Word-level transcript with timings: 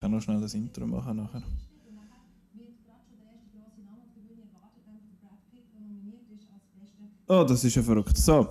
Ich 0.00 0.02
kann 0.02 0.12
noch 0.12 0.22
schnell 0.22 0.40
das 0.40 0.54
Intro 0.54 0.86
machen 0.86 1.14
nachher. 1.14 1.42
Oh, 7.28 7.44
das 7.46 7.62
ist 7.62 7.74
ja 7.74 7.82
verrückt. 7.82 8.16
So. 8.16 8.48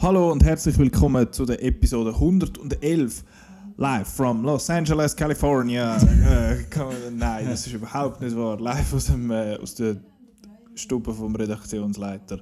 Hallo 0.00 0.30
und 0.30 0.44
herzlich 0.44 0.76
willkommen 0.76 1.32
zu 1.32 1.46
der 1.46 1.64
Episode 1.64 2.10
111 2.10 3.24
live 3.78 4.06
from 4.06 4.44
Los 4.44 4.68
Angeles, 4.68 5.16
California. 5.16 5.96
äh, 5.96 6.62
nein, 7.10 7.46
das 7.46 7.66
ist 7.66 7.72
überhaupt 7.72 8.20
nicht 8.20 8.36
wahr. 8.36 8.60
Live 8.60 8.92
aus, 8.92 9.06
dem, 9.06 9.30
äh, 9.30 9.56
aus 9.56 9.76
der 9.76 9.96
Stube 10.74 11.14
vom 11.14 11.34
Redaktionsleiter. 11.34 12.38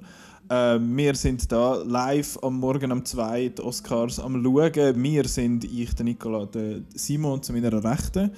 Äh, 0.49 0.79
wir 0.81 1.13
sind 1.13 1.51
da 1.51 1.75
live 1.75 2.39
am 2.41 2.59
Morgen 2.59 2.91
um 2.91 3.05
2 3.05 3.49
die 3.49 3.61
Oscars 3.61 4.19
am 4.19 4.43
Schauen. 4.43 5.03
Wir 5.03 5.27
sind 5.27 5.63
ich, 5.63 5.93
der 5.93 6.05
Nicola, 6.05 6.47
der 6.47 6.81
Simon 6.95 7.43
zu 7.43 7.53
meiner 7.53 7.71
Rechten 7.71 8.31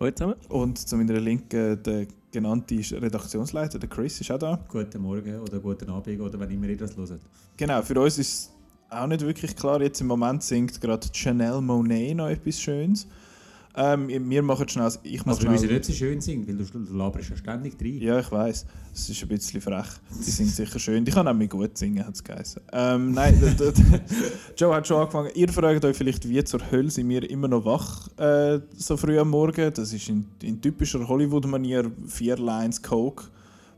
Hallo 0.00 0.10
zusammen. 0.10 0.36
und 0.48 0.78
zu 0.78 0.96
meiner 0.96 1.20
Linken 1.20 1.82
der 1.82 2.06
genannte 2.32 2.76
Redaktionsleiter, 2.76 3.78
der 3.78 3.90
Chris, 3.90 4.22
ist 4.22 4.30
auch 4.30 4.38
da. 4.38 4.58
Guten 4.68 5.02
Morgen 5.02 5.38
oder 5.38 5.58
guten 5.58 5.90
Abend 5.90 6.18
oder 6.18 6.40
wenn 6.40 6.50
immer 6.50 6.66
ihr 6.66 6.78
das 6.78 6.96
hört. 6.96 7.20
Genau, 7.58 7.82
für 7.82 8.00
uns 8.00 8.16
ist 8.16 8.52
auch 8.88 9.06
nicht 9.06 9.20
wirklich 9.20 9.54
klar. 9.54 9.82
Jetzt 9.82 10.00
im 10.00 10.06
Moment 10.06 10.42
singt 10.42 10.80
gerade 10.80 11.08
Chanel 11.12 11.60
Monet 11.60 12.16
noch 12.16 12.28
etwas 12.28 12.58
Schönes. 12.58 13.06
Ähm, 13.76 14.08
wir 14.28 14.42
machen 14.42 14.68
schnell. 14.68 14.90
Ich 15.04 15.20
mache 15.24 15.30
Also 15.30 15.42
wir 15.42 15.50
müssen 15.50 15.66
schnell. 15.66 15.78
nicht 15.78 15.84
so 15.86 15.92
schön 15.92 16.20
singen, 16.20 16.48
weil 16.48 16.56
du, 16.56 16.64
du 16.64 16.92
laberst 16.96 17.30
ja 17.30 17.36
ständig 17.36 17.74
rein. 17.80 17.98
Ja, 18.00 18.18
ich 18.18 18.30
weiß. 18.30 18.66
Es 18.92 19.08
ist 19.08 19.22
ein 19.22 19.28
bisschen 19.28 19.60
frech. 19.60 19.86
Die 20.10 20.30
singt 20.30 20.50
sicher 20.50 20.78
schön. 20.78 21.04
Die 21.04 21.12
kann 21.12 21.28
auch 21.28 21.48
gut 21.48 21.78
singen, 21.78 22.04
hat 22.04 22.14
es 22.14 22.24
geheißen. 22.24 22.62
Ähm, 22.72 23.12
nein, 23.12 23.40
Joe 24.56 24.74
hat 24.74 24.86
schon 24.88 24.96
angefangen. 24.98 25.30
Ihr 25.34 25.48
fragt 25.48 25.84
euch 25.84 25.96
vielleicht, 25.96 26.28
wie 26.28 26.42
zur 26.42 26.68
Hölle 26.70 26.90
sind 26.90 27.08
wir 27.08 27.28
immer 27.30 27.46
noch 27.46 27.64
wach 27.64 28.08
äh, 28.18 28.60
so 28.76 28.96
früh 28.96 29.18
am 29.18 29.30
Morgen. 29.30 29.72
Das 29.72 29.92
ist 29.92 30.08
in, 30.08 30.24
in 30.42 30.60
typischer 30.60 31.06
Hollywood-Manier 31.06 31.92
vier 32.08 32.36
Lines 32.38 32.82
Coke 32.82 33.24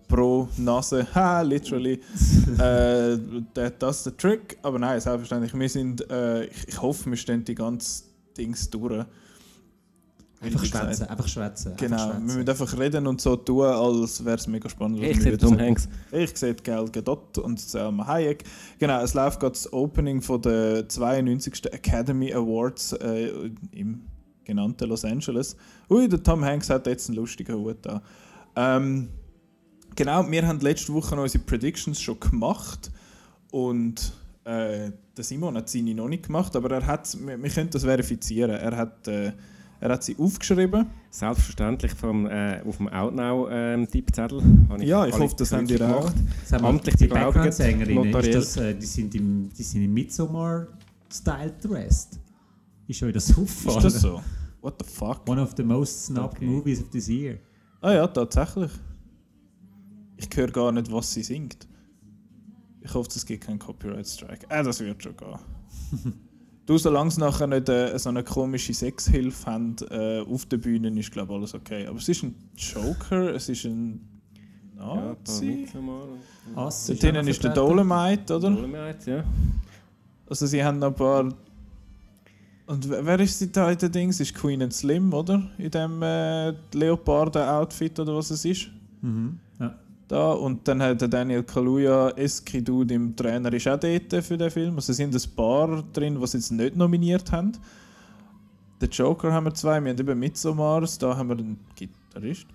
pro 0.08 0.48
Nase. 0.56 1.06
Ha, 1.14 1.42
literally. 1.42 2.00
äh, 2.58 3.18
that, 3.54 3.74
das 3.82 3.98
ist 3.98 4.06
der 4.06 4.16
Trick. 4.16 4.56
Aber 4.62 4.78
nein, 4.78 4.98
selbstverständlich. 5.00 5.52
Wir 5.52 5.68
sind, 5.68 6.10
äh, 6.10 6.44
ich, 6.46 6.68
ich 6.68 6.80
hoffe, 6.80 7.10
wir 7.10 7.16
stehen 7.16 7.44
die 7.44 7.54
ganzen 7.54 8.04
Dings 8.38 8.70
durch. 8.70 9.04
Einfach 10.42 10.64
schwätzen, 10.64 11.06
einfach 11.06 11.28
schwätzen. 11.28 11.72
Genau, 11.76 11.94
einfach 11.94 12.06
wir 12.06 12.12
schwätzen. 12.12 12.26
müssen 12.26 12.48
einfach 12.48 12.78
reden 12.78 13.06
und 13.06 13.20
so 13.20 13.36
tun, 13.36 13.64
als 13.64 14.24
wäre 14.24 14.36
es 14.36 14.46
mega 14.46 14.68
spannend. 14.68 15.00
Ich 15.02 15.16
wir 15.16 15.22
sehe 15.22 15.38
Tom. 15.38 15.58
Hanks. 15.58 15.88
Ich 16.10 16.36
sehe 16.36 16.54
Gal 16.54 16.88
Gadot 16.88 17.38
und 17.38 17.60
Selma 17.60 18.06
Hayek. 18.06 18.44
Genau, 18.78 19.00
es 19.02 19.14
läuft 19.14 19.40
gerade 19.40 19.52
das 19.52 19.72
Opening 19.72 20.20
von 20.20 20.42
der 20.42 20.88
92. 20.88 21.72
Academy 21.72 22.32
Awards 22.32 22.92
äh, 22.94 23.30
im 23.70 24.02
genannten 24.44 24.88
Los 24.88 25.04
Angeles. 25.04 25.56
Ui, 25.88 26.08
der 26.08 26.22
Tom 26.22 26.44
Hanks 26.44 26.68
hat 26.70 26.86
jetzt 26.86 27.08
einen 27.08 27.16
lustigen 27.16 27.56
Hut 27.56 27.78
da. 27.82 28.02
Ähm, 28.56 29.08
genau, 29.94 30.28
wir 30.30 30.46
haben 30.46 30.60
letzte 30.60 30.92
Woche 30.92 31.14
noch 31.14 31.22
unsere 31.22 31.44
Predictions 31.44 32.00
schon 32.00 32.18
gemacht 32.18 32.90
und 33.50 34.12
äh, 34.44 34.90
der 35.16 35.24
Simon 35.24 35.56
hat 35.56 35.68
seine 35.68 35.94
noch 35.94 36.08
nicht 36.08 36.26
gemacht, 36.26 36.56
aber 36.56 36.70
er 36.72 36.86
hat, 36.86 37.16
wir, 37.20 37.40
wir 37.40 37.50
können 37.50 37.70
das 37.70 37.84
verifizieren. 37.84 38.50
Er 38.50 38.76
hat, 38.76 39.06
äh, 39.08 39.32
er 39.82 39.90
hat 39.90 40.04
sie 40.04 40.16
aufgeschrieben. 40.16 40.86
Selbstverständlich 41.10 41.92
vom, 41.92 42.26
äh, 42.26 42.62
auf 42.64 42.76
dem 42.76 42.88
Outnow-Tippzettel. 42.88 44.40
Ja, 44.78 45.06
ich 45.06 45.18
hoffe, 45.18 45.34
das 45.36 45.52
haben 45.52 45.66
die 45.66 45.82
auch. 45.82 46.08
Sag 46.44 46.62
mal, 46.62 46.68
amtlich 46.68 46.94
die 46.94 47.08
Background-Sängerinnen, 47.08 48.12
das, 48.12 48.56
äh, 48.58 48.76
die 48.76 48.86
sind 48.86 49.12
im, 49.16 49.48
die 49.48 49.62
sind 49.64 49.82
im 49.82 49.92
Midsommar-Style 49.92 51.54
dressed. 51.60 52.20
Ist 52.86 53.02
euch 53.02 53.12
das 53.12 53.36
auffallen? 53.36 53.78
Ist 53.78 53.84
das 53.84 54.00
so? 54.02 54.22
What 54.60 54.74
the 54.80 54.88
fuck? 54.88 55.28
One 55.28 55.42
of 55.42 55.52
the 55.56 55.64
most 55.64 56.06
snubbed 56.06 56.36
Okay. 56.36 56.46
movies 56.46 56.80
of 56.80 56.88
this 56.90 57.08
year. 57.08 57.38
Ah 57.80 57.92
ja, 57.92 58.06
tatsächlich. 58.06 58.70
Ich 60.16 60.28
höre 60.36 60.52
gar 60.52 60.70
nicht, 60.70 60.92
was 60.92 61.12
sie 61.12 61.24
singt. 61.24 61.66
Ich 62.80 62.94
hoffe, 62.94 63.08
es 63.12 63.26
gibt 63.26 63.44
keinen 63.44 63.58
Copyright 63.58 64.06
Strike. 64.06 64.46
Ah, 64.48 64.62
das 64.62 64.78
wird 64.78 65.02
schon 65.02 65.16
gehen. 65.16 65.38
du, 66.66 66.78
solange 66.78 67.10
sie 67.10 67.20
nachher 67.20 67.46
nicht 67.46 67.68
äh, 67.68 67.98
so 67.98 68.08
eine 68.08 68.22
komische 68.22 68.74
Sexhilfe 68.74 69.46
haben 69.46 69.76
äh, 69.90 70.20
auf 70.20 70.46
der 70.46 70.58
Bühne, 70.58 70.88
ist 70.98 71.12
glaube 71.12 71.34
alles 71.34 71.54
okay. 71.54 71.86
Aber 71.86 71.98
es 71.98 72.08
ist 72.08 72.22
ein 72.22 72.34
Joker, 72.56 73.34
es 73.34 73.48
ist 73.48 73.64
ein 73.64 74.00
Ja, 74.78 74.94
Nazi. 74.94 75.68
Ass 76.56 76.86
Dort 76.86 77.00
hinten 77.00 77.24
noch 77.24 77.30
ist 77.30 77.44
der. 77.44 77.52
Dolomite, 77.52 78.36
oder? 78.36 78.50
Dolomite, 78.50 79.10
ja. 79.10 79.24
Also 80.28 80.46
sie 80.46 80.62
haben 80.64 80.78
noch 80.78 80.88
ein 80.88 80.94
paar... 80.94 81.28
Und 82.66 82.88
wer 82.88 83.04
wer 83.04 83.20
ist 83.20 83.38
sie 83.38 83.52
da 83.52 83.70
in 83.70 83.78
den 83.78 83.92
Dings? 83.92 84.20
Ist 84.20 84.34
Queen 84.34 84.62
and 84.62 84.72
Slim, 84.72 85.12
oder? 85.12 85.50
In 85.58 85.70
dem 85.70 86.02
äh, 86.02 86.54
Leoparden-Outfit 86.72 88.00
oder 88.00 88.16
was 88.16 88.30
es 88.30 88.44
ist? 88.44 88.68
Mhm. 89.02 89.38
Da 90.12 90.32
und 90.32 90.68
dann 90.68 90.82
hat 90.82 91.00
der 91.00 91.08
Daniel 91.08 91.42
Kaluuya 91.42 92.10
Eskidu, 92.10 92.84
dem 92.84 93.16
Trainer, 93.16 93.50
ist 93.54 93.66
auch 93.66 93.80
dort 93.80 94.22
für 94.22 94.36
den 94.36 94.50
Film. 94.50 94.74
Also 94.74 94.92
es 94.92 94.98
sind 94.98 95.14
ein 95.14 95.34
paar 95.34 95.82
drin, 95.94 96.20
die 96.20 96.26
sie 96.26 96.36
jetzt 96.36 96.52
nicht 96.52 96.76
nominiert 96.76 97.32
haben. 97.32 97.52
Den 98.82 98.90
Joker 98.90 99.32
haben 99.32 99.44
wir 99.44 99.54
zwei, 99.54 99.82
wir 99.82 99.90
haben 99.90 99.98
eben 99.98 100.18
Midsommars, 100.18 100.98
da 100.98 101.16
haben 101.16 101.30
wir 101.30 101.36
den 101.36 101.58
Gitarrist. 101.74 102.46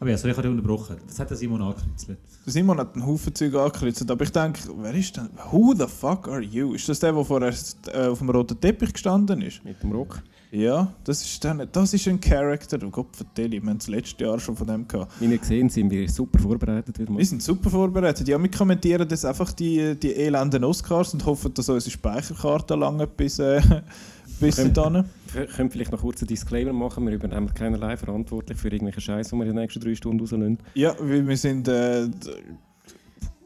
Aber 0.00 0.10
ja, 0.10 0.18
sorry, 0.18 0.32
ich 0.32 0.36
habe 0.36 0.48
dich 0.48 0.58
unterbrochen. 0.58 0.98
Das 1.06 1.18
hat 1.18 1.30
der 1.30 1.36
Simon 1.38 1.62
angekritzelt. 1.62 2.18
Der 2.44 2.52
Simon 2.52 2.76
hat 2.76 2.92
einen 2.92 3.06
Haufen 3.06 3.34
Zeug 3.34 3.54
angekritzelt, 3.54 4.10
aber 4.10 4.24
ich 4.24 4.32
denke, 4.32 4.60
wer 4.82 4.92
ist 4.92 5.16
denn? 5.16 5.30
Who 5.50 5.72
the 5.72 5.86
fuck 5.86 6.28
are 6.28 6.42
you? 6.42 6.74
Ist 6.74 6.90
das 6.90 7.00
der, 7.00 7.14
der 7.14 7.24
vorher 7.24 7.54
äh, 7.86 8.08
auf 8.08 8.18
dem 8.18 8.28
roten 8.28 8.60
Teppich 8.60 8.92
gestanden 8.92 9.40
ist? 9.40 9.64
Mit 9.64 9.82
dem 9.82 9.92
Rock. 9.92 10.22
Ja, 10.52 10.92
das 11.04 11.22
ist, 11.24 11.42
der, 11.42 11.64
das 11.64 11.94
ist 11.94 12.06
ein 12.06 12.20
Charakter. 12.20 12.76
Du 12.76 12.90
Gott 12.90 13.16
vertell, 13.16 13.52
wir 13.52 13.60
haben 13.62 13.78
das 13.78 13.88
letzte 13.88 14.24
Jahr 14.24 14.38
schon 14.38 14.54
von 14.54 14.66
dem 14.66 14.86
gehabt. 14.86 15.18
Wie 15.18 15.24
ihr 15.24 15.38
gesehen 15.38 15.70
sind 15.70 15.90
wir 15.90 16.06
super 16.10 16.38
vorbereitet. 16.38 16.98
Wieder 16.98 17.10
mal. 17.10 17.18
Wir 17.20 17.24
sind 17.24 17.42
super 17.42 17.70
vorbereitet. 17.70 18.28
Ja, 18.28 18.38
wir 18.38 18.50
kommentieren 18.50 19.08
jetzt 19.08 19.24
einfach 19.24 19.50
die, 19.54 19.98
die 19.98 20.14
elenden 20.14 20.62
Oscars 20.64 21.14
und 21.14 21.24
hoffen, 21.24 21.54
dass 21.54 21.70
unsere 21.70 21.90
Speicherkarte 21.90 22.74
lange 22.74 23.06
bis, 23.06 23.38
äh, 23.38 23.62
bis 24.40 24.58
Okay. 24.58 24.70
dann. 24.74 25.08
Wir 25.32 25.46
können 25.46 25.70
vielleicht 25.70 25.90
noch 25.90 26.02
kurz 26.02 26.20
einen 26.20 26.28
Disclaimer 26.28 26.74
machen. 26.74 27.06
Wir 27.06 27.14
übernehmen 27.14 27.54
keinerlei 27.54 27.96
verantwortlich 27.96 28.58
für 28.58 28.68
irgendwelche 28.68 29.00
Scheiße, 29.00 29.30
die 29.30 29.36
wir 29.36 29.46
in 29.46 29.54
den 29.54 29.62
nächsten 29.62 29.80
drei 29.80 29.94
Stunden 29.94 30.20
rauslösen. 30.20 30.58
Ja, 30.74 30.94
weil 31.00 31.26
wir 31.26 31.36
sind 31.38 31.66
äh, 31.68 32.08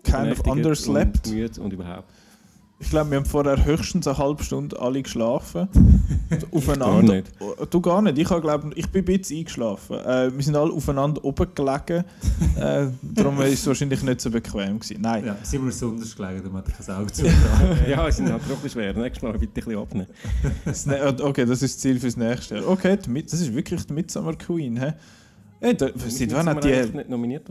kind 0.03 0.33
of 0.33 0.45
underslept. 0.45 1.29
Und 1.29 1.59
und 1.61 1.73
überhaupt. 1.73 2.09
Ich 2.79 2.91
glaube, 2.91 3.11
wir 3.11 3.17
haben 3.17 3.25
vorher 3.25 3.65
höchstens 3.65 4.07
eine 4.07 4.19
halbe 4.19 4.45
Stunde 4.45 4.79
alle 4.79 5.03
geschlafen. 5.03 5.67
Gar 6.29 6.41
aufeinander. 6.53 7.15
nicht. 7.15 7.33
Oh, 7.41 7.65
Du 7.65 7.81
gar 7.81 8.03
nicht. 8.03 8.19
Ich, 8.19 8.27
glaub, 8.29 8.77
ich 8.77 8.89
bin 8.91 9.03
ein 9.03 9.05
bisschen 9.07 9.39
eingeschlafen. 9.39 9.97
Äh, 9.99 10.31
wir 10.37 10.43
sind 10.45 10.57
alle 10.57 10.73
aufeinander 10.73 11.25
oben 11.25 11.47
gelegen. 11.55 12.05
äh, 12.61 12.89
darum 13.03 13.39
war 13.39 13.47
es 13.47 13.67
wahrscheinlich 13.67 14.03
nicht 14.03 14.21
so 14.21 14.31
bequem. 14.31 14.79
Gewesen. 14.79 15.01
Nein. 15.01 15.25
Ja, 15.25 15.37
Simon 15.43 15.69
ist 15.71 15.81
besonders 15.81 16.15
gelegen, 16.15 16.43
darum 16.43 16.59
hat 16.59 16.69
er 16.69 16.75
kein 16.85 16.95
Auge 16.97 17.13
zu. 17.13 17.27
Ja, 17.89 18.07
es 18.09 18.17
sind 18.19 18.31
halt 18.31 18.43
bisschen 18.47 18.71
schwer. 18.71 18.93
Nächstes 18.93 19.23
Mal 19.23 19.33
bitte 19.39 19.53
ein 19.61 19.65
bisschen 19.65 19.79
abnehmen. 19.79 20.09
Das 20.67 20.85
ne 20.85 20.99
äh, 20.99 21.23
okay, 21.23 21.47
das 21.47 21.63
ist 21.63 21.77
das 21.77 21.79
Ziel 21.79 21.99
fürs 21.99 22.17
nächste 22.19 22.57
Jahr. 22.57 22.69
Okay, 22.69 22.99
das 22.99 23.41
ist 23.41 23.55
wirklich 23.55 23.87
die 23.87 23.93
Midsummer 23.95 24.35
Queen. 24.35 24.77
Hä? 24.77 24.93
Hey, 25.61 25.75
da, 25.75 25.87
seit 25.97 26.13
Sind 26.13 26.35
wann 26.35 26.45
wir 26.47 26.55
hat 26.57 26.65
die, 26.65 26.97
nicht 26.97 27.09
nominiert? 27.09 27.49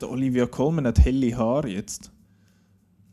die 0.00 0.04
Olivia 0.04 0.46
Colman 0.46 0.86
hat 0.86 1.00
helle 1.04 1.36
Haare 1.36 1.68
jetzt? 1.68 2.12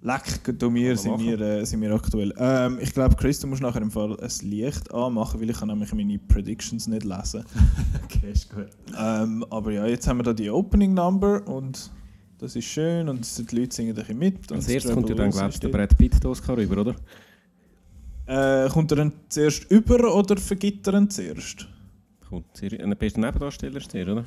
Leck, 0.05 0.59
du 0.59 0.69
mir 0.69 0.95
sind 0.95 1.19
wir, 1.19 1.41
äh, 1.41 1.65
sind 1.65 1.81
wir 1.81 1.91
aktuell. 1.91 2.31
Ähm, 2.37 2.77
ich 2.79 2.93
glaube, 2.93 3.15
Chris, 3.15 3.39
du 3.39 3.47
musst 3.47 3.63
nachher 3.63 3.81
im 3.81 3.89
Fall 3.89 4.15
ein 4.19 4.47
Licht 4.47 4.93
anmachen, 4.93 5.41
weil 5.41 5.49
ich 5.49 5.57
kann 5.57 5.67
nämlich 5.67 5.91
meine 5.93 6.19
Predictions 6.19 6.85
nicht 6.85 7.03
lesen. 7.03 7.43
okay, 8.03 8.31
ist 8.31 8.53
gut. 8.53 8.67
Ähm, 8.95 9.43
aber 9.49 9.71
ja, 9.71 9.87
jetzt 9.87 10.07
haben 10.07 10.19
wir 10.19 10.23
da 10.23 10.33
die 10.33 10.51
Opening 10.51 10.93
Number 10.93 11.47
und 11.47 11.89
das 12.37 12.55
ist 12.55 12.65
schön 12.65 13.09
und 13.09 13.51
die 13.51 13.55
Leute 13.55 13.75
singen 13.75 13.89
ein 13.89 13.95
bisschen 13.95 14.19
mit. 14.19 14.51
und 14.51 14.57
Als 14.57 14.67
erstes 14.69 14.93
kommt 14.93 15.09
ja 15.09 15.15
dann, 15.15 15.31
glaube 15.31 15.49
ich, 15.49 15.59
der 15.59 15.69
Brad 15.69 15.97
Pitt 15.97 16.23
den 16.23 16.29
Oscar 16.29 16.55
rüber, 16.55 16.81
oder? 16.81 16.95
Äh, 18.27 18.69
kommt 18.69 18.91
er 18.91 18.97
dann 18.97 19.13
zuerst 19.29 19.71
über 19.71 20.13
oder 20.15 20.37
vergibt 20.37 20.85
er 20.85 20.93
ihn 20.99 21.09
zuerst? 21.09 21.67
Kommt 22.29 22.55
sehr- 22.55 22.79
ein 22.79 22.95
bester 22.95 23.21
Nebendarsteller 23.21 23.77
ist 23.77 23.91
der, 23.91 24.07
oder? 24.11 24.25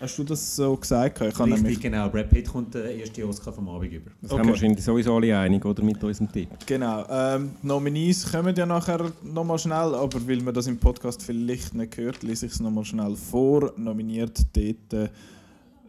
Hast 0.00 0.18
du 0.18 0.24
das 0.24 0.56
so 0.56 0.74
gesagt? 0.76 1.20
Ich 1.20 1.34
habe 1.34 1.44
Richtig, 1.44 1.62
nämlich 1.62 1.80
genau. 1.80 2.08
Brad 2.08 2.30
Pitt 2.30 2.48
kommt 2.48 2.72
der 2.72 2.96
erste 2.96 3.28
Oscar 3.28 3.52
vom 3.52 3.68
Abend 3.68 3.92
über. 3.92 4.10
Das 4.22 4.30
Okay. 4.30 4.38
haben 4.40 4.46
wir 4.48 4.52
wahrscheinlich 4.54 4.82
sowieso 4.82 5.14
alle 5.14 5.38
einig, 5.38 5.62
oder? 5.62 5.82
Mit 5.82 6.02
unserem 6.02 6.32
Tipp. 6.32 6.48
Genau. 6.64 7.04
Ähm, 7.10 7.50
die 7.62 7.66
Nominees 7.66 8.32
kommen 8.32 8.56
ja 8.56 8.64
nachher 8.64 9.12
nochmal 9.22 9.58
schnell, 9.58 9.94
aber 9.94 10.26
weil 10.26 10.40
man 10.40 10.54
das 10.54 10.66
im 10.68 10.78
Podcast 10.78 11.22
vielleicht 11.22 11.74
nicht 11.74 11.98
hört, 11.98 12.22
lese 12.22 12.46
ich 12.46 12.52
es 12.52 12.60
nochmal 12.60 12.84
schnell 12.86 13.14
vor. 13.14 13.74
Nominiert 13.76 14.40
dort 14.56 15.10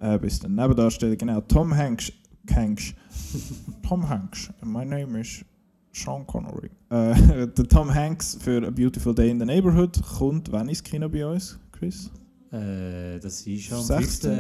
äh, 0.01 0.19
bis 0.19 0.39
der 0.39 0.49
Nebendarsteller, 0.49 1.15
genau. 1.15 1.39
Tom 1.41 1.73
Hanks. 1.73 2.11
Hanks. 2.53 2.93
Tom 3.87 4.09
Hanks. 4.09 4.49
My 4.61 4.83
name 4.83 5.21
is 5.21 5.45
Sean 5.93 6.27
Connery. 6.27 6.69
Äh, 6.89 7.47
der 7.47 7.67
Tom 7.69 7.93
Hanks 7.93 8.37
für 8.41 8.65
A 8.67 8.71
Beautiful 8.71 9.15
Day 9.15 9.29
in 9.29 9.39
the 9.39 9.45
Neighborhood 9.45 10.01
kommt 10.17 10.51
wann 10.51 10.67
ins 10.67 10.83
Kino 10.83 11.07
bei 11.07 11.25
uns, 11.25 11.57
Chris? 11.71 12.11
Äh, 12.51 13.19
das 13.19 13.41
ist 13.47 13.71
am 13.71 13.81
16. 13.83 14.31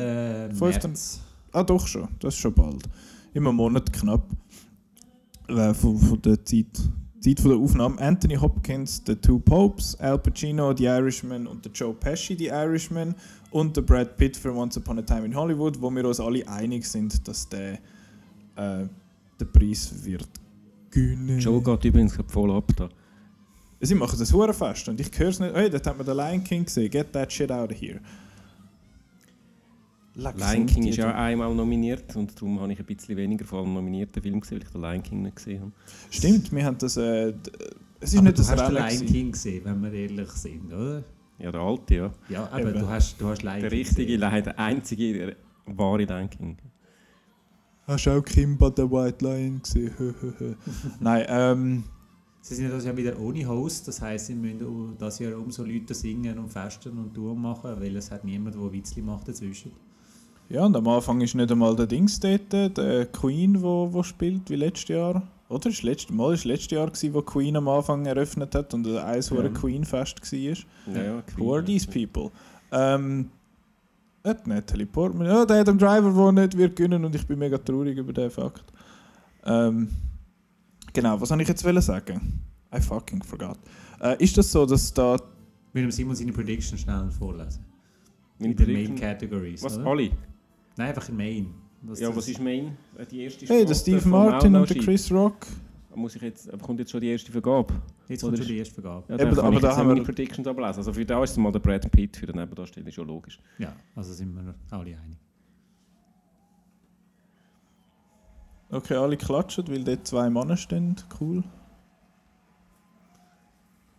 5. 0.49 0.57
Fünften- 0.59 0.87
März. 0.91 1.21
Ah, 1.51 1.63
doch 1.63 1.85
schon. 1.87 2.07
Das 2.19 2.33
ist 2.33 2.39
schon 2.39 2.53
bald. 2.53 2.83
Immer 3.33 3.49
einen 3.49 3.57
Monat 3.57 3.91
knapp. 3.91 4.25
Äh, 5.47 5.73
von, 5.73 5.97
von 5.97 6.21
der 6.21 6.43
Zeit 6.45 6.67
Zeit 7.21 7.39
von 7.39 7.51
der 7.51 7.59
Aufnahme 7.59 8.01
Anthony 8.01 8.35
Hopkins, 8.35 9.01
The 9.05 9.15
Two 9.15 9.37
Popes, 9.39 9.95
Al 9.99 10.17
Pacino, 10.17 10.75
The 10.75 10.85
Irishman 10.85 11.45
und 11.45 11.63
der 11.63 11.71
Joe 11.71 11.93
Pesci, 11.93 12.35
The 12.35 12.47
Irishman 12.47 13.13
und 13.51 13.77
der 13.77 13.83
Brad 13.83 14.17
Pitt 14.17 14.35
für 14.35 14.51
Once 14.53 14.77
Upon 14.77 14.97
a 14.97 15.01
Time 15.03 15.25
in 15.25 15.35
Hollywood, 15.35 15.79
wo 15.79 15.91
wir 15.91 16.03
uns 16.03 16.19
alle 16.19 16.47
einig 16.47 16.83
sind, 16.83 17.27
dass 17.27 17.47
der 17.47 17.73
äh, 18.55 18.87
den 19.39 19.51
Preis 19.53 19.93
wird 20.03 20.27
gewinnen. 20.89 21.39
Joe 21.39 21.61
geht 21.61 21.85
übrigens 21.85 22.17
voll 22.27 22.51
ab 22.51 22.71
da. 22.75 22.89
Sie 23.83 23.95
machen 23.95 24.17
das 24.19 24.31
hure 24.31 24.53
fest 24.53 24.87
und 24.89 24.99
ich 24.99 25.09
höre 25.17 25.29
es 25.29 25.39
nicht. 25.39 25.55
Hey, 25.55 25.69
dort 25.69 25.85
hat 25.87 25.97
man 25.97 26.05
den 26.05 26.15
Lion 26.15 26.43
King 26.43 26.65
gesehen. 26.65 26.89
Get 26.89 27.11
that 27.13 27.31
shit 27.33 27.51
out 27.51 27.71
of 27.71 27.79
here. 27.79 27.99
Leck, 30.13 30.37
Lion 30.37 30.65
King 30.65 30.87
ist 30.87 30.97
ja 30.97 31.13
einmal 31.15 31.53
nominiert 31.55 32.15
und 32.15 32.35
darum 32.35 32.59
habe 32.59 32.73
ich 32.73 32.79
ein 32.79 32.85
bisschen 32.85 33.15
weniger 33.15 33.45
von 33.45 33.59
allen 33.59 33.73
nominierten 33.73 34.21
Filmen 34.21 34.41
gesehen, 34.41 34.57
weil 34.59 34.67
ich 34.67 34.71
den 34.71 34.81
Lion 34.81 35.03
King 35.03 35.21
nicht 35.23 35.35
gesehen 35.37 35.61
habe. 35.61 35.71
Stimmt, 36.09 36.51
wir 36.53 36.65
haben 36.65 36.77
das. 36.77 36.97
Äh, 36.97 37.33
es 37.99 38.13
ist 38.13 38.17
Aber 38.17 38.27
nicht 38.27 38.37
du 38.37 38.41
das 38.43 38.51
hast 38.51 38.67
den. 38.67 38.75
Lion. 38.75 39.05
King 39.07 39.31
gesehen, 39.31 39.61
wenn 39.65 39.81
wir 39.83 39.93
ehrlich 39.93 40.29
sind, 40.31 40.73
oder? 40.73 41.03
Ja, 41.39 41.51
der 41.51 41.61
alte, 41.61 41.95
ja. 41.95 42.11
Ja, 42.29 42.49
aber 42.51 42.69
Eben. 42.69 42.79
du 42.81 42.87
hast, 42.89 43.19
du 43.19 43.27
hast 43.29 43.41
Lion 43.41 43.61
Der 43.61 43.71
richtige, 43.71 44.17
gesehen. 44.17 44.19
Lion, 44.19 44.43
der 44.43 44.59
einzige 44.59 45.13
der 45.13 45.35
wahre 45.65 46.03
Lion 46.03 46.29
King. 46.29 46.57
Hast 47.87 48.05
du 48.05 48.11
auch 48.11 48.21
Kimba 48.23 48.69
der 48.69 48.91
White 48.91 49.25
Lion 49.25 49.61
gesehen? 49.61 49.91
Nein, 50.99 51.25
ähm. 51.29 51.83
Sie 52.41 52.55
sind 52.55 52.65
ja 52.65 52.71
das 52.71 52.85
Jahr 52.85 52.97
wieder 52.97 53.19
ohne 53.19 53.47
Host, 53.47 53.87
das 53.87 54.01
heisst, 54.01 54.25
sie 54.27 54.35
müssen 54.35 54.65
auch 54.65 54.97
das 54.97 55.19
Jahr 55.19 55.37
umso 55.37 55.63
Leute 55.63 55.93
singen 55.93 56.39
und 56.39 56.49
festen 56.49 56.97
und 56.97 57.13
Touren 57.13 57.39
machen, 57.39 57.71
weil 57.79 57.95
es 57.95 58.09
hat 58.09 58.23
niemand, 58.25 58.55
der 58.55 58.71
Witzli 58.71 59.01
macht 59.03 59.27
dazwischen. 59.27 59.71
Ja, 60.49 60.65
und 60.65 60.75
am 60.75 60.87
Anfang 60.87 61.21
ist 61.21 61.35
nicht 61.35 61.51
einmal 61.51 61.75
der 61.75 61.85
Dings 61.87 62.19
dort, 62.19 62.51
der 62.51 63.05
Queen, 63.05 63.61
wo, 63.61 63.87
wo 63.93 64.03
spielt, 64.03 64.49
wie 64.49 64.55
letztes 64.55 64.89
Jahr. 64.89 65.21
Oder? 65.49 65.69
Das 65.69 65.83
letzte 65.83 66.13
Mal 66.13 66.37
war 66.37 66.45
letztes 66.45 66.71
Jahr, 66.71 66.87
gewesen, 66.87 67.13
wo 67.13 67.21
Queen 67.21 67.55
am 67.55 67.67
Anfang 67.67 68.05
eröffnet 68.05 68.55
hat 68.55 68.73
und 68.73 68.87
eins 68.87 69.29
Ja. 69.29 69.43
ja. 69.43 69.49
Queen-Fest 69.49 70.21
war. 70.21 70.93
Ja, 70.95 71.03
ja, 71.03 71.23
Who 71.37 71.53
are 71.55 71.63
these 71.63 71.87
people? 71.87 72.31
Ähm, 72.71 73.29
hat 74.23 74.47
Natalie 74.47 74.85
Portman. 74.87 75.27
Ja, 75.27 75.45
der 75.45 75.61
Adam 75.61 75.77
Driver, 75.77 76.11
der 76.11 76.43
nicht 76.43 76.57
wird 76.57 76.75
gewinnen 76.75 77.05
und 77.05 77.13
ich 77.15 77.25
bin 77.25 77.39
mega 77.39 77.57
traurig 77.57 77.97
über 77.97 78.13
den 78.13 78.29
Fakt. 78.29 78.63
Ähm, 79.45 79.89
genau, 80.93 81.19
was 81.19 81.29
soll 81.29 81.41
ich 81.41 81.47
jetzt 81.47 81.63
wollen 81.63 81.81
sagen? 81.81 82.41
I 82.75 82.79
fucking 82.79 83.21
forgot. 83.23 83.57
Äh, 84.01 84.23
ist 84.23 84.37
das 84.37 84.51
so, 84.51 84.65
dass 84.65 84.93
da. 84.93 85.17
Wir 85.73 85.83
müssen 85.83 85.97
Simon 85.97 86.15
seine 86.15 86.31
Prediction 86.31 86.77
schnell 86.77 87.09
vorlesen. 87.11 87.65
Meine 88.39 88.53
In 88.53 88.57
den 88.57 88.73
Main 88.73 88.95
Categories. 88.95 89.61
Was, 89.63 89.77
oder? 89.77 89.87
alle? 89.87 90.09
Nein, 90.77 90.87
einfach 90.89 91.07
in 91.09 91.17
Main. 91.17 91.53
Was 91.83 91.99
Ja, 91.99 92.15
was 92.15 92.27
ist 92.27 92.39
Main? 92.39 92.77
Äh, 92.97 93.05
Die 93.05 93.21
erste 93.21 93.45
Hey, 93.45 93.65
der 93.65 93.75
Steve 93.75 94.07
Martin 94.07 94.55
und 94.55 94.69
der 94.69 94.77
Chris 94.77 95.11
Rock. 95.11 95.47
Muss 95.93 96.15
ich 96.15 96.21
jetzt, 96.21 96.49
kommt 96.61 96.79
jetzt 96.79 96.91
schon 96.91 97.01
die 97.01 97.09
erste 97.09 97.31
Vergabe? 97.31 97.73
Jetzt 98.07 98.23
oder 98.23 98.31
kommt 98.33 98.45
schon 98.45 98.53
die 98.53 98.59
erste 98.59 98.73
Vergabe. 98.75 99.03
Ja, 99.09 99.19
Eben, 99.19 99.37
aber 99.39 99.59
da 99.59 99.75
haben 99.75 99.93
wir- 99.95 100.03
Predictions 100.03 100.47
ablesen. 100.47 100.77
Also 100.77 100.93
für 100.93 101.05
da 101.05 101.21
ist 101.23 101.31
es 101.31 101.37
mal 101.37 101.51
der 101.51 101.59
Brad 101.59 101.91
Pitt, 101.91 102.15
für 102.15 102.25
den 102.25 102.37
Nebendarsteller 102.37 102.87
ist 102.87 102.95
ja 102.97 103.03
logisch. 103.03 103.39
Ja, 103.57 103.73
also 103.95 104.13
sind 104.13 104.33
wir 104.33 104.55
alle 104.69 104.91
einig. 104.97 105.17
Okay, 108.71 108.95
alle 108.95 109.17
klatschen, 109.17 109.67
weil 109.67 109.83
dort 109.83 110.07
zwei 110.07 110.29
Männer 110.29 110.55
stehen. 110.55 110.95
Cool. 111.19 111.43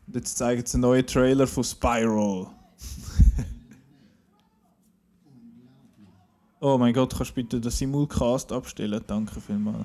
Und 0.06 0.16
jetzt 0.16 0.38
zeigen 0.38 0.64
sie 0.64 0.76
einen 0.76 0.82
neuen 0.82 1.06
Trailer 1.06 1.46
von 1.46 1.62
Spiral. 1.62 2.46
oh 6.60 6.78
mein 6.78 6.94
Gott, 6.94 7.14
kannst 7.14 7.32
du 7.32 7.34
bitte 7.34 7.60
den 7.60 7.70
Simulcast 7.70 8.50
abstellen? 8.50 9.04
Danke 9.06 9.40
vielmals. 9.42 9.84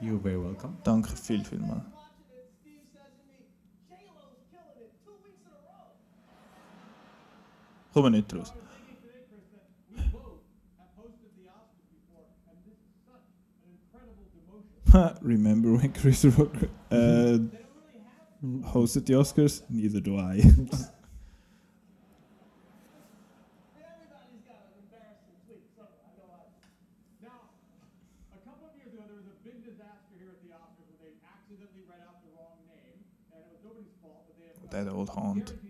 You're 0.00 0.20
very 0.20 0.42
welcome. 0.42 0.74
Danke 0.82 1.14
viel, 1.14 1.44
vielmals. 1.44 1.82
Kommen 7.92 8.12
wir 8.12 8.18
nicht 8.18 8.34
raus. 8.34 8.52
Remember 15.22 15.72
when 15.74 15.92
Chris 15.92 16.24
Rock 16.24 16.54
uh, 16.90 17.38
hosted 18.44 19.06
the 19.06 19.14
Oscars? 19.14 19.62
Neither 19.68 20.00
do 20.00 20.18
I. 20.18 20.40
Everybody's 34.76 35.08
got 35.18 35.42
an 35.42 35.63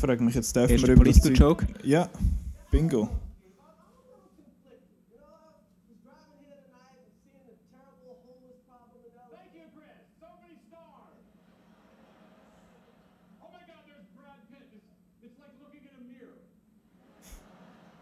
frage 0.00 0.22
mich 0.22 0.34
jetzt, 0.34 0.54
dürfen 0.56 0.82
wir 0.82 0.94
über 0.94 1.04
das 1.04 1.20
Zeug- 1.20 1.38
Joke? 1.38 1.66
Ja, 1.84 2.08
bingo. 2.70 3.08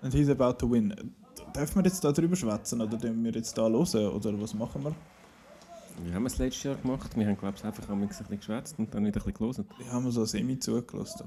And 0.02 0.12
he's 0.12 0.28
about 0.30 0.58
to 0.60 0.66
win. 0.70 0.94
Dürfen 1.54 1.76
wir 1.76 1.84
jetzt 1.84 2.04
da 2.04 2.12
drüber 2.12 2.36
schwätzen 2.36 2.80
oder 2.80 2.96
dürfen 2.96 3.24
wir 3.24 3.32
jetzt 3.32 3.56
da 3.58 3.68
hören? 3.68 4.12
Oder 4.12 4.40
was 4.40 4.54
machen 4.54 4.84
wir? 4.84 4.94
Wie 6.04 6.14
haben 6.14 6.22
wir 6.22 6.28
es 6.28 6.38
letztes 6.38 6.62
Jahr 6.62 6.76
gemacht? 6.76 7.16
Wir 7.16 7.26
haben, 7.26 7.36
glaube 7.36 7.56
ich, 7.56 7.64
einfach 7.64 7.88
am 7.88 8.02
Anfang 8.02 8.02
ein 8.02 8.08
bisschen 8.08 8.38
geschwätzt 8.38 8.78
und 8.78 8.94
dann 8.94 9.04
wieder 9.04 9.20
ein 9.20 9.24
bisschen 9.24 9.34
gelesen. 9.34 9.66
Wir 9.78 9.92
haben 9.92 10.10
so 10.10 10.24
semi 10.24 10.58
zugelassen. 10.58 11.24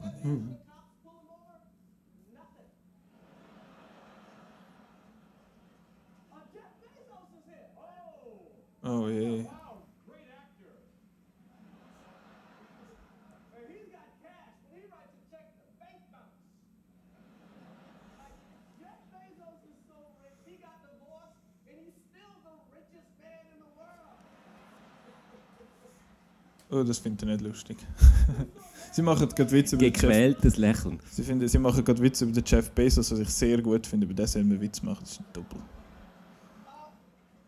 here. 7.46 7.68
Oh, 8.84 9.08
je. 9.10 9.44
wow, 9.44 9.78
great 10.08 10.26
actor. 10.34 10.74
And 13.54 13.70
he's 13.70 13.90
got 13.94 14.10
cash. 14.24 14.56
When 14.72 14.82
he 14.82 14.88
writes 14.90 15.14
a 15.14 15.22
check, 15.30 15.46
the 15.62 15.74
bank 15.78 16.02
bounce. 16.10 16.42
Like, 18.18 18.34
Jeff 18.82 19.00
Bezos 19.14 19.62
is 19.70 19.78
so 19.86 20.00
rich. 20.24 20.40
He 20.50 20.58
got 20.58 20.82
divorced, 20.82 21.38
and 21.70 21.78
he's 21.78 21.94
still 22.10 22.34
the 22.42 22.56
richest 22.74 23.10
man 23.22 23.44
in 23.54 23.62
the 23.62 23.70
world. 23.78 24.18
Oh, 26.72 26.84
das 26.84 27.00
finde 27.00 27.26
ich 27.26 27.32
nicht 27.32 27.42
lustig. 27.42 27.78
sie 28.94 29.02
machen 29.02 29.28
gerade 29.28 29.52
Witze 29.52 29.76
über 29.76 29.84
den 29.84 29.94
Jeff, 29.94 30.02
Gequältes 30.02 30.56
Lächeln. 30.56 31.00
sie, 31.12 31.24
finden, 31.24 31.48
sie 31.48 31.58
machen 31.58 31.84
gerade 31.84 32.02
Witze 32.02 32.24
über 32.24 32.34
den 32.34 32.46
Jeff 32.46 32.72
Bezos, 32.72 33.12
was 33.12 33.20
ich 33.20 33.30
sehr 33.30 33.62
gut 33.62 33.86
finde. 33.86 34.06
Über 34.06 34.14
den 34.14 34.26
sollen 34.26 34.50
wir 34.50 34.62
Witz 34.62 34.82
machen. 34.82 35.00
Das 35.02 35.12
ist 35.12 35.20
ein 35.20 35.26
Doppel. 35.34 35.60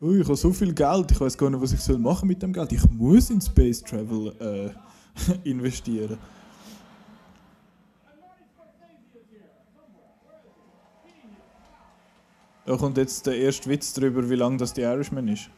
Oh, 0.02 0.12
ich 0.12 0.26
habe 0.26 0.36
so 0.36 0.52
viel 0.52 0.74
Geld, 0.74 1.12
ich 1.12 1.22
weiß 1.22 1.38
gar 1.38 1.50
nicht, 1.50 1.62
was 1.62 1.72
ich 1.72 1.80
soll 1.80 1.98
machen 1.98 2.28
mit 2.28 2.44
dem 2.44 2.52
Geld. 2.52 2.74
Ich 2.74 2.90
muss 2.90 3.30
in 3.30 3.40
Space 3.40 3.82
Travel 3.82 4.34
äh, 4.42 4.70
investieren. 5.50 6.18
Da 12.66 12.78
kommt 12.78 12.98
jetzt 12.98 13.26
der 13.26 13.38
erste 13.38 13.70
Witz 13.70 13.94
darüber, 13.94 14.30
wie 14.30 14.36
lang 14.36 14.58
das 14.58 14.74
die 14.74 14.82
Irishman 14.82 15.30
ist. 15.30 15.50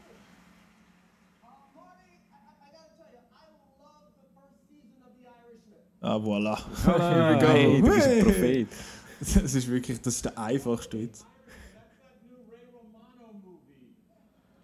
Ah, 6.08 6.18
voilà. 6.20 6.54
Ah, 6.86 7.00
Here 7.10 7.34
we 7.34 7.40
go. 7.42 7.48
hey, 7.48 7.82
du 7.82 7.88
bist 7.90 8.08
ein 8.08 8.24
Prophet. 8.24 8.68
Das 9.20 9.56
ist 9.56 9.68
wirklich 9.68 10.00
das 10.02 10.16
ist 10.16 10.26
der 10.26 10.38
einfachste 10.38 11.00
Witz. 11.00 11.26
That's 11.26 11.98
that 12.04 12.22
new 12.30 12.38
Ray 12.46 12.62
Romano 12.70 13.34
movie. 13.42 13.96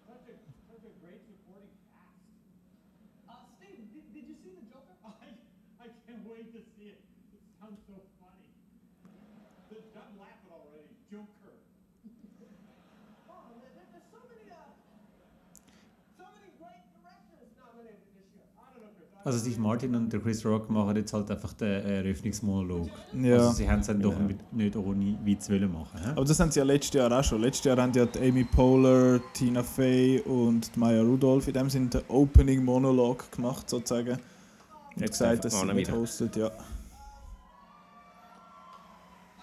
Such 0.06 0.22
a, 0.30 0.34
such 0.70 0.84
a 0.86 0.92
great 1.02 1.18
supporting 1.26 1.72
cast. 1.90 2.14
Uh, 3.26 3.42
Steve, 3.58 3.90
did, 3.90 4.06
did 4.14 4.24
you 4.30 4.36
see 4.38 4.52
the 4.54 4.62
Joker? 4.70 4.94
I, 5.02 5.34
I 5.82 5.88
can't 6.06 6.22
wait 6.30 6.52
to 6.54 6.60
see 6.78 6.94
it. 6.94 7.00
It 7.34 7.42
sounds 7.58 7.80
so 7.90 7.96
funny. 8.22 8.46
The- 9.72 9.82
I'm 9.98 10.14
laughing 10.20 10.52
already. 10.52 10.94
Joker. 11.10 11.58
oh, 13.26 13.56
man, 13.58 13.72
there, 13.74 13.88
there's 13.90 14.06
so 14.14 14.20
many, 14.30 14.46
uh, 14.46 14.62
so 16.14 16.24
many 16.38 16.54
great 16.60 16.84
directors 17.02 17.50
nominated 17.58 17.98
this 18.14 18.30
year. 18.36 18.46
I 18.62 18.68
don't 18.76 18.84
know, 18.86 18.92
Chris. 18.94 19.10
I 19.10 19.11
Also 19.24 19.38
Steve 19.38 19.60
Martin 19.60 19.94
und 19.94 20.12
der 20.12 20.18
Chris 20.20 20.44
Rock 20.44 20.68
machen 20.68 20.96
jetzt 20.96 21.12
halt 21.12 21.30
einfach 21.30 21.52
den 21.52 21.68
äh, 21.68 21.98
Eröffnungsmonolog. 21.98 22.88
Ja. 23.20 23.34
Also 23.36 23.52
sie 23.52 23.70
haben 23.70 23.78
es 23.80 23.86
dann 23.86 24.00
doch 24.02 24.12
Genau. 24.16 24.26
mit, 24.26 24.52
nicht 24.52 24.74
ohne 24.76 25.16
Witz 25.24 25.48
wollen 25.48 25.72
machen. 25.72 25.96
hä? 26.02 26.10
Aber 26.16 26.24
das 26.24 26.40
haben 26.40 26.50
sie 26.50 26.58
ja 26.58 26.64
letztes 26.64 26.94
Jahr 26.94 27.12
auch 27.16 27.22
schon. 27.22 27.40
Letztes 27.40 27.64
Jahr 27.66 27.76
haben 27.76 27.92
ja 27.92 28.04
die 28.04 28.18
Amy 28.18 28.42
Poehler, 28.42 29.20
Tina 29.32 29.62
Fey 29.62 30.20
und 30.22 30.74
die 30.74 30.80
Maya 30.80 31.02
Rudolph 31.02 31.46
in 31.46 31.54
dem 31.54 31.70
Sinne 31.70 31.86
den 31.86 32.02
Opening 32.08 32.64
Monolog 32.64 33.30
gemacht 33.30 33.70
sozusagen. 33.70 34.18
Und 34.96 35.02
Jetzt 35.02 35.12
gesagt, 35.12 35.44
dass 35.44 35.60
sie 35.60 35.66
mit 35.72 35.92
hostet, 35.92 36.34
ja. 36.34 36.46
I 36.46 36.50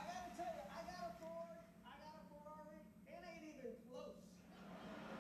gotta 0.03 0.27
tell 0.36 0.45
you, 0.45 0.67
I 0.67 0.81
Irvio, 0.91 1.55
heißt 1.89 2.12
sie 2.12 2.19
nicht 2.21 2.43
Arrivo? 2.45 2.91
is 3.31 3.39
here 3.63 3.79
tonight. 3.79 3.95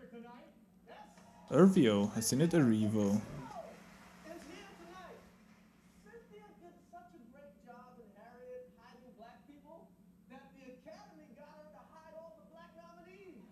hide 11.92 12.14
all 12.16 12.40
the 12.40 12.46
black 12.48 12.72
nominees. 12.80 13.44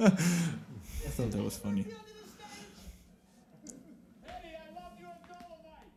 I 0.00 1.10
thought 1.10 1.30
that 1.32 1.44
was 1.44 1.58
funny. 1.58 1.82
Cynthia 1.82 2.00
to 2.00 2.14
the 2.16 2.28
stage. 2.32 2.80
Eddie, 4.24 4.56
I 4.56 4.72
love 4.72 4.96
your 4.98 5.12
Dolomite. 5.28 5.92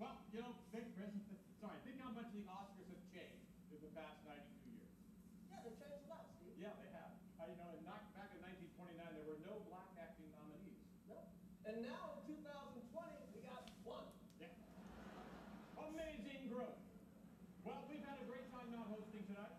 Well, 0.00 0.16
you 0.34 0.40
know, 0.42 0.52
think, 0.74 0.90
sorry, 1.62 1.78
think 1.86 1.96
how 2.02 2.10
much 2.12 2.28
the 2.34 2.42
Oscars 2.50 2.88
have 2.90 3.04
changed 3.14 3.46
in 3.70 3.78
the 3.80 3.92
past 3.94 4.20
92 4.26 4.74
years. 4.74 4.92
Yeah, 5.48 5.62
they've 5.62 5.78
changed 5.78 6.04
a 6.04 6.10
lot, 6.10 6.26
Steve. 6.34 6.58
Yeah, 6.58 6.74
they 6.82 6.90
have. 6.92 7.14
Uh, 7.38 7.48
you 7.50 7.56
know, 7.56 7.70
in, 7.78 7.82
ni- 7.86 8.08
back 8.18 8.30
in 8.34 8.40
1929, 8.42 9.00
there 9.00 9.26
were 9.26 9.40
no 9.46 9.62
black 9.70 9.94
acting 9.96 10.28
nominees. 10.34 10.82
No. 11.06 11.18
And 11.64 11.86
now 11.86 12.20
in 12.26 12.36
2020, 12.42 12.84
we 13.32 13.38
got 13.46 13.70
one. 13.86 14.08
Yeah. 14.42 14.52
Amazing 15.78 16.50
growth. 16.50 16.82
Well, 17.62 17.86
we've 17.88 18.04
had 18.04 18.18
a 18.20 18.26
great 18.28 18.50
time 18.52 18.68
not 18.74 18.90
hosting 18.92 19.24
tonight. 19.24 19.56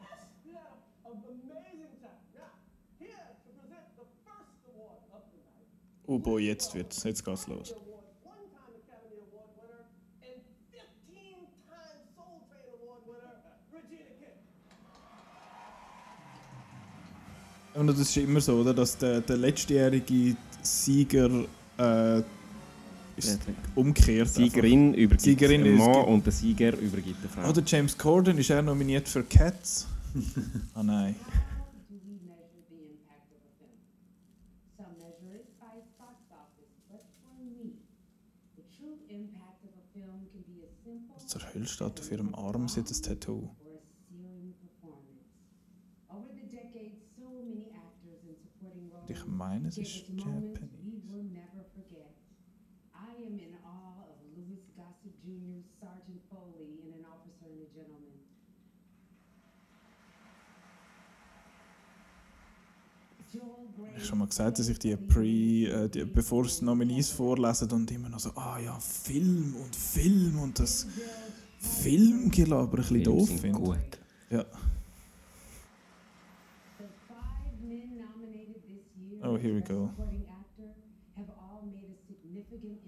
Yes, 0.00 0.20
we 0.42 0.52
had 0.58 0.74
an 1.06 1.22
amazing 1.22 1.94
time. 2.02 2.18
Now, 2.34 2.50
here 2.98 3.14
to 3.14 3.48
present 3.62 3.86
the 3.94 4.06
first 4.26 4.54
award 4.74 5.06
of 5.14 5.22
the 5.30 5.38
night. 5.38 5.70
Oh 6.06 6.18
boy, 6.18 6.44
jetzt 6.44 6.74
wird's, 6.74 7.02
jetzt 7.04 7.24
geht's 7.24 7.46
los. 7.46 7.72
Award, 7.72 8.04
one-time 8.24 8.76
Academy 8.84 9.20
Award 9.32 9.48
winner, 9.56 9.86
and 10.20 10.40
15-time 10.70 11.98
Soul 12.14 12.40
Train 12.48 12.68
Award 12.82 13.02
winner, 13.06 13.40
Regina 13.72 14.10
King. 14.18 14.36
Und 17.74 17.86
das 17.86 17.98
ist 17.98 18.16
immer 18.18 18.40
so, 18.40 18.60
oder? 18.60 18.74
Dass 18.74 18.96
der, 18.98 19.20
der 19.22 19.36
letztjährige 19.36 20.36
Sieger 20.62 21.44
äh, 21.78 22.22
ist 23.16 23.40
umgekehrt. 23.74 24.28
Siegerin 24.28 24.94
übergibt 24.94 25.20
Siegerin 25.22 25.64
ist 25.66 25.78
Mann 25.78 26.04
und 26.04 26.24
der 26.26 26.32
Sieger 26.32 26.76
übergibt 26.78 27.22
einfach. 27.24 27.42
Frau. 27.42 27.50
Oder 27.50 27.62
James 27.64 27.96
Corden 27.96 28.38
ist 28.38 28.50
er 28.50 28.62
nominiert 28.62 29.08
für 29.08 29.22
Cats. 29.24 29.86
Ah 30.74 30.82
nein. 30.82 31.16
do 31.90 31.96
we 32.06 32.14
measure 32.22 32.62
the 32.70 32.78
impact 32.86 33.26
of 33.34 33.42
a 33.42 33.50
film? 33.58 33.74
Some 34.78 34.94
measure 35.02 35.34
it 35.34 35.50
by 35.58 35.74
its 35.74 35.90
box 35.98 36.22
office, 36.30 36.70
but 36.88 37.02
for 37.18 37.34
me, 37.42 37.82
the 38.54 38.62
true 38.70 38.94
impact 39.10 39.64
of 39.66 39.74
a 39.74 39.84
film 39.92 40.30
can 40.30 40.42
be 40.46 40.62
as 40.62 40.70
simple 40.86 41.18
Zur 41.34 41.52
Hölle 41.52 41.66
steht 41.66 41.98
auf 41.98 42.12
ihrem 42.12 42.32
Arm 42.36 42.68
sieht 42.68 42.88
ein 42.88 43.02
Tattoo. 43.02 43.50
roles 47.18 47.74
Ich 49.08 49.26
meine, 49.26 49.66
es 49.66 49.76
ist 49.76 50.08
us 50.08 50.10
moments 50.10 50.60
we 50.60 50.68
Japanese. 50.68 51.08
will 51.10 51.24
never 51.24 51.64
forget. 51.74 52.14
I 52.94 53.16
am 53.26 53.36
in 53.40 53.56
awe 53.64 54.06
of 54.08 54.18
Louis 54.36 54.62
Gossett 54.76 55.18
Jr.'s 55.24 55.66
Sergeant 55.80 56.22
Foley 56.30 56.78
in 56.86 56.92
An 56.92 57.04
Officer 57.04 57.50
and 57.50 57.62
a 57.62 57.74
Gentleman. 57.74 58.20
Joel 63.32 63.72
Grey 63.76 63.83
Ich 63.94 64.00
habe 64.00 64.06
schon 64.08 64.18
mal 64.18 64.26
gesagt, 64.26 64.58
dass 64.58 64.68
ich 64.68 64.78
die 64.80 64.96
Pre, 64.96 65.24
äh, 65.24 65.88
die, 65.88 66.04
bevor 66.04 66.44
es 66.44 66.60
Nominees 66.60 67.10
vorlesen 67.10 67.70
und 67.70 67.90
immer 67.92 68.08
noch 68.08 68.18
so, 68.18 68.30
ah 68.34 68.58
ja, 68.58 68.76
Film 68.80 69.54
und 69.62 69.74
Film 69.74 70.38
und 70.40 70.58
das 70.58 70.86
Filmgelaber 71.58 72.72
ein 72.72 72.76
bisschen 72.76 73.04
doof 73.04 73.28
finde. 73.28 73.60
gut. 73.60 73.78
Ja. 74.30 74.44
Oh, 79.22 79.38
here 79.38 79.54
we 79.54 79.62
go. 79.62 79.88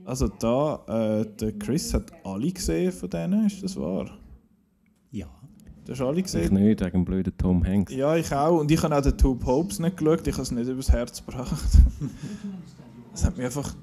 Also 0.05 0.29
da, 0.29 1.21
äh, 1.21 1.27
der 1.37 1.53
Chris 1.53 1.95
hat 1.95 2.13
alle 2.25 2.51
gesehen 2.51 2.93
von 2.93 3.09
denen, 3.09 3.47
ist 3.47 3.63
das 3.63 3.77
wahr? 3.77 4.11
Ja. 5.89 5.95
Du 5.95 6.01
hast 6.01 6.01
alle 6.01 6.19
Ich 6.19 6.25
gesehen? 6.25 6.55
nicht, 6.55 6.81
wegen 6.81 6.91
dem 6.91 7.05
blöden 7.05 7.37
Tom 7.39 7.65
Hanks. 7.65 7.93
Ja, 7.93 8.17
ich 8.17 8.33
auch. 8.33 8.61
Und 8.61 8.71
ich 8.71 8.83
habe 8.83 8.97
auch 8.97 9.03
den 9.03 9.17
Two 9.17 9.35
Popes 9.37 9.79
nicht 9.79 9.97
geschaut, 9.97 10.27
ich 10.27 10.33
habe 10.35 10.43
es 10.43 10.51
nicht 10.51 10.69
übers 10.69 10.91
Herz 10.91 11.25
gebracht. 11.25 11.55
Es 13.15 13.25
hat 13.25 13.35
mich 13.39 13.47
einfach 13.47 13.75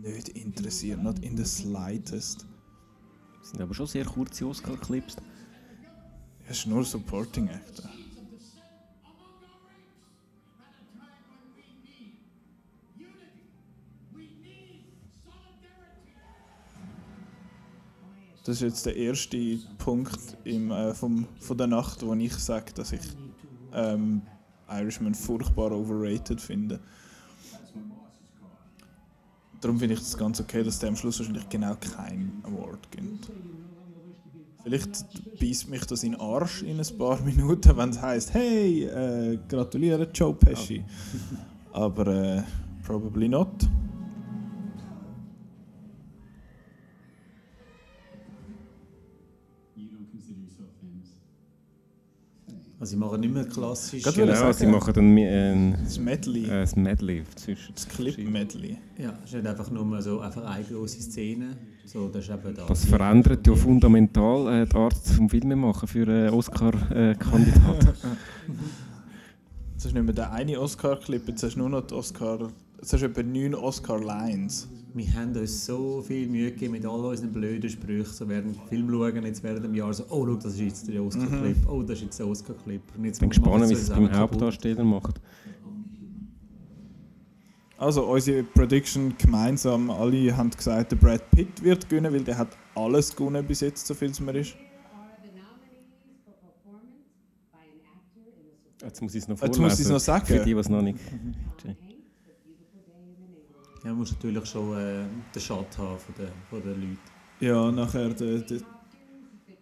nicht 0.00 0.28
interessiert, 0.28 1.02
not 1.02 1.18
in 1.18 1.36
the 1.36 1.44
slightest. 1.44 2.46
Das 3.40 3.50
sind 3.50 3.60
aber 3.60 3.74
schon 3.74 3.88
sehr 3.88 4.04
kurze 4.04 4.46
Oscar-Clips. 4.46 5.16
Es 6.48 6.58
ist 6.58 6.66
nur 6.68 6.84
Supporting 6.84 7.48
Actor. 7.48 7.90
Das 18.44 18.56
ist 18.56 18.62
jetzt 18.62 18.86
der 18.86 18.96
erste 18.96 19.58
Punkt 19.78 20.36
im, 20.44 20.70
äh, 20.72 20.94
vom, 20.94 21.26
von 21.38 21.56
der 21.56 21.68
Nacht, 21.68 22.04
wo 22.04 22.12
ich 22.14 22.34
sage, 22.34 22.72
dass 22.74 22.92
ich 22.92 23.02
ähm, 23.72 24.22
Irishman 24.68 25.14
furchtbar 25.14 25.70
overrated 25.70 26.40
finde. 26.40 26.80
Darum 29.60 29.78
finde 29.78 29.94
ich 29.94 30.00
es 30.00 30.16
ganz 30.16 30.40
okay, 30.40 30.64
dass 30.64 30.80
der 30.80 30.88
am 30.88 30.96
Schluss 30.96 31.20
wahrscheinlich 31.20 31.48
genau 31.48 31.76
keinen 31.76 32.42
Award 32.44 32.90
gibt. 32.90 33.30
Vielleicht 34.64 35.38
beißt 35.38 35.68
mich 35.68 35.84
das 35.86 36.02
in 36.02 36.12
den 36.12 36.20
Arsch 36.20 36.62
in 36.62 36.80
ein 36.80 36.98
paar 36.98 37.20
Minuten, 37.24 37.76
wenn 37.76 37.90
es 37.90 38.02
heisst, 38.02 38.34
hey, 38.34 38.84
äh, 38.84 39.38
gratuliere 39.48 40.08
Joe 40.12 40.34
Pesci. 40.34 40.84
Aber 41.72 42.06
äh, 42.08 42.42
probably 42.84 43.28
not. 43.28 43.68
Also 52.82 52.90
sie 52.90 52.96
machen 52.96 53.20
nicht 53.20 53.32
mehr 53.32 53.44
klassisch. 53.44 54.02
Genau, 54.02 54.34
sagen. 54.34 54.54
sie 54.54 54.66
machen 54.66 54.92
dann 54.92 55.16
ein, 55.16 55.78
Das 55.84 56.00
Medley, 56.00 56.46
äh, 56.46 56.66
ein 56.66 56.82
Medley 56.82 57.22
zwischen 57.36 57.72
das 57.76 57.86
Clip-Medley. 57.88 58.76
Ja, 58.98 59.14
es 59.22 59.30
ist 59.30 59.36
nicht 59.36 59.46
einfach 59.46 59.70
nur 59.70 60.02
so 60.02 60.18
einfach 60.18 60.44
eine 60.44 60.64
grosse 60.64 61.00
Szene. 61.00 61.56
So, 61.86 62.08
das 62.08 62.24
ist 62.24 62.30
eben 62.34 62.52
da. 62.56 62.66
Das 62.66 62.84
verändert 62.84 63.46
ja 63.46 63.54
fundamental 63.54 64.62
äh, 64.62 64.66
die 64.66 64.74
Art 64.74 64.96
vom 64.96 65.30
Filmemachen 65.30 65.86
für 65.86 66.08
einen 66.08 66.30
Oscar-Kandidat. 66.30 67.84
Jetzt 69.74 69.84
hast 69.84 69.84
du 69.84 70.02
nicht 70.02 70.04
mehr 70.04 70.14
den 70.14 70.24
einen 70.24 70.56
Oscar-Clip, 70.56 71.28
jetzt 71.28 71.44
hast 71.44 71.54
du 71.54 71.60
nur 71.60 71.68
noch 71.68 71.86
die 71.86 71.94
Oscar... 71.94 72.50
Jetzt 72.78 72.92
hast 72.92 73.00
du 73.00 73.06
etwa 73.06 73.22
neun 73.22 73.54
Oscar-Lines. 73.54 74.68
Wir 74.94 75.14
haben 75.14 75.34
uns 75.34 75.64
so 75.64 76.02
viel 76.02 76.28
Mühe 76.28 76.50
gegeben 76.50 76.72
mit 76.72 76.84
all 76.84 77.04
unseren 77.04 77.32
blöden 77.32 77.70
Sprüchen, 77.70 78.12
so 78.12 78.28
während 78.28 78.54
wir 78.54 78.66
Film 78.66 78.90
schauen, 78.90 79.24
jetzt 79.24 79.42
während 79.42 79.64
dem 79.64 79.74
Jahr 79.74 79.92
so, 79.94 80.04
oh, 80.10 80.26
schau, 80.26 80.34
das 80.36 80.54
ist 80.54 80.60
jetzt 80.60 80.88
der 80.88 81.02
Oscar-Clip, 81.02 81.56
oh, 81.68 81.82
das 81.82 81.98
ist 81.98 82.04
jetzt 82.04 82.18
der 82.18 82.26
Oscar-Clip. 82.26 82.82
Jetzt 83.02 83.16
Ich 83.16 83.20
bin 83.20 83.30
gespannt, 83.30 83.68
wie 83.70 83.72
es 83.72 83.88
beim. 83.88 84.12
Hauptdarsteller 84.12 84.84
macht. 84.84 85.20
Also 87.78 88.04
unsere 88.04 88.42
Prediction 88.42 89.14
gemeinsam, 89.16 89.90
alle 89.90 90.36
haben 90.36 90.50
gesagt, 90.50 90.92
der 90.92 90.96
Brad 90.96 91.30
Pitt 91.30 91.62
wird 91.62 91.88
gewinnen, 91.88 92.12
weil 92.12 92.22
der 92.22 92.38
hat 92.38 92.56
alles 92.74 93.16
gewonnen 93.16 93.46
bis 93.46 93.60
jetzt, 93.60 93.86
so 93.86 93.94
viel 93.94 94.10
es 94.10 94.20
mir 94.20 94.34
ist. 94.36 94.54
Jetzt 98.82 99.00
muss 99.00 99.14
ich 99.14 99.22
es 99.22 99.28
noch 99.28 99.40
Jetzt 99.40 99.56
vorlesen. 99.56 99.62
muss 99.62 99.74
ich 99.78 99.86
es 99.86 99.92
noch 99.92 100.00
sagen. 100.00 100.26
Für 100.26 100.44
die, 100.44 100.52
es 100.52 100.68
noch 100.68 100.82
nicht... 100.82 100.98
Hanks, 100.98 101.64
A 101.64 101.68
Beautiful 102.42 102.82
Day 102.84 102.98
in 102.98 103.14
the 103.16 103.26
Neighborhood. 103.30 103.71
Ja, 103.82 103.90
man 103.90 103.98
muss 103.98 104.12
natürlich 104.12 104.46
schon 104.46 104.76
äh, 104.78 105.04
den 105.34 105.42
Shot 105.42 105.76
haben 105.78 105.98
von 105.98 106.14
den, 106.16 106.28
von 106.48 106.62
den 106.62 106.80
Leuten. 106.80 106.98
Ja, 107.40 107.70
nachher 107.72 108.10
der, 108.10 108.38
der 108.38 108.60
Hopkins, 108.60 108.66
the 109.46 109.54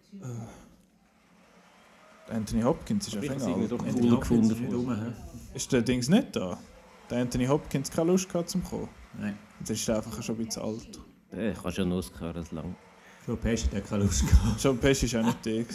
two 2.27 2.33
Anthony 2.33 2.61
Hopkins 2.61 3.07
ist 3.07 3.17
einfach 3.17 3.31
Anthony 3.33 3.53
cool 3.63 4.11
Hopkins 4.11 4.49
gefunden. 4.49 4.51
ist 4.51 4.73
rum? 4.73 5.13
Ist 5.53 5.71
der 5.73 5.81
Dings 5.81 6.09
nicht 6.09 6.35
da? 6.35 6.57
Der 7.09 7.21
Anthony 7.21 7.45
Hopkins 7.47 7.89
keine 7.91 8.11
Lust 8.11 8.29
gehabt 8.29 8.49
zum 8.49 8.63
kommen. 8.63 8.87
Nein. 9.19 9.37
Jetzt 9.59 9.71
ist 9.71 9.89
er 9.89 9.97
einfach 9.97 10.21
schon 10.23 10.35
ein 10.37 10.45
bisschen 10.45 10.61
alt. 10.63 10.99
Äh, 11.33 11.51
Ich 11.51 11.57
habe 11.57 11.71
schon 11.71 11.89
das 11.89 12.51
lang. 12.51 12.75
Joe 13.27 13.37
Pesci 13.37 13.67
hat 13.75 13.85
keine 13.87 14.03
Lust 14.03 14.27
gehabt. 14.27 14.63
John 14.63 14.77
Pesci 14.77 15.11
war 15.13 15.21
auch 15.21 15.25
nicht 15.25 15.45
der. 15.45 15.65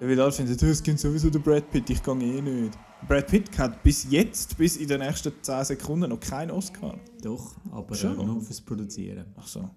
Ja, 0.00 0.08
weil 0.08 0.18
alle 0.18 0.32
finden, 0.32 0.52
es 0.52 0.82
gibt 0.82 0.98
sowieso 0.98 1.28
den 1.28 1.42
Brad 1.42 1.70
Pitt, 1.70 1.90
ich 1.90 2.02
gehe 2.02 2.14
eh 2.14 2.40
nicht. 2.40 2.78
Brad 3.06 3.26
Pitt 3.26 3.58
hat 3.58 3.82
bis 3.82 4.10
jetzt, 4.10 4.56
bis 4.56 4.76
in 4.78 4.88
den 4.88 5.00
nächsten 5.00 5.30
10 5.42 5.64
Sekunden 5.64 6.08
noch 6.08 6.20
keinen 6.20 6.52
Oscar. 6.52 6.96
Doch, 7.22 7.54
aber 7.70 7.94
äh, 7.94 7.98
Schon? 7.98 8.16
nur 8.16 8.40
fürs 8.40 8.62
Produzieren. 8.62 9.26
Ach 9.36 9.46
so. 9.46 9.68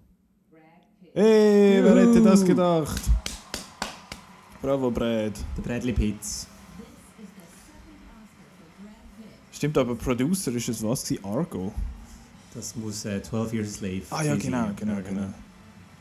Hey, 1.12 1.84
wer 1.84 1.96
hätte 1.96 2.22
das 2.22 2.42
gedacht? 2.42 3.02
Bravo, 4.62 4.90
Brad. 4.90 5.32
Der 5.58 5.62
Bradley 5.62 5.92
Pitts. 5.92 6.46
Stimmt, 9.52 9.76
aber 9.76 9.94
Producer 9.94 10.52
ist 10.52 10.70
es 10.70 10.82
was? 10.82 11.04
gewesen? 11.04 11.24
Argo. 11.24 11.70
Das 12.54 12.74
muss 12.76 13.04
äh, 13.04 13.22
12 13.22 13.52
Years 13.52 13.74
Slave 13.74 14.02
Ah 14.08 14.22
ja, 14.22 14.36
genau, 14.36 14.70
genau, 14.74 15.02
genau. 15.06 15.26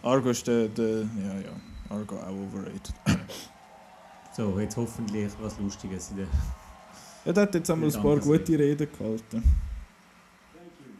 Argo 0.02 0.30
ist 0.30 0.48
der, 0.48 0.70
der 0.70 1.00
ja, 1.00 1.40
ja, 1.44 1.52
Argo 1.90 2.16
auch 2.16 2.30
overrated. 2.30 2.94
So, 4.36 4.60
jetzt 4.60 4.76
hoffentlich 4.78 5.32
was 5.40 5.60
Lustiges 5.60 6.10
in 6.10 6.18
der... 6.18 6.28
Ja, 7.24 7.34
der 7.34 7.44
hat 7.44 7.54
jetzt 7.54 7.70
einmal 7.70 7.96
ein 7.96 8.02
paar 8.02 8.18
gute 8.18 8.58
Reden 8.58 8.88
gehalten. 8.92 9.44
Thank 10.54 10.74
you. 10.80 10.94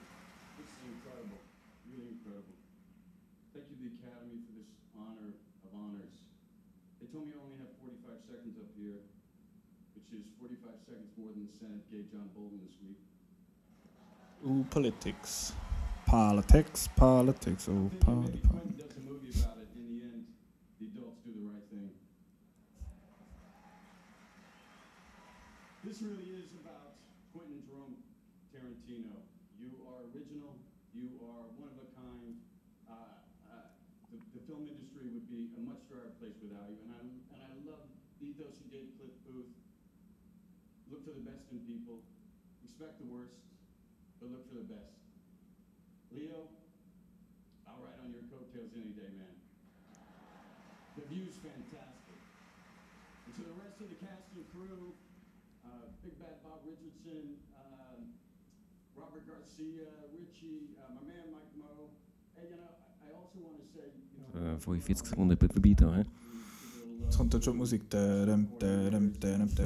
This 0.58 0.70
is 0.70 0.86
incredible. 0.86 1.42
Really 1.90 2.14
This 25.94 26.10
really 26.10 26.34
is 26.42 26.50
about 26.58 26.98
Quentin 27.38 27.62
Jerome 27.70 28.02
Tarantino. 28.50 29.14
You 29.62 29.78
are 29.86 30.10
original. 30.10 30.58
You 30.90 31.22
are 31.22 31.54
one 31.62 31.70
of 31.70 31.78
a 31.86 31.90
kind. 31.94 32.34
Uh, 32.90 33.22
uh, 33.54 33.70
the, 34.10 34.18
the 34.34 34.42
film 34.50 34.66
industry 34.66 35.14
would 35.14 35.30
be 35.30 35.54
a 35.54 35.62
much 35.62 35.86
drier 35.86 36.10
place 36.18 36.34
without 36.42 36.66
you. 36.74 36.82
And 36.82 36.98
I 36.98 37.02
and 37.06 37.42
I 37.46 37.54
love 37.62 37.86
the 38.18 38.26
ethos 38.26 38.58
you 38.66 38.74
gave 38.74 38.90
Cliff 38.98 39.14
Booth. 39.22 39.54
Look 40.90 41.06
for 41.06 41.14
the 41.14 41.22
best 41.22 41.46
in 41.54 41.62
people. 41.62 42.02
Expect 42.66 42.98
the 42.98 43.06
worst, 43.14 43.38
but 44.18 44.34
look 44.34 44.50
for 44.50 44.66
the 44.66 44.66
best. 44.66 44.98
Leo, 46.10 46.50
I'll 47.70 47.86
ride 47.86 48.02
on 48.02 48.10
your 48.10 48.26
coattails 48.34 48.74
any 48.74 48.98
day, 48.98 49.14
man. 49.14 49.38
The 50.98 51.06
view's 51.06 51.38
fantastic. 51.38 52.18
And 53.30 53.32
to 53.38 53.42
the 53.46 53.54
rest 53.62 53.78
of 53.78 53.94
the 53.94 54.00
cast 54.02 54.34
and 54.34 54.42
crew, 54.50 54.98
Sekunden 65.14 65.32
etwa 65.32 65.48
vorbei 65.48 65.74
da. 65.74 65.96
hä? 65.96 66.04
Jetzt 67.04 67.18
kommt 67.18 67.34
dann 67.34 67.42
schon 67.42 67.58
Musik. 67.58 67.84
Was 67.90 67.98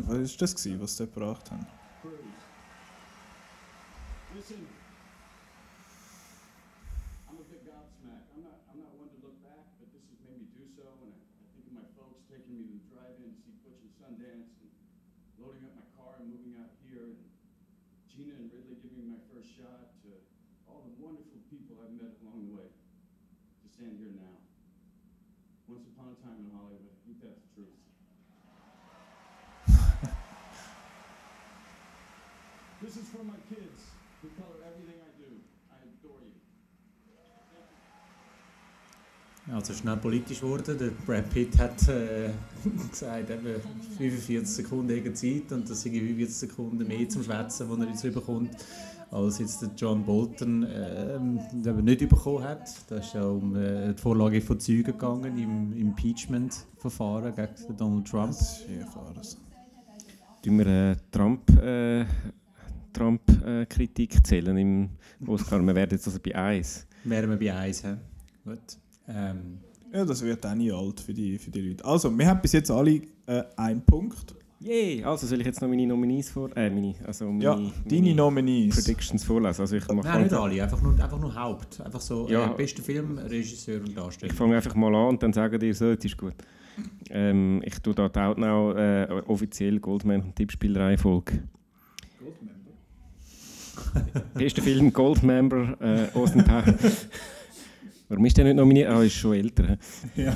war 0.08 0.18
das, 0.18 0.56
gewesen, 0.56 0.82
was 0.82 0.98
sie 0.98 1.06
gebracht 1.06 1.52
haben? 1.52 1.66
Listen, 4.36 4.68
time 26.28 26.44
in 26.44 26.52
Hollywood, 26.52 26.87
Also 39.58 39.74
schnell 39.74 39.98
politisch 39.98 40.40
geworden. 40.40 40.78
Der 40.78 40.92
Brad 41.04 41.28
Pitt 41.32 41.58
hat 41.58 41.88
äh, 41.88 42.30
gesagt, 42.92 43.28
eben 43.28 43.60
45 43.98 44.48
Sekunden 44.48 45.16
Zeit 45.16 45.52
und 45.52 45.68
das 45.68 45.82
sind 45.82 45.94
45 45.94 46.36
Sekunden 46.36 46.88
mehr 46.88 47.10
zum 47.10 47.24
Schwätzen, 47.24 47.68
die 47.68 47.82
er 47.82 47.90
jetzt 47.90 48.04
bekommt, 48.04 48.52
als 49.10 49.40
jetzt 49.40 49.64
der 49.64 49.72
John 49.76 50.06
Bolton 50.06 50.62
er 50.62 51.20
nicht 51.20 52.08
bekommen 52.08 52.44
hat. 52.44 52.70
Da 52.88 52.98
ist 52.98 53.16
ja 53.16 53.24
um 53.24 53.56
äh, 53.56 53.96
die 53.96 54.00
Vorlage 54.00 54.42
von 54.42 54.60
Zeugen 54.60 54.84
gegangen 54.84 55.36
im 55.40 55.74
Impeachment-Verfahren 55.74 57.34
gegen 57.34 57.78
Donald 57.78 58.08
Trump. 58.08 58.28
Das 58.28 58.64
ist. 59.22 59.38
Tun 60.44 60.60
wir 60.60 60.68
äh, 60.68 60.96
Trump, 61.10 61.50
äh, 61.64 62.06
Trump 62.94 63.22
äh, 63.44 63.66
Kritik 63.66 64.24
zählen 64.24 64.56
im 64.56 64.90
Oscar? 65.26 65.60
Wir 65.66 65.74
werden 65.74 65.96
jetzt 65.98 66.06
also 66.06 66.20
bei 66.24 66.36
1. 66.36 66.86
Wären 67.06 67.32
wir 67.32 67.38
bei 67.40 67.58
1. 67.58 67.84
hä? 67.86 67.96
Gut. 68.46 68.78
Ähm, 69.08 69.60
Ja, 69.94 70.04
das 70.06 70.22
wird 70.22 70.46
auch 70.46 70.54
nie 70.56 70.72
alt 70.72 71.00
für 71.00 71.14
die, 71.14 71.38
für 71.38 71.50
die 71.52 71.62
Leute. 71.70 71.86
Also, 71.86 72.16
wir 72.18 72.28
haben 72.28 72.42
bis 72.42 72.52
jetzt 72.54 72.70
alle 72.72 73.02
äh, 73.26 73.44
einen 73.56 73.82
Punkt. 73.82 74.36
Yay! 74.60 75.04
Also 75.04 75.28
soll 75.28 75.40
ich 75.42 75.46
jetzt 75.46 75.62
noch 75.62 75.70
meine 75.70 75.86
Nominees 75.86 76.32
vor... 76.32 76.50
Äh, 76.58 76.72
meine, 76.72 76.96
also 77.06 77.26
meine, 77.32 77.44
Ja, 77.44 77.54
deine 77.56 78.02
meine 78.02 78.16
Nominees. 78.16 78.76
Predictions 78.76 79.24
vorlesen. 79.24 79.62
Also 79.62 79.76
ich 79.76 79.88
mache 79.88 80.08
nein, 80.08 80.24
nicht 80.24 80.34
alle, 80.34 80.64
einfach 80.64 80.82
nur, 80.82 80.94
einfach 80.94 81.20
nur 81.20 81.36
Haupt. 81.36 81.80
Einfach 81.80 82.02
so 82.02 82.28
Ja. 82.28 82.52
äh, 82.52 82.56
bester 82.58 82.82
Film, 82.82 83.20
Regisseur 83.20 83.82
und 83.82 83.96
Darsteller. 83.96 84.32
Ich 84.32 84.38
fange 84.38 84.56
einfach 84.56 84.74
mal 84.74 84.94
an 84.96 85.10
und 85.10 85.22
dann 85.22 85.32
sagen 85.32 85.60
dir, 85.60 85.74
so, 85.76 85.90
jetzt 85.90 86.06
ist 86.06 86.18
gut. 86.18 86.34
Ähm, 87.12 87.62
ich 87.64 87.78
tue 87.80 87.94
da 87.94 88.10
die 88.10 88.20
Outnow 88.20 88.76
äh, 88.76 89.08
offiziell 89.28 89.80
Goldman 89.80 90.22
und 90.24 90.36
Tippspielreihenfolge. 90.36 91.44
Bester 94.34 94.62
Film 94.64 94.92
Goldmember 94.92 95.78
äh, 95.80 96.08
Powers. 96.08 96.34
Warum 98.10 98.26
ist 98.26 98.38
der 98.38 98.46
nicht 98.46 98.56
nominiert? 98.56 98.90
Ah, 98.90 99.04
ist 99.04 99.14
schon 99.16 99.34
älter. 99.36 99.78
hä? 100.16 100.24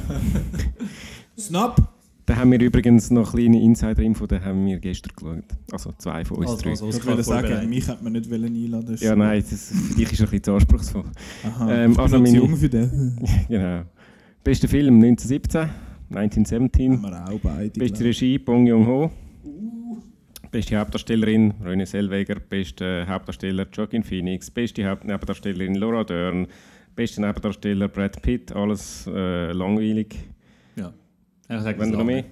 Snap! 1.40 1.82
Da 2.26 2.36
haben 2.36 2.52
wir 2.52 2.62
übrigens 2.62 3.10
noch 3.12 3.34
kleine 3.34 3.62
Insider-Info, 3.62 4.28
da 4.28 4.40
haben 4.42 4.66
wir 4.66 4.78
gestern 4.80 5.12
geschaut. 5.16 5.44
Also 5.72 5.92
zwei 5.98 6.24
von 6.24 6.38
uns 6.38 6.50
Also, 6.52 6.62
drei. 6.62 6.70
also 6.72 6.90
Ich 6.90 7.06
würde 7.06 7.24
sagen, 7.24 7.70
mich 7.70 7.88
hätte 7.88 8.04
man 8.04 8.14
nicht 8.14 8.30
wollen 8.30 8.46
einladen 8.46 8.86
das 8.86 8.96
ist 8.96 9.04
Ja, 9.04 9.16
nein, 9.16 9.44
das, 9.50 9.72
für 9.72 9.96
dich 9.96 10.04
ist 10.06 10.14
es 10.14 10.20
ein 10.22 10.26
bisschen 10.26 10.44
zu 10.44 10.54
anspruchsvoll. 10.54 11.04
Aha, 11.44 11.72
Ähm, 11.74 11.92
ich 11.92 11.98
bin 11.98 12.04
also 12.04 12.16
zu 12.18 12.22
meine- 12.24 12.38
jung 12.38 12.56
für 12.56 12.70
den. 12.70 13.20
genau. 13.50 13.82
Bester 14.44 14.68
Film 14.68 14.96
1917, 15.04 15.70
1917. 16.10 16.92
Haben 16.94 17.02
wir 17.02 17.30
auch 17.34 17.40
beide. 17.42 17.72
Beste 17.80 17.98
glaub. 17.98 18.08
Regie 18.08 18.38
Bong 18.38 18.68
Joon-ho. 18.68 19.12
Beste 20.52 20.78
Hauptdarstellerin 20.78 21.54
René 21.64 21.86
Selweger. 21.86 22.36
Beste 22.40 23.06
Hauptdarsteller 23.08 23.66
Joaquin 23.74 24.04
Phoenix. 24.04 24.50
Beste 24.52 24.86
Hauptnebendarstellerin 24.88 25.76
Laura 25.76 26.04
Dern. 26.04 26.48
Beste 26.96 27.22
Nebendarsteller 27.22 27.88
Brad 27.88 28.22
Pitt. 28.22 28.52
Alles 28.52 29.08
äh, 29.08 29.52
langweilig. 29.52 30.16
Ja. 30.76 30.94
Ich 31.50 31.62
sage 31.62 31.80
Wenn 31.80 31.92
noch 31.92 32.04
mehr? 32.04 32.26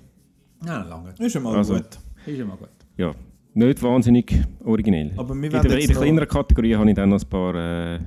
Ja, 0.65 0.83
lange. 0.83 1.13
Ist 1.19 1.33
schon 1.33 1.43
mal 1.43 1.55
Also- 1.55 1.75
gut. 1.75 1.97
Ist 2.25 2.37
ja 2.37 2.45
mal 2.45 2.57
gut. 2.57 2.69
Ja, 2.97 3.13
nicht 3.53 3.81
wahnsinnig 3.81 4.35
originell. 4.63 5.13
Aber 5.17 5.33
wir 5.33 5.45
in 5.45 5.49
der, 5.51 5.79
in 5.79 5.87
der 5.87 5.95
kleineren 5.95 6.27
Kategorie 6.27 6.75
habe 6.75 6.89
ich 6.89 6.95
dann 6.95 7.09
noch 7.09 7.21
ein 7.21 7.29
paar 7.29 7.55
äh, 7.95 7.99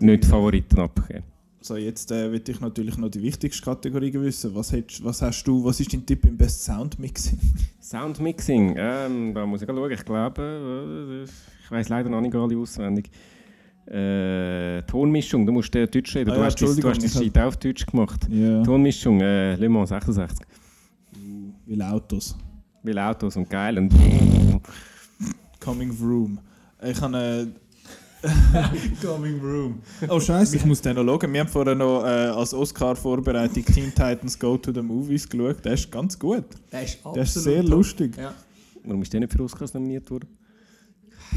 nicht 0.00 0.24
Favoriten 0.26 0.78
abgegeben. 0.78 1.24
So, 1.60 1.76
jetzt 1.76 2.12
äh, 2.12 2.30
will 2.30 2.42
ich 2.46 2.60
natürlich 2.60 2.98
noch 2.98 3.08
die 3.08 3.22
wichtigste 3.22 3.62
Kategorie 3.64 4.12
wissen. 4.12 4.54
Was, 4.54 4.70
hättest, 4.72 5.02
was 5.02 5.22
hast 5.22 5.44
du, 5.44 5.64
was 5.64 5.80
ist 5.80 5.94
dein 5.94 6.04
Tipp 6.04 6.26
im 6.26 6.36
Best 6.36 6.62
Sound 6.62 6.98
Mixing? 6.98 7.38
Soundmixing, 7.80 8.74
ähm, 8.76 9.32
da 9.34 9.46
muss 9.46 9.62
ich 9.62 9.66
schauen. 9.68 9.90
Ich 9.90 10.04
glaube, 10.04 10.42
äh, 10.42 11.24
ich 11.24 11.70
weiß 11.70 11.88
leider 11.88 12.10
noch 12.10 12.20
nicht 12.20 12.34
alle 12.34 12.54
auswendig. 12.58 13.10
Äh, 13.86 14.82
Tonmischung, 14.82 15.44
du 15.44 15.52
musst 15.52 15.74
äh, 15.76 15.86
Deutsch 15.86 16.14
reden. 16.16 16.30
Ah 16.30 16.34
du, 16.34 16.40
ja, 16.40 16.46
hast 16.46 16.60
das, 16.62 16.76
du 16.76 16.88
hast 16.88 17.38
auf 17.38 17.56
Deutsch 17.58 17.84
gemacht. 17.86 18.26
Ja. 18.30 18.62
Tonmischung, 18.62 19.20
äh, 19.20 19.56
Le 19.56 19.68
Mans 19.68 19.90
66. 19.90 20.38
Weil 21.66 21.82
Autos. 21.82 22.36
Weil 22.82 22.98
Autos 22.98 23.36
und 23.36 23.48
geil 23.48 23.78
und 23.78 23.92
Coming 25.60 25.90
Room. 26.00 26.38
Ich 26.82 27.00
habe 27.00 27.48
Coming 29.02 29.38
Room. 29.40 29.82
äh, 30.00 30.06
Oh 30.08 30.18
Scheiße, 30.18 30.56
ich 30.56 30.64
muss 30.64 30.80
den 30.80 30.96
noch 30.96 31.04
schauen. 31.04 31.32
Wir 31.32 31.40
haben 31.40 31.48
vorher 31.48 31.74
noch 31.74 32.04
äh, 32.04 32.06
als 32.06 32.54
Oscar-Vorbereitung 32.54 33.64
Teen 33.66 33.90
Titans 33.94 34.38
Go 34.38 34.56
to 34.56 34.72
the 34.72 34.80
Movies 34.80 35.28
geschaut. 35.28 35.62
Der 35.64 35.74
ist 35.74 35.90
ganz 35.90 36.18
gut. 36.18 36.44
Der 36.72 36.84
ist 36.84 36.96
absolut 36.96 37.16
Der 37.16 37.22
ist 37.24 37.34
sehr 37.34 37.60
top. 37.62 37.70
lustig. 37.70 38.16
Ja. 38.16 38.32
Warum 38.84 39.02
ist 39.02 39.12
der 39.12 39.20
nicht 39.20 39.32
für 39.32 39.42
Oscars 39.42 39.74
nominiert 39.74 40.10
worden? 40.10 40.28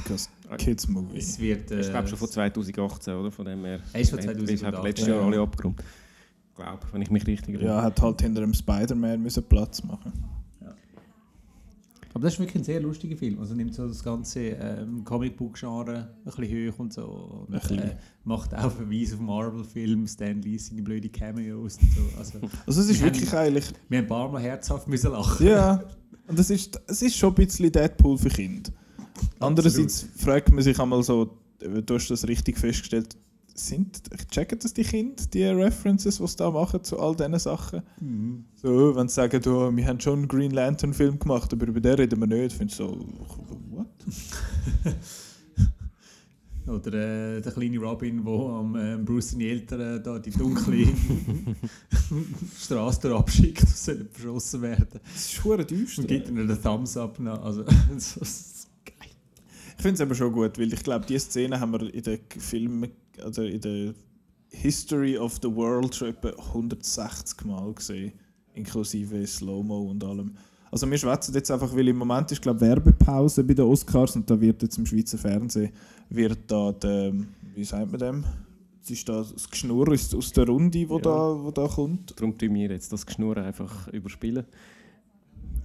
Because 0.04 0.30
Kids 0.58 0.88
Movie. 0.88 1.18
Es 1.18 1.40
wird. 1.40 1.70
Äh, 1.72 1.82
Ich 1.82 1.90
glaube 1.90 2.08
schon 2.08 2.18
von 2.18 2.30
2018, 2.30 3.14
oder? 3.16 3.32
Von 3.32 3.46
dem 3.46 3.64
her. 3.66 3.80
Er 3.94 4.00
ist 4.02 4.10
von 4.10 4.20
Es 4.20 4.28
hat 4.28 4.36
2018. 4.36 4.84
letztes 4.84 5.08
Jahr 5.08 5.18
Ja. 5.20 5.26
alle 5.26 5.40
abgeräumt. 5.42 5.84
Ich 6.50 6.56
glaube, 6.56 6.80
wenn 6.92 7.02
ich 7.02 7.12
mich 7.12 7.28
richtig 7.28 7.56
erinnere. 7.56 7.76
Ja, 7.76 7.82
hat 7.84 8.02
halt 8.02 8.22
hinter 8.22 8.42
dem 8.42 8.54
Spider-Man 8.54 9.22
müssen 9.22 9.44
Platz 9.44 9.84
machen. 9.84 10.12
Aber 12.14 12.24
das 12.24 12.34
ist 12.34 12.40
wirklich 12.40 12.56
ein 12.56 12.64
sehr 12.64 12.80
lustiger 12.80 13.16
Film. 13.16 13.40
Also 13.40 13.54
nimmt 13.54 13.76
so 13.76 13.88
das 13.88 14.04
ganze 14.04 14.40
ähm, 14.40 15.04
Comicbook-Genre 15.04 15.98
ein 15.98 16.24
bisschen 16.24 16.72
hoch 16.74 16.80
und 16.80 16.92
so. 16.94 17.04
Und, 17.48 17.52
bisschen. 17.52 17.78
äh, 17.80 17.96
macht 18.24 18.56
auch 18.56 18.72
Verweise 18.72 19.16
auf 19.16 19.22
Marvel-Filme, 19.22 20.08
Stan 20.08 20.42
Lee 20.42 20.58
seine 20.58 20.82
blöde 20.82 21.10
Cameos 21.10 21.78
und 21.78 21.92
so. 21.92 22.02
Also, 22.18 22.40
Also 22.66 22.82
es 22.82 22.90
ist 22.90 23.00
Wir 23.02 23.06
wirklich 23.14 23.32
eigentlich... 23.36 23.66
wir 23.90 23.98
haben 24.00 24.06
ein 24.06 24.08
paar 24.08 24.32
Mal 24.32 24.42
herzhaft 24.42 24.88
müssen 24.88 25.12
lachen. 25.12 25.46
Ja, 25.46 25.84
und 26.28 26.40
es 26.40 26.50
ist, 26.50 26.82
es 26.88 27.04
ist 27.04 27.16
schon 27.18 27.30
ein 27.34 27.36
bisschen 27.36 27.72
Deadpool 27.72 28.18
für 28.18 28.30
Kinder. 28.30 28.72
Andererseits 29.40 30.08
fragt 30.18 30.52
man 30.52 30.64
sich 30.64 30.80
einmal 30.80 31.04
so, 31.04 31.38
äh, 31.62 31.82
du 31.82 31.96
hast 31.96 32.10
das 32.10 32.28
richtig 32.28 32.58
festgestellt, 32.58 33.16
sind, 33.60 34.04
checken 34.30 34.60
das 34.60 34.74
die 34.74 34.84
Kinder, 34.84 35.24
die 35.34 35.44
References, 35.44 36.18
die 36.18 36.28
sie 36.28 36.38
da 36.38 36.52
machen 36.52 36.84
zu 36.84 37.00
all 37.00 37.16
diesen 37.16 37.40
Sachen? 37.40 37.82
So, 38.62 38.96
wenn 38.96 39.08
sie 39.08 39.16
sagen, 39.16 39.42
oh, 39.48 39.76
wir 39.76 39.88
haben 39.88 40.00
schon 40.00 40.20
einen 40.20 40.28
Green 40.28 40.52
Lantern 40.52 40.94
Film 40.94 41.18
gemacht, 41.18 41.52
aber 41.54 41.68
über 41.68 41.82
den 41.82 41.96
reden 41.96 42.20
wir 42.20 42.28
nicht, 42.28 42.56
finde 42.56 42.72
ich 42.72 42.78
so, 42.78 43.04
what? 43.72 43.88
Oder 46.68 47.38
äh, 47.38 47.42
der 47.42 47.52
kleine 47.54 47.80
Robin, 47.80 48.24
der 48.24 48.34
am 48.34 48.76
äh, 48.76 48.98
Bruce 48.98 49.32
seine 49.32 49.46
Eltern 49.46 50.04
da 50.04 50.20
die 50.20 50.32
dunkle 50.32 50.86
Straße 52.60 53.16
abschickt 53.16 53.62
und 53.64 53.70
sollen 53.70 54.10
verschossen 54.12 54.62
werden. 54.64 54.88
Das 54.92 55.16
ist 55.16 55.32
schon 55.32 55.66
düster. 55.66 56.02
Und 56.02 56.08
gibt 56.10 56.28
ihnen 56.28 56.50
einen 56.50 56.62
Thumbs 56.62 56.98
up. 56.98 57.20
nach. 57.20 57.42
Also. 57.42 57.64
Ich 59.78 59.84
finde 59.84 59.96
es 59.96 60.02
aber 60.02 60.16
schon 60.16 60.32
gut, 60.32 60.58
weil 60.58 60.74
ich 60.74 60.84
glaube, 60.84 61.06
diese 61.08 61.26
Szene 61.26 61.60
haben 61.60 61.72
wir 61.74 61.94
in 61.94 62.02
den 62.04 62.20
Filmen, 62.38 62.92
also 63.24 63.44
in 63.44 63.62
der 63.62 63.94
History 64.50 65.18
of 65.18 65.38
the 65.42 65.54
World 65.54 65.94
schon 65.94 66.10
etwa 66.10 66.30
160 66.30 67.46
Mal 67.46 67.74
gesehen, 67.74 68.14
inklusive 68.56 69.26
Slow-Mo 69.28 69.90
und 69.92 70.04
allem. 70.04 70.36
Also 70.72 70.90
wir 70.90 70.98
schwätzen 70.98 71.34
jetzt 71.36 71.52
einfach, 71.52 71.74
weil 71.76 71.88
im 71.88 71.98
Moment 71.98 72.32
ist 72.32 72.42
glaube 72.42 72.60
Werbepause 72.62 73.44
bei 73.44 73.54
den 73.54 73.66
Oscars 73.66 74.16
und 74.16 74.30
da 74.30 74.40
wird 74.40 74.62
jetzt 74.64 74.78
im 74.78 74.86
Schweizer 74.86 75.18
Fernsehen 75.18 75.72
wird 76.10 76.40
da 76.48 76.72
der, 76.72 77.14
wie 77.56 77.64
sagt 77.64 77.92
man 77.92 78.00
dem? 78.00 78.24
Es 78.84 78.90
ist 78.92 79.08
da 79.08 79.18
das 79.24 79.50
Geschnurr 79.50 79.92
aus, 79.92 80.14
aus 80.16 80.32
der 80.32 80.48
Runde, 80.48 80.88
wo, 80.90 80.96
Ja. 80.98 81.02
da, 81.04 81.44
wo 81.44 81.52
da 81.52 81.68
kommt. 81.68 82.14
Darum 82.20 82.38
tun 82.38 82.54
wir 82.56 82.70
jetzt 82.70 82.92
das 82.92 83.06
Geschnurr 83.06 83.38
einfach 83.38 83.88
überspielen. 83.90 84.46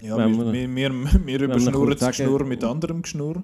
Ja, 0.01 0.17
wir, 0.19 0.53
wir- 0.53 0.53
wir, 0.53 0.93
wir, 0.93 1.27
wir 1.27 1.41
überschnurren 1.41 1.97
das 1.99 2.17
Geschnurr 2.17 2.45
mit 2.45 2.63
anderem 2.65 3.03
Geschnurr. 3.03 3.43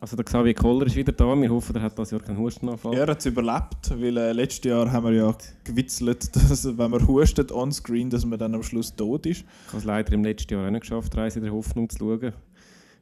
Also 0.00 0.14
der 0.14 0.24
Xavier 0.24 0.54
Koller 0.54 0.86
ist 0.86 0.94
wieder 0.94 1.10
da. 1.12 1.34
Wir 1.34 1.50
hoffen, 1.50 1.74
er 1.74 1.82
hat 1.82 1.98
das 1.98 2.12
Jahr 2.12 2.20
keinen 2.20 2.38
Hustenanfall. 2.38 2.94
Er 2.94 3.08
hat 3.08 3.18
es 3.18 3.26
überlebt, 3.26 3.90
weil 3.90 4.16
äh, 4.16 4.32
letztes 4.32 4.70
Jahr 4.70 4.90
haben 4.92 5.06
wir 5.06 5.12
ja 5.12 5.34
gewitzelt, 5.64 6.34
dass 6.36 6.64
wenn 6.78 6.90
man 6.92 7.06
hustet 7.06 7.50
on-screen, 7.50 8.08
dass 8.08 8.24
man 8.24 8.38
dann 8.38 8.54
am 8.54 8.62
Schluss 8.62 8.94
tot 8.94 9.26
ist. 9.26 9.40
Ich 9.40 9.68
habe 9.68 9.78
es 9.78 9.84
leider 9.84 10.12
im 10.12 10.22
letzten 10.22 10.54
Jahr 10.54 10.66
auch 10.66 10.70
nicht 10.70 10.82
geschafft, 10.82 11.16
Reise 11.16 11.40
der 11.40 11.52
Hoffnung 11.52 11.88
zu 11.90 11.98
schauen. 11.98 12.32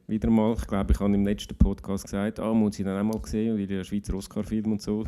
Wieder 0.07 0.29
mal. 0.31 0.55
Ich 0.57 0.65
glaube, 0.65 0.91
ich 0.93 0.99
habe 0.99 1.13
im 1.13 1.23
letzten 1.25 1.55
Podcast 1.55 2.05
gesagt, 2.05 2.39
ah, 2.39 2.51
muss 2.53 2.79
ich 2.79 2.85
dann 2.85 2.97
auch 2.97 3.13
mal 3.13 3.21
sehen, 3.27 3.57
weil 3.59 3.67
der 3.67 3.83
Schweizer 3.83 4.15
Oscar-Film 4.15 4.71
und 4.71 4.81
so. 4.81 5.03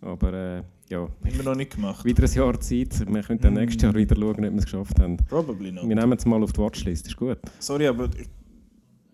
Aber 0.00 0.32
äh, 0.32 0.62
ja, 0.90 1.08
Immer 1.24 1.42
noch 1.42 1.54
nicht 1.56 1.74
gemacht. 1.74 2.04
wieder 2.04 2.22
ein 2.22 2.32
Jahr 2.32 2.60
Zeit. 2.60 3.00
Wir 3.12 3.22
können 3.22 3.40
dann 3.40 3.54
Mm. 3.54 3.56
nächstes 3.56 3.82
Jahr 3.82 3.94
wieder 3.94 4.14
schauen, 4.14 4.30
ob 4.30 4.38
wir 4.40 4.54
es 4.58 4.64
geschafft 4.64 5.00
haben. 5.00 5.16
Probably 5.28 5.72
not. 5.72 5.88
Wir 5.88 5.96
nehmen 5.96 6.12
es 6.12 6.24
mal 6.26 6.40
auf 6.42 6.52
die 6.52 6.60
Watchlist, 6.60 7.06
ist 7.06 7.16
gut. 7.16 7.38
Sorry, 7.58 7.86
aber 7.88 8.08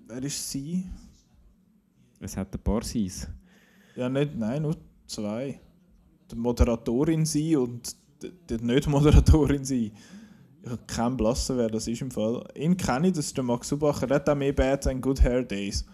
wer 0.08 0.22
ist 0.24 0.50
sie? 0.50 0.84
Es 2.20 2.36
hat 2.36 2.54
ein 2.54 2.60
paar 2.60 2.82
Seins. 2.82 3.28
Ja, 3.96 4.08
nicht, 4.08 4.36
nein, 4.36 4.62
nur 4.62 4.76
zwei. 5.06 5.60
Die 6.30 6.36
Moderatorin 6.36 7.24
sie 7.24 7.56
und 7.56 7.96
die, 8.22 8.56
Nicht-Moderatorin 8.56 9.64
sie. 9.64 9.92
Ich 10.62 10.70
habe 10.70 10.82
keinen 10.86 11.16
Blassen, 11.16 11.56
wer 11.56 11.68
das 11.68 11.86
ist 11.86 12.02
im 12.02 12.10
Fall. 12.10 12.46
Ihn 12.54 12.76
kenne 12.76 13.08
ich, 13.08 13.14
das 13.14 13.26
ist 13.26 13.36
der 13.36 13.44
Max 13.44 13.68
Subacher. 13.68 14.06
Der 14.06 14.16
hat 14.16 14.28
auch 14.28 14.34
mehr 14.34 14.52
Bad 14.52 14.86
and 14.86 15.00
Good 15.00 15.22
Hair 15.22 15.44
Days. 15.44 15.84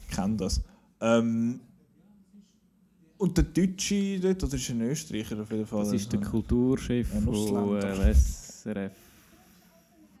Ich 0.00 0.16
kenne 0.16 0.36
das. 0.36 0.62
Ähm, 1.00 1.60
und 3.16 3.36
der 3.36 3.44
Deutsche 3.44 4.18
dort, 4.18 4.42
oder 4.42 4.54
ist 4.54 4.70
ein 4.70 4.80
Österreicher 4.80 5.40
auf 5.40 5.50
jeden 5.50 5.66
Fall? 5.66 5.84
Das 5.84 5.92
ist 5.92 6.12
der 6.12 6.20
Kulturchef 6.20 7.14
Ein 7.14 7.22
von 7.22 7.76
äh, 7.76 8.14
SRF. 8.14 8.92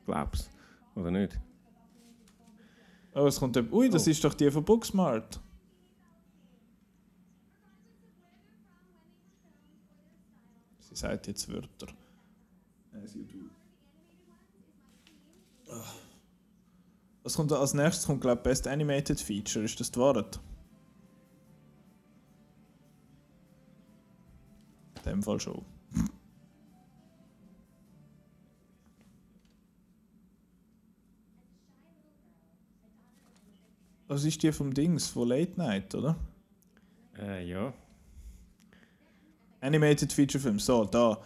Glaub's. 0.06 0.50
Oder 0.94 1.10
nicht? 1.10 1.38
Oh, 3.14 3.26
es 3.26 3.38
kommt. 3.40 3.56
der- 3.56 3.72
Ui, 3.72 3.88
das 3.90 4.06
Oh. 4.06 4.10
ist 4.10 4.22
doch 4.24 4.34
die 4.34 4.50
von 4.50 4.64
Booksmart. 4.64 5.40
Sie 10.80 10.94
sagt 10.96 11.26
jetzt 11.26 11.48
Wörter. 11.48 11.86
Ah. 15.68 15.84
Was 17.22 17.34
kommt 17.36 17.52
als 17.52 17.74
nächstes? 17.74 18.06
Kommt, 18.06 18.22
glaube 18.22 18.42
Best 18.42 18.66
Animated 18.66 19.20
Feature. 19.20 19.64
Ist 19.64 19.78
das 19.78 19.90
die 19.90 20.00
Wahrheit? 20.00 20.40
In 24.96 25.02
dem 25.12 25.22
Fall 25.22 25.38
schon. 25.40 25.64
Das 34.10 34.24
ist 34.24 34.42
die 34.42 34.50
vom 34.50 34.74
Dings, 34.74 35.06
von 35.06 35.28
Late 35.28 35.56
Night, 35.56 35.94
oder? 35.94 36.16
Äh, 37.16 37.48
ja. 37.48 37.72
Animated 39.60 40.12
Feature 40.12 40.42
Film. 40.42 40.58
So, 40.58 40.84
da, 40.84 41.16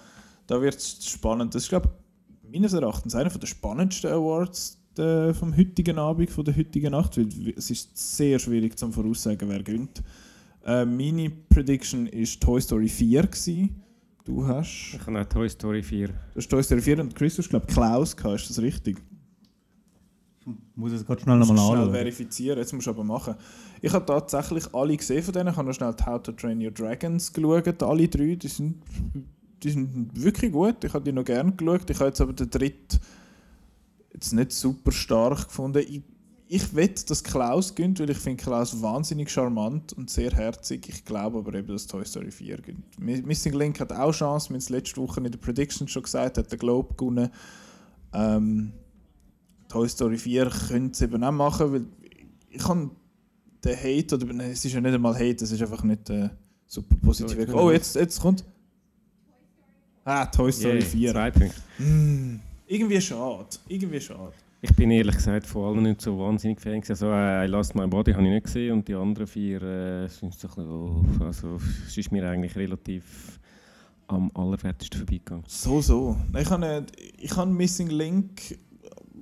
da 0.46 0.60
wird 0.60 0.74
es 0.74 1.08
spannend. 1.08 1.54
Das 1.54 1.62
ist, 1.62 1.70
glaube 1.70 1.88
ich, 1.88 2.52
meines 2.52 2.74
Erachtens 2.74 3.14
einer 3.14 3.30
der 3.30 3.46
spannendsten 3.46 4.12
Awards 4.12 4.78
äh, 4.98 5.32
vom 5.32 5.56
heutigen 5.56 5.98
Abend, 5.98 6.28
von 6.28 6.44
der 6.44 6.54
heutigen 6.54 6.90
Nacht, 6.90 7.16
weil 7.16 7.54
es 7.56 7.70
ist 7.70 7.96
sehr 7.96 8.38
schwierig 8.38 8.78
zu 8.78 8.92
voraussagen, 8.92 9.48
wer 9.48 9.62
gönnt. 9.62 10.02
Äh, 10.66 10.84
meine 10.84 11.30
Prediction 11.30 12.06
ist 12.06 12.42
Toy 12.42 12.60
Story 12.60 12.90
4 12.90 13.22
gewesen. 13.22 13.82
Du 14.26 14.46
hast, 14.46 14.92
Ich 14.92 15.06
habe 15.06 15.26
Toy 15.26 15.48
Story 15.48 15.82
4. 15.82 16.08
du 16.08 16.14
hast 16.36 16.48
Toy 16.48 16.62
Story 16.62 16.82
4 16.82 17.00
und 17.00 17.14
Chris, 17.14 17.36
du 17.36 17.42
hast, 17.42 17.48
glaube 17.48 17.66
Klaus 17.66 18.14
gehabt, 18.14 18.42
ist 18.42 18.50
das 18.50 18.60
richtig? 18.60 18.98
Muss 20.76 20.92
ich 20.92 21.00
es 21.00 21.06
gerade 21.06 21.22
schnell 21.22 21.38
nochmal 21.38 21.56
schnell 21.56 21.70
anschauen. 21.78 21.92
verifizieren, 21.92 22.58
jetzt 22.58 22.72
musst 22.72 22.86
du 22.86 22.90
aber 22.90 23.04
machen. 23.04 23.34
Ich 23.80 23.92
habe 23.92 24.04
tatsächlich 24.04 24.74
alle 24.74 24.96
gesehen 24.96 25.22
von 25.22 25.32
denen. 25.32 25.48
Ich 25.50 25.56
habe 25.56 25.68
noch 25.68 25.74
schnell 25.74 25.94
die 25.94 26.04
How 26.04 26.22
to 26.22 26.32
Train 26.32 26.62
Your 26.62 26.70
Dragons 26.70 27.32
geschaut, 27.32 27.82
alle 27.82 28.08
drei. 28.08 28.34
Die 28.36 28.48
sind, 28.48 28.82
die 29.62 29.70
sind 29.70 30.10
wirklich 30.22 30.52
gut. 30.52 30.84
Ich 30.84 30.92
habe 30.92 31.04
die 31.04 31.12
noch 31.12 31.24
gerne 31.24 31.52
geschaut. 31.52 31.88
Ich 31.88 31.96
habe 31.98 32.08
jetzt 32.08 32.20
aber 32.20 32.32
den 32.32 32.50
dritten 32.50 32.98
jetzt 34.12 34.32
nicht 34.32 34.52
super 34.52 34.92
stark 34.92 35.48
gefunden. 35.48 35.82
Ich, 35.88 36.02
ich 36.46 36.74
wette, 36.76 37.04
dass 37.06 37.24
Klaus 37.24 37.74
gönnt, 37.74 37.98
weil 38.00 38.10
ich 38.10 38.18
finde 38.18 38.42
Klaus 38.42 38.80
wahnsinnig 38.82 39.30
charmant 39.30 39.92
und 39.94 40.10
sehr 40.10 40.30
herzig. 40.30 40.88
Ich 40.88 41.04
glaube 41.04 41.38
aber 41.38 41.54
eben, 41.54 41.68
dass 41.68 41.86
Toy 41.86 42.04
Story 42.04 42.30
4 42.30 42.58
gönnt. 42.58 42.84
Mi- 43.00 43.22
Missing 43.26 43.54
Link 43.54 43.80
hat 43.80 43.92
auch 43.92 44.12
Chance. 44.12 44.50
Wir 44.50 44.54
haben 44.54 44.58
es 44.58 44.68
letzte 44.68 45.00
Woche 45.00 45.20
in 45.20 45.30
der 45.32 45.38
Prediction 45.38 45.88
schon 45.88 46.02
gesagt, 46.02 46.38
hat 46.38 46.52
den 46.52 46.58
Globe 46.58 46.94
gewonnen. 46.94 47.30
Ähm, 48.12 48.72
Toy 49.74 49.88
Story 49.88 50.16
4 50.16 50.50
könnte 50.68 50.92
es 50.92 51.02
eben 51.02 51.24
auch 51.24 51.32
machen, 51.32 51.72
weil 51.72 51.86
ich 52.48 52.62
kann 52.62 52.92
den 53.64 53.76
Hate, 53.76 54.14
oder 54.14 54.32
nein, 54.32 54.52
es 54.52 54.64
ist 54.64 54.72
ja 54.72 54.80
nicht 54.80 54.94
einmal 54.94 55.14
Hate, 55.14 55.42
es 55.42 55.50
ist 55.50 55.60
einfach 55.60 55.82
nicht 55.82 56.08
äh, 56.10 56.28
super 56.64 56.94
positiv. 57.02 57.50
So, 57.50 57.58
oh, 57.58 57.72
jetzt, 57.72 57.96
jetzt 57.96 58.20
kommt. 58.20 58.44
Ah, 60.04 60.26
Toy 60.26 60.52
Story 60.52 60.74
Yay, 60.74 60.82
4. 60.82 61.10
Zwei 61.10 61.30
Punkte. 61.32 61.56
Mm, 61.78 62.40
irgendwie 62.68 63.00
schade. 63.00 63.48
Irgendwie 63.66 64.00
schade. 64.00 64.32
Ich 64.60 64.72
bin 64.76 64.92
ehrlich 64.92 65.16
gesagt 65.16 65.44
von 65.44 65.64
allen 65.64 65.82
nicht 65.82 66.00
so 66.00 66.16
wahnsinnig 66.20 66.60
Fan. 66.60 66.80
Also, 66.88 67.10
äh, 67.10 67.44
I 67.44 67.48
Lost 67.48 67.74
My 67.74 67.88
Body 67.88 68.12
habe 68.12 68.22
ich 68.22 68.30
nicht 68.30 68.44
gesehen 68.44 68.74
und 68.74 68.86
die 68.86 68.94
anderen 68.94 69.26
vier 69.26 69.60
äh, 69.60 70.06
sind 70.06 70.32
so 70.34 70.46
ein 70.46 70.54
bisschen, 70.54 70.70
oh, 70.70 71.24
also, 71.24 71.58
es 71.84 71.98
ist 71.98 72.12
mir 72.12 72.30
eigentlich 72.30 72.54
relativ 72.54 73.40
am 74.06 74.30
allerwertesten 74.34 74.98
vorbeigegangen. 75.00 75.44
So, 75.48 75.80
so. 75.80 76.16
Ich 76.38 76.48
habe, 76.48 76.86
ich 77.18 77.36
habe 77.36 77.50
Missing 77.50 77.88
Link 77.88 78.56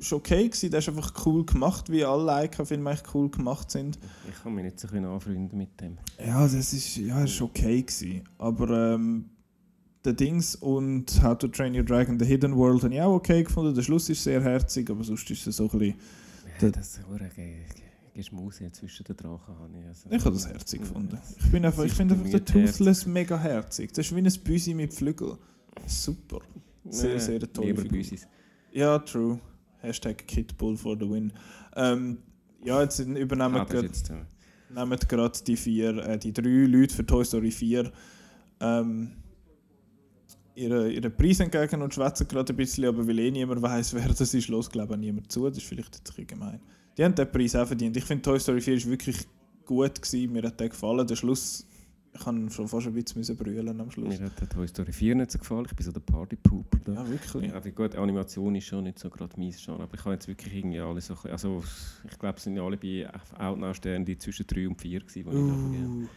schon 0.02 0.18
okay 0.18 0.48
gewesen. 0.48 0.70
Der 0.70 0.78
ist 0.80 0.88
einfach 0.88 1.26
cool 1.26 1.44
gemacht, 1.44 1.90
wie 1.90 2.04
alle 2.04 2.24
Leica-Filme 2.24 2.90
eigentlich 2.90 3.14
cool 3.14 3.30
gemacht 3.30 3.70
sind. 3.70 3.98
Ich 4.28 4.42
kann 4.42 4.54
mich 4.54 4.64
nicht 4.64 4.80
so 4.80 4.88
können 4.88 5.06
anfreunden 5.06 5.56
mit 5.56 5.80
dem. 5.80 5.98
Ja, 6.24 6.42
das 6.42 6.72
ist, 6.72 6.96
ja, 6.96 7.24
ist 7.24 7.40
okay 7.40 7.82
gewesen. 7.82 8.22
Aber 8.38 8.94
ähm, 8.94 9.26
der 10.04 10.12
Dings 10.14 10.56
und 10.56 11.22
How 11.22 11.38
to 11.38 11.48
Train 11.48 11.74
Your 11.74 11.84
Dragon, 11.84 12.18
The 12.18 12.26
Hidden 12.26 12.56
World, 12.56 12.82
habe 12.82 12.94
ich 12.94 13.00
auch 13.00 13.14
okay 13.14 13.42
gefunden. 13.44 13.74
Der 13.74 13.82
Schluss 13.82 14.08
ist 14.08 14.22
sehr 14.24 14.42
herzig, 14.42 14.90
aber 14.90 15.04
sonst 15.04 15.30
ist 15.30 15.46
es 15.46 15.56
so 15.56 15.64
ein 15.70 15.78
bisschen... 15.78 15.94
Ja, 16.60 16.70
das 16.70 17.00
Ge- 17.34 17.64
Geschmuse 18.14 18.70
zwischen 18.72 19.04
den 19.04 19.16
Drachen 19.16 19.58
habe 19.58 19.78
ich. 19.78 19.86
Also, 19.86 20.10
Ich 20.10 20.24
habe 20.24 20.34
das 20.34 20.46
herzig 20.46 20.80
gefunden. 20.80 21.18
Ich, 21.38 21.50
bin 21.50 21.64
einfach, 21.64 21.84
ich 21.84 21.92
finde 21.92 22.14
einfach 22.14 22.28
den 22.28 22.64
ist 22.64 22.76
Toothless 22.76 23.06
mega 23.06 23.38
herzig. 23.38 23.92
Das 23.92 24.06
ist 24.06 24.14
wie 24.14 24.20
ein 24.20 24.32
Büsi 24.44 24.74
mit 24.74 24.92
Flügel. 24.92 25.38
Super. 25.86 26.40
Sehr, 26.90 27.18
sehr 27.18 27.40
tolle 27.52 27.68
Lieber. 27.68 27.84
Büsis. 27.84 28.26
Ja, 28.72 28.98
true. 28.98 29.40
Hashtag 29.82 30.26
Kitbull 30.26 30.76
for 30.76 30.96
the 30.98 31.08
win. 31.08 31.32
Ähm, 31.76 32.18
ja, 32.64 32.80
jetzt 32.82 33.00
übernehmen 33.00 33.56
Ah, 33.56 33.64
das 33.64 33.70
gerade 33.70 33.86
ist 33.86 34.08
jetzt, 34.08 34.12
nehmen 34.70 34.98
gerade 35.08 35.38
die 35.46 35.56
vier, 35.56 35.96
äh, 35.98 36.18
die 36.18 36.32
drei 36.32 36.66
Leute 36.66 36.94
für 36.94 37.04
Toy 37.04 37.24
Story 37.24 37.50
4 37.50 37.92
ähm, 38.60 39.12
ihre, 40.54 40.90
ihre 40.90 41.10
Preise 41.10 41.44
entgegen 41.44 41.82
und 41.82 41.92
schwätzen 41.94 42.28
gerade 42.28 42.52
ein 42.52 42.56
bisschen, 42.56 42.84
aber 42.84 43.06
weil 43.06 43.18
eh 43.18 43.30
niemand 43.30 43.62
weiß, 43.62 43.94
wer 43.94 44.08
das 44.08 44.34
ist, 44.34 44.48
los 44.48 44.70
glaube 44.70 44.96
niemand 44.96 45.30
zu. 45.32 45.48
Das 45.48 45.58
ist 45.58 45.66
vielleicht 45.66 45.96
jetzt 45.96 46.18
ein 46.18 46.26
gemein. 46.26 46.60
Die 46.96 47.04
haben 47.04 47.14
den 47.14 47.30
Preis 47.30 47.56
auch 47.56 47.66
verdient. 47.66 47.96
Ich 47.96 48.04
finde 48.04 48.22
Toy 48.22 48.38
Story 48.38 48.60
4 48.60 48.74
ist 48.74 48.88
wirklich 48.88 49.16
gut 49.64 50.00
gewesen. 50.00 50.32
Mir 50.32 50.42
hat 50.42 50.60
der 50.60 50.68
gefallen. 50.68 51.06
Der 51.06 51.16
Schluss, 51.16 51.66
ich 52.14 52.20
kann 52.24 52.50
schon 52.50 52.68
fast 52.68 52.86
ein 52.86 52.92
bisschen 52.92 53.36
brüllen 53.36 53.80
am 53.80 53.90
Schluss. 53.90 54.18
Mir 54.18 54.26
hat 54.26 54.50
Toy 54.50 54.68
Story 54.68 54.92
4 54.92 55.14
nicht 55.14 55.30
so 55.30 55.38
gefallen. 55.38 55.66
Ich 55.66 55.74
bin 55.74 55.86
so 55.86 55.92
der 55.92 56.00
Party-Pooper. 56.00 56.78
da. 56.84 56.92
Ja, 56.92 57.08
wirklich. 57.08 57.50
Ja, 57.50 57.60
gut, 57.74 57.96
Animation 57.96 58.54
ist 58.54 58.66
schon 58.66 58.84
nicht 58.84 58.98
so 58.98 59.08
gerade 59.08 59.38
mies 59.38 59.60
schon, 59.60 59.80
aber 59.80 59.94
ich 59.94 60.04
habe 60.04 60.14
jetzt 60.14 60.28
wirklich 60.28 60.54
irgendwie 60.54 60.80
alle 60.80 61.00
so, 61.00 61.14
also 61.30 61.62
ich 62.08 62.18
glaube, 62.18 62.36
es 62.36 62.44
sind 62.44 62.56
ja 62.56 62.62
alle 62.62 62.76
bei 62.76 63.08
Outnow 63.38 63.74
Sterne 63.74 64.04
die 64.04 64.18
zwischen 64.18 64.46
3 64.46 64.68
und 64.68 64.80
4 64.80 65.00
gewesen, 65.00 65.14
die 65.14 65.20
ich. 65.20 65.26
Uh. 65.34 66.08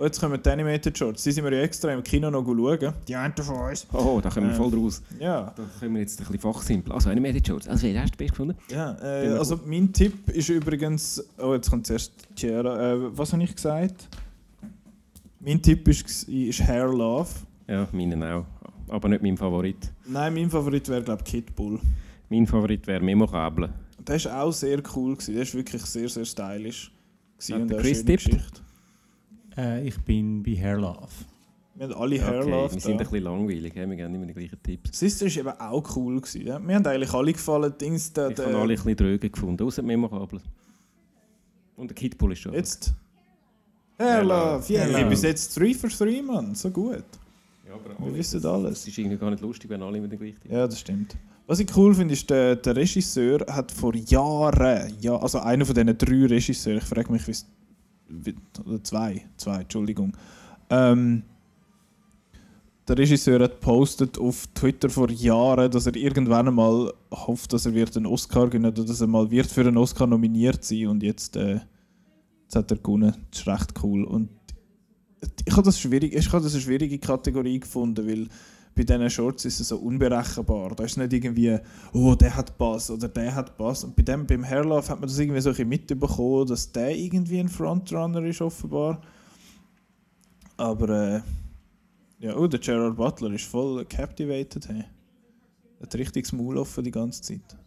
Und 0.00 0.06
jetzt 0.06 0.18
kommen 0.18 0.40
die 0.42 0.48
Animated 0.48 0.96
Shorts. 0.96 1.24
Die 1.24 1.32
sind 1.32 1.44
wir 1.44 1.52
ja 1.52 1.60
extra 1.60 1.92
im 1.92 2.02
Kino 2.02 2.30
noch 2.30 2.42
schauen. 2.42 2.94
Die 3.06 3.14
einen 3.14 3.34
von 3.36 3.56
uns. 3.56 3.86
Oh, 3.92 4.18
da 4.22 4.30
kommen 4.30 4.46
wir 4.46 4.52
Ähm, 4.52 4.56
voll 4.56 4.70
draus. 4.70 5.02
Ja, 5.18 5.52
Da 5.54 5.62
können 5.78 5.92
wir 5.92 6.00
jetzt 6.00 6.18
ein 6.18 6.24
bisschen 6.24 6.40
fachsimpel. 6.40 6.90
Also, 6.94 7.10
Medic 7.10 7.46
Shorts. 7.46 7.68
Also, 7.68 7.86
wer 7.86 8.00
hast 8.00 8.14
du 8.14 8.16
best 8.16 8.30
gefunden? 8.30 8.56
ja 8.70 8.96
äh, 9.02 9.28
also 9.36 9.60
mein 9.66 9.92
Tipp 9.92 10.30
ist 10.30 10.48
übrigens... 10.48 11.22
Oh, 11.36 11.52
jetzt 11.52 11.68
kommt 11.68 11.86
zuerst 11.86 12.12
Chiara. 12.34 12.94
Äh, 12.94 13.18
was 13.18 13.34
habe 13.34 13.42
ich 13.42 13.54
gesagt? 13.54 14.08
Mein 15.40 15.62
Tipp 15.62 15.88
ist, 15.88 16.28
ist 16.28 16.60
Hair 16.60 16.88
Love. 16.88 17.30
Ja, 17.66 17.88
meinen 17.92 18.22
auch. 18.22 18.44
Aber 18.88 19.08
nicht 19.08 19.22
mein 19.22 19.36
Favorit. 19.36 19.90
Nein, 20.06 20.34
mein 20.34 20.50
Favorit 20.50 20.86
wäre, 20.88 21.02
glaube 21.02 21.22
ich, 21.24 21.30
Kid 21.30 21.56
Bull. 21.56 21.80
Mein 22.28 22.46
Favorit 22.46 22.86
wäre 22.86 23.02
Memorable. 23.02 23.72
Der 24.06 24.22
war 24.24 24.42
auch 24.42 24.52
sehr 24.52 24.82
cool. 24.94 25.14
Gewesen. 25.14 25.34
Der 25.34 25.42
ist 25.42 25.54
wirklich 25.54 25.82
sehr, 25.82 26.08
sehr 26.08 26.24
stylisch. 26.26 26.92
Hat 27.38 27.60
und 27.60 27.72
eine 27.72 27.80
Chris 27.80 27.98
schöne 27.98 28.04
tippt? 28.04 28.24
Geschichte. 28.24 28.60
Äh, 29.56 29.88
ich 29.88 29.98
bin 30.00 30.42
bei 30.42 30.52
Hair 30.56 30.78
Love. 30.78 31.08
Wir 31.74 31.86
haben 31.88 31.94
alle 31.94 32.20
Hair 32.20 32.40
Okay, 32.40 32.50
Love 32.50 32.74
wir 32.74 32.80
sind 32.80 32.92
ein 32.92 32.98
bisschen 32.98 33.22
langweilig, 33.22 33.74
wir 33.74 33.86
geben 33.86 34.14
immer 34.14 34.26
die 34.26 34.34
gleichen 34.34 34.62
Tipps. 34.62 34.98
Sister 34.98 35.26
ist 35.26 35.38
eben 35.38 35.48
auch 35.48 35.96
cool. 35.96 36.20
Gewesen, 36.20 36.46
ja? 36.46 36.58
Mir 36.58 36.74
haben 36.76 36.86
eigentlich 36.86 37.14
alle 37.14 37.32
gefallen. 37.32 37.72
Dings, 37.80 38.12
der, 38.12 38.30
Ich 38.30 38.38
habe 38.38 38.48
alle 38.54 38.62
ein 38.62 38.68
bisschen 38.68 38.96
dröge 38.96 39.30
gefunden, 39.30 39.62
außer 39.62 39.82
Memorable. 39.82 40.42
Und 41.76 41.88
der 41.88 41.94
Kidbull 41.94 42.32
ist 42.32 42.40
schon. 42.40 42.52
Jetzt. 42.52 42.88
Hair 42.88 42.94
Love. 44.00 44.72
Yeah. 44.72 44.84
Hair 44.84 45.02
Ich 45.02 45.08
bis 45.08 45.22
jetzt 45.22 45.58
3 45.58 45.74
for 45.74 45.90
3, 45.90 46.22
Mann. 46.22 46.54
So 46.54 46.70
gut. 46.70 47.04
Ja, 47.68 47.74
aber 47.74 48.06
Wir 48.06 48.14
wissen 48.18 48.38
Es 48.38 48.44
alles. 48.44 48.86
ist 48.86 48.98
irgendwie 48.98 49.16
gar 49.16 49.30
nicht 49.30 49.42
lustig, 49.42 49.70
wenn 49.70 49.82
alle 49.82 49.98
immer 49.98 50.08
den 50.08 50.18
gleichen 50.18 50.50
Ja, 50.50 50.66
das 50.66 50.80
stimmt. 50.80 51.16
Was 51.46 51.58
ich 51.58 51.76
cool 51.76 51.94
finde, 51.94 52.14
ist, 52.14 52.30
der, 52.30 52.56
der 52.56 52.76
Regisseur 52.76 53.44
hat 53.48 53.72
vor 53.72 53.94
Jahren, 53.94 54.94
ja, 55.00 55.16
also 55.16 55.40
einer 55.40 55.66
von 55.66 55.74
diesen 55.74 55.98
drei 55.98 56.26
Regisseuren, 56.26 56.78
ich 56.78 56.84
frage 56.84 57.10
mich, 57.12 57.22
wie 58.08 58.34
oder 58.64 58.82
zwei, 58.84 59.24
zwei, 59.36 59.60
Entschuldigung. 59.62 60.16
Ähm, 60.70 61.22
der 62.86 62.98
Regisseur 62.98 63.40
hat 63.40 63.60
postet 63.60 64.18
auf 64.18 64.46
Twitter 64.54 64.90
vor 64.90 65.10
Jahren, 65.10 65.70
dass 65.70 65.86
er 65.86 65.96
irgendwann 65.96 66.48
einmal 66.48 66.92
hofft, 67.12 67.52
dass 67.52 67.66
er 67.66 67.74
wird 67.74 67.96
einen 67.96 68.06
Oscar 68.06 68.46
gewinnen 68.46 68.72
oder 68.72 68.84
dass 68.84 69.00
er 69.00 69.06
mal 69.06 69.30
wird 69.30 69.46
für 69.46 69.62
einen 69.62 69.76
Oscar 69.76 70.06
nominiert 70.06 70.64
sein 70.64 70.86
und 70.86 71.02
jetzt, 71.02 71.36
äh, 71.36 71.60
jetzt 72.50 72.56
hat 72.56 72.70
er 72.70 72.78
gewonnen. 72.78 73.14
Das 73.30 73.40
ist 73.40 73.46
recht 73.46 73.72
cool. 73.82 74.04
Und 74.04 74.28
ich 75.44 75.52
habe 75.52 75.62
das, 75.62 75.78
schwierig, 75.78 76.14
ich 76.14 76.32
habe 76.32 76.42
das 76.42 76.52
eine 76.52 76.62
schwierige 76.62 76.98
Kategorie 76.98 77.60
gefunden, 77.60 78.06
weil 78.06 78.28
bei 78.74 78.82
diesen 78.82 79.10
Shorts 79.10 79.44
ist 79.44 79.60
es 79.60 79.68
so 79.68 79.76
unberechenbar. 79.76 80.74
Da 80.74 80.84
ist 80.84 80.96
nicht 80.96 81.12
irgendwie, 81.12 81.58
oh, 81.92 82.14
der 82.14 82.34
hat 82.34 82.56
Bass 82.58 82.90
oder 82.90 83.08
der 83.08 83.34
hat 83.34 83.56
Bass. 83.56 83.84
Und 83.84 83.94
bei 83.94 84.02
dem, 84.02 84.26
beim 84.26 84.44
Hairlove 84.44 84.88
hat 84.88 85.00
man 85.00 85.08
das 85.08 85.18
irgendwie 85.18 85.40
so 85.40 85.50
ein 85.50 85.52
bisschen 85.52 85.68
mitbekommen, 85.68 86.46
dass 86.46 86.72
der 86.72 86.96
irgendwie 86.96 87.38
ein 87.38 87.48
Frontrunner 87.48 88.24
ist, 88.24 88.40
offenbar. 88.40 89.00
Aber, 90.56 90.88
äh, 90.88 91.20
ja, 92.18 92.36
oh, 92.36 92.46
der 92.46 92.60
Gerard 92.60 92.96
Butler 92.96 93.32
ist 93.32 93.44
voll 93.44 93.84
captivated. 93.84 94.68
Hey. 94.68 94.84
Hat 95.80 95.94
richtig 95.94 96.24
das 96.24 96.32
Maul 96.32 96.58
offen 96.58 96.84
die 96.84 96.90
ganze 96.90 97.22
Zeit. 97.22 97.59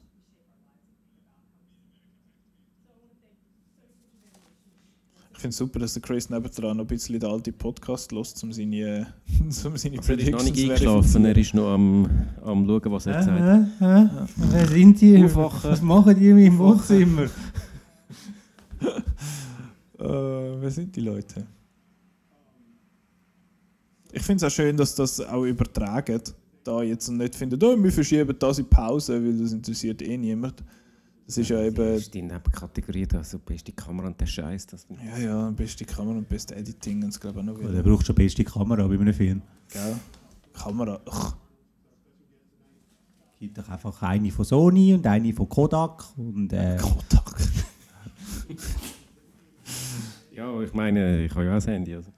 Finde 5.44 5.50
es 5.50 5.58
super, 5.58 5.80
dass 5.80 5.94
der 5.94 6.02
Chris 6.02 6.30
nebendran 6.30 6.78
noch 6.78 6.86
ein 6.86 6.88
bisschen 6.88 7.20
den 7.20 7.30
alten 7.30 7.54
Podcast 7.54 8.14
lässt, 8.14 8.42
um 8.44 8.54
seine, 8.54 8.78
äh, 8.78 9.06
um 9.44 9.52
seine 9.52 9.98
Also 9.98 10.14
er 10.14 10.20
ist 10.20 10.32
noch 10.32 10.44
nicht 10.44 10.56
zu 10.56 10.64
eingeschlafen, 10.64 11.26
er 11.26 11.38
ist 11.38 11.54
noch 11.54 11.74
am, 11.74 12.10
am 12.42 12.66
schauen, 12.66 12.92
was 12.94 13.06
er 13.08 13.24
sagt. 13.24 13.82
Äh, 13.82 14.04
äh, 14.04 14.10
wer 14.38 14.68
sind 14.68 15.02
die? 15.02 15.36
Was 15.36 15.82
machen 15.82 16.18
die 16.18 16.30
in 16.30 16.36
meinem 16.38 16.58
Wohnzimmer? 16.58 17.30
Äh, 20.00 20.06
wer 20.06 20.70
sind 20.70 20.94
die 20.94 21.00
Leute? 21.00 21.46
Ich 24.12 24.22
finde 24.22 24.46
es 24.46 24.52
auch 24.52 24.54
schön, 24.54 24.76
dass 24.76 24.96
das 24.96 25.22
auch 25.22 25.46
übertragen 25.46 26.20
da 26.66 26.84
jetzt 26.84 27.08
und 27.08 27.18
nicht 27.18 27.36
finden, 27.36 27.58
oh, 27.64 27.82
wir 27.82 27.92
verschieben 27.92 28.36
das 28.38 28.60
in 28.60 28.68
Pause, 28.68 29.24
weil 29.24 29.38
das 29.38 29.54
interessiert 29.54 30.02
eh 30.02 30.18
niemand. 30.18 30.62
Das 31.26 31.38
ist 31.38 31.50
ja 31.50 31.62
eben, 31.62 31.76
Das 31.76 32.02
ist 32.02 32.14
die 32.14 32.22
Nebenkategorie, 32.22 33.06
da, 33.08 33.24
so 33.24 33.40
beste 33.40 33.72
Kamera 33.72 34.08
und 34.08 34.20
der 34.20 34.26
Scheiß. 34.26 34.68
Das 34.68 34.86
ja, 34.90 35.18
ja, 35.18 35.50
beste 35.52 35.86
Kamera 35.86 36.18
und 36.18 36.28
beste 36.28 36.56
Editing 36.56 37.02
und 37.04 37.08
das 37.14 37.20
glaube 37.20 37.40
ich 37.40 37.48
auch 37.48 37.54
noch 37.54 37.60
Der 37.60 37.72
wieder. 37.72 37.84
braucht 37.84 38.06
schon 38.06 38.16
beste 38.16 38.44
Kamera 38.44 38.86
bei 38.88 38.96
einem 38.96 39.14
Film. 39.14 39.42
Gell? 39.72 39.96
Kamera, 40.54 41.00
ach, 41.10 41.36
Es 43.34 43.40
gibt 43.40 43.58
doch 43.58 43.70
einfach 43.70 44.02
eine 44.02 44.32
von 44.32 44.46
Sony 44.46 44.94
und 44.94 45.08
eine 45.08 45.34
von 45.34 45.48
Kodak. 45.50 46.04
Und, 46.18 46.52
äh, 46.54 46.78
Kodak. 46.82 47.40
ja, 50.32 50.62
ich 50.62 50.74
meine, 50.74 51.26
ich 51.26 51.32
habe 51.32 51.46
ja 51.46 51.52
auch 51.58 51.62
ein 51.62 51.68
Handy. 51.74 51.96
Also. 51.96 52.12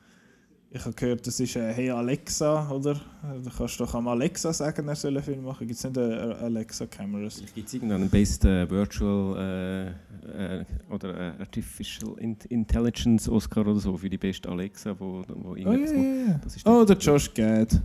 Ich 0.75 0.83
habe 0.83 0.93
gehört, 0.93 1.25
das 1.25 1.39
ist 1.39 1.55
äh, 1.55 1.71
Hey 1.71 1.89
Alexa, 1.89 2.69
oder? 2.69 2.95
Da 3.23 3.49
kannst 3.57 3.79
du 3.79 3.85
doch 3.85 3.95
am 3.95 4.09
Alexa 4.09 4.51
sagen, 4.51 4.85
er 4.89 4.95
soll 4.95 5.15
einen 5.15 5.23
Film 5.23 5.45
machen. 5.45 5.65
Gibt 5.65 5.77
es 5.79 5.85
nicht 5.85 5.95
äh, 5.95 6.01
Alexa-Cameras? 6.01 7.35
Vielleicht 7.35 7.55
gibt 7.55 7.67
es 7.69 7.73
irgendeinen 7.75 8.09
Best 8.09 8.43
äh, 8.43 8.69
Virtual 8.69 9.95
äh, 10.27 10.59
äh, 10.59 10.65
oder 10.89 11.17
äh, 11.37 11.39
Artificial 11.39 12.15
In 12.19 12.35
Intelligence 12.49 13.29
Oscar 13.29 13.61
oder 13.61 13.75
so 13.79 13.95
für 13.95 14.09
die 14.09 14.17
beste 14.17 14.49
Alexa, 14.49 14.99
wo, 14.99 15.23
wo 15.29 15.51
Oh, 15.51 15.55
ja, 15.55 15.69
macht. 15.69 15.91
ja, 15.93 15.95
ja. 16.27 16.39
Das 16.43 16.57
ist 16.57 16.67
Oh, 16.67 16.83
der 16.83 16.97
Josh 16.97 17.33
Gad. 17.33 17.81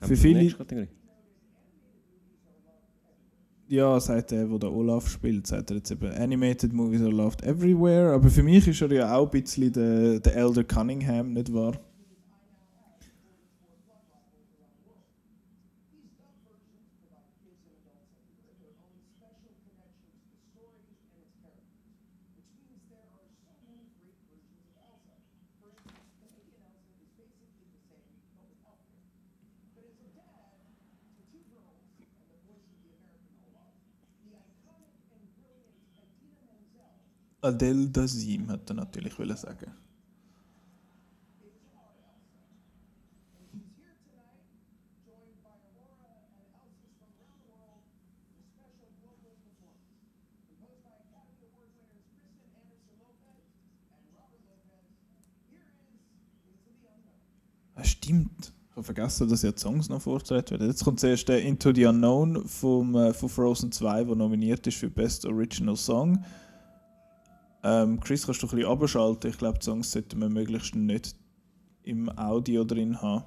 Für 0.00 0.16
viele-? 0.16 0.54
Ja, 3.70 4.00
sagt 4.00 4.32
er, 4.32 4.50
wo 4.50 4.56
der 4.56 4.72
Olaf 4.72 5.08
spielt, 5.10 5.46
sagt 5.46 5.70
er 5.70 5.76
jetzt 5.76 5.90
eben 5.90 6.10
Animated 6.10 6.72
Movies 6.72 7.02
are 7.02 7.10
loved 7.10 7.42
everywhere. 7.42 8.14
Aber 8.14 8.30
für 8.30 8.42
mich 8.42 8.66
ist 8.66 8.80
er 8.80 8.90
ja 8.90 9.14
auch 9.14 9.26
ein 9.26 9.30
bisschen 9.42 9.70
der, 9.70 10.20
der 10.20 10.36
Elder 10.36 10.64
Cunningham, 10.64 11.34
nicht 11.34 11.52
wahr? 11.52 11.74
Adele 37.40 37.88
Dazim 37.88 38.48
hat 38.50 38.68
er 38.68 38.74
natürlich 38.74 39.14
sagen. 39.14 39.72
Ah, 57.74 57.84
stimmt. 57.84 58.52
Ich 58.70 58.76
habe 58.76 58.82
vergessen, 58.82 59.28
dass 59.28 59.42
ja 59.42 59.52
die 59.52 59.60
Songs 59.60 59.88
noch 59.88 60.02
vorgetragen 60.02 60.50
werden. 60.50 60.66
Jetzt 60.66 60.82
kommt 60.82 60.98
zuerst 60.98 61.28
der 61.28 61.42
Into 61.42 61.72
the 61.72 61.86
Unknown 61.86 62.44
vom, 62.48 62.96
äh, 62.96 63.14
von 63.14 63.28
Frozen 63.28 63.70
2, 63.70 64.02
der 64.04 64.16
nominiert 64.16 64.66
ist 64.66 64.78
für 64.78 64.90
Best 64.90 65.24
Original 65.24 65.76
Song. 65.76 66.24
Ähm, 67.68 68.00
Chris, 68.00 68.24
kannst 68.24 68.42
du 68.42 68.46
ein 68.46 68.56
bisschen 68.56 68.70
abschalten? 68.70 69.30
Ich 69.30 69.38
glaube, 69.38 69.58
die 69.58 69.64
Songs 69.64 69.92
sollten 69.92 70.20
wir 70.20 70.28
möglichst 70.30 70.74
nicht 70.74 71.14
im 71.82 72.08
Audio 72.18 72.64
drin 72.64 73.00
haben. 73.02 73.24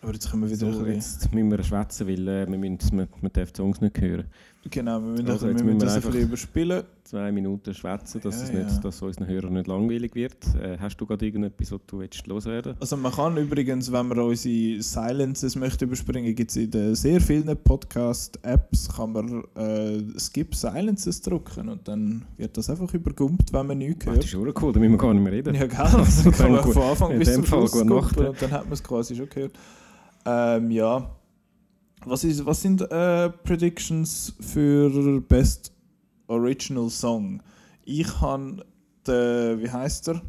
Aber 0.00 0.12
jetzt 0.12 0.30
können 0.30 0.42
wir 0.42 0.50
wieder 0.50 0.72
So, 0.72 0.78
ein 0.78 0.84
bisschen... 0.84 1.20
jetzt 1.20 1.34
müssen 1.34 1.50
wir 1.50 1.62
schwätzen, 1.62 2.08
weil 2.08 2.28
äh, 2.28 2.48
wir, 2.48 2.58
müssen, 2.58 2.98
wir, 2.98 3.08
wir 3.20 3.30
dürfen 3.30 3.52
die 3.52 3.56
Songs 3.56 3.80
nicht 3.80 4.00
hören. 4.00 4.28
Genau, 4.70 5.00
wir 5.00 5.08
müssen, 5.12 5.30
Also, 5.30 5.46
wir 5.46 5.52
jetzt 5.52 5.64
müssen 5.64 5.78
wir 5.78 5.84
das 5.86 5.92
ein 5.92 5.96
einfach- 5.96 6.10
bisschen 6.10 6.28
überspielen. 6.28 6.82
Zwei 7.04 7.32
Minuten 7.32 7.72
schwätzen, 7.72 8.20
dass, 8.20 8.36
Ja, 8.36 8.42
es 8.42 8.52
ja. 8.52 8.64
nicht, 8.64 8.84
dass 8.84 9.00
unseren 9.00 9.26
Hörern 9.28 9.54
nicht 9.54 9.66
langweilig 9.66 10.14
wird. 10.14 10.36
Äh, 10.60 10.76
hast 10.78 10.96
du 10.98 11.06
gerade 11.06 11.24
irgendetwas, 11.24 11.72
was 11.72 11.80
du 11.86 12.00
willst 12.00 12.26
loswerden 12.26 12.74
Also 12.80 12.96
man 12.98 13.12
kann 13.12 13.36
übrigens, 13.38 13.90
wenn 13.90 14.08
man 14.08 14.18
unsere 14.18 14.82
Silences 14.82 15.56
möchte 15.56 15.86
überspringen, 15.86 16.34
gibt 16.34 16.50
es 16.50 16.56
in 16.58 16.70
den 16.70 16.94
sehr 16.96 17.18
vielen 17.20 17.56
Podcast-Apps, 17.56 18.88
kann 18.94 19.12
man 19.12 19.44
äh, 19.56 20.02
Skip 20.18 20.54
Silences 20.54 21.22
drücken 21.22 21.68
und 21.70 21.86
dann 21.88 22.26
wird 22.36 22.54
das 22.58 22.68
einfach 22.68 22.92
übergumpt, 22.92 23.52
wenn 23.52 23.66
man 23.66 23.78
nichts 23.78 24.04
Das 24.04 24.14
hört. 24.14 24.24
ist 24.24 24.30
schon 24.30 24.52
cool, 24.60 24.72
da 24.72 24.80
müssen 24.80 24.92
wir 24.92 24.98
gar 24.98 25.14
nicht 25.14 25.22
mehr 25.22 25.32
reden. 25.32 25.54
Ja, 25.54 25.66
gell? 25.66 25.78
Also 25.78 26.24
Dann 26.24 26.32
kann 26.38 26.52
man 26.52 26.72
von 26.72 26.82
Anfang 26.82 27.18
bis 27.18 27.32
zum 27.32 27.46
Schluss 27.46 27.72
und 27.74 27.88
dann 27.90 28.50
hat 28.50 28.64
man 28.64 28.72
es 28.72 28.82
quasi 28.82 29.16
schon 29.16 29.28
gehört. 29.30 29.52
Ähm, 30.26 30.70
ja. 30.72 31.10
Was, 32.04 32.24
ist, 32.24 32.44
was 32.46 32.62
sind 32.62 32.80
äh, 32.90 33.28
Predictions 33.30 34.34
für 34.40 35.20
Best 35.20 35.72
Original 36.28 36.88
Song? 36.90 37.42
Ich 37.84 38.20
habe 38.20 38.64
den, 39.06 39.60
wie 39.60 39.70
heißt 39.70 40.08
er? 40.08 40.22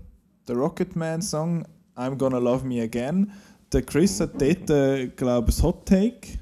Der 0.48 0.56
Rocketman 0.56 1.22
Song 1.22 1.66
I'm 1.96 2.16
Gonna 2.16 2.38
Love 2.40 2.66
Me 2.66 2.82
Again. 2.82 3.32
Der 3.72 3.84
Chris 3.84 4.20
hat 4.20 4.42
dort, 4.42 4.70
äh, 4.70 5.08
glaube 5.10 5.52
ich, 5.52 5.58
ein 5.60 5.64
Hot 5.64 5.86
Take. 5.86 6.40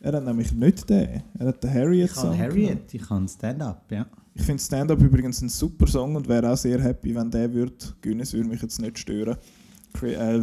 Er 0.00 0.12
hat 0.14 0.24
nämlich 0.24 0.52
nicht 0.52 0.88
den. 0.88 1.22
Er 1.38 1.46
hat 1.48 1.62
den 1.62 1.72
Harriet 1.72 2.06
Ich 2.06 2.12
Song. 2.12 2.30
kann 2.30 2.48
genommen. 2.48 2.50
Harriet, 2.68 2.94
ich 2.94 3.02
kann 3.02 3.28
Stand-up, 3.28 3.84
ja. 3.90 4.06
Ich 4.34 4.42
finde 4.42 4.62
Stand-Up 4.62 4.98
übrigens 5.00 5.42
ein 5.42 5.50
super 5.50 5.86
Song 5.86 6.16
und 6.16 6.26
wäre 6.26 6.50
auch 6.50 6.56
sehr 6.56 6.80
happy, 6.80 7.14
wenn 7.14 7.30
der 7.30 7.52
würde 7.52 7.74
gewinnen. 8.00 8.22
Es 8.22 8.32
würde 8.32 8.48
mich 8.48 8.62
jetzt 8.62 8.80
nicht 8.80 8.98
stören. 8.98 9.36
Äh, 10.02 10.40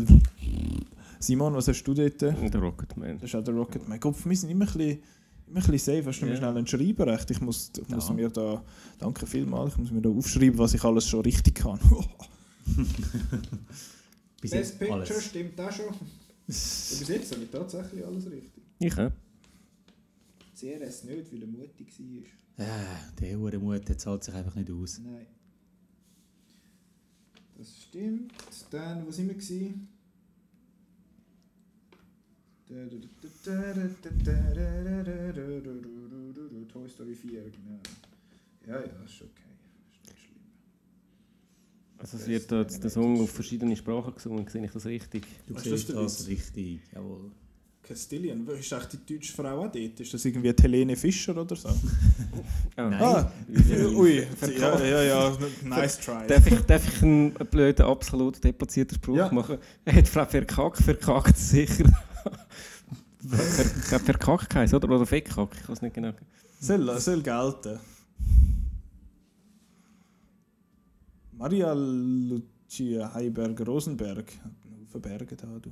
Simon, 1.19 1.53
was 1.53 1.67
hast 1.67 1.83
du 1.83 1.93
dort? 1.93 2.21
Das 2.21 2.35
Der 2.39 2.61
Rocketman. 2.61 3.19
ist 3.19 3.35
auch 3.35 3.43
der 3.43 3.53
Rocketman. 3.53 3.99
Kopf, 3.99 4.25
wir 4.25 4.35
sind 4.37 4.49
immer 4.49 4.65
ein 4.65 4.71
bisschen, 4.73 4.99
immer 5.47 5.59
ein 5.59 5.71
bisschen 5.71 5.95
safe. 5.97 6.05
Hast 6.07 6.21
du 6.21 6.25
mir 6.25 6.31
Ja. 6.31 6.37
schnell 6.37 6.57
ein 6.57 6.65
Schreibenrecht? 6.67 7.29
Ich 7.31 7.41
muss, 7.41 7.71
ich 7.77 7.87
muss 7.89 8.07
Ja. 8.07 8.13
mir 8.13 8.29
da, 8.29 8.63
danke 8.97 9.27
vielmals, 9.27 9.73
ich 9.73 9.79
muss 9.79 9.91
mir 9.91 10.01
da 10.01 10.09
aufschreiben, 10.09 10.57
was 10.57 10.73
ich 10.73 10.83
alles 10.83 11.07
schon 11.07 11.21
richtig 11.21 11.55
kann. 11.55 11.79
Bis 14.41 14.51
jetzt 14.51 14.81
alles. 14.81 15.25
stimmt 15.25 15.59
auch 15.59 15.71
schon. 15.71 15.87
Bis 16.47 17.03
jetzt 17.07 17.31
habe 17.33 17.43
ich 17.43 17.49
tatsächlich 17.51 18.05
alles 18.05 18.25
richtig. 18.31 18.63
Ich 18.79 18.93
auch. 18.97 19.11
CRS 20.57 21.03
nicht, 21.03 21.31
weil 21.33 21.41
er 21.41 21.47
mutig 21.47 21.99
war. 21.99 22.65
Äh, 22.65 22.69
der 23.19 23.37
hure 23.37 23.59
Mut, 23.59 23.87
der 23.87 23.97
zahlt 23.97 24.23
sich 24.23 24.33
einfach 24.33 24.55
nicht 24.55 24.69
aus. 24.71 24.99
Nein. 25.03 25.25
Das 27.57 27.67
stimmt. 27.83 28.31
Dann, 28.71 29.05
wo 29.05 29.11
sind 29.11 29.27
wir 29.27 29.35
gewesen? 29.35 29.87
Toy 36.71 36.87
Story 36.87 37.15
4, 37.15 37.41
genau. 37.41 37.79
Ja, 38.67 38.75
ja, 38.75 38.81
ist 39.05 39.21
okay. 39.21 39.49
Ist 39.91 40.05
nicht 40.05 40.19
schlimm. 40.19 40.41
Also 41.97 42.17
es 42.17 42.27
wird 42.27 42.51
da 42.51 42.61
jetzt 42.61 42.83
der 42.83 42.91
Song 42.91 43.19
auf 43.21 43.31
verschiedene 43.31 43.75
Sprachen 43.75 44.13
gesungen, 44.13 44.47
sehe 44.47 44.65
ich 44.65 44.71
das 44.71 44.85
richtig? 44.85 45.23
Du 45.47 45.55
Was 45.55 45.63
siehst 45.63 45.89
ist 45.89 45.89
das 45.89 46.17
das 46.17 46.27
richtig, 46.27 46.81
jawohl. 46.93 47.31
Castilian, 47.81 48.45
ist 48.47 48.71
eigentlich 48.71 49.01
die 49.01 49.13
deutsche 49.15 49.33
Frau 49.33 49.61
auch 49.65 49.71
dort? 49.71 49.99
Ist 49.99 50.13
das 50.13 50.23
irgendwie 50.23 50.53
die 50.53 50.61
Helene 50.61 50.95
Fischer 50.95 51.35
oder 51.35 51.55
so? 51.55 51.69
Ah. 52.75 52.89
Nein. 52.89 53.01
Ah, 53.01 53.31
ui, 53.97 54.25
ja, 54.57 54.85
ja, 54.85 55.03
ja, 55.03 55.37
nice 55.65 55.99
try. 55.99 56.25
Darf 56.27 56.47
ich, 56.47 56.59
darf 56.61 56.87
ich 56.87 57.01
einen 57.03 57.33
blöden, 57.33 57.85
absolut 57.85 58.41
deplatzierten 58.41 58.95
Spruch 58.95 59.17
Ja. 59.17 59.29
machen? 59.33 59.57
Er 59.83 59.95
hat 59.95 60.07
Frau 60.07 60.23
Verkack, 60.25 60.77
verkackt 60.77 61.35
sicher. 61.35 61.91
Ich 63.21 63.87
glaube, 63.89 64.05
verkackt 64.05 64.55
heisst, 64.55 64.73
oder? 64.73 64.89
Oder 64.89 65.05
Feckack, 65.05 65.49
ich 65.61 65.69
weiß 65.69 65.81
nicht 65.81 65.93
genau. 65.93 66.13
Soll, 66.59 66.99
soll 66.99 67.21
gelten. 67.21 67.79
Maria 71.33 71.73
Lucia 71.73 73.13
Heiberger-Rosenberg. 73.13 74.31
Haufen 74.89 75.01
Berge 75.01 75.35
da, 75.35 75.47
du. 75.61 75.71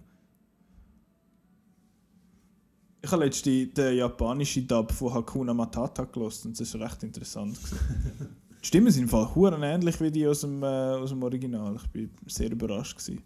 Ich 3.02 3.12
habe 3.12 3.26
letztens 3.26 3.74
den 3.74 3.98
japanischen 3.98 4.68
Dub 4.68 4.92
von 4.92 5.14
Hakuna 5.14 5.54
Matata 5.54 6.04
gelost 6.06 6.46
und 6.46 6.60
das 6.60 6.74
war 6.74 6.82
recht 6.82 7.04
interessant. 7.04 7.58
die 8.62 8.68
Stimmen 8.68 8.92
sind 8.92 9.04
im 9.04 9.10
Fall 9.10 9.30
ähnlich 9.64 10.00
wie 10.02 10.12
die 10.12 10.28
aus 10.28 10.42
dem, 10.42 10.62
äh, 10.64 10.66
aus 10.66 11.10
dem 11.10 11.24
Original. 11.24 11.76
Ich 11.76 11.90
bin 11.90 12.10
sehr 12.26 12.52
überrascht. 12.52 12.98
Gewesen. 12.98 13.24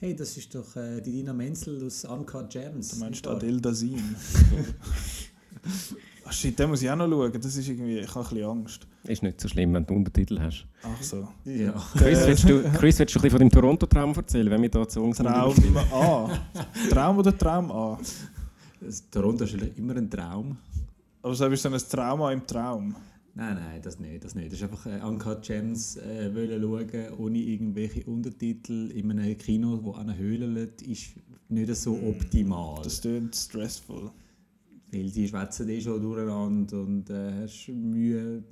Hey, 0.00 0.14
das 0.14 0.36
ist 0.36 0.54
doch 0.54 0.76
äh, 0.76 1.00
die 1.00 1.12
Dina 1.12 1.32
Menzel 1.32 1.84
aus 1.86 2.04
Uncut 2.04 2.50
Gems. 2.50 2.88
Du 2.88 2.96
meinst? 2.98 3.26
Adele 3.26 3.60
Dazeem. 3.60 4.16
Ach 6.24 6.32
shit, 6.32 6.58
den 6.58 6.70
muss 6.70 6.82
ich 6.82 6.90
auch 6.90 6.96
noch 6.96 7.08
schauen. 7.08 7.32
Das 7.32 7.56
ist 7.56 7.68
irgendwie, 7.68 8.00
ich 8.00 8.14
habe 8.14 8.20
ein 8.20 8.28
bisschen 8.28 8.50
Angst. 8.50 8.86
Ist 9.04 9.22
nicht 9.22 9.40
so 9.40 9.48
schlimm, 9.48 9.72
wenn 9.72 9.86
du 9.86 9.94
Untertitel 9.94 10.40
hast. 10.40 10.66
Ach 10.82 11.02
so. 11.02 11.28
Ja. 11.44 11.72
Chris, 11.96 12.26
willst 12.26 12.48
du, 12.48 12.62
Chris, 12.78 12.98
willst 12.98 13.14
du 13.14 13.18
ein 13.18 13.22
bisschen 13.22 13.30
von 13.30 13.38
deinem 13.38 13.50
Toronto-Traum 13.50 14.14
erzählen, 14.14 14.50
wenn 14.50 14.62
wir 14.62 14.68
da 14.68 14.86
zu 14.88 15.00
uns 15.00 15.18
Traum 15.18 15.54
A. 15.92 16.40
Traum 16.90 17.18
oder 17.18 17.38
Traum 17.38 17.70
A? 17.70 17.98
Das 18.80 19.08
Toronto 19.08 19.44
ist 19.44 19.54
immer 19.76 19.96
ein 19.96 20.10
Traum. 20.10 20.56
Aber 21.22 21.34
so 21.34 21.46
ist 21.46 21.62
so 21.62 21.70
ein 21.70 21.78
Trauma 21.78 22.32
im 22.32 22.46
Traum. 22.46 22.94
Nein, 23.36 23.56
nein, 23.56 23.82
das 23.82 23.98
nicht. 23.98 24.24
Das, 24.24 24.34
nicht. 24.34 24.52
das 24.52 24.60
ist 24.60 24.62
einfach 24.62 24.86
äh, 24.86 25.00
Uncut 25.04 25.42
Gems 25.42 25.96
äh, 25.96 26.32
wollen 26.34 26.62
schauen, 26.62 27.18
ohne 27.18 27.38
irgendwelche 27.38 28.04
Untertitel 28.04 28.90
in 28.92 29.10
einem 29.10 29.36
Kino, 29.36 29.80
wo 29.82 29.92
an 29.92 30.08
einer 30.08 30.16
Höhle 30.16 30.46
liegt, 30.46 30.82
ist 30.82 31.14
nicht 31.48 31.74
so 31.74 31.94
optimal. 31.94 32.82
Das 32.84 33.00
klingt 33.00 33.34
stressful. 33.34 34.10
Weil 34.92 35.10
die 35.10 35.26
schwätzen 35.26 35.68
eh 35.68 35.80
schon 35.80 36.00
durcheinander 36.00 36.80
und 36.80 37.10
äh, 37.10 37.42
hast 37.42 37.68
Mühe 37.68 38.44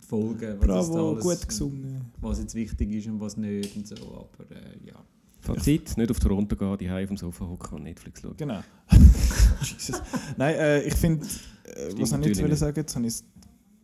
zu 0.00 0.08
folgen, 0.08 0.56
was, 0.58 0.66
Bravo, 0.66 1.12
alles, 1.12 1.24
gut 1.24 1.48
gesungen. 1.48 2.00
was 2.20 2.38
jetzt 2.38 2.54
wichtig 2.54 2.92
ist 2.92 3.06
und 3.06 3.18
was 3.18 3.38
nicht 3.38 3.74
und 3.74 3.86
so. 3.88 3.94
Aber 3.94 4.50
äh, 4.50 4.86
ja. 4.86 5.02
Fazit, 5.40 5.96
nicht 5.96 6.10
auf 6.10 6.18
Toronto 6.18 6.56
gehen, 6.56 6.76
die 6.78 6.90
auf 6.90 7.06
dem 7.08 7.16
Sofa 7.16 7.46
hocken 7.46 7.78
und 7.78 7.84
Netflix 7.84 8.20
schauen. 8.20 8.36
Genau. 8.36 8.60
Jesus. 9.62 10.02
Nein, 10.36 10.54
äh, 10.56 10.82
ich 10.82 10.94
finde, 10.94 11.24
äh, 11.24 11.92
was 11.98 12.12
ich 12.12 12.26
jetzt 12.26 12.42
nicht. 12.42 12.58
sagen? 12.58 12.76
Jetzt 12.76 12.96
habe 12.96 13.06
ich 13.06 13.14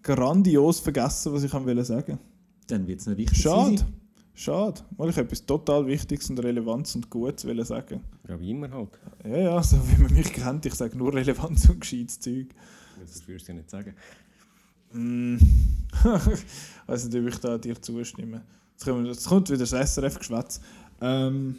grandios 0.02 0.80
vergessen, 0.80 1.32
was 1.32 1.44
ich 1.44 1.52
wollte 1.52 1.84
sagen. 1.84 2.18
Dann 2.66 2.86
wird 2.86 3.00
es 3.00 3.06
noch 3.06 3.16
wichtig 3.16 3.42
Schade. 3.42 3.78
sein. 3.78 3.94
Schade. 4.34 4.80
Weil 4.96 5.10
ich 5.10 5.16
etwas 5.16 5.44
total 5.44 5.86
Wichtiges 5.86 6.30
und 6.30 6.38
Relevantes 6.42 6.94
und 6.96 7.10
Gutes 7.10 7.44
wollte 7.46 7.64
sagen. 7.64 8.00
Ja, 8.28 8.40
wie 8.40 8.50
immer 8.50 8.70
halt. 8.70 8.98
Ja, 9.24 9.36
ja, 9.36 9.62
so 9.62 9.76
wie 9.88 10.02
man 10.02 10.12
mich 10.14 10.32
kennt, 10.32 10.64
ich 10.64 10.74
sage 10.74 10.96
nur 10.96 11.12
Relevanz 11.12 11.68
und 11.68 11.80
gescheites 11.80 12.18
Zeug. 12.18 12.48
Das 13.00 13.26
würdest 13.26 13.48
du 13.48 13.52
ja 13.52 13.58
nicht 13.58 13.70
sagen. 13.70 13.94
Mm. 14.92 15.36
also, 16.86 17.18
ob 17.18 17.26
ich 17.26 17.38
da 17.38 17.58
dir 17.58 17.80
zustimme. 17.80 18.42
Jetzt, 18.72 18.86
wir, 18.86 19.04
jetzt 19.04 19.26
kommt 19.26 19.48
wieder 19.50 19.66
das 19.66 19.70
SRF-Geschwätz. 19.70 20.60
Ähm, 21.00 21.56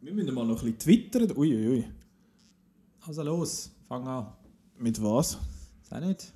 wir 0.00 0.12
müssen 0.12 0.34
mal 0.34 0.46
noch 0.46 0.62
ein 0.62 0.74
bisschen 0.74 0.78
twittern. 0.78 1.36
Uiuiui. 1.36 1.78
Ui. 1.78 1.84
Also 3.06 3.22
los, 3.22 3.70
fang 3.88 4.06
an. 4.06 4.26
Mit 4.78 5.02
was? 5.02 5.38
Sei 5.82 6.00
nicht. 6.00 6.32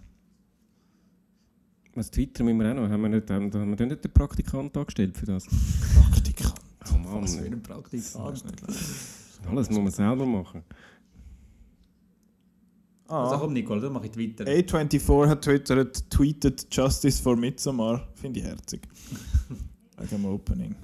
Was 1.97 2.11
Twitter 2.11 2.43
müssen 2.45 2.59
wir 2.61 2.71
auch 2.71 2.75
noch? 2.75 2.89
Haben 2.89 3.03
wir 3.03 3.09
nicht, 3.09 3.31
haben, 3.31 3.53
haben 3.53 3.79
wir 3.79 3.87
nicht 3.87 4.05
den 4.05 4.13
Praktikant 4.13 4.77
angestellt 4.77 5.17
für 5.17 5.27
das? 5.27 5.45
Praktikant. 6.11 6.55
Oh 6.93 6.99
Mann, 6.99 7.23
Was 7.23 7.37
für 7.37 7.45
ein 7.45 7.63
Praktikant. 7.63 8.45
alles 9.49 9.71
muss 9.71 9.79
man 9.79 9.91
selber 9.91 10.27
machen. 10.27 10.63
Also 13.07 13.35
Ah. 13.35 13.39
komm, 13.39 13.53
Nicole, 13.53 13.81
dann 13.83 13.93
mache 13.93 14.07
ich 14.07 14.13
Twitter. 14.13 14.45
A24 14.45 15.29
hat 15.29 15.43
twittert, 15.45 16.11
tweetet 16.11 16.67
Justice 16.75 17.23
for 17.23 17.37
Midsommar. 17.37 18.09
Finde 18.15 18.41
ich 18.41 18.47
herzig. 18.47 18.81
Wegen 19.99 20.09
dem 20.11 20.25
Opening. 20.25 20.75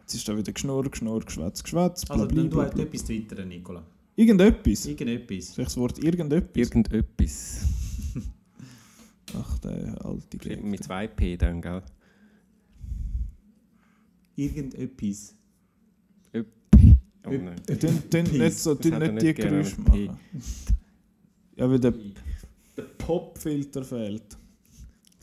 Jetzt 0.00 0.14
ist 0.14 0.28
da 0.28 0.36
wieder 0.38 0.52
geschnurrt, 0.52 0.90
geschnurrt, 0.92 1.26
geschwätz, 1.26 1.62
geschwätz. 1.62 2.08
Also, 2.08 2.24
dann 2.26 2.48
du 2.48 2.60
halt 2.62 2.72
blabli. 2.74 2.82
etwas 2.84 3.04
twittern, 3.04 3.48
Nicola. 3.48 3.82
Irgendetwas. 4.16 4.86
Irgendetwas. 4.86 5.54
Soll 5.54 5.62
ich 5.62 5.68
das 5.68 5.76
Wort 5.76 5.98
irgendetwas? 6.02 6.56
Irgendetwas. 6.56 7.60
Ach, 9.34 9.58
der 9.58 10.04
alte 10.04 10.38
Gag. 10.38 10.62
Mit 10.64 10.82
zwei 10.84 11.06
P 11.06 11.36
dann, 11.36 11.60
gell? 11.60 11.82
Irgendetwas. 14.36 15.34
Oh 17.26 17.30
nein. 17.30 17.56
Tun, 17.66 18.10
tun 18.10 18.38
nicht, 18.38 18.58
so, 18.58 18.74
Das 18.74 18.84
nicht 18.86 19.22
die 19.22 19.34
Geräusche 19.34 19.80
machen. 19.82 20.18
Ja, 21.56 21.68
weil 21.68 21.80
der, 21.80 21.92
der 22.76 22.82
Popfilter 22.96 23.84
fehlt. 23.84 24.36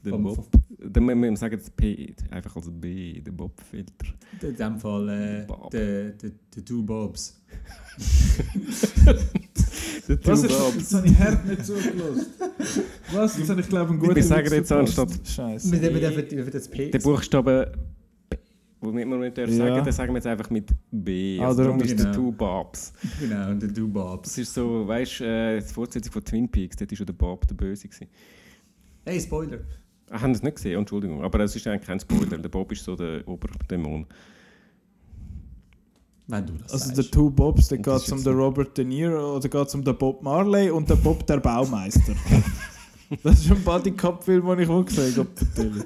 Der 0.03 0.11
Bob. 0.11 0.47
Dann 0.77 1.05
müssen 1.05 1.21
wir 1.23 1.37
sagen 1.37 1.55
jetzt 1.55 1.75
P, 1.75 2.13
einfach 2.29 2.55
als 2.57 2.69
B, 2.69 3.21
der 3.21 3.31
Bob-Filter. 3.31 4.05
In 4.41 4.55
dem 4.55 4.79
Fall 4.79 5.09
äh, 5.09 5.47
der- 5.71 6.11
der 6.11 6.65
Two 6.65 6.83
Bobs. 6.83 7.41
Was 10.23 10.43
ist, 10.43 10.51
jetzt 10.77 10.93
habe 10.93 11.07
ich 11.07 11.17
hart 11.19 11.45
nicht 11.45 11.65
zugelassen. 11.65 12.25
Was? 13.11 13.37
Jetzt 13.37 13.49
habe 13.49 13.61
ich 13.61 13.69
glaube 13.69 13.89
einen 13.91 13.99
guten 13.99 14.15
Wir 14.15 14.23
sagen 14.23 14.51
jetzt 14.51 14.71
anstatt- 14.71 15.19
Scheiße. 15.27 15.67
Mit 15.69 15.83
dem 15.83 15.93
dürfen 15.99 16.27
dürfen 16.29 16.51
das 16.51 16.67
P. 16.67 16.89
Der 16.91 16.99
Buchstabe 16.99 17.71
B, 18.29 18.37
wo 18.81 18.93
wir 18.93 19.05
nicht 19.05 19.37
dürfen 19.37 19.57
Ja. 19.57 19.67
sagen, 19.67 19.83
den 19.83 19.93
sagen 19.93 20.11
wir 20.13 20.17
jetzt 20.17 20.27
einfach 20.27 20.49
mit 20.49 20.69
B. 20.91 21.39
Ah, 21.39 21.47
Also 21.47 21.63
darum 21.63 21.79
darum 21.79 21.91
ist 21.91 21.97
genau. 21.97 22.11
der 22.11 22.13
Two 22.21 22.31
Bobs. 22.31 22.93
Genau, 23.19 23.49
und 23.49 23.61
der 23.61 23.73
Two 23.73 23.87
Bobs. 23.87 24.29
Das 24.29 24.37
ist 24.37 24.53
so, 24.53 24.87
weißt 24.87 25.19
du, 25.21 25.23
äh, 25.25 25.59
die 25.61 25.73
Fortsetzung 25.73 26.13
von 26.13 26.23
Twin 26.23 26.49
Peaks, 26.49 26.75
dort 26.75 26.91
war 26.91 26.97
schon 26.97 27.05
der 27.07 27.13
Bob 27.13 27.47
der 27.47 27.55
Böse. 27.55 27.87
Gewesen. 27.87 28.07
Hey, 29.05 29.19
Spoiler. 29.19 29.59
Ah, 30.11 30.21
haben 30.21 30.33
das 30.33 30.43
nicht 30.43 30.55
gesehen? 30.55 30.77
Entschuldigung. 30.79 31.23
Aber 31.23 31.39
es 31.39 31.55
ist 31.55 31.65
eigentlich 31.67 31.87
kein 31.87 31.99
Spoiler. 31.99 32.37
Der 32.37 32.49
Bob 32.49 32.71
ist 32.71 32.83
so 32.83 32.95
der 32.95 33.27
Oberdämon. 33.27 34.05
Wenn 36.27 36.45
du 36.47 36.53
das 36.53 36.73
Also 36.73 36.85
sagst. 36.85 36.97
der 36.97 37.11
Two 37.11 37.29
Bobs, 37.29 37.67
das 37.67 37.77
geht 37.77 37.87
ist 37.87 38.11
um 38.11 38.23
den 38.23 38.33
Robert 38.33 38.75
De 38.77 38.83
Niro 38.83 39.35
oder 39.37 39.47
geht 39.47 39.75
um 39.75 39.83
den 39.83 39.97
Bob 39.97 40.23
Marley 40.23 40.71
und 40.71 40.89
den 40.89 40.99
Bob 41.01 41.25
der 41.27 41.37
Baumeister. 41.39 42.13
das 43.23 43.41
ist 43.41 43.51
ein 43.51 43.63
Buddy 43.63 43.91
Cup 43.91 44.23
Film, 44.23 44.47
den 44.47 44.59
ich 44.59 44.69
auch 44.69 44.83
gesehen 44.83 45.15
habe. 45.17 45.83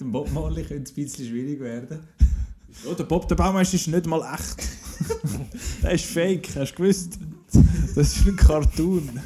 Dem 0.00 0.12
Bob 0.12 0.32
Marley 0.32 0.64
könnte 0.64 0.84
es 0.84 0.90
ein 0.90 0.94
bisschen 1.04 1.26
schwierig 1.28 1.60
werden. 1.60 2.00
Oh, 2.88 2.94
der 2.94 3.04
Bob 3.04 3.28
der 3.28 3.36
Baumeister 3.36 3.76
ist 3.76 3.86
nicht 3.86 4.06
mal 4.06 4.22
echt. 4.34 4.68
der 5.82 5.92
ist 5.92 6.04
fake, 6.06 6.48
hast 6.56 6.72
du 6.72 6.82
gewusst? 6.82 7.18
Das 7.94 8.16
ist 8.16 8.26
ein 8.26 8.36
Cartoon. 8.36 9.20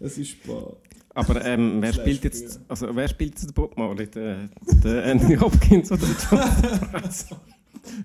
Das 0.00 0.16
ist 0.18 0.30
spannend. 0.30 0.76
Aber 1.20 1.44
ähm, 1.44 1.82
wer 1.82 1.92
spielt 1.92 2.24
jetzt, 2.24 2.60
also 2.68 2.88
wer 2.96 3.08
spielt 3.08 3.32
jetzt 3.32 3.44
den 3.44 3.54
Bob 3.54 3.76
Marley? 3.76 4.06
Der, 4.06 4.48
der 4.82 5.04
Anthony 5.04 5.36
Hopkins 5.36 5.92
oder 5.92 6.00
der 6.00 6.16
John 6.30 7.02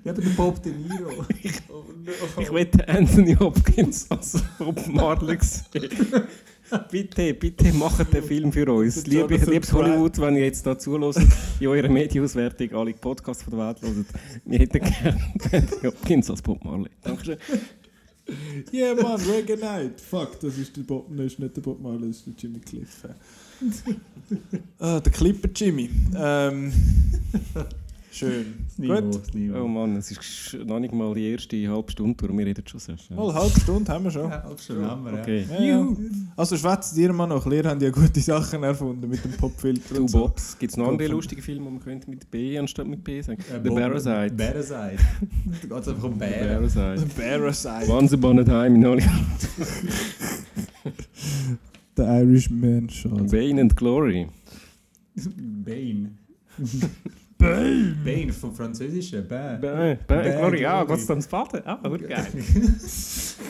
Ja, 0.03 0.11
aber 0.11 0.21
der 0.21 0.29
Bob 0.31 0.61
De 0.61 0.73
Niro. 0.73 1.25
Ich 2.39 2.53
wette 2.53 2.87
Anthony 2.87 3.35
Hopkins 3.35 4.09
als 4.11 4.43
Bob 4.59 4.87
Marley 4.87 5.37
sehen. 5.41 5.89
Bitte, 6.91 7.31
bitte 7.35 7.71
macht 7.73 8.11
den 8.11 8.23
Film 8.23 8.51
für 8.51 8.71
uns. 8.71 9.05
Liebe, 9.05 9.35
Jonathan 9.35 9.53
liebes. 9.53 9.71
Hollywood, 9.71 10.19
wenn 10.19 10.35
ihr 10.35 10.45
jetzt 10.45 10.65
da 10.65 10.75
zulässt, 10.75 11.21
in 11.59 11.67
eurer 11.67 11.87
Medienauswertung 11.87 12.73
alle 12.73 12.93
Podcasts 12.93 13.43
von 13.43 13.55
der 13.55 13.67
Welt 13.67 13.81
hört, 13.83 14.05
wir 14.45 14.59
hätten 14.59 14.79
gerne 14.79 15.21
Anthony 15.51 15.83
Hopkins 15.83 16.29
als 16.31 16.41
Bob 16.41 16.65
Marley. 16.65 16.89
Dankeschön. 17.03 17.37
Yeah, 18.71 18.95
man, 18.95 19.21
Reggae 19.21 19.57
Night. 19.57 20.01
Fuck, 20.01 20.39
das 20.39 20.57
ist, 20.57 20.75
der 20.75 20.81
Bob, 20.83 21.07
das 21.09 21.27
ist 21.27 21.39
nicht 21.39 21.55
der 21.55 21.61
Bob 21.61 21.79
Marley, 21.79 22.07
das 22.07 22.17
ist 22.17 22.25
der 22.27 22.33
Jimmy 22.37 22.59
Cliff. 22.59 23.03
ah, 24.79 24.99
der 24.99 25.11
Clipper 25.11 25.49
Jimmy. 25.53 25.89
Ähm, 26.15 26.73
schön. 28.15 28.65
Das 28.65 28.77
Niveau, 28.77 29.01
Gut. 29.01 29.55
Oh 29.55 29.67
Mann, 29.67 29.95
es 29.97 30.11
ist 30.11 30.57
noch 30.65 30.79
nicht 30.79 30.93
mal 30.93 31.13
die 31.13 31.31
erste 31.31 31.69
halbe 31.69 31.91
Stunde 31.91 32.15
durch, 32.15 32.37
wir 32.37 32.45
reden 32.45 32.63
schon 32.67 32.79
so 32.79 32.97
schnell. 32.97 33.17
Mal 33.17 33.29
eine 33.29 33.39
halbe 33.39 33.59
Stunde 33.59 33.91
haben 33.91 34.03
wir 34.03 34.11
schon. 34.11 34.29
Ja, 34.29 34.43
schon 34.57 34.85
haben 34.85 35.05
wir, 35.05 35.13
ja. 35.13 35.21
Okay. 35.21 35.45
Ja, 35.49 35.63
ja. 35.63 35.87
Also 36.35 36.57
schwätzt 36.57 36.97
ihr 36.97 37.13
mal 37.13 37.27
noch. 37.27 37.45
Ihr 37.45 37.63
habt 37.63 37.81
ja 37.81 37.89
gute 37.89 38.19
Sachen 38.19 38.63
erfunden 38.63 39.09
mit 39.09 39.23
dem 39.23 39.31
Popfilter 39.33 40.07
so. 40.07 40.19
Bobs. 40.19 40.57
Gibt 40.57 40.71
es 40.71 40.77
noch 40.77 40.87
andere 40.87 41.09
lustige 41.09 41.41
Filme, 41.41 41.65
die 41.65 41.71
man 41.71 41.83
könnte 41.83 42.09
mit 42.09 42.29
B 42.31 42.57
anstatt 42.57 42.87
mit 42.87 43.03
B 43.03 43.21
sagen? 43.21 43.41
Äh, 43.41 43.61
The 43.63 43.69
Parasite. 43.69 44.35
Parasite. 44.35 44.97
Da 45.45 45.75
geht 45.77 45.81
es 45.81 45.87
einfach 45.87 46.03
um 46.03 46.13
The 46.13 46.19
Bären. 46.19 46.69
Parasite. 46.69 47.05
Parasite. 47.15 47.91
Once 47.91 48.13
upon 48.13 48.39
a 48.39 48.43
time 48.43 48.75
in 48.75 48.85
Hollywood. 48.85 49.11
The 51.95 52.03
Irishman 52.03 52.89
Shot. 52.89 53.31
Bane 53.31 53.59
and 53.59 53.75
Glory. 53.75 54.27
Bane. 55.15 56.17
Bane. 57.37 57.95
Bane 58.03 58.33
vom 58.33 58.53
Französischen. 58.53 59.27
Bane. 59.27 59.59
Bane, 59.59 59.99
Bane. 60.07 60.67
Ah, 60.67 60.85
dann 60.85 61.17
ins 61.17 61.27
Baden? 61.27 61.61
Ah, 61.65 61.87
gut 61.87 62.07
geil. 62.07 62.27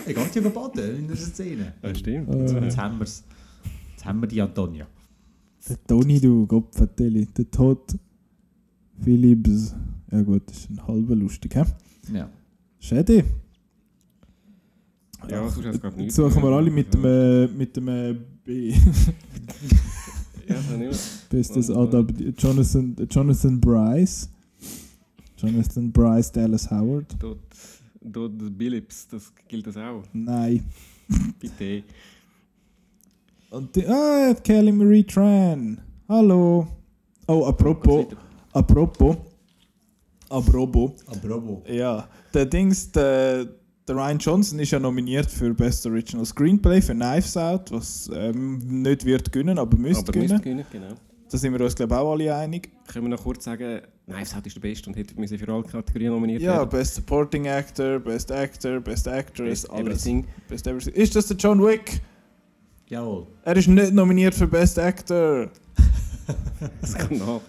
Er 0.06 0.14
geht 0.14 0.36
ja 0.36 0.50
baden 0.50 0.98
in 0.98 1.08
der 1.08 1.18
Szene. 1.18 1.74
Ja, 1.82 1.96
stimmt. 1.96 2.34
Äh. 2.34 2.64
Jetzt 2.64 2.78
haben 2.78 3.00
wir's. 3.00 3.24
Jetzt 3.92 4.06
haben 4.06 4.22
wir 4.22 4.28
die 4.28 4.42
Antonia. 4.42 4.88
Der 5.68 5.84
Toni, 5.88 6.20
du 6.20 6.46
Gopfeteli. 6.46 7.26
Der 7.26 7.50
Tod 7.50 7.98
Philips. 9.04 9.76
Ja 10.12 10.22
gut, 10.22 10.44
das 10.48 10.58
ist 10.58 10.70
ein 10.70 10.88
halber 10.88 11.16
lustig, 11.16 11.56
hä? 11.56 11.64
Ja. 12.14 12.30
Schade. 12.80 13.24
Ja, 15.28 15.48
ich 15.48 16.02
Jetzt 16.04 16.16
suchen 16.16 16.44
wir 16.44 16.50
alle 16.50 16.70
mit 16.70 16.94
dem, 16.94 17.04
äh, 17.04 17.48
mit 17.48 17.76
dem 17.76 17.88
äh, 17.88 18.16
B. 18.44 18.76
Ja, 20.48 20.56
wir. 20.80 20.92
Bestes 21.30 21.70
Und- 21.70 21.78
Adab 21.78 22.12
Jonathan, 22.38 22.96
Jonathan 23.10 23.60
Bryce. 23.60 24.30
Jonathan 25.38 25.92
Bryce 25.92 26.32
Dallas 26.32 26.70
Howard. 26.72 27.16
Dort, 27.20 27.40
dort 28.02 28.58
Billips, 28.58 29.08
das 29.08 29.32
gilt 29.48 29.68
das 29.68 29.78
auch. 29.78 30.04
Nein. 30.14 30.64
Bitte. 31.40 31.84
Und 33.50 33.76
die, 33.76 33.86
ah, 33.88 34.34
Kelly 34.44 34.72
Marie 34.72 35.04
Tran. 35.04 35.80
Hallo. 36.08 36.68
Oh, 37.28 37.46
apropos, 37.46 38.06
apropos, 38.54 39.18
apropos, 40.30 40.92
Bravo. 41.22 41.64
ja, 41.68 42.08
der 42.34 42.46
Dings, 42.46 42.92
der, 42.92 43.48
der 43.88 43.96
Ryan 43.96 44.18
Johnson 44.18 44.60
ist 44.60 44.72
ja 44.72 44.80
nominiert 44.80 45.30
für 45.30 45.54
Best 45.54 45.86
Original 45.86 46.26
Screenplay 46.26 46.82
für 46.82 46.94
Knives 46.94 47.38
Out, 47.38 47.72
was 47.72 48.10
ähm, 48.14 48.82
nicht 48.82 49.06
wird 49.06 49.32
gewinnen, 49.32 49.60
aber 49.60 49.78
müsste 49.78 50.04
Aber 50.04 50.12
gewinnen. 50.14 50.42
gewinnen, 50.42 50.66
genau. 50.72 50.96
Da 51.30 51.38
sind 51.38 51.54
wir 51.54 51.62
uns, 51.62 51.76
glaube 51.76 51.94
ich, 51.94 52.00
auch 52.00 52.12
alle 52.12 52.36
einig. 52.36 52.70
Können 52.88 53.06
wir 53.06 53.10
noch 53.10 53.24
kurz 53.24 53.44
sagen, 53.44 53.82
Knives 54.06 54.36
Out 54.36 54.46
ist 54.46 54.56
der 54.56 54.62
Beste 54.62 54.90
und 54.90 54.96
hätte 54.96 55.20
müssen 55.20 55.38
für 55.38 55.52
alle 55.52 55.64
Kategorien 55.64 56.12
nominiert 56.14 56.42
Ja, 56.42 56.58
werden. 56.58 56.70
Best 56.70 56.96
Supporting 56.96 57.48
Actor, 57.48 58.00
Best 58.00 58.32
Actor, 58.32 58.80
Best 58.80 59.08
Actress, 59.08 59.62
Best 59.64 59.70
alles. 59.72 60.06
Everything. 60.06 60.26
Best 60.48 60.68
Everything. 60.68 60.94
Ist 60.94 61.16
das 61.16 61.28
der 61.28 61.38
John 61.38 61.64
Wick? 61.64 62.02
Jawohl. 62.88 63.26
Er 63.44 63.56
ist 63.58 63.68
nicht 63.68 63.94
nominiert 63.94 64.36
für 64.36 64.48
Best 64.48 64.80
Actor. 64.80 65.50
Das 66.82 66.96
kann 66.96 67.20
nach. 67.20 67.42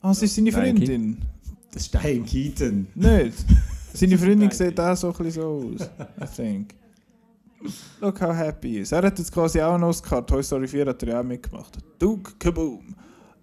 Ah, 0.00 0.14
sie 0.14 0.24
ist 0.24 0.34
seine 0.36 0.50
Freundin. 0.52 1.18
Das 1.72 1.82
ist 1.82 1.92
Diane 1.92 2.20
Keaton. 2.22 2.86
Nicht. 2.94 3.34
Seine 3.94 4.18
Freundin 4.18 4.50
sieht 4.50 4.78
auch 4.78 4.96
so 4.96 5.08
ein 5.08 5.24
bisschen 5.24 5.42
so 5.42 5.72
aus. 5.74 5.90
I 6.20 6.34
think. 6.34 6.74
Look 8.00 8.20
how 8.20 8.34
happy 8.34 8.70
he 8.70 8.78
is. 8.78 8.92
Er 8.92 9.02
hat 9.02 9.18
jetzt 9.18 9.32
quasi 9.32 9.60
auch 9.60 9.74
einen 9.74 9.84
Oscar. 9.84 10.26
Toy 10.26 10.42
Story 10.42 10.66
4 10.66 10.86
hat 10.86 11.02
er 11.02 11.08
ja 11.10 11.20
auch 11.20 11.24
mitgemacht. 11.24 11.78
Duke 11.98 12.32
Kaboom. 12.38 12.94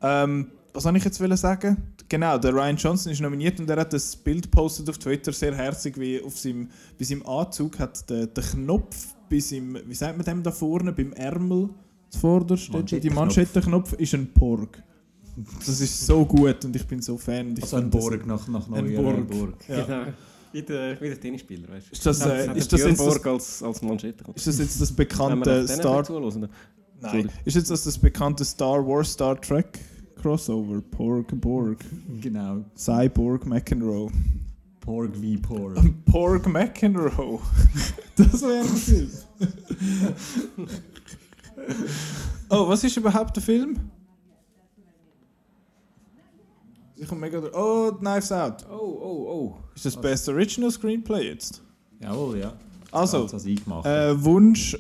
Ähm, 0.02 0.48
was 0.74 0.84
soll 0.84 0.95
ich 0.98 1.04
jetzt 1.04 1.20
wollen 1.20 1.38
sagen? 1.38 1.78
Genau, 2.10 2.38
der 2.38 2.54
Ryan 2.54 2.78
Johnson 2.78 3.12
ist 3.12 3.20
nominiert 3.20 3.60
und 3.60 3.70
er 3.70 3.78
hat 3.78 3.91
das 3.91 4.16
Bild 4.16 4.43
gepostet 4.43 4.89
auf 4.89 4.98
Twitter, 4.98 5.34
sehr 5.34 5.54
herzig, 5.56 6.00
wie 6.00 6.22
auf 6.22 6.38
seinem, 6.38 6.70
bei 6.98 7.04
seinem 7.04 7.26
Anzug 7.26 7.78
hat 7.80 8.10
der, 8.10 8.28
der 8.28 8.43
Knopf 8.43 9.08
bei 9.30 9.39
seinem, 9.39 9.78
wie 9.86 9.95
sagt 9.95 10.16
man 10.16 10.26
dem 10.26 10.41
da 10.43 10.52
vorne, 10.52 10.93
beim 10.93 11.12
Ärmel 11.14 11.70
zuvorderst, 12.10 12.70
die 12.91 13.10
Manschettenknopf. 13.10 13.93
Ist 13.93 14.14
ein 14.14 14.34
Porg. 14.34 14.82
Das 15.60 15.82
ist 15.82 16.06
so 16.06 16.26
gut 16.26 16.64
und 16.66 16.76
ich 16.76 16.88
bin 16.88 17.02
so 17.02 17.18
Fan. 17.18 17.54
Ich 17.58 17.64
Also 17.64 17.78
ein 17.78 17.89
Borg 17.89 18.26
nach, 18.26 18.48
nach 18.48 18.72
Ein 18.72 18.93
Neuer 18.93 19.22
Borg. 19.22 19.56
Ja. 19.68 19.84
Genau. 19.84 20.14
Wie 20.52 20.62
der, 20.62 21.00
wie 21.02 21.08
der 21.08 21.20
Tennisspieler, 21.20 21.68
weißt 21.70 21.88
du? 21.88 21.91
Ist 21.91 22.06
das, 22.06 22.26
äh, 22.26 22.58
ist 22.58 22.72
das 22.72 22.82
jetzt 22.82 23.00
das, 23.00 23.06
Borg 23.06 23.28
als, 23.28 23.64
als 23.64 23.82
Manschette. 23.82 24.24
ist 24.36 24.48
das 24.48 24.60
jetzt 24.60 24.82
das 24.82 24.91
bekannte 24.91 25.68
Star. 25.68 26.04
Nein. 27.00 27.30
Ist 27.45 27.56
jetzt 27.56 27.70
das 27.70 27.84
das 27.84 27.98
bekannte 27.98 28.43
Star 28.43 28.86
Wars 28.86 29.12
Star 29.14 29.39
Trek 29.39 29.80
Crossover 30.22 30.82
Porg 30.82 31.28
Borg 31.39 31.78
Genau. 32.22 32.66
Cyborg 32.76 33.45
McEnroe 33.45 34.12
Porg 34.80 35.22
wie 35.22 35.38
Porg. 35.38 35.78
Porg 36.06 36.48
McEnroe 36.48 37.39
Das 38.16 38.41
wäre 38.41 38.62
ein 38.62 38.66
Film 38.66 39.10
Oh, 42.50 42.68
was 42.68 42.84
ist 42.84 42.98
überhaupt 42.98 43.36
der 43.36 43.43
Film? 43.43 43.78
Ich 47.00 47.08
komme 47.08 47.22
mega 47.22 47.39
Oh, 47.54 47.91
Knives 48.00 48.32
Out. 48.32 48.66
Oh, 48.70 48.76
oh, 48.76 49.28
oh. 49.30 49.56
Ist 49.76 49.86
das 49.86 49.95
Best 49.95 50.28
Original 50.30 50.72
Screenplay 50.72 51.28
jetzt? 51.30 51.62
Jawohl, 52.02 52.39
ja. 52.39 52.54
Also, 52.91 53.28
Das 53.28 53.45
ich 53.45 53.64
gemacht. 53.64 53.86
äh, 53.86 54.24
Wunsch 54.24 54.78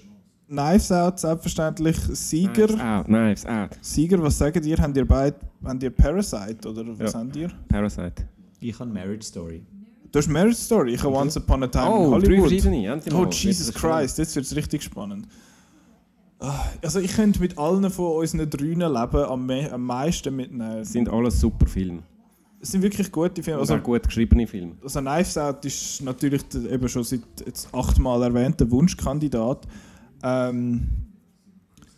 Knives 0.47 0.91
Out, 0.91 1.19
selbstverständlich 1.19 1.97
Sieger. 2.13 2.67
Knives 2.67 2.81
Out, 2.81 3.05
Knives 3.05 3.45
Out. 3.45 3.69
Sieger, 3.81 4.21
was 4.23 4.37
sagt 4.37 4.65
ihr? 4.65 4.77
Habt 4.77 4.97
ihr 4.97 5.05
beide, 5.07 5.35
habt 5.63 5.83
ihr 5.83 5.89
Parasite 5.89 6.67
oder 6.69 6.83
was 6.97 7.13
Ja. 7.13 7.19
habt 7.19 7.35
ihr? 7.35 7.49
Parasite. 7.67 8.27
ich 8.59 8.79
habe 8.79 8.89
Marriage 8.91 9.23
Story. 9.25 9.63
Du 10.11 10.19
hast 10.19 10.29
Marriage 10.29 10.55
Story, 10.55 10.93
ich 10.95 11.03
habe 11.03 11.13
Once 11.15 11.35
Upon 11.37 11.63
a 11.63 11.67
Time 11.67 11.85
in 11.85 11.91
Oh, 11.91 12.09
drei 12.11 12.15
Hollywood. 12.27 12.49
verschiedene. 12.49 12.87
endlich 12.91 13.13
Oh. 13.13 13.25
Jesus 13.29 13.73
Christ, 13.73 14.17
jetzt 14.17 14.35
wird 14.35 14.45
es 14.45 14.55
richtig 14.55 14.81
spannend. 14.83 15.27
Ah, 16.39 16.65
Also 16.81 16.99
ich 16.99 17.13
könnte 17.13 17.39
mit 17.39 17.57
allen 17.57 17.89
von 17.89 18.17
unseren 18.17 18.49
drünen 18.49 18.91
leben 18.93 19.23
am, 19.25 19.45
me 19.45 19.71
am 19.71 19.83
meisten 19.83 20.35
mit 20.35 20.51
einem... 20.51 20.81
Es 20.81 20.91
sind 20.91 21.09
alles 21.09 21.39
super 21.39 21.65
Filme. 21.65 22.03
Es 22.59 22.71
sind 22.71 22.81
wirklich 22.81 23.11
gute 23.11 23.41
Filme. 23.43 23.59
Also 23.59 23.75
auch 23.75 23.83
gut 23.83 24.03
geschriebene 24.03 24.47
Filme. 24.47 24.75
also 24.81 24.99
Knives 24.99 25.37
Out 25.37 25.63
ist 25.65 26.01
natürlich 26.01 26.43
eben 26.53 26.89
schon 26.89 27.03
seit 27.03 27.21
jetzt 27.45 27.73
achtmal 27.73 28.23
erwähnter 28.23 28.69
Wunschkandidat. 28.69 29.67
Ähm, 30.23 30.89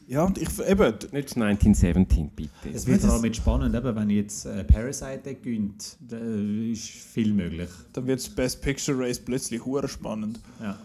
ja, 0.08 0.24
und 0.24 0.38
ich 0.38 0.50
eben... 0.60 0.94
Nicht 1.12 1.38
1917, 1.38 2.30
bitte. 2.36 2.50
Es 2.74 2.88
wird 2.88 3.02
vor 3.02 3.14
allem 3.14 3.34
spannend, 3.34 3.76
eben, 3.76 3.96
wenn 3.96 4.10
jetzt 4.10 4.46
äh, 4.46 4.64
Parasite 4.64 5.36
gönnt, 5.36 5.98
da 6.00 6.18
ist 6.18 6.88
viel 6.88 7.32
möglich. 7.34 7.70
Dann 7.94 8.08
wird 8.08 8.20
das 8.20 8.30
Best 8.30 8.62
Picture 8.62 8.98
Race 8.98 9.20
plötzlich 9.20 9.64
hure 9.64 9.88
spannend. 9.88 10.40
Ja. 10.62 10.80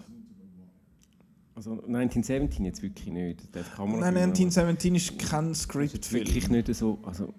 Also 1.55 1.73
1917 1.73 2.65
jetzt 2.65 2.83
wirklich 2.83 3.13
nicht. 3.13 3.55
Das 3.55 3.71
kann 3.73 3.91
man 3.91 4.01
Nein, 4.01 4.15
natürlich, 4.15 4.57
1917 4.57 4.95
ist 4.97 5.19
kein 5.19 5.51
es 5.53 5.69
ist 5.95 6.13
wirklich 6.13 6.49
nicht 6.49 6.75
so. 6.75 6.99
Also, 7.05 7.33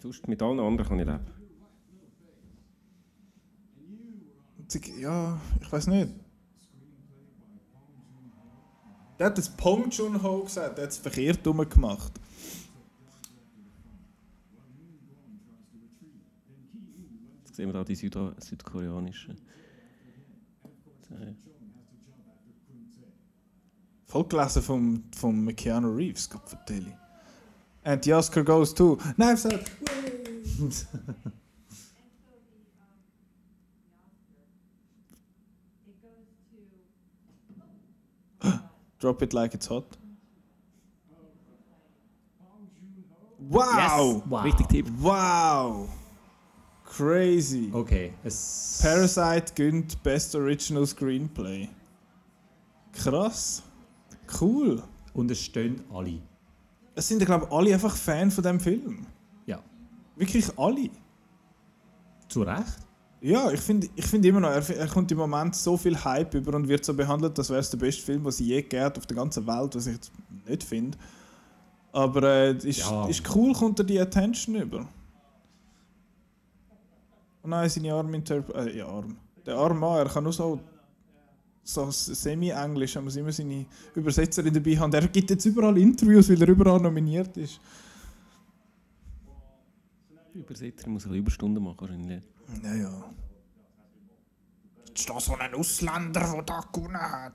sonst 0.00 0.28
mit 0.28 0.40
allen 0.40 0.60
anderen 0.60 0.88
kann 0.88 1.00
ich 1.00 1.06
leben. 1.06 1.42
Ja, 5.00 5.40
ich 5.60 5.72
weiß 5.72 5.88
nicht. 5.88 6.08
Der 9.18 9.26
hat 9.26 9.38
das 9.38 9.48
Pong 9.50 9.90
Chun 9.90 10.22
Ho 10.22 10.44
gesagt, 10.44 10.78
der 10.78 10.84
hat 10.84 10.92
es 10.92 10.98
verkehrt 10.98 11.44
gemacht. 11.44 12.12
Jetzt 17.44 17.56
sehen 17.56 17.68
wir 17.68 17.72
da 17.74 17.84
die 17.84 17.94
Süda 17.94 18.34
südkoreanischen. 18.38 19.36
Voll 24.06 24.24
gelesen 24.28 24.62
vom, 24.62 25.04
vom 25.16 25.56
Keanu 25.56 25.88
Reeves. 25.96 26.28
And 27.84 28.04
the 28.04 28.12
Oscar 28.12 28.44
goes 28.44 28.74
to 28.74 28.98
Knives 29.16 29.46
Out. 29.46 29.70
Drop 39.00 39.22
it 39.22 39.32
like 39.32 39.54
it's 39.54 39.66
hot. 39.66 39.96
Wow! 43.38 44.22
Wow. 44.28 44.42
Richtig 44.42 44.68
Tipp. 44.68 44.86
Wow! 45.00 45.88
Crazy. 46.96 47.70
Okay. 47.72 48.12
Es 48.22 48.78
Parasite 48.82 49.52
gönnt 49.54 50.02
Best 50.02 50.34
Original 50.34 50.86
Screenplay. 50.86 51.68
Krass. 52.92 53.62
Cool. 54.40 54.82
Und 55.14 55.30
es 55.30 55.40
stehen 55.40 55.82
alle. 55.92 56.20
Es 56.94 57.08
sind, 57.08 57.24
glaube 57.24 57.46
ich, 57.46 57.52
alle 57.52 57.72
einfach 57.74 57.96
Fan 57.96 58.30
von 58.30 58.44
dem 58.44 58.60
Film. 58.60 59.06
Ja. 59.46 59.60
Wirklich 60.16 60.46
alle. 60.58 60.90
Zu 62.28 62.42
Recht. 62.42 62.78
Ja, 63.22 63.50
ich 63.52 63.60
finde 63.60 63.88
ich 63.94 64.04
find 64.04 64.24
immer 64.26 64.40
noch, 64.40 64.50
er, 64.50 64.68
er 64.76 64.88
kommt 64.88 65.10
im 65.12 65.18
Moment 65.18 65.54
so 65.54 65.76
viel 65.76 65.96
Hype 65.96 66.34
über 66.34 66.54
und 66.56 66.66
wird 66.66 66.84
so 66.84 66.92
behandelt, 66.92 67.38
als 67.38 67.50
wäre 67.50 67.60
es 67.60 67.70
der 67.70 67.78
beste 67.78 68.02
Film, 68.04 68.24
was 68.24 68.40
es 68.40 68.46
je 68.46 68.66
hat 68.80 68.98
auf 68.98 69.06
der 69.06 69.16
ganzen 69.16 69.46
Welt, 69.46 69.76
was 69.76 69.86
ich 69.86 69.94
jetzt 69.94 70.12
nicht 70.46 70.64
finde. 70.64 70.98
Aber 71.92 72.22
äh, 72.24 72.56
ist, 72.56 72.80
Ja. 72.80 73.06
ist 73.06 73.22
cool, 73.34 73.52
kommt 73.54 73.78
er 73.78 73.84
die 73.84 74.00
Attention 74.00 74.56
über. 74.56 74.88
Oh 77.44 77.48
nein, 77.48 77.68
seine 77.68 77.92
Arm 77.92 78.14
interp 78.14 78.54
äh, 78.54 78.78
ja, 78.78 78.86
Arm. 78.86 79.16
Der 79.44 79.56
Arm 79.56 79.78
Mann, 79.80 79.98
er 79.98 80.08
kann 80.12 80.22
nur 80.22 80.32
so, 80.32 80.60
so 81.64 81.90
semi-englisch, 81.90 82.94
er 82.94 83.02
muss 83.02 83.16
immer 83.16 83.32
seine 83.32 83.66
Übersetzerin 83.94 84.54
dabei 84.54 84.76
haben. 84.78 84.92
Er 84.92 85.08
gibt 85.08 85.30
jetzt 85.30 85.44
überall 85.44 85.76
Interviews, 85.78 86.28
weil 86.28 86.40
er 86.40 86.48
überall 86.48 86.80
nominiert 86.80 87.36
ist. 87.36 87.60
Übersetzer 90.34 90.88
muss 90.88 91.06
eine 91.06 91.16
Überstunden 91.16 91.62
machen 91.62 91.80
wahrscheinlich. 91.80 92.22
Naja. 92.62 93.04
Ist 94.94 95.08
da 95.08 95.18
so 95.18 95.34
ein 95.36 95.54
Ausländer, 95.54 96.32
der 96.32 96.42
da 96.42 96.60
gewonnen 96.72 96.96
hat? 96.96 97.34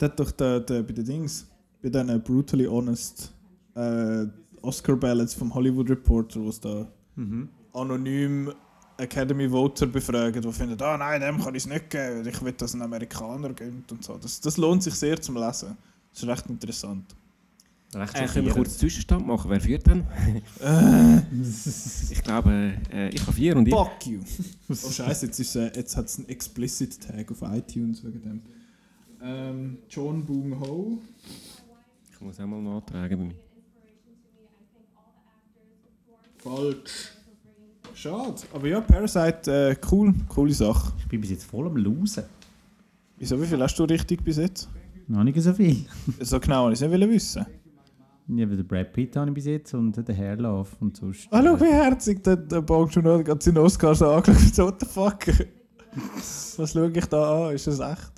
Der 0.00 0.08
hat 0.08 0.20
doch 0.20 0.30
der, 0.30 0.60
der, 0.60 0.82
bei 0.82 0.92
den 0.92 1.04
Dings, 1.04 1.46
bei 1.82 1.90
diesen 1.90 2.22
Brutally 2.22 2.64
Honest 2.64 3.32
äh, 3.74 4.26
Oscar-Ballots 4.62 5.34
vom 5.34 5.54
Hollywood 5.54 5.90
Reporter, 5.90 6.40
wo 6.40 6.48
es 6.48 6.60
da 6.60 6.86
anonym 7.72 8.52
Academy 8.98 9.48
Voter 9.48 9.86
befragen, 9.86 10.42
die 10.42 10.52
finden, 10.52 10.80
ah 10.82 10.96
nein, 10.98 11.20
dem 11.20 11.42
kann 11.42 11.54
ich 11.54 11.62
es 11.62 11.68
nicht 11.68 11.88
geben, 11.88 12.26
ich 12.26 12.42
will, 12.42 12.52
dass 12.52 12.74
ein 12.74 12.82
Amerikaner 12.82 13.52
gönnt 13.52 13.90
und 13.92 14.04
so. 14.04 14.18
Das, 14.18 14.40
das 14.40 14.56
lohnt 14.56 14.82
sich 14.82 14.94
sehr 14.94 15.20
zum 15.20 15.36
Lesen. 15.36 15.76
Das 16.12 16.22
ist 16.22 16.28
recht 16.28 16.46
interessant. 16.46 17.14
Recht 17.94 18.14
Äh, 18.16 18.26
können 18.26 18.46
wir 18.46 18.52
kurz 18.52 18.76
Zwischenstand 18.76 19.26
machen? 19.26 19.50
Wer 19.50 19.60
führt 19.60 19.86
denn? 19.86 20.04
ich 22.10 22.22
glaube, 22.22 22.74
äh, 22.92 23.08
ich 23.08 23.22
habe 23.22 23.32
vier 23.32 23.56
und 23.56 23.66
ich. 23.66 23.74
Fuck 23.74 24.06
you! 24.06 24.20
oh 24.68 24.74
scheiße, 24.74 25.26
jetzt, 25.26 25.38
ist, 25.38 25.56
äh, 25.56 25.72
jetzt 25.74 25.96
hat 25.96 26.06
es 26.06 26.18
einen 26.18 26.28
Explicit 26.28 27.00
Tag 27.00 27.30
auf 27.30 27.40
iTunes 27.42 28.04
wegen 28.04 28.20
dem. 28.20 28.42
Ähm, 29.22 29.78
John 29.88 30.24
Boong 30.26 30.60
Ho. 30.60 30.98
Ich 32.12 32.20
muss 32.20 32.38
auch 32.38 32.46
mal 32.46 32.60
nachtragen 32.60 33.18
bei 33.18 33.24
mir. 33.26 33.34
Falsch. 36.38 37.17
Schade. 38.00 38.42
Aber 38.54 38.68
ja, 38.68 38.80
Parasite, 38.80 39.50
äh, 39.50 39.76
cool, 39.90 40.14
coole 40.28 40.52
Sache. 40.52 40.92
Ich 41.00 41.08
bin 41.08 41.20
bis 41.20 41.30
jetzt 41.30 41.44
voll 41.44 41.66
am 41.66 41.76
Losen. 41.76 42.22
Wieso, 43.16 43.42
wie 43.42 43.46
viel 43.46 43.60
hast 43.60 43.76
du 43.76 43.82
richtig 43.82 44.22
bis 44.22 44.36
jetzt? 44.36 44.68
Noch 45.08 45.24
nicht 45.24 45.40
so 45.42 45.52
viel. 45.52 45.84
So 46.20 46.38
genau, 46.38 46.62
wollte 46.66 46.74
ich 46.74 46.92
es 46.92 46.96
nicht 46.96 47.10
wissen. 47.10 47.44
Ja, 48.28 48.46
den 48.46 48.68
Brad 48.68 48.92
Pitt 48.92 49.16
habe 49.16 49.30
ich 49.30 49.34
bis 49.34 49.46
jetzt 49.46 49.74
und 49.74 49.96
den 49.96 50.16
Hairlauf 50.16 50.76
und 50.78 50.96
sonst. 50.96 51.26
Ah, 51.32 51.42
schau, 51.42 51.60
wie 51.60 51.72
herzig 51.72 52.22
der, 52.22 52.36
der 52.36 52.60
Bong 52.60 52.88
Joon-ho 52.88 53.24
hat 53.26 53.42
seinen 53.42 53.58
Oscar 53.58 53.92
so 53.96 54.08
angeschaut. 54.12 54.54
So, 54.54 54.66
what 54.66 54.80
the 54.80 54.86
fuck? 54.86 55.26
Was 56.56 56.72
schaue 56.72 56.92
ich 56.92 57.06
da 57.06 57.48
an? 57.48 57.54
Ist 57.56 57.66
das 57.66 57.80
echt? 57.80 58.12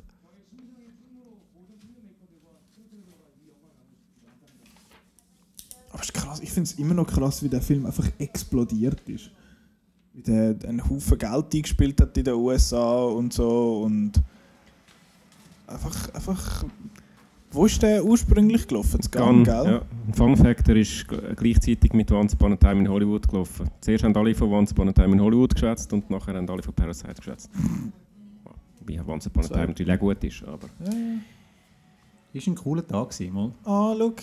Aber 5.89 6.03
es 6.03 6.05
ist 6.05 6.12
krass, 6.12 6.41
ich 6.41 6.51
finde 6.51 6.68
es 6.68 6.78
immer 6.78 6.93
noch 6.93 7.07
krass, 7.07 7.43
wie 7.43 7.49
der 7.49 7.62
Film 7.62 7.87
einfach 7.87 8.07
explodiert 8.18 9.01
ist. 9.09 9.31
Wie 10.13 10.23
der 10.23 10.57
einen 10.67 10.89
Haufen 10.89 11.19
Geld 11.19 11.55
eingespielt 11.55 12.01
hat 12.01 12.17
in 12.17 12.25
den 12.25 12.35
USA 12.35 13.05
und 13.05 13.33
so 13.33 13.83
und 13.83 14.21
einfach, 15.67 16.15
einfach 16.15 16.65
wo 17.53 17.67
ist 17.67 17.83
der 17.83 18.05
ursprünglich 18.05 18.69
gelaufen? 18.69 18.99
Das 18.99 19.11
Gun, 19.11 19.23
Gun, 19.23 19.45
gell? 19.45 19.65
ja. 19.67 19.83
Ein 20.07 20.15
Fun 20.15 20.37
Fact, 20.37 20.69
er 20.69 20.77
ist 20.77 21.07
gleichzeitig 21.09 21.93
mit 21.93 22.11
Once 22.13 22.35
Upon 22.35 22.53
a 22.53 22.57
Time 22.57 22.81
in 22.83 22.89
Hollywood 22.89 23.29
gelaufen. 23.29 23.69
Zuerst 23.81 24.05
haben 24.05 24.17
alle 24.17 24.35
von 24.35 24.53
Once 24.53 24.71
Upon 24.73 24.89
a 24.89 24.93
Time 24.93 25.15
in 25.15 25.21
Hollywood 25.21 25.55
geschwätzt 25.55 25.93
und 25.93 26.09
nachher 26.11 26.35
haben 26.35 26.49
alle 26.49 26.63
von 26.63 26.75
Parasite 26.75 27.15
geschwätzt. 27.15 27.51
Wie 28.87 29.01
Once 29.01 29.27
Upon 29.27 29.45
a 29.45 29.49
So. 29.49 29.55
Time 29.55 29.67
natürlich 29.69 29.93
auch 29.93 29.99
gut 29.99 30.23
ist, 30.23 30.45
aber... 30.45 30.69
Ist 32.33 32.47
ein 32.47 32.55
cooler 32.55 32.87
Tag 32.87 33.11
gewesen, 33.11 33.35
mal. 33.35 33.51
Ah, 33.65 33.93
look. 33.99 34.23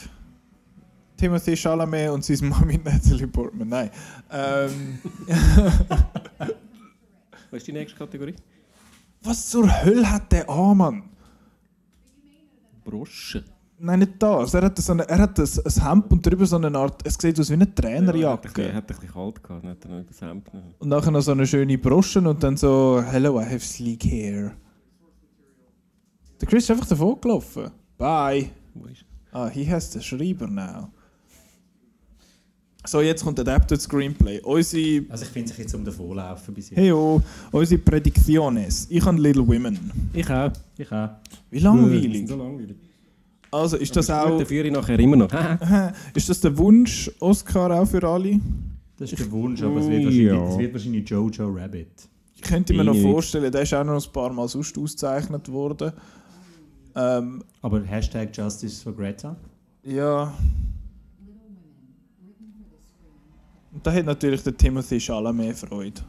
Timothy 1.18 1.56
Chalamet 1.58 2.10
und 2.12 2.24
seine 2.24 2.42
Mami 2.50 2.78
Natalie 2.84 3.28
Portman. 3.28 3.68
Nein. 3.70 3.90
Ähm, 4.32 5.00
Was 7.52 7.58
ist 7.60 7.68
die 7.68 7.74
nächste 7.74 7.98
Kategorie? 7.98 8.36
was 9.24 9.50
zur 9.50 9.68
Hölle 9.84 10.10
hat 10.10 10.32
der 10.32 10.50
an, 10.50 10.78
Mann? 10.78 11.04
Brosche. 12.86 13.44
Nein, 13.80 14.00
nicht 14.00 14.14
das. 14.20 14.54
Er 14.54 14.64
hat, 14.64 14.78
so 14.78 14.92
eine, 14.94 15.08
er 15.08 15.18
hat 15.20 15.38
ein, 15.40 15.46
ein 15.66 15.88
Hemd 15.90 16.12
und 16.12 16.26
drüber 16.26 16.46
so 16.46 16.56
eine 16.56 16.76
Art. 16.78 17.02
Es 17.06 17.16
sieht 17.16 17.40
aus 17.40 17.50
wie 17.50 17.54
eine 17.54 17.66
Ja, 17.66 17.72
Trainerjacke. 17.76 18.48
bisschen- 18.48 18.74
hat 18.74 18.84
ein 18.84 18.88
bisschen 18.88 19.12
kalt 19.14 19.44
gehabt, 19.44 19.64
nicht 19.66 19.86
noch 19.90 20.04
das 20.06 20.22
Hemd. 20.22 20.54
noch. 20.54 20.62
und 20.80 20.88
nachher 20.90 21.12
noch 21.12 21.22
so 21.22 21.32
eine 21.34 21.46
schöne 21.46 21.78
Brosche 21.78 22.20
und 22.22 22.42
dann 22.42 22.56
so: 22.58 23.04
Hello, 23.06 23.40
I 23.42 23.46
have 23.46 23.60
sleek 23.60 24.04
hair. 24.06 24.54
Der 26.40 26.48
Chris 26.48 26.64
ist 26.64 26.72
einfach 26.72 26.88
davon 26.88 27.20
gelaufen. 27.20 27.72
Bye. 27.98 28.50
Wo 28.74 28.86
ist 28.86 29.04
Ah, 29.32 29.48
he 29.50 29.70
has 29.70 29.92
the 29.92 30.02
Schreiber 30.02 30.48
now. 30.48 30.90
So, 32.88 33.02
jetzt 33.02 33.22
kommt 33.24 33.38
Adapted 33.38 33.82
Screenplay. 33.82 34.40
Unsere 34.42 35.04
Also 35.12 35.26
ich 35.26 35.30
finde 35.30 35.50
sich 35.50 35.58
jetzt 35.58 35.76
um 35.76 35.84
den 35.84 35.94
Vorlaufen 35.94 36.54
bis 36.54 36.70
jetzt. 36.70 36.80
Hey, 36.80 36.92
oh, 36.94 37.22
unsere 37.52 37.82
Prediktiones. 37.82 38.88
Ich 38.90 39.04
habe 39.06 39.20
Little 39.20 39.46
Women. 39.46 39.78
Ich 40.14 40.30
auch. 40.30 40.52
Ich 40.78 40.90
auch. 40.92 41.10
Wie 41.52 41.60
langweilig. 41.60 42.28
So 42.28 42.38
langweilig. 42.38 42.78
Also, 43.52 43.76
ist 43.78 43.94
das 43.96 44.08
Gut, 44.08 44.16
auch. 44.16 44.38
Dafür 44.40 44.66
ich 44.66 44.72
nachher 44.72 45.00
immer 45.00 45.16
noch. 45.18 45.30
Ist 46.14 46.30
das 46.30 46.40
der 46.42 46.58
Wunsch 46.58 47.12
Oscar 47.20 47.72
auch 47.72 47.86
für 47.86 48.04
alle? 48.04 48.40
Das 48.98 49.12
ist 49.12 49.20
der 49.20 49.32
Wunsch, 49.32 49.62
aber 49.62 49.80
es 49.80 49.88
wird 49.88 50.06
wahrscheinlich, 50.06 50.26
Ja. 50.28 50.50
es 50.50 50.58
wird 50.58 50.74
wahrscheinlich 50.74 51.10
Jojo 51.10 51.48
Rabbit. 51.50 51.88
Ich 52.36 52.42
könnte 52.42 52.74
mir 52.74 52.84
noch 52.84 52.96
vorstellen, 52.96 53.52
der 53.52 53.62
ist 53.62 53.74
auch 53.74 53.84
noch 53.84 54.04
ein 54.04 54.12
paar 54.12 54.34
Mal 54.34 54.48
sonst 54.48 54.78
ausgezeichnet 54.78 55.50
worden. 55.52 55.92
Ähm, 56.96 57.44
Aber 57.62 57.84
Hashtag 57.84 58.36
Justice 58.36 58.82
for 58.82 58.94
Greta. 58.96 59.36
ja. 59.84 60.34
Und 63.78 63.86
da 63.86 63.94
hat 63.94 64.06
natürlich 64.08 64.42
der 64.42 64.58
Timothy 64.58 65.00
Chalamet 65.00 65.56
Freude. 65.56 66.02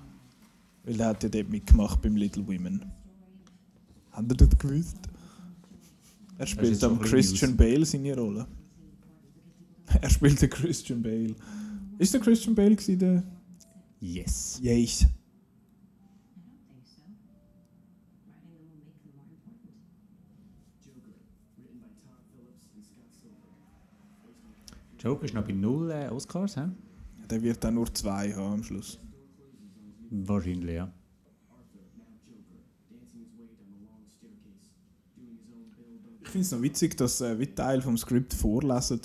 Weil 0.85 0.97
der 0.97 1.09
hat 1.09 1.23
ja 1.23 1.29
dort 1.29 1.51
mitgemacht 1.51 2.01
beim 2.01 2.17
Little 2.17 2.47
Women. 2.49 2.83
Habt 4.11 4.33
ihr 4.33 4.37
das 4.39 4.59
gewusst? 4.59 4.97
Er 6.39 6.47
spielt 6.47 6.83
am 6.83 6.99
Christian 6.99 7.55
Bale 7.55 7.85
seine 7.85 8.17
Rolle. 8.17 8.47
Er 10.01 10.09
spielt 10.09 10.41
den 10.41 10.49
Christian 10.49 11.03
Bale. 11.03 11.35
Ist 11.99 12.15
der 12.15 12.23
Christian 12.23 12.55
Bale 12.55 12.75
gewesen, 12.75 12.99
der? 12.99 13.23
Yes. 14.01 14.59
Yes. 14.63 15.07
Joker 24.99 25.25
ist 25.27 25.35
noch 25.35 25.45
bei 25.45 25.53
null 25.53 25.91
äh, 25.91 26.09
Oscars, 26.09 26.57
hä? 26.57 26.71
Der 27.31 27.43
wird 27.43 27.63
dann 27.63 27.75
nur 27.75 27.93
zwei 27.95 28.33
haben 28.33 28.55
am 28.55 28.63
Schluss. 28.63 28.99
Wahrscheinlich, 30.11 30.77
ja. 30.77 30.93
Ich 36.23 36.29
finde 36.29 36.45
es 36.45 36.53
noch 36.53 36.63
witzig, 36.63 36.97
dass 36.97 37.21
äh, 37.21 37.39
wie 37.39 37.47
Teil 37.47 37.81
vom 37.81 37.97
Skript 37.97 38.35
vorlesen. 38.35 39.01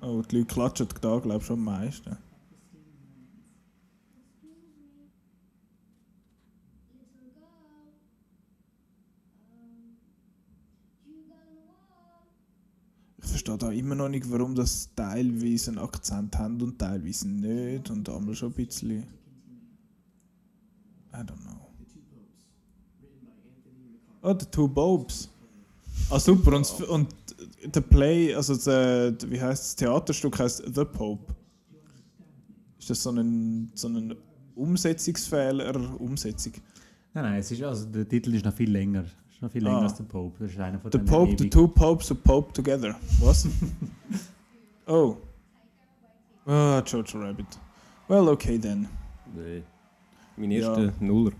Oh, 0.00 0.20
die 0.22 0.38
Leute 0.38 0.46
klatschen 0.46 0.88
da, 1.00 1.18
glaube 1.18 1.38
ich, 1.38 1.44
schon 1.46 1.58
am 1.58 1.64
meisten. 1.64 2.16
Ich 13.22 13.28
verstehe 13.28 13.56
da 13.56 13.70
immer 13.70 13.94
noch 13.94 14.08
nicht, 14.08 14.30
warum 14.30 14.54
das 14.54 14.90
teilweise 14.94 15.70
einen 15.70 15.78
Akzent 15.78 16.36
haben 16.36 16.60
und 16.60 16.78
teilweise 16.78 17.28
nicht 17.28 17.88
und 17.90 18.08
einmal 18.08 18.34
schon 18.34 18.50
ein 18.50 18.54
bisschen. 18.54 19.04
I 21.14 21.16
don't 21.16 21.36
know. 21.42 21.68
Oh, 24.22 24.34
The 24.38 24.46
Two 24.46 24.68
Bobs. 24.68 25.28
Ah, 26.10 26.18
super. 26.18 26.56
Und, 26.56 26.70
und 26.88 27.08
der 27.64 27.80
Play, 27.80 28.34
also 28.34 28.56
der, 28.56 29.14
wie 29.28 29.40
heißt 29.40 29.62
das 29.64 29.76
Theaterstück 29.76 30.38
heißt 30.38 30.62
The 30.74 30.84
Pope. 30.84 31.34
Ist 32.78 32.90
das 32.90 33.02
so 33.02 33.10
ein, 33.10 33.70
so 33.74 33.88
ein 33.88 34.14
Umsetzungsfehler? 34.54 35.74
Umsetzung. 36.00 36.54
Nein, 37.14 37.24
nein, 37.24 37.40
es 37.40 37.50
ist, 37.50 37.62
also 37.62 37.86
der 37.86 38.08
Titel 38.08 38.34
ist 38.34 38.44
noch 38.44 38.54
viel 38.54 38.70
länger. 38.70 39.04
Ist 39.42 39.46
noch 39.46 39.50
viel 39.50 39.64
länger 39.64 39.78
Ah. 39.78 39.82
als 39.82 39.94
der 39.96 40.04
Pope. 40.04 40.36
Das 40.38 40.52
ist 40.52 40.60
einer 40.60 40.78
von 40.78 40.92
The 40.92 40.98
den 40.98 41.04
Pope, 41.04 41.34
the 41.36 41.50
two 41.50 41.66
Popes 41.66 42.08
who 42.10 42.14
Pope 42.14 42.52
together. 42.52 42.94
Was? 43.18 43.48
oh. 44.86 45.16
Ah, 46.46 46.80
Jojo 46.86 47.18
Rabbit. 47.18 47.58
Well, 48.06 48.28
okay 48.28 48.56
then. 48.56 48.88
Nee. 49.34 49.64
Mein 50.36 50.52
Ja. 50.52 50.68
erster 50.76 50.92
Nuller. 51.04 51.32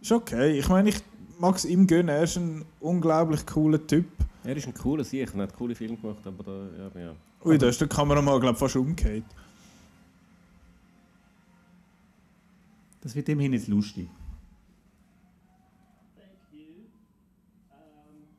Ist 0.00 0.12
okay. 0.12 0.56
Ich 0.60 0.68
meine, 0.68 0.90
ich 0.90 1.00
mag 1.40 1.56
es 1.56 1.64
ihm 1.64 1.84
gönnen. 1.88 2.10
Er 2.10 2.22
ist 2.22 2.36
ein 2.36 2.64
unglaublich 2.78 3.44
cooler 3.44 3.84
Typ. 3.84 4.06
Er 4.44 4.56
ist 4.56 4.68
ein 4.68 4.74
cooler 4.74 5.02
Sieg, 5.02 5.34
er 5.34 5.42
hat 5.42 5.56
coole 5.56 5.74
Filme 5.74 5.96
gemacht, 5.96 6.24
aber 6.24 6.44
da, 6.44 6.68
ja, 6.94 7.00
ja. 7.06 7.12
Ui, 7.44 7.58
da 7.58 7.66
ist 7.68 7.80
der 7.80 7.88
Kameramann, 7.88 8.38
glaube 8.40 8.52
ich, 8.54 8.58
fast 8.60 8.76
umgekehrt. 8.76 9.24
Das 13.00 13.16
wird 13.16 13.28
immerhin 13.28 13.52
jetzt 13.52 13.66
lustig. 13.66 14.08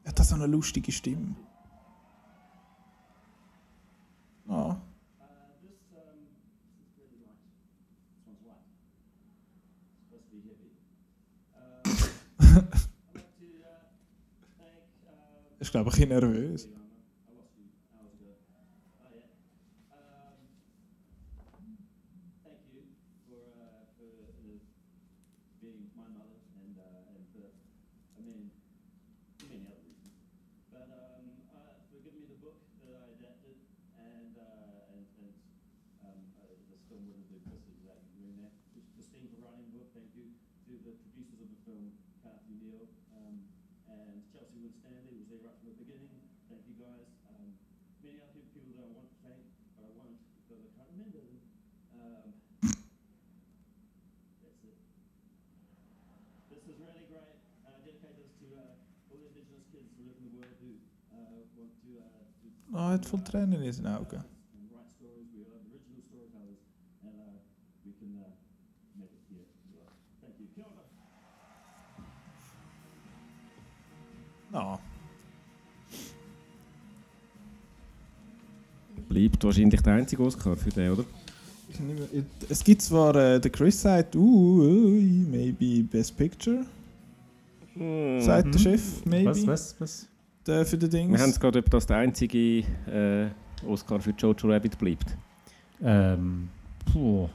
Hat 0.10 0.18
so 0.26 0.36
eine 0.36 0.48
lustige 0.48 0.92
Stimme. 0.92 1.36
Er 4.48 4.82
ist, 15.60 15.72
glaube 15.72 15.90
ich, 15.90 15.96
ein 16.02 16.10
bisschen 16.10 16.10
nervös. 16.10 16.68
thank 22.44 22.60
you 22.74 22.82
for 23.28 23.44
uh, 23.62 23.84
for 23.98 24.10
uh, 24.10 24.58
being 25.62 25.90
my 25.96 26.08
mother 26.16 26.40
and 26.64 26.74
uh, 26.80 27.12
and 27.14 27.22
for 27.34 27.48
I 28.18 28.22
mean 28.26 28.50
many 29.44 29.62
other 29.68 29.84
reasons. 29.86 30.16
But 30.72 30.88
um, 30.90 31.26
uh, 31.54 31.76
for 31.92 32.00
giving 32.04 32.22
me 32.24 32.28
the 32.32 32.40
book 32.40 32.58
that 32.88 32.96
I 32.96 33.06
adapted 33.20 33.58
and 34.00 34.34
uh, 34.38 34.94
and, 34.96 35.04
and 35.22 35.34
um, 36.08 36.20
uh, 36.40 36.56
the 36.72 36.78
film 36.90 37.04
wouldn't 37.10 37.28
do 37.30 37.38
justice 37.46 37.78
without 37.84 38.00
you 38.16 38.24
doing 38.24 38.38
that. 38.44 38.54
Just 38.74 38.88
Christine 38.96 39.28
for 39.34 39.44
writing 39.44 39.68
the 39.70 39.74
book. 39.84 39.90
Thank 39.94 40.12
you 40.16 40.32
to 40.68 40.72
the 40.86 40.94
producers 41.04 41.40
of 41.44 41.50
the 41.52 41.60
film, 41.68 41.92
Kathy 42.24 42.56
Neal 42.62 42.86
um, 43.14 43.36
and 43.90 44.22
Chelsea 44.30 44.62
Wood 44.62 44.74
Stanley 44.80 45.18
was 45.18 45.28
there 45.34 45.42
right 45.42 45.58
from 45.60 45.74
the 45.74 45.78
beginning. 45.82 46.14
Thank 46.50 46.62
you 46.70 46.78
guys. 46.78 47.10
Um, 47.34 47.58
many 48.06 48.22
other 48.22 48.38
people 48.54 48.74
that 48.78 48.86
I 48.86 48.92
want 48.94 49.10
to 49.10 49.18
thank, 49.26 49.42
but 49.78 49.84
I 49.90 49.92
won't 49.98 50.18
because 50.46 50.62
I 50.62 50.70
can't 50.78 50.90
remember 50.94 51.20
them. 51.26 51.38
Um, 51.98 52.26
that's 54.46 54.62
it. 54.66 54.78
This 56.54 56.62
is 56.70 56.76
really 56.78 57.06
great. 57.10 57.34
Uh, 57.66 57.74
dedicate 57.82 58.14
this 58.18 58.30
to 58.46 58.48
uh, 58.62 58.78
all 59.10 59.18
the 59.18 59.26
Indigenous 59.34 59.66
kids 59.74 59.90
who 59.98 60.06
live 60.06 60.18
in 60.22 60.26
the 60.30 60.34
world 60.38 60.54
who 60.62 60.72
uh, 61.14 61.42
want 61.58 61.74
to, 61.82 61.90
uh, 61.98 62.06
to 62.06 62.06
Ah, 62.06 62.06
er 62.06 62.16
hat 62.16 62.20
voll 62.40 62.40
Tränen 62.40 62.40
in 62.40 62.40
seinen 62.40 62.40
Augen. 62.40 62.40
and 62.40 62.40
write 62.40 62.42
stories. 62.42 62.46
We 62.46 62.46
are 62.46 62.46
the 62.46 62.46
original 62.46 62.46
storytellers, 62.46 62.46
and 62.46 62.46
uh, 62.46 62.46
we 62.46 62.46
can 62.46 62.46
uh, 62.46 62.46
make 62.46 62.54
it 62.54 62.59
here 69.30 69.42
as 69.42 69.66
well. 69.74 69.90
Thank 70.22 70.40
you. 70.40 70.48
Kia 70.54 70.66
ora. 70.66 70.84
Ah. 74.54 74.80
Bleibt 79.08 79.44
wahrscheinlich 79.44 79.82
der 79.82 79.94
einzige 79.94 80.24
Oscar 80.24 80.56
für 80.56 80.70
den, 80.70 80.92
oder? 80.92 81.06
Es 82.50 82.64
gibt 82.64 82.82
zwar, 82.82 83.16
äh, 83.16 83.40
der 83.40 83.52
Chris 83.52 83.82
sagt, 83.82 84.16
uh, 84.16 84.20
uh, 84.20 85.02
maybe 85.32 85.84
Best 85.84 86.18
Picture, 86.18 86.66
sagt 88.20 88.54
der 88.54 88.60
Chef, 88.60 89.06
maybe, 89.06 89.30
Was, 89.30 89.48
was, 89.48 89.76
was? 89.80 90.09
Der 90.50 90.66
für 90.66 90.80
den 90.80 90.90
Dings. 90.90 91.12
Wir 91.12 91.20
haben 91.20 91.30
es 91.30 91.40
gerade, 91.40 91.60
ob 91.60 91.70
das 91.70 91.86
der 91.86 91.98
einzige 91.98 92.64
äh, 92.88 93.30
Oscar 93.68 94.00
für 94.00 94.10
Jojo 94.18 94.48
Rabbit 94.48 94.80
bleibt. 94.80 95.16
Ähm, 95.80 96.50
puh. 96.92 97.30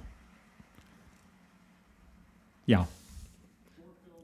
Ja. 2.67 2.89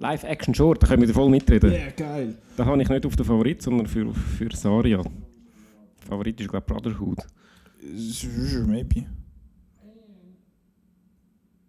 Live-Action-Short, 0.01 0.83
da 0.83 0.89
können 0.89 1.07
wir 1.07 1.15
voll 1.15 1.31
mitreden. 1.31 1.73
Ja, 1.73 1.91
geil. 1.97 2.37
Da 2.57 2.65
habe 2.65 2.83
ich 2.83 2.89
nicht 2.89 3.07
auf 3.07 3.15
den 3.15 3.25
Favorit, 3.25 3.63
sondern 3.63 3.87
für, 3.87 4.13
für 4.13 4.51
Saria. 4.57 5.05
Favorit 6.09 6.41
ist, 6.41 6.49
glaube 6.49 6.65
ich, 6.67 6.75
Brotherhood. 6.75 7.19
Maybe. 8.67 9.07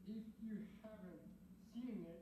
And 0.07 0.17
if 0.17 0.24
you 0.41 0.57
haven't 0.82 1.13
seen 1.72 2.01
it, 2.01 2.17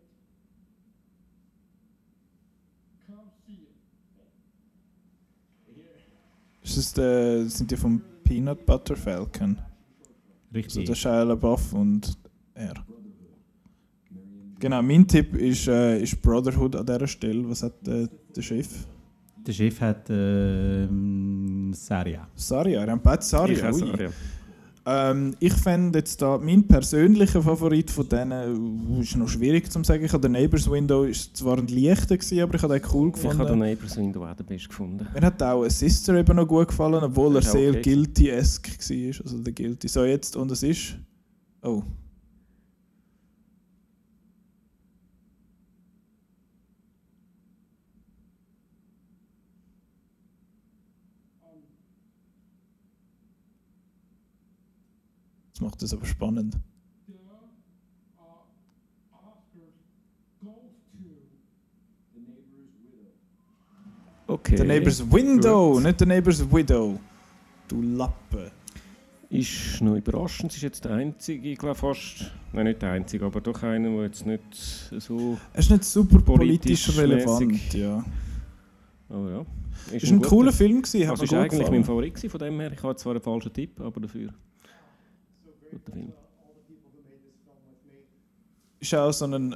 come 3.07 3.31
see 3.47 3.53
it. 3.53 3.69
Ist 6.69 6.77
das 6.77 6.93
der, 6.93 7.45
sind 7.49 7.71
die 7.71 7.77
vom 7.77 7.99
Peanut 8.23 8.63
Butter 8.63 8.95
Falcon? 8.95 9.57
Also 9.57 9.65
Richtig. 10.53 10.85
der 10.85 10.93
Shia 10.93 11.23
LaBeouf 11.23 11.73
und 11.73 12.15
er. 12.53 12.75
Genau, 14.59 14.81
mein 14.83 15.07
Tipp 15.07 15.35
ist, 15.35 15.67
äh, 15.67 15.99
ist 15.99 16.21
Brotherhood 16.21 16.75
an 16.75 16.85
dieser 16.85 17.07
Stelle. 17.07 17.49
Was 17.49 17.63
hat 17.63 17.87
äh, 17.87 18.07
der 18.35 18.41
Chef? 18.41 18.67
Der 19.47 19.53
Chef 19.53 19.81
hat 19.81 20.09
ähm, 20.11 21.71
Saria. 21.73 22.27
Saria, 22.35 22.83
er 22.83 22.91
hat 22.91 23.01
beide 23.01 23.23
Saria. 23.23 23.69
Ich. 23.69 23.75
Saria. 23.75 24.11
Ähm, 24.91 25.35
ich 25.39 25.53
fände 25.53 25.99
jetzt 25.99 26.19
da, 26.19 26.39
mein 26.39 26.63
persönlicher 26.63 27.43
Favorit 27.43 27.91
von 27.91 28.09
denen, 28.09 28.97
uh, 28.97 29.01
ist 29.01 29.15
noch 29.15 29.27
schwierig 29.29 29.71
zu 29.71 29.83
sagen. 29.83 30.03
Ich 30.03 30.11
habe 30.11 30.21
den 30.21 30.31
Neighbors 30.31 30.69
Window, 30.69 31.03
ist 31.03 31.37
zwar 31.37 31.59
ein 31.59 31.67
leichter 31.67 32.17
gewesen, 32.17 32.41
aber 32.41 32.55
ich 32.55 32.63
habe 32.63 32.79
den 32.79 32.89
cool 32.91 33.11
Ich 33.15 33.23
habe 33.23 33.29
den 33.29 33.37
gefunden. 33.37 33.59
Neighbors 33.59 33.97
Window 33.97 34.25
auch 34.25 34.35
den 34.35 34.45
besten 34.47 34.69
gefunden. 34.69 35.07
Mir 35.13 35.21
hat 35.21 35.43
auch 35.43 35.63
ein 35.63 35.69
Sister 35.69 36.15
eben 36.15 36.35
noch 36.35 36.47
gut 36.47 36.69
gefallen, 36.69 37.03
obwohl 37.03 37.35
er 37.35 37.43
sehr 37.43 37.69
okay. 37.69 37.81
guilty-esque 37.81 38.89
war. 38.89 39.25
Also 39.25 39.37
der 39.37 39.53
Guilty. 39.53 39.87
So 39.87 40.05
jetzt, 40.05 40.35
und 40.35 40.51
es 40.51 40.63
ist... 40.63 40.95
Oh. 41.61 41.83
Das 55.59 55.65
macht 55.65 55.83
es 55.83 55.93
aber 55.93 56.05
spannend. 56.05 56.55
The 64.27 64.37
to 64.37 64.57
The 64.57 64.63
neighbor's. 64.63 65.01
Okay. 65.01 65.11
Window, 65.11 65.73
Gut. 65.73 65.83
nicht 65.83 65.99
der 65.99 66.07
Neighbors 66.07 66.49
Widow. 66.51 66.97
Du 67.67 67.81
Lappe. 67.81 68.51
Ist 69.29 69.81
noch 69.81 69.95
überraschend, 69.95 70.51
es 70.51 70.57
ist 70.57 70.63
jetzt 70.63 70.85
der 70.85 70.91
einzige, 70.93 71.49
ich 71.49 71.57
glaube 71.57 71.75
fast, 71.75 72.31
nein 72.53 72.65
nicht 72.65 72.81
der 72.81 72.91
einzige, 72.93 73.25
aber 73.25 73.41
doch 73.41 73.61
einer, 73.61 73.89
der 73.89 74.03
jetzt 74.03 74.25
nicht 74.25 74.41
so, 74.55 75.37
Er 75.53 75.59
ist 75.59 75.69
nicht 75.69 75.83
super 75.83 76.19
politisch, 76.19 76.87
Politisch 76.87 76.97
relevant, 76.97 77.47
mäßig. 77.51 77.73
ja. 77.73 78.03
oh 79.09 79.27
ja. 79.27 79.45
Ist 79.95 80.05
ein, 80.09 80.17
guter- 80.17 80.29
cooler 80.29 80.51
Film 80.51 80.81
gewesen, 80.81 81.07
hat 81.07 81.19
Also 81.19 81.35
mir 81.35 81.45
ist 81.45 81.53
eigentlich 81.53 81.69
mein 81.69 81.83
Favorit 81.83 82.15
gewesen, 82.15 82.29
von 82.31 82.39
dem 82.39 82.59
her. 82.59 82.71
Ich 82.71 82.81
habe 82.81 82.95
zwar 82.95 83.11
einen 83.13 83.21
falschen 83.21 83.53
Tipp, 83.53 83.79
aber 83.81 83.99
dafür. 84.01 84.29
Guter 85.71 85.91
Film. 85.91 86.13
ist 88.79 88.93
auch 88.95 89.11
so 89.11 89.25
ein 89.25 89.55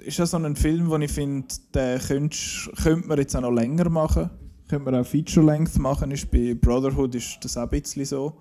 ist 0.00 0.20
auch 0.20 0.26
so 0.26 0.36
ein 0.36 0.56
Film, 0.56 0.88
wo 0.90 0.96
ich 0.96 1.12
finde, 1.12 1.46
den 1.74 2.00
könntest- 2.00 2.70
könnte 2.82 3.06
man 3.06 3.18
jetzt 3.18 3.36
auch 3.36 3.42
noch 3.42 3.52
länger 3.52 3.88
machen. 3.88 4.30
Könnte 4.68 4.90
man 4.90 5.00
auch 5.00 5.06
Feature-Length 5.06 5.78
machen. 5.78 6.10
Ist 6.10 6.28
bei 6.30 6.54
Brotherhood 6.54 7.14
ist 7.14 7.38
das 7.42 7.56
auch 7.56 7.62
ein 7.64 7.68
bisschen 7.68 8.04
so. 8.04 8.36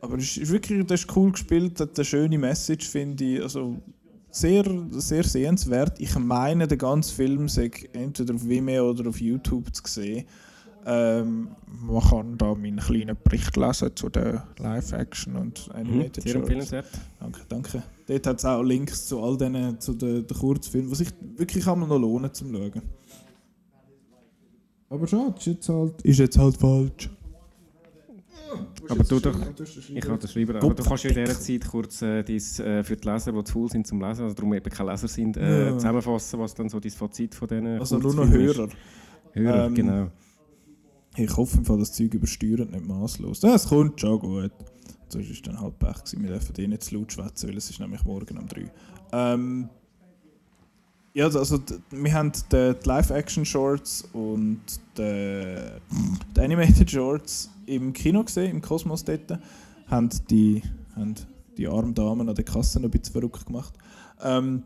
Aber 0.00 0.18
es 0.18 0.36
ist 0.36 0.50
wirklich 0.50 0.84
das 0.86 1.00
ist 1.04 1.16
cool 1.16 1.32
gespielt, 1.32 1.80
hat 1.80 1.96
eine 1.96 2.04
schöne 2.04 2.38
Message, 2.38 2.88
finde 2.88 3.24
ich. 3.24 3.42
Also 3.42 3.76
sehr, 4.30 4.64
sehr 4.90 5.24
sehenswert. 5.24 5.98
Ich 5.98 6.14
meine, 6.18 6.68
der 6.68 6.76
ganze 6.76 7.14
Film 7.14 7.48
sei 7.48 7.70
entweder 7.94 8.34
auf 8.34 8.46
Vimeo 8.46 8.90
oder 8.90 9.08
auf 9.08 9.20
YouTube 9.20 9.74
zu 9.74 9.82
sehen. 9.86 10.26
Ähm, 10.88 11.48
man 11.84 12.00
kann 12.00 12.38
da 12.38 12.54
meinen 12.54 12.76
kleinen 12.78 13.16
Bericht 13.24 13.56
lesen 13.56 13.90
zu 13.96 14.08
der 14.08 14.46
Live-Action 14.58 15.34
und 15.34 15.66
Mhm, 15.68 15.74
Animated 15.74 16.22
sehr 16.22 16.32
Shorts. 16.32 16.36
empfehlenswert. 16.44 16.86
Danke, 17.18 17.40
danke. 17.48 17.82
Dort 18.06 18.26
hat 18.28 18.38
es 18.38 18.44
auch 18.44 18.62
Links 18.62 19.06
zu 19.08 19.20
all 19.20 19.36
diesen, 19.36 19.80
zu 19.80 19.94
den, 19.94 20.24
den 20.26 20.36
Kurzfilmen, 20.38 20.88
die 20.90 20.94
sich 20.96 21.08
wirklich 21.36 21.66
einmal 21.66 21.88
noch 21.88 21.98
lohnen 21.98 22.32
zum 22.32 22.52
Schauen. 22.52 22.82
Aber 24.88 25.06
schade, 25.08 25.34
ist 25.38 25.46
jetzt 25.46 25.68
halt, 25.68 26.02
ist 26.02 26.18
jetzt 26.20 26.38
halt 26.38 26.56
falsch. 26.56 27.10
Aber 28.88 29.02
du 29.02 29.18
doch, 29.18 29.34
ich 29.92 30.00
kann 30.00 30.18
das 30.20 30.32
schreiben, 30.32 30.56
aber 30.56 30.72
du 30.74 30.84
kannst 30.84 31.02
ja 31.02 31.10
in 31.10 31.16
dieser 31.16 31.40
Zeit 31.40 31.66
kurz 31.68 32.00
äh, 32.02 32.22
dies, 32.22 32.60
äh, 32.60 32.84
für 32.84 32.96
die 32.96 33.08
Leser, 33.08 33.32
die 33.32 33.42
zu 33.44 33.52
faul 33.52 33.68
sind 33.68 33.86
zum 33.88 34.00
Lesen, 34.00 34.22
also 34.22 34.34
darum 34.36 34.54
eben 34.54 34.70
keine 34.70 34.92
Leser 34.92 35.08
sind, 35.08 35.36
äh, 35.36 35.66
Ja. 35.70 35.74
zusammenfassen, 35.74 36.38
was 36.38 36.54
dann 36.54 36.68
so 36.68 36.78
dein 36.78 36.92
Fazit 36.92 37.34
von 37.34 37.48
diesen 37.48 37.66
Also 37.80 37.98
nur 37.98 38.14
noch 38.14 38.22
Kurzfilmen 38.22 38.48
ist. 38.48 38.56
Hörer. 38.56 38.68
Hörer, 39.32 39.66
Ähm, 39.66 39.74
genau. 39.74 40.10
Ich 41.16 41.36
hoffe, 41.36 41.60
das 41.78 41.92
Zeug 41.92 42.12
übersteuert 42.14 42.70
nicht 42.70 42.86
maßlos. 42.86 43.42
Ja, 43.42 43.54
es 43.54 43.66
kommt 43.68 44.00
schon 44.00 44.18
gut. 44.18 44.52
Sonst 45.08 45.30
ist 45.30 45.46
dann 45.46 45.60
halt 45.60 45.78
Pech. 45.78 45.96
Wir 46.18 46.28
dürfen 46.28 46.54
eh 46.58 46.66
nicht 46.66 46.82
zu 46.82 46.96
laut 46.96 47.12
schwätzen, 47.12 47.48
weil 47.48 47.56
es 47.56 47.70
ist 47.70 47.80
nämlich 47.80 48.04
morgen 48.04 48.36
um 48.38 48.46
3. 48.48 48.70
Ähm, 49.12 49.68
Ja, 51.14 51.26
also 51.26 51.56
d- 51.58 51.76
wir 51.92 52.12
haben 52.12 52.32
die, 52.52 52.74
die 52.82 52.88
Live-Action-Shorts 52.88 54.08
und 54.12 54.60
die, 54.98 55.54
die 56.36 56.40
Animated 56.40 56.90
Shorts 56.90 57.50
im 57.64 57.92
Kino 57.94 58.22
gesehen, 58.24 58.50
im 58.50 58.60
Kosmos 58.60 59.02
dort. 59.04 59.38
Haben 59.86 60.10
die, 60.28 60.62
haben 60.94 61.14
die 61.56 61.66
armen 61.68 61.94
Damen 61.94 62.28
an 62.28 62.34
der 62.34 62.44
Kasse 62.44 62.78
noch 62.80 62.88
ein 62.88 62.90
bisschen 62.90 63.12
verrückt 63.12 63.46
gemacht. 63.46 63.72
Ähm, 64.22 64.64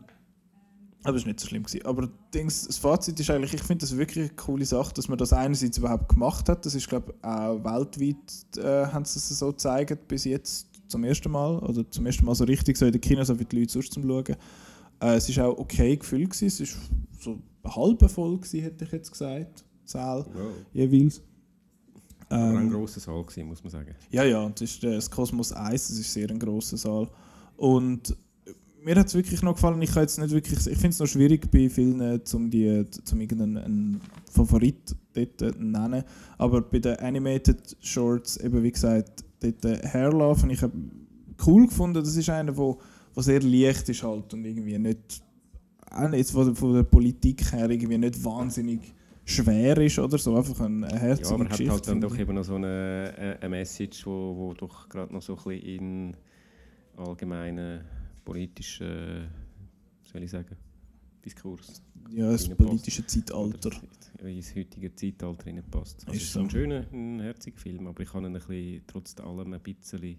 aber 1.03 1.17
es 1.17 1.23
war 1.23 1.27
nicht 1.29 1.39
so 1.39 1.47
schlimm. 1.47 1.63
Gewesen. 1.63 1.85
Aber 1.85 2.09
Dings, 2.33 2.67
das 2.67 2.77
Fazit 2.77 3.19
ist 3.19 3.29
eigentlich, 3.29 3.53
ich 3.53 3.63
finde 3.63 3.83
das 3.85 3.95
wirklich 3.97 4.25
eine 4.29 4.35
coole 4.35 4.65
Sache, 4.65 4.93
dass 4.93 5.07
man 5.07 5.17
das 5.17 5.33
einerseits 5.33 5.77
überhaupt 5.77 6.09
gemacht 6.09 6.47
hat. 6.49 6.65
Das 6.65 6.75
ist, 6.75 6.87
glaube 6.87 7.13
ich, 7.17 7.23
auch 7.23 7.63
weltweit 7.63 8.57
äh, 8.57 8.85
haben 8.91 9.05
sie 9.05 9.17
es 9.17 9.29
so 9.29 9.47
gezeigt 9.51 10.07
bis 10.07 10.25
jetzt 10.25 10.67
zum 10.87 11.03
ersten 11.03 11.31
Mal. 11.31 11.57
Oder 11.59 11.89
zum 11.89 12.05
ersten 12.05 12.25
Mal 12.25 12.35
so 12.35 12.43
richtig 12.43 12.77
so 12.77 12.85
in 12.85 12.91
den 12.91 13.01
Kinos, 13.01 13.27
so 13.27 13.39
wie 13.39 13.45
die 13.45 13.59
Leute 13.59 13.71
sonst 13.73 13.93
zum 13.93 14.03
Schauen. 14.03 14.35
Äh, 15.01 15.15
es 15.15 15.35
war 15.37 15.47
auch 15.47 15.57
okay 15.57 15.95
gefüllt. 15.97 16.29
Gewesen. 16.31 16.63
Es 16.63 16.75
war 16.75 16.81
so 17.19 17.39
halb 17.65 18.09
voll, 18.11 18.37
gewesen, 18.37 18.61
hätte 18.61 18.85
ich 18.85 18.91
jetzt 18.91 19.11
gesagt. 19.11 19.63
Saal 19.85 20.25
Wow. 20.33 20.51
jeweils. 20.73 21.21
Aber 22.29 22.43
ein 22.43 22.57
Ähm, 22.67 22.69
grosser 22.69 22.99
Saal 23.01 23.23
gewesen, 23.23 23.47
muss 23.47 23.61
man 23.63 23.71
sagen. 23.71 23.93
ja, 24.09 24.23
ja, 24.23 24.47
das 24.49 24.61
ist 24.61 24.83
äh, 24.83 24.91
das 24.95 25.09
Kosmos 25.11 25.51
1, 25.51 25.89
das 25.89 25.97
ist 25.97 26.13
sehr 26.13 26.29
ein 26.29 26.39
grosser 26.39 26.77
Saal. 26.77 27.09
Und 27.57 28.15
mir 28.83 28.95
hat 28.95 29.07
es 29.07 29.15
wirklich 29.15 29.41
noch 29.41 29.55
gefallen. 29.55 29.81
Ich, 29.81 29.91
kann 29.91 30.03
jetzt 30.03 30.19
nicht 30.19 30.31
wirklich, 30.31 30.59
ich 30.59 30.77
finde 30.77 30.89
es 30.89 30.99
noch 30.99 31.07
schwierig 31.07 31.49
bei 31.51 31.69
vielen, 31.69 32.01
äh, 32.01 32.23
zum 32.23 32.49
die, 32.49 32.85
zum 32.89 33.21
irgendeinen 33.21 33.57
einen 33.57 34.01
Favorit 34.31 34.95
dort 35.13 35.41
äh, 35.41 35.51
nennen. 35.57 36.03
Aber 36.37 36.61
bei 36.61 36.79
den 36.79 36.97
Animated 36.97 37.77
Shorts, 37.79 38.37
eben 38.37 38.63
wie 38.63 38.71
gesagt, 38.71 39.23
dort 39.39 39.65
äh, 39.65 39.87
habe 39.87 40.51
ich 40.51 40.61
hab 40.61 40.71
cool 41.45 41.67
gefunden. 41.67 42.03
Das 42.03 42.15
ist 42.15 42.29
einer, 42.29 42.55
wo, 42.55 42.79
wo 43.13 43.21
sehr 43.21 43.41
leicht 43.41 43.89
ist 43.89 44.03
halt 44.03 44.33
und 44.33 44.45
irgendwie 44.45 44.77
nicht, 44.77 45.21
auch 45.89 46.11
jetzt 46.13 46.31
von, 46.31 46.55
von 46.55 46.73
der 46.73 46.83
Politik 46.83 47.51
her 47.51 47.69
irgendwie 47.69 47.97
nicht 47.97 48.23
wahnsinnig 48.23 48.79
schwer 49.25 49.77
ist 49.77 49.99
oder 49.99 50.17
so. 50.17 50.35
Einfach 50.35 50.59
eine 50.61 50.87
Ja, 50.89 50.97
herzige 50.97 51.33
aber 51.33 51.49
hat 51.49 51.59
halt 51.59 51.87
dann 51.87 52.01
doch 52.01 52.17
eben 52.17 52.35
noch 52.35 52.43
so 52.43 52.55
eine, 52.55 53.13
äh, 53.17 53.37
eine 53.39 53.49
Message, 53.49 54.05
wo, 54.05 54.35
wo 54.35 54.53
doch 54.53 54.89
gerade 54.89 55.13
noch 55.13 55.21
so 55.21 55.37
ein 55.37 55.43
bisschen 55.43 55.61
in 55.61 56.17
allgemeinen 56.97 57.81
politischen, 58.23 59.27
wie 60.03 60.09
soll 60.09 60.23
ich 60.23 60.31
sagen, 60.31 60.55
Diskurs 61.23 61.81
ja, 62.09 62.31
das 62.31 62.49
politische 62.49 63.05
Zeitalter. 63.05 63.69
Ins 64.23 64.55
heutige 64.55 64.93
Zeitalter 64.93 65.45
reinpasst. 65.45 66.01
Also 66.07 66.11
Ist 66.11 66.21
es 66.21 66.27
ist 66.27 66.33
so 66.33 66.39
ein 66.41 66.49
schöner, 66.49 66.85
ein 66.91 67.19
herziger 67.19 67.57
Film, 67.57 67.87
aber 67.87 68.01
ich 68.03 68.13
habe 68.13 68.25
ihn 68.25 68.27
ein 68.27 68.33
bisschen, 68.33 68.81
trotz 68.87 69.19
allem 69.19 69.53
ein 69.53 69.59
bisschen, 69.61 70.01
wie 70.01 70.17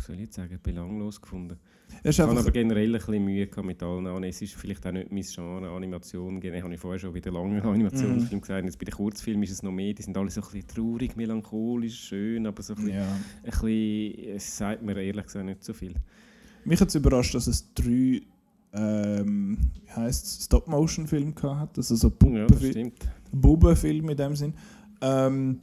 soll 0.00 0.16
ich 0.16 0.22
jetzt 0.22 0.34
sagen, 0.34 0.58
belanglos 0.62 1.20
gefunden. 1.20 1.58
Ich 2.02 2.18
habe 2.18 2.36
aber 2.38 2.50
generell 2.50 2.88
ein 2.94 2.98
bisschen 2.98 3.24
Mühe 3.24 3.48
mit 3.62 3.82
allen 3.82 4.06
Ani- 4.06 4.28
Es 4.28 4.42
ist 4.42 4.54
vielleicht 4.54 4.84
auch 4.86 4.92
nicht 4.92 5.12
mein 5.12 5.22
Genre 5.22 5.70
Animation. 5.70 6.40
Generell 6.40 6.62
habe 6.62 6.74
ich 6.74 6.80
vorher 6.80 6.98
schon 6.98 7.14
wieder 7.14 7.30
lange 7.30 7.62
Animationsfilm 7.62 8.40
gesagt. 8.40 8.64
Jetzt 8.64 8.78
bei 8.78 8.86
den 8.86 8.94
Kurzfilmen 8.94 9.42
ist 9.44 9.50
es 9.52 9.62
noch 9.62 9.70
mehr. 9.70 9.92
Die 9.94 10.02
sind 10.02 10.16
alle 10.16 10.30
so 10.30 10.40
ein 10.40 10.46
bisschen 10.50 10.68
traurig, 10.68 11.16
melancholisch, 11.16 12.08
schön, 12.08 12.46
aber 12.46 12.62
so 12.62 12.72
ein 12.74 12.84
bisschen, 12.84 12.94
ja. 12.98 13.12
ein 13.12 13.50
bisschen 13.50 14.36
es 14.36 14.56
sagt 14.56 14.82
mir 14.82 14.96
ehrlich 15.00 15.24
gesagt 15.26 15.44
nicht 15.44 15.62
so 15.62 15.72
viel. 15.72 15.94
Mich 16.64 16.80
hat 16.80 16.88
es 16.88 16.94
überrascht, 16.94 17.34
dass 17.34 17.46
es 17.46 17.72
drei 17.74 18.22
ähm, 18.74 19.58
wie 19.74 19.90
heisst's, 19.90 20.44
Stop-Motion-Filme 20.44 21.32
gehabt 21.32 21.60
hat. 21.60 21.78
Also 21.78 21.96
so 21.96 22.12
Ja. 22.26 22.46
Bubenfilm 23.32 24.08
in 24.08 24.16
dem 24.16 24.36
Sinn. 24.36 24.54
Ähm, 25.00 25.60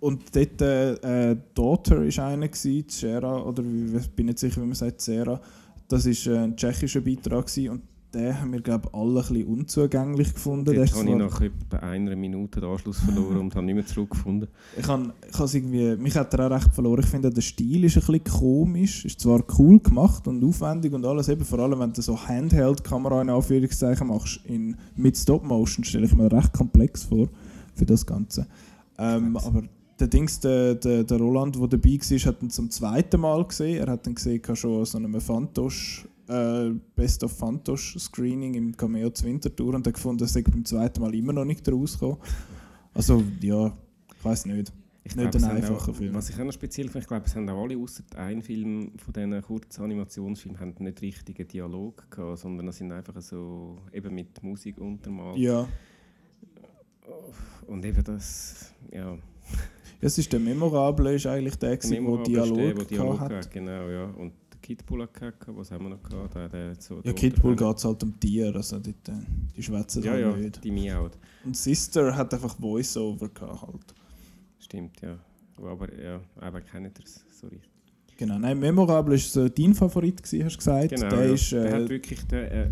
und 0.00 0.34
dort 0.34 0.62
äh, 0.62 1.36
Daughter 1.54 2.02
ist 2.04 2.18
einer 2.18 2.48
gewesen, 2.48 2.88
Cera, 2.88 3.42
oder 3.42 3.62
ich 3.62 4.10
bin 4.10 4.26
nicht 4.26 4.38
sicher, 4.38 4.62
wie 4.62 4.66
man 4.66 4.74
sagt, 4.74 5.00
Cera. 5.00 5.40
Das 5.88 6.06
ist 6.06 6.26
äh, 6.26 6.38
ein 6.38 6.56
tschechischer 6.56 7.00
Beitrag 7.00 7.46
gewesen 7.46 7.70
und 7.70 7.82
den 8.12 8.40
haben 8.40 8.52
wir 8.52 8.60
glaube 8.60 8.88
ich 8.88 8.94
alle 8.94 9.20
ein 9.20 9.28
bisschen 9.28 9.46
unzugänglich 9.46 10.34
gefunden. 10.34 10.74
Ist 10.74 10.96
habe 10.96 11.08
ich 11.08 11.16
nach 11.16 11.40
etwa 11.40 11.76
einer 11.78 12.16
Minute 12.16 12.60
den 12.60 12.68
Anschluss 12.68 12.98
verloren 12.98 13.36
und 13.38 13.54
habe 13.54 13.66
nicht 13.66 13.74
mehr 13.74 13.86
zurückgefunden. 13.86 14.48
Ich 14.76 14.86
han, 14.88 15.12
ich 15.28 15.54
irgendwie, 15.54 15.96
mich 15.96 16.16
hat 16.16 16.34
er 16.34 16.46
auch 16.46 16.50
recht 16.50 16.74
verloren. 16.74 17.00
Ich 17.00 17.06
finde, 17.06 17.30
der 17.30 17.40
Stil 17.40 17.84
ist 17.84 17.96
ein 17.96 18.00
bisschen 18.00 18.24
komisch. 18.24 19.04
Ist 19.04 19.20
zwar 19.20 19.42
cool 19.58 19.78
gemacht 19.80 20.26
und 20.26 20.42
aufwendig 20.44 20.92
und 20.92 21.04
alles, 21.04 21.28
eben 21.28 21.44
vor 21.44 21.60
allem 21.60 21.78
wenn 21.78 21.92
du 21.92 22.02
so 22.02 22.18
Handheld-Kamera 22.18 23.22
in 23.22 23.30
Anführungszeichen 23.30 24.08
machst, 24.08 24.40
in, 24.44 24.76
mit 24.96 25.16
Stop-Motion, 25.16 25.84
stelle 25.84 26.06
ich 26.06 26.14
mir 26.14 26.30
recht 26.30 26.52
komplex 26.52 27.04
vor 27.04 27.28
für 27.74 27.86
das 27.86 28.04
Ganze. 28.04 28.46
Ähm, 28.98 29.36
aber 29.36 29.62
der 30.00 30.08
Dings, 30.08 30.40
der, 30.40 30.74
der, 30.74 31.04
der 31.04 31.18
Roland, 31.18 31.56
der 31.56 31.68
dabei 31.68 31.98
war, 31.98 32.18
hat 32.18 32.42
ihn 32.42 32.50
zum 32.50 32.70
zweiten 32.70 33.20
Mal 33.20 33.44
gesehen. 33.44 33.78
Er 33.78 33.92
hat 33.92 34.06
ihn 34.06 34.14
gesehen 34.14 34.42
schon 34.54 34.78
an 34.78 34.84
so 34.84 34.98
einem 34.98 35.20
Fantosch, 35.20 36.06
äh, 36.30 36.74
Best 36.94 37.24
of 37.24 37.36
Fantosch 37.36 37.98
Screening 37.98 38.54
im 38.54 38.76
Cameo 38.76 39.10
zu 39.10 39.24
Winterthur 39.24 39.74
und 39.74 39.86
hat 39.86 39.94
gefunden, 39.94 40.22
er 40.22 40.28
sei 40.28 40.42
beim 40.42 40.64
zweiten 40.64 41.00
Mal 41.00 41.14
immer 41.14 41.32
noch 41.32 41.44
nicht 41.44 41.70
rausgekommen. 41.70 42.18
Also 42.94 43.22
ja, 43.40 43.76
ich 44.16 44.24
weiß 44.24 44.46
nicht. 44.46 44.72
Ich 45.02 45.16
Nicht 45.16 45.30
glaube, 45.30 45.46
ein 45.46 45.56
einfacher 45.56 45.90
auch, 45.90 45.96
Film. 45.96 46.14
Was 46.14 46.28
ich 46.28 46.38
auch 46.38 46.44
noch 46.44 46.52
speziell 46.52 46.86
finde, 46.86 47.00
ich 47.00 47.08
glaube, 47.08 47.24
es 47.26 47.34
haben 47.34 47.48
auch 47.48 47.62
alle 47.62 47.76
außer 47.76 48.04
ein 48.16 48.42
Film 48.42 48.92
von 48.96 49.12
diesen 49.14 49.42
kurzen 49.42 49.82
Animationsfilmen 49.82 50.60
haben 50.60 50.74
nicht 50.78 51.00
richtigen 51.00 51.48
Dialog 51.48 52.10
gehabt, 52.10 52.38
sondern 52.38 52.68
es 52.68 52.76
sind 52.76 52.92
einfach 52.92 53.20
so 53.22 53.78
eben 53.92 54.14
mit 54.14 54.42
Musik 54.42 54.78
untermalt. 54.78 55.38
Ja, 55.38 55.66
Und 57.66 57.84
eben 57.84 58.02
das, 58.04 58.72
ja. 58.92 59.16
es 60.00 60.18
ist 60.18 60.32
der 60.32 60.40
Memorable, 60.40 61.14
ist 61.14 61.26
eigentlich 61.26 61.56
der, 61.56 61.76
der 61.76 61.78
ist 61.78 61.90
Dialog, 61.90 62.24
der, 62.24 62.74
der 62.74 62.84
Dialog 62.84 62.88
gehabt 62.88 63.20
hat. 63.20 63.32
hat. 63.32 63.50
Genau, 63.50 63.88
ja. 63.88 64.04
Und 64.04 64.32
der 64.32 64.39
Kidbull 64.76 65.02
hat 65.02 65.14
gehabt, 65.14 65.42
was 65.48 65.70
haben 65.72 65.84
wir 65.84 65.90
noch 65.90 66.02
gehabt? 66.02 66.34
Der, 66.36 66.48
der 66.48 66.74
so 66.76 67.00
Ja, 67.02 67.12
Kidbull 67.12 67.56
geht 67.56 67.76
es 67.76 67.84
halt 67.84 68.02
um 68.04 68.20
Tiere, 68.20 68.54
also 68.54 68.76
äh, 68.76 68.82
die 69.56 69.62
schwätzen 69.62 70.02
Ja, 70.04 70.12
halt 70.12 70.20
ja, 70.22 70.36
nicht. 70.36 70.62
die 70.62 70.70
Miaut. 70.70 71.18
Und 71.44 71.56
Sister 71.56 72.14
hat 72.14 72.32
einfach 72.32 72.56
Voice-Over 72.56 73.28
gehabt 73.30 73.62
halt. 73.62 73.94
Stimmt, 74.60 75.00
ja. 75.00 75.18
Aber 75.56 75.92
ja, 76.00 76.20
aber 76.36 76.60
kennt 76.60 76.98
ihr 77.00 77.04
es 77.04 77.24
so 77.32 77.48
richtig. 77.48 77.68
Genau, 78.16 78.38
nein, 78.38 78.58
Memorable 78.60 79.16
ist 79.16 79.32
so 79.32 79.48
dein 79.48 79.74
Favorit 79.74 80.22
gewesen, 80.22 80.44
hast 80.44 80.54
du 80.54 80.58
gesagt. 80.58 80.90
Genau, 80.90 81.08
der 81.08 81.26
ja. 81.26 81.32
ist, 81.34 81.50
der 81.52 81.72
hat 81.72 81.80
äh, 81.82 81.88
wirklich, 81.88 82.22
der, 82.28 82.52
äh, 82.52 82.70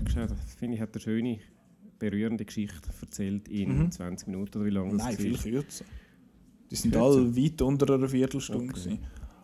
finde 0.57 0.77
ich, 0.77 0.81
hat 0.81 0.95
eine 0.95 1.01
schöne, 1.01 1.39
berührende 1.99 2.45
Geschichte 2.45 2.89
erzählt 3.01 3.49
in 3.49 3.77
Mhm. 3.77 3.91
20 3.91 4.29
Minuten 4.29 4.57
oder 4.59 4.67
wie 4.67 4.71
lange 4.71 4.95
nein, 4.95 5.17
viel 5.17 5.33
war. 5.35 5.43
kürzer. 5.43 5.85
Die 6.71 6.77
sind 6.77 6.95
alle 6.97 7.35
weit 7.37 7.61
unter 7.61 7.93
einer 7.95 8.09
Viertelstunde. 8.09 8.73
Okay. 8.73 8.83
gewesen. 8.83 8.99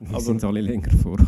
Wir 0.06 0.10
Aber- 0.16 0.20
sind 0.20 0.44
alle 0.44 0.60
länger 0.60 0.90
vor. 1.02 1.18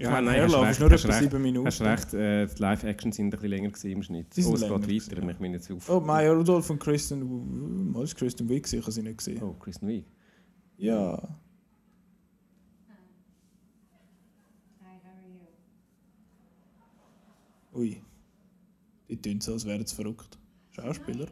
Ja, 0.00 0.10
Ah, 0.10 0.20
nein, 0.20 0.40
recht, 0.48 0.70
ist 0.70 0.78
nur 0.80 0.92
etwa 0.92 1.12
sieben 1.12 1.42
Minuten. 1.42 1.66
Hast 1.66 1.80
recht, 1.82 2.14
äh, 2.14 2.46
die 2.46 2.62
Live-Action 2.62 3.10
sind 3.10 3.26
ein 3.26 3.30
bisschen 3.30 3.48
länger 3.48 3.68
gewesen 3.70 3.90
im 3.90 4.02
Schnitt. 4.04 4.32
Sind 4.32 4.46
oh, 4.46 4.54
es 4.54 4.60
geht 4.60 4.70
gewesen, 4.70 5.10
weiter, 5.10 5.22
ja. 5.24 5.30
ich 5.30 5.36
bin 5.38 5.52
jetzt 5.52 5.70
auf. 5.72 5.88
Oh, 5.90 5.98
Maya 5.98 6.32
Rudolph 6.32 6.70
und 6.70 6.78
Kristen... 6.78 7.90
Mal 7.92 8.04
ist 8.04 8.14
Kristen 8.14 8.48
Wiig, 8.48 8.62
gewesen, 8.62 8.76
ich 8.78 8.82
habe 8.84 8.92
sie 8.92 9.02
nicht 9.02 9.18
gesehen. 9.18 9.42
Oh, 9.42 9.54
Kristen 9.54 9.88
Wiig. 9.88 10.04
Ja, 10.76 11.20
Hi, 14.80 15.00
how 15.02 15.10
are 15.10 15.28
you? 17.80 17.80
ui. 17.80 18.02
Die 19.08 19.16
tun 19.20 19.40
so, 19.40 19.54
als 19.54 19.66
wären 19.66 19.84
sie 19.84 19.96
verrückt. 19.96 20.38
Schauspieler. 20.70 21.26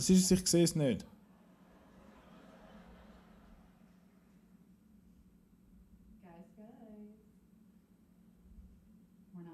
Was 0.00 0.08
ist 0.08 0.32
es? 0.32 0.40
Ich 0.40 0.46
sehe 0.46 0.64
es 0.64 0.74
nicht. 0.74 1.04
Guys, 6.22 6.46
guys. 6.56 7.10
We're 9.34 9.44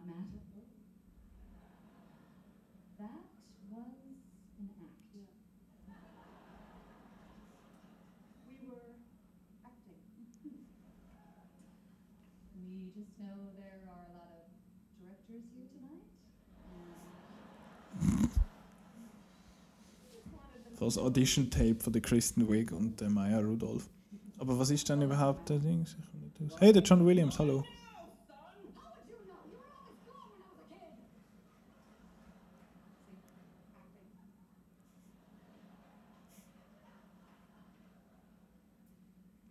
Das 20.86 20.98
Audition-Tape 20.98 21.80
von 21.80 21.92
der 21.92 22.00
Kristen 22.00 22.48
Wiig 22.48 22.70
und 22.70 23.00
der 23.00 23.10
Maya 23.10 23.40
Rudolph. 23.40 23.90
Aber 24.38 24.56
was 24.56 24.70
ist 24.70 24.88
denn 24.88 25.02
überhaupt 25.02 25.48
der 25.48 25.58
Ding? 25.58 25.84
Hey, 26.60 26.72
der 26.72 26.84
John 26.84 27.04
Williams, 27.04 27.40
hallo. 27.40 27.64
How 27.64 27.64
would 28.94 29.02
you 29.10 29.16
know? 29.26 29.34
You 29.50 29.58
were 30.06 30.14
always 30.14 30.62
good. 30.70 30.94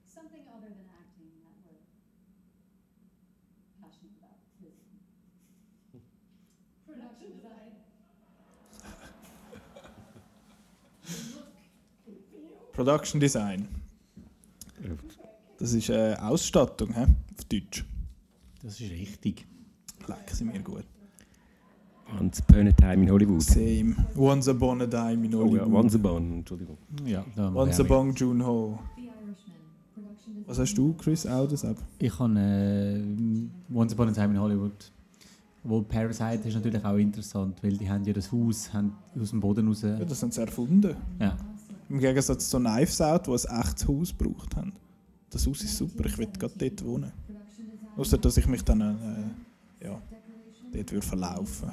something 0.07 0.47
other 0.55 0.71
than 0.71 0.87
acting 0.95 1.35
that 1.43 1.51
we're 1.67 1.83
passionate 3.83 4.15
about. 4.23 4.39
Production 6.87 7.27
design. 7.35 7.75
Production 12.85 13.19
Design. 13.19 13.67
Das 15.57 15.73
ist 15.73 15.89
äh, 15.89 16.13
Ausstattung, 16.19 16.93
hä? 16.93 17.01
auf 17.35 17.45
Deutsch. 17.45 17.83
Das 18.61 18.79
ist 18.79 18.91
richtig. 18.91 19.47
Leck 20.07 20.29
sie 20.31 20.43
mir 20.43 20.59
gut. 20.59 20.83
Once 22.19 22.43
Upon 22.47 22.67
a 22.67 22.71
Time 22.71 23.03
in 23.03 23.09
Hollywood. 23.09 23.41
Same. 23.41 23.95
Once 24.15 24.47
upon 24.47 24.81
a 24.81 24.85
time 24.85 25.25
in 25.25 25.33
Oh 25.33 25.39
ja, 25.39 25.61
Hollywood. 25.61 25.73
Once 25.73 25.95
Upon, 25.95 26.33
Entschuldigung. 26.33 26.77
Ja, 27.03 27.25
Once 27.55 27.79
upon 27.81 28.13
June 28.13 28.45
Ho. 28.45 28.77
Was 30.45 30.59
hast 30.59 30.75
du, 30.75 30.93
Chris, 30.93 31.25
auch 31.25 31.47
das 31.47 31.65
ab? 31.65 31.77
Ich 31.97 32.19
habe 32.19 32.39
äh, 32.39 33.01
Once 33.73 33.93
Upon 33.93 34.09
a 34.09 34.11
Time 34.11 34.35
in 34.35 34.39
Hollywood. 34.39 34.91
Wo 35.63 35.81
Parasite 35.81 36.47
ist 36.47 36.53
natürlich 36.53 36.85
auch 36.85 36.97
interessant, 36.97 37.63
weil 37.63 37.75
die 37.75 37.89
haben 37.89 38.03
ja 38.03 38.13
das 38.13 38.31
Haus 38.31 38.71
haben 38.71 38.93
aus 39.19 39.31
dem 39.31 39.39
Boden 39.39 39.67
raus. 39.67 39.81
Ja, 39.81 39.97
das 40.05 40.21
haben 40.21 40.29
sie 40.29 40.41
erfunden. 40.41 40.95
Ja. 41.19 41.35
Im 41.89 41.99
Gegensatz 41.99 42.49
zu 42.49 42.57
Knives 42.59 42.99
Out, 43.01 43.27
die 43.27 43.31
ein 43.31 43.61
echtes 43.61 43.87
Haus 43.87 44.17
gebraucht 44.17 44.55
haben. 44.55 44.73
Das 45.29 45.45
Haus 45.45 45.63
ist 45.63 45.77
super, 45.77 46.05
ich 46.05 46.17
will 46.17 46.27
gerade 46.27 46.53
dort 46.57 46.83
wohnen. 46.83 47.11
Außer 47.97 48.17
dass 48.17 48.37
ich 48.37 48.47
mich 48.47 48.63
dann 48.63 48.81
äh, 48.81 49.85
ja, 49.85 50.01
dort 50.73 50.91
würde 50.91 51.05
verlaufen. 51.05 51.71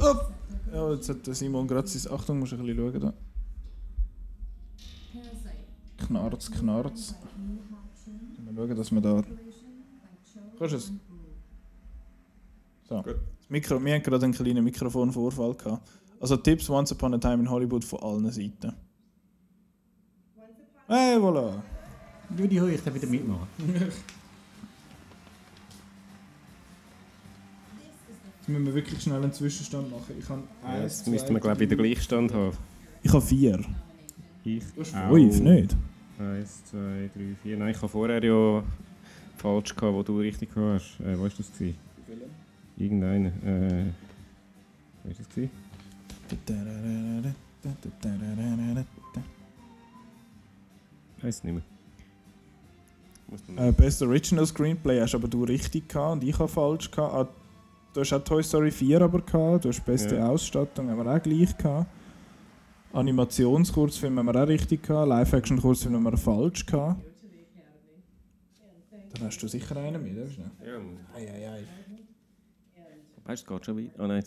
Lane. 0.00 0.10
Upp. 0.10 0.32
Ja, 0.72 0.92
jetzt 0.92 1.08
hat 1.08 1.36
Simon 1.36 1.66
gerade 1.66 1.86
sein... 1.88 2.12
Achtung, 2.12 2.38
musst 2.38 2.52
du 2.52 2.56
ein 2.56 2.64
bisschen 2.64 2.92
schauen 2.92 3.00
da. 3.00 3.12
Knarz, 6.06 6.50
Knarz. 6.50 7.14
Mal 8.44 8.54
schauen, 8.54 8.76
dass 8.76 8.90
wir 8.90 9.00
da... 9.00 9.22
Kannst 10.58 10.72
du 10.72 10.76
es? 10.76 10.92
So. 12.90 13.02
Das 13.02 13.14
Mikro, 13.48 13.82
wir 13.84 13.94
haben 13.94 14.02
gerade 14.02 14.24
einen 14.24 14.34
kleinen 14.34 14.64
Mikrofonvorfall 14.64 15.54
gehabt. 15.54 15.88
Also 16.18 16.36
Tipps 16.36 16.68
Once 16.68 16.90
Upon 16.92 17.14
a 17.14 17.18
Time 17.18 17.34
in 17.44 17.48
Hollywood 17.48 17.84
von 17.84 18.00
allen 18.00 18.28
Seiten. 18.32 18.74
Hey, 20.88 21.16
voilà. 21.16 21.62
Judy, 22.36 22.56
hoi, 22.56 22.74
ich 22.74 22.82
darf 22.82 22.92
wieder 22.94 23.06
mitmachen. 23.06 23.46
Jetzt 28.38 28.48
müssen 28.48 28.66
wir 28.66 28.74
wirklich 28.74 29.00
schnell 29.00 29.22
einen 29.22 29.32
Zwischenstand 29.32 29.88
machen. 29.88 30.16
Ich 30.18 30.28
habe 30.28 30.42
Ja, 30.64 30.82
Jetzt 30.82 31.06
müssten 31.06 31.32
wir, 31.32 31.40
glaube 31.40 31.62
ich, 31.62 31.70
wieder 31.70 31.80
Gleichstand 31.80 32.34
haben. 32.34 32.56
Ich 33.04 33.12
habe 33.12 33.24
vier. 33.24 33.60
Ich 34.42 34.64
Du 34.74 34.80
hast 34.80 34.96
auch. 34.96 35.10
fünf, 35.10 35.40
nicht? 35.40 35.76
Eins, 36.18 36.64
zwei, 36.64 37.08
drei, 37.14 37.36
vier. 37.40 37.56
Nein, 37.56 37.70
ich 37.70 37.76
habe 37.76 37.88
vorher 37.88 38.22
ja 38.22 38.64
falsch 39.36 39.76
gehabt, 39.76 39.94
wo 39.94 40.02
du 40.02 40.18
richtig 40.18 40.52
gehabt 40.52 40.82
hast. 40.82 41.00
Äh, 41.06 41.16
wo 41.16 41.22
war 41.22 41.28
das? 41.28 41.52
Gewesen? 41.52 41.76
Irgendeiner. 42.80 43.28
Äh, 43.44 43.84
wo 45.02 45.08
war 45.08 45.14
das? 45.18 45.28
Gewesen? 45.28 45.50
Weiß 51.20 51.44
nicht 51.44 51.54
mehr. 53.56 53.68
Äh, 53.68 53.72
Best 53.72 54.02
Original 54.02 54.46
Screenplay 54.46 55.00
hast 55.00 55.14
aber 55.14 55.28
du 55.28 55.44
richtig 55.44 55.88
gehabt 55.88 56.12
und 56.14 56.24
ich 56.28 56.38
habe 56.38 56.48
falsch 56.48 56.90
gehabt. 56.90 57.14
Ah, 57.14 57.28
du 57.92 58.00
hast 58.00 58.12
auch 58.12 58.24
Toy 58.24 58.42
Story 58.42 58.70
4 58.70 59.02
aber 59.02 59.20
gehabt, 59.20 59.64
du 59.64 59.68
hast 59.68 59.84
beste 59.84 60.16
Ja. 60.16 60.28
Ausstattung, 60.28 60.88
haben 60.88 61.04
wir 61.04 61.14
auch 61.14 61.22
gleich 61.22 61.56
gehabt. 61.56 61.86
Animationskurzfilm 62.92 64.18
haben 64.18 64.26
wir 64.26 64.42
auch 64.42 64.48
richtig 64.48 64.82
gehabt, 64.82 65.08
Live-Action-Kurzfilm 65.08 65.94
haben 65.94 66.04
wir 66.04 66.16
falsch 66.16 66.66
gehabt. 66.66 67.00
Dann 69.12 69.26
hast 69.26 69.38
du 69.42 69.48
sicher 69.48 69.76
einen 69.76 70.02
mit, 70.02 70.16
oder? 70.16 70.26
ja, 70.66 70.78
Ei, 71.14 71.28
ei, 71.28 71.48
ei. 71.50 71.64
Weißt 73.30 73.48
du, 73.48 73.54
es 73.54 73.58
geht 73.58 73.66
schon 73.66 73.78
weiter. 73.78 74.02
Ah 74.02 74.06
nein, 74.08 74.24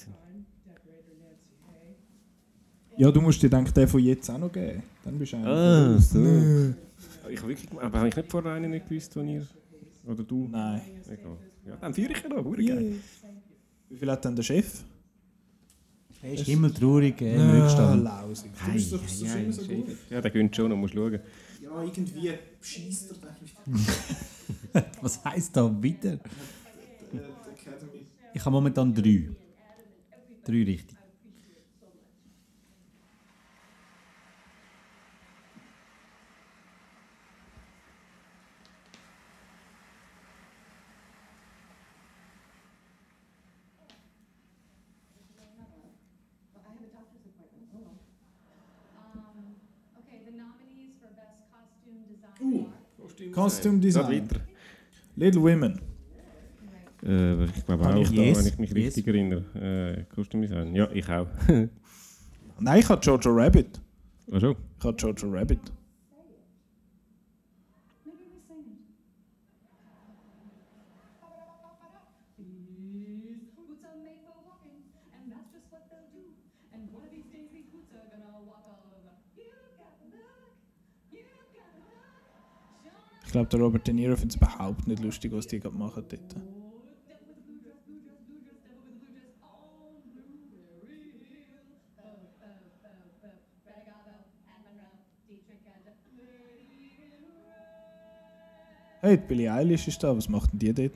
Ja, 2.97 3.11
du 3.11 3.21
musst 3.21 3.41
dir 3.41 3.49
denke 3.49 3.71
den 3.71 3.87
von 3.87 3.99
jetzt 4.01 4.29
auch 4.29 4.37
noch 4.37 4.51
geben. 4.51 4.83
Dann 5.03 5.17
bist 5.19 5.33
du 5.33 5.37
einer. 5.37 5.47
Ah, 5.47 5.97
so. 5.99 6.19
Ich 7.29 7.39
habe 7.39 7.49
wirklich, 7.49 7.71
aber 7.81 7.99
habe 7.99 8.07
ich 8.09 8.15
nicht 8.15 8.31
vorher 8.31 8.53
einen 8.53 8.71
nicht 8.71 8.87
gewusst, 8.87 9.15
den 9.15 9.27
ihr 9.29 9.47
oder 10.05 10.23
du? 10.23 10.47
Nein. 10.51 10.81
Egal. 11.09 11.37
Ja, 11.65 11.75
dann 11.77 11.93
führe 11.93 12.11
ich 12.11 12.21
ja 12.21 12.29
noch, 12.29 12.43
hure 12.43 12.63
geil. 12.63 12.95
Wie 13.89 13.97
viel 13.97 14.11
hat 14.11 14.23
denn 14.25 14.35
der 14.35 14.43
Chef? 14.43 14.83
Er 16.21 16.33
ist 16.33 16.45
himmeltraurig 16.45 17.19
äh, 17.21 17.35
im 17.35 17.41
Ah, 17.41 17.63
Rückstand. 17.63 18.03
lausig. 18.03 18.51
Du 18.53 18.69
Ei, 18.71 18.73
bist 18.73 18.93
doch 18.93 19.07
so 19.07 19.25
schön 19.25 19.51
so 19.51 19.63
gut. 19.63 19.87
Ja, 20.09 20.21
der 20.21 20.31
gönnt 20.31 20.55
schon, 20.55 20.69
noch 20.69 20.77
musst 20.77 20.93
schauen. 20.93 21.19
Ja, 21.61 21.83
irgendwie 21.83 22.31
schießt 22.61 23.11
er. 24.73 24.83
Was 25.01 25.23
heisst 25.25 25.55
da 25.57 25.69
wieder? 25.81 26.19
Ich 28.35 28.43
habe 28.43 28.55
momentan 28.55 28.93
drei. 28.93 29.29
Drei 30.43 30.63
richtig. 30.63 30.97
Uh, 52.41 52.67
Costume 53.31 53.79
Design. 53.79 54.27
Little 55.15 55.41
Women. 55.41 55.92
Äh, 57.05 57.43
ich 57.45 57.65
glaube 57.65 57.83
Habe 57.83 57.95
auch, 57.95 58.01
ich 58.01 58.09
da, 58.09 58.21
yes, 58.21 58.39
wenn 58.39 58.47
ich 58.47 58.59
mich 58.59 58.69
yes. 58.71 58.85
richtig 58.85 59.07
erinnere. 59.07 60.05
Äh, 60.15 60.29
Design. 60.41 60.73
Ja, 60.73 60.89
ich 60.91 61.09
auch. 61.09 61.27
Nein, 62.59 62.79
ich 62.79 62.87
hatte 62.87 63.09
Jojo 63.09 63.31
Rabbit. 63.31 63.81
Ach 64.31 64.39
so. 64.39 64.55
Ich 64.79 64.85
hatte 64.85 65.07
Jojo 65.07 65.31
Rabbit. 65.31 65.59
Ich 83.25 83.35
glaube, 83.35 83.49
der 83.49 83.61
Robert 83.61 83.87
De 83.87 83.95
Niro 83.95 84.15
findet 84.15 84.35
es 84.35 84.35
überhaupt 84.35 84.87
nicht 84.87 85.01
lustig, 85.01 85.31
was 85.31 85.47
die 85.47 85.59
gerade 85.59 85.75
machen 85.75 86.05
dort. 86.07 86.62
Hey, 99.05 99.17
die 99.17 99.27
Billie 99.27 99.51
Eilish 99.51 99.85
ist 99.89 100.01
da. 100.01 100.15
Was 100.15 100.29
macht 100.29 100.53
denn 100.53 100.59
die 100.59 100.73
dort? 100.73 100.93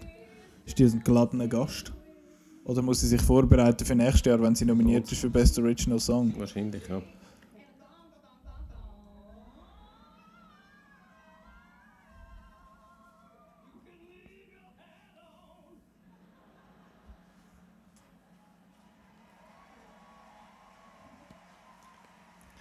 Ist 0.66 0.80
die 0.80 0.86
ein 0.86 1.04
geladener 1.04 1.50
Gast? 1.50 1.92
Oder 2.64 2.82
muss 2.82 3.02
sie 3.02 3.08
sich 3.08 3.22
vorbereiten 3.22 3.84
für 3.86 3.96
nächstes 3.96 4.24
Jahr, 4.26 4.42
wenn 4.42 4.56
sie 4.56 4.64
nominiert 4.64 5.12
ist 5.12 5.20
für 5.20 5.30
Best 5.30 5.60
Original 5.60 6.00
Song? 6.00 6.34
Wahrscheinlich, 6.38 6.88
ja. 6.88 7.02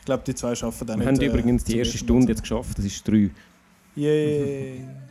Ich 0.01 0.05
glaube, 0.07 0.24
die 0.26 0.34
zwei 0.34 0.57
schaffen 0.57 0.88
dann 0.88 0.99
Wir 0.99 1.12
nicht. 1.12 1.20
haben 1.20 1.24
äh, 1.24 1.32
übrigens 1.32 1.62
die 1.62 1.78
erste 1.78 1.99
Stunde 1.99 2.32
jetzt 2.32 2.40
geschafft, 2.42 2.76
das 2.78 2.84
ist 2.84 3.07
drei. 3.07 3.30
Yay! 3.94 4.80
Nominees 4.80 5.05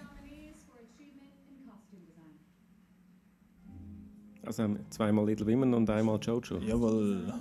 Also 4.46 4.68
wir 4.68 4.90
zweimal 4.90 5.26
Little 5.26 5.48
Women 5.48 5.74
und 5.74 5.90
einmal 5.90 6.20
Jojo. 6.22 6.60
Jawohl. 6.60 7.34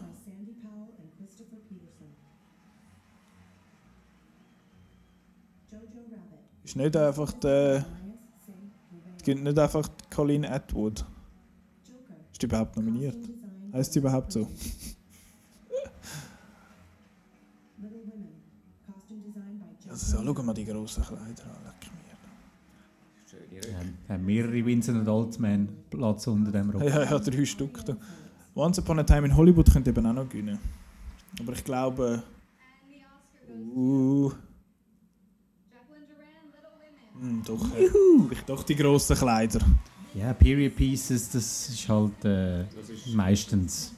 Ist 6.64 6.76
nicht 6.76 6.96
einfach 6.96 7.32
der. 7.34 7.84
Nicht 9.26 9.58
einfach 9.58 9.88
die 9.88 10.14
Colleen 10.14 10.44
Atwood. 10.44 11.04
Joker. 11.86 12.14
Ist 12.32 12.42
die 12.42 12.46
überhaupt 12.46 12.76
nominiert? 12.76 13.16
Heißt 13.72 13.92
sie 13.92 13.98
überhaupt 13.98 14.32
so? 14.32 14.48
Also, 19.88 20.16
so, 20.16 20.34
schau 20.34 20.42
mal 20.42 20.54
die 20.54 20.64
grossen 20.64 21.04
Kleider 21.04 21.44
an. 21.44 21.93
Wir 23.62 23.78
haben, 23.78 23.98
haben 24.08 24.26
mehrere 24.26 24.64
Vincent 24.64 24.98
und 24.98 25.08
Altman 25.08 25.68
Platz 25.90 26.26
unter 26.26 26.52
dem 26.52 26.70
Rock. 26.70 26.82
Ja, 26.82 27.04
ja, 27.04 27.18
drei 27.18 27.44
Stück 27.44 27.84
da. 27.84 27.96
Once 28.54 28.78
Upon 28.78 28.98
a 29.00 29.02
Time 29.02 29.26
in 29.26 29.36
Hollywood 29.36 29.70
könnte 29.72 29.90
eben 29.90 30.06
auch 30.06 30.12
noch 30.12 30.28
gewinnen. 30.28 30.58
Aber 31.40 31.52
ich 31.52 31.64
glaube. 31.64 32.22
Uh, 33.74 34.30
Jacqueline 35.70 36.06
Duran, 36.06 36.46
Little 36.52 36.70
Women. 37.20 37.36
hm, 37.36 37.42
doch, 37.44 37.76
äh, 37.76 38.36
doch 38.46 38.62
die 38.64 38.76
grossen 38.76 39.16
Kleider. 39.16 39.60
Ja, 40.14 40.32
Period 40.32 40.76
Pieces, 40.76 41.30
das 41.30 41.68
ist 41.68 41.88
halt 41.88 42.24
äh, 42.24 42.64
meistens. 43.14 43.92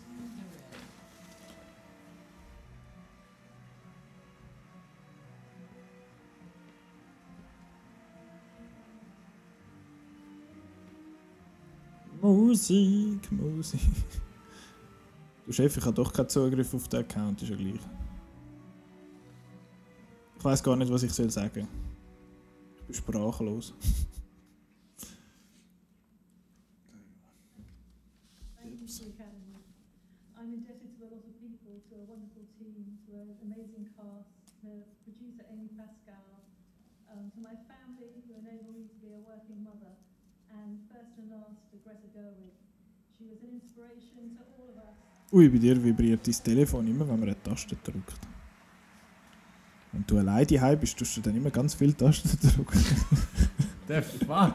Musik, 12.27 13.31
Musik. 13.31 13.81
Du 15.47 15.53
Chef, 15.53 15.77
ich 15.77 15.85
habe 15.85 15.95
doch 15.95 16.13
keinen 16.13 16.29
Zugriff 16.29 16.75
auf 16.75 16.89
den 16.89 17.01
Account, 17.01 17.41
ist 17.41 17.51
ja 17.51 17.57
gleich. 17.57 17.79
Ich 20.37 20.45
weiß 20.45 20.61
gar 20.61 20.75
nicht, 20.75 20.91
was 20.91 21.05
ich 21.05 21.13
soll 21.13 21.31
sagen. 21.31 21.69
Ich 22.79 22.85
bin 22.85 22.95
sprachlos. 22.95 23.75
Um, 37.09 37.31
to 37.31 37.41
my 37.41 37.55
family 37.71 38.11
who 38.27 38.35
enable 38.35 38.75
me 38.75 38.83
to 38.85 38.97
be 39.01 39.15
a 39.15 39.21
working 39.25 39.63
mother, 39.63 39.95
and 40.51 40.81
first 40.91 41.17
and 41.17 41.31
last 41.31 41.66
Ui, 45.33 45.49
bei 45.49 45.59
dir 45.59 45.83
vibriert 45.83 46.27
dein 46.27 46.35
Telefon 46.35 46.87
immer, 46.87 47.07
wenn 47.09 47.21
man 47.21 47.29
eine 47.29 47.43
Taste 47.43 47.77
drückt. 47.85 48.15
Wenn 49.93 50.05
du 50.07 50.19
alleine 50.19 50.47
daheim 50.47 50.79
bist, 50.79 50.99
tust 50.99 51.17
du 51.17 51.21
dann 51.21 51.37
immer 51.37 51.51
ganz 51.51 51.75
viele 51.75 51.97
Tasten 51.97 52.39
drücken. 52.57 52.85
Der 53.89 54.03
fuck? 54.03 54.55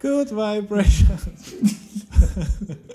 Good 0.00 0.30
Vibration. 0.30 1.18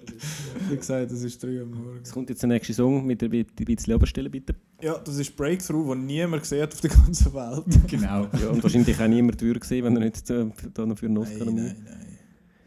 Wie 0.70 0.76
gesagt, 0.76 1.12
es 1.12 1.24
ist 1.24 1.42
3 1.44 1.60
Uhr 1.62 1.66
morgens. 1.66 2.08
Es 2.10 2.14
kommt 2.14 2.30
jetzt 2.30 2.42
der 2.42 2.50
nächste 2.50 2.74
Song 2.74 3.06
mit 3.06 3.24
ein 3.24 3.46
bisschen 3.56 3.94
Oberstelle, 3.94 4.30
bitte. 4.30 4.56
Ja, 4.82 4.98
das 4.98 5.18
ist 5.18 5.36
Breakthrough, 5.36 5.94
den 5.94 6.06
niemand 6.06 6.44
gesehen 6.44 6.64
hat 6.64 6.74
auf 6.74 6.82
der 6.82 6.90
ganzen 6.92 7.34
Welt. 7.34 7.64
Genau. 7.88 8.28
Ja, 8.42 8.50
und 8.50 8.62
wahrscheinlich 8.64 9.00
auch 9.00 9.08
niemand 9.08 9.42
würde 9.42 9.60
gesehen, 9.60 9.86
wenn 9.86 9.96
er 9.96 10.06
nicht 10.06 10.30
äh, 10.30 10.46
da 10.74 10.86
noch 10.86 10.98
für 10.98 11.08
einen 11.08 11.18
Oscar 11.18 11.46
nein, 11.46 11.56
nein, 11.56 11.76
nein. 11.84 12.06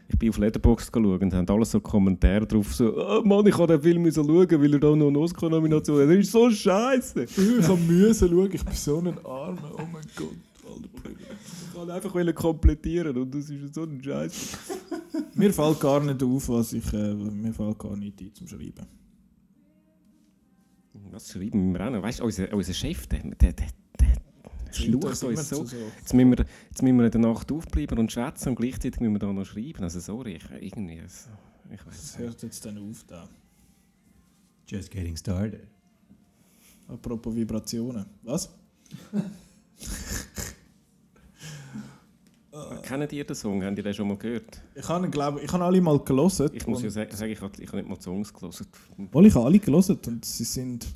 Ich 0.09 0.19
bin 0.19 0.29
auf 0.29 0.37
Letterboxd 0.37 0.91
geschaut 0.91 1.21
und 1.21 1.33
haben 1.33 1.49
alle 1.49 1.65
so 1.65 1.79
Kommentare 1.79 2.45
drauf, 2.45 2.73
so, 2.75 2.93
oh 2.95 3.21
Mann, 3.23 3.47
ich 3.47 3.57
habe 3.57 3.73
den 3.73 3.81
Film 3.81 4.03
müssen 4.03 4.23
schauen, 4.23 4.61
weil 4.61 4.73
er 4.73 4.79
da 4.79 4.95
noch 4.95 5.07
eine 5.07 5.17
Oscar-Nomination 5.17 6.01
hat. 6.01 6.09
Das 6.09 6.17
ist 6.17 6.31
so 6.31 6.49
scheiße. 6.51 7.23
Ich 7.23 7.67
habe 7.67 7.79
müssen 7.81 8.29
schauen, 8.29 8.49
ich 8.53 8.63
bin 8.63 8.75
so 8.75 8.99
ein 8.99 9.17
Armer. 9.25 9.71
Oh 9.75 9.87
mein 9.91 10.03
Gott, 10.15 10.35
alter 10.67 10.87
Bruder. 10.93 11.15
Ich 11.73 11.79
wollte 11.79 11.93
einfach 11.95 12.13
wollen 12.13 12.35
komplettieren 12.35 13.17
und 13.17 13.33
das 13.33 13.49
ist 13.49 13.73
so 13.73 13.81
ein 13.81 13.99
Scheiß. 13.99 14.57
Mir 15.33 15.51
fällt 15.51 15.79
gar 15.79 15.99
nicht 16.01 16.21
auf, 16.21 16.47
was 16.49 16.71
ich. 16.71 16.93
Äh, 16.93 17.15
mir 17.15 17.51
fällt 17.51 17.79
gar 17.79 17.97
nicht 17.97 18.21
ein 18.21 18.31
zum 18.35 18.47
Schreiben. 18.47 18.85
Was 21.09 21.31
schreiben 21.31 21.73
wir 21.73 21.87
auch 21.87 21.89
noch? 21.89 22.03
Weißt 22.03 22.19
du, 22.19 22.25
unser, 22.25 22.53
unser 22.53 22.73
Chef, 22.73 23.07
der, 23.07 23.21
der, 23.23 23.53
der, 23.53 23.67
der 23.99 24.21
schlucht 24.71 25.05
Das 25.05 25.23
immer 25.23 25.31
uns 25.31 25.49
so. 25.49 25.63
zu 25.63 25.75
Jetzt 25.75 26.13
müssen, 26.13 26.37
wir, 26.37 26.45
jetzt 26.69 26.83
müssen 26.83 26.97
wir 26.97 27.05
in 27.05 27.11
der 27.11 27.21
Nacht 27.21 27.51
aufbleiben 27.51 27.97
und 27.97 28.11
schwätzen 28.11 28.49
und 28.49 28.55
gleichzeitig 28.55 28.99
müssen 28.99 29.13
wir 29.13 29.19
da 29.19 29.33
noch 29.33 29.43
schreiben. 29.43 29.81
Also 29.81 29.99
sorry, 29.99 30.35
ich, 30.35 30.43
irgendwie, 30.51 31.01
also, 31.01 31.31
ich 31.71 31.81
Das 31.81 31.87
weiß 31.87 32.19
hört 32.19 32.43
jetzt 32.43 32.63
dann 32.67 32.77
auf 32.77 33.03
da. 33.07 33.27
Just 34.67 34.91
getting 34.91 35.17
started. 35.17 35.67
Apropos 36.87 37.35
Vibrationen. 37.35 38.05
Was? 38.21 38.53
Kennen 42.83 43.07
ihr 43.11 43.23
den 43.23 43.35
Song? 43.35 43.63
Habt 43.63 43.77
ihr 43.77 43.83
den 43.83 43.93
schon 43.95 44.07
mal 44.07 44.17
gehört? 44.17 44.61
Ich 44.75 44.87
habe, 44.87 45.09
glaube 45.09 45.41
ich, 45.41 45.51
habe 45.51 45.63
alle 45.63 45.81
mal 45.81 45.97
gelesen. 45.99 46.49
Ich 46.53 46.67
muss 46.67 46.83
ja 46.83 46.89
sagen, 46.91 47.09
ich 47.11 47.41
habe 47.41 47.51
ich 47.59 47.67
habe 47.67 47.77
nicht 47.77 47.89
mal 47.89 47.95
die 47.95 48.03
Songs 48.03 48.31
gelesen. 48.31 48.67
Wohl, 49.11 49.25
ich 49.25 49.33
habe 49.33 49.45
alle 49.45 49.57
gelesen 49.59 49.97
und 50.07 50.23
sie 50.25 50.43
sind. 50.43 50.85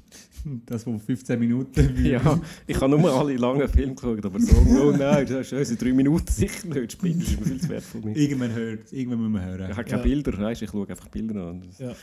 Das 0.65 0.83
von 0.83 0.99
15 0.99 1.37
Minuten. 1.39 1.95
Ja, 2.05 2.39
ich 2.67 2.79
habe 2.79 2.97
nur 2.97 3.11
alle 3.11 3.35
langen 3.35 3.67
Filme 3.67 3.95
geschaut, 3.95 4.23
aber 4.23 4.39
so, 4.39 4.55
oh 4.55 4.91
nein, 4.91 5.25
das 5.25 5.47
ist 5.47 5.53
unsere 5.53 5.77
drei 5.77 5.91
Minuten 5.91 6.31
sicher 6.31 6.67
nicht. 6.67 6.91
Spinnen, 6.93 7.19
das 7.19 7.29
ist 7.29 7.39
mir 7.39 7.45
viel 7.47 7.59
zu 7.61 7.69
wertvoll. 7.69 8.01
Ich 8.11 8.17
Irgendwann 8.17 8.53
hört, 8.53 8.93
irgendwann 8.93 9.19
müssen 9.19 9.33
wir 9.33 9.43
hören. 9.45 9.71
habe 9.75 9.83
keine 9.83 9.97
Ja. 9.97 10.03
Bilder, 10.03 10.37
weißt, 10.37 10.61
ich 10.61 10.69
schaue 10.69 10.87
einfach 10.87 11.07
Bilder 11.09 11.47
an. 11.47 11.63
Ja. 11.79 11.93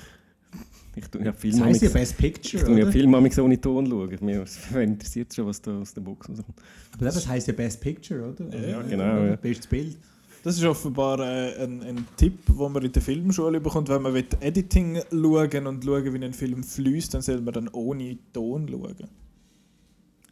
Ich 0.96 1.08
tue 1.08 1.24
ja 1.24 1.32
Das 1.32 1.40
Filme 1.40 1.64
heisst 1.64 1.82
ja 1.82 1.88
ich 1.88 1.94
Best 1.94 2.16
Picture, 2.16 2.64
tue 2.64 2.78
ja? 2.78 2.90
Filme 2.90 3.20
manchmal 3.20 3.46
ohne 3.46 3.60
Ton 3.60 3.86
schauen. 3.86 4.16
Mir 4.20 4.44
interessiert 4.82 5.34
schon, 5.34 5.46
was 5.46 5.60
da 5.60 5.76
aus 5.78 5.92
der 5.92 6.02
Box 6.02 6.28
rauskommt. 6.28 6.60
Aber 6.92 7.04
das 7.04 7.26
heisst 7.26 7.48
ja 7.48 7.52
Best 7.52 7.80
Picture, 7.80 8.30
oder? 8.30 8.68
Ja, 8.68 8.82
genau, 8.82 9.24
ja. 9.24 9.36
Bestes 9.36 9.66
Bild. 9.66 9.98
Das 10.44 10.58
ist 10.58 10.64
offenbar 10.64 11.20
äh, 11.20 11.64
ein, 11.64 11.82
ein 11.82 12.06
Tipp, 12.18 12.46
den 12.46 12.56
man 12.56 12.84
in 12.84 12.92
der 12.92 13.00
Filmschule 13.00 13.60
bekommt. 13.60 13.88
Wenn 13.88 14.02
man 14.02 14.12
will 14.12 14.26
Editing 14.40 15.00
schauen 15.10 15.66
und 15.66 15.84
schauen, 15.84 16.12
wie 16.12 16.24
ein 16.24 16.34
Film 16.34 16.62
fließt, 16.62 17.14
dann 17.14 17.22
soll 17.22 17.40
man 17.40 17.54
dann 17.54 17.68
ohne 17.68 18.18
Ton 18.32 18.68
schauen. 18.68 19.08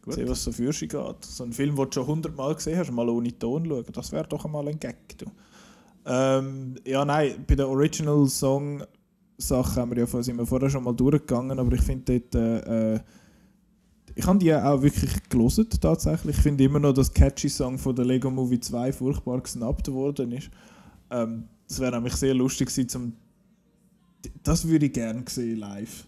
Gut. 0.03 0.13
Sehen, 0.13 0.29
was 0.29 0.43
so 0.43 0.51
für 0.51 0.71
sich 0.71 0.89
geht. 0.89 1.25
So 1.25 1.43
ein 1.43 1.51
Film, 1.51 1.75
den 1.75 1.85
du 1.85 1.91
schon 1.91 2.05
hundertmal 2.05 2.53
gesehen 2.53 2.77
hast, 2.77 2.91
mal 2.91 3.09
ohne 3.09 3.37
Ton 3.37 3.65
schauen. 3.65 3.85
Das 3.91 4.11
wäre 4.11 4.27
doch 4.27 4.45
einmal 4.45 4.67
ein 4.67 4.79
Gag. 4.79 5.17
Du. 5.17 5.25
Ähm, 6.05 6.75
ja, 6.85 7.03
nein, 7.05 7.43
bei 7.47 7.55
der 7.55 7.67
Original 7.67 8.27
Song 8.27 8.83
Sache 9.37 9.81
haben 9.81 9.91
wir 9.91 10.05
ja 10.05 10.23
sind 10.23 10.37
wir 10.37 10.45
vorher 10.45 10.69
schon 10.69 10.83
mal 10.83 10.93
durchgegangen, 10.93 11.57
aber 11.59 11.73
ich 11.73 11.81
finde 11.81 12.19
dort, 12.19 12.35
äh, 12.35 12.95
äh, 12.95 12.99
ich 14.15 14.25
habe 14.25 14.39
die 14.39 14.53
auch 14.53 14.81
wirklich 14.81 15.11
gelesen 15.29 15.67
tatsächlich. 15.81 16.37
Ich 16.37 16.43
finde 16.43 16.63
immer 16.63 16.79
noch, 16.79 16.93
dass 16.93 17.13
catchy 17.13 17.49
Song 17.49 17.77
von 17.77 17.95
der 17.95 18.05
Lego 18.05 18.29
Movie 18.29 18.59
2 18.59 18.93
furchtbar 18.93 19.41
gesnappt 19.41 19.91
worden 19.91 20.31
ist. 20.33 20.49
Ähm, 21.09 21.45
das 21.67 21.79
wäre 21.79 21.93
nämlich 21.93 22.13
sehr 22.13 22.33
lustig 22.33 22.67
gewesen, 22.67 22.89
zum 22.89 23.13
das 24.43 24.67
würde 24.67 24.85
ich 24.85 24.93
gerne 24.93 25.23
sehen 25.27 25.59
live. 25.59 26.05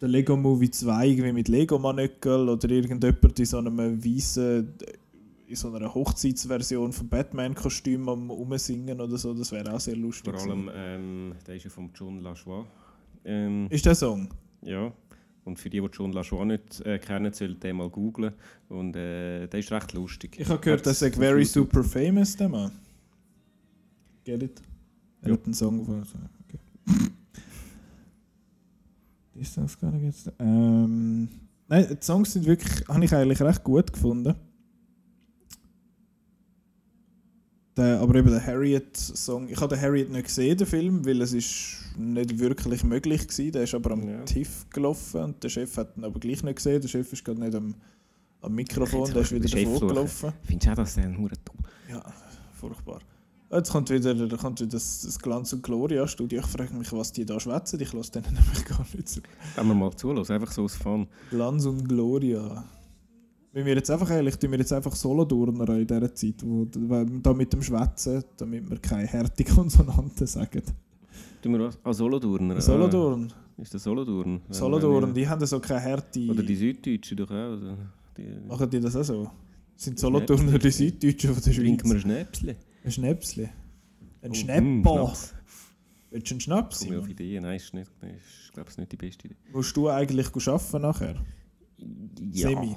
Der 0.00 0.08
Lego 0.08 0.36
Movie 0.36 0.70
2 0.70 1.08
irgendwie 1.08 1.32
mit 1.32 1.48
Lego 1.48 1.78
Manöckel 1.78 2.48
oder 2.48 2.68
irgendjemand 2.68 3.38
in 3.38 3.44
so 3.46 3.58
einem 3.58 4.04
weißen 4.04 4.74
in 5.48 5.56
so 5.56 5.72
einer 5.72 5.94
Hochzeitsversion 5.94 6.92
von 6.92 7.08
Batman-Kostüm 7.08 8.08
am 8.08 8.30
Umsingen 8.30 9.00
oder 9.00 9.16
so, 9.16 9.32
das 9.34 9.52
wäre 9.52 9.72
auch 9.74 9.80
sehr 9.80 9.96
lustig. 9.96 10.34
Vor 10.34 10.42
allem, 10.50 10.70
ähm, 10.74 11.32
der 11.46 11.56
ist 11.56 11.64
ja 11.64 11.70
von 11.70 11.90
John 11.94 12.20
Lajoie. 12.20 12.64
Ähm, 13.24 13.66
Ist 13.70 13.86
der 13.86 13.94
Song? 13.94 14.28
ja. 14.62 14.92
Und 15.44 15.60
für 15.60 15.70
die, 15.70 15.80
die 15.80 15.86
John 15.92 16.12
Lajoie 16.12 16.44
nicht 16.44 16.80
äh, 16.80 16.98
kennen, 16.98 17.32
sollten 17.32 17.60
den 17.60 17.76
mal 17.76 17.88
googlen. 17.88 18.32
Und 18.68 18.96
äh, 18.96 19.46
der 19.46 19.60
ist 19.60 19.70
recht 19.70 19.92
lustig. 19.92 20.36
Ich 20.40 20.48
habe 20.48 20.60
gehört, 20.60 20.84
dass 20.84 21.02
er 21.02 21.12
very 21.12 21.44
super 21.44 21.84
famous, 21.84 22.34
der 22.36 22.48
Mann. 22.48 22.72
Get 24.24 24.42
it? 24.42 24.60
Er 25.22 25.28
Ja. 25.28 25.34
hat 25.34 25.44
einen 25.44 25.54
Song 25.54 25.84
von. 25.84 26.02
Okay. 26.02 26.58
Ist 29.34 29.56
das 29.56 29.78
gar 29.78 29.92
nicht 29.92 30.02
jetzt? 30.04 30.32
Ähm, 30.40 31.28
nein, 31.68 31.86
die 31.90 32.04
Songs 32.04 32.32
sind 32.32 32.44
wirklich, 32.46 32.88
habe 32.88 33.04
ich 33.04 33.14
eigentlich 33.14 33.40
recht 33.40 33.62
gut 33.62 33.92
gefunden. 33.92 34.34
Der, 37.76 38.00
aber 38.00 38.14
eben 38.14 38.30
der 38.30 38.44
Harriet-Song, 38.44 39.48
ich 39.50 39.60
habe 39.60 39.74
den 39.74 39.82
Harriet 39.82 40.10
nicht 40.10 40.24
gesehen, 40.28 40.56
den 40.56 40.66
Film, 40.66 41.04
weil 41.04 41.20
es 41.20 41.34
ist 41.34 41.76
nicht 41.98 42.38
wirklich 42.38 42.82
möglich 42.84 43.26
war. 43.28 43.50
Der 43.50 43.62
ist 43.64 43.74
aber 43.74 43.90
am 43.90 44.08
Ja. 44.08 44.22
TIFF 44.24 44.70
gelaufen 44.70 45.22
und 45.22 45.42
der 45.44 45.48
Chef 45.50 45.76
hat 45.76 45.94
ihn 45.96 46.04
aber 46.04 46.18
gleich 46.18 46.42
nicht 46.42 46.56
gesehen. 46.56 46.80
Der 46.80 46.88
Chef 46.88 47.12
ist 47.12 47.22
gerade 47.24 47.40
nicht 47.40 47.54
am, 47.54 47.74
am 48.40 48.54
Mikrofon, 48.54 49.12
der 49.12 49.22
ist 49.22 49.32
wieder 49.32 49.48
davor 49.48 49.88
gelaufen. 49.88 50.32
Findest 50.44 50.66
du 50.66 50.70
auch, 50.72 50.76
dass 50.76 50.94
der 50.94 51.04
ein 51.04 51.18
Hure 51.18 51.34
dumm 51.44 51.56
Ja, 51.90 52.02
furchtbar. 52.58 53.00
Jetzt 53.52 53.70
kommt 53.70 53.90
wieder, 53.90 54.14
kommt 54.38 54.58
wieder 54.60 54.70
das, 54.70 55.02
das 55.02 55.18
Glanz 55.18 55.52
und 55.52 55.62
Gloria 55.62 56.08
Studio. 56.08 56.40
Ich 56.40 56.46
frage 56.46 56.74
mich, 56.74 56.90
was 56.92 57.12
die 57.12 57.24
da 57.26 57.38
schwätzen. 57.38 57.78
Ich 57.80 57.92
lasse 57.92 58.10
denen 58.12 58.26
nämlich 58.34 58.64
gar 58.64 58.84
nicht 58.94 59.08
zu. 59.08 59.20
Wenn 59.54 59.68
wir 59.68 59.74
mal 59.74 59.94
zulassen, 59.94 60.32
einfach 60.32 60.50
so 60.50 60.64
aus 60.64 60.74
Fun. 60.74 61.06
Glanz 61.30 61.64
und 61.66 61.86
Gloria. 61.86 62.64
Wenn 63.56 63.64
wir 63.64 63.74
jetzt 63.76 63.90
einfach 63.90 64.10
ehrlich, 64.10 64.36
tun 64.36 64.50
wir 64.50 64.58
jetzt 64.58 64.74
einfach 64.74 64.94
Solo-Durner 64.94 65.66
in 65.78 65.86
dieser 65.86 66.14
Zeit, 66.14 66.34
wo, 66.44 66.66
da 66.66 67.32
mit 67.32 67.50
dem 67.54 67.62
Schwätzen, 67.62 68.22
damit 68.36 68.68
wir 68.68 68.76
keine 68.76 69.10
harte 69.10 69.44
Konsonanten 69.54 70.26
sagen. 70.26 70.60
Tun 71.40 71.52
wir 71.52 71.60
was? 71.60 71.78
Ah, 71.82 71.94
Solodurner. 71.94 72.60
Solodurn. 72.60 73.32
Ah, 73.32 73.62
ist 73.62 73.72
der 73.72 73.80
Solodurn? 73.80 74.42
Solodurn, 74.50 75.14
die 75.14 75.26
haben 75.26 75.46
so 75.46 75.58
keine 75.58 75.82
harte. 75.82 76.20
Oder 76.28 76.42
die 76.42 76.54
Süddeutschen 76.54 77.16
doch 77.16 77.30
auch. 77.30 77.34
Also 77.52 77.78
die, 78.18 78.46
Machen 78.46 78.68
die 78.68 78.78
das 78.78 78.94
auch 78.94 79.04
so? 79.04 79.30
Sind 79.74 79.98
Solothurner 79.98 80.58
die 80.58 80.70
Süddeutschen 80.70 81.32
von 81.32 81.42
der 81.42 81.54
trinken 81.54 81.90
wir 81.90 81.98
Schweiz? 81.98 82.04
ein 82.04 82.34
Schnäpsle. 82.34 82.56
Ein 82.84 82.92
Schnäpsli. 82.92 83.44
Ein 83.44 83.52
Oh, 84.22 84.28
mm, 84.28 84.34
Schnäppo. 84.34 85.12
Willst 86.10 86.30
du 86.30 86.34
einen 86.34 86.40
Schnaps? 86.42 86.80
Komme 86.80 86.90
ich 86.90 86.98
auf 86.98 87.04
Simon? 87.04 87.10
Ideen? 87.10 87.42
Nein, 87.42 87.56
ist 87.56 87.72
nicht, 87.72 87.90
ist, 88.02 88.52
glaube 88.52 88.68
ich, 88.70 88.76
nicht 88.76 88.92
die 88.92 88.96
beste 88.96 89.28
Idee. 89.28 89.36
Musst 89.50 89.74
du 89.74 89.88
eigentlich 89.88 90.26
arbeiten 90.46 90.82
nachher? 90.82 91.16
Ja. 92.32 92.48
Semi. 92.48 92.76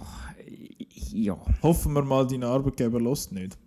Ja. 1.11 1.37
Hoffen 1.61 1.93
wir 1.93 2.03
mal, 2.03 2.25
dein 2.27 2.43
Arbeitgeber 2.43 2.99
lässt 2.99 3.31
nicht. 3.31 3.57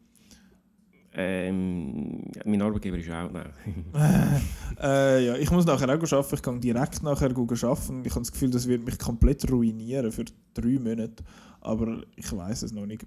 Ähm, 1.14 2.24
mein 2.46 2.62
Arbeitgeber 2.62 2.96
ist 2.96 3.10
auch, 3.10 3.30
nein. 3.30 3.52
äh, 4.82 5.26
ja, 5.26 5.36
ich 5.36 5.50
muss 5.50 5.66
nachher 5.66 5.88
auch 5.88 6.12
arbeiten. 6.12 6.34
Ich 6.34 6.42
gehe 6.42 6.58
direkt 6.58 7.02
nachher 7.02 7.30
arbeiten. 7.30 8.04
Ich 8.04 8.12
habe 8.12 8.22
das 8.22 8.32
Gefühl, 8.32 8.50
das 8.50 8.66
wird 8.66 8.84
mich 8.84 8.98
komplett 8.98 9.50
ruinieren 9.50 10.10
für 10.10 10.24
drei 10.54 10.78
Monate. 10.78 11.22
Aber 11.60 12.02
ich 12.16 12.34
weiß 12.34 12.62
es 12.62 12.72
noch 12.72 12.86
nicht. 12.86 13.06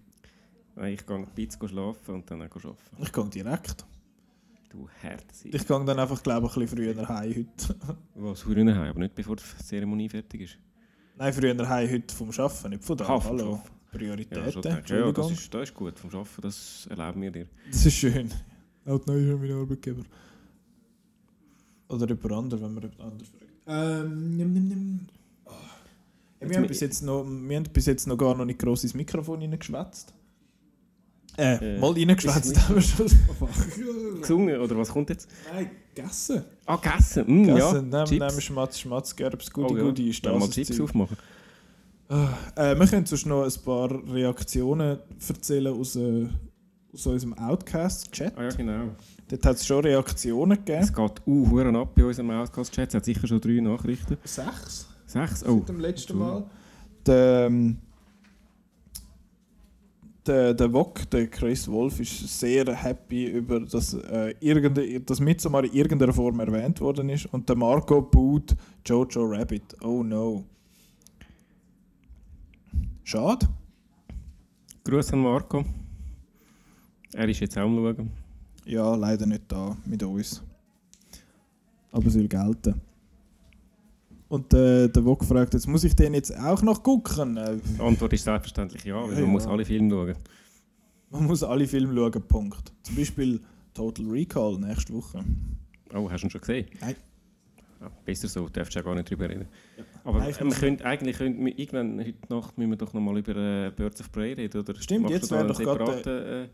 Ich 0.83 1.05
gehe 1.05 1.15
ein 1.15 1.25
bisschen 1.33 1.67
schlafen 1.67 2.15
und 2.15 2.29
dann 2.29 2.43
auch 2.43 2.55
arbeiten. 2.55 3.01
Ich 3.01 3.11
gehe 3.11 3.25
direkt. 3.29 3.85
Du 4.69 4.87
Herz. 5.01 5.45
Ich 5.45 5.65
gehe 5.65 5.85
dann 5.85 5.99
einfach, 5.99 6.21
glaube 6.21 6.47
ich, 6.47 6.55
ein 6.57 6.61
bisschen 6.61 6.95
früher 6.95 7.07
heim 7.09 7.33
heute. 7.35 7.75
Was, 8.15 8.41
früher 8.41 8.75
heim? 8.75 8.89
Aber 8.89 8.99
nicht 8.99 9.15
bevor 9.15 9.35
die 9.35 9.43
Zeremonie 9.63 10.09
fertig 10.09 10.41
ist? 10.41 10.59
Nein, 11.17 11.33
früher 11.33 11.69
heim 11.69 11.89
heute 11.89 12.13
vom 12.13 12.29
Arbeiten, 12.29 12.69
nicht 12.69 12.83
von 12.83 12.97
da. 12.97 13.05
Ah, 13.05 13.23
Hallo. 13.23 13.53
Arbeiten. 13.53 13.74
Prioritäten. 13.97 14.61
Ja, 14.63 14.81
ja, 14.87 15.05
ja, 15.05 15.11
das, 15.11 15.31
ist, 15.31 15.53
das 15.53 15.63
ist 15.69 15.73
gut 15.73 15.97
vom 15.99 16.09
Arbeiten, 16.11 16.41
das 16.41 16.87
erlauben 16.89 17.21
wir 17.21 17.31
dir. 17.31 17.47
Das 17.71 17.85
ist 17.85 17.93
schön. 17.95 18.29
Halt 18.85 19.07
neu 19.07 19.17
ist 19.17 19.39
mein 19.39 19.51
Arbeitgeber. 19.51 20.03
Oder 21.89 22.07
jemand 22.07 22.31
anderes, 22.31 22.61
wenn 22.63 22.73
man 22.73 22.83
jemand 22.83 23.01
anderes 23.01 23.29
fragt. 23.29 23.45
Ähm, 23.67 24.37
nimm, 24.37 24.53
nimm, 24.53 24.67
nimm. 24.67 24.99
Oh. 25.45 25.51
Ja, 26.41 26.49
wir, 26.49 26.57
haben 26.57 26.67
bis 26.67 26.79
jetzt 26.81 27.01
noch, 27.01 27.23
wir 27.23 27.55
haben 27.57 27.63
bis 27.71 27.85
jetzt 27.85 28.07
noch 28.07 28.17
gar 28.17 28.35
noch 28.35 28.45
nicht 28.45 28.59
gross 28.59 28.83
ins 28.83 28.93
Mikrofon 28.93 29.39
reingeschwätzt. 29.41 30.13
Äh, 31.37 31.75
Äh, 31.75 31.79
mal 31.79 31.91
reingeschwätzt 31.91 32.51
ist 32.51 32.61
haben 32.69 32.75
wir 32.75 32.81
schon. 32.81 33.07
Gesungen, 34.21 34.59
oder 34.59 34.77
was 34.77 34.89
kommt 34.89 35.09
jetzt? 35.09 35.29
Nein, 35.51 35.69
gegessen. 35.93 36.43
Ah, 36.65 36.77
gegessen, 36.77 37.25
mm, 37.27 37.45
ja. 37.45 37.55
Gegessen, 37.55 37.89
nehmen, 37.89 38.05
Chips. 38.05 38.19
nehmen 38.29 38.41
Schmatz, 38.41 38.79
Schmatz, 38.79 39.15
Gerbs, 39.15 39.51
Gudi, 39.51 39.73
Oh, 39.73 39.77
ja. 39.77 39.83
Gudi, 39.83 40.03
Wollen 40.23 40.33
wir 40.33 40.39
mal 40.39 40.49
Chips 40.49 40.79
aufmachen. 40.79 41.17
Äh, 42.07 42.75
wir 42.77 42.87
können 42.87 43.05
sonst 43.05 43.25
noch 43.25 43.43
ein 43.43 43.63
paar 43.63 43.89
Reaktionen 44.13 44.99
erzählen 45.27 45.73
aus, 45.73 45.95
äh, 45.95 46.27
aus 46.93 47.07
unserem 47.07 47.33
Outcast-Chat. 47.33 48.37
Ah 48.37 48.43
ja, 48.43 48.49
genau. 48.49 48.89
Dort 49.27 49.45
hat 49.45 49.55
es 49.55 49.65
schon 49.65 49.83
Reaktionen 49.83 50.57
gegeben. 50.57 50.83
Es 50.83 50.93
geht 50.93 51.21
uh, 51.25 51.49
Huren 51.49 51.75
ab 51.75 51.95
bei 51.95 52.05
unserem 52.05 52.29
Outcast-Chat. 52.29 52.89
Es 52.89 52.95
hat 52.95 53.05
sicher 53.05 53.27
schon 53.27 53.41
drei 53.41 53.59
Nachrichten. 53.59 54.17
Sechs 54.23 54.87
Sechs? 55.05 55.43
Oh. 55.45 55.59
seit 55.59 55.69
dem 55.69 55.79
letzten 55.79 56.17
Mal. 56.17 56.43
Der, 57.05 57.45
ähm, 57.47 57.77
der, 60.27 60.53
der 60.53 60.73
Wok, 60.73 61.09
der 61.09 61.27
Chris 61.27 61.67
Wolf, 61.67 61.99
ist 61.99 62.39
sehr 62.39 62.65
happy 62.75 63.25
über, 63.27 63.59
dass, 63.59 63.93
äh, 63.93 64.33
irgende, 64.39 64.99
dass 65.01 65.19
Midsommar 65.19 65.63
in 65.63 65.73
irgendeiner 65.73 66.13
Form 66.13 66.39
erwähnt 66.39 66.81
worden 66.81 67.09
ist. 67.09 67.31
Und 67.33 67.47
der 67.47 67.55
Marco 67.55 68.01
boot 68.01 68.55
Jojo 68.85 69.23
Rabbit. 69.25 69.75
Oh 69.81 70.03
no. 70.03 70.43
Schade. 73.05 73.47
Gruß 74.83 75.13
an 75.13 75.19
Marco. 75.19 75.63
Er 77.13 77.29
ist 77.29 77.39
jetzt 77.39 77.55
auch 77.57 77.61
am 77.61 77.75
Schauen. 77.75 78.11
Ja, 78.65 78.95
leider 78.95 79.27
nicht 79.27 79.43
da 79.47 79.77
mit 79.85 80.01
uns. 80.01 80.41
Aber 81.91 82.09
soll 82.09 82.27
gelten. 82.27 82.81
Und 84.27 84.51
äh, 84.55 84.87
der 84.89 85.05
Wok 85.05 85.23
fragt 85.23 85.53
jetzt, 85.53 85.67
muss 85.67 85.83
ich 85.83 85.95
den 85.95 86.15
jetzt 86.15 86.35
auch 86.35 86.63
noch 86.63 86.81
gucken? 86.81 87.35
Die 87.77 87.79
Antwort 87.79 88.11
ist 88.13 88.23
selbstverständlich 88.23 88.83
ja, 88.83 88.95
weil 88.95 89.13
Ja, 89.13 89.21
man 89.21 89.29
muss 89.33 89.45
ja. 89.45 89.51
alle 89.51 89.63
Filme 89.65 89.89
schauen. 89.91 90.15
man 91.11 91.25
muss 91.25 91.43
alle 91.43 91.67
Filme 91.67 91.93
schauen, 91.95 92.23
Punkt. 92.27 92.73
Zum 92.81 92.95
Beispiel 92.95 93.39
Total 93.75 94.05
Recall 94.07 94.57
nächste 94.57 94.93
Woche. 94.93 95.23
Oh, 95.93 96.09
hast 96.09 96.21
du 96.23 96.27
ihn 96.27 96.31
schon 96.31 96.41
gesehen? 96.41 96.65
Nein. 96.81 96.95
Ja, 97.81 97.91
besser 98.05 98.27
so, 98.27 98.47
darfst 98.49 98.73
du 98.73 98.79
ja 98.79 98.85
gar 98.85 98.95
nicht 98.95 99.09
drüber 99.09 99.29
reden. 99.29 99.47
Aber 100.03 100.19
Nein, 100.19 100.31
äh, 100.31 100.43
wir 100.43 100.51
können, 100.51 100.81
eigentlich 100.81 101.17
könnten 101.17 101.45
wir 101.45 101.57
irgendwann 101.59 101.99
heute 101.99 102.33
Nacht 102.33 102.57
müssen 102.57 102.69
wir 102.69 102.77
doch 102.77 102.93
noch 102.93 103.01
mal 103.01 103.17
über 103.17 103.35
äh, 103.35 103.71
Birds 103.75 103.99
of 104.01 104.11
Prey 104.11 104.33
reden, 104.33 104.61
oder? 104.61 104.75
Stimmt, 104.79 105.09
jetzt 105.09 105.29
wäre 105.31 105.47
doch 105.47 105.59
gerade, 105.59 105.85
separaten, 105.85 106.25
äh, 106.25 106.47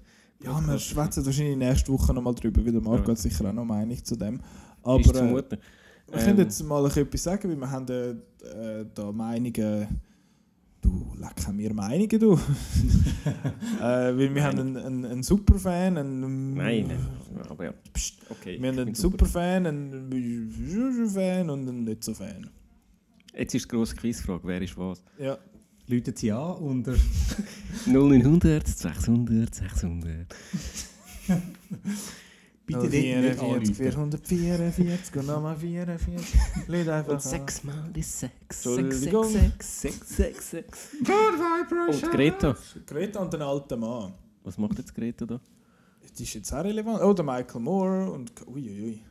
Ja, 0.43 0.59
wir 0.59 0.79
schwätzen 0.79 1.25
wahrscheinlich 1.25 1.57
nächste 1.57 1.91
Woche 1.91 2.13
nochmal 2.13 2.33
drüber, 2.35 2.65
weil 2.65 2.71
der 2.71 2.81
Marco 2.81 3.03
Ja. 3.03 3.11
hat 3.11 3.17
sicher 3.19 3.47
auch 3.47 3.53
noch 3.53 3.65
Meinung 3.65 4.03
zu 4.03 4.15
dem. 4.15 4.35
ist 4.35 4.41
Aber 4.83 5.03
zu 5.03 5.09
äh, 5.11 5.13
vermuten. 5.13 5.57
wir 6.11 6.19
können 6.19 6.39
Ähm, 6.39 6.45
jetzt 6.45 6.63
mal 6.63 6.85
etwas 6.85 7.23
sagen, 7.23 7.49
weil 7.49 7.57
wir 7.57 7.69
haben 7.69 7.87
äh, 7.87 8.09
äh, 8.81 8.85
da 8.93 9.11
Meinungen... 9.11 9.87
Du, 10.81 11.13
leck 11.17 11.45
haben 11.45 11.57
wir 11.59 11.73
Meinungen, 11.73 12.19
du. 12.19 12.33
äh, 13.79 13.81
weil 13.81 14.33
wir 14.33 14.43
haben 14.43 14.59
einen, 14.59 14.77
einen, 14.77 15.05
einen 15.05 15.23
Superfan, 15.23 15.97
einen... 15.97 16.53
Nein, 16.55 16.91
aber 17.49 17.65
ja. 17.65 17.73
Psst. 17.93 18.15
Okay, 18.29 18.61
Wir 18.61 18.69
haben 18.69 18.79
einen. 18.79 18.95
Superfan, 18.95 19.67
einen 19.67 21.09
Fan 21.09 21.49
und 21.49 21.67
einen 21.67 21.83
nicht 21.83 22.03
so 22.03 22.13
Fan. 22.13 22.49
Jetzt 23.33 23.55
ist 23.55 23.65
die 23.65 23.69
grosse 23.69 23.95
Quizfrage, 23.95 24.41
wer 24.43 24.61
ist 24.61 24.77
was? 24.77 25.03
Ja. 25.17 25.37
Läutet 25.87 26.17
sie 26.17 26.31
an 26.31 26.53
unter 26.55 26.95
0900, 27.85 28.67
600, 28.67 29.53
600. 29.53 30.35
Bitte 32.65 32.87
nicht, 32.87 32.91
nicht 32.91 33.39
44, 33.39 33.97
anrufen. 33.97 34.25
444 34.25 35.15
und 35.17 35.27
nochmal 35.27 35.57
44. 35.57 36.67
Leute 36.67 36.93
einfach 36.93 37.13
Und 37.13 37.21
sechsmal 37.21 37.91
die 37.93 38.01
sechs. 38.01 38.65
Entschuldigung. 38.65 39.23
Sechs, 39.25 39.81
sechs, 39.81 40.09
sechs, 40.09 40.51
sechs, 40.51 40.51
sechs. 40.51 42.03
Und 42.03 42.11
Greta. 42.11 42.51
an. 42.51 42.57
Greta 42.85 43.19
und 43.19 43.33
den 43.33 43.41
alten 43.41 43.79
Mann. 43.79 44.13
Was 44.43 44.57
macht 44.57 44.77
jetzt 44.77 44.93
Greta 44.93 45.25
da? 45.25 45.39
Das 46.01 46.19
ist 46.19 46.33
jetzt 46.33 46.53
auch 46.53 46.63
relevant. 46.63 47.01
Oh, 47.01 47.13
der 47.13 47.25
Michael 47.25 47.61
Moore 47.61 48.11
und... 48.11 48.31
Uiuiui. 48.47 49.01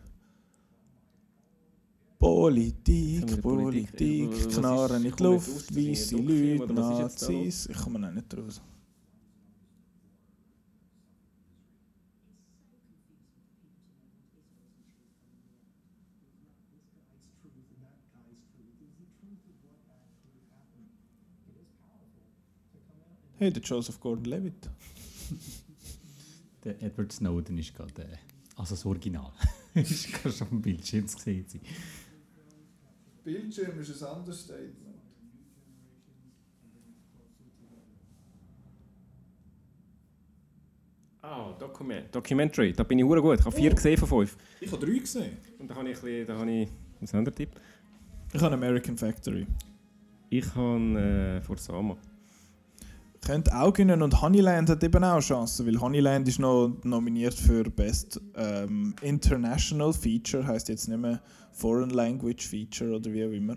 Politik, 2.18 3.40
Politik. 3.40 4.50
Knarren 4.50 4.96
in 4.96 5.02
die 5.02 5.08
nicht 5.08 5.20
Luft, 5.20 5.74
weisse 5.74 6.16
Leute, 6.16 6.72
Nazis. 6.74 7.66
Ich 7.66 7.76
komme 7.78 8.06
auch 8.06 8.12
nicht 8.12 8.36
raus. 8.36 8.60
Hey, 23.40 23.50
der 23.50 23.62
Joseph 23.62 23.98
Gordon-Levitt. 24.00 24.68
Der 26.62 26.82
Edward 26.82 27.10
Snowden 27.10 27.56
ist 27.56 27.74
gerade, 27.74 28.02
äh, 28.02 28.18
also 28.54 28.74
das 28.74 28.84
Original, 28.84 29.32
ist 29.74 30.12
gerade 30.12 30.30
schon 30.30 30.48
am 30.50 30.60
Bildschirm 30.60 31.08
zu 31.08 31.18
sehen. 31.18 31.46
Bildschirm 33.24 33.80
ist 33.80 34.02
ein 34.02 34.08
anderes 34.10 34.42
Statement. 34.42 35.00
Ah, 41.22 41.52
Document. 41.58 42.14
Documentary. 42.14 42.74
Da 42.74 42.82
bin 42.82 42.98
ich 42.98 43.06
hure 43.06 43.22
gut. 43.22 43.38
Ich 43.40 43.46
habe 43.46 43.56
vier 43.56 43.70
gesehen 43.70 43.96
von 43.96 44.08
fünf. 44.08 44.36
Ich 44.60 44.70
habe 44.70 44.84
drei 44.84 44.98
gesehen. 44.98 45.38
Und 45.58 45.70
da 45.70 45.76
habe 45.76 45.88
ich 45.88 45.96
ein 45.96 46.02
bisschen, 46.02 46.26
da 46.26 46.36
habe 46.36 46.50
ich... 46.50 46.68
Was 47.00 47.14
haben 47.14 47.34
Tipp? 47.34 47.58
Ich 48.34 48.42
habe 48.42 48.54
American 48.54 48.98
Factory. 48.98 49.46
Ich 50.28 50.54
habe 50.54 51.38
äh, 51.38 51.40
Forsama. 51.40 51.96
Könnte 53.24 53.54
auch 53.54 53.72
gewinnen 53.72 54.00
und 54.02 54.20
Honeyland 54.22 54.70
hat 54.70 54.82
eben 54.82 55.04
auch 55.04 55.20
Chancen, 55.20 55.66
weil 55.66 55.78
Honeyland 55.80 56.26
ist 56.26 56.38
noch 56.38 56.74
nominiert 56.84 57.34
für 57.34 57.64
Best 57.64 58.20
ähm, 58.34 58.94
International 59.02 59.92
Feature, 59.92 60.46
heißt 60.46 60.68
jetzt 60.70 60.88
nicht 60.88 60.98
mehr 60.98 61.20
Foreign 61.52 61.90
Language 61.90 62.46
Feature 62.48 62.96
oder 62.96 63.12
wie 63.12 63.24
auch 63.24 63.30
immer. 63.30 63.56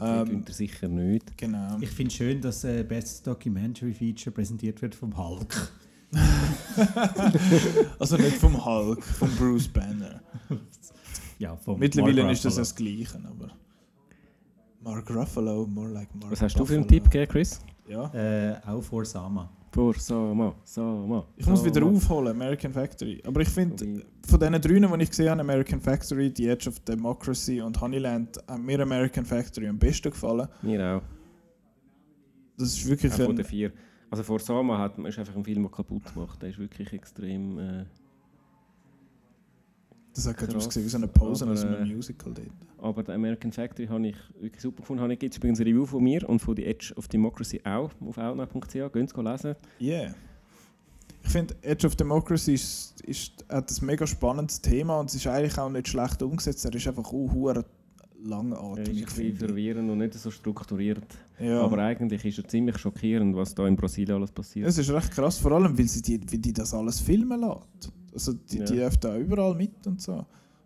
Ähm, 0.00 0.26
Ähm, 0.28 0.44
er 0.46 0.52
sicher 0.52 0.88
nicht. 0.88 1.36
Genau. 1.36 1.76
Ich 1.80 1.90
finde 1.90 2.10
schön, 2.12 2.40
dass 2.40 2.64
äh, 2.64 2.82
Best 2.82 3.26
Documentary 3.26 3.92
Feature 3.92 4.32
präsentiert 4.34 4.80
wird 4.82 4.94
vom 4.94 5.16
Hulk. 5.16 5.72
Also 7.98 8.16
nicht 8.16 8.36
vom 8.36 8.64
Hulk, 8.64 9.02
vom 9.04 9.28
Bruce 9.36 9.68
Banner. 9.68 10.20
Ja, 11.38 11.56
vom 11.56 11.80
Mittlerweile 11.80 12.22
Mark 12.22 12.32
ist 12.34 12.44
das 12.44 12.52
Ruffalo. 12.52 12.62
das 12.62 12.76
Gleiche, 12.76 13.20
aber. 13.28 13.50
Mark 14.80 15.10
Ruffalo, 15.10 15.66
more 15.66 15.88
like 15.90 16.14
Mark 16.14 16.30
Was 16.30 16.42
hast 16.42 16.54
du 16.58 16.64
für 16.64 16.74
einen 16.74 16.84
Ruffalo. 16.84 17.00
Tipp 17.00 17.10
gegeben, 17.10 17.32
Chris? 17.32 17.60
Ja. 17.88 18.12
Äh, 18.14 18.60
auch 18.66 18.82
vor 18.82 19.04
Sama. 19.04 19.50
Forsama, 19.74 20.54
Sama. 20.62 21.26
Ich 21.36 21.46
muss 21.46 21.64
wieder 21.64 21.80
Sama. 21.80 21.96
aufholen, 21.96 22.28
American 22.28 22.72
Factory. 22.72 23.20
Aber 23.26 23.40
ich 23.40 23.48
finde, 23.48 24.04
von 24.24 24.38
diesen 24.38 24.60
drei, 24.60 24.96
die 24.96 25.02
ich 25.02 25.10
gesehen 25.10 25.30
habe, 25.30 25.40
American 25.40 25.80
Factory, 25.80 26.32
The 26.34 26.48
Edge 26.48 26.68
of 26.68 26.78
Democracy 26.80 27.60
und 27.60 27.80
Honeyland, 27.80 28.38
hat 28.46 28.60
mir 28.60 28.80
American 28.80 29.24
Factory 29.24 29.66
am 29.66 29.78
besten 29.78 30.10
gefallen. 30.10 30.46
Mir 30.62 30.96
auch. 30.96 31.02
Das 32.56 32.68
ist 32.68 32.88
wirklich 32.88 33.12
Auch 33.14 33.16
von 33.16 33.30
ein, 33.30 33.36
den 33.36 33.44
vier. 33.44 33.72
Also 34.10 34.22
Forsama 34.22 34.78
hat, 34.78 34.96
ist 34.96 35.18
einfach 35.18 35.34
ein 35.34 35.42
Film, 35.42 35.62
der 35.62 35.72
kaputt 35.72 36.04
gemacht. 36.14 36.40
Der 36.40 36.50
ist 36.50 36.58
wirklich 36.58 36.92
extrem... 36.92 37.58
Äh, 37.58 37.84
Das 40.14 40.26
hat 40.28 40.36
gerade 40.36 40.56
ausgesehen 40.56 40.86
wie 40.86 40.90
so 40.90 40.96
eine 40.96 41.06
Aber, 41.08 41.26
aus 41.26 41.42
einem 41.42 41.56
äh, 41.56 41.84
Musical 41.94 42.32
dort. 42.32 42.48
aber 42.78 43.02
der 43.02 43.16
American 43.16 43.50
Factory 43.50 43.86
habe 43.88 44.06
ich 44.08 44.16
wirklich 44.40 44.62
super 44.62 44.82
gefunden. 44.82 45.02
Habe 45.02 45.12
ich 45.14 45.22
jetzt 45.22 45.36
übrigens 45.38 45.58
ein 45.60 45.66
Review 45.66 45.86
von 45.86 46.02
mir 46.02 46.28
und 46.28 46.38
von 46.38 46.54
The 46.56 46.64
Edge 46.66 46.92
of 46.96 47.08
Democracy 47.08 47.60
auch 47.64 47.90
auf 48.00 48.18
outnow.ch. 48.18 48.72
Gehen 48.92 49.08
Sie 49.08 49.22
lesen. 49.22 49.54
Yeah. 49.80 50.14
Ich 51.24 51.30
finde, 51.30 51.54
Edge 51.62 51.86
of 51.86 51.96
Democracy 51.96 52.54
ist, 52.54 53.00
ist, 53.02 53.44
hat 53.48 53.70
ein 53.70 53.86
mega 53.86 54.06
spannendes 54.06 54.60
Thema 54.60 55.00
und 55.00 55.08
es 55.08 55.16
ist 55.16 55.26
eigentlich 55.26 55.58
auch 55.58 55.70
nicht 55.70 55.88
schlecht 55.88 56.22
umgesetzt. 56.22 56.64
Er 56.64 56.74
ist 56.74 56.86
einfach 56.86 57.10
uh, 57.12 57.32
hure 57.32 57.54
Er 57.54 57.60
ist 57.60 57.66
ein 58.16 58.28
langatmig. 58.28 59.04
bisschen 59.06 59.34
verwirrend 59.34 59.90
und 59.90 59.98
nicht 59.98 60.14
so 60.14 60.30
strukturiert. 60.30 61.06
Ja. 61.40 61.62
Aber 61.62 61.78
eigentlich 61.78 62.24
ist 62.24 62.38
er 62.38 62.46
ziemlich 62.46 62.78
schockierend, 62.78 63.34
was 63.34 63.54
da 63.54 63.66
in 63.66 63.74
Brasilien 63.74 64.16
alles 64.16 64.30
passiert. 64.32 64.68
Es 64.68 64.78
ist 64.78 64.90
recht 64.90 65.10
krass, 65.10 65.38
vor 65.38 65.52
allem, 65.52 65.76
weil 65.76 65.88
sie 65.88 66.02
die, 66.02 66.20
wie 66.30 66.38
die 66.38 66.52
das 66.52 66.72
alles 66.74 67.00
filmen 67.00 67.40
lässt. 67.40 67.90
Also 68.14 68.32
die, 68.32 68.46
die 68.46 68.58
Ja. 68.58 68.64
dürfen 68.66 68.98
da 69.00 69.18
überall 69.18 69.54
mit 69.54 69.86
und 69.86 70.00
so. 70.00 70.12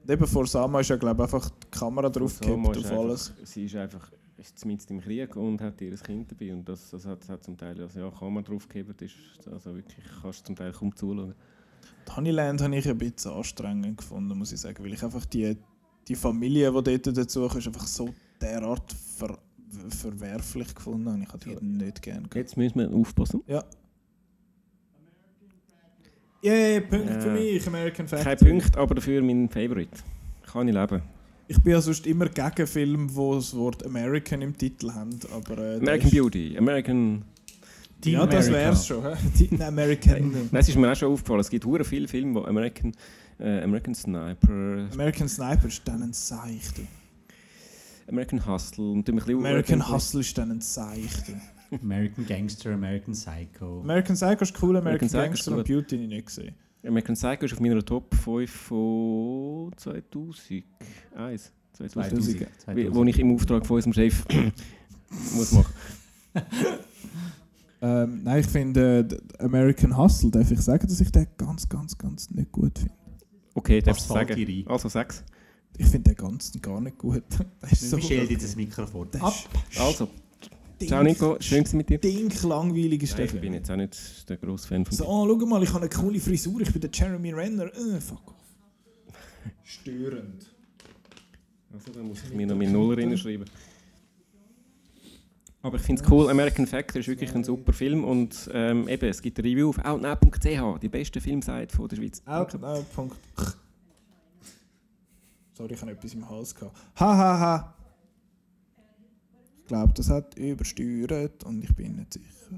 Und 0.02 0.10
eben 0.10 0.26
vor 0.26 0.46
Sama 0.46 0.80
ist 0.80 0.90
ja, 0.90 0.96
glaube 0.96 1.22
ich, 1.24 1.32
einfach 1.34 1.50
die 1.50 1.66
Kamera 1.78 2.08
draufgekippt 2.08 2.54
Sama 2.54 2.70
ist 2.72 2.78
auf 2.78 2.84
einfach- 2.84 2.98
alles. 2.98 3.32
Sie 3.44 3.64
ist 3.64 3.74
einfach 3.76 4.12
ist 4.36 4.64
mitten 4.64 4.92
im 4.94 5.00
Krieg 5.00 5.34
und 5.34 5.60
hat 5.60 5.80
ihr 5.80 5.96
Kind 5.96 6.30
dabei. 6.30 6.52
Und 6.52 6.68
das, 6.68 6.90
das, 6.90 7.04
hat, 7.04 7.20
das 7.22 7.28
hat 7.28 7.42
zum 7.42 7.56
Teil, 7.56 7.80
also 7.80 7.98
ja, 7.98 8.08
kann 8.10 8.32
man 8.32 8.44
draufgeben, 8.44 8.94
das 8.96 9.10
ist 9.10 9.48
also 9.52 9.74
wirklich, 9.74 10.04
kannst 10.22 10.40
du 10.42 10.44
zum 10.46 10.56
Teil 10.56 10.70
kaum 10.72 10.94
zuschauen. 10.94 11.34
Honeyland 12.14 12.60
habe 12.62 12.76
ich 12.76 12.88
ein 12.88 12.96
bisschen 12.98 13.32
anstrengend 13.32 13.98
gefunden, 13.98 14.38
muss 14.38 14.52
ich 14.52 14.60
sagen, 14.60 14.82
weil 14.84 14.92
ich 14.92 15.02
einfach 15.02 15.24
die, 15.26 15.56
die 16.06 16.14
Familie, 16.14 16.70
die 16.82 16.98
dort 17.00 17.16
dazu 17.18 17.44
ist, 17.46 17.66
einfach 17.66 17.86
so 17.86 18.08
derart 18.40 18.92
ver, 18.92 19.38
verwerflich 19.88 20.74
gefunden 20.74 21.10
habe. 21.10 21.22
Ich 21.22 21.28
habe 21.28 21.38
die 21.60 21.64
nicht 21.64 22.00
gerne. 22.02 22.28
Jetzt 22.34 22.56
müssen 22.56 22.78
wir 22.78 22.92
aufpassen. 22.94 23.42
Ja. 23.46 23.64
Yay, 26.43 26.81
Punkt 26.82 27.09
Ja. 27.10 27.20
für 27.20 27.31
mich, 27.31 27.66
American 27.66 28.06
Factory. 28.06 28.36
Kein 28.36 28.48
Punkt, 28.48 28.77
aber 28.77 28.94
dafür 28.94 29.23
mein 29.23 29.48
Favorite. 29.48 29.90
Kann 30.47 30.69
ich 30.69 30.74
leben. 30.74 31.02
Ich 31.48 31.60
bin 31.62 31.73
ja 31.73 31.81
sonst 31.81 32.06
immer 32.06 32.27
gegen 32.28 32.66
Filme, 32.66 33.06
die 33.06 33.15
das 33.35 33.56
Wort 33.56 33.85
American 33.85 34.43
im 34.43 34.56
Titel 34.56 34.93
haben, 34.93 35.19
aber... 35.35 35.59
Äh, 35.59 35.77
American 35.78 36.01
das 36.01 36.10
Beauty, 36.10 36.56
American... 36.59 37.24
Team 38.01 38.12
ja, 38.12 38.27
das 38.27 38.47
America. 38.47 38.69
wär's 38.69 38.86
schon. 38.86 39.05
Die 39.39 39.60
American, 39.60 40.31
Nein, 40.31 40.48
es 40.60 40.69
ist 40.69 40.77
mir 40.77 40.93
auch 40.93 40.94
schon 40.94 41.12
aufgefallen, 41.12 41.40
es 41.40 41.51
gibt 41.51 41.65
hure 41.65 41.82
viele 41.85 42.06
Filme, 42.06 42.35
wo 42.36 42.44
American, 42.44 42.93
äh, 43.40 43.60
American 43.62 43.94
Sniper, 43.94 44.86
American 44.93 45.28
Sniper 45.28 45.66
ist 45.66 45.82
dann 45.85 46.02
ein 46.05 46.12
Seich. 46.12 46.62
American 48.09 48.47
Hustle 48.47 48.85
und 48.93 49.09
American 49.09 49.90
Hustle 49.90 50.20
ist 50.20 50.39
dann 50.39 50.52
ein 50.52 50.60
Seich. 50.60 51.10
American 51.70 52.27
Gangster, 52.27 52.73
American 52.74 53.12
Psycho. 53.15 53.81
American 53.81 54.16
Psycho 54.16 54.43
ist 54.43 54.62
cool, 54.62 54.77
American, 54.77 55.09
American 55.09 55.09
Psycho 55.09 55.23
ist 55.23 55.45
Gangster 55.45 55.57
und. 55.57 55.66
Beauty 55.66 55.97
habe 55.97 56.03
ich 56.05 56.09
nicht 56.09 56.27
gesehen. 56.27 56.55
American 56.86 57.15
Psycho 57.15 57.45
ist 57.45 57.53
auf 57.53 57.61
meiner 57.61 57.85
Top 57.85 58.15
5 58.15 58.51
von 58.51 59.70
2001. 59.77 61.53
2000. 61.73 62.49
2000. 62.59 62.77
Wie- 62.77 62.95
Wo 62.95 63.05
ich 63.05 63.19
im 63.19 63.35
Auftrag 63.35 63.66
von 63.66 63.77
unserem 63.77 63.93
Chef 63.93 64.24
muss 65.35 65.53
machen. 65.53 65.74
Ähm, 67.81 68.23
nein, 68.24 68.40
ich 68.40 68.47
finde 68.47 69.07
äh, 69.39 69.43
American 69.45 69.97
Hustle, 69.97 70.31
darf 70.31 70.51
ich 70.51 70.61
sagen, 70.61 70.86
dass 70.89 71.01
ich 71.01 71.12
den 71.12 71.27
ganz, 71.36 71.69
ganz, 71.69 71.97
ganz 71.97 72.28
nicht 72.31 72.51
gut 72.51 72.77
finde. 72.78 72.95
Okay, 73.55 73.81
darfst 73.81 74.09
du 74.11 74.15
sagen. 74.15 74.65
Also 74.66 74.89
6. 74.89 75.24
Ich 75.77 75.86
finde 75.86 76.12
den 76.12 76.16
ganzen 76.16 76.61
gar 76.61 76.81
nicht 76.81 76.99
gut. 76.99 77.23
Der 77.62 77.70
ist 77.70 77.89
so 77.90 77.97
Michel, 77.97 78.27
dir 78.27 78.39
das 78.39 78.57
Mikrofon 78.57 79.09
der 79.12 79.23
ab. 79.23 79.35
Also, 79.78 80.09
dink- 80.80 80.88
ciao 80.88 81.02
Nico, 81.02 81.36
schön 81.40 81.64
mit 81.72 81.88
dir. 81.88 81.98
Stinklangweilig 81.98 83.02
ist 83.02 83.10
Nein, 83.18 83.26
der 83.26 83.34
ich 83.34 83.40
bin 83.40 83.52
jetzt 83.55 83.70
auch 83.70 83.76
nicht 83.76 84.28
der 84.28 84.36
grosse 84.36 84.68
Fan 84.68 84.84
von 84.84 84.96
So, 84.96 85.06
oh, 85.06 85.26
schau 85.28 85.46
mal, 85.46 85.62
ich 85.62 85.72
habe 85.72 85.80
eine 85.80 85.88
coole 85.90 86.20
Frisur, 86.20 86.60
ich 86.60 86.72
bin 86.72 86.80
der 86.80 86.90
Jeremy 86.92 87.32
Renner. 87.32 87.66
Äh, 87.66 88.00
fuck 88.00 88.28
off. 88.28 89.14
Störend. 89.64 90.55
Also, 91.72 91.92
dann 91.92 92.09
muss 92.09 92.22
ich 92.24 92.34
mir 92.34 92.46
noch 92.46 92.56
meine 92.56 92.70
Nuller 92.70 92.98
reinschreiben. 92.98 93.44
Aber 95.60 95.76
ich 95.76 95.82
finde 95.82 96.02
es 96.02 96.10
cool, 96.10 96.30
American 96.30 96.66
Factor 96.66 97.00
ist 97.00 97.09
wirklich 97.09 97.34
ein 97.34 97.42
super 97.42 97.72
Film 97.72 98.05
und 98.05 98.48
ähm, 98.55 98.88
eben, 98.88 99.09
es 99.09 99.20
gibt 99.20 99.38
eine 99.38 99.48
Review 99.48 99.70
auf 99.70 99.78
outnow.ch, 99.84 100.78
die 100.80 100.88
beste 100.88 101.20
Filmseite 101.20 101.74
von 101.76 101.88
der 101.88 101.96
Schweiz. 101.96 102.22
Out, 102.24 102.56
Punkt. 102.94 103.16
Sorry, 105.52 105.74
ich 105.74 105.80
habe 105.80 105.90
etwas 105.90 106.14
im 106.14 106.28
Hals 106.30 106.55
gehabt. 106.55 106.76
Ha, 107.00 107.16
ha, 107.16 107.40
ha. 107.40 107.74
Ich 109.69 109.70
glaube, 109.70 109.93
das 109.93 110.09
hat 110.09 110.35
übersteuert 110.39 111.45
und 111.45 111.62
ich 111.62 111.77
bin 111.77 111.97
nicht 111.97 112.15
sicher. 112.15 112.57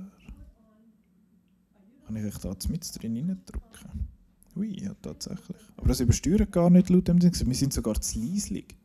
Kann 2.06 2.14
ich 2.14 2.24
euch 2.24 2.38
da 2.38 2.54
mit 2.68 3.02
drin 3.02 3.16
reindrücken? 3.16 4.06
Ui, 4.54 4.80
ja, 4.80 4.94
tatsächlich. 5.02 5.56
Aber 5.76 5.88
das 5.88 5.98
übersteuert 5.98 6.52
gar 6.52 6.70
nicht 6.70 6.88
laut 6.88 7.08
dem 7.08 7.18
Ding. 7.18 7.34
Wir 7.34 7.54
sind 7.56 7.72
sogar 7.72 8.00
zu 8.00 8.16
leislich. 8.16 8.76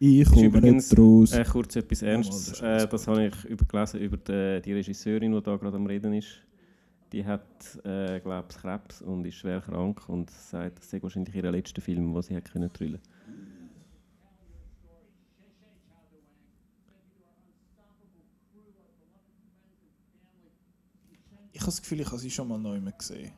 Ich 0.00 0.28
komme 0.28 0.46
übrigens, 0.46 0.90
nicht 0.90 0.98
raus. 0.98 1.32
Äh, 1.34 1.44
kurz 1.44 1.76
etwas 1.76 2.02
Ernstes. 2.02 2.46
das 2.46 2.54
ist 2.54 2.62
Äh, 2.62 2.88
das 2.88 3.06
habe 3.06 3.26
ich 3.26 3.44
übergelesen 3.44 4.00
über 4.00 4.16
die, 4.16 4.60
die 4.60 4.72
Regisseurin, 4.72 5.30
die 5.30 5.40
da 5.40 5.54
gerade 5.54 5.76
am 5.76 5.86
Reden 5.86 6.14
ist. 6.14 6.44
Die 7.12 7.24
hat, 7.24 7.78
äh, 7.84 8.18
glaube 8.18 8.48
ich, 8.50 8.56
Krebs 8.56 9.02
und 9.02 9.24
ist 9.24 9.36
schwer 9.36 9.60
krank 9.60 10.08
und 10.08 10.32
sagt, 10.32 10.78
das 10.80 10.90
sei 10.90 11.00
wahrscheinlich 11.00 11.32
ihr 11.36 11.48
letzter 11.52 11.80
Film, 11.80 12.12
den 12.12 12.22
sie 12.22 12.34
hat 12.34 12.50
können 12.50 12.72
drüllen. 12.72 12.98
Ich 21.58 21.62
habe 21.62 21.72
das 21.72 21.82
Gefühl, 21.82 22.00
ich 22.00 22.06
habe 22.06 22.18
sie 22.18 22.30
schon 22.30 22.46
mal 22.46 22.56
neu 22.56 22.78
gesehen. 22.96 23.32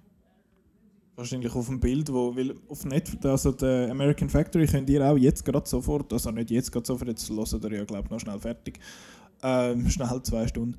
Wahrscheinlich 1.16 1.54
auf 1.54 1.66
dem 1.66 1.80
Bild, 1.80 2.12
wo, 2.12 2.36
weil 2.36 2.54
auf 2.68 2.84
Netflix, 2.84 3.24
also 3.24 3.52
der 3.52 3.90
American 3.90 4.28
Factory 4.28 4.66
könnt 4.66 4.90
ihr 4.90 5.02
auch 5.02 5.16
jetzt 5.16 5.42
gerade 5.42 5.66
sofort, 5.66 6.12
also 6.12 6.30
nicht 6.30 6.50
jetzt 6.50 6.70
gerade 6.70 6.86
sofort, 6.86 7.08
jetzt 7.08 7.30
hört 7.30 7.64
ihr 7.64 7.78
ja 7.78 7.84
glaube 7.84 8.04
ich 8.04 8.10
noch 8.10 8.20
schnell 8.20 8.38
fertig, 8.38 8.78
ähm, 9.42 9.88
schnell 9.90 10.22
zwei 10.22 10.46
Stunden. 10.46 10.76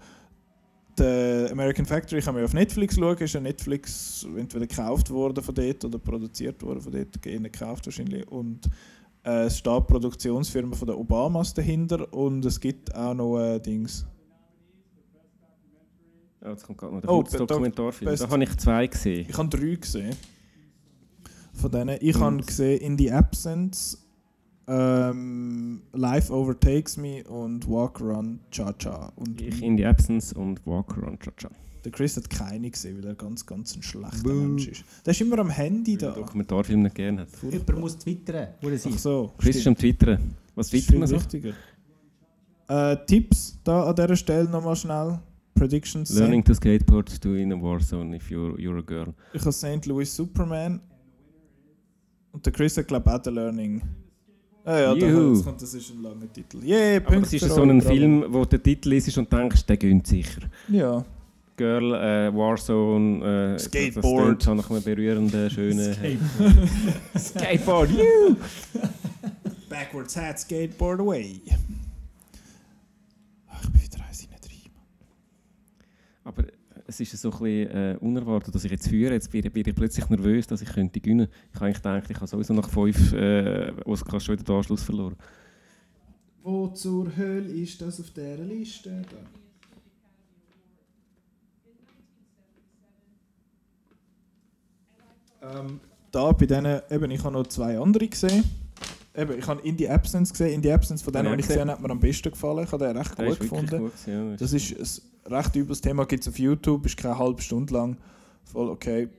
Der 0.99 1.51
American 1.51 1.85
Factory 1.85 2.21
kann 2.21 2.35
man 2.35 2.43
auf 2.43 2.53
Netflix 2.53 2.95
schauen, 2.95 3.17
ist 3.17 3.33
ja 3.33 3.39
Netflix 3.39 4.27
entweder 4.37 4.67
gekauft 4.67 5.09
worden 5.09 5.43
von 5.43 5.55
dort 5.55 5.83
oder 5.83 5.97
produziert 5.97 6.61
worden 6.61 6.81
von 6.81 6.91
dort, 6.91 7.25
eher 7.25 7.39
gekauft 7.39 7.87
wahrscheinlich. 7.87 8.27
Und 8.27 8.69
äh, 9.23 9.45
es 9.45 9.57
steht 9.57 9.87
Produktionsfirma 9.87 10.75
von 10.75 10.89
den 10.89 10.95
Obamas 10.95 11.55
dahinter 11.55 12.13
und 12.13 12.45
es 12.45 12.59
gibt 12.59 12.93
auch 12.93 13.15
noch 13.15 13.39
äh, 13.39 13.59
Dings. 13.59 14.05
Ja, 16.43 16.49
jetzt 16.49 16.65
kommt 16.65 16.77
gerade 16.79 16.93
noch 16.95 17.01
der 17.01 17.09
Oh, 17.11 17.21
Doc- 17.23 17.47
Dokumentarfilm. 17.47 18.09
Best- 18.11 18.23
Da 18.23 18.29
habe 18.29 18.43
ich 18.43 18.57
zwei 18.57 18.87
gesehen. 18.87 19.27
Ich 19.29 19.37
habe 19.37 19.49
drei 19.49 19.75
gesehen. 19.75 20.15
Von 21.53 21.71
denen. 21.71 21.97
Ich 22.01 22.17
habe 22.19 22.37
gesehen 22.43 22.81
In 22.81 22.97
the 22.97 23.11
Absence, 23.11 23.97
ähm, 24.67 25.81
Life 25.93 26.33
Overtakes 26.33 26.97
Me 26.97 27.23
und 27.25 27.67
Walk 27.69 27.99
Run 28.01 28.39
Cha 28.51 28.73
Cha. 28.73 29.11
Und 29.15 29.41
Ich 29.41 29.61
in 29.61 29.77
the 29.77 29.85
Absence 29.85 30.33
und 30.33 30.65
Walker 30.65 31.05
on 31.07 31.19
Cha 31.19 31.31
Cha. 31.37 31.49
der 31.83 31.91
Chris 31.91 32.15
hat 32.15 32.29
keine 32.29 32.69
gesehen, 32.69 32.97
weil 32.99 33.07
er 33.09 33.15
ganz, 33.15 33.45
ganz 33.45 33.75
ein 33.75 33.83
schlechter 33.83 34.33
Mensch 34.33 34.67
ist. 34.67 34.83
Der 35.05 35.11
ist 35.11 35.21
immer 35.21 35.39
am 35.39 35.49
Handy 35.49 35.97
Der 35.97 36.09
da. 36.11 36.15
Dokumentarfilm 36.19 36.83
nicht 36.83 36.95
gerne 36.95 37.21
hat. 37.21 37.29
Jemand 37.43 37.79
muss 37.79 37.97
twittern. 37.97 38.47
Wo 38.61 38.69
er 38.69 38.79
Ach 38.83 38.97
so. 38.97 39.33
Chris 39.37 39.57
ist 39.57 39.67
am 39.67 39.75
Twittern. 39.75 40.35
Was 40.55 40.69
twittern 40.69 40.99
wir 41.01 41.07
so? 41.07 41.15
wichtiger. 41.17 41.53
Äh, 42.67 42.97
Tipps 43.05 43.59
da 43.63 43.83
an 43.89 43.95
dieser 43.95 44.15
Stelle 44.15 44.49
nochmal 44.49 44.75
schnell. 44.75 45.19
Predictions. 45.61 46.09
Learning 46.19 46.43
to 46.43 46.53
skateboard 46.55 47.19
to 47.19 47.35
in 47.35 47.51
a 47.51 47.55
war 47.55 47.79
zone 47.79 48.15
if 48.15 48.31
you're, 48.31 48.59
you're 48.59 48.79
a 48.79 48.81
girl. 48.81 49.13
Ich 49.31 49.41
habe 49.41 49.51
St. 49.51 49.85
Louis 49.85 50.05
Superman. 50.05 50.81
Und 52.31 52.43
der 52.43 52.51
Chris 52.51 52.77
hat, 52.77 52.87
glaube 52.87 53.13
auch 53.13 53.19
den 53.19 53.35
Learning. 53.35 53.81
Ah 54.65 54.79
ja, 54.79 54.95
da, 54.95 55.11
kommt, 55.43 55.61
das 55.61 55.73
ist 55.75 55.91
ein 55.91 56.01
langer 56.01 56.33
Titel. 56.33 56.63
Yeah, 56.63 56.97
Aber 57.05 57.15
das 57.17 57.33
ist 57.33 57.47
so 57.47 57.61
ein 57.61 57.79
Film, 57.79 58.25
wo 58.29 58.43
der 58.43 58.61
Titel 58.61 58.93
ist 58.93 59.15
und 59.19 59.31
denkst, 59.31 59.65
der 59.67 59.77
gönnt 59.77 60.07
sicher. 60.07 60.41
Ja. 60.67 61.05
Girl, 61.57 61.93
äh, 61.93 62.35
Warzone, 62.35 63.55
äh, 63.55 63.59
Skateboard. 63.59 64.47
Das 64.47 64.55
nach 64.55 64.69
einem 64.71 64.81
berührenden, 64.81 65.49
schönen... 65.51 65.93
Skateboard. 65.93 66.69
Skateboard, 67.17 67.89
you! 67.99 68.35
Backwards 69.69 70.15
hat 70.17 70.39
Skateboard 70.39 71.01
away. 71.01 71.39
Ach, 73.47 73.63
ich 73.63 73.69
bin 73.71 73.81
wieder 73.83 74.05
eins 74.07 74.21
nicht 74.21 74.31
rein. 74.33 74.41
Aber 76.23 76.43
es 76.87 76.99
ist 76.99 77.11
so 77.19 77.29
ein 77.31 77.39
bisschen 77.39 77.71
äh, 77.71 77.97
unerwartet, 77.99 78.53
dass 78.53 78.63
ich 78.63 78.71
jetzt 78.71 78.87
führe. 78.87 79.13
Jetzt 79.13 79.31
bin, 79.31 79.41
bin 79.51 79.63
ich 79.67 79.75
plötzlich 79.75 80.07
nervös, 80.09 80.47
dass 80.47 80.61
ich 80.61 80.69
könnte 80.69 80.99
gewinnen 80.99 81.27
könnte. 81.27 81.39
Ich 81.49 81.55
habe 81.55 81.65
eigentlich 81.65 81.77
gedacht, 81.77 82.09
ich 82.09 82.17
habe 82.17 82.27
sowieso 82.27 82.53
nach 82.53 82.69
fünf 82.69 83.13
äh, 83.13 83.71
Oscars 83.85 84.23
schon 84.23 84.33
wieder 84.33 84.43
den 84.43 84.55
Anschluss 84.55 84.83
verloren. 84.83 85.15
Wo 86.43 86.67
zur 86.69 87.15
Hölle 87.15 87.51
ist 87.51 87.81
das 87.81 87.99
auf 87.99 88.09
dieser 88.11 88.37
Liste? 88.37 89.01
Da. 95.41 95.57
Ähm, 95.59 95.79
da 96.11 96.31
bei 96.33 96.45
denen, 96.45 96.81
eben, 96.89 97.11
ich 97.11 97.23
habe 97.23 97.33
noch 97.33 97.47
zwei 97.47 97.79
andere 97.79 98.07
gesehen. 98.07 98.43
Eben, 99.15 99.39
ich 99.39 99.47
habe 99.47 99.61
In 99.67 99.77
the 99.77 99.89
Absence 99.89 100.31
gesehen. 100.31 100.53
In 100.55 100.63
the 100.63 100.71
Absence 100.71 101.01
von 101.01 101.13
denen, 101.13 101.25
Ja, 101.25 101.35
die 101.35 101.41
ich 101.41 101.47
gesehen. 101.47 101.61
habe, 101.61 101.71
hat 101.73 101.81
mir 101.81 101.89
am 101.89 101.99
besten 101.99 102.31
gefallen. 102.31 102.63
Ich 102.65 102.71
habe 102.71 102.85
den 102.85 102.97
recht 102.97 103.17
Der 103.17 103.25
gut 103.25 103.33
ist 103.33 103.39
gefunden. 103.41 103.79
gut 103.79 103.91
ja. 104.07 104.35
Das 104.35 104.53
ist 104.53 104.71
ein 104.71 105.10
recht 105.25 105.55
übles 105.55 105.81
Thema, 105.81 106.05
gibt 106.05 106.23
es 106.23 106.29
auf 106.29 106.39
YouTube, 106.39 106.85
ist 106.85 106.97
keine 106.97 107.17
halbe 107.17 107.41
Stunde 107.41 107.73
lang. 107.73 107.97
Voll 108.43 108.69
okay. 108.69 109.09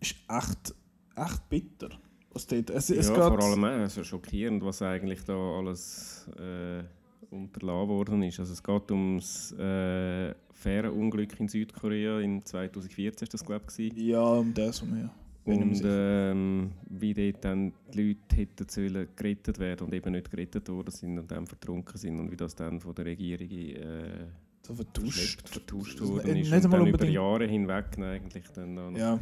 Ist 0.00 0.16
echt, 0.28 0.74
echt 1.16 1.48
bitter. 1.48 1.90
Was 2.32 2.46
dort, 2.46 2.70
es, 2.70 2.90
es 2.90 3.08
ja, 3.08 3.14
geht, 3.14 3.24
vor 3.24 3.42
allem 3.42 3.64
auch, 3.64 3.84
es 3.84 3.96
ist 3.96 4.06
schockierend, 4.06 4.64
was 4.64 4.80
eigentlich 4.80 5.22
da 5.24 5.34
alles 5.34 6.28
äh, 6.38 6.82
unterlassen 7.30 7.88
worden 7.88 8.22
ist. 8.22 8.40
Also 8.40 8.52
es 8.52 8.62
geht 8.62 8.90
ums 8.90 9.52
äh, 9.52 10.34
Fährenunglück 10.52 11.38
in 11.40 11.48
Südkorea 11.48 12.20
in 12.20 12.44
2014 12.44 13.26
ist 13.26 13.34
das 13.34 13.44
glaube 13.44 13.64
ich. 13.76 13.92
Ja, 13.94 14.22
um 14.22 14.54
das 14.54 14.80
um 14.82 14.90
mir 14.90 15.10
Und 15.44 15.82
ähm, 15.84 16.70
wie 16.88 17.12
dort 17.12 17.44
dann 17.44 17.72
die 17.92 18.02
Leute 18.02 18.36
hätten 18.36 18.68
sollen 18.68 19.08
gerettet 19.16 19.58
werden 19.58 19.86
und 19.86 19.92
eben 19.92 20.12
nicht 20.12 20.30
gerettet 20.30 20.68
worden 20.68 20.90
sind 20.90 21.18
und 21.18 21.30
dann 21.30 21.46
vertrunken 21.46 21.98
sind 21.98 22.18
und 22.18 22.30
wie 22.30 22.36
das 22.36 22.54
dann 22.54 22.80
von 22.80 22.94
der 22.94 23.06
Regierung 23.06 23.50
äh, 23.50 24.26
So 24.62 24.74
vertuscht. 24.74 25.48
vertuscht 25.48 26.00
worden 26.00 26.36
ist. 26.36 26.50
nicht 26.50 26.64
und 26.64 26.70
dann 26.70 26.86
über 26.86 27.04
Jahre 27.04 27.46
hinweg 27.46 27.98
eigentlich 27.98 28.44
dann 28.54 28.74
noch. 28.74 28.92
Ja, 28.92 29.18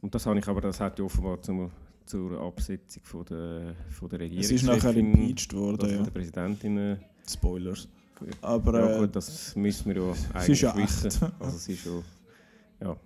Und 0.00 0.14
das 0.14 0.24
habe 0.24 0.38
ich 0.38 0.48
aber, 0.48 0.62
das 0.62 0.80
hat 0.80 0.98
ja 0.98 1.04
offenbar 1.04 1.42
zum, 1.42 1.70
zur 2.06 2.40
Absetzung 2.40 3.02
von 3.04 3.24
der, 3.26 3.74
von 3.90 4.08
der 4.08 4.20
Regierung. 4.20 4.44
es 4.44 4.50
ist 4.50 4.62
nachher 4.64 4.96
impeached 4.96 5.52
worden, 5.52 5.90
ja. 5.90 5.96
von 5.96 6.04
der 6.04 6.10
Präsidentin. 6.10 6.78
Äh, 6.78 6.96
Spoilers. 7.28 7.88
Aber 8.40 8.80
ja 8.80 8.96
äh, 8.96 8.98
gut, 9.00 9.14
das 9.14 9.54
müssen 9.54 9.94
wir 9.94 10.02
ja 10.02 10.12
eigentlich 10.32 10.60
ja 10.60 10.76
wissen. 10.76 11.32
Also 11.38 11.56
es 11.56 11.68
ist 11.68 11.80
schon, 11.82 12.02
ja. 12.80 12.96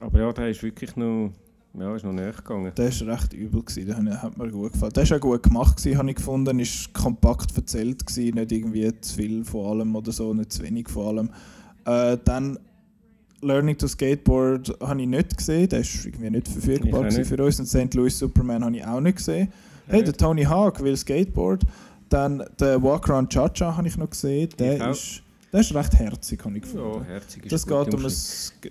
Aber 0.00 0.18
ja, 0.18 0.32
der 0.32 0.48
ist 0.50 0.62
wirklich 0.62 0.96
noch, 0.96 1.32
ja, 1.78 1.94
ist 1.96 2.04
noch 2.04 2.12
näher 2.12 2.32
gegangen. 2.32 2.72
der 2.76 3.00
war 3.00 3.14
recht 3.14 3.32
übel, 3.32 3.62
gewesen. 3.62 4.04
der 4.06 4.22
hat- 4.22 4.36
mir 4.36 4.50
gut 4.50 4.72
gefallen. 4.72 4.92
Der 4.94 5.08
war 5.10 5.16
auch 5.16 5.20
gut 5.20 5.42
gemacht, 5.42 5.76
gewesen, 5.78 5.98
habe 5.98 6.10
ich 6.10 6.16
gefunden. 6.16 6.58
Ist 6.60 6.92
kompakt 6.92 7.56
erzählt, 7.56 8.06
gewesen, 8.06 8.34
nicht 8.34 8.52
irgendwie 8.52 8.92
zu 9.00 9.14
viel 9.14 9.44
von 9.44 9.66
allem 9.66 9.94
oder 9.96 10.12
so, 10.12 10.32
nicht 10.34 10.52
zu 10.52 10.62
wenig 10.62 10.88
von 10.88 11.06
allem. 11.18 11.30
Äh, 11.84 12.18
dann 12.24 12.58
Learning 13.40 13.76
to 13.76 13.88
Skateboard 13.88 14.76
habe 14.80 15.00
ich 15.00 15.08
nicht 15.08 15.36
gesehen, 15.36 15.68
der 15.68 15.80
ist 15.80 16.04
irgendwie 16.06 16.30
nicht 16.30 16.46
Ich 16.46 16.52
verfügbar 16.54 17.04
nicht. 17.04 17.26
für 17.26 17.42
uns. 17.44 17.58
Und 17.58 17.66
St. 17.66 17.92
Louis 17.94 18.16
Superman 18.16 18.64
habe 18.64 18.76
ich 18.76 18.86
auch 18.86 19.00
nicht 19.00 19.16
gesehen. 19.16 19.48
Hey, 19.88 20.04
der 20.04 20.12
Tony 20.14 20.44
Hawk 20.44 20.80
will 20.82 20.96
Skateboard. 20.96 21.64
Dann 22.08 22.44
der 22.60 22.80
Walk 22.82 23.08
Around 23.10 23.32
Cha-Cha 23.32 23.76
habe 23.76 23.88
ich 23.88 23.96
noch 23.96 24.10
gesehen. 24.10 24.48
Der 24.58 24.76
Ich 24.76 24.82
ist, 24.96 25.21
der 25.52 25.60
ist 25.60 25.74
recht 25.74 25.94
herzig, 25.94 26.44
habe 26.44 26.56
ich 26.56 26.62
gefunden. 26.62 27.00
Ja, 27.00 27.04
herzig 27.04 27.44
ist 27.44 27.52
Das 27.52 27.66
geht 27.66 27.94
um, 27.94 28.04
ein, 28.06 28.12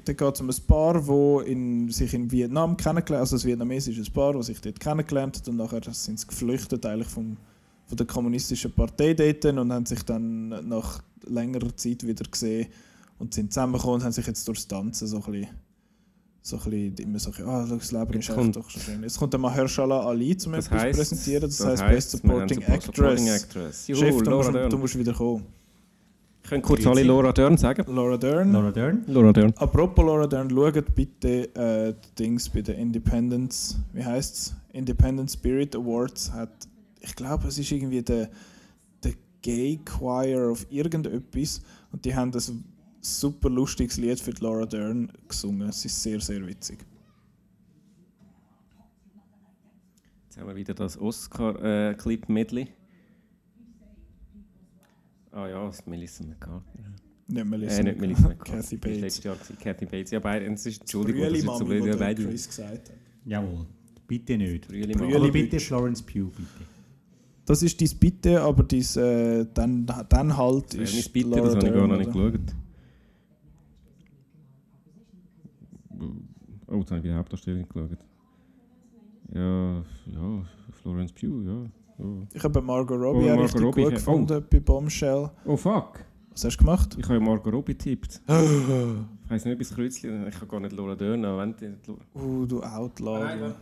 da 0.05 0.13
geht 0.13 0.41
um 0.41 0.49
ein 0.49 0.55
Paar, 0.67 1.07
wo 1.07 1.39
in, 1.41 1.89
sich 1.89 2.13
in 2.13 2.31
Vietnam 2.31 2.75
kennengelernt 2.75 3.21
also 3.31 3.35
ein 3.35 3.43
vietnamesisches 3.43 4.09
Paar, 4.09 4.33
das 4.33 4.47
sich 4.47 4.59
dort 4.61 4.79
kennengelernt 4.79 5.37
hat 5.37 5.47
und 5.47 5.57
nachher 5.57 5.81
sind 5.93 6.19
sie 6.19 6.27
geflüchtet 6.27 6.85
eigentlich 6.85 7.07
vom, 7.09 7.37
von 7.85 7.97
der 7.97 8.07
kommunistischen 8.07 8.71
Partei 8.71 9.13
dort 9.13 9.45
und 9.45 9.71
haben 9.71 9.85
sich 9.85 10.03
dann 10.03 10.49
nach 10.67 11.01
längerer 11.27 11.75
Zeit 11.75 12.05
wieder 12.05 12.23
gesehen 12.29 12.67
und 13.19 13.33
sind 13.35 13.53
zusammengekommen 13.53 13.95
und 13.97 14.03
haben 14.03 14.11
sich 14.11 14.25
jetzt 14.25 14.47
durchs 14.47 14.67
Tanzen 14.67 15.07
so 15.07 15.17
ein 15.17 15.31
bisschen, 15.31 15.47
so 16.41 16.57
ein 16.57 16.63
bisschen 16.63 16.95
immer 16.97 17.19
so, 17.19 17.29
ah, 17.45 17.65
schau, 17.69 17.75
das 17.75 17.91
Leben 17.91 18.13
ist 18.13 18.29
echt 18.29 18.35
kommt- 18.35 18.55
doch 18.55 18.67
schon 18.71 18.81
schön. 18.81 19.03
Jetzt 19.03 19.19
kommt 19.19 19.33
der 19.33 19.39
Mahershala 19.39 19.99
Ali 20.07 20.35
zum 20.35 20.53
Das 20.53 20.71
heisst, 20.71 20.97
präsentieren, 20.97 21.43
das, 21.43 21.57
das 21.57 21.67
heisst 21.67 21.83
heisst, 21.83 22.11
Best 22.13 22.23
haben 22.23 22.29
Supporting 22.47 22.61
Support- 22.61 22.83
Supporting 22.83 23.27
Actress. 23.27 23.43
Actress. 23.43 23.87
Juhu, 23.87 23.99
Chef, 23.99 24.21
du 24.23 24.31
musst, 24.31 24.73
du 24.73 24.77
musst 24.79 24.97
wieder 24.97 25.13
kommen. 25.13 25.45
Ich 26.43 26.49
könnte 26.49 26.67
kurz 26.67 26.85
alle 26.85 27.03
Laura 27.03 27.31
Dern 27.31 27.57
sagen. 27.57 27.85
Laura 27.93 28.17
Dern. 28.17 28.51
Laura 28.51 28.71
Dern. 28.71 29.03
Laura 29.07 29.31
Dern. 29.31 29.53
Apropos 29.57 30.05
Laura 30.05 30.27
Dern, 30.27 30.49
schaut 30.49 30.95
bitte 30.95 31.55
äh, 31.55 31.93
die 31.93 32.23
Dings 32.23 32.49
bei 32.49 32.61
den 32.61 32.75
Independence, 32.75 33.77
wie 33.93 34.03
heißt's? 34.03 34.55
Independent 34.73 35.29
Spirit 35.31 35.75
Awards 35.75 36.31
hat, 36.31 36.67
ich 36.99 37.15
glaube, 37.15 37.47
es 37.47 37.57
ist 37.57 37.71
irgendwie 37.71 38.01
der, 38.01 38.29
der 39.03 39.13
Gay 39.41 39.79
Choir 39.85 40.51
of 40.51 40.65
irgendetwas 40.69 41.61
und 41.91 42.03
die 42.05 42.15
haben 42.15 42.31
das 42.31 42.51
super 43.01 43.49
lustiges 43.49 43.97
Lied 43.97 44.19
für 44.19 44.31
die 44.31 44.43
Laura 44.43 44.65
Dern 44.65 45.11
gesungen. 45.27 45.69
Es 45.69 45.83
ist 45.85 46.01
sehr, 46.01 46.19
sehr 46.19 46.45
witzig. 46.45 46.79
Jetzt 50.25 50.37
haben 50.37 50.47
wir 50.47 50.55
wieder 50.55 50.73
das 50.73 50.97
Oscar-Clip-Medley. 50.99 52.67
Ah 55.31 55.47
ja, 55.47 55.65
das 55.65 55.85
Melissa 55.85 56.23
McCartney. 56.25 56.81
Nicht 57.27 57.45
Melissa 57.45 57.79
Äh, 57.79 57.83
nicht 57.83 57.99
Melissa 57.99 58.27
McCarthy. 58.27 58.51
Cathy 58.51 58.61
Das 58.61 58.71
war 58.71 58.79
Bates. 58.79 59.01
letztes 59.01 59.23
Jahr. 59.23 59.35
gewesen. 59.35 59.57
Cathy 59.59 59.85
Bates. 59.85 60.11
Ja, 60.11 60.19
beide. 60.19 60.45
Es 60.53 60.65
ist, 60.65 60.81
Entschuldigung, 60.81 61.21
das 61.21 61.33
ist 61.33 61.45
so 61.45 61.65
blöd. 61.65 61.85
Ja, 61.85 61.95
beide. 61.95 62.23
Chris 62.25 62.47
gesagt 62.47 62.89
hat. 62.89 62.97
Jawohl. 63.25 63.65
Bitte 64.07 64.37
nicht. 64.37 64.67
Brüeli 64.67 64.93
Brüeli 64.93 65.31
bitte 65.31 65.59
Florence 65.59 66.01
Pugh, 66.01 66.29
bitte. 66.35 66.47
Das 67.45 67.63
ist 67.63 67.79
dein 67.81 67.89
Bitte, 67.99 68.41
aber 68.41 68.63
dies, 68.63 68.95
äh, 68.97 69.45
dann, 69.53 69.85
dann 69.85 70.37
halt 70.37 70.71
Fairness 70.71 70.93
ist 70.93 71.11
bitte, 71.13 71.29
Laura 71.29 71.41
das 71.45 71.55
habe 71.55 71.67
ich 71.67 71.73
gar 71.73 71.87
noch 71.87 71.97
nicht 71.97 72.11
geschaut. 72.11 72.39
Oh, 76.67 76.77
jetzt 76.77 76.91
habe 76.91 76.99
ich 76.99 77.03
wieder 77.03 77.15
Hauptdarstellung 77.15 77.67
geschaut. 77.67 77.97
Ja, 79.33 79.77
ja, 80.07 80.45
Florence 80.81 81.11
Pugh, 81.13 81.43
ja. 81.45 81.71
Ich 82.33 82.43
habe 82.43 82.61
Margot 82.61 82.99
Oh, 82.99 83.03
Robbie 83.11 83.25
Margot 83.27 83.43
richtig 83.45 83.61
Robbie, 83.61 83.83
gut 83.83 83.91
oh. 83.91 83.95
gefunden 83.95 84.45
bei 84.49 84.59
Bombshell. 84.59 85.29
Oh 85.45 85.57
fuck! 85.57 85.99
Was 86.31 86.45
hast 86.45 86.57
du 86.57 86.63
gemacht? 86.65 86.95
Ich 86.99 87.05
habe 87.07 87.19
Margot 87.19 87.53
Robbie 87.53 87.73
getippt. 87.73 88.21
Ich 89.25 89.35
weiß 89.35 89.45
nicht, 89.45 89.57
bis 89.59 89.73
Kreuzchen. 89.73 90.27
Ich 90.27 90.35
habe 90.35 90.45
gar 90.47 90.59
nicht 90.59 90.75
Laura 90.75 90.93
Dern, 90.93 91.21
Lo- 91.21 91.97
Uh, 92.13 92.45
du 92.45 92.61
Outlaw. 92.61 93.19
Nein. 93.23 93.53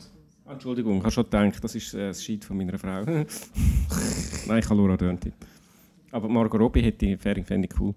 Ah, 0.48 0.54
Entschuldigung, 0.54 0.98
ich 0.98 1.02
habe 1.04 1.12
schon 1.12 1.26
gedacht, 1.26 1.64
das 1.64 1.76
ist 1.76 1.94
äh, 1.94 2.08
das 2.08 2.24
Scheit 2.24 2.44
von 2.44 2.58
meiner 2.58 2.76
Frau. 2.80 3.04
Nein, 3.06 3.26
ich 4.60 4.66
habe 4.70 4.76
Laura 4.76 4.98
Dern 4.98 5.20
tippt. 5.20 5.46
Aber 6.12 6.28
Margot 6.28 6.60
Robbie 6.60 6.82
hätte 6.82 7.06
ich- 7.06 7.20
fände 7.22 7.68
ich 7.72 7.80
cool. 7.80 7.94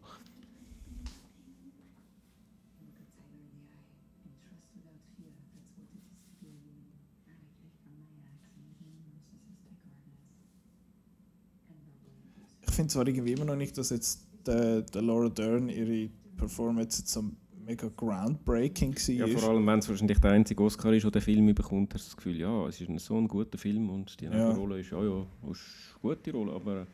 Ich 12.72 12.76
finde 12.76 12.90
zwar 12.90 13.06
irgendwie 13.06 13.32
immer 13.32 13.44
noch 13.44 13.54
nicht, 13.54 13.76
dass 13.76 13.90
jetzt 13.90 14.22
der, 14.46 14.80
der 14.80 15.02
Laura 15.02 15.28
Dern 15.28 15.68
ihre 15.68 16.08
Performance 16.38 17.00
jetzt 17.00 17.12
so 17.12 17.22
mega 17.66 17.90
groundbreaking 17.94 18.94
war. 18.94 19.28
Ja, 19.28 19.38
vor 19.38 19.50
allem, 19.50 19.66
wenn 19.66 19.78
es 19.80 19.90
wahrscheinlich 19.90 20.18
der 20.18 20.30
einzige 20.30 20.62
Oscar 20.62 20.90
ist, 20.94 21.02
der 21.04 21.10
den 21.10 21.20
Film 21.20 21.54
bekommt, 21.54 21.92
hast 21.92 22.06
du 22.06 22.08
das 22.08 22.16
Gefühl, 22.16 22.40
ja, 22.40 22.66
es 22.66 22.80
ist 22.80 22.88
ein, 22.88 22.96
so 22.96 23.18
ein 23.18 23.28
guter 23.28 23.58
Film 23.58 23.90
und 23.90 24.18
die 24.18 24.24
Ja. 24.24 24.52
Rolle 24.52 24.80
ist, 24.80 24.90
ja, 24.90 25.04
ja, 25.04 25.20
ist 25.50 25.60
eine 26.02 26.14
gute 26.14 26.32
Rolle, 26.32 26.52
aber 26.54 26.86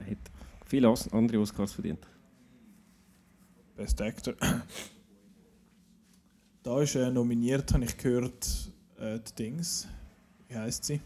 er 0.00 0.06
hat 0.10 0.18
viele 0.66 0.92
andere 1.12 1.38
Oscars 1.38 1.72
verdient. 1.72 2.04
Best 3.76 4.02
Actor. 4.02 4.34
Da 6.64 6.82
ist 6.82 6.96
äh, 6.96 7.08
nominiert, 7.08 7.72
habe 7.72 7.84
ich 7.84 7.96
gehört, 7.96 8.72
äh, 8.98 9.20
die 9.20 9.34
Dings. 9.44 9.86
Wie 10.48 10.56
heißt 10.56 10.84
sie? 10.86 11.00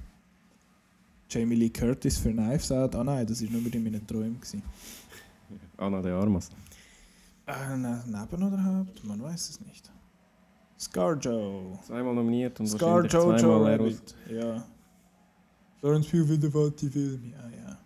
Jamie 1.29 1.57
Lee 1.57 1.71
Curtis 1.71 2.19
für 2.19 2.31
Knives 2.33 2.71
Out. 2.71 2.95
Ah 2.95 3.05
nein, 3.05 3.27
das 3.27 3.43
war 3.43 3.51
nur 3.51 3.75
in 3.75 3.83
meinen 3.85 4.07
Träumen. 4.07 4.39
Anna 5.77 6.01
de 6.01 6.13
Armas. 6.13 6.51
Äh, 7.47 7.77
ne, 7.77 8.03
neben 8.07 8.43
oder 8.43 8.65
Haupt? 8.65 9.05
Man 9.05 9.23
weiß 9.23 9.51
es 9.51 9.61
nicht. 9.61 9.91
Scarjo. 10.79 11.79
Zweimal 11.87 12.15
nominiert 12.15 12.59
und 12.61 12.67
Scar 12.67 13.03
wahrscheinlich 13.03 13.13
Jojo 13.13 13.39
zweimal 13.39 13.73
Rabbit. 13.73 14.15
Ja. 14.31 14.65
Florence 15.81 16.09
Pugh 16.09 16.51
fährt 16.51 16.81
die 16.81 16.89
Film. 16.89 17.33
Ja, 17.33 17.49
ja. 17.49 17.79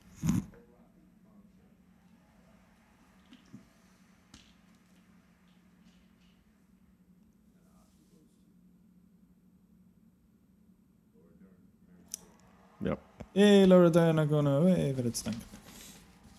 Ja. 13.39 13.45
Hey, 13.45 13.65
Laura 13.67 13.89
I'm 13.89 14.27
gonna 14.27 14.59
away. 14.59 14.93
Wer 14.95 15.05
hätte 15.05 15.09
es 15.09 15.23
gedacht? 15.23 15.39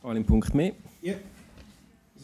Einen 0.03 0.25
Punkt 0.25 0.53
mehr. 0.53 0.73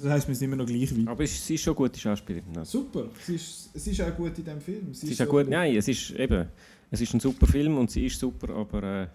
Das 0.02 0.12
heisst, 0.12 0.28
wir 0.28 0.36
sind 0.36 0.48
immer 0.52 0.58
noch 0.58 0.66
gleich 0.66 0.92
weit. 0.98 1.08
Aber 1.08 1.24
es- 1.24 1.46
sie 1.46 1.56
ist 1.56 1.62
schon 1.62 1.72
eine 1.72 1.78
gute 1.88 1.98
Schauspielerin. 2.00 2.54
Ja. 2.54 2.66
Super. 2.66 3.06
Sie 3.26 3.36
ist, 3.36 3.70
es 3.74 3.88
ist 3.88 4.02
auch 4.02 4.14
gut 4.16 4.38
in 4.38 4.44
diesem 4.44 4.60
Film. 4.62 4.94
Sie 4.94 5.08
ist 5.12 5.20
ja 5.20 5.26
gut. 5.26 5.48
Nein, 5.48 5.76
es 5.78 5.88
ist 5.88 6.12
eben. 6.12 6.48
Es 6.92 7.00
ist 7.02 7.14
ein 7.14 7.20
super 7.22 7.48
Film 7.48 7.78
und 7.78 7.90
sie 7.90 8.06
ist 8.06 8.20
super, 8.20 8.54
aber 8.54 8.84
äh, 8.84 9.08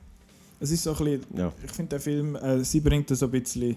Es 0.59 0.70
ist 0.70 0.82
so 0.82 0.93
ein 0.93 0.97
bisschen, 1.05 1.20
ja. 1.37 1.53
ich 1.65 1.70
finde 1.70 1.91
der 1.91 2.01
Film, 2.01 2.35
äh, 2.37 2.65
sie 2.65 2.81
bringt 2.81 3.09
so 3.11 3.27
ein 3.27 3.31
bisschen, 3.31 3.77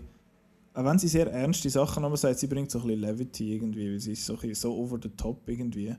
auch 0.74 0.84
wenn 0.86 0.98
sie 0.98 1.08
sehr 1.08 1.28
ernste 1.32 1.70
Sachen 1.70 2.04
aber 2.04 2.18
sagt, 2.18 2.40
sie 2.40 2.48
bringt 2.48 2.72
so 2.72 2.80
ein 2.80 2.88
bisschen 2.88 3.02
Levity 3.02 3.54
irgendwie, 3.56 3.92
weil 3.92 4.00
sie 4.00 4.14
ist 4.14 4.26
so, 4.26 4.34
ein 4.34 4.40
bisschen 4.40 4.56
so 4.56 4.74
over 4.76 4.98
the 5.02 5.10
top 5.10 5.38
irgendwie. 5.48 5.96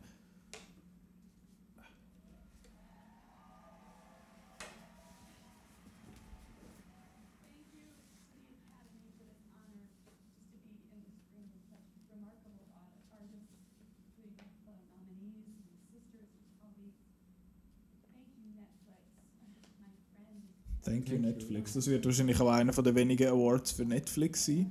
Thank 20.94 21.08
you 21.08 21.18
Netflix. 21.18 21.72
Das 21.72 21.88
wird 21.88 22.06
wahrscheinlich 22.06 22.40
auch 22.40 22.50
einer 22.50 22.72
von 22.72 22.84
der 22.84 22.94
wenigen 22.94 23.28
Awards 23.28 23.72
für 23.72 23.84
Netflix 23.84 24.46
sein, 24.46 24.70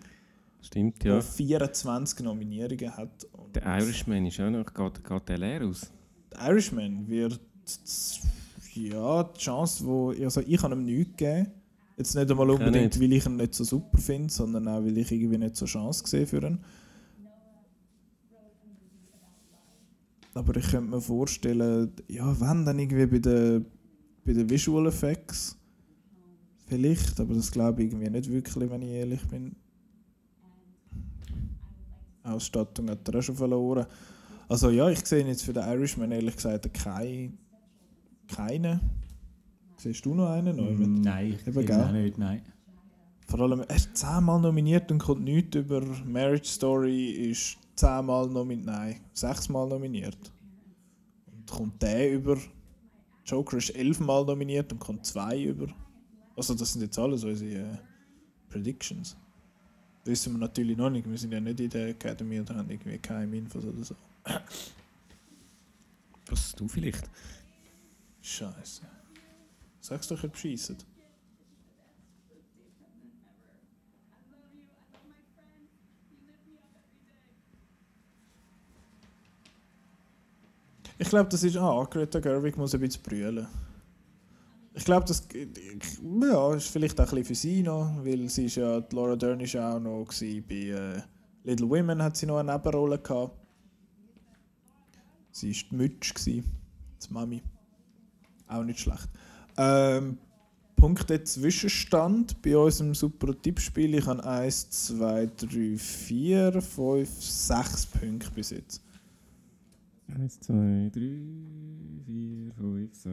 Stimmt, 0.61 1.03
der 1.03 1.15
ja. 1.15 1.21
24 1.21 2.21
Nominierungen 2.21 2.95
hat. 2.95 3.25
Und 3.33 3.53
Der 3.55 3.65
Irishman 3.79 4.25
ist 4.25 4.39
auch 4.39 4.49
noch. 4.49 4.73
Geht, 4.73 5.03
geht 5.03 5.29
der 5.29 5.37
leer 5.37 5.65
aus? 5.65 5.91
der 6.31 6.49
Irishman 6.49 7.07
wird 7.09 7.41
ja 8.73 9.23
die 9.23 9.39
Chance, 9.39 9.85
wo 9.85 10.11
also 10.11 10.41
ich 10.41 10.63
habe 10.63 10.75
ihm 10.75 10.85
nichts 10.85 11.17
gegeben. 11.17 11.51
Jetzt 11.97 12.15
nicht 12.15 12.31
einmal 12.31 12.49
unbedingt, 12.49 12.95
nicht. 12.95 13.01
weil 13.01 13.13
ich 13.13 13.25
ihn 13.25 13.35
nicht 13.35 13.53
so 13.53 13.63
super 13.63 13.97
finde, 13.97 14.31
sondern 14.33 14.67
auch, 14.67 14.83
weil 14.83 14.97
ich 14.97 15.11
irgendwie 15.11 15.37
nicht 15.37 15.57
so 15.57 15.65
Chance 15.65 16.07
sehe 16.07 16.25
für 16.25 16.41
ihn. 16.41 16.59
Aber 20.33 20.55
ich 20.55 20.67
könnte 20.71 20.89
mir 20.89 21.01
vorstellen, 21.01 21.91
ja, 22.07 22.39
wenn 22.39 22.65
dann 22.65 22.79
irgendwie 22.79 23.05
bei 23.05 23.19
den, 23.19 23.65
bei 24.25 24.33
den 24.33 24.49
Visual 24.49 24.87
Effects. 24.87 25.57
Vielleicht, 26.67 27.19
aber 27.19 27.33
das 27.33 27.51
glaube 27.51 27.83
ich 27.83 27.91
irgendwie 27.91 28.09
nicht 28.09 28.31
wirklich, 28.31 28.69
wenn 28.69 28.81
ich 28.81 28.89
ehrlich 28.89 29.27
bin. 29.27 29.55
Ausstattung 32.23 32.89
hat 32.89 33.07
er 33.07 33.19
auch 33.19 33.21
schon 33.21 33.35
verloren. 33.35 33.85
Also 34.47 34.69
ja, 34.69 34.89
ich 34.89 35.05
sehe 35.05 35.25
jetzt 35.25 35.43
für 35.43 35.53
den 35.53 35.63
Irishman 35.63 36.11
ehrlich 36.11 36.35
gesagt 36.35 36.73
keinen. 36.73 37.37
Keine. 38.27 38.79
Siehst 39.77 40.05
du 40.05 40.13
noch 40.15 40.29
einen? 40.29 40.55
Neumann? 40.55 41.01
Nein, 41.01 41.33
ich 41.33 41.47
Eben, 41.47 41.65
gell? 41.65 41.81
auch 41.81 41.91
nicht, 41.91 42.17
nein. 42.17 42.41
Vor 43.27 43.39
allem, 43.41 43.61
er 43.61 43.75
ist 43.75 43.95
zehnmal 43.97 44.39
nominiert 44.39 44.91
und 44.91 44.99
kommt 44.99 45.23
nichts 45.23 45.55
über 45.55 45.81
Marriage 46.05 46.47
Story, 46.47 47.11
ist 47.11 47.57
zehnmal 47.75 48.27
nominiert, 48.27 48.65
nein, 48.65 48.95
sechsmal 49.13 49.67
nominiert. 49.67 50.17
Und 51.25 51.49
kommt 51.49 51.81
der 51.81 52.11
über, 52.13 52.37
Joker 53.25 53.57
ist 53.57 53.71
elfmal 53.71 54.25
nominiert 54.25 54.71
und 54.71 54.79
kommt 54.79 55.05
zwei 55.05 55.41
über. 55.41 55.67
Also 56.35 56.55
das 56.55 56.73
sind 56.73 56.81
jetzt 56.81 56.97
alles 56.97 57.23
unsere 57.23 57.51
äh, 57.51 57.77
Predictions. 58.49 59.15
Wissen 60.05 60.33
wir 60.33 60.39
natürlich 60.39 60.75
noch 60.75 60.89
nicht, 60.89 61.09
wir 61.09 61.17
sind 61.17 61.31
ja 61.31 61.39
nicht 61.39 61.59
in 61.59 61.69
der 61.69 61.89
Academy 61.89 62.39
oder 62.39 62.55
haben 62.55 62.69
irgendwie 62.69 62.97
keine 62.97 63.37
Infos 63.37 63.63
oder 63.63 63.83
so. 63.83 63.95
Was 66.27 66.53
du 66.53 66.67
vielleicht? 66.67 67.09
Scheiße. 68.21 68.81
Sag's 69.79 70.07
doch, 70.07 70.23
ihr 70.23 70.29
bescheissen. 70.29 70.77
Ich 80.97 81.09
glaube, 81.09 81.29
das 81.29 81.43
ist. 81.43 81.57
Ah, 81.57 81.85
Greta 81.89 82.19
Gerwig 82.19 82.55
muss 82.55 82.73
ein 82.73 82.79
bisschen 82.79 83.03
brüllen. 83.03 83.47
Ich 84.75 84.85
glaube, 84.85 85.05
das 85.05 85.27
ja, 85.31 86.53
ist 86.55 86.67
vielleicht 86.67 86.99
auch 86.99 87.03
ein 87.03 87.09
bisschen 87.09 87.25
für 87.25 87.35
sie 87.35 87.61
noch, 87.61 88.03
weil 88.03 88.27
sie 88.27 88.45
ist 88.45 88.55
ja, 88.55 88.83
Laura 88.91 89.15
Dern 89.15 89.39
ist 89.39 89.55
auch 89.55 89.79
noch 89.79 90.05
gewesen, 90.05 90.43
bei 90.47 90.55
äh, 90.55 91.01
Little 91.43 91.69
Women 91.69 92.01
hat 92.01 92.17
sie 92.17 92.25
noch 92.25 92.39
eine 92.39 92.53
Nebenrolle 92.53 92.97
gehabt. 92.97 93.37
Sie 95.31 95.49
war 95.51 95.69
die 95.69 95.75
Mütsch, 95.75 96.13
die 96.25 96.43
Mami. 97.09 97.41
Auch 98.47 98.63
nicht 98.63 98.79
schlecht. 98.79 99.09
Ähm, 99.57 100.17
Punkte 100.75 101.23
Zwischenstand 101.23 102.41
bei 102.41 102.57
unserem 102.57 102.93
super 102.93 103.39
Tippspiel. 103.39 103.95
Ich 103.95 104.05
habe 104.05 104.23
1, 104.23 104.69
2, 104.69 105.31
3, 105.37 105.77
4, 105.77 106.61
5, 106.61 107.09
6 107.09 107.85
Punkte 107.87 108.31
bis 108.31 108.49
jetzt. 108.49 108.81
1, 110.07 110.39
2, 110.41 110.91
3, 110.93 110.99
4, 112.05 112.53
5, 112.53 112.95
6, 112.95 113.07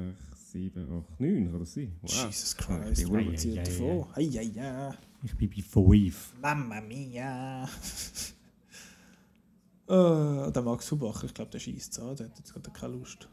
7, 0.50 0.82
8, 0.82 1.20
9 1.20 1.50
kann 1.50 1.60
das 1.60 1.74
sein? 1.74 1.92
Wow. 2.02 2.10
Jesus 2.10 2.56
Ja, 2.58 2.78
Christ, 2.78 3.02
ich 3.02 3.10
bin 3.10 3.36
zieht 3.36 3.54
ja, 3.54 3.62
ja, 3.62 3.70
vor? 3.70 4.08
Hei, 4.16 4.24
hei, 4.26 4.50
hei. 4.56 4.94
Ich 5.22 5.36
bin 5.36 5.50
bei 5.50 5.62
5. 5.62 6.34
Mamma 6.40 6.80
mia! 6.80 7.64
äh, 9.86 10.52
der 10.52 10.62
Max 10.62 10.90
Hubach, 10.90 11.22
ich 11.24 11.34
glaube, 11.34 11.50
der 11.52 11.60
schießt 11.60 12.00
an, 12.00 12.16
der 12.16 12.26
hat 12.26 12.38
jetzt 12.38 12.52
gerade 12.52 12.70
keine 12.70 12.94
Lust. 12.94 13.28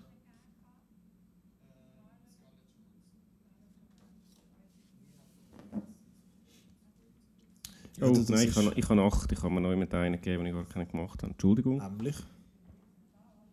Ja, 7.99 8.07
Oh, 8.07 8.14
das 8.14 8.30
nein, 8.30 8.48
ich 8.48 8.56
habe, 8.56 8.73
ich 8.76 8.89
habe 8.89 9.02
8. 9.02 9.31
Ich 9.31 9.41
habe 9.41 9.53
mir 9.56 9.61
noch 9.61 9.72
jemand 9.72 9.91
einen 9.95 10.22
gegeben, 10.22 10.44
den 10.44 10.56
ich 10.56 10.61
gar 10.61 10.65
keinen 10.72 10.88
gemacht 10.88 11.23
habe. 11.23 11.31
Entschuldigung. 11.31 11.80
Nämlich. 11.80 12.15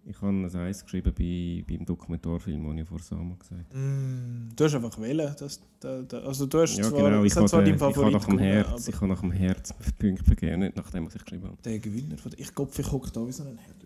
Ich 0.07 0.21
habe 0.21 0.29
ein 0.33 0.45
Eis 0.57 0.85
geschrieben 0.85 1.15
bei, 1.17 1.65
beim 1.67 1.87
Dokumentarfilm, 1.87 2.63
den 2.63 2.79
ich 2.79 2.89
vor 2.89 2.99
Sama 2.99 3.37
gesagt 3.37 3.65
habe. 3.71 3.79
Mm, 3.79 4.51
du 4.55 4.65
hast 4.65 4.75
einfach 4.75 5.01
wählen. 5.01 5.35
Das, 5.39 5.61
da, 5.81 6.03
da, 6.03 6.19
also 6.19 6.45
du 6.45 6.61
hast 6.61 6.77
Ja, 6.77 6.85
zwar, 6.85 7.11
genau. 7.11 7.25
Ich 7.25 7.35
habe, 7.35 7.49
zwar 7.49 7.63
den, 7.63 7.75
ich 7.75 7.81
habe 7.81 7.95
Favorit 7.95 8.13
nach 8.13 8.25
dem 8.25 8.37
gewonnen, 8.37 8.53
Herz, 8.53 8.89
ich 8.89 8.95
aber 8.95 9.01
habe 9.01 9.13
nach 9.15 9.21
dem 9.21 9.33
Herz 9.33 9.73
Punkte 9.99 10.25
vergeben, 10.25 10.59
nicht 10.61 10.77
nach 10.77 10.91
dem, 10.91 11.07
was 11.07 11.15
ich 11.15 11.23
geschrieben 11.25 11.45
habe. 11.45 11.57
der 11.65 11.79
Gewinner 11.79 12.19
von 12.19 12.31
der, 12.31 12.41
Ich 12.41 12.55
glaube, 12.55 12.71
ich 12.77 12.93
hocke 12.93 13.11
da 13.11 13.27
wie 13.27 13.33
so 13.33 13.45
ein 13.45 13.57
Herd. 13.57 13.77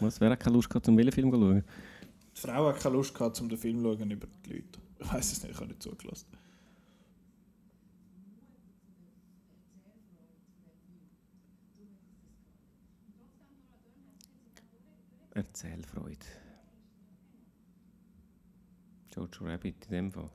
Was, 0.00 0.20
wer 0.20 0.30
hat 0.30 0.40
keine 0.40 0.56
Lust 0.56 0.68
gehabt, 0.68 0.88
um 0.88 0.96
welchen 0.96 1.12
Film 1.12 1.30
zu 1.30 1.38
schauen? 1.38 1.64
Die 2.34 2.40
Frau 2.40 2.66
hat 2.68 2.80
keine 2.80 2.96
Lust 2.96 3.14
gehabt, 3.14 3.40
um 3.40 3.48
den 3.48 3.58
Film 3.58 3.78
zu 3.78 3.84
schauen 3.96 4.10
über 4.10 4.26
die 4.44 4.52
Leute. 4.54 4.80
Ich 4.98 5.12
weiß 5.12 5.32
es 5.32 5.42
nicht, 5.42 5.52
ich 5.52 5.56
habe 5.56 5.68
nicht 5.68 5.82
zugelassen. 5.82 6.26
Erzählfreude. 15.36 16.24
Jojo 19.14 19.44
Rabbit 19.44 19.84
in 19.84 19.90
dem 19.90 20.10
Fall. 20.10 20.30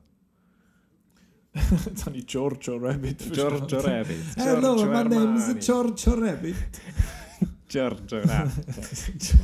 Jetzt 1.86 2.06
habe 2.06 2.16
ich 2.16 2.26
Giorgio 2.26 2.76
Rabbit 2.76 3.20
verstanden. 3.20 3.66
Giorgio 3.68 3.80
Rabbit. 3.80 4.36
Hello, 4.36 4.76
Giorgio 4.76 4.86
my 4.86 5.02
name 5.02 5.36
is 5.36 5.42
Armani. 5.48 5.60
Giorgio 5.60 6.14
Rabbit. 6.14 6.80
Giorgio 7.68 8.20
Rabbit. 8.20 9.34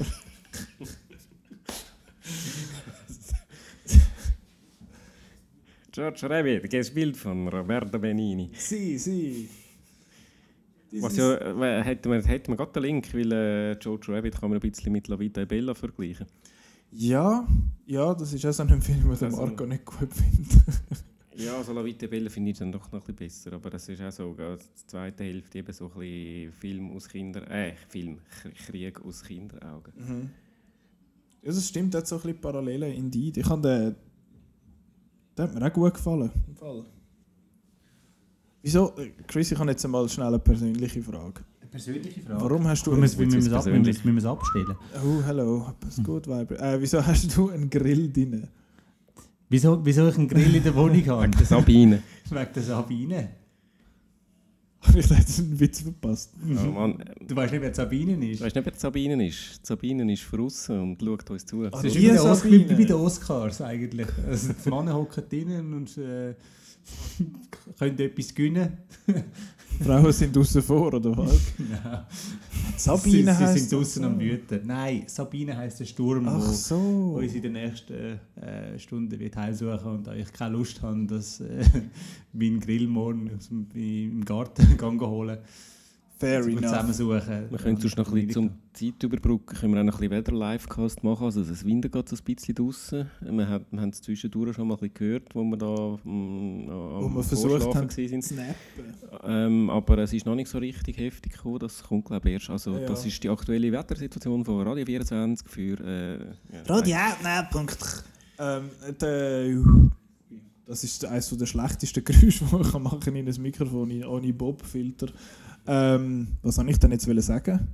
Giorgio 5.92 6.28
Rabbit, 6.28 6.70
gespielt 6.70 7.16
von 7.16 7.48
Roberto 7.48 7.98
Benini. 7.98 8.50
Sie, 8.54 8.96
sie. 8.96 9.48
Was 11.00 11.16
ja, 11.16 11.34
äh, 11.36 11.82
hätten 11.82 12.10
wir, 12.10 12.22
hätten 12.22 12.52
wir 12.52 12.56
gerade 12.56 12.72
den 12.72 12.82
Link, 12.82 13.12
weil 13.14 13.32
äh, 13.32 13.72
Jojo 13.78 14.12
Rabbit 14.12 14.40
kann 14.40 14.50
man 14.50 14.58
ein 14.58 14.60
bisschen 14.70 14.92
mit 14.92 15.08
La 15.08 15.18
Vita 15.18 15.42
e 15.42 15.44
Bella 15.44 15.74
vergleichen. 15.74 16.26
Ja, 16.90 17.46
ja, 17.86 18.14
das 18.14 18.32
ist 18.32 18.46
auch 18.46 18.52
so 18.52 18.62
ein 18.62 18.80
Film, 18.80 19.00
den 19.02 19.14
der 19.18 19.22
Also- 19.28 19.36
Marco 19.46 19.66
nicht 19.66 19.84
gut 19.84 20.12
findet. 20.12 20.48
Ja, 21.36 21.56
also 21.56 21.72
La 21.72 21.84
Vita 21.84 22.06
e 22.06 22.08
Bella 22.08 22.28
finde 22.30 22.50
ich 22.50 22.58
dann 22.58 22.72
doch 22.72 22.90
noch 22.90 23.06
ein 23.08 23.14
bisschen 23.14 23.16
besser, 23.44 23.52
aber 23.52 23.70
das 23.70 23.88
ist 23.88 24.02
auch 24.02 24.10
so, 24.10 24.34
äh, 24.38 24.56
die 24.56 24.86
zweite 24.86 25.22
Hälfte 25.22 25.58
eben 25.58 25.72
so 25.72 25.84
ein 25.84 25.90
bisschen 26.00 26.52
Film 26.52 26.90
aus 26.96 27.08
Kinder, 27.08 27.48
äh, 27.48 27.74
Film, 27.88 28.18
Krieg 28.66 29.00
aus 29.04 29.22
Kinderaugen. 29.22 29.92
Mhm. 29.96 30.30
Ja, 31.42 31.52
das 31.52 31.68
stimmt, 31.68 31.94
der 31.94 32.00
hat 32.00 32.08
so 32.08 32.16
ein 32.16 32.22
bisschen 32.22 32.40
Parallelen 32.40 32.92
in 32.92 33.08
die. 33.08 33.32
Ich 33.38 33.48
habe 33.48 33.62
den. 33.62 33.94
Der 35.36 35.44
hat 35.44 35.54
mir 35.54 35.64
auch 35.64 35.72
gut 35.72 35.94
gefallen. 35.94 36.32
Im 36.48 36.56
Fall. 36.56 36.84
Wieso? 38.68 38.92
Chris, 39.26 39.50
ich 39.50 39.58
habe 39.58 39.70
jetzt 39.70 39.82
einmal 39.86 40.06
schnell 40.10 40.26
eine 40.26 40.38
persönliche 40.38 41.02
Frage. 41.02 41.40
Eine 41.62 41.70
persönliche 41.70 42.20
Frage. 42.20 42.38
Warum 42.44 42.68
hast 42.68 42.86
du. 42.86 42.90
Wir 42.90 42.98
müssen, 42.98 43.22
es 43.26 43.46
ab, 43.46 43.64
wir 43.64 43.72
persönlich. 43.72 43.86
müssen, 43.86 44.04
wir 44.04 44.12
müssen 44.12 44.26
es 44.26 44.30
abstellen. 44.30 44.76
Oh, 45.02 45.22
hallo, 45.24 45.72
ist 45.88 46.04
gut, 46.04 46.28
Weiber. 46.28 46.60
Äh, 46.60 46.78
wieso 46.78 47.04
hast 47.06 47.34
du 47.34 47.48
einen 47.48 47.70
Grill 47.70 48.12
drin? 48.12 48.46
Wieso, 49.48 49.82
wieso 49.82 50.06
ich 50.08 50.18
einen 50.18 50.28
Grill 50.28 50.54
in 50.54 50.62
der 50.62 50.74
Wohnung 50.74 51.06
habe? 51.06 51.30
Der 51.30 51.46
Sabine. 51.46 52.02
Wegen 52.28 52.46
der 52.54 52.62
Sabine. 52.62 53.28
Habe 54.82 54.98
ich 55.00 55.08
jetzt 55.08 55.38
einen 55.38 55.58
Witz 55.58 55.80
verpasst? 55.80 56.34
oh 56.46 56.70
Mann, 56.70 57.02
Du 57.26 57.34
weißt 57.34 57.52
nicht, 57.54 57.62
wer 57.62 57.74
Sabine 57.74 58.30
ist. 58.30 58.42
weißt 58.42 58.54
du 58.54 58.60
nicht, 58.60 58.66
wer 58.70 58.78
Sabine 58.78 59.26
ist? 59.26 59.66
Sabine 59.66 60.12
ist 60.12 60.24
draussen 60.30 60.78
und 60.78 61.02
schaut 61.02 61.30
uns 61.30 61.46
zu. 61.46 61.64
Ah, 61.64 61.70
Das 61.70 61.84
ist 61.84 61.94
wie 61.96 62.58
bei 62.64 62.84
den 62.84 62.92
Oscars 62.92 63.62
eigentlich. 63.62 64.08
Also 64.28 64.52
die 64.62 64.68
Männer 64.68 64.92
hocken 64.94 65.24
drinnen 65.26 65.72
und 65.72 65.96
äh, 65.96 66.34
können 67.78 67.98
etwas 67.98 68.34
gewinnen. 68.34 68.78
Frauen 69.80 70.12
sind 70.12 70.36
außen 70.36 70.62
vor, 70.62 70.92
oder 70.92 71.16
was? 71.16 71.40
Nein. 71.58 72.04
Sabine 72.76 73.34
sie, 73.34 73.46
sie 73.46 73.58
sind 73.58 73.72
draußen 73.72 74.04
am 74.04 74.14
so. 74.14 74.20
Wüten. 74.20 74.66
Nein, 74.66 75.04
Sabine 75.06 75.56
heisst 75.56 75.80
der 75.80 75.84
Sturm, 75.84 76.26
Ach 76.28 76.38
wo, 76.38 76.52
so. 76.52 76.76
wo 76.76 77.18
uns 77.18 77.34
in 77.34 77.42
den 77.42 77.52
nächsten 77.52 78.18
äh, 78.40 78.78
Stunden 78.78 79.18
wird 79.18 79.36
heimsuchen 79.36 79.92
und 79.92 80.06
da 80.06 80.14
ich 80.14 80.32
keine 80.32 80.56
Lust 80.56 80.82
habe, 80.82 81.06
dass 81.06 81.40
äh, 81.40 81.62
meinen 82.32 82.60
Grill 82.60 82.88
morgen 82.88 83.30
aus 83.36 83.48
dem, 83.48 83.68
im 83.74 84.24
Garten 84.24 84.66
holen. 84.80 85.38
Fair 86.18 86.40
enough. 86.46 86.62
zusammensuchen. 86.62 87.50
Wir 87.50 87.58
können 87.58 87.76
sonst 87.80 87.96
noch 87.96 88.08
ein 88.08 88.14
bisschen 88.14 88.30
zum 88.32 88.50
Zeit 88.72 89.02
überbrücken, 89.02 89.56
können 89.56 89.72
wir 89.74 89.80
auch 89.80 89.84
noch 89.84 89.94
ein 89.94 90.00
bisschen 90.00 90.10
Wetter-Livecast 90.10 91.04
machen. 91.04 91.24
Also 91.26 91.44
das 91.44 91.64
Winter 91.64 91.88
geht 91.88 92.08
so 92.08 92.16
ein 92.16 92.34
bisschen 92.34 92.54
draussen. 92.56 93.10
Wir, 93.20 93.48
haben- 93.48 93.64
wir 93.70 93.80
haben 93.80 93.90
es 93.90 94.00
zwischendurch 94.02 94.56
schon 94.56 94.66
mal 94.66 94.74
ein 94.74 94.80
bisschen 94.80 94.94
gehört, 94.94 95.34
wo 95.34 95.44
wir 95.44 95.56
da 95.56 95.98
mm, 96.02 96.66
Wo 96.68 97.06
am 97.06 97.14
wir 97.14 97.22
versucht 97.22 97.74
haben 97.74 97.88
zu 97.88 98.08
sind. 98.08 98.32
Ähm, 99.24 99.70
aber 99.70 99.98
es 99.98 100.12
ist 100.12 100.26
noch 100.26 100.34
nicht 100.34 100.48
so 100.48 100.58
richtig 100.58 100.98
heftig 100.98 101.32
gekommen. 101.34 101.60
Das 101.60 101.82
kommt 101.82 102.06
glaube 102.06 102.28
ich 102.28 102.34
erst. 102.34 102.50
Also 102.50 102.72
Ja. 102.72 102.86
das 102.86 103.06
ist 103.06 103.22
die 103.22 103.28
aktuelle 103.28 103.70
Wettersituation 103.70 104.44
von 104.44 104.66
Radio 104.66 104.84
24 104.84 105.48
für... 105.48 105.78
Äh, 105.80 106.18
ja, 106.52 106.62
Radioutnet.ch 106.66 108.02
ähm, 108.40 108.70
der, 109.00 109.56
Das 110.66 110.84
ist 110.84 111.04
eines 111.04 111.30
der 111.36 111.46
schlechtesten 111.46 112.04
Geräusche, 112.04 112.44
die 112.44 112.54
man 112.72 112.82
machen 112.82 113.00
kann 113.00 113.16
in 113.16 113.28
ein 113.28 113.42
Mikrofon 113.42 114.04
ohne 114.04 114.32
Bob-Filter. 114.32 115.06
Ähm, 115.68 116.28
was 116.42 116.54
soll 116.56 116.68
ich 116.70 116.78
denn 116.78 116.92
jetzt 116.92 117.06
sagen? 117.26 117.68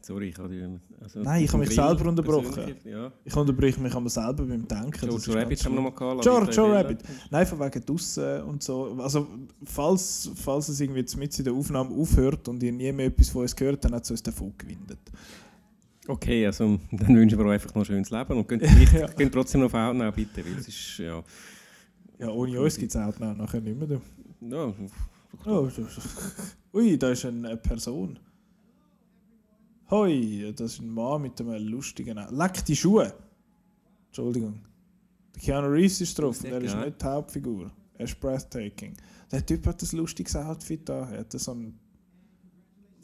Sorry, 0.00 0.28
ich 0.30 0.38
habe 0.38 0.48
die... 0.48 0.64
Also 1.02 1.20
Nein, 1.20 1.44
ich 1.44 1.48
habe 1.52 1.58
mich 1.58 1.74
selber 1.74 2.08
unterbrochen. 2.08 2.74
Ja. 2.84 3.12
Ich 3.24 3.36
unterbreche 3.36 3.78
mich 3.80 3.94
aber 3.94 4.08
selber 4.08 4.44
beim 4.44 4.66
Denken. 4.66 4.90
ganz 4.90 5.28
Rabbit 5.28 5.36
haben 5.42 5.50
wir 5.50 5.56
schlimm. 5.58 5.74
noch 5.74 5.82
mal 5.82 5.90
gehabt. 5.90 6.24
Joe 6.24 6.46
Bella. 6.46 6.80
Rabbit. 6.80 6.98
Nein, 7.30 7.46
von 7.46 7.60
wegen 7.60 7.84
draussen 7.84 8.42
und 8.42 8.62
so. 8.62 8.96
Also, 9.00 9.26
falls, 9.64 10.30
falls 10.34 10.68
es 10.70 10.80
irgendwie 10.80 11.04
mit 11.18 11.38
in 11.38 11.44
der 11.44 11.52
Aufnahme 11.52 11.94
aufhört 11.94 12.48
und 12.48 12.62
ihr 12.62 12.72
nie 12.72 12.90
mehr 12.90 13.06
etwas 13.06 13.28
von 13.28 13.42
uns 13.42 13.54
gehört, 13.54 13.84
dann 13.84 13.92
hat 13.94 14.04
es 14.04 14.10
uns 14.10 14.22
davon 14.22 14.52
gewindet. 14.56 14.98
Okay, 16.06 16.46
also 16.46 16.78
dann 16.90 17.14
wünschen 17.14 17.38
wir 17.38 17.44
euch 17.44 17.54
einfach 17.54 17.74
noch 17.74 17.82
ein 17.82 17.84
schönes 17.84 18.10
Leben 18.10 18.32
und 18.38 18.48
könnt, 18.48 18.62
Ja. 18.94 19.08
könnt 19.08 19.32
trotzdem 19.32 19.60
noch 19.60 19.66
auf 19.66 19.74
Outnow 19.74 20.14
bitte, 20.14 20.42
weil 20.44 20.58
es 20.58 20.68
ist, 20.68 20.98
ja... 20.98 21.22
Ja, 22.18 22.28
ohne 22.30 22.58
uns 22.60 22.76
gibt 22.78 22.94
es 22.94 22.98
noch- 23.00 23.18
nachher 23.36 23.60
nicht 23.60 23.78
mehr. 23.78 24.00
ja 24.40 24.74
Oh. 25.46 25.68
Ui, 26.74 26.98
da 26.98 27.10
ist 27.10 27.24
eine 27.24 27.56
Person. 27.56 28.18
Hoi, 29.90 30.52
das 30.54 30.74
ist 30.74 30.80
ein 30.80 30.90
Mann 30.90 31.22
mit 31.22 31.40
einem 31.40 31.66
lustigen 31.66 32.16
Namen. 32.16 32.36
Leck 32.36 32.64
die 32.64 32.76
Schuhe! 32.76 33.14
Entschuldigung. 34.08 34.60
Der 35.34 35.42
Keanu 35.42 35.68
Reeves 35.68 36.00
ist 36.00 36.18
drauf 36.18 36.42
er 36.44 36.60
ist 36.60 36.76
nicht 36.76 37.00
die 37.00 37.04
Hauptfigur. 37.04 37.70
Er 37.94 38.04
ist 38.04 38.20
breathtaking. 38.20 38.94
Der 39.32 39.44
Typ 39.44 39.66
hat 39.66 39.82
ein 39.82 39.96
lustiges 39.96 40.36
Outfit 40.36 40.88
da. 40.88 41.08
Er 41.10 41.20
hat 41.20 41.32
so 41.32 41.52
ein. 41.52 41.78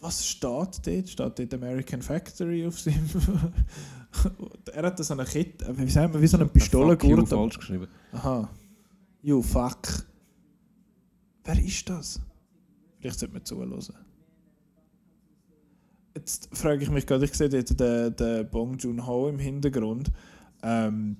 Was 0.00 0.26
steht 0.26 0.42
dort? 0.42 1.08
Steht 1.08 1.18
dort 1.18 1.54
American 1.54 2.02
Factory 2.02 2.66
auf 2.66 2.78
seinem. 2.78 3.08
er 4.72 4.82
hat 4.82 5.02
so 5.02 5.14
eine 5.14 5.24
Kette, 5.24 5.76
wie 5.76 5.88
sagen 5.88 6.12
wir, 6.12 6.20
wie 6.20 6.26
so 6.26 6.36
eine 6.36 6.48
Fuck 6.48 7.04
you, 7.04 7.26
falsch 7.26 7.58
geschrieben. 7.58 7.88
Aha. 8.12 8.48
You 9.22 9.42
fuck. 9.42 10.04
Wer 11.44 11.58
ist 11.62 11.88
das? 11.88 12.20
Vielleicht 12.98 13.18
sollte 13.18 13.34
man 13.34 13.44
zuhören. 13.44 13.82
Jetzt 16.16 16.48
frage 16.56 16.82
ich 16.82 16.90
mich 16.90 17.06
gerade, 17.06 17.24
ich 17.24 17.34
sehe 17.34 17.48
dort 17.48 17.78
den, 17.78 18.16
den 18.16 18.48
Bong 18.48 18.76
Joon-ho 18.78 19.28
im 19.28 19.38
Hintergrund. 19.38 20.10
Ähm, 20.62 21.16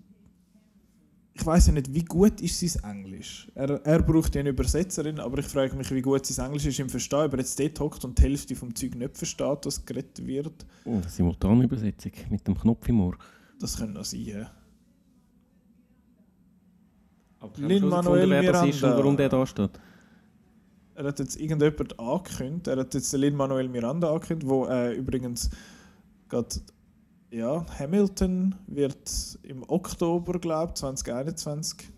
ich 1.36 1.44
weiß 1.44 1.66
ja 1.66 1.72
nicht, 1.72 1.92
wie 1.92 2.04
gut 2.04 2.40
ist 2.40 2.60
sein 2.60 2.98
Englisch. 2.98 3.50
Er, 3.56 3.70
er 3.84 4.02
braucht 4.02 4.36
ja 4.36 4.40
eine 4.40 4.50
Übersetzerin, 4.50 5.18
aber 5.18 5.38
ich 5.38 5.46
frage 5.46 5.74
mich, 5.74 5.90
wie 5.90 6.00
gut 6.00 6.24
sein 6.24 6.46
Englisch 6.46 6.66
ist 6.66 6.78
im 6.78 6.88
Verstehen. 6.88 7.26
Ob 7.26 7.32
er 7.32 7.40
jetzt 7.40 7.58
dort 7.58 7.80
hockt 7.80 8.04
und 8.04 8.16
die 8.16 8.22
Hälfte 8.22 8.54
vom 8.54 8.72
Zeug 8.74 8.94
nicht 8.94 9.18
versteht, 9.18 9.66
was 9.66 9.84
geredet 9.84 10.24
wird, 10.24 10.64
Oh, 10.84 10.98
das 10.98 11.06
ist 11.06 11.16
Simultanübersetzung 11.16 12.12
mit 12.30 12.46
dem 12.46 12.56
Knopf 12.56 12.88
im 12.88 13.00
Ohr. 13.00 13.16
das 13.58 13.76
könnte 13.76 13.94
noch 13.94 14.04
sein. 14.04 14.20
Ja. 14.20 14.50
Aber 17.40 17.52
Lin-Manuel 17.60 18.30
wer 18.30 18.52
das 18.52 18.66
ist 18.68 18.82
und 18.84 18.90
warum 18.90 19.16
der 19.16 19.28
da 19.28 19.44
steht. 19.44 19.72
Er 20.94 21.04
hat 21.04 21.18
jetzt 21.18 21.40
irgendjemand 21.40 21.98
angekündigt. 21.98 22.68
Er 22.68 22.76
hat 22.76 22.94
jetzt 22.94 23.12
Lin-Manuel 23.12 23.68
Miranda 23.68 24.12
angekündigt, 24.12 24.48
wo 24.48 24.66
äh, 24.66 24.94
übrigens 24.94 25.50
gerade 26.28 26.56
ja, 27.30 27.66
Hamilton 27.78 28.54
wird 28.68 29.38
im 29.42 29.68
Oktober, 29.68 30.38
glaube 30.38 30.72
ich, 30.72 30.80
2021 30.80 31.90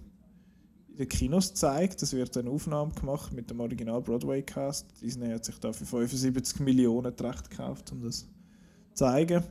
in 0.89 0.97
den 0.97 1.09
Kinos 1.11 1.51
gezeigt. 1.51 2.03
Es 2.03 2.15
wird 2.15 2.35
eine 2.39 2.49
Aufnahme 2.49 2.93
gemacht 2.95 3.35
mit 3.35 3.51
dem 3.51 3.61
Original 3.61 4.01
Broadway-Cast. 4.01 5.03
Disney 5.03 5.29
hat 5.31 5.45
sich 5.45 5.59
da 5.59 5.73
für 5.75 5.85
75 5.85 6.61
Millionen 6.61 7.15
die 7.15 7.23
Rechte 7.23 7.51
gekauft, 7.51 7.93
um 7.93 8.01
das 8.01 8.21
zu 8.21 8.27
zeigen. 8.95 9.45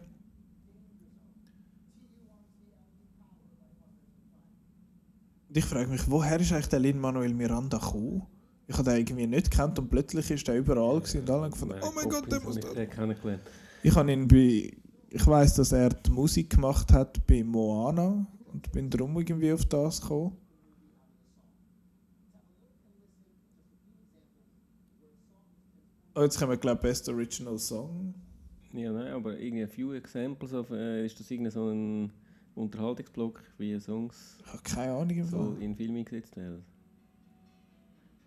Und 5.49 5.57
ich 5.57 5.65
frage 5.65 5.87
mich, 5.87 6.09
woher 6.09 6.39
ist 6.39 6.51
eigentlich 6.51 6.67
der 6.67 6.79
Lin-Manuel 6.79 7.35
Miranda 7.35 7.77
gekommen? 7.77 8.23
Ich 8.67 8.77
habe 8.77 8.89
den 8.89 8.99
irgendwie 8.99 9.27
nicht 9.27 9.51
gekannt 9.51 9.77
und 9.77 9.89
plötzlich 9.89 10.29
ist 10.31 10.47
er 10.47 10.55
überall 10.55 10.99
gewesen 10.99 11.21
und 11.21 11.29
alle 11.29 11.49
gefunden, 11.49 11.75
oh 11.81 11.91
mein 11.95 12.09
Gott, 12.09 12.31
der 12.31 12.41
muss 12.41 12.59
da. 12.59 12.69
Ich 13.83 13.95
habe 13.95 14.11
ihn 14.11 14.27
bei, 14.27 14.71
ich 15.09 15.27
weiß, 15.27 15.55
dass 15.55 15.71
er 15.71 15.89
die 15.89 16.11
Musik 16.11 16.49
gemacht 16.49 16.91
hat 16.91 17.25
bei 17.27 17.43
Moana 17.43 18.25
und 18.51 18.71
bin 18.71 18.89
darum 18.89 19.15
irgendwie 19.17 19.53
auf 19.53 19.65
das 19.65 20.01
gekommen. 20.01 20.35
Oh, 26.15 26.21
jetzt 26.21 26.39
kommen 26.39 26.51
wir, 26.51 26.57
glaube 26.57 26.77
ich, 26.77 26.81
Best 26.81 27.09
Original 27.09 27.59
Song. 27.59 28.13
Ja, 28.71 28.91
nein, 28.91 29.11
aber 29.13 29.37
irgendwie 29.37 29.63
a 29.65 29.67
few 29.67 29.93
examples 29.93 30.53
of, 30.53 30.71
äh, 30.71 31.05
ist 31.05 31.19
das 31.19 31.29
irgendein 31.29 31.51
so 31.51 31.69
ein 31.69 32.11
Unterhaltungsblock, 32.55 33.43
wie 33.57 33.79
Songs 33.79 34.37
Ich 34.39 34.47
habe 34.47 34.63
keine 34.63 34.93
Ahnung. 34.93 35.23
So 35.25 35.57
in 35.59 35.75
Filme 35.75 36.03
gesetzt 36.03 36.35
werden? 36.37 36.63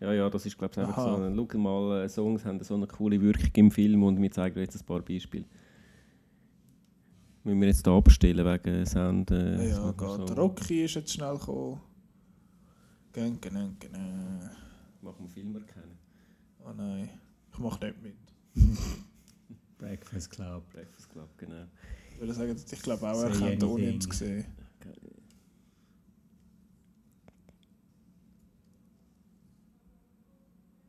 Ja, 0.00 0.12
ja, 0.12 0.30
das 0.30 0.46
ist 0.46 0.56
glaube 0.56 0.72
ich 0.72 0.78
einfach 0.78 0.96
Aha. 0.98 1.16
so 1.16 1.22
ein, 1.24 1.48
schau 1.50 1.58
mal, 1.58 2.04
äh, 2.04 2.08
Songs 2.08 2.44
haben 2.44 2.62
so 2.62 2.74
eine 2.74 2.86
coole 2.86 3.20
Wirkung 3.20 3.50
im 3.54 3.70
Film 3.70 4.02
und 4.04 4.20
wir 4.22 4.30
zeigen 4.30 4.56
euch 4.58 4.64
jetzt 4.66 4.80
ein 4.80 4.86
paar 4.86 5.00
Beispiele. 5.00 5.44
Müssen 7.44 7.60
wir 7.60 7.68
jetzt 7.68 7.84
hier 7.84 7.92
abstellen 7.94 8.44
wegen 8.46 8.86
Sound? 8.86 9.30
Äh, 9.30 9.68
Ja, 9.70 9.74
so- 9.76 9.92
geht. 9.92 10.28
so- 10.28 10.34
Rocky 10.34 10.84
ist 10.84 10.94
jetzt 10.94 11.12
schnell 11.12 11.34
gekommen. 11.36 11.80
Gön, 13.12 13.40
gön, 13.40 13.76
gön. 13.80 13.90
Machen 15.00 15.16
wir 15.24 15.28
Film 15.28 15.54
erkennen. 15.56 15.98
Oh 16.64 16.72
nein, 16.76 17.08
ich 17.52 17.58
mache 17.58 17.86
nicht 17.86 18.02
mit. 18.02 18.16
Breakfast 19.78 20.30
Club. 20.30 20.62
Breakfast 20.72 21.08
Club, 21.10 21.28
genau. 21.38 21.64
Ich 22.14 22.20
würde 22.20 22.34
sagen, 22.34 22.54
ich 22.70 22.82
glaube 22.82 23.02
auch, 23.08 23.22
er 23.22 23.34
Say 23.34 23.48
kennt 23.50 23.64
ohne 23.64 23.98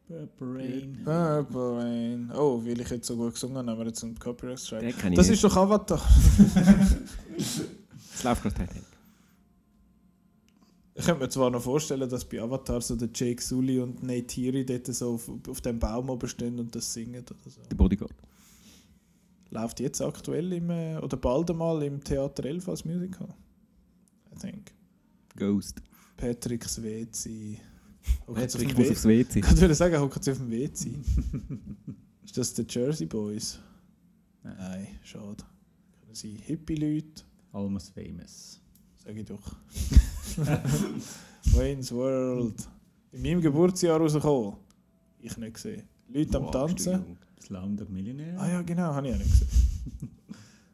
ihn 0.10 0.16
anything. 0.16 0.36
zu 0.38 0.46
sehen. 0.46 0.46
Purple 0.46 0.56
Rain. 0.56 1.02
Purple 1.04 1.78
Rain. 1.78 2.32
Oh, 2.34 2.62
weil 2.66 2.82
ich 2.82 2.90
jetzt 2.90 3.08
so 3.08 3.16
gut 3.16 3.34
gesungen 3.34 3.58
habe, 3.58 3.72
haben 3.72 3.80
wir 3.80 3.88
jetzt 3.88 4.04
einen 4.04 4.18
Copyright 4.18 4.60
Strike. 4.60 4.94
Das 5.16 5.28
nicht. 5.28 5.36
ist 5.36 5.44
doch 5.44 5.56
Avatar. 5.56 6.02
Es 7.36 8.24
läuft 8.24 8.42
gerade 8.42 8.56
Titanic. 8.56 8.84
Ich 10.96 11.06
könnte 11.06 11.22
mir 11.22 11.30
zwar 11.30 11.50
noch 11.50 11.62
vorstellen, 11.62 12.10
dass 12.10 12.26
bei 12.26 12.42
Avatar 12.42 12.82
so 12.82 12.96
der 12.98 13.10
Jake 13.14 13.42
Sully 13.42 13.80
und 13.80 14.04
Neytiri 14.04 14.66
dort 14.66 14.88
so 14.88 15.14
auf, 15.14 15.32
auf 15.48 15.62
dem 15.62 15.80
Baum 15.80 16.10
oben 16.10 16.28
stehen 16.28 16.60
und 16.60 16.76
das 16.76 16.94
singen 16.94 17.24
oder 17.24 17.50
so. 17.50 17.62
Der 17.72 17.76
Bodyguard. 17.78 18.14
Läuft 19.52 19.80
jetzt 19.80 20.02
aktuell 20.02 20.52
im, 20.52 20.70
äh, 20.70 20.98
oder 20.98 21.16
bald 21.16 21.50
einmal 21.50 21.82
im 21.84 22.04
Theater 22.04 22.44
11 22.44 22.68
als 22.68 22.84
Musical. 22.84 23.30
I 24.36 24.40
think. 24.40 24.74
Ghost. 25.38 25.82
Patrick 26.18 26.66
Svezi. 26.66 27.60
Hockt 28.28 28.40
jetzt 28.40 28.56
auf 28.56 28.62
dem 28.62 28.78
muss 28.78 28.90
aufs 28.90 29.06
WC. 29.06 29.40
Ich 29.40 29.62
würde 29.62 29.76
sagen, 29.76 30.00
hockt 30.00 30.16
jetzt 30.16 30.30
auf 30.30 30.38
dem 30.38 30.52
WC. 30.52 30.92
ist 32.24 32.38
das 32.38 32.54
die 32.54 32.66
Jersey 32.70 33.06
Boys? 33.06 33.60
Nein. 34.44 34.56
Nein, 34.58 34.88
schade. 35.04 35.44
Können 36.02 36.16
sie 36.16 36.34
Hippie-Leute? 36.46 37.24
Almost 37.52 37.94
Famous. 37.94 38.60
Sag 39.04 39.16
ich 39.16 39.26
doch. 39.26 39.56
Wayne's 41.54 41.92
World. 41.92 42.68
In 43.12 43.22
meinem 43.22 43.42
Geburtsjahr 43.42 44.00
rausgekommen. 44.00 44.56
Ich 45.22 45.36
nicht 45.38 45.54
gesehen. 45.56 45.84
Leute 46.08 46.38
am 46.38 46.52
Tanzen. 46.52 47.18
Slumdog 47.42 47.90
Millionaire. 47.90 48.40
Ah 48.40 48.50
ja, 48.50 48.62
genau, 48.62 48.94
habe 48.94 49.08
ich 49.08 49.14
auch 49.14 49.18
nicht 49.18 49.32
gesehen. 49.32 49.50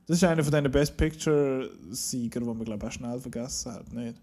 Das 0.07 0.18
ist 0.18 0.23
einer 0.23 0.43
von 0.43 0.52
diesen 0.53 0.69
Best 0.69 0.95
Picture-Sieger, 0.97 2.39
die 2.39 2.45
man, 2.45 2.64
glaube 2.64 2.85
ich, 2.85 2.91
auch 2.91 2.93
schnell 2.93 3.19
vergessen 3.19 3.72
hat. 3.72 3.91
Nicht? 3.91 4.22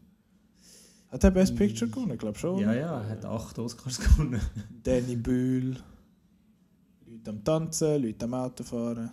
Hat 1.12 1.22
er 1.24 1.30
Best 1.30 1.54
Picture 1.56 1.90
gewonnen? 1.90 2.12
Ich 2.12 2.18
glaube 2.18 2.38
schon. 2.38 2.58
Ja, 2.58 2.72
ja, 2.72 3.02
er 3.02 3.08
hat 3.10 3.24
acht 3.26 3.58
Oscars 3.58 4.00
gewonnen. 4.00 4.40
Danny 4.82 5.14
Bühl. 5.14 5.76
Leute 7.06 7.30
am 7.30 7.44
Tanzen, 7.44 8.02
Leute 8.02 8.24
am 8.24 8.32
Autofahren. 8.32 9.10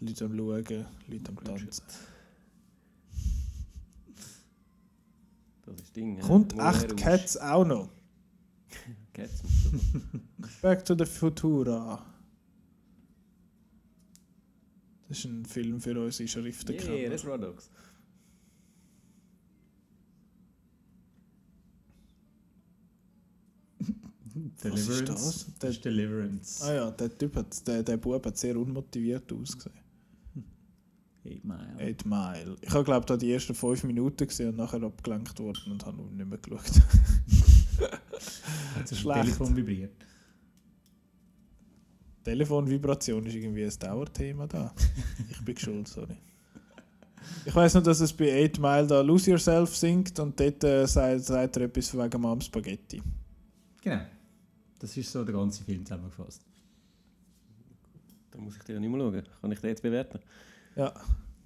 Leute 0.00 0.24
am 0.26 0.36
Schauen, 0.36 0.86
Leute 1.06 1.28
am 1.30 1.42
Tanzen. 1.42 1.82
Das 5.64 5.74
ist 5.74 5.80
das 5.80 5.92
Ding. 5.92 6.16
ja. 6.18 6.22
Kommt 6.22 6.54
Moulin 6.54 6.74
echt. 6.74 6.96
Cats 6.98 7.36
auch 7.38 7.64
noch? 7.64 7.88
Cats. 9.14 9.42
Back 10.60 10.84
to 10.84 10.94
the 10.96 11.06
Futura. 11.06 12.04
Das 15.08 15.18
ist 15.18 15.24
ein 15.24 15.46
Film 15.46 15.80
für 15.80 15.98
unsere 15.98 16.24
Yeah, 16.24 16.28
Schriftenkenner. 16.28 17.10
Reservoir 17.10 17.38
Dogs. 17.38 17.70
Deliverance. 24.62 25.06
das? 25.06 25.46
Das 25.58 25.70
ist 25.70 25.84
Deliverance. 25.84 26.64
Ah 26.64 26.74
ja, 26.74 26.90
der 26.90 27.16
Typ 27.16 27.36
hat, 27.36 27.66
der, 27.66 27.82
der 27.82 27.96
Bub 27.96 28.24
hat 28.24 28.36
sehr 28.36 28.56
unmotiviert 28.56 29.32
ausgesehen. 29.32 29.76
Eight 31.24 31.44
Mile. 31.44 31.76
Eight 31.78 32.06
Mile. 32.06 32.56
Ich 32.60 32.70
habe 32.70 32.84
glaube 32.84 33.06
da 33.06 33.16
die 33.16 33.32
ersten 33.32 33.54
fünf 33.54 33.84
Minuten 33.84 34.26
gesehen 34.26 34.50
und 34.50 34.56
nachher 34.56 34.82
abgelenkt 34.82 35.38
worden 35.38 35.72
und 35.72 35.84
habe 35.84 36.02
nicht 36.02 36.28
mehr 36.28 36.38
geschaut. 36.38 36.82
Hat 38.74 38.90
das. 38.90 39.02
Telefon 39.02 39.56
vibriert. 39.56 39.92
Telefonvibration 42.24 43.24
ist 43.26 43.34
irgendwie 43.34 43.64
ein 43.64 43.78
Dauerthema 43.78 44.46
da. 44.46 44.74
Ich 45.30 45.44
bin 45.44 45.56
schuld, 45.56 45.88
sorry. 45.88 46.16
Ich 47.44 47.54
weiß 47.54 47.74
nur, 47.74 47.82
dass 47.82 48.00
es 48.00 48.12
bei 48.12 48.44
8 48.44 48.58
Mile 48.58 48.86
da 48.86 49.00
Lose 49.00 49.30
Yourself 49.30 49.74
singt 49.76 50.18
und 50.18 50.38
dort 50.38 50.62
äh, 50.64 50.86
sagt, 50.86 51.24
sagt 51.24 51.56
er 51.56 51.62
etwas 51.62 51.88
von 51.88 52.00
wegen 52.00 52.20
Mom 52.20 52.40
Spaghetti. 52.40 53.02
Genau. 53.82 54.00
Das 54.78 54.96
ist 54.96 55.10
so 55.10 55.24
der 55.24 55.34
ganze 55.34 55.64
Film 55.64 55.84
zusammengefasst. 55.84 56.42
Da 58.30 58.38
muss 58.38 58.56
ich 58.56 58.62
dir 58.62 58.74
ja 58.74 58.80
nicht 58.80 58.90
mehr 58.90 59.00
schauen. 59.00 59.22
Kann 59.40 59.52
ich 59.52 59.60
den 59.60 59.70
jetzt 59.70 59.82
bewerten? 59.82 60.20
Ja, 60.76 60.94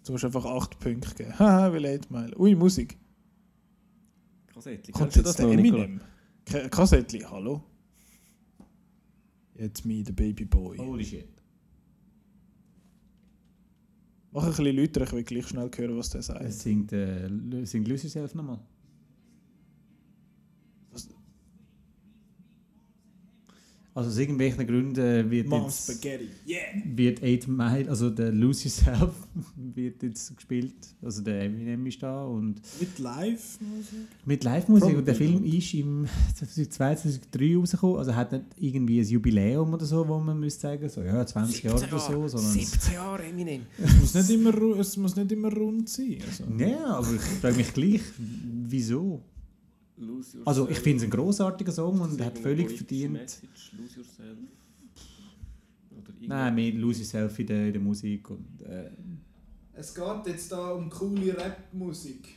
du 0.04 0.12
musst 0.12 0.24
einfach 0.24 0.44
8 0.44 0.78
Punkte 0.78 1.14
geben. 1.14 1.32
Haha, 1.38 1.72
wie 1.72 1.78
Late 1.78 2.12
Mile. 2.12 2.38
Ui, 2.38 2.54
Musik. 2.54 2.98
Kassettli. 4.52 4.92
Kommt 4.92 5.12
Kennst 5.12 5.16
du 5.16 5.20
jetzt 5.20 5.28
das 5.28 5.36
der? 5.36 5.48
Eminem? 5.48 6.00
K 6.44 6.68
Kassettli, 6.68 7.20
hallo? 7.20 7.62
Jetzt 9.54 9.84
me, 9.84 10.02
der 10.02 10.12
Baby 10.12 10.44
Boy. 10.44 10.76
Holy 10.78 11.04
shit. 11.04 11.28
Mach 14.32 14.44
ein 14.44 14.48
bisschen 14.50 14.76
lauter, 14.76 15.02
ich 15.02 15.12
will 15.12 15.24
gleich 15.24 15.46
schnell 15.46 15.70
hören, 15.74 15.96
was 15.96 16.10
der 16.10 16.22
sagt. 16.22 16.40
Es 16.42 16.62
singt, 16.62 16.92
äh, 16.92 17.28
singt 17.64 17.86
Lose 17.86 18.04
Yourself 18.04 18.34
nochmal. 18.34 18.59
Also 23.94 24.09
aus 24.09 24.16
irgendwelchen 24.16 24.66
Gründen 24.66 25.31
wird 25.31 25.48
Mom 25.48 25.64
jetzt, 25.64 25.90
Spaghetti, 25.90 26.28
yeah! 26.48 26.60
wird 26.82 27.23
8 27.23 27.47
Mile, 27.47 27.90
also 27.90 28.09
der 28.09 28.32
Lose 28.32 28.64
Yourself 28.64 29.12
wird 29.74 30.02
jetzt 30.02 30.35
gespielt. 30.35 30.74
Also 31.02 31.20
der 31.20 31.43
Eminem 31.43 31.85
ist 31.85 32.02
da 32.02 32.24
und 32.24 32.62
Mit 32.81 32.98
Live-Musik? 32.98 34.09
mit 34.24 34.44
Live-Musik. 34.44 34.97
Und 34.97 35.06
der 35.06 35.14
Film 35.14 35.44
ist 35.44 35.74
im 35.74 36.06
2003 36.70 37.56
rausgekommen. 37.56 37.98
Also 37.98 38.14
hat 38.14 38.32
nicht 38.32 38.44
irgendwie 38.59 39.01
ein 39.01 39.06
Jubiläum 39.06 39.74
oder 39.74 39.85
so, 39.85 40.09
wo 40.09 40.19
man 40.19 40.40
müsste 40.40 40.62
sagen, 40.62 40.89
so 40.89 41.02
ja 41.02 41.27
20 41.27 41.62
Jahre 41.62 41.77
oder 41.77 41.98
so, 41.98 42.28
sondern 42.28 42.51
17 42.51 42.94
Jahre 42.94 43.24
Eminem. 43.24 43.62
Es 43.78 44.01
muss 44.01 44.14
nicht 44.14 44.31
immer, 44.31 44.78
es 44.78 44.97
muss 44.97 45.16
nicht 45.16 45.32
immer 45.32 45.52
rund 45.52 45.89
sein. 45.90 46.16
Also. 46.27 46.44
ja, 46.56 46.86
aber 46.86 47.12
ich 47.12 47.20
frage 47.20 47.56
mich 47.56 47.74
gleich, 47.74 48.01
wieso? 48.19 49.23
Also 50.44 50.69
ich 50.69 50.78
finde 50.78 50.98
es 50.98 51.05
ein 51.05 51.10
großartiger 51.10 51.73
Song 51.73 52.01
und 52.01 52.20
hat 52.20 52.39
völlig 52.39 52.70
verdient. 52.70 53.12
Message, 53.12 53.73
lose 53.78 53.97
yourself. 53.97 54.39
Oder. 55.90 56.12
Nein, 56.20 56.55
mehr 56.55 56.73
Lose 56.73 57.01
Yourself 57.01 57.39
in 57.39 57.47
der, 57.47 57.66
in 57.66 57.73
der 57.73 57.82
Musik 57.82 58.31
und 58.31 58.62
äh, 58.62 58.90
Es 59.74 59.94
geht 59.94 60.27
jetzt 60.27 60.51
da 60.51 60.73
um 60.73 60.89
coole 60.89 61.36
Rap-Musik. 61.36 62.36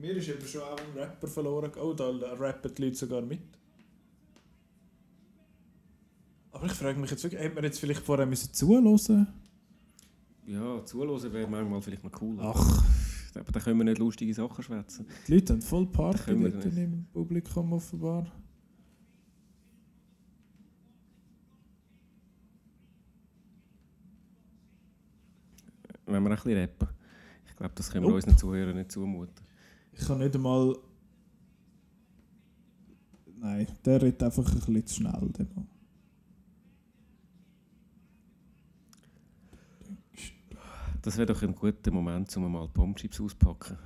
Mir 0.00 0.16
ist 0.16 0.28
eben 0.28 0.46
schon 0.46 0.62
auch 0.62 0.78
ein 0.78 0.96
Rapper 0.96 1.26
verloren. 1.26 1.72
Oh, 1.80 1.92
da 1.92 2.08
rappen 2.34 2.72
die 2.72 2.82
Leute 2.82 2.96
sogar 2.96 3.20
mit. 3.20 3.57
Aber 6.52 6.66
ich 6.66 6.72
frage 6.72 6.98
mich 6.98 7.10
jetzt 7.10 7.22
wirklich, 7.22 7.40
hätte 7.40 7.54
man 7.54 7.64
jetzt 7.64 7.78
vielleicht 7.78 8.00
vorher 8.00 8.26
müssen 8.26 8.52
zuhören 8.52 9.26
Ja, 10.46 10.84
zuhören 10.84 11.32
wäre 11.32 11.48
manchmal 11.48 11.82
vielleicht 11.82 12.04
noch 12.04 12.20
cool. 12.22 12.36
Ach, 12.40 12.82
Aber 13.34 13.52
da 13.52 13.60
können 13.60 13.78
wir 13.78 13.84
nicht 13.84 13.98
lustige 13.98 14.34
Sachen 14.34 14.62
schwätzen. 14.64 15.06
die 15.26 15.34
Leute 15.34 15.52
haben 15.52 15.62
voll 15.62 15.86
Party 15.86 16.34
dort 16.50 16.64
im 16.64 17.04
Publikum 17.12 17.72
offenbar. 17.72 18.26
Wenn 26.06 26.22
wir 26.22 26.30
ein 26.30 26.36
bisschen 26.36 26.58
rappen. 26.58 26.88
Ich 27.46 27.56
glaube, 27.56 27.74
das 27.74 27.90
können 27.90 28.04
wir 28.04 28.08
Nope. 28.10 28.16
unseren 28.16 28.38
Zuhörern 28.38 28.76
nicht 28.76 28.92
zumuten. 28.92 29.34
Ich 29.92 30.06
kann 30.06 30.18
nicht 30.18 30.34
einmal. 30.34 30.76
Nein, 33.36 33.66
der 33.84 34.02
redet 34.02 34.22
einfach 34.22 34.46
ein 34.48 34.54
bisschen 34.54 34.86
zu 34.86 34.94
schnell. 34.96 35.32
Das 41.02 41.16
wäre 41.16 41.26
doch 41.26 41.42
ein 41.42 41.54
guter 41.54 41.90
Moment, 41.90 42.36
um 42.36 42.52
mal 42.52 42.68
Bombchips 42.68 43.20
auszupacken. 43.20 43.78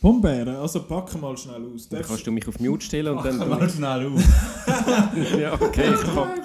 Pombeeren, 0.00 0.56
also 0.56 0.82
packen 0.82 1.20
mal 1.20 1.36
schnell 1.36 1.62
aus. 1.74 1.88
Dann 1.88 2.02
kannst 2.02 2.26
du 2.26 2.32
mich 2.32 2.48
auf 2.48 2.58
Mute 2.58 2.84
stellen 2.84 3.18
und 3.18 3.24
dann... 3.24 3.36
mal 3.36 3.68
schnell 3.68 4.06
auf. 4.06 4.22
ja, 5.38 5.52
okay, 5.60 5.92
ich 5.92 6.14
pack. 6.14 6.38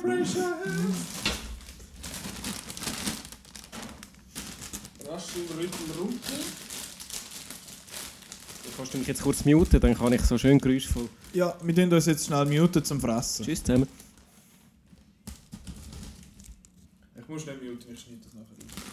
Raschel, 5.07 5.43
Rüttel, 5.57 5.97
Runkel. 5.97 6.19
Kannst 8.75 8.93
du 8.93 8.97
mich 8.97 9.07
jetzt 9.07 9.21
kurz 9.21 9.45
muten, 9.45 9.79
dann 9.79 9.95
kann 9.95 10.11
ich 10.11 10.21
so 10.21 10.37
schön 10.37 10.57
geräuschvoll... 10.59 11.07
Ja, 11.33 11.55
wir 11.63 11.73
tun 11.73 11.93
uns 11.93 12.07
jetzt 12.07 12.25
schnell 12.25 12.45
muten 12.45 12.83
zum 12.83 12.99
Fressen. 12.99 13.45
Tschüss 13.45 13.63
zusammen. 13.63 13.87
Ich 17.17 17.27
muss 17.29 17.45
nicht 17.45 17.63
muten, 17.63 17.93
ich 17.93 17.99
schneide 18.01 18.19
das 18.21 18.33
nachher 18.33 18.49
raus. 18.49 18.85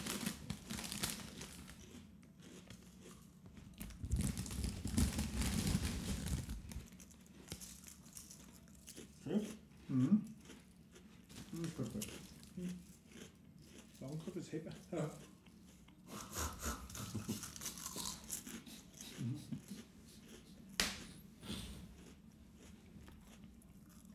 Mhm. 9.93 10.23
Danke 14.01 14.31
fürs 14.33 14.53
Heben. 14.53 14.73
Ja. 14.93 15.10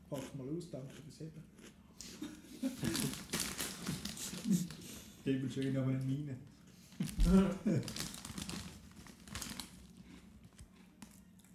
Pack 0.09 0.35
mal 0.35 0.47
aus, 0.47 0.69
danke 0.71 0.93
fürs 0.93 1.19
Heben. 1.19 1.43
Geben 5.25 5.51
schön 5.51 5.77
aber 5.77 5.87
eine 5.87 5.97
Mine. 5.99 6.37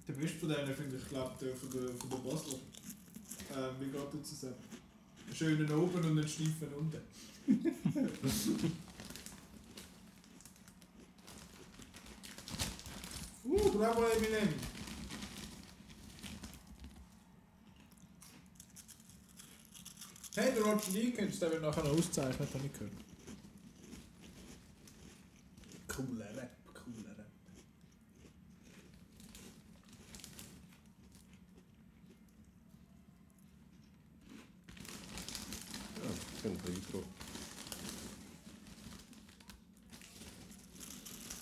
Der 0.08 0.12
beste 0.14 0.38
von 0.38 0.48
denen 0.48 0.74
finde 0.74 0.96
ich, 0.96 1.08
glaube 1.08 1.32
der 1.40 1.54
von 1.54 1.70
der, 1.70 1.94
von 1.94 2.10
der 2.10 2.16
Basler. 2.16 2.58
Ähm, 3.54 3.74
wie 3.78 3.84
geht 3.84 4.14
das 4.14 4.28
zusammen? 4.28 4.56
Einen 5.26 5.36
schönen 5.36 5.70
oben 5.70 5.94
und 5.94 6.18
einen 6.18 6.26
steifen 6.28 6.74
unten. 6.74 7.00
Uh, 13.82 13.94
bravo 13.94 14.04
Eminem! 14.04 14.48
Hey, 20.34 20.52
der 20.54 20.62
Roger 20.62 20.92
Deakins, 20.92 21.38
der 21.40 21.50
wird 21.50 21.62
nachher 21.62 21.84
noch 21.84 21.98
auszeichnet, 21.98 22.48
habe 22.54 22.66
ich 22.66 22.72
gehört. 22.72 22.92
Cooler 25.88 26.36
Rap, 26.36 26.56
cooler 26.72 27.18
Rap. 27.18 27.26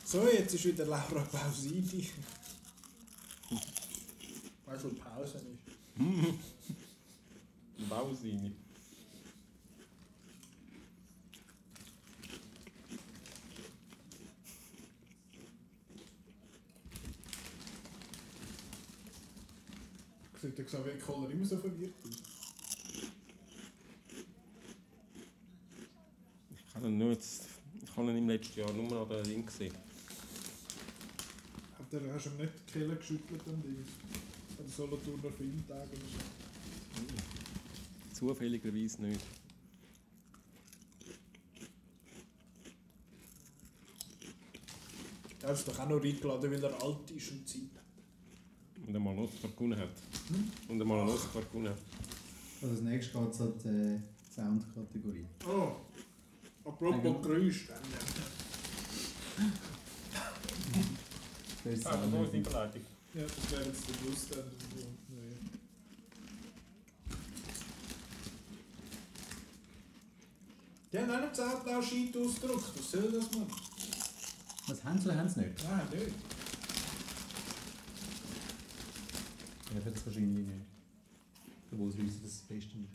So, 0.04 0.26
jetzt 0.52 0.64
ist 0.64 0.72
wieder 0.72 0.86
Laura 0.86 1.22
Pausini. 1.22 2.08
Weißt 4.66 4.84
du, 4.84 4.90
was 4.90 4.98
Pause 4.98 5.38
ist? 5.38 5.58
Bausini. 7.88 8.52
Ich 20.42 20.48
hätte 20.48 20.64
gesagt, 20.64 20.86
wie 20.86 20.98
Koller 20.98 21.28
immer 21.30 21.44
so 21.44 21.58
verwirrt 21.58 21.92
ist. 22.08 22.22
Ich 26.50 26.74
habe 26.74 26.86
ihn 26.86 26.96
nur 26.96 27.10
jetzt... 27.10 27.44
Ich 27.82 27.94
habe 27.94 28.10
ihn 28.10 28.16
im 28.16 28.28
letzten 28.30 28.60
Jahr 28.60 28.72
nur 28.72 28.88
noch 28.88 29.06
den 29.06 29.22
Ding 29.24 29.44
gesehen. 29.44 29.89
Der, 31.92 32.00
hast 32.14 32.26
du 32.26 32.30
ihm 32.30 32.36
nicht 32.36 32.52
die 32.68 32.72
Kehle 32.72 32.94
geschüttelt 32.96 33.42
am 33.46 33.62
Ding? 33.62 33.84
An 34.58 34.64
der 34.64 34.68
Solothurner 34.68 35.32
Filmtag 35.36 35.88
oder 35.88 36.06
so? 36.12 36.18
Zufälligerweise 38.14 39.02
nicht. 39.02 39.20
Er 45.42 45.52
ist 45.52 45.66
doch 45.66 45.78
auch 45.80 45.88
noch 45.88 46.04
eingeladen, 46.04 46.52
weil 46.52 46.62
er 46.62 46.82
alt 46.82 47.10
ist 47.10 47.32
und 47.32 47.48
Zeit 47.48 47.62
hat. 47.74 48.86
Und 48.86 48.94
einmal 48.94 49.14
einen 49.14 49.24
Oscar 49.24 49.48
gewonnen 49.48 49.78
hat. 49.78 49.88
Und 50.68 50.80
einmal 50.80 51.00
einen 51.00 51.10
Oscar 51.10 51.42
gewonnen 51.42 51.70
hat. 51.70 51.78
Also 52.62 52.74
als 52.74 52.82
nächstes 52.82 53.20
geht 53.20 53.32
es 53.32 53.40
an 53.40 53.54
die 53.64 53.68
äh, 53.68 53.98
Soundkategorie. 54.32 55.26
Oh, 55.48 55.72
apropos 56.64 57.22
Geräusch. 57.22 57.68
Das 61.70 61.78
ist 61.78 61.86
Ah, 61.86 61.94
ist 61.94 62.32
die 62.32 62.38
Überleitung. 62.38 62.82
ja, 63.14 63.22
das 63.22 63.50
wäre 63.52 63.64
jetzt 63.64 64.30
der. 64.30 64.38
Ja, 64.38 64.44
ja. 64.82 65.36
Die 70.92 70.98
haben 70.98 71.10
auch 71.10 71.20
nicht 71.20 71.36
Zeltau 71.36 71.80
Scheit 71.82 72.16
ausgedruckt. 72.16 72.76
Was 72.76 72.90
soll 72.90 73.12
das, 73.12 73.30
Mann? 73.30 73.46
Was 74.66 74.84
haben 74.84 74.98
sie 74.98 75.04
oder 75.06 75.18
haben 75.18 75.28
sie 75.28 75.40
nicht? 75.40 75.62
Nein, 75.62 75.88
nicht. 75.92 76.14
Er 79.76 79.84
wird 79.84 79.96
es 79.96 80.06
wahrscheinlich 80.06 80.46
nicht. 80.46 80.66
Obwohl 81.72 81.90
es 81.90 81.96
wissen, 81.98 82.22
dass 82.22 82.32
es 82.32 82.38
das 82.40 82.48
Beste 82.48 82.78
ist. 82.78 82.90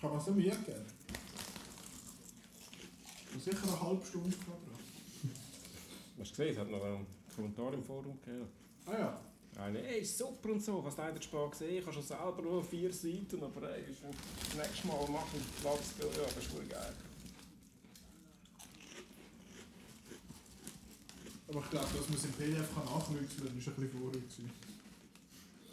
Kann 0.00 0.10
man 0.10 0.20
so 0.20 0.32
mir 0.32 0.50
geben? 0.50 0.84
Sicher 3.38 3.62
eine 3.62 3.80
halbe 3.80 4.04
Stunde 4.06 4.30
gebraucht. 4.36 4.73
Hast 6.34 6.40
du 6.40 6.46
gesehen, 6.46 6.56
es 6.56 6.58
hat 6.58 6.70
noch 6.70 6.84
einen 6.84 7.06
Kommentar 7.32 7.72
im 7.74 7.84
Forum 7.84 8.18
gegeben. 8.20 8.48
Ah 8.86 8.98
ja. 8.98 9.20
Eine, 9.56 9.86
ey, 9.86 10.00
ist 10.00 10.18
super 10.18 10.50
und 10.50 10.60
so, 10.60 10.84
was 10.84 10.96
der 10.96 11.22
Spar 11.22 11.48
gesehen 11.48 11.78
ich 11.78 11.82
habe 11.82 11.92
schon 11.92 12.02
selber 12.02 12.42
nur 12.42 12.64
vier 12.64 12.92
Seiten, 12.92 13.40
aber 13.40 13.72
ey, 13.72 13.82
ist 13.82 14.02
das 14.02 14.56
nächste 14.56 14.88
Mal 14.88 15.08
machen 15.10 15.40
Platz, 15.60 15.94
ja, 16.00 16.24
das 16.24 16.36
ist 16.36 16.46
voll 16.46 16.64
geil. 16.64 16.92
Aber 21.46 21.60
ich 21.60 21.70
glaube, 21.70 21.86
dass 21.96 22.08
man 22.08 22.18
es 22.18 22.24
im 22.24 22.32
PDF 22.32 22.74
kann 22.74 22.84
nachwechseln 22.84 23.46
kann, 23.46 23.58
ist 23.58 23.68
ein 23.68 23.74
bisschen 23.74 24.12
gewesen. 24.12 24.50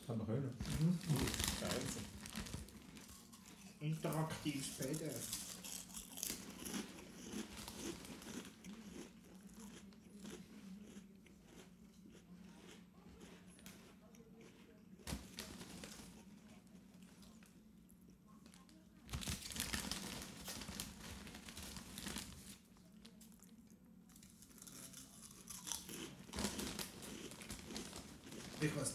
Kann 0.05 0.17
man 0.19 0.27
können. 0.27 0.59
Scheiße. 1.59 1.99
Interaktives 3.79 4.67
PDF. 4.77 5.40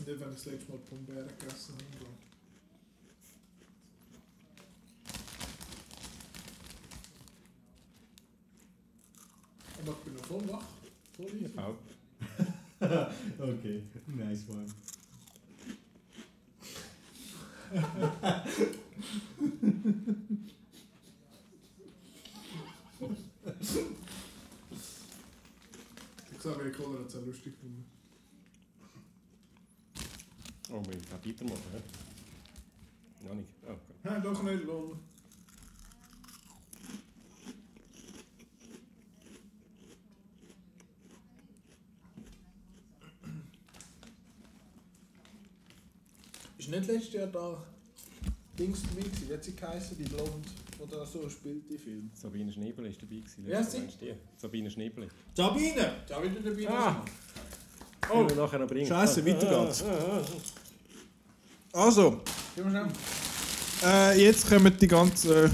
Ich 0.06 0.12
weiß 0.12 0.18
nicht, 0.18 0.24
wann 0.24 0.36
ich 0.36 0.44
das 0.44 0.52
letzte 0.52 0.70
Mal 0.70 0.78
Pombeeren 0.78 1.28
gegessen 1.36 1.74
habe. 1.74 2.06
Aber 9.80 9.92
ich 9.92 10.04
bin 10.04 10.14
noch 10.14 10.24
voll 10.24 10.48
wach. 10.48 10.64
Voll 11.16 11.26
easy. 11.26 11.58
Auch. 11.58 11.74
okay, 13.40 13.82
nice 14.06 14.44
one. 14.48 14.66
Ich 26.30 26.42
sage, 26.42 26.68
ich 26.68 26.76
Kohler 26.76 27.00
hat 27.00 27.08
es 27.08 27.16
auch 27.16 27.26
lustig 27.26 27.54
gefunden. 27.54 27.84
Oh, 30.68 30.82
wir 30.84 30.96
müssen 30.96 31.12
auch 31.14 31.15
weitermachen? 31.26 31.82
Noch 33.26 33.34
nicht. 33.34 33.48
Oh, 33.66 33.72
okay. 33.72 33.94
Ja, 34.04 34.20
doch 34.20 34.42
nicht 34.42 34.64
lang. 34.64 34.98
Ist 46.58 46.68
nicht 46.70 46.86
letztes 46.86 47.12
Jahr 47.12 47.26
da 47.26 47.62
Dings 48.58 48.82
dabei 48.82 49.02
gewesen? 49.02 49.28
Wie 49.28 49.34
hat 49.34 49.44
sie 49.44 49.54
geheißen, 49.54 49.96
die 49.98 50.04
Blond, 50.04 50.46
da 50.90 51.04
so 51.04 51.28
spielt, 51.28 51.68
die 51.68 51.76
Film? 51.78 52.10
Sabine 52.14 52.50
Schneebel 52.52 52.86
ist 52.86 53.00
dabei 53.02 53.16
gewesen. 53.16 53.46
Ja, 53.46 53.62
sie-. 53.62 53.80
Meinst 53.80 54.00
du 54.00 54.06
die? 54.06 54.14
Sabine 54.36 54.70
Schneebel. 54.70 55.08
Sabine! 55.34 55.92
Sabine 56.08 56.40
dabei. 56.40 56.68
Ah. 56.70 57.04
Oh. 58.08 58.12
Können 58.14 58.30
wir 58.30 58.36
nachher 58.36 58.58
noch 58.60 58.68
bringen. 58.68 58.86
Scheiße, 58.86 59.24
weiter 59.26 59.50
Ah, 59.60 59.64
geht's. 59.64 59.82
ah, 59.82 59.88
ah. 60.22 60.24
Also, 61.76 62.22
äh, 63.84 64.18
jetzt 64.18 64.48
kommen 64.48 64.74
die 64.78 64.88
ganzen, 64.88 65.50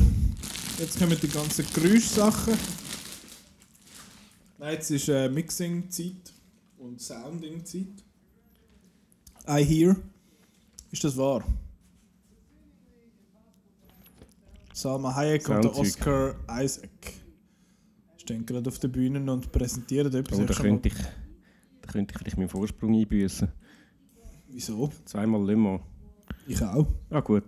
jetzt 0.79 0.97
kommen 0.97 1.19
die 1.21 1.27
ganzen 1.27 1.67
Geräuschsachen. 1.75 2.55
Nein, 4.57 4.75
jetzt 4.75 4.91
ist 4.93 5.09
äh, 5.09 5.29
Mixing-Zeit 5.29 6.33
und 6.79 7.01
Sounding-Zeit. 7.01 8.05
I 9.49 9.65
hear. 9.65 9.97
Ist 10.93 11.03
das 11.03 11.17
wahr? 11.17 11.43
Salma 14.73 15.13
Hayek 15.17 15.49
und 15.49 15.65
Soundzeug. 15.65 15.85
Oscar 15.85 16.35
Isaac 16.63 17.15
stehen 18.17 18.47
gerade 18.47 18.71
auf 18.71 18.79
der 18.79 18.87
Bühne 18.87 19.29
und 19.33 19.51
präsentieren 19.51 20.15
etwas. 20.15 20.39
Oh, 20.39 20.45
da 20.45 20.55
könnte 20.55 20.89
ich, 20.89 20.95
da 21.81 21.91
könnte 21.91 22.13
ich 22.15 22.19
vielleicht 22.21 22.37
meinen 22.37 22.49
Vorsprung 22.49 22.95
einbüßen. 22.95 23.49
Wieso? 24.51 24.93
Zweimal 25.05 25.45
Le 25.45 25.57
Mans. 25.57 25.83
Ich 26.47 26.63
auch. 26.63 26.87
Ah, 27.11 27.21
gut. 27.21 27.45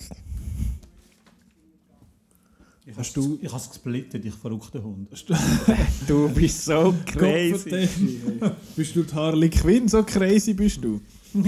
Ich 2.87 2.97
Hast 2.97 2.99
has 2.99 3.13
du- 3.15 3.39
Ich 3.41 3.49
habe 3.49 3.57
es 3.63 3.69
gesplittet, 3.71 4.25
ich 4.25 4.35
verrückter 4.35 4.83
Hund. 4.83 5.09
Du 6.07 6.29
bist 6.29 6.65
so 6.67 6.95
crazy. 7.07 7.89
Bist 8.77 8.95
du 8.95 9.03
die 9.03 9.15
Harley 9.15 9.49
Quinn? 9.49 9.89
So 9.89 10.03
crazy 10.03 10.53
bist 10.53 10.85
du. 10.85 11.01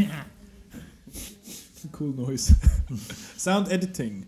cool 2.01 2.15
Noise. 2.15 2.55
Sound 3.39 3.69
Editing. 3.69 4.25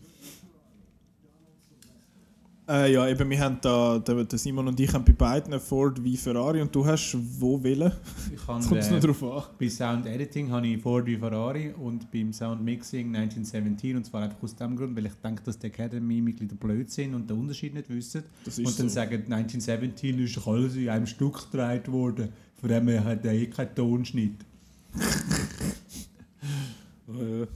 Äh, 2.69 2.93
ja, 2.93 3.09
eben, 3.09 3.31
wir 3.31 3.41
haben 3.41 3.57
da, 3.63 3.99
der, 3.99 4.27
Simon 4.39 4.69
und 4.69 4.79
ich 4.79 4.93
haben 4.93 5.03
bei 5.03 5.15
beiden 5.15 5.59
Ford 5.59 6.05
wie 6.05 6.19
Ferrari 6.19 6.61
und 6.61 6.75
du 6.75 6.85
hast 6.85 7.17
wo 7.41 7.63
willen? 7.63 7.91
Ich 8.31 8.47
habe, 8.47 8.61
es 8.79 8.91
noch 8.91 8.99
äh, 8.99 9.01
drauf 9.01 9.23
an. 9.23 9.43
Bei 9.59 9.71
Sound 9.71 10.05
Editing 10.05 10.51
habe 10.51 10.67
ich 10.67 10.83
Ford 10.83 11.07
wie 11.07 11.17
Ferrari 11.17 11.73
und 11.73 12.11
beim 12.11 12.31
Sound 12.31 12.63
Mixing 12.63 13.17
1917 13.17 13.97
und 13.97 14.05
zwar 14.05 14.25
einfach 14.25 14.43
aus 14.43 14.55
dem 14.55 14.77
Grund, 14.77 14.95
weil 14.95 15.07
ich 15.07 15.15
denke, 15.15 15.43
dass 15.45 15.59
die 15.59 15.69
Academy-Mitglieder 15.69 16.57
blöd 16.57 16.91
sind 16.91 17.15
und 17.15 17.31
den 17.31 17.39
Unterschied 17.39 17.73
nicht 17.73 17.89
wissen. 17.89 18.25
Und 18.45 18.79
dann 18.79 18.89
so. 18.89 18.89
sagen, 18.89 19.33
1917 19.33 20.19
ist 20.19 20.47
alles 20.47 20.77
in 20.77 20.91
einem 20.91 21.07
Stück 21.07 21.51
gedreht 21.51 21.91
worden. 21.91 22.29
Von 22.61 22.69
dem 22.69 22.87
her 22.89 23.03
hat 23.03 23.25
er 23.25 23.33
eh 23.33 23.47
keinen 23.47 23.75
Tonschnitt. 23.75 24.45
Äh, 27.09 27.47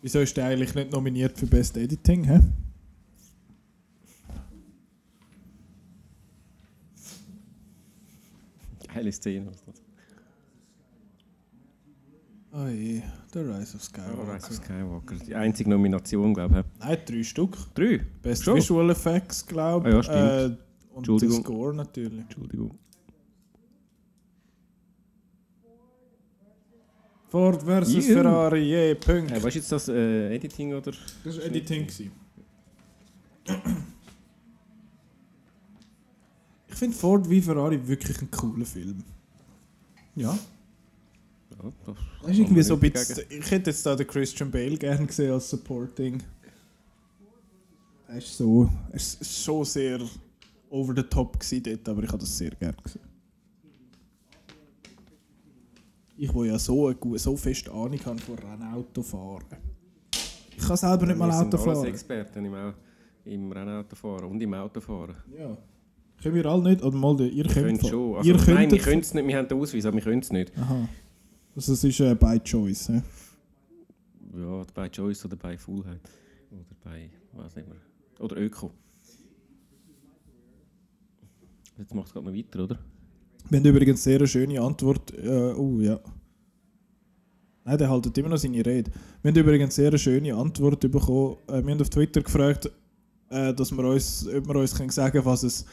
Wieso 0.00 0.20
ist 0.20 0.36
der 0.36 0.46
eigentlich 0.46 0.72
nicht 0.72 0.92
nominiert 0.92 1.36
für 1.36 1.46
Best 1.46 1.76
Editing? 1.76 2.22
Hä? 2.22 2.40
Geile 8.96 9.12
Szene. 9.12 9.52
Oh 12.52 12.68
je, 12.68 13.02
The 13.32 13.40
Rise 13.40 13.76
of 13.76 13.82
Oh, 13.82 13.84
Skywalker. 13.84 14.34
Rise 14.34 14.46
of 14.48 14.54
Skywalker. 14.54 15.16
Die 15.26 15.34
einzige 15.34 15.68
Nomination, 15.68 16.32
glaube 16.32 16.60
ich. 16.60 16.80
Nein, 16.80 16.98
drei 17.06 17.22
Stück. 17.22 17.56
Drei? 17.74 18.06
Best 18.22 18.44
Schon? 18.44 18.56
Visual 18.56 18.88
Effects, 18.90 19.46
glaube 19.46 19.88
Ah 19.88 19.92
ja, 19.92 20.02
stimmt. 20.02 20.18
Äh, 20.18 20.56
und 20.94 21.06
der. 21.06 21.30
Score 21.42 21.74
natürlich. 21.74 22.20
Entschuldigung. 22.20 22.78
Ford 27.28 27.62
versus 27.62 28.06
Juhu. 28.08 28.14
Ferrari, 28.14 28.62
je, 28.62 28.94
Punkt. 28.94 29.32
Äh, 29.32 29.36
was 29.42 29.48
ist 29.48 29.54
jetzt 29.56 29.72
das? 29.72 29.88
Äh, 29.88 30.34
Editing 30.36 30.72
oder? 30.72 30.92
Das 31.24 31.36
war 31.36 31.44
Editing. 31.44 31.86
Ich 36.76 36.80
finde 36.80 36.94
Ford 36.94 37.30
wie 37.30 37.40
Ferrari 37.40 37.88
wirklich 37.88 38.20
ein 38.20 38.30
cooler 38.30 38.66
Film. 38.66 39.02
Ja. 40.14 40.38
Ja, 41.48 41.72
das 41.86 41.96
Das 42.20 42.30
ist 42.30 42.38
irgendwie 42.38 42.62
so 42.62 42.74
ein 42.74 42.80
bisschen, 42.80 43.24
ich 43.30 43.50
hätte 43.50 43.70
jetzt 43.70 43.86
da 43.86 43.96
den 43.96 44.06
Christian 44.06 44.50
Bale 44.50 44.76
gerne 44.76 45.06
gesehen 45.06 45.32
als 45.32 45.48
Supporting. 45.48 46.22
Er 48.08 48.18
ist 48.18 48.36
so, 48.36 48.68
er 48.90 48.94
ist 48.94 49.42
schon 49.42 49.64
sehr 49.64 50.00
over 50.68 50.92
the 50.94 51.02
top 51.04 51.40
gewesen 51.40 51.62
dort, 51.62 51.88
aber 51.88 52.02
ich 52.02 52.08
habe 52.08 52.18
das 52.18 52.36
sehr 52.36 52.50
gerne 52.50 52.76
gesehen. 52.82 53.00
Ich, 56.18 56.34
wo 56.34 56.44
ja 56.44 56.58
so, 56.58 56.88
eine, 56.88 57.18
so 57.18 57.38
fest 57.38 57.70
Ahnung 57.70 58.00
habe 58.04 58.18
von 58.18 58.38
Rennautofahren. 58.38 59.56
Ich 60.54 60.62
kann 60.62 60.76
selber 60.76 61.06
nicht 61.06 61.16
mal 61.16 61.30
Auto 61.30 61.56
fahren. 61.56 61.86
Experten 61.86 62.44
im, 62.44 62.74
im 63.24 63.50
Rennautofahren 63.50 64.28
und 64.30 64.42
im 64.42 64.52
Autofahren. 64.52 65.16
Ja. 65.38 65.56
Können 66.26 66.34
wir 66.42 66.46
alle 66.46 66.62
nicht? 66.70 66.82
Oder 66.82 66.96
mal, 66.96 67.20
ihr 67.20 67.44
Wir 67.44 67.44
könnt 67.44 67.80
fahren. 67.80 67.90
schon. 67.90 68.16
Also, 68.16 68.28
ihr 68.28 68.36
könnt 68.36 68.48
nein, 68.48 68.70
wir 68.72 68.78
es- 68.78 68.84
können 68.84 69.00
es 69.00 69.14
nicht. 69.14 69.26
Wir 69.28 69.36
haben 69.38 69.48
den 69.48 69.58
Ausweis, 69.60 69.84
aber 69.86 69.96
wir 69.96 70.02
können 70.02 70.22
es 70.22 70.32
nicht. 70.32 70.52
Aha. 70.58 70.88
Also 71.54 71.72
es 71.72 71.84
ist 71.84 72.00
äh, 72.00 72.14
by 72.16 72.40
choice. 72.40 72.88
He? 72.88 73.00
Ja, 74.38 74.64
bei 74.74 74.88
Choice 74.88 75.24
oder 75.24 75.36
bei 75.36 75.56
Fullheit. 75.56 76.00
Oder 76.50 76.64
bei, 76.84 77.10
was 77.32 77.56
immer. 77.56 77.76
Oder 78.18 78.36
Öko. 78.38 78.72
Jetzt 81.78 81.94
macht 81.94 82.08
es 82.08 82.12
gerade 82.12 82.26
noch 82.26 82.34
weiter, 82.34 82.64
oder? 82.64 82.78
Wir 83.48 83.58
haben 83.60 83.66
übrigens 83.66 84.02
sehr 84.02 84.18
eine 84.18 84.26
schöne 84.26 84.60
Antwort. 84.60 85.12
Äh, 85.14 85.52
oh 85.56 85.78
ja. 85.80 86.00
Nein, 87.64 87.78
der 87.78 87.88
haltet 87.88 88.18
immer 88.18 88.30
noch 88.30 88.36
seine 88.38 88.64
Rede. 88.66 88.90
Wir 89.22 89.30
haben 89.30 89.38
übrigens 89.38 89.74
sehr 89.76 89.88
eine 89.88 89.98
schöne 89.98 90.34
Antwort 90.34 90.80
bekommen. 90.90 91.36
Äh, 91.48 91.62
wir 91.64 91.70
haben 91.72 91.80
auf 91.80 91.90
Twitter 91.90 92.22
gefragt, 92.22 92.70
äh, 93.30 93.54
dass 93.54 93.70
wir 93.72 93.84
uns, 93.84 94.26
ob 94.28 94.48
wir 94.48 94.56
uns 94.56 94.74
können 94.74 94.90
sagen 94.90 95.24
was 95.24 95.42
es, 95.44 95.64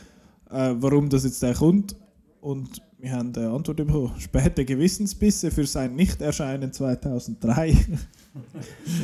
äh, 0.54 0.76
warum 0.82 1.10
das 1.10 1.24
jetzt 1.24 1.42
der 1.42 1.54
kommt. 1.54 1.96
Und 2.42 2.82
Wir 3.04 3.12
haben 3.12 3.36
eine 3.36 3.50
Antwort 3.50 3.76
bekommen. 3.76 4.14
Späte 4.18 4.64
Gewissensbisse 4.64 5.52
für 5.52 5.66
sein 5.66 5.94
Nichterscheinen 5.94 6.72
2003. 6.72 7.76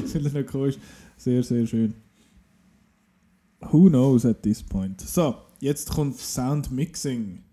Vielleicht 0.06 0.34
noch 0.34 0.46
komisch. 0.46 0.78
Sehr, 1.18 1.44
sehr 1.44 1.68
schön. 1.68 1.94
Who 3.60 3.90
knows 3.90 4.26
at 4.26 4.42
this 4.42 4.64
point? 4.64 5.02
So, 5.02 5.36
jetzt 5.60 5.90
kommt 5.90 6.16
Sound 6.16 6.72
Mixing. 6.72 7.44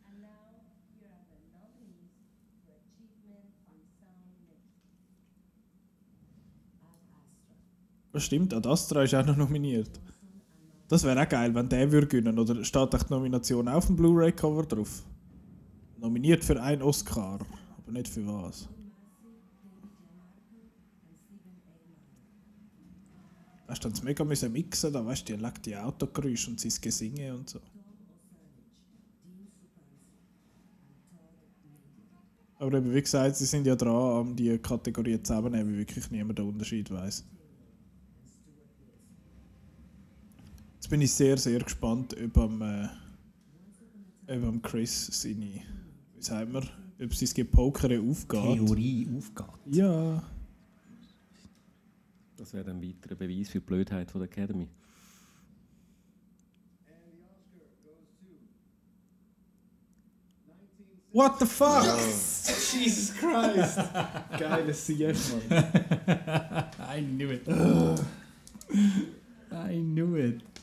Stimmt, 8.15 8.55
Ad 8.55 8.69
Astra 8.69 9.03
ist 9.03 9.15
auch 9.15 9.27
noch 9.27 9.37
nominiert. 9.37 9.91
Das 10.89 11.03
wäre 11.03 11.21
auch 11.21 11.29
geil, 11.29 11.55
wenn 11.55 11.69
der 11.69 11.91
würde 11.91 12.07
gewinnen. 12.07 12.39
Oder 12.39 12.65
steht 12.65 12.95
echt 12.95 13.09
die 13.09 13.13
Nomination 13.13 13.69
auf 13.69 13.87
dem 13.87 13.97
Blu-ray-Cover 13.97 14.65
drauf? 14.65 15.03
Nominiert 15.99 16.45
für 16.45 16.61
einen 16.63 16.83
Oscar, 16.83 17.41
aber 17.79 17.93
nicht 17.93 18.09
für 18.09 18.27
was. 18.27 18.69
Hast 23.67 23.85
du 23.85 23.89
dann 23.89 24.05
mega 24.05 24.23
müssen 24.23 24.53
mixen, 24.53 24.93
da 24.93 25.05
weißt 25.05 25.29
du, 25.29 25.37
die 25.37 25.43
legt 25.43 25.67
die 25.67 25.77
Autogeräusche 25.77 26.51
und 26.51 26.61
sein 26.61 26.73
Gesinge 26.81 27.35
und 27.35 27.49
so. 27.49 27.61
Aber 32.59 32.79
eben, 32.79 32.95
wie 32.95 33.03
gesagt, 33.03 33.37
sie 33.37 33.45
sind 33.45 33.67
ja 33.67 33.75
dran, 33.75 34.21
um 34.21 34.37
die 34.37 34.57
Kategorien 34.59 35.23
zusammenzunehmen, 35.23 35.73
weil 35.73 35.79
wirklich 35.81 36.11
niemand 36.11 36.39
den 36.39 36.49
Unterschied 36.49 36.91
weiß. 36.91 37.25
Jetzt 40.87 40.91
bin 40.93 41.01
ich 41.01 41.13
sehr, 41.13 41.37
sehr 41.37 41.59
gespannt, 41.59 42.15
ob 42.25 42.39
am, 42.39 42.63
äh, 42.63 42.89
ob 44.29 44.45
am 44.45 44.63
Chris 44.63 45.09
seine, 45.21 45.61
wie 46.15 46.23
sagen 46.23 46.53
wir, 46.53 46.63
ob 47.03 47.13
sein 47.13 47.29
Gepokere 47.35 48.01
aufgeht. 48.01 48.41
Theorie 48.41 49.09
aufgeht. 49.19 49.47
Ja. 49.69 50.23
Das 52.37 52.55
wäre 52.55 52.71
ein 52.71 52.81
weiterer 52.81 53.17
Beweis 53.17 53.49
für 53.49 53.59
die 53.59 53.67
Blödheit 53.67 54.13
von 54.13 54.21
der 54.21 54.31
Academy. 54.31 54.69
What 61.13 61.41
the 61.41 61.47
fuck? 61.47 61.83
Jesus 62.73 63.13
Christ! 63.13 63.81
Geiles 64.39 64.87
CF, 64.87 65.33
Mann. 65.51 65.65
I 66.79 67.01
knew 67.01 67.33
it. 67.33 67.43
I 69.51 69.81
knew 69.81 70.15
it. 70.15 70.56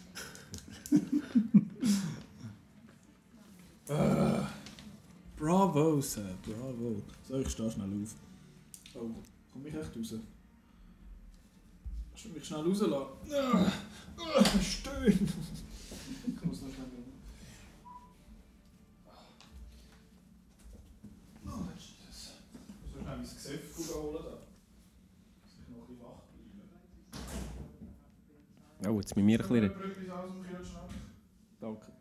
Ah. 3.89 4.49
bravo, 5.37 6.01
Sir, 6.01 6.35
bravo. 6.45 7.01
So, 7.27 7.39
ich 7.39 7.49
stehe 7.49 7.69
schnell 7.69 7.89
auf. 8.01 8.15
Oh, 8.95 9.09
komm 9.51 9.67
ich 9.67 9.73
echt 9.73 9.97
raus? 9.97 10.15
Kannst 12.09 12.25
du 12.25 12.29
mich 12.29 12.45
schnell 12.45 12.61
rauslassen? 12.61 12.93
Ah, 12.93 13.71
ah, 14.17 14.59
Stöhn! 14.61 15.29
Ich 16.25 16.45
muss 16.45 16.61
noch 16.61 16.73
schnell. 16.73 16.87
Oh, 21.45 21.67
Jesus. 21.75 22.31
Ich 22.55 22.63
muss 22.63 22.95
noch 22.95 23.01
schnell 23.01 23.23
mein 23.23 23.35
Gesicht 23.35 23.95
holen. 23.95 24.23
Da. 28.81 28.89
Oh, 28.89 28.99
jetzt 28.99 29.15
mit 29.15 29.25
mir 29.25 29.39
ein 29.39 29.47
bisschen. 29.47 29.63
Etwas 29.63 30.09
aus 30.09 30.31
dem 30.31 30.43
Kühlschrank? 30.43 30.91
Danke. 31.63 31.93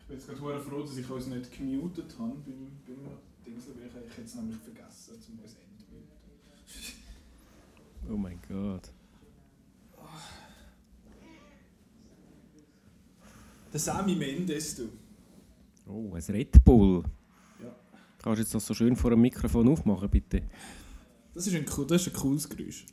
Ich 0.00 0.06
bin 0.06 0.18
jetzt 0.18 0.28
gerade 0.28 0.60
froh, 0.60 0.82
dass 0.82 0.98
ich 0.98 1.08
uns 1.08 1.28
nicht 1.28 1.56
gemutet 1.56 2.14
habe 2.18 2.34
beim, 2.44 2.72
beim 2.86 2.98
Dingsel, 3.46 3.74
weil 3.76 3.86
ich 3.86 3.96
eigentlich 3.96 4.18
jetzt 4.18 4.36
nämlich 4.36 4.58
vergessen 4.58 5.22
zum 5.22 5.38
uns 5.38 5.54
entmuten. 5.54 6.08
Oh 8.10 8.18
mein 8.18 8.38
Gott. 8.46 8.92
Der 13.72 13.80
Sami 13.80 14.14
Mendes, 14.14 14.76
du. 14.76 14.90
Oh, 15.86 16.14
ein 16.14 16.22
Red 16.22 16.62
Bull. 16.62 17.02
Ja. 17.62 17.74
Kannst 18.18 18.40
du 18.40 18.42
jetzt 18.42 18.54
das 18.54 18.66
so 18.66 18.74
schön 18.74 18.94
vor 18.94 19.08
dem 19.08 19.22
Mikrofon 19.22 19.70
aufmachen, 19.70 20.10
bitte? 20.10 20.42
Das 21.32 21.46
ist 21.46 21.54
ein, 21.54 21.64
das 21.64 22.06
ist 22.06 22.08
ein 22.08 22.20
cooles 22.20 22.46
Geräusch. 22.46 22.84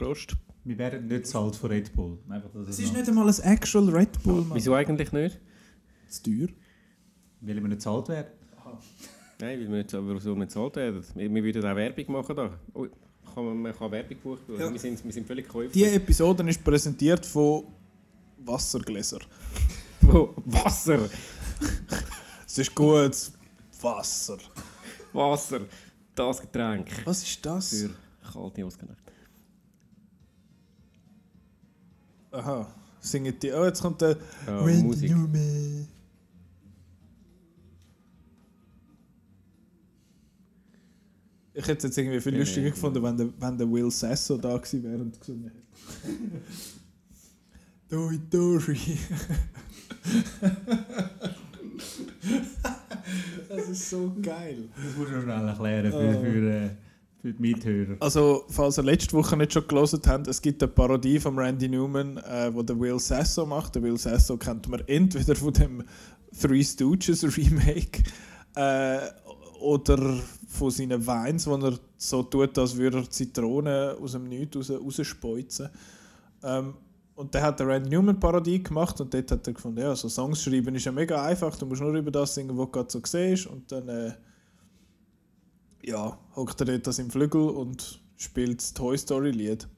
Prost. 0.00 0.36
Wir 0.64 0.76
werden 0.78 1.06
nicht 1.06 1.26
zahlt 1.26 1.56
von 1.56 1.70
Red 1.70 1.94
Bull. 1.94 2.18
Einfach, 2.28 2.50
dass 2.52 2.68
Es 2.68 2.78
ist 2.78 2.88
noch- 2.92 2.98
nicht 2.98 3.08
einmal 3.08 3.28
ein 3.28 3.40
actual 3.52 3.88
Red 3.88 4.22
Bull, 4.22 4.42
Mann. 4.42 4.56
Wieso 4.56 4.74
eigentlich 4.74 5.10
nicht? 5.12 5.38
Zu 6.08 6.22
teuer. 6.22 6.48
Weil 7.40 7.54
wir 7.62 7.68
nicht 7.68 7.80
zahlt 7.82 8.08
werden. 8.08 8.28
Nein, 9.40 9.58
weil 9.58 9.70
wir 9.70 9.78
nicht, 9.78 9.94
aber 9.94 10.20
so 10.20 10.34
nicht 10.34 10.48
bezahlt 10.48 10.76
werden. 10.76 11.02
Wir, 11.14 11.34
wir 11.34 11.44
würden 11.44 11.64
auch 11.64 11.76
Werbung 11.76 12.12
machen 12.12 12.36
da. 12.36 12.58
Oh, 12.74 12.86
kann 13.34 13.44
man, 13.44 13.56
man 13.62 13.74
kann 13.74 13.90
Werbung 13.90 14.16
buchen. 14.22 14.58
Ja. 14.58 14.70
Wir, 14.70 14.78
sind, 14.78 15.02
wir 15.04 15.12
sind 15.12 15.26
völlig 15.26 15.48
käuflich. 15.48 15.72
Die 15.72 15.84
Episode 15.84 16.46
ist 16.48 16.62
präsentiert 16.62 17.24
von 17.24 17.64
Wassergläser. 18.44 19.20
Wo- 20.02 20.34
Wasser! 20.44 21.08
Es 22.46 22.58
ist 22.58 22.74
gut. 22.74 23.16
Wasser. 23.80 24.38
Wasser! 25.12 25.60
Das 26.14 26.40
Getränk. 26.40 26.88
Was 27.06 27.22
ist 27.22 27.44
das? 27.46 27.70
Für 27.70 27.90
kalte 28.32 28.64
Ausgänge. 28.66 28.96
Aha. 32.32 32.66
Singen 33.00 33.34
die. 33.40 33.52
Oh, 33.52 33.64
jetzt 33.64 33.80
kommt 33.80 34.00
der. 34.00 34.16
Ja, 34.46 34.60
Randy 34.60 34.82
Musik. 34.82 35.10
Newman. 35.10 35.88
Ich 41.52 41.66
hätte 41.66 41.78
es 41.78 41.84
jetzt 41.84 41.98
irgendwie 41.98 42.20
viel 42.20 42.38
lustiger 42.38 42.66
ja, 42.66 42.70
gefunden, 42.70 43.02
wenn 43.02 43.16
der, 43.16 43.28
wenn 43.38 43.58
der 43.58 43.70
Will 43.70 43.90
Sasso 43.90 44.36
da 44.38 44.56
gewesen 44.56 44.84
wäre 44.84 45.02
und 45.02 45.18
gesungen 45.20 45.44
hätte. 45.44 45.62
Doi 47.88 48.18
Dori. 48.30 48.78
das 53.48 53.68
ist 53.68 53.90
so 53.90 54.16
geil. 54.22 54.68
Das 54.76 54.96
musst 54.96 55.12
du 55.12 55.22
schnell 55.22 55.48
erklären 55.48 55.90
für, 55.90 56.20
für, 56.20 56.50
äh, 56.50 56.70
für 57.20 57.32
die 57.32 57.40
Mithörer. 57.40 57.96
Also, 58.00 58.44
falls 58.48 58.78
ihr 58.78 58.84
letzte 58.84 59.12
Woche 59.12 59.36
nicht 59.36 59.52
schon 59.52 59.66
gelesen 59.66 60.00
habt, 60.06 60.26
es 60.26 60.40
gibt 60.40 60.62
eine 60.62 60.72
Parodie 60.72 61.20
von 61.20 61.38
Randy 61.38 61.68
Newman, 61.68 62.16
äh, 62.18 62.50
wo 62.52 62.62
der 62.62 62.78
Will 62.78 62.98
Sasso 62.98 63.44
macht. 63.44 63.74
Der 63.74 63.82
Will 63.82 63.98
Sasso 63.98 64.36
kennt 64.36 64.68
man 64.68 64.82
entweder 64.86 65.36
von 65.36 65.52
dem 65.52 65.84
Three 66.38 66.64
Stooges 66.64 67.24
Remake 67.36 68.02
äh, 68.54 68.98
oder 69.60 70.20
von 70.48 70.70
seinen 70.70 71.06
Weins, 71.06 71.46
wo 71.46 71.56
er 71.56 71.78
so 71.96 72.22
tut, 72.22 72.56
als 72.56 72.76
würde 72.76 72.98
er 72.98 73.10
Zitronen 73.10 73.96
aus 73.98 74.12
dem 74.12 74.24
Nichts 74.24 74.56
raus, 74.56 74.70
rausspeuzen. 74.70 75.68
Ähm, 76.42 76.74
und 77.14 77.34
der 77.34 77.42
hat 77.42 77.60
eine 77.60 77.70
Randy 77.70 77.90
Newman 77.90 78.18
Parodie 78.18 78.62
gemacht 78.62 78.98
und 78.98 79.12
dort 79.12 79.30
hat 79.30 79.46
er 79.46 79.52
gefunden, 79.52 79.80
ja, 79.80 79.94
so 79.94 80.08
Songs 80.08 80.42
schreiben 80.42 80.74
ist 80.74 80.86
ja 80.86 80.92
mega 80.92 81.22
einfach, 81.22 81.54
du 81.56 81.66
musst 81.66 81.82
nur 81.82 81.92
über 81.92 82.10
das 82.10 82.34
singen, 82.34 82.56
was 82.56 82.66
du 82.66 82.72
gerade 82.72 82.90
so 82.90 83.02
siehst 83.04 83.46
und 83.46 83.70
dann 83.70 83.88
äh, 83.90 84.12
ja, 85.82 86.18
hockt 86.36 86.60
er 86.60 86.78
dort 86.78 86.94
seinem 86.94 87.10
Flügel 87.10 87.50
und 87.50 88.00
spielt 88.16 88.58
das 88.60 88.74
Toy 88.74 88.96
Story 88.98 89.30
Lied. 89.30 89.68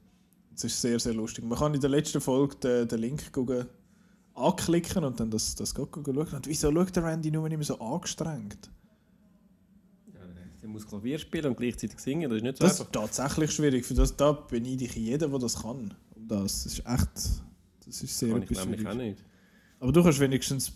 Das 0.51 0.65
ist 0.65 0.81
sehr, 0.81 0.99
sehr 0.99 1.13
lustig. 1.13 1.43
Man 1.45 1.57
kann 1.57 1.73
in 1.73 1.81
der 1.81 1.89
letzten 1.89 2.21
Folge 2.21 2.55
den, 2.57 2.87
den 2.87 2.99
Link 2.99 3.31
gucken, 3.31 3.65
anklicken 4.35 5.03
und 5.03 5.19
dann 5.19 5.31
das, 5.31 5.55
das 5.55 5.73
schauen. 5.75 5.89
Und 6.05 6.47
wieso 6.47 6.71
schaut 6.71 6.95
der 6.95 7.03
Randy 7.03 7.31
nur 7.31 7.49
immer 7.49 7.63
so 7.63 7.79
angestrengt? 7.79 8.69
Der 10.61 10.69
muss 10.69 10.87
Klavier 10.87 11.19
spielen 11.19 11.47
und 11.47 11.57
gleichzeitig 11.57 11.99
singen, 11.99 12.29
das 12.29 12.37
ist 12.37 12.43
nicht 12.43 12.57
so 12.57 12.63
Das 12.63 12.79
einfach. 12.79 12.85
ist 12.85 12.93
tatsächlich 12.93 13.51
schwierig. 13.51 13.85
Für 13.85 13.95
das 13.95 14.15
da 14.15 14.31
beneide 14.31 14.85
ich 14.85 14.95
jeden, 14.95 15.29
der 15.29 15.39
das 15.39 15.61
kann. 15.61 15.93
Um 16.15 16.27
das. 16.27 16.63
das 16.63 16.65
ist 16.67 16.79
echt. 16.85 17.43
Das 17.85 18.01
ist 18.01 18.17
sehr 18.17 18.29
Kann 18.29 18.43
ich 18.43 18.51
etwas 18.51 18.65
nämlich 18.65 18.87
auch 18.87 18.93
nicht. 18.93 19.25
Aber 19.81 19.91
du 19.91 20.01
kannst 20.01 20.19
wenigstens. 20.21 20.71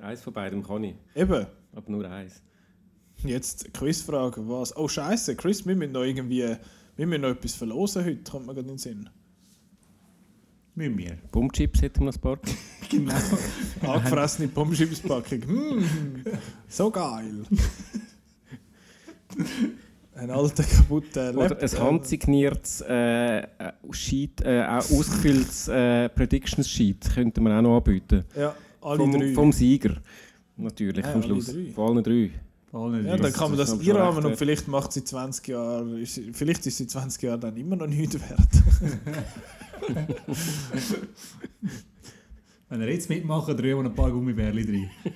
Eins 0.00 0.20
von 0.20 0.32
beidem 0.32 0.62
kann 0.62 0.84
ich, 0.84 0.94
Eben. 1.14 1.46
aber 1.72 1.90
nur 1.90 2.08
eins. 2.08 2.40
Jetzt 3.24 3.72
Quizfrage, 3.72 4.46
was? 4.48 4.76
Oh 4.76 4.88
Scheiße, 4.88 5.36
Chris, 5.36 5.64
wir 5.66 5.76
müssen 5.76 5.92
noch 5.92 6.02
irgendwie. 6.02 6.56
Wir 6.96 7.06
müssen 7.06 7.22
noch 7.22 7.30
etwas 7.30 7.54
verlosen 7.54 8.04
heute, 8.04 8.30
kommt 8.30 8.46
mir 8.46 8.54
gerade 8.54 8.68
in 8.68 8.74
den 8.74 8.78
Sinn. 8.78 9.08
Müssen 10.74 10.98
wir. 10.98 11.18
Bumchips 11.30 11.82
hätten 11.82 12.00
wir 12.00 12.06
noch 12.06 12.14
ein 12.14 12.20
paar. 12.20 12.38
Genau. 12.90 13.14
Angefressene 13.80 14.48
Pommes-Packung. 14.48 15.38
Mm, 15.46 15.82
so 16.68 16.90
geil. 16.90 17.42
Ein 20.14 20.30
alter 20.30 20.62
kaputter 20.62 21.34
Oder 21.34 21.58
ein 21.58 21.78
handsigniertes, 21.80 22.82
äh, 22.86 23.38
äh, 23.38 23.44
Sheet, 23.92 24.42
äh, 24.42 24.62
auch 24.66 24.90
ausgefülltes 24.90 25.68
äh, 25.68 26.10
Predictions-Sheet 26.10 27.14
könnten 27.14 27.42
wir 27.44 27.56
auch 27.56 27.62
noch 27.62 27.76
anbieten. 27.78 28.24
Ja, 28.36 28.54
alle 28.82 28.98
vom, 28.98 29.12
drei. 29.12 29.32
Vom 29.32 29.52
Sieger. 29.52 29.96
Natürlich, 30.58 31.02
Ja, 31.04 31.14
am 31.14 31.22
Schluss. 31.22 31.54
Von 31.74 31.88
allen 31.96 32.04
drei. 32.04 32.30
Nicht 32.72 33.04
Ja, 33.06 33.16
dann 33.18 33.32
kann 33.32 33.50
man 33.50 33.58
das 33.58 33.70
das 33.70 33.80
einrahmen 33.80 34.24
und 34.24 34.36
vielleicht 34.36 34.66
macht 34.66 34.92
sie 34.92 35.04
20 35.04 35.48
Jahre, 35.48 36.00
ist, 36.00 36.14
sie- 36.14 36.32
vielleicht 36.32 36.64
ist 36.66 36.78
sie 36.78 36.86
20 36.86 37.22
Jahre 37.22 37.38
dann 37.38 37.56
immer 37.56 37.76
noch 37.76 37.86
nichts 37.86 38.14
wert. 38.14 38.48
Wenn 42.68 42.80
er 42.80 42.88
jetzt 42.90 43.08
mitmacht, 43.10 43.48
drehen 43.48 43.76
wir 43.78 43.84
ein 43.84 43.94
paar 43.94 44.10
Gummibärli 44.10 44.64
drin. 44.64 44.90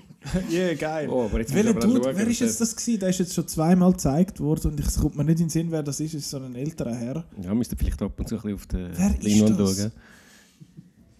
Ja, 0.51 0.74
geil. 0.74 1.09
Oh, 1.09 1.27
aber 1.27 1.39
jetzt 1.39 1.55
Welcher 1.55 1.73
Dude, 1.74 2.03
schauen, 2.03 2.16
wer 2.16 2.27
ist 2.27 2.41
jetzt 2.41 2.61
das 2.61 2.74
gewesen? 2.74 2.99
Der 2.99 3.11
ist 3.11 3.20
jetzt 3.20 3.33
schon 3.33 3.47
zweimal 3.47 3.93
gezeigt 3.93 4.41
worden 4.41 4.73
und 4.73 4.81
ich- 4.81 4.87
es 4.87 4.99
kommt 4.99 5.15
mir 5.16 5.23
nicht 5.23 5.39
in 5.39 5.45
den 5.45 5.51
Sinn, 5.51 5.70
wer 5.70 5.85
das 5.85 6.01
ist. 6.01 6.15
Es 6.15 6.23
ist 6.24 6.31
so 6.31 6.39
ein 6.39 6.57
älterer 6.57 6.97
Herr. 6.97 7.24
Ja, 7.41 7.55
müsst 7.55 7.70
ihr 7.70 7.78
vielleicht 7.78 8.03
ab 8.03 8.19
und 8.19 8.28
zu 8.28 8.35
ein 8.35 8.41
bisschen 8.43 8.55
auf 8.57 8.66
den 8.66 9.57
das? 9.57 9.77
schauen. 9.78 9.93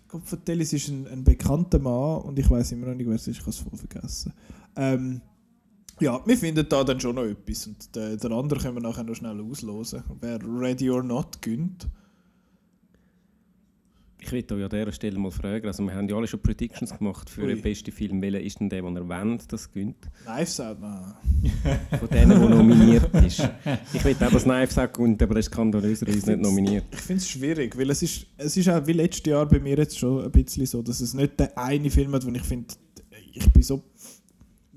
Gott 0.09 0.23
vertell, 0.25 0.61
es 0.61 0.73
ist 0.73 0.89
ein, 0.89 1.07
ein 1.07 1.23
bekannter 1.23 1.79
Mann 1.79 2.23
und 2.23 2.37
ich 2.37 2.51
weiß 2.51 2.73
immer 2.73 2.87
noch 2.89 2.95
nicht, 2.97 3.07
wer 3.07 3.15
es 3.15 3.29
ist. 3.29 3.37
Ich 3.37 3.41
habe 3.43 3.51
es 3.51 3.59
voll 3.59 3.79
vergessen. 3.79 4.33
Ähm, 4.75 5.21
ja, 6.01 6.21
wir 6.25 6.37
finden 6.37 6.67
da 6.69 6.85
dann 6.85 7.01
schon 7.01 7.15
noch 7.17 7.25
etwas 7.25 7.67
und 7.67 7.95
der, 7.95 8.17
der 8.17 8.31
andere 8.31 8.61
können 8.61 8.75
wir 8.75 8.83
nachher 8.83 9.05
noch 9.05 9.15
schnell 9.15 9.41
auslosen. 9.41 10.03
Wer 10.21 10.39
Ready 10.43 10.91
or 10.91 11.03
Not 11.03 11.41
gönnt. 11.41 11.89
Ich 14.19 14.33
will 14.33 14.45
euch 14.51 14.65
an 14.65 14.71
dieser 14.71 14.93
Stelle 14.93 15.19
mal 15.21 15.31
fragen, 15.31 15.69
also 15.69 15.85
wir 15.85 15.95
haben 15.95 16.09
ja 16.09 16.17
alle 16.17 16.27
schon 16.27 16.41
Predictions 16.41 16.99
gemacht 16.99 17.31
für 17.31 17.43
Ui. 17.43 17.49
den 17.49 17.63
besten 17.63 17.93
Film. 17.93 18.21
Welcher 18.21 18.41
ist 18.41 18.59
denn 18.59 18.69
der, 18.69 18.83
den 18.83 18.97
er 18.97 19.09
wollt, 19.09 19.53
das 19.53 19.71
gönnt? 19.71 19.97
Knives 20.25 20.59
Out, 20.59 20.81
nein. 20.81 21.15
Von 22.01 22.09
denen, 22.09 22.31
der 22.31 22.49
nominiert 22.49 23.15
ist. 23.25 23.49
Ich 23.93 24.05
will 24.05 24.17
auch, 24.21 24.33
dass 24.33 24.43
Knives 24.43 24.77
Out 24.79 24.95
gönnt, 24.95 25.23
aber 25.23 25.35
der 25.35 25.41
ist 25.41 25.47
skandalöserweise 25.47 26.33
nicht 26.33 26.43
nominiert. 26.43 26.85
Ich 26.91 27.01
finde 27.01 27.23
es 27.23 27.29
schwierig, 27.29 27.79
weil 27.79 27.89
es 27.91 28.03
ist, 28.03 28.27
es 28.37 28.57
ist 28.57 28.69
auch 28.69 28.85
wie 28.85 28.95
letztes 28.95 29.31
Jahr 29.31 29.47
bei 29.47 29.61
mir 29.61 29.77
jetzt 29.77 29.97
schon 29.97 30.25
ein 30.25 30.33
bisschen 30.33 30.67
so, 30.67 30.83
dass 30.83 31.01
es 31.01 31.15
nicht 31.15 31.39
der 31.39 31.57
eine 31.57 31.89
Film 31.89 32.13
hat, 32.13 32.27
wo 32.27 32.31
ich 32.31 32.43
finde, 32.43 32.75
ich 33.33 33.53
bin 33.53 33.63
so 33.63 33.85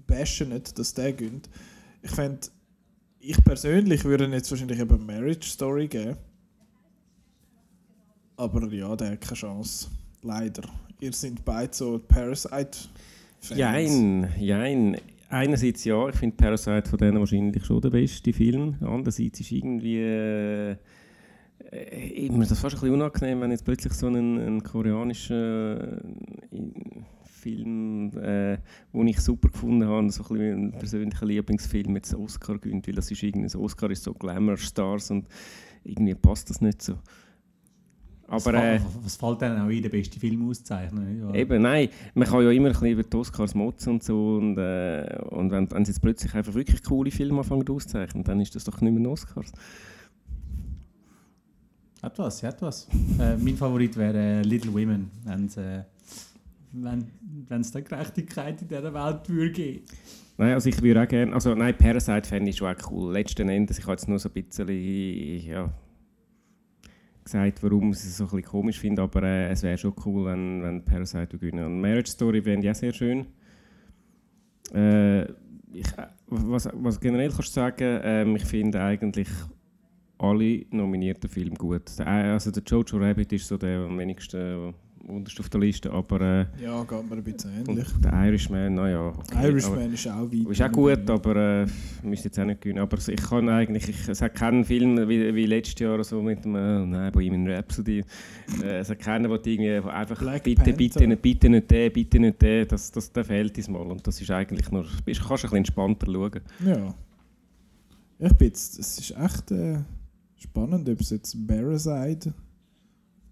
passionate, 0.10 0.74
dass 0.74 0.94
der 0.94 1.14
gönnt. 1.14 1.50
Ich 2.02 2.12
finde, 2.12 2.40
ich 3.20 3.44
persönlich 3.44 4.04
würde 4.04 4.26
jetzt 4.28 4.50
wahrscheinlich 4.52 4.80
eben 4.80 5.06
Marriage 5.06 5.48
Story 5.48 5.88
geben. 5.88 6.18
Aber 8.38 8.72
ja, 8.74 8.96
der 8.96 9.12
hat 9.12 9.22
keine 9.22 9.36
Chance. 9.36 9.88
Leider. 10.22 10.64
Ihr 11.02 11.14
seid 11.14 11.44
beide 11.44 11.74
so 11.74 12.00
Parasite-Fans. 12.00 13.58
Jein, 13.58 14.30
jein. 14.40 14.98
Einerseits 15.30 15.84
ja, 15.84 16.10
ich 16.10 16.16
finde 16.16 16.36
Parasite 16.38 16.90
von 16.90 16.98
denen 16.98 17.20
wahrscheinlich 17.20 17.64
schon 17.66 17.82
der 17.82 17.90
beste 17.90 18.34
Film. 18.34 18.76
Andererseits 18.82 19.42
ist 19.42 19.52
irgendwie 19.52 20.00
äh, 20.00 20.76
immer 22.26 22.46
das 22.46 22.60
fast 22.60 22.76
ein 22.76 22.82
bisschen 22.82 22.96
unangenehm, 22.96 23.42
wenn 23.42 23.52
jetzt 23.52 23.66
plötzlich 23.66 23.94
so 23.94 24.08
ein, 24.08 24.38
ein 24.38 24.64
koreanischer 24.64 25.98
äh, 25.98 26.02
Film, 27.40 28.12
äh, 28.18 28.58
den 28.94 29.08
ich 29.08 29.20
super 29.20 29.50
gefunden 29.50 29.88
habe, 29.88 30.10
so 30.10 30.24
ein, 30.24 30.28
bisschen 30.30 30.64
ein 30.66 30.72
persönlicher 30.72 31.26
Lieblingsfilm 31.26 31.96
jetzt 31.96 32.14
Oscar 32.14 32.58
gewinnt, 32.58 32.88
weil 32.88 32.96
das 32.96 33.10
ist 33.12 33.24
irgendwie, 33.24 33.46
das 33.46 33.56
Oscar 33.56 33.90
ist 33.90 34.04
so 34.04 34.14
Glamour 34.14 34.58
Stars 34.58 35.12
und 35.12 35.28
irgendwie 35.84 36.16
passt 36.16 36.50
das 36.50 36.62
nicht 36.62 36.82
so. 36.82 36.98
Aber 38.30 38.54
äh, 38.54 38.80
was, 39.02 39.16
fällt 39.16 39.42
denn 39.42 39.58
auch 39.60 39.70
in 39.70 39.82
den 39.82 39.90
besten 39.90 40.20
Film 40.20 40.48
auszeichnen? 40.48 41.20
Ja. 41.20 41.34
Eben, 41.34 41.64
nein, 41.64 41.90
man 42.14 42.28
kann 42.28 42.44
ja 42.44 42.52
immer 42.52 42.68
ein 42.68 42.74
bisschen 42.74 42.90
über 42.90 43.04
die 43.04 43.18
Oscars 43.18 43.56
motzen 43.56 43.94
und 43.94 44.04
so. 44.04 44.36
Und, 44.36 44.56
äh, 44.58 45.18
und 45.30 45.50
wenn, 45.50 45.70
wenn 45.72 45.84
sie 45.84 45.92
jetzt 45.92 46.02
plötzlich 46.02 46.36
einfach 46.36 46.54
wirklich 46.54 46.84
coole 46.84 47.10
Filme 47.10 47.40
anfangen 47.40 47.68
auszuzeichnen, 47.68 48.24
dann 48.24 48.40
ist 48.40 48.56
das 48.56 48.66
doch 48.66 48.80
nicht 48.82 48.94
mehr 48.94 49.02
ein 49.02 49.08
Oscars. 49.08 49.52
Hat 52.04 52.18
was, 52.20 52.44
hat 52.44 52.62
was. 52.62 52.88
äh, 53.20 53.36
mein 53.38 53.58
Favorit 53.58 53.98
wäre 53.98 54.18
äh, 54.18 54.42
Little 54.44 54.74
Women, 54.74 55.10
wenn's, 55.26 55.58
äh, 55.58 55.84
wenn 56.72 57.62
es 57.62 57.72
da 57.72 57.80
Gerechtigkeit 57.82 58.62
in 58.62 58.68
dieser 58.68 58.94
Welt 58.94 59.30
würde. 59.30 59.82
Nein, 60.38 60.54
also 60.54 60.70
ich 60.70 60.82
würde 60.82 61.04
auch 61.04 61.08
gerne, 61.08 61.34
also 61.34 61.54
nein, 61.54 61.76
Parasite 61.78 62.28
fände 62.28 62.50
ich 62.50 62.58
schon 62.58 62.74
auch 62.74 62.92
cool. 62.92 63.14
Letzten 63.14 63.50
Endes, 63.50 63.80
ich 63.80 63.84
habe 63.84 63.94
jetzt 63.94 64.08
nur 64.08 64.20
so 64.20 64.30
ein 64.30 64.44
bisschen, 64.44 64.70
ja, 64.70 65.70
gesagt, 67.24 67.64
warum 67.64 67.92
ich 67.92 67.98
es 67.98 68.18
so 68.18 68.24
ein 68.24 68.30
bisschen 68.30 68.44
komisch 68.44 68.80
finde, 68.80 69.02
aber 69.02 69.24
äh, 69.24 69.50
es 69.50 69.64
wäre 69.64 69.78
schon 69.78 69.94
cool, 70.06 70.26
wenn, 70.26 70.64
wenn 70.64 70.84
Parasite 70.84 71.28
gewinnen. 71.28 71.66
Und 71.66 71.82
Marriage 71.82 72.12
Story 72.12 72.42
fände 72.42 72.66
ich 72.66 72.72
auch 72.72 72.76
sehr 72.76 72.94
schön. 72.94 73.26
Äh, 74.74 75.24
ich, 75.72 75.88
äh, 75.98 76.08
was, 76.28 76.70
was 76.74 77.00
generell 77.00 77.30
kannst 77.30 77.50
du 77.50 77.60
sagen, 77.60 78.00
ähm, 78.04 78.36
ich 78.36 78.46
finde 78.46 78.82
eigentlich 78.82 79.30
alle 80.18 80.66
nominierten 80.72 81.30
Filme 81.30 81.56
gut. 81.56 81.98
Der, 81.98 82.08
äh, 82.08 82.32
also 82.32 82.52
der 82.52 82.64
Jojo 82.64 82.98
Rabbit 82.98 83.34
ist 83.34 83.48
so 83.48 83.58
der 83.58 83.80
am 83.82 83.98
wenigsten 83.98 84.70
äh, 84.70 84.74
unterst 85.10 85.40
auf 85.40 85.50
der 85.50 85.60
Liste, 85.60 85.92
aber 85.92 86.22
äh, 86.22 86.46
Ja, 86.64 86.84
geht 86.84 87.10
mir 87.10 87.16
ein 87.18 87.24
bisschen 87.24 87.52
ähnlich. 87.68 87.88
der 88.04 88.14
Irishman, 88.28 88.74
naja, 88.76 89.08
okay. 89.08 89.48
Irishman 89.48 89.94
ist 89.94 90.08
auch 90.08 90.32
weit. 90.32 90.50
ist 90.52 90.62
auch 90.62 90.72
gut, 90.72 91.10
aber 91.10 91.36
äh, 91.36 91.66
müsste 92.04 92.28
jetzt 92.28 92.40
auch 92.40 92.46
nicht 92.46 92.62
gewinnen. 92.62 92.80
Aber 92.80 92.98
ich 92.98 93.22
kann 93.22 93.50
eigentlich, 93.50 93.90
ich, 93.90 94.08
es 94.08 94.22
hat 94.22 94.36
keinen 94.36 94.64
Film 94.64 94.98
wie, 95.10 95.34
wie 95.36 95.46
letztes 95.46 95.80
Jahr 95.80 96.04
so 96.04 96.22
mit 96.22 96.44
dem 96.46 96.56
äh, 96.56 96.86
nein, 96.86 97.12
Bohemian 97.12 97.48
Rhapsody. 97.48 98.04
Äh, 98.64 98.80
es 98.80 98.90
hat 98.90 99.00
keinen, 99.00 99.30
der 99.30 99.46
irgendwie 99.46 99.90
einfach 99.90 100.20
Black 100.20 100.44
bitte, 100.44 100.62
Panther. 100.64 100.78
bitte, 100.78 101.08
nicht, 101.08 101.22
bitte 101.22 101.50
nicht 101.50 101.72
der, 101.72 101.90
bitte 101.90 102.20
nicht 102.20 102.42
der, 102.42 102.66
das, 102.66 102.92
das, 102.92 103.12
der 103.12 103.26
fehlt 103.26 103.56
diesmal. 103.58 103.82
Und 103.82 104.06
das 104.06 104.22
ist 104.22 104.32
eigentlich 104.32 104.72
nur, 104.72 104.86
bist, 105.06 105.22
kannst 105.22 105.32
ein 105.32 105.36
bisschen 105.50 105.58
entspannter 105.58 106.06
schauen. 106.12 106.42
Ja. 106.66 106.94
Ich 108.22 108.34
bin 108.34 108.48
jetzt, 108.48 108.78
es 108.78 109.00
ist 109.00 109.12
echt 109.18 109.52
äh, 109.52 109.80
spannend, 110.36 110.90
ob 110.90 111.00
es 111.00 111.10
jetzt 111.12 111.38
Parasite 111.48 112.34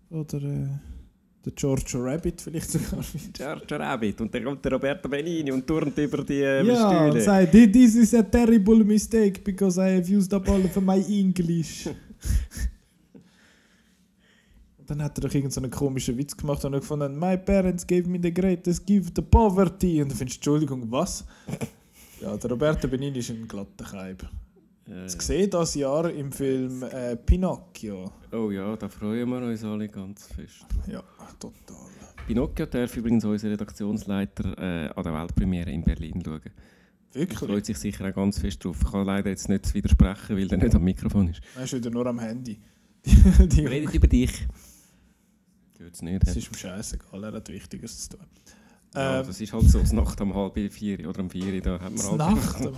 oder 0.10 0.42
äh, 0.42 0.68
der 1.46 1.54
Giorgio 1.54 2.02
Rabbit 2.04 2.42
vielleicht 2.42 2.72
sogar. 2.72 3.04
Giorgio 3.34 3.78
Rabbit 3.78 4.20
und 4.22 4.34
dann 4.34 4.44
kommt 4.44 4.66
der 4.66 4.74
Roberto 4.74 5.08
Benini 5.08 5.52
und 5.52 5.66
turnt 5.66 5.98
über 5.98 6.24
die 6.24 6.42
äh, 6.42 6.64
Ja, 6.66 7.04
und 7.06 7.12
Stühle. 7.12 7.24
sagt, 7.24 7.52
"Thi- 7.52 7.72
this 7.72 7.96
is 7.96 8.14
a 8.14 8.24
terrible 8.24 8.84
mistake 8.84 9.40
because 9.44 9.80
I 9.80 9.96
have 9.98 10.14
used 10.14 10.34
up 10.34 10.48
all 10.50 10.64
of 10.66 10.76
my 10.82 11.00
English. 11.08 11.88
Und 11.88 11.96
dann 14.90 15.02
hat 15.04 15.18
er 15.18 15.22
doch 15.22 15.30
irgendeinen 15.30 15.52
so 15.52 15.62
einen 15.62 15.72
komischen 15.72 16.18
Witz 16.18 16.36
gemacht 16.36 16.64
und 16.66 16.74
er 16.74 16.80
gefunden, 16.80 17.18
my 17.18 17.38
parents 17.38 17.86
gave 17.88 18.10
me 18.10 18.20
the 18.22 18.34
greatest 18.34 18.86
gift, 18.86 19.14
the 19.16 19.22
poverty. 19.22 20.02
Und 20.02 20.12
du 20.12 20.16
findest, 20.16 20.38
Entschuldigung, 20.40 20.92
was? 20.92 21.24
Ja, 22.20 22.36
der 22.36 22.50
Roberto 22.50 22.88
Benini 22.88 23.20
ist 23.20 23.30
ein 23.30 23.48
glatter 23.48 23.86
Kaib. 23.86 24.28
Äh, 24.88 25.04
Das 25.04 25.18
gesehen 25.18 25.50
das 25.50 25.76
Jahr 25.76 26.10
im 26.12 26.32
Film 26.32 26.84
äh, 26.84 27.16
Pinocchio. 27.16 28.12
oh 28.32 28.52
ja, 28.52 28.76
da 28.76 28.88
freuen 28.90 29.30
wir 29.30 29.38
uns 29.42 29.64
alle 29.64 29.88
ganz 29.90 30.28
fest. 30.28 30.66
Ja, 30.88 31.04
total. 31.40 31.78
Pinocchio 32.26 32.66
darf 32.66 32.96
übrigens 32.98 33.24
unser 33.26 33.50
Redaktionsleiter 33.52 34.58
äh, 34.58 34.90
an 34.90 35.04
der 35.04 35.14
Weltpremiere 35.14 35.72
in 35.72 35.84
Berlin 35.84 36.22
schauen. 36.24 36.42
Er 37.14 37.22
Wirklich? 37.22 37.40
freut 37.40 37.66
sich 37.66 37.78
sicher 37.78 38.10
auch 38.10 38.14
ganz 38.14 38.38
fest 38.40 38.64
drauf. 38.64 38.78
Ich 38.82 38.92
kann 38.92 39.06
leider 39.06 39.30
jetzt 39.30 39.48
nicht 39.50 39.74
widersprechen, 39.74 40.36
weil 40.38 40.52
er 40.52 40.58
nicht 40.58 40.76
am 40.76 40.84
Mikrofon 40.84 41.30
ist. 41.30 41.42
Er 41.56 41.64
ist 41.64 41.74
wieder 41.74 41.90
nur 41.90 42.06
am 42.06 42.20
Handy. 42.20 42.60
Die, 43.06 43.66
reden 43.66 43.92
über 43.94 44.08
dich. 44.08 44.46
Tut's 45.78 46.02
nicht. 46.02 46.22
das 46.28 46.36
hä? 46.36 46.40
ist 46.40 46.48
ihm 46.52 46.56
scheißegal, 46.58 47.24
er 47.24 47.32
hat 47.34 47.50
Wichtiges 47.50 48.10
zu 48.10 48.18
tun. 48.18 48.26
ja, 48.94 49.22
Ähm, 49.22 49.28
das 49.28 49.40
ist 49.40 49.54
halt 49.54 49.64
so, 49.70 49.96
Nacht 49.96 50.20
um 50.22 50.34
halb 50.36 50.72
vier 50.72 51.08
oder 51.08 51.22
um 51.22 51.30
vier, 51.30 51.62
da 51.62 51.80
hat 51.80 51.96
man 51.96 52.06
halt... 52.06 52.18
Nacht. 52.18 52.58
am 52.58 52.68
Abend. 52.68 52.78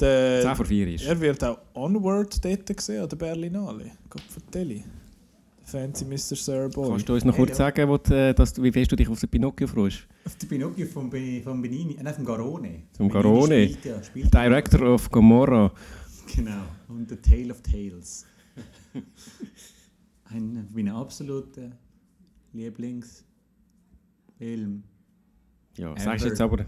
Der, 0.00 0.42
Zehn 0.42 0.56
vor 0.56 0.66
vier 0.66 0.88
ist. 0.88 1.06
Er 1.06 1.20
wird 1.20 1.42
auch 1.42 1.58
Onward 1.74 2.44
dort 2.44 2.76
gesehen, 2.76 3.02
an 3.02 3.08
der 3.08 3.16
Berlinale. 3.16 3.92
Gott 4.08 4.22
vertelle. 4.22 4.84
Fancy 5.64 6.04
Mr. 6.04 6.36
Sir 6.36 6.68
Boy. 6.70 6.88
Kannst 6.90 7.08
du 7.08 7.14
uns 7.14 7.24
noch 7.24 7.36
kurz 7.36 7.56
sagen, 7.56 7.88
wo, 7.88 7.98
du, 7.98 8.14
äh, 8.14 8.32
dass 8.32 8.54
du, 8.54 8.62
wie 8.62 8.72
fest 8.72 8.90
du 8.90 8.96
dich 8.96 9.08
auf 9.08 9.20
den 9.20 9.28
Pinocchio 9.28 9.66
freust? 9.66 10.06
Auf 10.24 10.36
die 10.36 10.46
Pinocchio 10.46 10.86
von, 10.86 11.10
Be 11.10 11.42
von 11.42 11.60
Benini, 11.60 11.94
äh, 11.94 12.02
nein, 12.02 12.14
vom 12.14 12.24
Garone. 12.24 12.84
Vom 12.96 13.10
Garone. 13.10 13.68
Spielt, 13.68 13.84
ja, 13.84 14.02
spielt 14.02 14.32
Director 14.32 14.94
of 14.94 15.10
Gomorra. 15.10 15.70
Genau. 16.34 16.62
Und 16.88 17.10
The 17.10 17.16
Tale 17.16 17.50
of 17.50 17.60
Tales. 17.60 18.24
Ein 20.30 20.68
mein 20.72 20.88
absoluter 20.88 21.70
Lieblingsfilm. 22.52 23.24
Ja, 25.76 25.92
Ever. 25.92 26.00
sagst 26.00 26.24
jetzt 26.24 26.40
aber... 26.40 26.64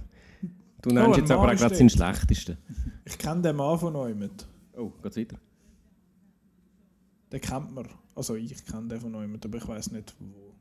Du 0.82 0.90
Oh, 0.90 0.94
nennst 0.94 1.15
ein 1.15 1.20
jetzt 1.20 1.31
aber 1.31 1.52
auch 1.52 1.57
gerade 1.57 1.74
seinen 1.74 1.90
schlechtesten. 1.90 2.57
Ich 3.05 3.19
kenne 3.19 3.43
den 3.43 3.57
Mann 3.57 3.78
von 3.78 3.94
euch 3.97 4.15
mit. 4.15 4.47
Oh, 4.77 4.90
geht's 5.02 5.16
weiter? 5.16 5.39
Den 7.32 7.40
kennt 7.40 7.74
man. 7.74 7.89
Also 8.15 8.35
ich 8.35 8.65
kenne 8.65 8.89
den 8.89 9.01
von 9.01 9.15
euch 9.15 9.28
mit, 9.28 9.44
aber 9.44 9.59
ich 9.59 9.69
weiß 9.69 9.90
nicht 9.93 10.15
wo. 10.19 10.55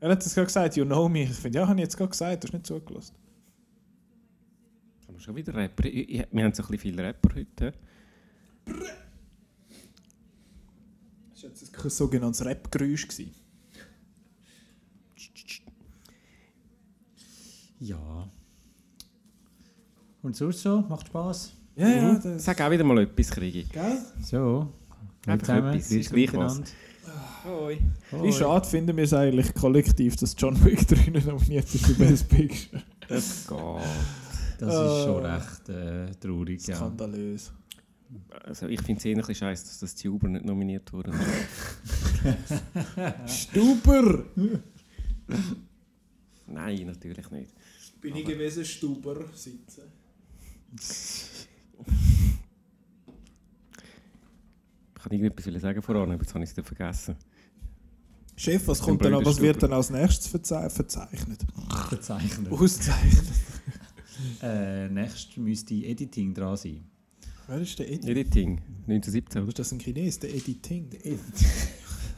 Er 0.00 0.10
hat 0.10 0.24
es 0.24 0.34
gerade 0.34 0.46
gesagt, 0.46 0.76
you 0.76 0.84
know 0.84 1.08
me. 1.08 1.24
Ich 1.24 1.30
finde, 1.30 1.58
ja, 1.58 1.68
habe 1.68 1.78
ich 1.78 1.84
jetzt 1.84 1.96
gerade 1.96 2.10
gesagt, 2.10 2.42
du 2.42 2.48
hast 2.48 2.52
nicht 2.54 2.66
zugelassen. 2.66 3.14
Haben 5.06 5.14
wir 5.16 5.20
schon 5.20 5.36
wieder 5.36 5.54
Rapper? 5.54 5.84
Wir 5.84 6.24
haben 6.24 6.30
so 6.32 6.38
ein 6.62 6.62
bisschen 6.68 6.78
viele 6.78 7.02
Rapper 7.02 7.34
heute. 7.34 7.74
Das 8.64 8.76
war 11.42 11.50
jetzt 11.50 11.84
ein 11.84 11.90
sogenanntes 11.90 12.44
Rap-Geräusch. 12.44 13.06
Ja. 17.80 18.28
Und 20.22 20.36
sonst 20.36 20.60
so? 20.62 20.82
Macht 20.88 21.06
Spaß? 21.06 21.54
Ja, 21.76 21.88
ja, 21.88 22.14
das... 22.14 22.44
Sag 22.44 22.60
auch 22.60 22.70
wieder 22.70 22.84
mal 22.84 22.98
etwas, 22.98 23.30
Krigi. 23.30 23.64
Gell? 23.64 23.98
So. 24.22 24.68
Einfach 25.26 25.46
zusammen, 25.46 25.74
etwas, 25.74 25.90
ist 25.90 26.10
gleich 26.12 26.32
was. 26.34 26.58
miteinander. 26.58 26.70
Hoi. 27.44 27.78
Wie 28.22 28.32
schade 28.32 28.68
finden 28.68 28.96
wir 28.96 29.04
es 29.04 29.14
eigentlich 29.14 29.54
kollektiv, 29.54 30.14
dass 30.16 30.34
John 30.36 30.62
Wick 30.62 30.86
3 30.86 31.10
nicht 31.10 31.26
nominiert 31.26 31.74
ist 31.74 31.86
für 31.86 31.94
Best 31.94 32.28
Picture. 32.28 32.82
Das 33.08 33.46
geht. 33.48 33.58
Das 34.58 34.74
ist 34.74 35.04
schon 35.04 35.24
Ah. 35.24 35.36
recht 35.36 35.68
äh, 35.70 36.10
traurig, 36.20 36.66
ja. 36.66 36.76
Skandalös. 36.76 37.50
Also 38.44 38.66
ich 38.66 38.82
finde 38.82 38.98
es 38.98 39.04
eher 39.06 39.14
ein 39.14 39.18
bisschen 39.20 39.36
scheiße, 39.36 39.64
dass 39.64 39.78
das 39.78 39.94
Tuber 39.94 40.28
nicht 40.28 40.44
nominiert 40.44 40.92
wurde. 40.92 41.12
Stuber! 43.26 44.24
Nein, 46.46 46.86
natürlich 46.86 47.30
nicht. 47.30 47.52
Bin 48.00 48.16
ich 48.16 48.24
gewesen, 48.24 48.64
Stuber 48.64 49.26
sitzen. 49.34 49.82
Ich 50.74 51.48
kann 54.94 55.12
irgendetwas 55.12 55.62
sagen 55.62 55.82
voran, 55.82 56.10
aber 56.10 56.22
jetzt 56.22 56.34
habe 56.34 56.44
ich 56.44 56.50
es 56.50 56.66
vergessen. 56.66 57.16
Chef, 58.36 58.66
was 58.68 58.80
kommt 58.80 59.04
dann, 59.04 59.24
was 59.24 59.40
wird 59.40 59.62
dann 59.62 59.72
als 59.72 59.90
nächstes 59.90 60.28
verze 60.28 60.70
verzeichnet? 60.70 61.44
Verzeichnet. 61.88 62.52
Auszeichnet. 62.52 63.28
Äh, 64.42 64.86
nächstes 64.90 65.38
müsste 65.38 65.74
Editing 65.74 66.34
dran 66.34 66.54
sein. 66.54 66.84
Wer 67.46 67.62
ist 67.62 67.78
der 67.78 67.90
Edi? 67.90 68.10
Editing, 68.10 68.60
1917. 68.86 69.40
Oder 69.40 69.48
ist 69.48 69.58
das 69.58 69.72
ein 69.72 69.78
Chines? 69.78 70.18
Der 70.18 70.34
Editing? 70.34 70.90
Der 70.90 71.06
Editing. 71.06 71.30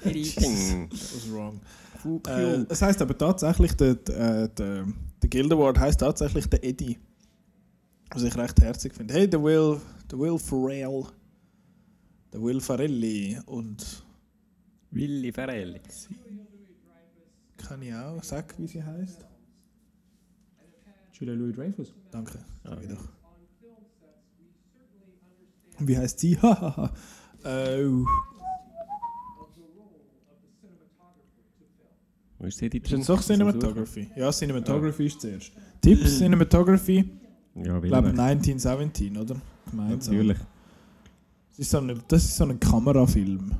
That 0.90 0.92
was 0.92 1.30
wrong. 1.30 1.60
Äh, 2.26 2.64
es 2.68 2.82
heißt 2.82 3.00
aber 3.02 3.16
tatsächlich, 3.16 3.72
der, 3.74 3.94
der, 3.94 4.48
der, 4.48 4.86
der 5.23 5.31
Guild 5.31 5.53
Award 5.53 5.78
heißt 5.78 6.01
tatsächlich 6.01 6.47
der 6.49 6.65
Eddie. 6.65 6.99
Was 8.11 8.23
ich 8.24 8.36
recht 8.36 8.61
herzig 8.61 8.94
finde. 8.94 9.15
Hey, 9.15 9.28
der 9.28 9.43
Will, 9.43 9.81
der 10.11 10.19
Will 10.19 10.39
Ferrell, 10.39 11.05
der 12.32 12.43
Will 12.43 12.61
Farelli 12.61 13.39
und 13.47 14.05
Willi 14.90 15.32
Ferrelli. 15.32 15.81
kann 17.57 17.81
ich 17.81 17.94
auch 17.94 18.23
sagen, 18.23 18.49
wie 18.59 18.66
sie 18.66 18.82
heißt? 18.82 19.24
Julia 21.12 21.35
Louis 21.35 21.55
Dreyfus. 21.55 21.94
Danke. 22.11 22.39
Ah. 22.65 22.70
Sag 22.70 22.82
ich 22.82 22.89
doch. 22.90 23.09
Und 25.78 25.89
wie 25.89 25.97
heißt 25.97 26.19
sie? 26.19 26.36
Hahaha. 26.43 26.93
äh, 27.44 27.85
Wo 32.43 32.48
ist 32.48 32.60
das 32.60 32.70
ist 32.74 32.90
du 32.90 33.02
suchen? 33.05 33.23
Cinematography? 33.23 34.10
Ja, 34.16 34.32
Cinematography 34.32 35.06
ist 35.06 35.20
zuerst. 35.20 35.52
Tipps 35.81 36.19
Cinematography, 36.19 37.05
Ja, 37.55 37.77
ich 37.78 37.82
glaube 37.85 38.09
will 38.12 38.19
1917, 38.20 39.16
oder? 39.16 39.36
Gemeinsam. 39.70 40.12
Natürlich. 40.16 40.39
Das 41.51 41.59
ist 41.60 41.70
so 41.70 41.78
ein, 41.78 42.02
das 42.09 42.24
ist 42.24 42.36
so 42.36 42.44
ein 42.44 42.59
Kamerafilm. 42.59 43.52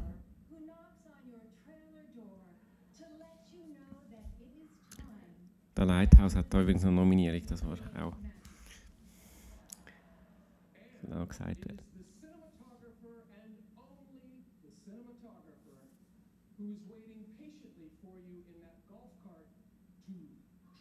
Der 5.77 5.87
Lighthouse 5.87 6.37
hat 6.37 6.53
da 6.53 6.61
übrigens 6.61 6.83
eine 6.85 6.93
Nominierung, 6.93 7.41
das 7.49 7.65
war 7.65 7.77
auch. 8.05 8.17
Auch 11.15 11.29
gesagt 11.29 11.65
werden. 11.67 11.79
the 11.93 12.05
cinematographer 12.21 13.21
and 13.37 13.53
only 13.77 14.47
the 14.63 14.71
cinematographer 14.85 15.77
who 16.57 16.65
is 16.73 16.79
waiting 16.89 17.21
patiently 17.39 17.91
for 18.01 18.15
you 18.17 18.41
in 18.49 18.63
that 18.65 18.81
golf 18.89 19.13
cart 19.25 19.45
to 20.07 20.15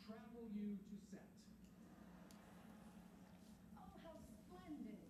travel 0.08 0.46
you 0.56 0.78
to 0.88 0.96
set. 1.12 1.28
Oh, 3.76 3.92
how 4.06 4.16
splendid 4.48 5.04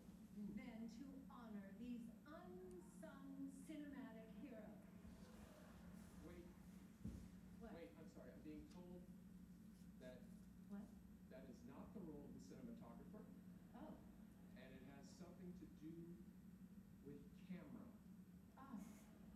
then 0.57 0.89
to 0.97 1.05
honor 1.29 1.69
these 1.77 2.07
unsung 2.25 3.29
cinematic 3.67 4.31
heroes. 4.41 4.81
Wait, 6.25 6.49
What? 7.61 7.77
wait, 7.77 7.91
I'm 7.99 8.09
sorry, 8.15 8.31
I'm 8.33 8.41
being 8.47 8.65
told 8.73 9.03
that 10.01 10.17
What? 10.73 10.87
that 11.29 11.43
is 11.51 11.61
not 11.69 11.85
the 11.93 12.01
role 12.09 12.25
of 12.25 12.31
the 12.33 12.41
cinematographer, 12.49 13.21
Oh, 13.77 13.93
and 14.57 14.71
it 14.71 14.83
has 14.89 15.05
something 15.21 15.51
to 15.61 15.65
do 15.81 15.93
with 17.05 17.21
camera. 17.49 17.85
ah, 18.57 18.77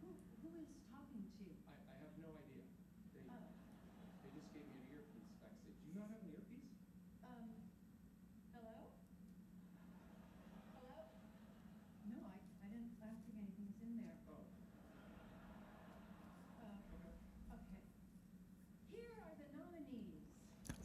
who, 0.01 0.09
who 0.43 0.49
is 0.61 0.69
talking 0.91 1.25
to? 1.39 1.45
I, 1.65 1.73
I 1.91 1.95
have 2.05 2.15
no 2.21 2.29
idea. 2.35 2.65
They, 3.15 3.23
Oh, 3.25 3.41
they 4.21 4.29
just 4.37 4.49
gave 4.53 4.65
me 4.69 4.75
an 4.85 4.89
earpiece 4.93 5.33
backstage. 5.41 5.77
Do 5.81 5.87
you 5.89 5.95
not 5.97 6.09
have 6.13 6.21
an 6.25 6.31
earpiece? 6.35 6.69
um, 7.25 7.47
hello? 8.53 8.91
Hello? 10.75 11.09
No, 12.11 12.19
I, 12.21 12.37
I 12.63 12.67
didn't, 12.69 12.93
I 13.01 13.05
don't 13.09 13.23
think 13.25 13.37
anything's 13.41 13.77
in 13.81 13.91
there. 13.97 14.13
Oh, 14.29 14.45
Uh, 16.55 16.77
okay. 17.55 17.81
Here 18.93 19.09
are 19.25 19.33
the 19.41 19.47
nominees. 19.57 20.21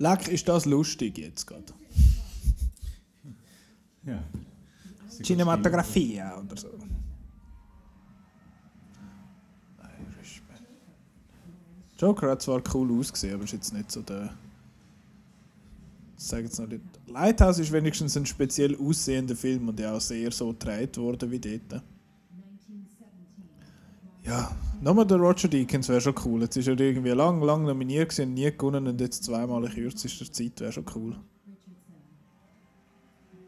Leck, 0.00 0.28
ist 0.28 0.48
das 0.48 0.64
lustig 0.64 1.18
jetzt 1.18 1.46
gerade? 1.46 1.74
Ja. 4.02 4.24
Cinematografie 5.22 6.22
oder 6.22 6.56
so. 6.56 6.68
Irishman. 9.78 10.58
Joker 11.98 12.30
hat 12.30 12.40
zwar 12.40 12.62
cool 12.72 12.98
ausgesehen, 12.98 13.34
aber 13.34 13.44
ist 13.44 13.52
jetzt 13.52 13.74
nicht 13.74 13.92
so 13.92 14.00
der. 14.00 14.34
Ich 16.16 16.24
sage 16.24 16.44
jetzt 16.44 16.58
noch 16.58 16.66
nicht. 16.66 16.80
Lighthouse 17.06 17.58
ist 17.58 17.70
wenigstens 17.70 18.16
ein 18.16 18.24
speziell 18.24 18.76
aussehender 18.76 19.36
Film 19.36 19.68
und 19.68 19.78
ja 19.78 19.94
auch 19.94 20.00
sehr 20.00 20.32
so 20.32 20.48
gedreht 20.48 20.96
worden 20.96 21.30
wie 21.30 21.38
dort. 21.38 21.82
1917. 24.24 24.24
Ja, 24.24 24.56
nochmal 24.80 25.06
der 25.06 25.18
Roger 25.18 25.48
Deakins 25.48 25.88
wäre 25.88 26.00
schon 26.00 26.14
cool. 26.24 26.42
Jetzt 26.42 26.56
ist 26.56 26.68
er 26.68 26.78
irgendwie 26.78 27.10
lang, 27.10 27.42
lang 27.42 27.64
nominiert 27.64 28.10
gewesen, 28.10 28.34
nie 28.34 28.50
gewonnen 28.50 28.86
und 28.86 29.00
jetzt 29.00 29.24
zweimal 29.24 29.64
in 29.64 29.70
kürzester 29.70 30.30
Zeit 30.30 30.60
wäre 30.60 30.72
schon 30.72 30.86
cool. 30.94 31.16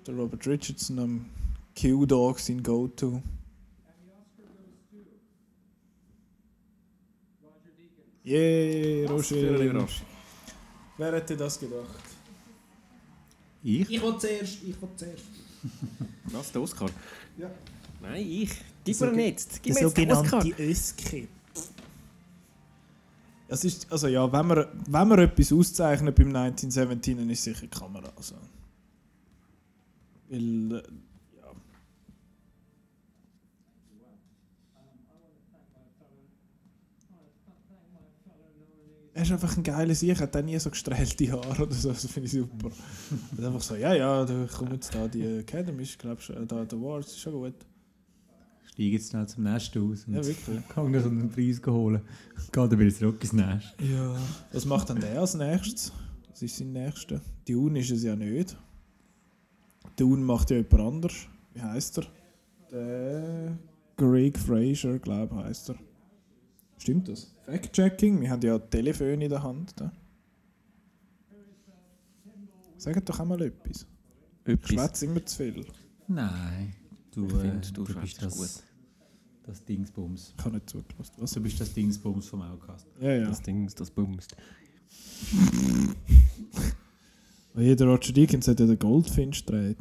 Der 0.07 0.15
Robert 0.15 0.47
Richardson 0.47 0.99
am 0.99 1.27
Q-Dog 1.78 2.39
sein 2.39 2.62
Go-To. 2.62 3.09
Roger. 3.09 3.23
Yay, 8.24 9.07
Roger. 9.07 9.36
überraschend. 9.36 10.07
Wer 10.99 11.12
hätte 11.12 11.36
das 11.36 11.59
gedacht? 11.59 12.05
Ich? 13.62 13.89
Ich 13.90 14.03
will 14.03 14.19
zuerst, 14.19 14.62
ich 14.62 14.81
will 14.81 14.89
zuerst. 14.97 15.24
Was, 16.24 16.53
der 16.53 16.62
Oscar? 16.62 16.89
Ja. 17.39 17.51
Nein, 18.01 18.27
ich. 18.28 18.51
Gib 18.85 19.01
mir 19.01 19.27
jetzt. 19.29 19.63
Gib 19.63 19.75
mir 19.75 19.81
jetzt 19.83 19.97
den 19.97 20.13
Oscar. 20.13 20.45
Öski. 20.59 21.29
Es 23.53 23.65
ist, 23.65 23.93
also 23.93 24.09
ja, 24.09 24.33
wenn 24.33 24.47
man, 24.47 24.65
wenn 24.89 25.09
man 25.09 25.19
etwas 25.19 25.53
auszeichnet 25.53 26.15
beim 26.15 26.35
1917, 26.35 27.19
dann 27.19 27.29
ist 27.29 27.41
es 27.41 27.45
sicher 27.45 27.61
die 27.61 27.69
Kamera. 27.69 28.11
Also. 28.17 28.35
Weil, 30.31 30.73
äh, 30.73 30.83
ja. 31.37 31.53
Er 39.13 39.23
ist 39.23 39.33
einfach 39.33 39.55
ein 39.55 39.63
geiler 39.63 39.95
Sieg, 39.95 40.19
hat 40.19 40.35
auch 40.35 40.43
nie 40.43 40.59
so 40.59 40.71
gestrählte 40.71 41.33
Haare 41.33 41.65
oder 41.65 41.75
so, 41.75 41.91
das 41.91 42.07
finde 42.07 42.29
ich 42.29 42.33
super. 42.33 42.71
Und 43.37 43.45
einfach 43.45 43.61
so, 43.61 43.77
ja, 43.77 43.93
ja, 43.93 44.25
da 44.25 44.47
kommt 44.47 44.73
jetzt 44.73 44.95
da 44.95 45.07
die 45.07 45.27
Academy, 45.41 45.83
ich 45.83 45.99
glaube, 45.99 46.23
da 46.49 46.65
die 46.65 46.75
Awards, 46.75 47.09
ist 47.09 47.21
schon 47.21 47.35
gut. 47.35 47.55
Steige 48.73 48.97
jetzt 48.97 49.11
schnell 49.11 49.27
zum 49.28 49.44
Nest 49.44 49.77
aus 49.77 50.07
und 50.07 50.15
Ja, 50.15 50.24
wirklich. 50.24 50.69
kann 50.69 50.90
mir 50.90 51.03
so 51.03 51.09
einen 51.11 51.31
Preis 51.31 51.61
holen. 51.66 52.01
Geht 52.36 52.57
dann 52.57 52.78
wieder 52.78 52.94
zurück 52.94 53.23
ins 53.23 53.32
Nest. 53.35 53.74
Ja. 53.78 54.16
Was 54.53 54.65
macht 54.65 54.89
dann 54.89 55.01
der 55.01 55.20
als 55.20 55.35
nächstes? 55.35 55.93
Das 56.31 56.40
ist 56.40 56.57
sein 56.57 56.73
nächster. 56.73 57.20
Dune 57.47 57.81
ist 57.81 57.90
es 57.90 58.03
ja 58.03 58.16
nicht. 58.16 58.57
Dune 59.97 60.23
macht 60.24 60.51
ja 60.51 60.57
jemand 60.57 60.81
anders. 60.81 61.12
Wie 61.53 61.61
heißt 61.61 61.99
er? 61.99 62.07
Der 62.70 63.59
Greg 63.99 64.39
Fraser, 64.39 64.99
glaube 64.99 65.35
ich, 65.36 65.44
heißt 65.44 65.69
er. 65.70 65.77
Stimmt 66.78 67.09
das? 67.09 67.35
Fact-Checking? 67.44 68.23
Wir 68.23 68.31
haben 68.31 68.43
ja 68.43 68.59
Telefon 68.59 69.20
in 69.20 69.28
der 69.28 69.43
Hand. 69.43 69.78
Da. 69.78 69.93
Sagt 72.78 73.07
doch 73.09 73.20
einmal 73.20 73.43
etwas. 73.43 73.86
Ich 74.47 74.66
schwätze 74.66 75.05
immer 75.05 75.24
zu 75.24 75.36
viel. 75.36 75.66
Nein. 76.09 76.74
Du, 77.14 77.26
Ich 77.26 77.34
äh, 77.34 77.39
finde, 77.40 77.72
du 77.72 77.84
du 77.84 77.94
bist 78.01 78.22
das, 78.22 78.62
das 79.44 79.64
Dingsbums. 79.64 80.34
Ich 80.36 80.44
habe 80.44 80.55
nicht 80.55 80.70
zugelassen. 80.70 81.12
Was? 81.18 81.30
Du 81.32 81.40
bist 81.40 81.60
das 81.60 81.72
Dingsbums 81.72 82.26
vom 82.28 82.43
Outcast. 82.43 82.86
Ja, 83.01 83.12
ja. 83.12 83.28
Das 83.28 83.43
Ding, 83.43 83.68
das 83.74 83.90
bumst. 83.90 84.34
Jeder 87.55 87.86
Roger 87.86 88.12
Deakins 88.12 88.48
hat 88.48 88.60
ja 88.60 88.66
den 88.66 88.78
Goldfinch 88.78 89.44
gedreht. 89.44 89.76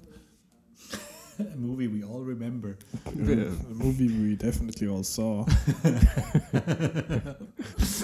A 1.53 1.57
movie 1.57 1.87
we 1.87 2.03
all 2.03 2.21
remember. 2.23 2.77
A 3.05 3.73
movie 3.73 4.09
we 4.09 4.35
definitely 4.35 4.87
all 4.87 5.03
saw. 5.03 5.45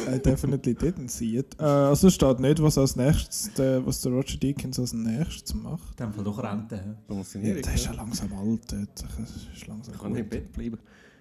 I 0.08 0.18
definitely 0.20 0.74
didn't 0.74 1.10
see 1.10 1.38
it. 1.38 1.56
Äh, 1.60 1.64
also 1.64 2.10
steht 2.10 2.40
nicht, 2.40 2.62
was 2.62 2.78
als 2.78 2.96
nächstes, 2.96 3.54
der, 3.54 3.86
was 3.86 4.02
der 4.02 4.12
Roger 4.12 4.38
Deakins 4.38 4.80
als 4.80 4.94
nächstes 4.94 5.54
macht. 5.54 6.00
Dem 6.00 6.14
Fall 6.14 6.24
doch 6.24 6.42
Rente. 6.42 6.98
Ja, 7.10 7.54
der 7.54 7.74
ist 7.74 7.86
ja 7.86 7.94
langsam 7.94 8.32
alt. 8.34 8.72
ist 8.72 9.68
langsam 9.68 9.94
Ich 9.94 10.02
kann 10.02 10.12
nicht 10.12 10.22
im. 10.22 10.30
Bett 10.30 10.52
bleiben. 10.54 10.78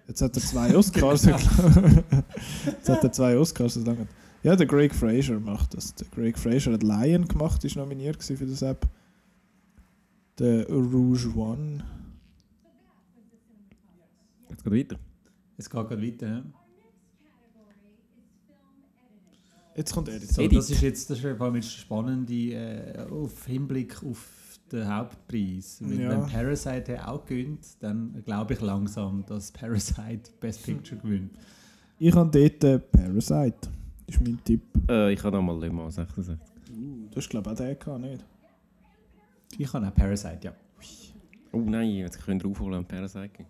Jetzt 0.09 0.23
hat 0.23 0.37
er 0.37 0.43
zwei 0.43 0.77
Oscars. 0.77 1.25
Jetzt 2.67 2.89
hat 2.89 3.05
er 3.05 3.13
zwei 3.13 3.37
Oscars. 3.37 3.75
Das 3.75 3.85
lange. 3.85 4.07
Ja, 4.43 4.55
der 4.55 4.67
Greg 4.67 4.95
Fraser 4.95 5.41
macht 5.41 5.75
das. 5.75 5.95
Der 5.95 6.07
Greg 6.15 6.39
Fraser 6.39 6.73
hat 6.73 6.83
Lion 6.83 7.27
gemacht, 7.27 7.65
ist 7.65 7.77
nominiert 7.77 8.23
für 8.23 8.47
das 8.47 8.63
App. 8.63 8.87
Der 10.39 10.69
Rouge 10.69 11.35
One. 11.35 11.83
Geht 14.67 14.91
weiter. 14.91 15.01
Es 15.57 15.71
geht 15.71 15.89
gerade 15.89 16.03
weiter. 16.03 16.27
Ja? 16.27 16.45
Jetzt 19.77 19.95
kommt. 19.95 20.09
So, 20.09 20.43
Edith. 20.43 20.59
das 20.59 20.71
ist 20.71 20.83
jetzt 20.83 21.11
das 21.11 21.19
ist 21.19 21.37
vor 21.37 21.47
allem 21.47 21.55
jetzt 21.55 21.71
spannend 21.71 22.31
äh, 22.31 23.07
auf 23.11 23.47
Hinblick 23.47 24.03
auf 24.03 24.59
den 24.73 24.93
Hauptpreis. 24.93 25.79
Weil 25.83 26.01
Ja. 26.01 26.11
Wenn 26.11 26.27
Parasite 26.27 27.07
auch 27.07 27.25
gewinnt, 27.25 27.65
dann 27.81 28.23
glaube 28.25 28.55
ich 28.55 28.61
langsam, 28.61 29.25
dass 29.27 29.53
Parasite 29.53 30.33
Best 30.41 30.65
Picture 30.65 31.01
gewinnt. 31.01 31.39
Ich 31.99 32.15
habe 32.15 32.31
dort 32.31 32.65
äh, 32.65 32.79
Parasite. 32.81 33.69
Das 34.07 34.17
ist 34.17 34.21
mein 34.21 34.43
Tipp. 34.43 34.63
Äh, 34.89 35.13
ich 35.13 35.23
habe 35.23 35.37
nochmal 35.37 35.61
Le 35.61 35.71
Mans 35.71 35.95
66. 35.95 36.37
Du 37.11 37.17
hast 37.17 37.29
glaube 37.29 37.51
ich 37.51 37.53
auch 37.53 37.65
den 37.65 37.79
gehabt, 37.79 38.01
nicht? 38.01 38.25
Ich 39.59 39.73
habe 39.73 39.87
auch 39.87 39.95
Parasite, 39.95 40.39
ja. 40.43 40.55
Oh 41.53 41.61
nein, 41.61 41.91
jetzt 41.91 42.21
könnt 42.21 42.43
ihr 42.43 42.51
aufholen 42.51 42.79
und 42.79 42.89
Parasite 42.89 43.29
gehen. 43.29 43.47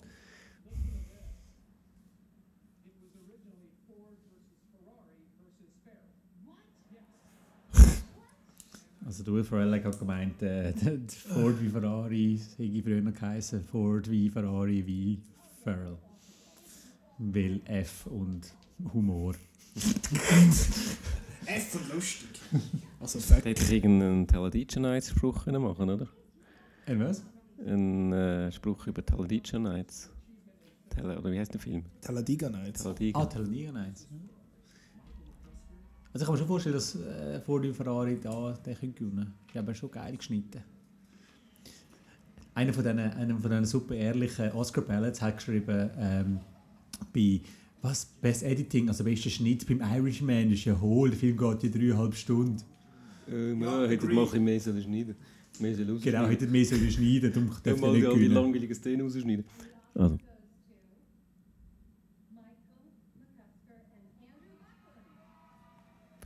Also 9.07 9.23
der 9.23 9.35
Will 9.35 9.45
Ferrell 9.45 9.85
hat 9.85 9.99
gemeint, 10.01 10.43
äh, 10.43 10.73
Ford 11.09 11.61
wie 11.63 11.69
Ferrari, 11.69 12.41
hätte 12.57 12.83
früher 12.83 13.01
geheißen, 13.03 13.63
Ford 13.63 14.11
wie 14.11 14.29
Ferrari 14.29 14.85
wie 14.85 15.21
Ferrell. 15.63 15.97
Weil 17.19 17.61
F 17.67 18.07
und 18.07 18.53
Humor. 18.93 19.35
F 21.47 21.75
und 21.77 21.95
lustig. 21.95 22.29
Also 22.99 23.21
Da 23.21 23.25
Fact. 23.37 23.45
hätte 23.47 23.63
ich 23.63 23.71
irgendeinen 23.73 24.27
Talladega 24.27 24.81
Nights 24.81 25.11
Spruch 25.11 25.45
können 25.45 25.63
machen 25.63 25.89
oder? 25.89 26.09
Äh, 26.87 26.99
was? 26.99 27.23
Ein 27.65 28.13
äh, 28.13 28.51
Spruch 28.51 28.89
über 28.89 29.07
Talladega 29.07 29.59
Nights. 29.59 30.11
Tele 30.91 31.17
oder 31.19 31.31
wie 31.31 31.39
heißt 31.39 31.55
der 31.55 31.61
Film? 31.61 31.85
Talladega 32.01 32.51
Nights. 32.51 32.83
Talladega. 32.83 33.21
Ah, 33.21 33.27
Talladega 33.27 33.71
Nights. 33.71 34.09
ja. 34.11 34.36
Also 36.17 36.23
ich 36.23 36.27
kann 36.29 36.35
mir 36.35 36.39
schon 36.39 36.47
vorstellen, 36.49 36.75
dass 36.77 36.95
äh, 36.95 37.41
Ford 37.43 37.63
wie 37.63 37.73
Ferrari 37.75 38.19
da 38.19 38.53
den 38.65 38.75
können 38.75 38.95
gewinnen 38.95 39.35
Die 39.53 39.59
haben 39.59 39.75
schon 39.75 39.91
geil 39.91 40.17
geschnitten. 40.17 40.63
Einer 42.55 42.73
von 42.73 42.85
diesen, 42.85 42.99
einer 42.99 43.39
von 43.39 43.51
diesen 43.51 43.67
super 43.67 43.95
ehrlichen 43.95 44.51
Oscar 44.53 44.81
Ballots 44.81 45.21
hat 45.21 45.37
geschrieben, 45.37 45.91
ähm, 45.99 46.41
bei 47.13 47.43
was, 47.83 48.07
Best 48.23 48.45
Editing, 48.45 48.89
also 48.89 49.05
bester 49.05 49.29
Schnitt 49.29 49.67
beim 49.67 49.83
Irishman 49.83 50.51
ist 50.53 50.65
ja 50.65 50.81
hohl, 50.81 51.11
der 51.11 51.19
Film 51.19 51.37
geht 51.37 51.63
ja 51.65 51.69
dreieinhalb 51.69 52.15
Stunden. 52.15 52.63
Äh, 53.29 53.53
nein, 53.53 53.91
hättet 53.91 54.11
mal 54.11 54.21
ein 54.23 54.25
bisschen 54.25 54.45
mehr 54.45 54.59
sollen 54.61 54.83
schneiden 54.83 55.17
Mehr 55.61 55.75
sollen. 55.75 56.01
Genau, 56.01 56.27
hätte 56.29 56.47
mehr 56.47 56.65
sollen 56.65 56.91
schneiden, 56.91 57.31
darum 57.31 57.51
Ja, 57.63 57.77
mal 57.77 57.93
die 57.93 57.97
die, 57.97 57.99
nicht 57.99 58.07
all 58.07 58.15
die 58.15 58.21
gewinnen. 58.21 58.35
langweiligen 58.35 58.75
Szenen 58.75 59.03
rausschneiden. 59.03 59.45
Also. 59.93 60.17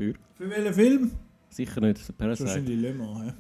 Für? 0.00 0.14
Für 0.34 0.48
welchen 0.48 0.72
Film? 0.72 1.10
Sicher 1.50 1.78
nicht, 1.82 1.96
Das 2.00 2.08
ist 2.08 2.16
Parasite. 2.16 2.48
wahrscheinlich 2.48 2.80
Le 2.80 2.94
Mans. 2.94 3.32
hä? 3.32 3.34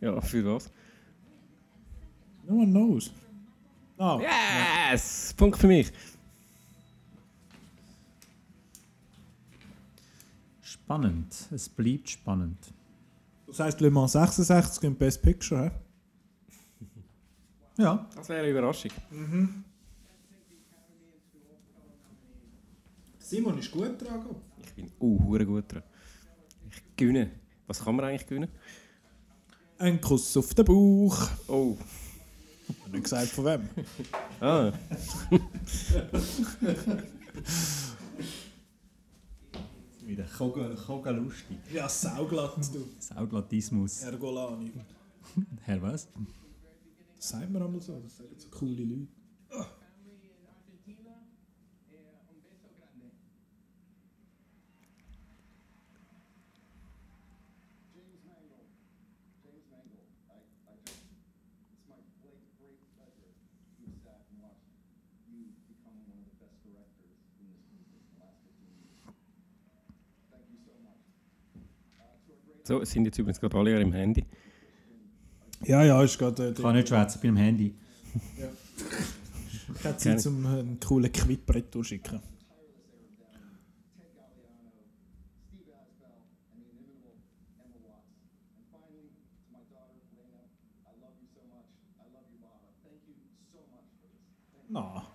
Ja, 0.00 0.18
für 0.22 0.42
was? 0.54 0.70
No 2.48 2.54
one 2.54 2.70
knows. 2.70 3.10
Ah, 3.98 4.18
Yes! 4.90 5.34
Punkt 5.36 5.58
für 5.58 5.66
mich. 5.66 5.92
Spannend, 10.62 11.34
es 11.50 11.68
bleibt 11.68 12.08
spannend. 12.08 12.58
das 13.46 13.60
heisst 13.60 13.80
Le 13.82 13.90
Mans 13.90 14.12
66 14.12 14.82
im 14.84 14.94
Best 14.96 15.20
Picture. 15.20 15.70
He? 17.76 17.82
Ja, 17.82 18.08
Das 18.16 18.26
wäre 18.30 18.40
eine 18.40 18.48
Überraschung. 18.50 18.90
Simon 23.26 23.58
ist 23.58 23.72
gut 23.72 24.00
dran. 24.00 24.24
Ich 24.62 24.72
bin 24.74 24.88
uh, 25.00 25.18
hure 25.24 25.44
gut 25.44 25.64
dran. 25.72 25.82
Ich 26.70 26.80
gewinne. 26.94 27.32
Was 27.66 27.82
kann 27.82 27.96
man 27.96 28.04
eigentlich 28.04 28.24
gewinnen? 28.24 28.48
Ein 29.78 30.00
Kuss 30.00 30.36
auf 30.36 30.54
den 30.54 30.64
Bauch. 30.64 31.28
Oh. 31.48 31.76
Ich 32.68 32.80
habe 32.82 32.90
nicht 32.92 33.02
gesagt 33.02 33.26
von 33.26 33.44
wem. 33.46 33.68
Ah. 34.40 34.70
wieder 40.06 40.24
Koga, 40.24 41.10
lustig. 41.10 41.58
Ja, 41.72 41.88
sauglatt, 41.88 42.58
du. 42.72 42.86
Sauglatismus. 43.00 44.02
Ergolani. 44.02 44.70
Herr 45.64 45.82
was? 45.82 46.06
Das 47.16 47.28
sagt 47.30 47.50
man 47.50 47.62
einmal 47.62 47.80
so. 47.80 47.98
Das 47.98 48.18
sagen 48.18 48.36
so 48.36 48.48
coole 48.50 48.84
Leute. 48.84 49.08
James 57.96 58.20
Mangold. 58.28 58.68
James 59.42 59.66
Mangold. 59.72 60.12
I, 60.28 60.38
I 60.68 60.76
just, 60.84 61.00
it's 61.72 61.88
my 61.88 61.98
great, 62.20 62.44
great 62.60 62.78
pleasure 62.92 63.32
to 63.32 63.82
have 63.88 63.98
sat 64.04 64.20
and 64.28 64.38
watched 64.44 64.68
you 65.24 65.48
become 65.66 65.96
one 66.06 66.20
of 66.20 66.28
the 66.28 66.36
best 66.36 66.60
directors 66.60 67.16
in 67.40 67.48
this 67.50 67.66
movie 67.72 67.98
in 67.98 68.08
the 68.14 68.20
last 68.20 68.38
15 68.44 68.68
years. 68.84 69.00
Thank 70.28 70.46
you 70.52 70.60
so 70.60 70.76
much. 70.84 71.02
Uh, 71.96 72.14
to 72.22 72.28
our 72.36 72.42
great 72.44 72.55
So, 72.66 72.82
es 72.82 72.90
sind 72.90 73.04
jetzt 73.04 73.16
übrigens 73.16 73.38
gerade 73.38 73.56
alle 73.56 73.80
im 73.80 73.92
Handy. 73.92 74.26
Ja, 75.62 75.84
ja, 75.84 76.02
ist 76.02 76.18
gerade. 76.18 76.50
Ich 76.50 76.60
kann 76.60 76.74
nicht 76.74 76.88
schwätzen, 76.88 77.20
bin 77.20 77.30
am 77.30 77.36
Handy. 77.36 77.72
Ich 79.78 79.84
habe 79.84 79.96
Zeit, 79.98 80.26
um 80.26 80.44
einen 80.44 80.80
coolen 80.80 81.12
Quittbrett 81.12 81.72
durchschicken. 81.72 82.20
Na, 94.68 95.06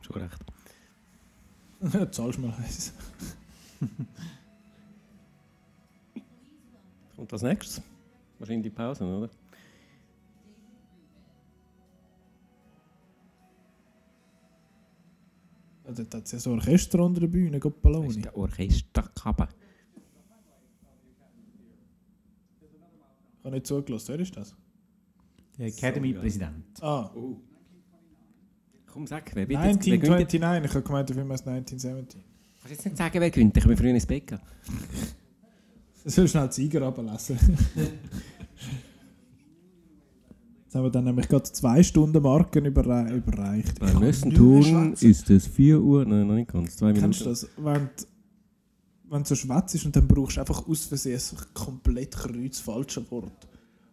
Schon 0.00 0.22
recht. 0.22 2.12
zahlst 2.12 2.40
mal 2.40 2.52
eins. 2.58 2.92
Und 7.20 7.30
als 7.34 7.42
nächstes? 7.42 7.82
Wahrscheinlich 8.38 8.72
die 8.72 8.76
Pause, 8.76 9.04
oder? 9.04 9.28
Ja, 15.86 15.92
Dort 15.92 16.14
hat 16.14 16.24
es 16.24 16.32
ja 16.32 16.38
so 16.38 16.52
ein 16.52 16.58
Orchester 16.58 17.00
unter 17.04 17.20
der 17.20 17.28
Bühne, 17.28 17.52
Das 17.52 17.60
Goppaloni. 17.60 18.08
ist 18.08 18.24
der 18.24 18.36
Orchesterkappe. 18.36 19.48
Ich 23.38 23.44
habe 23.44 23.54
nicht 23.54 23.66
zugelassen. 23.66 24.08
Wer 24.08 24.20
ist 24.20 24.36
das? 24.36 24.54
Der 25.58 25.66
Academy-Präsident. 25.66 26.82
Ah, 26.82 27.10
Komm, 28.86 29.06
sag, 29.06 29.30
wer 29.34 29.46
bitte 29.46 29.62
jetzt? 29.62 29.86
Wer 29.86 29.98
gewinnt 29.98 30.20
jetzt? 30.20 30.34
1929. 30.34 30.64
Ich 30.70 30.74
habe 30.74 30.82
gemeint, 30.84 31.08
der 31.08 31.16
Film 31.16 31.32
heißt 31.32 31.46
1970. 31.46 32.22
Kannst 32.22 32.64
du 32.64 32.70
jetzt 32.74 32.84
nicht 32.84 32.96
sagen, 32.96 33.20
wer 33.20 33.30
gewinnt? 33.30 33.56
Ich 33.56 33.66
bin 33.66 33.76
früher 33.76 33.90
ins 33.90 34.06
Bett 34.06 34.26
gehen. 34.26 34.40
Ich 36.04 36.14
soll 36.14 36.28
schnell 36.28 36.48
die 36.48 36.54
Sieger 36.54 36.82
runterlassen. 36.82 37.38
Jetzt 40.64 40.74
haben 40.76 40.84
wir 40.84 40.90
dann 40.90 41.04
nämlich 41.04 41.28
gerade 41.28 41.42
zwei 41.44 41.82
Stunden 41.82 42.22
Marken 42.22 42.64
überrei 42.64 43.12
überreicht. 43.16 43.72
Ich 43.72 43.78
Beim 43.80 43.98
nächsten 44.00 44.30
Turn 44.32 44.92
ist 44.94 45.28
es 45.28 45.46
4 45.48 45.80
Uhr. 45.80 46.04
Nein, 46.04 46.26
noch 46.28 46.34
nicht 46.34 46.52
ganz. 46.52 46.76
Zwei 46.76 46.92
Kennst 46.92 47.20
Minuten. 47.20 47.24
du 47.24 47.28
das? 47.30 47.48
Wenn, 47.56 47.86
du- 47.96 48.04
wenn 49.12 49.22
du 49.24 49.28
so 49.28 49.34
schwätzt 49.34 49.74
ist 49.74 49.84
und 49.86 49.96
dann 49.96 50.06
brauchst 50.06 50.36
du 50.36 50.40
einfach 50.40 50.68
aus 50.68 50.84
Versehen 50.84 51.18
ein 51.32 51.38
komplett 51.54 52.12
kreuz 52.16 52.60
falsche 52.60 53.10
Wort. 53.10 53.48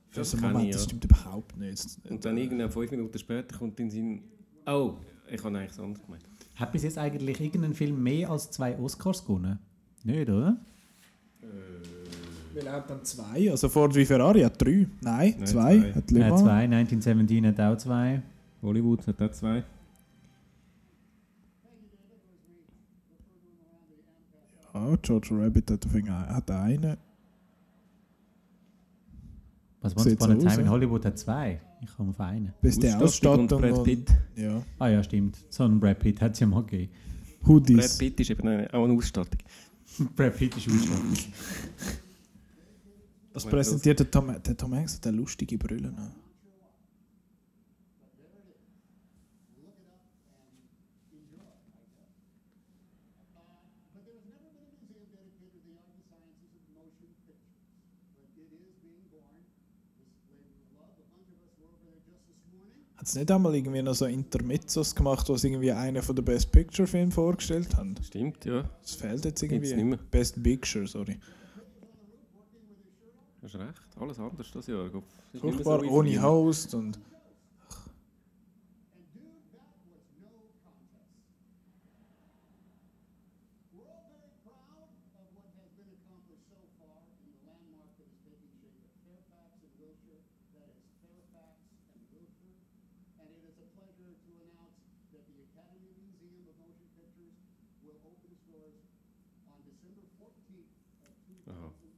Für 0.09 0.19
Das 0.19 0.29
so 0.31 0.37
einen 0.37 0.43
kann 0.43 0.51
Moment, 0.53 0.69
ich, 0.69 0.75
das 0.75 0.83
ja. 0.83 0.89
stimmt 0.89 1.05
überhaupt 1.05 1.57
nicht. 1.57 1.83
Und 2.09 2.23
dann 2.23 2.37
irgendwann 2.37 2.69
fünf 2.69 2.91
Minuten 2.91 3.17
später 3.17 3.57
kommt 3.57 3.79
in 3.79 3.89
Sinn. 3.89 4.21
Oh, 4.67 4.93
ich 5.31 5.43
habe 5.43 5.57
eigentlich 5.57 5.79
anders 5.79 6.03
gemeint. 6.05 6.23
Hat 6.55 6.71
bis 6.71 6.83
jetzt 6.83 6.99
eigentlich 6.99 7.41
irgendein 7.41 7.73
Film 7.73 8.01
mehr 8.03 8.29
als 8.29 8.51
zwei 8.51 8.77
Oscars 8.77 9.25
gewonnen? 9.25 9.57
Nicht, 10.03 10.29
oder? 10.29 10.57
Weil 12.57 12.65
er 12.65 12.73
hat 12.73 12.89
dann 12.89 13.03
zwei, 13.05 13.51
also 13.51 13.69
Ford 13.69 13.93
wie 13.93 14.03
Ferrari 14.03 14.41
hat 14.41 14.59
drei. 14.59 14.87
Nein, 15.01 15.35
Nein, 15.37 15.45
zwei. 15.45 15.77
zwei. 15.77 15.93
Hat 15.93 16.09
Le 16.11 16.19
Mans. 16.21 16.41
zwei, 16.41 16.63
1917 16.63 17.45
hat 17.45 17.59
auch 17.59 17.77
zwei. 17.77 18.21
Hollywood 18.63 19.05
hat 19.05 19.21
auch 19.21 19.31
zwei. 19.31 19.63
Ja, 24.73 24.95
George 25.03 25.27
Rabbit 25.31 25.69
hat, 25.69 25.85
hat 26.09 26.49
einen. 26.51 26.97
Was 29.81 29.95
Once 29.95 30.03
Sieht's 30.05 30.25
Upon 30.25 30.31
a 30.31 30.37
aus, 30.37 30.53
Time 30.53 30.61
in? 30.63 30.69
Hollywood 30.71 31.05
hat 31.05 31.19
zwei. 31.19 31.61
Ich 31.83 31.95
komme 31.95 32.09
auf 32.09 32.19
einen. 32.19 32.53
Beste 32.59 32.87
Ausstattung 32.97 33.41
Ausstattung. 33.45 33.63
und 33.69 33.75
Brad 33.75 33.83
Pitt. 33.83 34.09
ja. 34.35 34.63
Ah 34.79 34.87
ja, 34.87 35.03
stimmt. 35.03 35.37
So 35.49 35.63
einen 35.63 35.79
Brad 35.79 35.99
Pitt 35.99 36.21
hat 36.21 36.33
es 36.33 36.39
ja 36.39 36.47
mal 36.47 36.63
gegeben. 36.63 36.91
Brad 37.39 37.47
Hoodies. 37.49 37.97
Pitt 37.99 38.19
ist 38.19 38.31
eben 38.31 38.47
eine, 38.47 38.73
auch 38.73 38.83
eine 38.83 38.93
Ausstattung. 38.93 39.39
Brad 40.15 40.35
Pitt 40.35 40.57
ist 40.57 40.67
Ausstattung. 40.67 41.13
Was 43.37 43.45
Wenn 43.45 43.51
präsentiert 43.51 43.99
der 43.99 44.09
Tom, 44.09 44.35
der 44.41 44.57
Tom 44.57 44.73
Hanks? 44.73 44.99
eine 45.05 45.15
lustige 45.15 45.59
Brille. 45.59 45.93
Hat 62.95 63.05
es 63.05 63.13
nicht 63.13 63.29
einmal 63.29 63.53
irgendwie 63.53 63.83
noch 63.83 63.93
so 63.93 64.05
Intermezzos 64.05 64.95
gemacht, 64.95 65.29
wo 65.29 65.37
sie 65.37 65.49
irgendwie 65.49 65.71
einen 65.71 66.01
von 66.01 66.15
den 66.15 66.25
Best 66.25 66.51
Picture 66.51 66.87
Filmen 66.87 67.11
vorgestellt 67.11 67.77
haben? 67.77 67.93
Stimmt, 68.03 68.45
ja. 68.45 68.67
Das 68.81 68.95
fehlt 68.95 69.23
jetzt 69.25 69.43
irgendwie. 69.43 69.75
nicht 69.75 69.85
mehr. 69.85 69.99
Best 70.09 70.41
Picture, 70.41 70.87
sorry. 70.87 71.19
Du 73.47 73.53
hast 73.53 73.65
recht. 73.65 73.81
Alles 73.97 74.19
anders 74.19 74.51
das 74.51 74.67
Jahr. 74.67 74.91
Furchtbar, 75.39 75.79
so 75.79 75.87
ohne. 75.87 76.21
Host 76.21 76.75
und. 76.75 76.99
And 76.99 77.07
dude, 79.15 79.39
that 79.55 79.71
was 79.87 80.03
no 80.19 80.51
contest. 80.67 81.15
We're 83.71 83.87
all 83.87 84.11
very 84.11 84.35
proud 84.43 84.91
of 85.15 85.31
what 85.31 85.47
has 85.55 85.71
been 85.79 85.87
accomplished 85.95 86.43
so 86.51 86.59
far 86.75 87.07
in 87.07 87.23
the 87.23 87.31
landmark 87.47 87.87
that 87.95 88.11
is 88.11 88.19
taking 88.27 88.51
shape 88.59 88.83
at 88.83 88.91
Fairfax 88.99 89.63
in 89.63 89.71
Wiltshire. 89.79 90.27
That 90.51 90.67
is 90.67 90.83
Fairfax 90.99 91.55
and 91.95 92.03
Wiltshire. 92.11 92.59
And 93.15 93.31
it 93.31 93.47
is 93.47 93.63
a 93.63 93.67
pleasure 93.79 94.11
to 94.11 94.31
announce 94.43 94.75
that 95.15 95.23
the 95.23 95.39
Academy 95.47 95.95
Museum 96.03 96.51
of 96.51 96.55
Motion 96.59 96.91
Pictures 96.99 97.31
will 97.79 97.95
open 98.03 98.27
its 98.27 98.43
doors 98.51 98.83
on 99.47 99.63
December 99.63 100.03
14th 100.19 100.67
of 101.07 101.15
2020. 101.47 101.95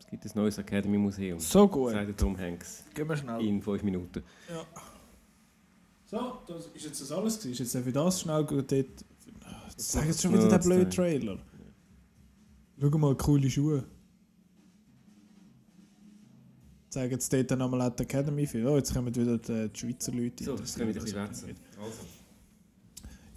gibt 0.11 0.25
ein 0.25 0.31
neues 0.35 0.57
Academy 0.57 0.97
Museum. 0.97 1.39
So 1.39 1.67
gut. 1.67 1.93
Sagt 1.93 2.19
Tom 2.19 2.37
Hanks. 2.37 2.83
Gehen 2.93 3.07
wir 3.07 3.15
schnell. 3.15 3.41
In 3.45 3.61
fünf 3.61 3.81
Minuten. 3.81 4.21
Ja. 4.49 4.65
So, 6.05 6.41
das 6.47 6.67
ist 6.67 6.85
jetzt 6.85 7.01
das 7.01 7.11
alles 7.13 7.39
gewesen. 7.39 7.63
Ist 7.63 7.73
jetzt 7.73 7.85
für 7.85 7.91
das 7.91 8.21
schnell 8.21 8.43
gut 8.43 8.71
dort. 8.71 9.05
Jetzt 9.69 9.91
sag 9.91 10.05
jetzt 10.05 10.21
schon 10.21 10.33
wieder 10.33 10.49
der 10.49 10.59
blöde 10.59 10.89
Trailer. 10.89 11.39
Schau 12.79 12.97
mal, 12.97 13.15
coole 13.15 13.49
Schuhe. 13.49 13.85
Zeigen 16.89 17.13
jetzt 17.13 17.31
dort 17.31 17.51
nochmal 17.51 17.81
auch 17.83 17.95
die 17.95 18.03
Academy 18.03 18.45
für. 18.45 18.69
Oh, 18.69 18.75
jetzt 18.75 18.93
kommen 18.93 19.15
wieder 19.15 19.37
die, 19.37 19.69
die 19.69 19.79
Schweizer 19.79 20.11
Leute. 20.11 20.43
So, 20.43 20.55
jetzt 20.57 20.75
können 20.75 20.89
wir 20.89 20.95
interessieren. 20.95 21.27
schwätzen. 21.27 21.55
Also. 21.79 22.03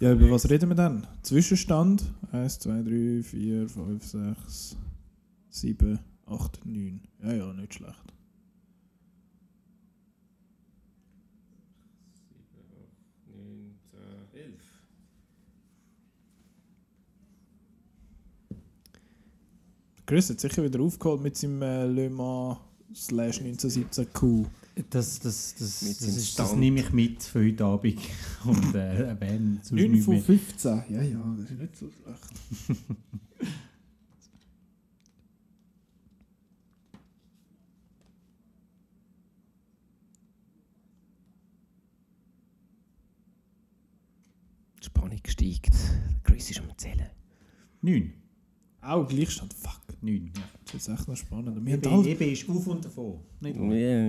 Ja, 0.01 0.11
über 0.11 0.29
was 0.29 0.49
reden 0.49 0.67
wir 0.69 0.75
dann? 0.75 1.07
Zwischenstand? 1.21 2.03
1, 2.33 2.59
2, 2.59 2.81
3, 2.81 3.23
4, 3.23 3.69
5, 3.69 4.03
6, 4.03 4.77
7, 5.51 5.99
8, 6.27 6.65
9. 6.65 7.01
Ja, 7.23 7.33
ja, 7.33 7.53
nicht 7.53 7.75
schlecht. 7.75 8.13
9, 13.27 13.75
10, 13.91 14.41
11. 14.41 14.53
Chris 20.05 20.29
hat 20.29 20.39
sicher 20.39 20.63
wieder 20.63 20.79
aufgeholt 20.81 21.21
mit 21.21 21.37
seinem 21.37 21.61
äh, 21.61 21.85
Le 21.85 22.09
Mans 22.09 22.57
slash 22.95 23.39
1917 23.39 24.13
Q. 24.13 24.45
Das, 24.89 25.19
das, 25.19 25.55
das, 25.57 25.79
das, 25.79 26.01
ist, 26.01 26.37
das 26.37 26.53
nehme 26.53 26.81
ich 26.81 26.91
mit 26.91 27.23
für 27.23 27.45
heute 27.45 27.63
Abend 27.63 27.97
und 28.45 28.75
äh, 28.75 29.03
erwähne 29.07 29.59
sonst 29.61 29.71
9 29.71 29.91
nicht 29.91 30.03
von 30.03 30.15
mehr. 30.15 30.23
15. 30.23 30.83
Ja, 30.89 31.01
ja, 31.01 31.35
das 31.37 31.51
ist 31.51 31.59
nicht 31.59 31.77
so 31.77 31.89
schlecht. 31.89 32.81
Die 44.85 44.89
Spannung 44.91 45.19
steigt. 45.25 45.73
Chris 46.23 46.51
ist 46.51 46.59
am 46.59 46.77
Zählen. 46.77 47.09
Neun. 47.81 48.13
Auch 48.81 49.07
Gleichstand. 49.07 49.51
Fuck. 49.51 49.81
Neun, 50.01 50.31
ja. 50.35 50.43
Das 50.65 50.75
ist 50.75 50.89
echt 50.89 51.07
noch 51.07 51.15
spannend. 51.17 51.65
Wir 51.65 51.73
EB, 51.73 51.87
alle, 51.87 52.07
EB 52.09 52.21
ist 52.33 52.47
auf 52.47 52.67
und 52.67 52.85
davon. 52.85 53.19
Nicht 53.41 53.57
um. 53.57 53.71
Ja, 53.71 54.05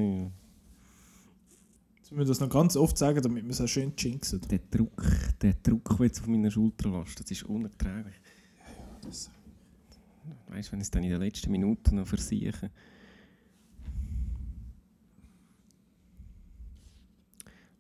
jetzt 1.97 2.11
müssen 2.11 2.19
wir 2.19 2.25
das 2.27 2.41
noch 2.41 2.51
ganz 2.51 2.77
oft 2.77 2.99
sagen, 2.99 3.23
damit 3.23 3.45
wir 3.45 3.51
es 3.53 3.61
auch 3.63 3.67
schön 3.69 3.93
jinxen. 3.97 4.41
der 4.51 4.59
Druck, 4.71 5.03
der 5.41 5.55
Druck, 5.55 5.97
der 5.97 6.07
jetzt 6.07 6.21
auf 6.21 6.27
meiner 6.27 6.51
Schulter 6.51 6.91
lastet, 6.91 7.25
das 7.25 7.31
ist 7.31 7.45
unerträglich. 7.45 8.15
Das- 9.03 9.31
Weißt 10.49 10.69
du, 10.69 10.73
wenn 10.73 10.81
ich 10.81 10.85
es 10.87 10.91
dann 10.91 11.05
in 11.05 11.11
den 11.11 11.21
letzten 11.21 11.51
Minuten 11.51 11.97
noch 11.97 12.07
versieche. 12.07 12.71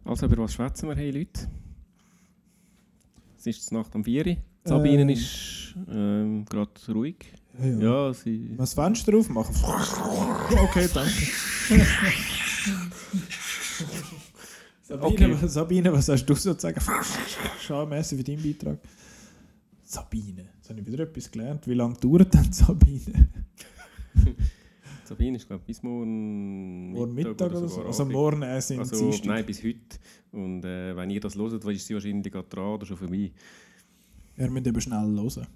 Also, 0.04 0.26
über 0.26 0.38
was 0.38 0.54
schwätzen 0.54 0.88
wir, 0.88 0.96
hey 0.96 1.10
Leute? 1.10 1.48
Es 3.50 3.58
ist 3.58 3.70
die 3.70 3.74
Nacht 3.74 3.94
um 3.94 4.02
4 4.02 4.26
Uhr. 4.26 4.36
Sabine 4.64 5.02
Ähm. 5.02 5.08
ist 5.10 5.74
ähm, 5.88 6.44
gerade 6.46 6.70
ruhig. 6.88 7.16
Ja, 7.60 7.66
ja. 7.66 7.78
Ja, 7.78 8.12
sie. 8.12 8.50
Was 8.56 8.74
Fenster 8.74 9.16
aufmachen? 9.16 9.54
Okay, 10.50 10.88
danke. 10.92 11.12
Sabine, 14.82 15.34
Okay. 15.34 15.48
Sabine, 15.48 15.92
was 15.92 16.08
hast 16.08 16.26
du 16.26 16.34
so 16.34 16.54
zu 16.54 16.60
sagen? 16.60 16.80
Schau, 17.60 17.86
merci 17.86 18.16
für 18.16 18.24
deinen 18.24 18.42
Beitrag. 18.42 18.78
Sabine, 19.84 20.48
jetzt 20.56 20.68
habe 20.68 20.80
ich 20.80 20.86
wieder 20.86 21.04
etwas 21.04 21.30
gelernt. 21.30 21.66
Wie 21.66 21.74
lange 21.74 21.94
dauert 21.94 22.34
denn 22.34 22.52
Sabine? 22.52 23.28
Sabine 25.06 25.36
ist, 25.36 25.46
glaube 25.46 25.62
ich, 25.62 25.66
bis 25.66 25.82
morgen 25.82 26.92
Morgen 26.92 27.14
Mittag 27.14 27.40
oder 27.52 27.68
so? 27.68 27.82
Also 27.82 28.04
morgen 28.04 28.42
erst 28.42 28.70
im 28.72 28.80
Also, 28.80 28.98
Dienstag. 28.98 29.26
nein, 29.26 29.46
bis 29.46 29.62
heute. 29.62 29.78
Und 30.32 30.64
äh, 30.64 30.96
wenn 30.96 31.10
ihr 31.10 31.20
das 31.20 31.34
hört, 31.36 31.62
dann 31.64 31.70
ist 31.74 31.86
sie 31.86 31.94
wahrscheinlich 31.94 32.32
gerade 32.32 32.48
dran 32.48 32.74
oder 32.74 32.86
schon 32.86 32.96
vorbei. 32.96 33.30
Wir 34.36 34.50
müssen 34.50 34.66
eben 34.68 34.80
schnell 34.80 35.06
hören. 35.16 35.46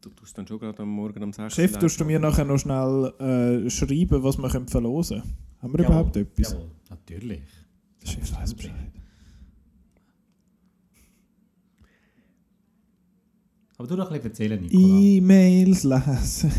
Du 0.00 0.10
tust 0.10 0.36
dann 0.38 0.46
schon 0.46 0.58
gerade 0.58 0.82
am 0.82 0.90
Morgen 0.90 1.22
um 1.22 1.32
6 1.32 1.52
Chef, 1.54 1.76
tust 1.78 1.98
du 1.98 2.04
mir 2.04 2.18
nachher 2.20 2.44
noch 2.44 2.58
schnell 2.58 3.12
äh, 3.18 3.70
schreiben, 3.70 4.22
was 4.22 4.38
wir 4.38 4.48
können 4.48 4.68
verlosen 4.68 5.20
können? 5.20 5.34
Haben 5.62 5.72
wir 5.72 5.80
Jawohl, 5.80 5.94
überhaupt 5.94 6.16
etwas? 6.16 6.52
Jawohl, 6.52 6.70
natürlich. 6.90 7.40
Chef 8.04 8.34
weiß 8.36 8.54
Bescheid. 8.54 8.72
Aber 13.78 13.88
du 13.88 13.94
doch 13.94 14.10
ein 14.10 14.14
bisschen 14.14 14.30
erzählen, 14.30 14.62
Nicola. 14.62 14.98
E-Mails 14.98 15.84
lesen. 15.84 16.50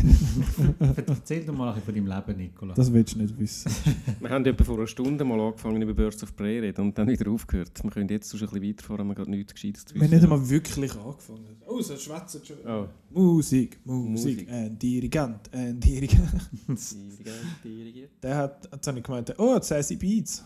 Erzähl 0.78 1.44
doch 1.44 1.52
mal 1.52 1.70
ein 1.70 1.74
bisschen 1.74 1.84
von 1.86 2.06
deinem 2.06 2.26
Leben, 2.26 2.38
Nicola. 2.38 2.74
Das 2.74 2.92
willst 2.92 3.16
du 3.16 3.18
nicht 3.18 3.36
wissen. 3.36 3.72
Wir 4.20 4.30
haben 4.30 4.46
etwa 4.46 4.62
vor 4.62 4.76
einer 4.76 4.86
Stunde 4.86 5.24
mal 5.24 5.40
angefangen 5.40 5.82
über 5.82 5.94
Birds 5.94 6.22
of 6.22 6.36
Prey 6.36 6.60
reden 6.60 6.80
und 6.80 6.96
dann 6.96 7.08
wieder 7.08 7.28
aufgehört. 7.28 7.72
Wir 7.82 7.90
können 7.90 8.08
jetzt 8.08 8.28
sonst 8.30 8.44
ein 8.44 8.50
bisschen 8.50 8.68
weiterfahren, 8.68 9.00
wenn 9.00 9.08
wir 9.08 9.14
gerade 9.16 9.30
nichts 9.32 9.52
Gescheites 9.52 9.84
zu 9.84 9.96
Wir 9.96 10.02
haben 10.02 10.10
wissen 10.10 10.14
nicht 10.14 10.32
einmal 10.32 10.48
wirklich 10.48 10.96
angefangen. 10.96 11.56
Oh, 11.66 11.80
so 11.80 11.96
schwätzen 11.96 12.40
schon. 12.44 12.56
Oh. 12.64 12.86
Musik, 13.10 13.80
Musik, 13.84 14.10
Musik. 14.10 14.48
ein 14.48 14.78
Dirigent, 14.78 15.52
ein 15.52 15.80
Dirigent. 15.80 16.50
Dirigent, 16.68 17.64
Dirigent. 17.64 18.10
Der 18.22 18.36
hat, 18.36 18.68
jetzt 18.70 18.86
habe 18.86 18.98
ich 18.98 19.04
gemeint, 19.04 19.34
oh, 19.38 19.58
die 19.58 19.66
Sassy 19.66 19.96
Beats. 19.96 20.44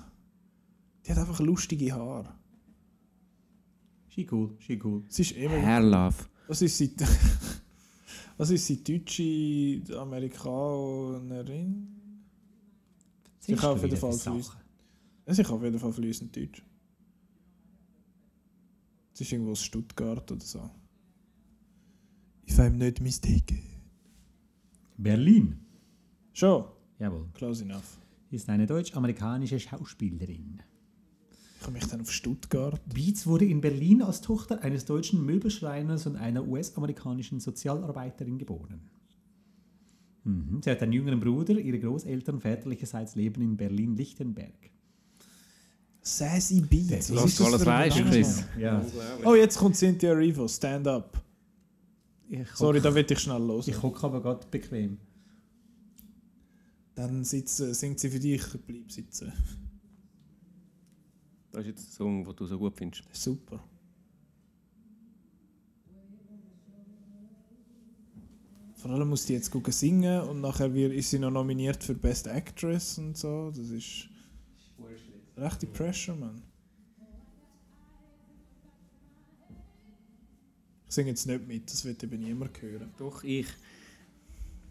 Die 1.04 1.10
hat 1.10 1.18
einfach 1.18 1.38
lustige 1.40 1.92
Haare. 1.92 2.30
Ski 4.08 4.26
cool, 4.30 4.56
ski 4.58 4.80
cool. 4.82 5.02
Sie 5.08 5.20
ist 5.22 5.32
immer... 5.32 5.60
Hair 5.60 5.80
Love. 5.82 6.31
Was 6.52 6.60
ist 6.60 6.76
sie... 6.76 6.94
Was 8.36 8.50
ist 8.50 8.66
sie? 8.66 8.84
Deutsche 8.84 9.80
Amerikanerin? 9.98 11.88
Sie 13.38 13.54
kann 13.54 13.70
auf 13.70 13.82
jeden 13.82 13.96
Fall 13.96 14.12
fließen. 14.12 14.52
Sie 15.28 15.42
kann 15.44 15.54
auf 15.54 15.62
jeden 15.62 15.78
Fall 15.78 15.94
fließend 15.94 16.36
Deutsch. 16.36 16.62
Sie 19.14 19.24
ist 19.24 19.32
irgendwo 19.32 19.52
aus 19.52 19.62
Stuttgart 19.62 20.30
oder 20.30 20.44
so. 20.44 20.68
If 22.46 22.58
I'm 22.58 22.76
not 22.76 23.00
mistaken. 23.00 23.62
Berlin. 24.98 25.58
Schon, 26.34 26.66
Jawohl. 26.98 27.30
close 27.32 27.62
enough. 27.62 27.98
Ist 28.30 28.50
eine 28.50 28.66
deutsch-amerikanische 28.66 29.58
Schauspielerin. 29.58 30.60
Ich 31.62 31.66
komme 31.66 31.78
mich 31.78 31.88
dann 31.88 32.00
auf 32.00 32.10
Stuttgart. 32.10 32.80
Beats 32.92 33.24
wurde 33.24 33.44
in 33.44 33.60
Berlin 33.60 34.02
als 34.02 34.20
Tochter 34.20 34.62
eines 34.62 34.84
deutschen 34.84 35.24
Möbelschreiners 35.24 36.06
und 36.08 36.16
einer 36.16 36.44
US-amerikanischen 36.44 37.38
Sozialarbeiterin 37.38 38.36
geboren. 38.36 38.80
Mhm. 40.24 40.60
Sie 40.60 40.68
hat 40.68 40.82
einen 40.82 40.92
jüngeren 40.92 41.20
Bruder, 41.20 41.52
ihre 41.52 41.78
Großeltern 41.78 42.40
väterlicherseits 42.40 43.14
leben 43.14 43.42
in 43.42 43.56
Berlin-Lichtenberg. 43.56 44.72
Sassy 46.00 46.62
Beats. 46.62 47.14
Was 47.14 47.26
ist 47.26 47.38
du 47.38 47.44
alles 47.44 47.64
weißt? 47.64 47.96
Chris. 47.96 48.44
Ja. 48.58 48.84
Oh, 49.24 49.36
jetzt 49.36 49.56
kommt 49.56 49.76
Cynthia 49.76 50.10
Erivo, 50.10 50.48
Stand 50.48 50.88
Up. 50.88 51.22
Ich 52.28 52.50
Sorry, 52.56 52.80
da 52.80 52.92
will 52.92 53.06
ich 53.08 53.18
schnell 53.20 53.40
los. 53.40 53.68
Ich 53.68 53.80
hocke 53.80 54.02
aber 54.02 54.20
gerade 54.20 54.44
bequem. 54.50 54.98
Dann 56.96 57.22
sitze, 57.22 57.72
singt 57.72 58.00
sie 58.00 58.10
für 58.10 58.18
dich, 58.18 58.42
bleib 58.66 58.90
sitzen. 58.90 59.32
Das 61.52 61.60
ist 61.60 61.66
jetzt 61.66 61.88
ein 61.88 61.92
Song, 61.92 62.24
den 62.24 62.34
du 62.34 62.46
so 62.46 62.58
gut 62.58 62.74
findest. 62.76 63.04
Super. 63.12 63.62
Vor 68.74 68.90
allem 68.90 69.10
muss 69.10 69.26
die 69.26 69.34
jetzt 69.34 69.50
gucken 69.50 69.72
singen 69.72 70.22
und 70.22 70.40
nachher 70.40 70.72
wird, 70.74 70.92
ist 70.92 71.10
sie 71.10 71.18
noch 71.18 71.30
nominiert 71.30 71.84
für 71.84 71.94
Best 71.94 72.26
Actress 72.26 72.98
und 72.98 73.16
so. 73.16 73.50
Das 73.50 73.68
ist 73.70 74.08
rechte 75.36 75.66
Pressure, 75.66 76.16
Mann. 76.16 76.42
Ich 80.88 80.94
singe 80.94 81.10
jetzt 81.10 81.26
nicht 81.26 81.46
mit, 81.46 81.70
das 81.70 81.84
wird 81.84 82.02
eben 82.02 82.20
niemand 82.20 82.60
hören. 82.60 82.92
Doch, 82.98 83.22
ich. 83.22 83.46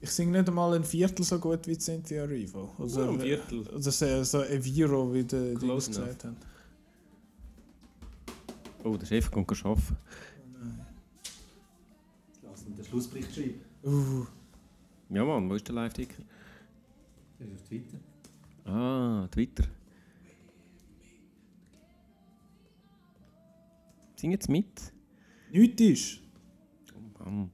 Ich 0.02 0.10
singe 0.10 0.32
nicht 0.32 0.50
einmal 0.50 0.74
ein 0.74 0.84
Viertel 0.84 1.24
so 1.24 1.38
gut 1.40 1.68
wie 1.68 1.78
Cynthia 1.78 2.24
Erivo. 2.24 2.72
Also, 2.80 3.08
Oh, 3.08 3.12
ein 3.12 3.20
Viertel. 3.20 3.68
Also 3.70 3.92
so, 3.92 4.24
so 4.24 4.40
ein 4.40 4.66
Viro, 4.66 5.14
wie 5.14 5.24
die 5.24 5.54
die 5.54 5.56
Close 5.56 5.90
gesagt 5.90 6.26
haben. 6.26 6.38
Oh, 8.84 8.98
der 8.98 9.06
Chef 9.06 9.30
kommt 9.30 9.50
arbeiten. 9.66 9.98
Lass 12.44 12.64
uns 12.64 12.76
den 12.76 12.86
Schlussbericht 12.86 13.34
schreiben. 13.34 13.62
Uh, 13.84 14.26
Ja, 15.10 15.24
Mann, 15.24 15.50
wo 15.50 15.56
ist 15.56 15.68
der 15.68 15.76
Live-Ticker? 15.76 16.24
Das 17.38 17.48
ist 17.48 17.54
auf 17.56 17.68
Twitter. 17.68 17.98
Ah, 18.66 19.28
Twitter. 19.32 19.66
Sing 24.16 24.32
jetzt 24.32 24.50
mit. 24.50 24.94
nichts 25.52 25.82
ist. 25.82 26.22
Oh 26.96 27.24
Mann. 27.24 27.52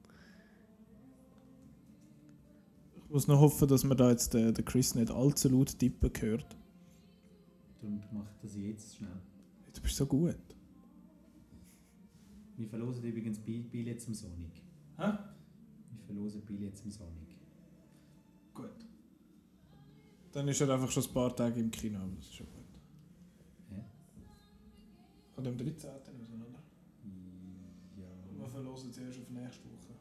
Ich 2.96 3.10
muss 3.10 3.26
noch 3.26 3.40
hoffen, 3.40 3.66
dass 3.68 3.84
man 3.84 3.96
da 3.96 4.10
jetzt 4.10 4.34
den, 4.34 4.52
den 4.52 4.64
Chris 4.66 4.94
nicht 4.94 5.10
allzu 5.10 5.48
laut 5.48 5.78
tippen 5.78 6.10
hört. 6.20 6.56
Darum 7.80 8.02
mache 8.12 8.28
ich 8.34 8.40
das 8.42 8.56
jetzt 8.56 8.96
schnell. 8.96 9.08
Du 9.74 9.80
bist 9.80 9.96
so 9.96 10.04
gut. 10.04 10.36
Wir 12.58 12.68
verlosen 12.68 13.04
übrigens 13.04 13.38
Bi- 13.38 13.62
Billett 13.62 14.00
zum 14.00 14.14
Sonic. 14.14 14.62
Hä? 14.96 15.12
Wir 15.90 16.04
verlosen 16.06 16.42
Billett 16.44 16.76
zum 16.76 16.90
Sonic. 16.90 17.36
Gut. 18.52 18.70
Dann 20.32 20.48
ist 20.48 20.60
er 20.60 20.68
einfach 20.70 20.90
schon 20.90 21.04
ein 21.04 21.12
paar 21.14 21.34
Tage 21.34 21.60
im 21.60 21.70
Kino, 21.70 21.98
aber 22.00 22.14
das 22.16 22.24
ist 22.26 22.34
schon 22.34 22.46
gut. 22.46 22.80
Ja. 23.70 23.84
Kommt 25.34 25.46
am 25.46 25.56
13. 25.56 25.88
raus, 25.90 26.02
oder? 26.34 26.46
Ja. 27.96 28.08
Wir 28.38 28.48
verlosen 28.48 28.92
zuerst 28.92 29.20
auf 29.20 29.30
nächste 29.30 29.64
Woche. 29.70 29.94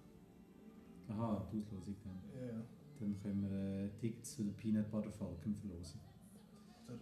Aha, 1.10 1.48
die 1.54 1.62
Auslosung 1.62 1.96
dann. 2.04 2.20
Ja, 2.42 2.48
ja. 2.58 2.64
Dann 3.00 3.16
können 3.22 3.44
wir 3.50 3.86
äh, 3.86 3.90
Tickets 4.00 4.36
zu 4.36 4.44
der 4.44 4.52
Peanut 4.54 4.90
Butter 4.90 5.12
Falcon 5.12 5.54
verlosen. 5.56 6.00
Dann 6.88 7.00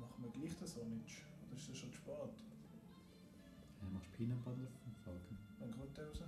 machen 0.00 0.22
wir 0.22 0.30
gleich 0.30 0.54
den 0.54 0.66
Sonic. 0.66 1.22
Oder 1.46 1.56
ist 1.56 1.68
das 1.70 1.76
schon 1.78 1.90
zu 1.90 1.96
spät? 1.96 2.14
Peanut 4.22 4.44
Butter 4.44 4.68
Falcon? 5.04 5.36
Wann 5.58 5.70
kommt 5.72 5.98
der 5.98 6.06
raus? 6.06 6.22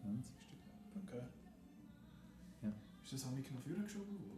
20. 0.00 0.34
Okay. 0.96 1.20
Ja. 2.62 2.72
Ist 3.04 3.12
das 3.12 3.20
Sonic 3.20 3.52
noch 3.52 3.60
früher 3.60 3.82
geschoben 3.82 4.18
worden? 4.24 4.29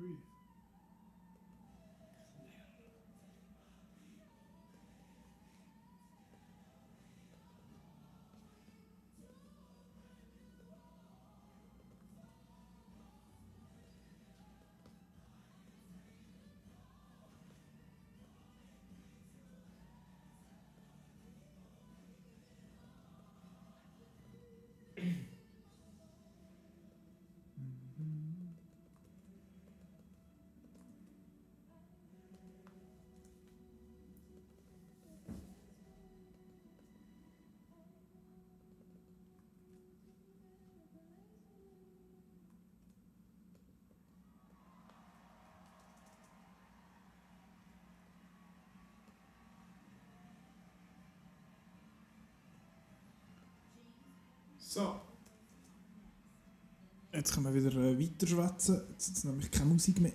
Ui. 0.00 0.37
So. 54.68 55.00
Jetzt 57.10 57.32
können 57.32 57.46
wir 57.46 57.54
wieder 57.54 57.74
äh, 57.80 57.98
weiter 57.98 58.26
schwätzen. 58.26 58.82
Jetzt 58.90 59.08
ist 59.08 59.24
nämlich 59.24 59.50
keine 59.50 59.70
Musik 59.70 59.98
mehr. 59.98 60.12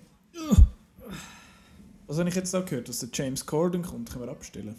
Was 2.05 2.19
habe 2.19 2.29
ich 2.29 2.35
jetzt 2.35 2.53
da 2.53 2.61
gehört? 2.61 2.87
Dass 2.87 2.99
der 2.99 3.09
James 3.11 3.43
Corden 3.43 3.81
kommt? 3.81 4.11
Können 4.11 4.25
wir 4.25 4.31
abstellen? 4.31 4.75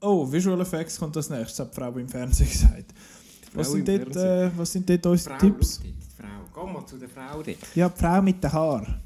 Oh, 0.00 0.30
Visual 0.30 0.60
Effects 0.60 0.98
kommt 0.98 1.16
als 1.16 1.30
nächstes, 1.30 1.60
hat 1.60 1.70
die 1.70 1.80
Frau 1.80 1.96
im 1.96 2.08
Fernsehen 2.08 2.50
gesagt. 2.50 2.92
Was 3.52 3.70
sind, 3.70 3.86
dort, 3.86 4.16
äh, 4.16 4.50
was 4.58 4.72
sind 4.72 4.90
dort 4.90 5.06
unsere 5.06 5.36
Frau, 5.36 5.46
Tipps? 5.46 5.78
dort, 5.78 5.86
die 5.86 6.22
Frau. 6.22 6.66
Geh 6.66 6.72
mal 6.72 6.86
zu 6.86 6.98
der 6.98 7.08
Frau 7.08 7.40
dort. 7.40 7.76
Ja, 7.76 7.88
die 7.88 8.00
Frau 8.00 8.20
mit 8.20 8.42
den 8.42 8.52
Haaren. 8.52 9.00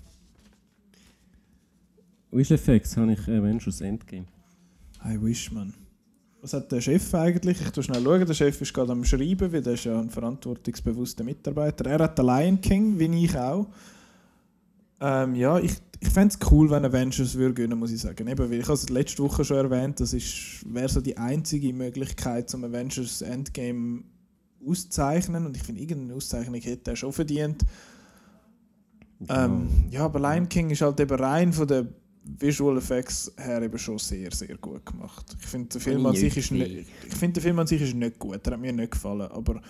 Visual 2.30 2.58
Effects 2.58 2.96
habe 2.96 3.12
ich 3.12 3.20
Avengers 3.22 3.80
Endgame. 3.80 4.26
I 5.04 5.20
wish, 5.20 5.50
man. 5.50 5.72
Was 6.40 6.52
hat 6.52 6.70
der 6.70 6.80
Chef 6.80 7.14
eigentlich? 7.14 7.60
Ich 7.60 7.70
tu 7.70 7.82
schnell 7.82 8.02
schauen. 8.02 8.26
Der 8.26 8.34
Chef 8.34 8.60
ist 8.60 8.72
gerade 8.72 8.92
am 8.92 9.04
Schreiben, 9.04 9.52
weil 9.52 9.62
der 9.62 9.74
ist 9.74 9.84
ja 9.84 9.98
ein 9.98 10.10
verantwortungsbewusster 10.10 11.24
Mitarbeiter. 11.24 11.86
Er 11.86 11.98
hat 11.98 12.18
den 12.18 12.26
Lion 12.26 12.60
King, 12.60 12.98
wie 12.98 13.24
ich 13.24 13.36
auch. 13.36 13.66
Ähm, 15.00 15.34
ja, 15.34 15.58
ich, 15.58 15.72
ich 16.00 16.08
fände 16.08 16.34
es 16.34 16.50
cool, 16.50 16.70
wenn 16.70 16.84
Avengers 16.84 17.34
würde 17.34 17.54
gewinnen, 17.54 17.78
muss 17.78 17.92
ich 17.92 18.00
sagen. 18.00 18.26
Eben, 18.26 18.50
weil 18.50 18.60
ich 18.60 18.64
habe 18.64 18.74
es 18.74 18.88
letzte 18.88 19.22
Woche 19.22 19.44
schon 19.44 19.56
erwähnt, 19.56 20.00
das 20.00 20.12
wäre 20.12 20.88
so 20.88 21.00
die 21.00 21.16
einzige 21.16 21.72
Möglichkeit, 21.72 22.50
zum 22.50 22.64
Avengers 22.64 23.22
Endgame 23.22 24.04
auszuzeichnen. 24.64 25.46
Und 25.46 25.56
ich 25.56 25.62
finde, 25.62 25.80
irgendeine 25.80 26.14
Auszeichnung 26.14 26.60
hätte 26.60 26.90
er 26.90 26.96
schon 26.96 27.12
verdient. 27.12 27.64
Ähm, 29.28 29.68
ja, 29.90 30.04
aber 30.04 30.20
Lion 30.20 30.48
King 30.48 30.70
ist 30.70 30.82
halt 30.82 31.00
eben 31.00 31.18
rein 31.18 31.52
von 31.52 31.66
den 31.66 31.88
Visual 32.38 32.76
Effects 32.76 33.32
her 33.36 33.62
eben 33.62 33.78
schon 33.78 33.98
sehr, 33.98 34.30
sehr 34.32 34.56
gut 34.58 34.84
gemacht. 34.84 35.36
Ich 35.40 35.46
finde, 35.46 35.68
der 35.70 35.80
Film 35.80 36.04
an 36.06 36.14
sich 36.14 36.36
ist 36.36 36.50
nicht, 36.50 36.86
ich 37.06 37.14
finde, 37.14 37.34
der 37.34 37.42
Film 37.42 37.58
an 37.58 37.66
sich 37.66 37.80
ist 37.80 37.94
nicht 37.94 38.18
gut. 38.18 38.46
Er 38.46 38.52
hat 38.52 38.60
mir 38.60 38.72
nicht 38.72 38.92
gefallen, 38.92 39.22
aber 39.30 39.62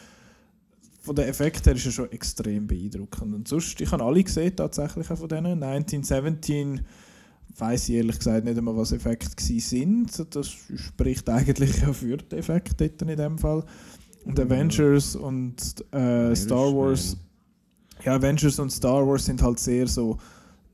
von 1.01 1.15
den 1.15 1.29
Effekten 1.29 1.65
her 1.65 1.77
ist 1.77 1.87
er 1.87 1.93
schon 1.93 2.13
extrem 2.13 2.67
beeindruckend. 2.67 3.35
Und 3.35 3.49
sonst, 3.49 3.81
ich 3.81 3.91
habe 3.93 4.03
alle 4.03 4.25
gesehen, 4.25 4.57
tatsächlich 4.57 5.11
auch 5.11 5.19
von 5.19 5.29
denen. 5.29 5.63
1917 5.63 6.81
weiß 7.57 7.89
ich 7.89 7.95
ehrlich 7.97 8.19
gesagt 8.19 8.45
nicht 8.45 8.59
einmal, 8.59 8.77
was 8.77 8.93
Effekte 8.93 9.61
sind. 9.61 10.35
Das 10.35 10.49
spricht 10.49 11.29
eigentlich 11.29 11.81
ja 11.81 11.93
für 11.93 12.17
den 12.17 12.39
Effekt 12.39 12.81
dort 12.81 13.03
in 13.03 13.17
dem 13.17 13.39
Fall. 13.39 13.65
Und 14.25 14.39
Avengers 14.39 15.17
und 15.17 15.57
äh, 15.93 16.35
Star 16.35 16.75
Wars. 16.75 17.17
Ja, 18.05 18.17
Avengers 18.17 18.59
und 18.59 18.71
Star 18.71 19.07
Wars 19.07 19.25
sind 19.25 19.43
halt 19.43 19.59
sehr 19.59 19.87
so 19.87 20.19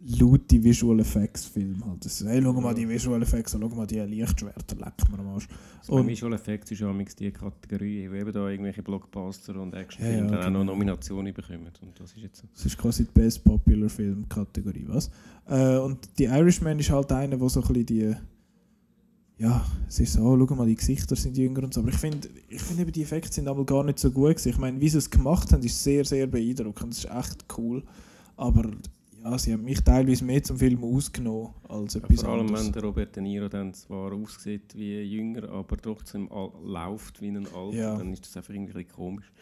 laute 0.06 0.62
Visual 0.62 1.00
Effects 1.00 1.46
Filme. 1.46 1.84
Halt. 1.86 2.04
Das, 2.04 2.22
hey, 2.24 2.40
schau 2.42 2.52
mal 2.52 2.74
die 2.74 2.88
Visual 2.88 3.20
Effects, 3.22 3.52
schau 3.58 3.68
mal 3.70 3.86
die 3.86 4.00
Lichtschwerter, 4.00 4.76
leck 4.76 4.92
mir 5.10 5.18
am 5.18 5.28
Arsch. 5.28 5.48
So, 5.82 5.94
Und- 5.94 6.06
Visual 6.08 6.32
Effects 6.34 6.70
ist 6.72 6.80
ja 6.80 6.90
amigs 6.90 7.14
die 7.16 7.30
Kategorie, 7.30 8.10
wo 8.10 8.14
eben 8.14 8.32
da 8.32 8.48
irgendwelche 8.48 8.82
Blockbuster 8.82 9.56
und 9.60 9.72
Ja, 9.72 9.80
Actionfilme 9.80 10.16
ja, 10.16 10.22
dann 10.26 10.34
auch 10.34 10.38
noch 10.38 10.46
genau. 10.60 10.64
Nominationen 10.64 11.32
bekommen. 11.32 11.70
Und 11.80 11.98
das 12.00 12.12
ist 12.12 12.22
jetzt 12.22 12.36
so. 12.42 12.48
Das 12.52 12.66
ist 12.66 12.76
quasi 12.76 13.04
die 13.04 13.12
Best 13.12 13.42
Popular 13.44 13.88
Film 13.88 14.28
Kategorie, 14.28 14.84
was? 14.88 15.10
Äh, 15.48 15.78
und 15.78 15.98
die 16.18 16.24
Irishman 16.24 16.78
ist 16.78 16.90
halt 16.90 17.10
einer, 17.12 17.40
wo 17.40 17.48
so 17.48 17.60
ein 17.62 17.68
bisschen 17.68 17.86
die. 17.86 18.14
Ja, 19.36 19.66
es 19.88 19.98
ist 19.98 20.12
so, 20.12 20.20
oh, 20.22 20.46
schau 20.46 20.54
mal, 20.54 20.66
die 20.66 20.76
Gesichter 20.76 21.16
sind 21.16 21.36
jünger 21.36 21.64
und 21.64 21.74
so. 21.74 21.80
Aber 21.80 21.88
ich 21.90 21.96
finde, 21.96 22.28
ich 22.48 22.62
find 22.62 22.78
eben, 22.78 22.92
die 22.92 23.02
Effekte 23.02 23.32
sind 23.32 23.48
aber 23.48 23.64
gar 23.66 23.82
nicht 23.82 23.98
so 23.98 24.10
gut. 24.12 24.30
Gewesen. 24.36 24.50
Ich 24.50 24.58
meine, 24.58 24.80
wie 24.80 24.88
sie 24.88 24.98
es 24.98 25.10
gemacht 25.10 25.52
haben, 25.52 25.62
ist 25.62 25.82
sehr, 25.82 26.04
sehr 26.04 26.26
beeindruckend. 26.28 26.92
Das 26.92 26.98
ist 27.04 27.10
echt 27.10 27.44
cool. 27.58 27.82
Aber 28.36 28.70
ja, 29.24 29.38
sie 29.38 29.52
haben 29.54 29.64
mich 29.64 29.82
teilweise 29.82 30.24
mehr 30.24 30.42
zum 30.42 30.58
Film 30.58 30.84
ausgenommen 30.84 31.54
als 31.68 31.94
Ja, 31.94 32.00
etwas 32.02 32.20
vor 32.20 32.28
allem, 32.30 32.40
anderes. 32.46 32.66
wenn 32.66 32.72
der 32.72 32.82
Robert 32.84 33.16
De 33.16 33.22
Niro 33.22 33.48
dann 33.48 33.72
zwar 33.74 34.12
aussieht 34.12 34.74
wie 34.76 35.00
jünger, 35.02 35.48
aber 35.50 35.76
trotzdem 35.78 36.28
läuft 36.62 37.20
wie 37.20 37.28
ein 37.28 37.46
Alter, 37.46 37.72
Ja. 37.76 37.96
dann 37.96 38.12
ist 38.12 38.26
das 38.26 38.36
einfach 38.36 38.52
irgendwie 38.54 38.78
ein 38.80 38.88
komisch. 38.88 39.32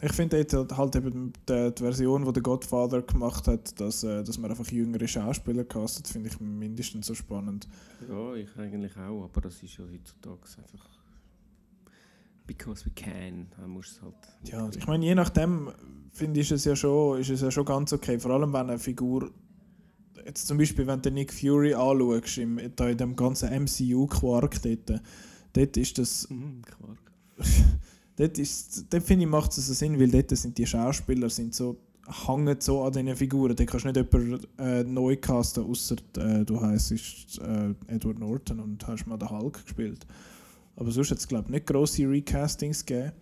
Ich 0.00 0.12
finde 0.12 0.36
jetzt 0.38 0.54
halt- 0.54 0.76
halt 0.76 0.94
eben 0.94 1.32
die, 1.48 1.74
die 1.74 1.82
Version, 1.82 2.24
die 2.24 2.32
der 2.32 2.42
Godfather 2.44 3.02
gemacht 3.02 3.48
hat, 3.48 3.80
dass, 3.80 4.04
äh, 4.04 4.22
dass 4.22 4.38
man 4.38 4.48
einfach 4.52 4.70
jüngere 4.70 5.08
Schauspieler 5.08 5.64
castet, 5.64 6.06
finde 6.06 6.28
ich 6.28 6.38
mindestens 6.38 7.08
so 7.08 7.14
spannend. 7.14 7.66
Ja, 8.08 8.34
ich 8.34 8.48
eigentlich 8.56 8.96
auch, 8.96 9.24
aber 9.24 9.40
das 9.40 9.60
ist 9.60 9.76
ja 9.76 9.84
heutzutage 9.92 10.38
einfach. 10.62 10.88
Because 12.48 12.86
we 12.86 12.90
can, 12.90 13.46
dann 13.56 13.70
musst 13.70 14.00
halt. 14.00 14.14
Ja, 14.42 14.68
ich 14.74 14.86
meine, 14.86 15.04
je 15.04 15.14
nachdem 15.14 15.70
finde 16.12 16.40
ich 16.40 16.50
es 16.50 16.64
ja 16.64 16.74
schon, 16.74 17.20
ist 17.20 17.28
es 17.28 17.42
ja 17.42 17.50
schon 17.50 17.66
ganz 17.66 17.92
okay. 17.92 18.18
Vor 18.18 18.30
allem 18.32 18.52
wenn 18.54 18.70
eine 18.70 18.78
Figur, 18.78 19.30
jetzt 20.24 20.46
zum 20.46 20.56
Beispiel, 20.56 20.86
wenn 20.86 21.02
du 21.02 21.10
Nick 21.10 21.30
Fury 21.32 21.74
anschaust, 21.74 22.38
im, 22.38 22.58
da 22.74 22.88
in 22.88 22.96
dem 22.96 23.14
ganzen 23.14 23.50
MCU-Quark 23.50 24.62
dort, 24.62 25.02
dort 25.52 25.76
ist 25.76 25.98
das, 25.98 26.26
Mhm, 26.30 26.62
Quark. 26.62 27.12
dort, 28.16 28.38
ist, 28.38 28.86
dort 28.90 29.02
finde 29.04 29.26
ich, 29.26 29.30
macht 29.30 29.50
es 29.50 29.66
so 29.66 29.74
Sinn, 29.74 30.00
weil 30.00 30.10
dort 30.10 30.30
sind 30.30 30.56
die 30.56 30.66
Schauspieler 30.66 31.28
sind 31.28 31.54
so, 31.54 31.76
hängen 32.26 32.56
so 32.60 32.82
an 32.82 32.92
diesen 32.94 33.14
Figuren. 33.14 33.54
Da 33.54 33.64
kannst 33.66 33.84
du 33.84 33.90
nicht 33.90 34.14
jemanden 34.14 34.46
äh, 34.58 34.84
neu 34.84 35.16
casten, 35.16 35.64
außer 35.64 35.96
äh, 36.16 36.46
du 36.46 36.58
heisst 36.62 36.92
äh, 37.42 37.74
Edward 37.88 38.18
Norton 38.18 38.60
und 38.60 38.86
hast 38.86 39.06
mal 39.06 39.18
den 39.18 39.28
Hulk 39.28 39.62
gespielt. 39.64 40.06
Aber 40.78 40.92
sonst 40.92 41.10
hat 41.10 41.18
es, 41.18 41.26
glaube 41.26 41.46
ich, 41.46 41.50
nicht 41.50 41.66
grosse 41.66 42.08
Recastings 42.08 42.86
gegeben. 42.86 43.12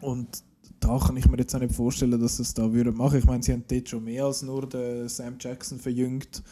Und 0.00 0.44
da 0.78 0.96
kann 0.98 1.16
ich 1.16 1.28
mir 1.28 1.38
jetzt 1.38 1.52
auch 1.56 1.60
nicht 1.60 1.74
vorstellen, 1.74 2.20
dass 2.20 2.36
sie 2.36 2.44
es 2.44 2.54
da 2.54 2.72
würden 2.72 2.96
machen. 2.96 3.18
Ich 3.18 3.24
meine, 3.24 3.42
sie 3.42 3.52
haben 3.52 3.64
dort 3.66 3.88
schon 3.88 4.04
mehr 4.04 4.26
als 4.26 4.42
nur 4.42 4.68
den 4.68 5.08
Sam 5.08 5.36
Jackson 5.40 5.80
verjüngt. 5.80 6.44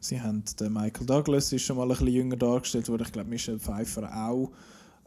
Sie 0.00 0.18
haben 0.18 0.42
den 0.58 0.72
Michael 0.72 1.06
Douglas 1.06 1.52
ist 1.52 1.62
schon 1.62 1.76
mal 1.76 1.82
ein 1.82 1.88
bisschen 1.90 2.08
jünger 2.08 2.36
dargestellt 2.36 2.88
worden. 2.88 3.02
Ich 3.04 3.12
glaube, 3.12 3.28
Michelle 3.28 3.58
Pfeiffer 3.58 4.10
auch. 4.26 4.52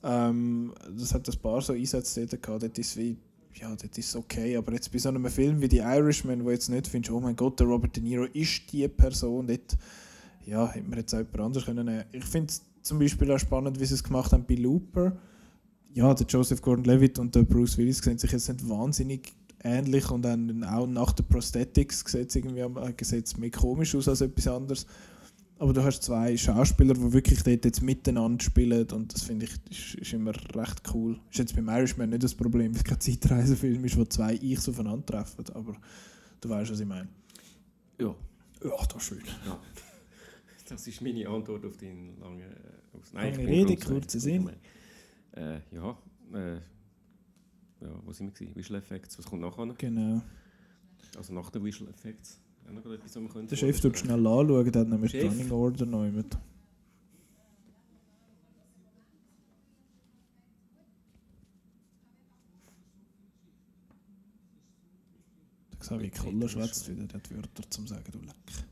Ähm, 0.03 0.75
das 0.95 1.15
hat 1.15 1.27
ein 1.27 1.41
paar 1.41 1.61
so 1.61 1.73
Einsätze 1.73 2.27
dort 2.27 2.43
gehabt. 2.43 2.63
Dort 2.63 2.77
ist 2.77 2.95
wie, 2.97 3.17
ja, 3.55 3.69
dort 3.69 3.97
ist 3.97 4.15
okay. 4.15 4.57
Aber 4.57 4.73
jetzt 4.73 4.91
bei 4.91 4.99
so 4.99 5.09
einem 5.09 5.25
Film 5.25 5.59
wie 5.59 5.69
The 5.71 5.79
Irishman, 5.79 6.45
wo 6.45 6.51
jetzt 6.51 6.69
nicht 6.69 6.87
findest, 6.87 7.11
oh 7.11 7.19
mein 7.19 7.35
Gott, 7.35 7.59
der 7.59 7.65
Robert 7.65 7.95
De 7.95 8.03
Niro 8.03 8.25
ist 8.25 8.71
die 8.71 8.87
Person, 8.87 9.47
dort, 9.47 9.75
ja, 10.45 10.67
hätte 10.67 10.87
man 10.87 10.99
jetzt 10.99 11.15
auch 11.15 11.17
jemand 11.17 11.39
anderes 11.39 11.65
können. 11.65 12.03
Ich 12.11 12.25
finde 12.25 12.53
zum 12.85 12.99
Beispiel 12.99 13.31
auch 13.31 13.39
spannend, 13.39 13.79
wie 13.79 13.85
sie 13.85 13.95
es 13.95 14.03
gemacht 14.03 14.31
haben 14.31 14.45
bei 14.47 14.55
Looper. 14.55 15.17
Ja, 15.93 16.13
der 16.13 16.27
Joseph 16.27 16.61
Gordon-Levitt 16.61 17.19
und 17.19 17.33
der 17.33 17.43
Bruce 17.43 17.77
Willis 17.77 17.97
sehen 17.97 18.17
sich 18.17 18.31
jetzt 18.31 18.47
nicht 18.47 18.67
wahnsinnig 18.69 19.33
ähnlich 19.63 20.11
und 20.11 20.21
dann 20.21 20.63
auch 20.63 20.85
nach 20.85 21.11
den 21.13 21.25
Prosthetics 21.25 22.03
sieht 22.05 22.29
es 22.29 22.35
irgendwie 22.35 22.61
äh, 22.61 22.93
sieht's 23.01 23.37
mehr 23.37 23.49
komisch 23.49 23.95
aus 23.95 24.07
als 24.07 24.21
etwas 24.21 24.47
anderes. 24.47 24.85
Aber 25.57 25.71
du 25.73 25.83
hast 25.83 26.03
zwei 26.03 26.35
Schauspieler, 26.35 26.93
die 26.93 27.13
wirklich 27.13 27.41
dort 27.41 27.63
jetzt 27.65 27.81
miteinander 27.81 28.43
spielen 28.43 28.87
und 28.91 29.13
das 29.13 29.23
finde 29.23 29.45
ich 29.45 29.53
ist, 29.71 29.95
ist 29.95 30.13
immer 30.13 30.33
recht 30.53 30.81
cool. 30.93 31.17
Ist 31.31 31.39
jetzt 31.39 31.55
beim 31.55 31.69
Irishman 31.69 32.09
nicht 32.09 32.23
das 32.23 32.35
Problem, 32.35 32.71
weil 32.73 32.81
es 32.81 32.83
kein 32.83 32.99
Zeitreisefilm 32.99 33.83
ist, 33.85 33.97
wo 33.97 34.03
zwei 34.05 34.35
Ichs 34.35 34.69
aufeinandertreffen, 34.69 35.45
aber 35.53 35.75
du 36.41 36.49
weißt, 36.49 36.71
was 36.71 36.79
ich 36.79 36.87
meine. 36.87 37.07
Ja. 37.99 38.13
Ja, 38.63 38.71
das 38.87 38.97
ist 38.97 39.03
schön. 39.03 39.23
Ja. 39.45 39.59
Das 40.67 40.87
ist 40.87 41.01
meine 41.01 41.27
Antwort 41.27 41.63
auf 41.65 41.77
deinen 41.77 42.19
langen. 42.19 42.41
Äh, 42.41 42.97
auf, 42.97 43.13
Lange 43.13 43.31
ich 43.31 43.37
Rede, 43.47 43.77
kurzer 43.77 44.19
Sinn. 44.19 44.49
Äh, 45.33 45.59
ja, 45.71 45.97
äh, 46.33 46.55
ja, 46.55 48.01
wo 48.03 48.11
sind 48.11 48.39
wir? 48.39 48.55
Visual 48.55 48.79
Effects, 48.79 49.17
was 49.19 49.25
kommt 49.25 49.41
nachher? 49.41 49.73
Genau. 49.77 50.21
Also 51.17 51.33
nach 51.33 51.49
den 51.49 51.63
Visual 51.63 51.89
Effects. 51.89 52.39
Etwas, 52.67 53.15
was 53.15 53.35
wir 53.35 53.43
Der 53.43 53.55
Chef 53.55 53.79
tut 53.79 53.97
schnell 53.97 54.25
anschauen, 54.25 54.71
der 54.71 54.81
hat 54.81 54.87
nämlich 54.87 55.11
Chef? 55.11 55.31
Running 55.31 55.51
Order 55.51 55.85
noch 55.85 56.09
mit. 56.09 56.33
Der 65.71 65.79
Xavier 65.79 66.09
Koller 66.09 66.49
schwätzt 66.49 66.89
wieder, 66.89 67.05
der 67.05 67.19
hat 67.19 67.35
Wörter 67.35 67.69
zum 67.69 67.85
Sagen, 67.85 68.11
du 68.11 68.19
Leck. 68.19 68.65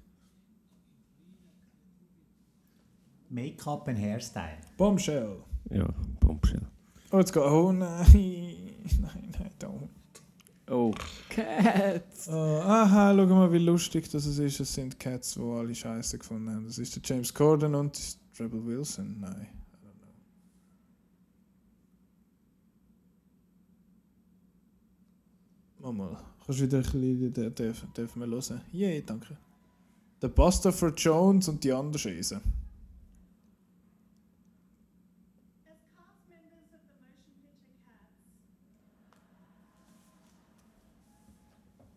Make-up 3.34 3.88
and 3.88 3.97
Hairstyle. 3.97 4.60
Bombshell. 4.77 5.38
Ja, 5.72 5.88
Bombshell. 6.19 6.68
Oh, 7.11 7.18
jetzt 7.18 7.34
geht. 7.34 7.41
Oh 7.41 7.72
nein. 7.72 8.05
Nein, 9.01 9.34
nein, 9.39 9.49
don't. 9.60 9.89
Oh, 10.69 10.93
Cats! 11.30 12.30
Oh, 12.30 12.61
aha, 12.61 13.14
schau 13.15 13.26
mal, 13.26 13.51
wie 13.51 13.57
lustig 13.57 14.10
das 14.11 14.27
ist. 14.27 14.60
Es 14.60 14.73
sind 14.73 14.99
Cats, 14.99 15.34
die 15.34 15.41
alle 15.41 15.73
Scheiße 15.73 16.19
gefunden 16.19 16.49
haben. 16.51 16.65
Das 16.68 16.77
ist 16.77 16.95
der 16.95 17.01
James 17.03 17.34
Corden 17.34 17.73
und 17.73 17.99
Rebel 18.39 18.64
Wilson. 18.65 19.19
Nein. 19.19 19.47
I 19.81 19.88
don't 25.81 25.91
know. 25.91 25.91
Mama, 25.91 26.22
kannst 26.45 26.61
du 26.61 26.65
wieder 26.65 26.77
ein 26.77 26.84
bisschen, 26.84 27.55
dürfen, 27.55 27.93
dürfen 27.97 28.19
wir 28.22 28.27
hören? 28.27 28.61
Yay, 28.72 29.01
danke. 29.03 29.35
Der 30.22 30.27
Buster 30.30 30.72
for 30.72 30.93
Jones 30.93 31.49
und 31.49 31.64
die 31.64 31.73
anderen 31.73 31.97
Scheiße. 31.99 32.39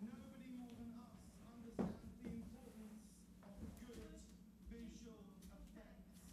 Nobody 0.03 0.51
more 0.59 0.75
than 0.77 0.91
us 0.99 1.19
understands 1.55 1.95
the 2.23 2.31
importance 2.31 3.07
of 3.47 3.55
good 3.87 4.19
visual 4.71 5.23
effects. 5.47 6.27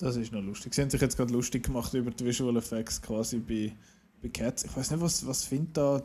Das 0.00 0.16
ist 0.16 0.32
noch 0.32 0.42
lustig. 0.42 0.72
Sie 0.74 0.80
haben 0.80 0.88
sich 0.88 1.00
jetzt 1.00 1.16
gerade 1.16 1.32
lustig 1.32 1.64
gemacht 1.64 1.92
über 1.92 2.10
die 2.10 2.24
Visual 2.24 2.56
Effects 2.56 3.00
quasi 3.02 3.38
bei, 3.38 3.72
bei 4.22 4.30
Cats. 4.30 4.64
Ich 4.64 4.74
weiß 4.74 4.92
nicht, 4.92 5.00
was, 5.00 5.26
was 5.26 5.44
findet 5.44 5.76
da 5.76 6.02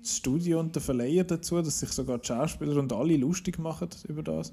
das 0.00 0.16
Studio 0.18 0.60
und 0.60 0.74
der 0.74 0.82
Verleiher 0.82 1.24
dazu, 1.24 1.62
dass 1.62 1.80
sich 1.80 1.88
sogar 1.88 2.18
die 2.18 2.26
Schauspieler 2.26 2.76
und 2.76 2.92
alle 2.92 3.16
lustig 3.16 3.58
machen 3.58 3.88
über 4.06 4.22
das? 4.22 4.52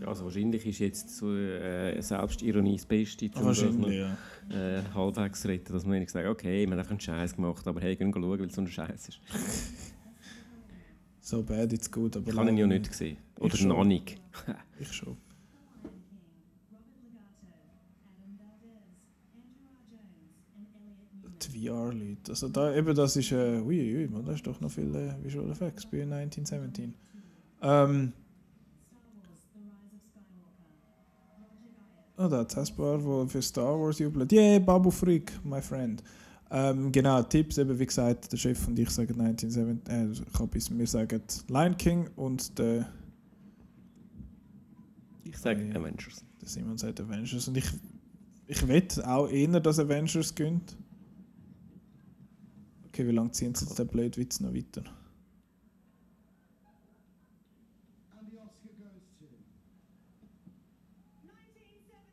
Ja, 0.00 0.08
also 0.08 0.24
wahrscheinlich 0.24 0.64
ist 0.64 0.78
jetzt 0.78 1.16
so 1.16 1.34
äh, 1.34 2.00
Selbstironie 2.00 2.76
das 2.76 2.86
Beste, 2.86 3.30
um 3.34 3.44
Wahrscheinlich, 3.44 4.00
das 4.00 4.10
noch, 4.48 4.56
äh, 4.56 4.82
halbwegs 4.94 5.42
zu 5.42 5.48
retten, 5.48 5.72
dass 5.72 5.84
man 5.84 5.98
nicht 5.98 6.10
sagt, 6.10 6.26
okay, 6.26 6.64
wir 6.64 6.72
haben 6.72 6.78
einfach 6.78 6.90
einen 6.90 7.00
Scheiß 7.00 7.36
gemacht, 7.36 7.66
aber 7.66 7.80
hey, 7.82 7.94
gehen 7.96 8.14
wir 8.14 8.20
schauen, 8.20 8.40
weil 8.40 8.46
es 8.46 8.54
so 8.54 8.62
ein 8.62 8.68
Scheiß 8.68 9.08
ist. 9.08 9.20
So 11.20 11.42
bad, 11.42 11.72
it's 11.72 11.90
good. 11.90 12.16
Aber 12.16 12.30
Ich 12.30 12.36
habe 12.36 12.50
ihn 12.50 12.56
ja 12.56 12.66
nicht 12.66 12.88
gesehen. 12.88 13.16
Oder 13.40 13.60
noch 13.64 13.84
nicht. 13.84 14.16
ich 14.78 14.92
schon. 14.92 15.16
VR-Leute. 21.56 22.30
Also 22.30 22.48
da, 22.48 22.74
eben 22.74 22.94
das 22.94 23.16
ist, 23.16 23.32
äh, 23.32 23.60
ui, 23.60 23.96
ui, 23.96 24.08
man, 24.08 24.24
da 24.24 24.32
ist 24.32 24.46
doch 24.46 24.60
noch 24.60 24.70
viel 24.70 24.94
äh, 24.94 25.14
Visual 25.24 25.50
Effects 25.50 25.86
bei 25.86 26.02
1917. 26.02 26.94
Ähm, 27.62 28.12
Oh, 32.18 32.28
da 32.28 32.46
Hasbro, 32.56 33.04
wo 33.04 33.26
für 33.26 33.42
Star 33.42 33.78
Wars 33.78 33.98
jubelt. 33.98 34.32
Yeah, 34.32 34.58
Babu 34.58 34.90
Freak, 34.90 35.32
my 35.44 35.60
friend. 35.60 36.02
Ähm, 36.50 36.90
genau, 36.90 37.22
Tipps, 37.22 37.58
eben 37.58 37.78
wie 37.78 37.84
gesagt, 37.86 38.32
der 38.32 38.36
Chef 38.38 38.66
und 38.68 38.78
ich 38.78 38.88
sagen 38.88 39.20
1970, 39.20 39.92
äh, 39.92 40.10
ich 40.12 40.38
hab 40.40 40.50
bis, 40.50 40.70
wir 40.70 40.86
sagen 40.86 41.20
Lion 41.48 41.76
King 41.76 42.08
und 42.16 42.58
der, 42.58 42.88
Ich 45.24 45.36
sage 45.36 45.60
Avengers. 45.74 46.24
der 46.40 46.48
Simon 46.48 46.78
sagt 46.78 47.00
Avengers. 47.00 47.48
Und 47.48 47.58
ich, 47.58 47.66
ich 48.46 48.66
wette 48.66 49.06
auch 49.06 49.28
eher, 49.28 49.60
dass 49.60 49.78
Avengers 49.78 50.34
gönnt. 50.34 50.76
Okay, 52.96 53.06
wie 53.06 53.12
lange 53.12 53.30
ziehen 53.30 53.54
sie 53.54 53.66
jetzt 53.66 53.78
den 53.78 53.88
blöden 53.88 54.16
Witz 54.16 54.40
noch 54.40 54.54
weiter? 54.54 54.82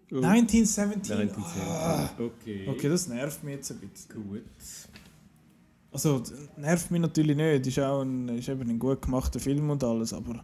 To 0.10 0.18
1917. 0.18 1.16
1917. 1.22 1.64
Ah. 1.64 2.10
Okay. 2.20 2.68
Okay, 2.68 2.90
das 2.90 3.08
nervt 3.08 3.42
mich 3.46 3.56
jetzt 3.56 3.72
ein 3.72 3.78
bisschen. 3.78 4.28
Gut. 4.28 4.44
Also, 5.94 6.22
nervt 6.58 6.92
mich 6.92 7.00
natürlich 7.00 7.38
nicht. 7.38 7.66
Ist 7.66 7.80
auch 7.80 8.02
ein, 8.02 8.28
ist 8.28 8.50
eben 8.50 8.70
ein 8.70 8.78
gut 8.78 9.02
gemachter 9.02 9.40
Film 9.40 9.70
und 9.70 9.82
alles, 9.86 10.12
aber. 10.12 10.44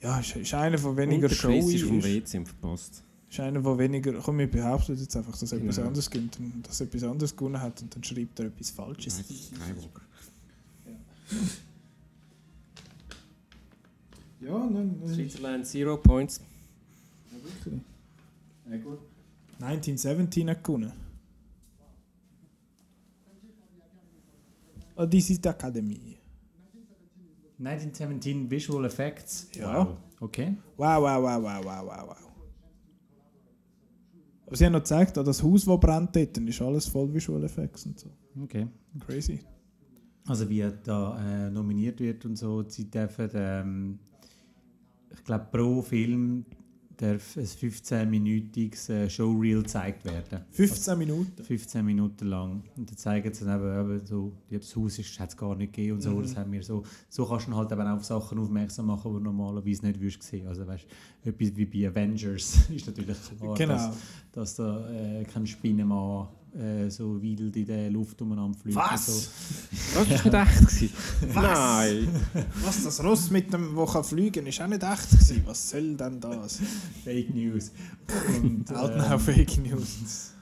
Ja, 0.00 0.20
ist, 0.20 0.36
ist 0.36 0.54
einer 0.54 0.78
von 0.78 0.96
weniger 0.96 1.24
Und 1.24 1.32
der 1.32 1.36
Chris 1.36 1.74
ist 1.74 1.82
vom 1.82 2.00
WC 2.00 2.44
verpasst. 2.44 3.02
Ist 3.30 3.40
einer 3.40 3.62
von 3.62 3.78
weniger. 3.78 4.12
Komm, 4.14 4.40
ich 4.40 4.50
behaupte 4.50 4.92
jetzt 4.92 5.16
einfach, 5.16 5.36
dass 5.38 5.52
etwas 5.52 5.76
Genau. 5.76 5.88
anderes 5.88 6.10
gibt 6.10 6.38
und 6.38 6.66
dass 6.66 6.80
etwas 6.80 7.04
anderes 7.04 7.34
gewonnen 7.36 7.60
hat 7.60 7.80
und 7.82 7.94
dann 7.94 8.02
schreibt 8.02 8.38
er 8.40 8.46
etwas 8.46 8.70
Falsches. 8.70 9.18
Nein, 9.18 9.76
Skywalker. 9.76 10.02
Ja, 14.40 14.58
nein, 14.58 14.96
nein. 15.00 15.14
Switzerland 15.14 15.66
Zero 15.66 15.96
Points. 15.98 16.40
Ja, 17.30 17.38
wirklich. 17.44 17.80
Ja, 18.68 18.76
gut. 18.78 18.98
1917 19.60 20.48
hat 20.50 20.64
gewonnen. 20.64 20.92
Oh, 24.96 25.06
this 25.06 25.30
is 25.30 25.38
the 25.42 25.48
Academy. 25.50 26.16
1917 27.58 28.50
Visual 28.50 28.84
Effects. 28.86 29.48
Ja. 29.54 29.84
Wow. 29.86 29.96
Okay. 30.20 30.56
Wow, 30.76 31.02
wow, 31.02 31.22
wow, 31.22 31.42
wow, 31.42 31.64
wow, 31.64 31.86
wow, 31.86 32.08
wow. 32.08 32.29
Aber 34.50 34.56
sie 34.56 34.66
haben 34.66 34.72
noch 34.72 34.80
gezeigt, 34.80 35.16
auch 35.16 35.22
das 35.22 35.44
Haus, 35.44 35.64
das 35.64 35.78
brennt 35.78 36.16
dort, 36.16 36.36
dann 36.36 36.48
ist 36.48 36.60
alles 36.60 36.88
voll 36.88 37.14
Visual 37.14 37.44
Effects 37.44 37.86
und 37.86 38.00
so. 38.00 38.10
Okay. 38.42 38.66
Crazy. 39.06 39.38
Also 40.26 40.50
wie 40.50 40.58
er 40.58 40.72
da 40.72 41.46
äh, 41.46 41.50
nominiert 41.52 42.00
wird 42.00 42.24
und 42.24 42.34
so, 42.34 42.64
sie 42.68 42.90
dürfen, 42.90 43.30
ähm, 43.32 43.98
ich 45.12 45.22
glaube 45.22 45.46
pro 45.52 45.82
Film 45.82 46.44
darf 47.00 47.36
ein 47.36 47.44
15-minütiges 47.44 48.90
äh, 48.90 49.08
Showreel 49.08 49.62
gezeigt 49.62 50.04
werden. 50.04 50.44
15 50.50 50.98
Minuten. 50.98 51.42
15 51.42 51.84
Minuten 51.84 52.26
lang. 52.26 52.62
Und 52.76 52.90
dann 52.90 52.96
zeigen 52.96 53.32
sie 53.32 53.44
dann 53.44 53.60
eben, 53.60 53.96
eben 53.96 54.06
so, 54.06 54.32
das 54.50 54.76
Haus 54.76 54.98
ist, 54.98 55.18
hat 55.18 55.30
es 55.30 55.36
gar 55.36 55.54
nicht 55.54 55.72
gegeben 55.72 55.94
und 55.96 56.02
so. 56.02 56.10
Mhm. 56.10 56.22
Das 56.22 56.36
haben 56.36 56.52
wir 56.52 56.62
so. 56.62 56.82
So 57.08 57.24
kannst 57.26 57.48
du 57.48 57.54
halt 57.54 57.72
eben 57.72 57.80
auf 57.86 58.04
Sachen 58.04 58.38
aufmerksam 58.38 58.86
machen, 58.86 59.12
die 59.12 59.18
du 59.18 59.24
normalerweise 59.24 59.86
nicht 59.86 60.00
würdest 60.00 60.22
sehen. 60.22 60.46
Also 60.46 60.66
weißt, 60.66 60.86
etwas 61.24 61.56
wie 61.56 61.64
bei 61.66 61.88
Avengers 61.88 62.68
ist 62.74 62.86
natürlich 62.86 63.16
klar, 63.38 63.54
Genau. 63.56 63.74
dass, 63.74 63.96
dass 64.32 64.54
da 64.56 64.90
äh, 64.90 65.24
kein 65.24 65.46
Spinnenmann 65.46 66.28
äh, 66.54 66.90
so 66.90 67.20
wild 67.22 67.56
in 67.56 67.66
der 67.66 67.90
Luft 67.90 68.20
umeinander 68.22 68.58
fliegt. 68.58 68.76
Was? 68.76 69.06
So. 69.06 69.30
Das 70.00 70.08
ist 70.08 70.24
nicht 70.24 70.34
echt. 70.34 70.58
gewesen. 70.58 70.90
Was? 71.32 71.34
Nein. 71.34 72.08
Was, 72.62 72.84
das 72.84 73.04
Ross 73.04 73.30
mit 73.30 73.52
dem, 73.52 73.74
wo 73.76 73.84
kann 73.86 74.04
fliegen, 74.04 74.46
ist 74.46 74.60
auch 74.60 74.66
nicht 74.66 74.82
echt 74.82 75.10
gewesen. 75.10 75.42
Was 75.44 75.70
soll 75.70 75.96
denn 75.96 76.20
das? 76.20 76.60
Fake 77.04 77.34
News. 77.34 77.72
Und, 78.42 78.70
Halt 78.74 78.92
ähm, 78.92 78.98
now 78.98 79.18
Fake 79.18 79.58
News. 79.58 80.32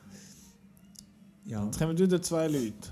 Ja. 1.45 1.65
Jetzt 1.65 1.79
kommen 1.79 1.99
wieder 1.99 2.21
zwei 2.23 2.47
Leute. 2.49 2.91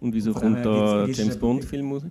Und 0.00 0.12
wieso 0.12 0.32
kommt 0.34 0.64
da 0.64 1.06
James 1.06 1.38
Bond-Film 1.38 1.92
raus? 1.92 2.02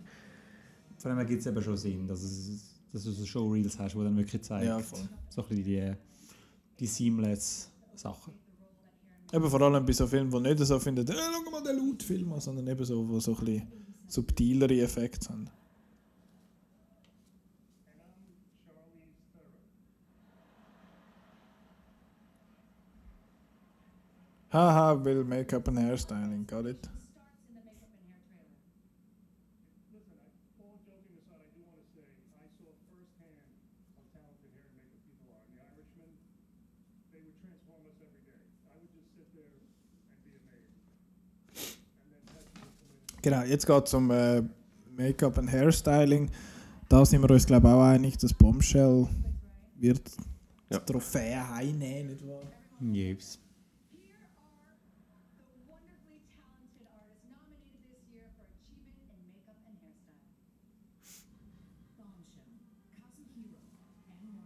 Vor 0.97 1.11
allem 1.11 1.27
gibt 1.27 1.41
es 1.41 1.47
eben 1.47 1.61
schon 1.61 1.77
Sinn, 1.77 2.07
dass, 2.07 2.23
es, 2.23 2.63
dass 2.91 3.03
du 3.03 3.11
so 3.11 3.25
Showreels 3.25 3.77
hast, 3.77 3.93
die 3.93 3.99
dann 3.99 4.15
wirklich 4.17 4.41
zeigen. 4.41 4.67
Ja. 4.67 4.79
So 5.29 5.43
ein 5.43 5.47
bisschen 5.47 5.63
die, 5.63 5.93
die 6.79 6.87
seamless 6.87 7.72
Sachen. 7.95 8.33
Eben 9.31 9.49
vor 9.49 9.61
allem 9.61 9.85
bei 9.85 9.93
so 9.93 10.07
Filmen, 10.07 10.31
die 10.31 10.39
nicht 10.39 10.59
so 10.59 10.79
finden, 10.79 11.07
äh, 11.07 11.13
schau 11.13 11.51
mal 11.51 11.63
den 11.63 11.77
Lautfilm 11.77 12.33
an, 12.33 12.39
sondern 12.39 12.67
eben 12.67 12.85
so, 12.85 13.07
wo 13.07 13.19
so 13.19 13.31
ein 13.35 13.45
bisschen 13.45 13.67
subtilere 14.07 14.81
Effekte 14.81 15.29
haben. 15.29 15.49
Haha, 24.53 24.93
will 24.93 25.23
Make-up 25.23 25.67
and 25.67 25.79
Hairstyling, 25.79 26.45
got 26.45 26.67
it? 26.67 26.87
All 30.61 30.77
joking 30.85 31.17
aside, 31.17 31.41
I 31.41 31.49
do 31.57 31.65
want 31.65 31.81
to 31.81 31.85
say 31.89 32.05
I 32.37 32.45
saw 32.61 32.69
firsthand 32.85 33.33
how 33.97 34.05
talented 34.13 34.53
hair 34.53 34.69
and 34.69 34.77
makeup 34.77 35.01
people 35.09 35.33
are. 35.33 35.41
In 35.49 35.57
The 35.57 35.65
Irishman, 35.73 36.13
they 37.09 37.21
would 37.25 37.33
transform 37.41 37.81
us 37.89 37.97
every 37.97 38.21
day. 38.29 38.37
I 38.69 38.77
would 38.77 38.93
just 38.93 39.09
sit 39.17 39.25
there 39.33 39.49
and 39.49 39.65
be 40.21 40.37
amazed. 40.37 40.85
And 42.05 42.13
then 42.13 42.21
Pesci 42.29 42.61
would 42.61 42.77
come 42.77 42.93
in. 42.93 43.12
Genau, 43.23 43.41
jetzt 43.43 43.65
geht 43.65 43.87
es 43.87 43.93
um 43.93 44.11
äh, 44.11 44.43
Make-up 44.97 45.37
und 45.37 45.49
Hairstyling. 45.51 46.29
Da 46.89 47.05
sind 47.05 47.21
wir 47.21 47.31
uns, 47.31 47.45
glaube 47.45 47.67
ich, 47.67 47.73
auch 47.73 47.81
einig, 47.83 48.17
dass 48.17 48.33
Bombshell 48.33 49.07
wird 49.79 50.11
Ja. 50.69 50.79
die 50.79 50.85
Trophäe 50.91 51.49
heimnehmen, 51.49 52.09
nicht 52.11 52.27
wahr? 52.27 52.41
Yes. 52.81 53.39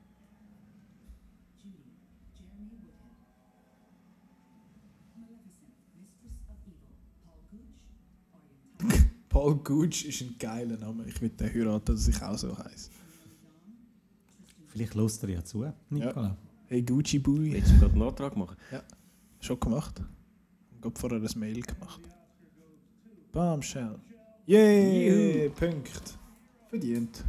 Judy, 1.58 1.98
Jeremy 2.38 2.78
Woodhead. 2.86 3.18
Maleficent, 5.18 5.74
Mistress 5.98 6.38
of 6.54 6.60
Evil, 6.68 6.94
Paul 7.26 7.42
Gooch, 7.50 7.74
Aryan 8.32 8.62
Tyler, 8.78 9.27
Paul 9.38 9.54
Gooch 9.58 10.04
ist 10.04 10.22
ein 10.22 10.36
geiler 10.40 10.78
Name. 10.78 11.06
Ich 11.06 11.22
will 11.22 11.30
den 11.30 11.54
heiraten, 11.54 11.86
dass 11.86 12.08
ich 12.08 12.20
auch 12.24 12.36
so 12.36 12.58
heiße. 12.58 12.90
Vielleicht 14.66 14.96
lässt 14.96 15.22
er 15.22 15.30
ja 15.30 15.44
zu, 15.44 15.64
Nicola. 15.92 16.36
Hey 16.66 16.82
Gucci 16.82 17.20
Boy. 17.20 17.54
Willst 17.54 17.70
du 17.70 17.78
gerade 17.78 17.94
einen 17.94 18.02
Antrag 18.02 18.36
machen? 18.36 18.58
Schon 19.40 19.60
gemacht. 19.60 20.02
Ich 20.80 20.84
habe 20.84 21.00
vorher 21.00 21.22
ein 21.22 21.40
Mail 21.40 21.62
gemacht. 21.62 22.02
Bombshell. 23.32 24.00
Yay! 24.48 25.52
Punkt. 25.52 26.18
Verdient. 26.72 27.24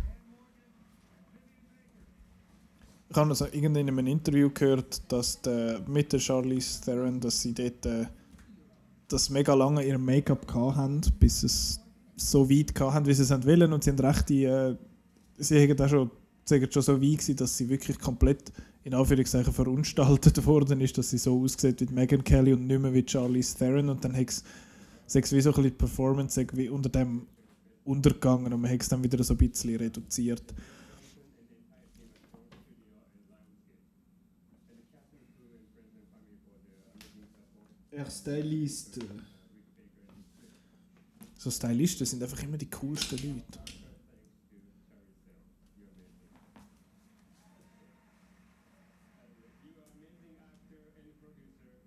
Ich 3.10 3.16
habe 3.18 3.28
also 3.28 3.44
in 3.44 3.76
einem 3.76 3.98
Interview 4.06 4.48
gehört, 4.48 5.02
dass 5.12 5.42
der, 5.42 5.82
mit 5.86 6.10
der 6.14 6.20
Charlize 6.20 6.80
Theron, 6.80 7.20
dass 7.20 7.42
sie 7.42 7.52
dort 7.52 7.84
äh, 7.84 8.06
das 9.08 9.28
mega 9.28 9.52
lange 9.52 9.84
ihr 9.84 9.98
Make-up 9.98 10.48
gehabt 10.48 10.76
haben, 10.76 11.02
bis 11.20 11.42
es 11.42 11.80
so 12.18 12.50
weit 12.50 12.78
haben, 12.78 13.06
wie 13.06 13.14
sie 13.14 13.22
es 13.22 13.30
wollen. 13.30 13.72
Und 13.72 13.84
sie 13.84 13.90
haben 13.90 13.98
recht 13.98 14.28
die, 14.28 14.44
äh, 14.44 14.76
sie 15.36 15.68
haben 15.68 15.80
auch 15.80 15.88
schon, 15.88 16.10
schon 16.46 16.82
so 16.82 16.94
weit 16.94 17.00
gewesen, 17.00 17.36
dass 17.36 17.56
sie 17.56 17.68
wirklich 17.68 17.98
komplett 17.98 18.52
in 18.84 18.94
Anführungszeichen 18.94 19.52
verunstaltet 19.52 20.44
worden 20.46 20.80
ist, 20.80 20.98
dass 20.98 21.10
sie 21.10 21.18
so 21.18 21.42
aussieht 21.42 21.80
wie 21.80 21.92
Megan 21.92 22.24
Kelly 22.24 22.52
und 22.52 22.66
nicht 22.66 22.80
mehr 22.80 22.92
wie 22.92 23.04
Charlize 23.06 23.56
Theron. 23.56 23.88
Und 23.88 24.04
dann 24.04 24.16
hat 24.16 24.28
es 24.28 25.32
wie 25.32 25.40
so 25.40 25.54
ein 25.54 25.62
die 25.62 25.70
Performance 25.70 26.46
wie 26.52 26.68
unter 26.68 26.88
dem 26.88 27.26
untergegangen 27.88 28.52
und 28.52 28.60
man 28.60 28.70
hat 28.70 28.82
es 28.82 28.88
dann 28.88 29.02
wieder 29.02 29.22
so 29.24 29.34
ein 29.34 29.38
bisschen 29.38 29.76
reduziert. 29.76 30.54
Er 37.90 38.10
Stylist. 38.10 39.00
So 41.40 41.52
Stylisten 41.52 42.04
sind 42.04 42.20
einfach 42.20 42.42
immer 42.42 42.58
die 42.58 42.68
coolsten 42.68 43.14
Leute. 43.14 43.60
You 49.62 49.78
are 49.78 49.86
amazing 49.86 50.34
actor 50.34 50.82
and 50.98 51.14
producer. 51.22 51.78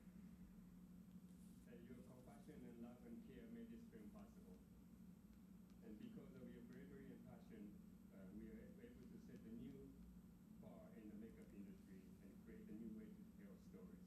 And 1.68 1.84
your 1.84 2.00
compassion 2.08 2.64
and 2.64 2.80
love 2.80 3.04
and 3.04 3.20
care 3.28 3.44
made 3.52 3.68
this 3.76 3.84
film 3.92 4.08
possible. 4.16 4.56
And 5.84 6.00
because 6.00 6.32
of 6.32 6.48
your 6.56 6.64
bravery 6.72 7.12
and 7.12 7.20
passion, 7.28 7.76
uh, 8.16 8.24
we 8.32 8.48
were 8.56 8.56
able 8.56 9.04
to 9.04 9.18
set 9.20 9.36
a 9.36 9.52
new 9.52 9.92
bar 10.64 10.96
in 10.96 11.12
the 11.12 11.28
makeup 11.28 11.52
industry 11.52 12.00
and 12.24 12.32
create 12.48 12.72
a 12.72 12.76
new 12.80 13.04
way 13.04 13.12
to 13.20 13.24
tell 13.36 13.52
stories. 13.68 14.00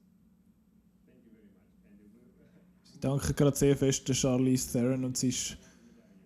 Thank 1.05 1.21
you 1.21 1.37
very 1.37 1.53
much. 1.53 1.69
And 1.85 2.01
the 2.01 2.09
will 2.09 2.33
Ich 2.81 2.94
danke 3.05 3.33
gerade 3.33 3.55
sehr 3.55 3.77
fest 3.77 4.07
der 4.07 4.15
Charlize 4.15 4.71
Theron 4.71 5.05
und 5.05 5.15
sie 5.15 5.29
ist 5.29 5.57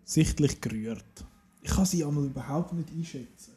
sichtlich 0.06 0.62
gerührt. 0.62 1.26
Ich 1.62 1.72
kann 1.72 1.86
sie 1.86 2.06
einmal 2.06 2.26
überhaupt 2.26 2.74
nicht 2.74 2.90
einschätzen. 2.90 3.54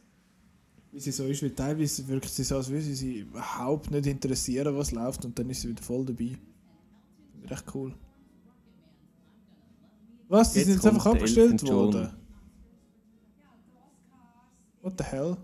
Wie 0.91 1.01
sie 1.01 1.13
so 1.13 1.25
ist, 1.25 1.43
weil 1.43 1.55
teilweise 1.55 2.07
wirkt 2.09 2.29
sie 2.29 2.43
so, 2.43 2.57
als 2.57 2.69
würde 2.69 2.83
sie 2.83 2.95
sich 2.95 3.17
überhaupt 3.19 3.91
nicht 3.91 4.07
interessieren, 4.07 4.77
was 4.77 4.91
läuft 4.91 5.25
und 5.25 5.39
dann 5.39 5.49
ist 5.49 5.63
sie 5.63 5.69
wieder 5.69 5.83
voll 5.83 6.05
dabei. 6.05 6.37
Finde 7.31 7.47
ich 7.47 7.51
echt 7.51 7.75
cool. 7.75 7.95
Was? 10.29 10.53
Die 10.53 10.59
Jetzt 10.59 10.67
sind 10.67 10.75
jetzt 10.77 10.87
einfach 10.87 11.07
abgestellt 11.07 11.63
worden? 11.67 12.11
What 14.83 14.95
the 14.99 15.05
hell? 15.05 15.37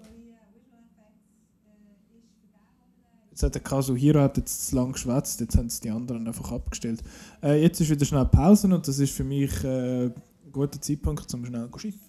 Jetzt 3.38 3.44
hat 3.44 3.54
der 3.54 3.62
Kazuhiro 3.62 4.18
hat 4.18 4.36
jetzt 4.36 4.66
zu 4.66 4.74
lang 4.74 4.90
geschwätzt, 4.90 5.40
jetzt 5.40 5.56
haben 5.56 5.68
sie 5.68 5.82
die 5.82 5.90
anderen 5.90 6.26
einfach 6.26 6.50
abgestellt. 6.50 7.00
Äh, 7.40 7.62
jetzt 7.62 7.80
ist 7.80 7.88
wieder 7.88 8.04
schnell 8.04 8.24
Pause 8.24 8.66
und 8.66 8.88
das 8.88 8.98
ist 8.98 9.14
für 9.14 9.22
mich 9.22 9.62
äh, 9.62 10.10
guter 10.50 10.80
Zeitpunkt, 10.80 11.32
um 11.32 11.46
schnell 11.46 11.70
zu 11.70 11.78
schiffen. 11.78 12.00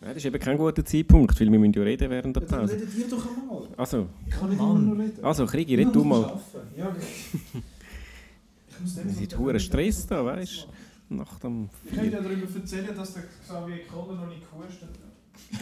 Nein, 0.00 0.10
das 0.10 0.18
ist 0.18 0.26
eben 0.26 0.38
kein 0.38 0.56
guter 0.56 0.84
Zeitpunkt, 0.84 1.40
weil 1.40 1.50
wir 1.50 1.58
müssen 1.58 1.72
ja 1.72 1.82
reden 1.82 2.08
während 2.08 2.36
der 2.36 2.42
Pause. 2.42 2.72
redet 2.74 2.88
ihr 2.96 3.08
doch 3.08 3.26
einmal. 3.36 3.68
Also, 3.76 4.06
Ich 4.28 4.32
kann 4.32 4.48
nicht 4.50 4.60
Mann. 4.60 4.76
immer 4.76 4.94
noch 4.94 5.02
reden. 5.02 5.24
also 5.24 5.44
Krigi, 5.44 5.74
red 5.74 5.92
du 5.92 6.04
mal. 6.04 6.40
Ja, 6.76 6.94
ich 8.70 8.80
muss 8.80 8.96
Wir 8.96 9.10
sind 9.10 9.38
hohen 9.38 9.58
Stress 9.58 10.06
da, 10.06 10.24
weißt 10.24 10.68
du? 11.08 11.14
Nach 11.16 11.36
dem 11.40 11.68
Ich 11.84 11.90
könnte 11.96 12.12
ja 12.14 12.20
darüber 12.22 12.46
erzählen, 12.54 12.94
dass 12.94 13.12
der 13.12 13.24
Xavier 13.42 13.88
Koller 13.88 14.14
noch 14.14 14.28
nicht 14.28 14.42
gehustet 14.48 14.82
hat. 14.88 15.07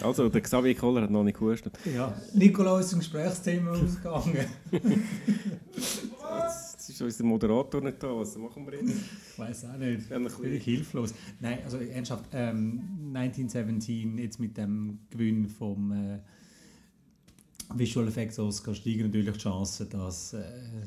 Also, 0.02 0.28
der 0.28 0.40
Xavier 0.40 0.74
Koller 0.74 1.02
hat 1.02 1.10
noch 1.10 1.22
nicht 1.22 1.38
gehustet. 1.38 1.78
Ja, 1.94 2.14
Nicola 2.34 2.80
ist 2.80 2.90
zum 2.90 2.98
Gesprächsthema 2.98 3.70
ausgegangen. 3.70 4.46
Jetzt 6.88 6.90
ist 6.90 7.02
unser 7.02 7.24
Moderator 7.24 7.80
nicht 7.80 8.02
da, 8.02 8.16
was 8.16 8.36
machen 8.38 8.66
wir 8.66 8.80
jetzt? 8.80 8.94
Ich 9.32 9.38
weiß 9.38 9.64
auch 9.66 9.76
nicht. 9.76 10.08
Bisschen. 10.08 10.30
Völlig 10.30 10.64
hilflos. 10.64 11.14
Nein, 11.40 11.58
also 11.64 11.78
ernsthaft, 11.78 12.26
ähm, 12.32 12.80
1917 13.12 14.18
jetzt 14.18 14.38
mit 14.38 14.56
dem 14.56 15.00
Gewinn 15.10 15.48
vom 15.48 15.92
äh, 15.92 16.18
Visual 17.74 18.06
Effects 18.06 18.38
Oscar 18.38 18.74
steigen 18.74 19.02
natürlich 19.02 19.32
die 19.32 19.40
Chancen, 19.40 19.88
dass, 19.90 20.32
äh, 20.34 20.44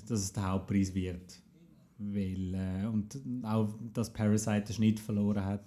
dass 0.07 0.19
es 0.21 0.31
der 0.31 0.51
Hauptpreis 0.51 0.93
wird. 0.93 1.39
Weil, 1.97 2.53
äh, 2.53 2.85
und 2.87 3.19
auch, 3.43 3.67
dass 3.93 4.13
Parasite 4.13 4.67
den 4.67 4.75
Schnitt 4.75 4.99
verloren 4.99 5.43
hat. 5.43 5.65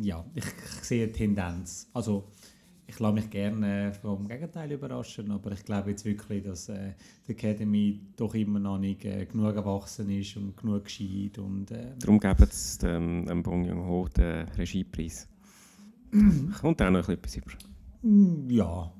Ja, 0.00 0.24
ich, 0.34 0.44
ich 0.44 0.84
sehe 0.84 1.04
eine 1.04 1.12
Tendenz. 1.12 1.88
Also, 1.92 2.28
ich 2.86 2.98
lasse 3.00 3.14
mich 3.14 3.30
gerne 3.30 3.92
vom 4.02 4.28
Gegenteil 4.28 4.72
überraschen, 4.72 5.30
aber 5.30 5.52
ich 5.52 5.64
glaube 5.64 5.90
jetzt 5.90 6.04
wirklich, 6.04 6.42
dass 6.42 6.68
äh, 6.68 6.92
die 7.26 7.32
Academy 7.32 8.00
doch 8.16 8.34
immer 8.34 8.58
noch 8.58 8.78
nicht 8.78 9.04
äh, 9.04 9.24
genug 9.24 9.56
erwachsen 9.56 10.10
ist 10.10 10.36
und 10.36 10.56
genug 10.56 10.84
gescheit 10.84 11.38
und 11.38 11.70
äh, 11.70 11.92
Darum 11.98 12.18
geben 12.20 12.46
sie 12.50 12.78
dem, 12.80 13.24
dem 13.26 13.42
Bong 13.42 13.64
Joon-ho 13.64 14.08
den 14.08 14.48
Regiepreis. 14.58 15.28
Kommt 16.60 16.82
auch 16.82 16.90
noch 16.90 17.08
etwas 17.08 17.36
über. 17.36 17.52
Mm, 18.02 18.50
Ja. 18.50 18.92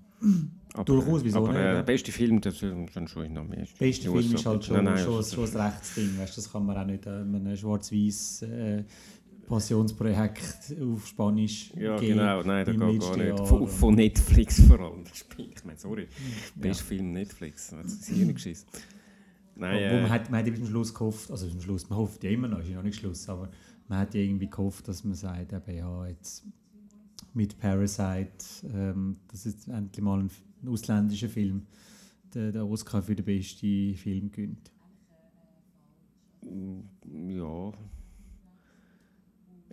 Aber, 0.72 0.84
Durchaus, 0.84 1.22
wieso 1.22 1.38
aber 1.38 1.48
nicht, 1.52 1.60
äh, 1.60 1.72
der 1.74 1.82
beste 1.84 2.10
Film, 2.10 2.40
das 2.40 2.54
ist 2.54 2.64
dann 2.96 3.06
schon 3.06 3.32
noch 3.32 3.46
mehr. 3.46 3.58
Der 3.64 3.86
beste 3.86 4.10
Film 4.10 4.34
ist 4.34 4.46
halt 4.46 4.64
schon, 4.64 4.76
Nein, 4.76 4.84
nein, 4.94 5.04
schon, 5.04 5.16
das- 5.18 5.32
schon 5.34 5.44
ein 5.50 5.56
Rechtsding. 5.56 6.18
Weißt, 6.18 6.36
das 6.38 6.50
kann 6.50 6.64
man 6.66 6.76
auch 6.78 6.86
nicht 6.86 7.06
äh, 7.06 7.10
einem 7.10 7.54
schwarz-weiß 7.56 8.42
äh, 8.42 8.84
Passionsprojekt 9.46 10.74
auf 10.80 11.06
Spanisch 11.06 11.72
Ja, 11.76 11.96
geben. 11.96 12.18
genau, 12.18 12.42
nein, 12.42 12.64
das 12.64 12.74
geht 12.74 13.00
gar 13.00 13.16
nicht. 13.16 13.48
Von, 13.48 13.68
von 13.68 13.94
Netflix 13.94 14.62
vor 14.66 14.80
allem. 14.80 15.04
Ich 15.38 15.64
meine, 15.64 15.78
sorry. 15.78 16.02
Ja. 16.02 16.08
Bester 16.56 16.84
Film 16.84 17.12
Netflix. 17.12 17.70
Das 17.70 17.86
ist 17.86 18.06
hier 18.08 18.26
nicht 18.26 18.36
geschissen. 18.36 18.68
Nein, 19.56 19.76
Wo 19.76 19.96
äh, 19.96 20.02
man, 20.02 20.10
hat, 20.10 20.30
man 20.30 20.44
hat 20.44 20.58
am 20.58 20.66
Schluss 20.66 20.92
gehofft, 20.92 21.30
also 21.30 21.46
am 21.46 21.60
Schluss, 21.60 21.88
man 21.88 21.98
hofft 21.98 22.24
ja 22.24 22.30
immer 22.30 22.48
noch, 22.48 22.58
ist 22.58 22.68
ja 22.68 22.76
noch 22.76 22.82
nicht 22.82 22.98
Schluss, 22.98 23.28
aber 23.28 23.50
man 23.88 23.98
hat 24.00 24.14
ja 24.14 24.20
irgendwie 24.20 24.48
gehofft, 24.50 24.88
dass 24.88 25.04
man 25.04 25.14
sagt, 25.14 25.52
eben, 25.52 25.76
ja, 25.76 26.06
jetzt 26.08 26.44
mit 27.34 27.58
Parasite, 27.58 28.44
ähm, 28.72 29.16
das 29.28 29.46
ist 29.46 29.68
endlich 29.68 30.02
mal 30.02 30.20
ein, 30.20 30.30
ein 30.62 30.68
ausländischer 30.68 31.28
Film, 31.28 31.66
der, 32.34 32.50
der 32.52 32.66
Oscar 32.66 33.02
für 33.02 33.14
den 33.14 33.24
besten 33.24 33.94
Film 33.94 34.30
gönnt. 34.32 34.72
Ja. 36.42 37.72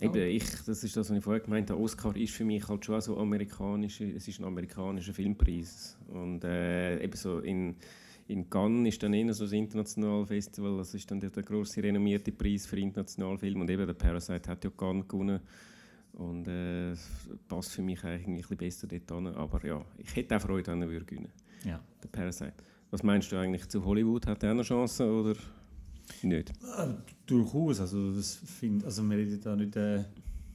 Eben, 0.02 0.28
ich, 0.28 0.44
das 0.66 0.84
ist 0.84 0.96
das, 0.96 1.10
was 1.10 1.16
ich 1.16 1.22
vorher 1.22 1.40
gemeint 1.40 1.70
habe. 1.70 1.80
Oscar 1.80 2.14
ist 2.16 2.34
für 2.34 2.44
mich 2.44 2.66
halt 2.68 2.84
schon 2.84 3.00
so 3.00 3.18
amerikanische, 3.18 4.04
es 4.04 4.26
ist 4.26 4.40
ein 4.40 4.44
amerikanischer 4.44 5.14
Filmpreis. 5.14 5.96
Und 6.08 6.44
äh, 6.44 7.02
eben 7.02 7.16
so 7.16 7.38
in, 7.38 7.76
in 8.28 8.48
Cannes 8.50 8.94
ist 8.94 9.02
dann 9.02 9.14
eher 9.14 9.32
so 9.32 9.44
das 9.44 9.52
internationale 9.52 10.26
Festival, 10.26 10.78
das 10.78 10.94
ist 10.94 11.10
dann 11.10 11.20
der, 11.20 11.30
der 11.30 11.42
grosse 11.42 11.82
renommierte 11.82 12.32
Preis 12.32 12.66
für 12.66 12.78
internationale 12.78 13.38
Filme. 13.38 13.60
Und 13.60 13.70
eben 13.70 13.86
der 13.86 13.94
Parasite 13.94 14.50
hat 14.50 14.64
ja 14.64 14.70
Cannes 14.70 15.06
gewonnen. 15.06 15.40
Und 16.14 16.46
äh, 16.46 16.94
passt 17.48 17.72
für 17.72 17.82
mich 17.82 18.04
eigentlich 18.04 18.44
ein 18.50 18.56
bisschen 18.56 18.56
besser 18.56 18.86
dort 18.86 19.12
an. 19.12 19.26
Aber 19.28 19.64
ja, 19.64 19.82
ich 19.96 20.14
hätte 20.14 20.36
auch 20.36 20.40
Freude, 20.40 20.70
wenn 20.70 20.82
er 20.82 20.90
würde 20.90 21.06
gewinnen 21.06 21.32
Ja. 21.64 21.80
Der 22.02 22.08
Parasite. 22.08 22.54
Was 22.90 23.02
meinst 23.02 23.32
du 23.32 23.36
eigentlich 23.36 23.66
zu 23.68 23.82
Hollywood? 23.84 24.26
Hat 24.26 24.42
er 24.42 24.50
auch 24.50 24.54
eine 24.54 24.62
Chance 24.62 25.10
oder 25.10 25.34
nicht? 26.22 26.50
Äh, 26.50 26.86
durchaus, 27.26 27.80
also 27.80 28.12
das 28.12 28.34
find, 28.36 28.84
also 28.84 29.02
wir 29.02 29.16
reden 29.16 29.40
da 29.40 29.56
nicht, 29.56 29.76
äh, 29.76 30.04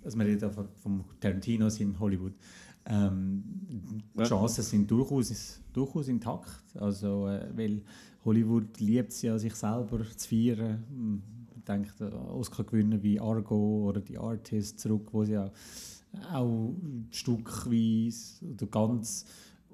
also 0.04 0.18
wir 0.18 0.26
reden 0.26 0.40
da 0.40 0.50
vom 0.82 1.04
Tarantino 1.20 1.68
in 1.80 2.00
Hollywood. 2.00 2.34
Ähm, 2.86 3.44
die 3.70 4.20
Ja. 4.20 4.24
Chancen 4.26 4.64
sind 4.64 4.90
durchaus, 4.90 5.60
durchaus 5.74 6.08
intakt, 6.08 6.64
also 6.76 7.28
äh, 7.28 7.48
weil 7.56 7.82
Hollywood 8.24 8.80
liebt 8.80 9.12
es 9.12 9.22
ja, 9.22 9.38
sich 9.38 9.56
selber 9.56 10.00
zu 10.16 10.28
feiern. 10.30 10.84
Hm, 10.90 11.22
Ich 11.58 11.64
denke, 11.66 11.92
der 12.00 12.14
Oscar 12.34 12.64
gewinnen 12.64 13.04
wie 13.04 13.20
Argo 13.20 13.90
oder 13.90 14.00
die 14.00 14.18
Artist 14.18 14.80
zurück, 14.80 15.10
wo 15.12 15.26
sie 15.26 15.38
auch, 15.38 15.52
auch 16.32 16.74
stückweise 17.12 18.46
oder 18.54 18.68
ganz 18.68 19.26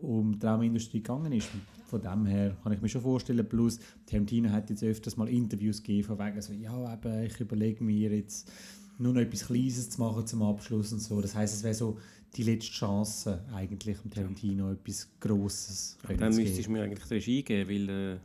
um 0.03 0.33
die 0.33 0.39
Traumindustrie 0.39 0.99
gegangen 0.99 1.31
ist. 1.31 1.49
Von 1.85 2.01
dem 2.01 2.25
her 2.25 2.57
kann 2.63 2.73
ich 2.73 2.81
mir 2.81 2.89
schon 2.89 3.01
vorstellen, 3.01 3.47
plus 3.47 3.79
Tarantino 4.05 4.49
hat 4.49 4.69
jetzt 4.69 4.83
öfters 4.83 5.15
mal 5.15 5.29
Interviews 5.29 5.81
gegeben, 5.81 6.07
von 6.07 6.19
wegen 6.19 6.41
so, 6.41 6.53
ja, 6.53 6.93
eben, 6.93 7.23
ich 7.23 7.39
überlege 7.39 7.83
mir 7.83 8.09
jetzt 8.15 8.51
nur 8.97 9.13
noch 9.13 9.21
etwas 9.21 9.47
Kleines 9.47 9.89
zu 9.89 10.01
machen 10.01 10.25
zum 10.25 10.41
Abschluss 10.43 10.91
und 10.93 10.99
so. 10.99 11.21
Das 11.21 11.35
heißt, 11.35 11.53
es 11.55 11.63
wäre 11.63 11.73
so 11.73 11.97
die 12.35 12.43
letzte 12.43 12.71
Chance 12.71 13.43
eigentlich, 13.53 13.97
dem 13.99 14.11
Tarantino 14.11 14.71
etwas 14.71 15.07
Grosses 15.19 15.97
Aber 15.99 16.07
können 16.09 16.19
dann 16.19 16.33
zu 16.33 16.41
müsstest 16.41 16.67
du 16.67 16.71
mir 16.71 16.83
eigentlich 16.83 17.07
die 17.07 17.13
Regie 17.13 17.43
geben, 17.43 17.69
weil. 17.69 17.89
Äh, 17.89 18.17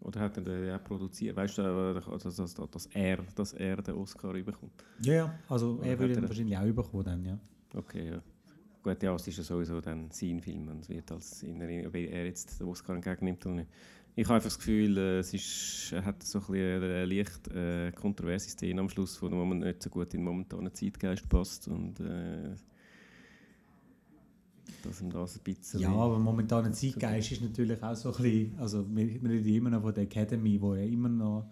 oder 0.00 0.20
hat 0.20 0.36
er 0.38 0.76
auch 0.76 0.84
produziert? 0.84 1.34
Weißt 1.34 1.58
du, 1.58 1.62
äh, 1.62 2.18
dass, 2.18 2.36
dass, 2.36 2.54
dass, 2.54 2.86
er, 2.86 3.18
dass 3.34 3.52
er 3.52 3.82
den 3.82 3.94
Oscar 3.96 4.32
bekommt? 4.32 4.84
Ja, 5.02 5.12
ja, 5.12 5.38
also 5.48 5.80
er 5.82 5.98
würde 5.98 6.14
ihn 6.14 6.22
wahrscheinlich 6.22 6.56
auch 6.56 6.72
bekommen 6.72 7.04
dann, 7.04 7.24
ja. 7.24 7.38
Okay, 7.74 8.10
ja. 8.10 8.22
Gut, 8.88 9.02
ja, 9.02 9.14
es 9.14 9.28
ist 9.28 9.36
ja 9.36 9.44
sowieso 9.44 9.82
dann 9.82 10.10
sein 10.10 10.40
Film 10.40 10.68
und 10.68 10.88
wird 10.88 11.12
als 11.12 11.42
in 11.42 11.60
Erinnerung, 11.60 11.88
ob 11.88 11.94
er 11.96 12.24
jetzt 12.24 12.58
den 12.58 12.68
Oscar 12.68 12.94
entgegennimmt 12.94 13.44
oder 13.44 13.56
nicht. 13.56 13.68
Ich 14.16 14.24
habe 14.24 14.36
einfach 14.36 14.48
das 14.48 14.56
Gefühl, 14.56 14.96
äh, 14.96 15.18
es 15.18 15.34
ist, 15.34 15.92
er 15.92 16.06
hat 16.06 16.22
so 16.22 16.38
ein 16.38 16.46
bisschen 16.46 16.82
eine 16.82 17.04
leicht 17.04 17.48
äh, 17.48 17.92
kontroverse 17.92 18.48
Szene 18.48 18.80
am 18.80 18.88
Schluss, 18.88 19.20
die 19.20 19.28
moment 19.28 19.60
nicht 19.60 19.82
so 19.82 19.90
gut 19.90 20.14
in 20.14 20.20
den 20.20 20.24
momentanen 20.24 20.74
Zeitgeist 20.74 21.28
passt 21.28 21.68
und 21.68 22.00
äh, 22.00 22.54
dass 24.82 25.02
ihm 25.02 25.10
das 25.10 25.36
ein 25.36 25.42
bisschen... 25.44 25.80
Ja, 25.80 25.90
aber 25.90 26.18
momentan 26.18 26.64
ein 26.64 26.72
Zeitgeist 26.72 27.32
ist 27.32 27.42
natürlich 27.42 27.82
auch 27.82 27.94
so 27.94 28.08
ein 28.08 28.22
bisschen, 28.22 28.58
also 28.58 28.86
wir, 28.88 29.22
wir 29.22 29.30
reden 29.30 29.54
immer 29.54 29.70
noch 29.70 29.82
von 29.82 29.92
der 29.92 30.04
Academy, 30.04 30.58
wo 30.58 30.74
ja 30.74 30.84
immer 30.84 31.10
noch 31.10 31.44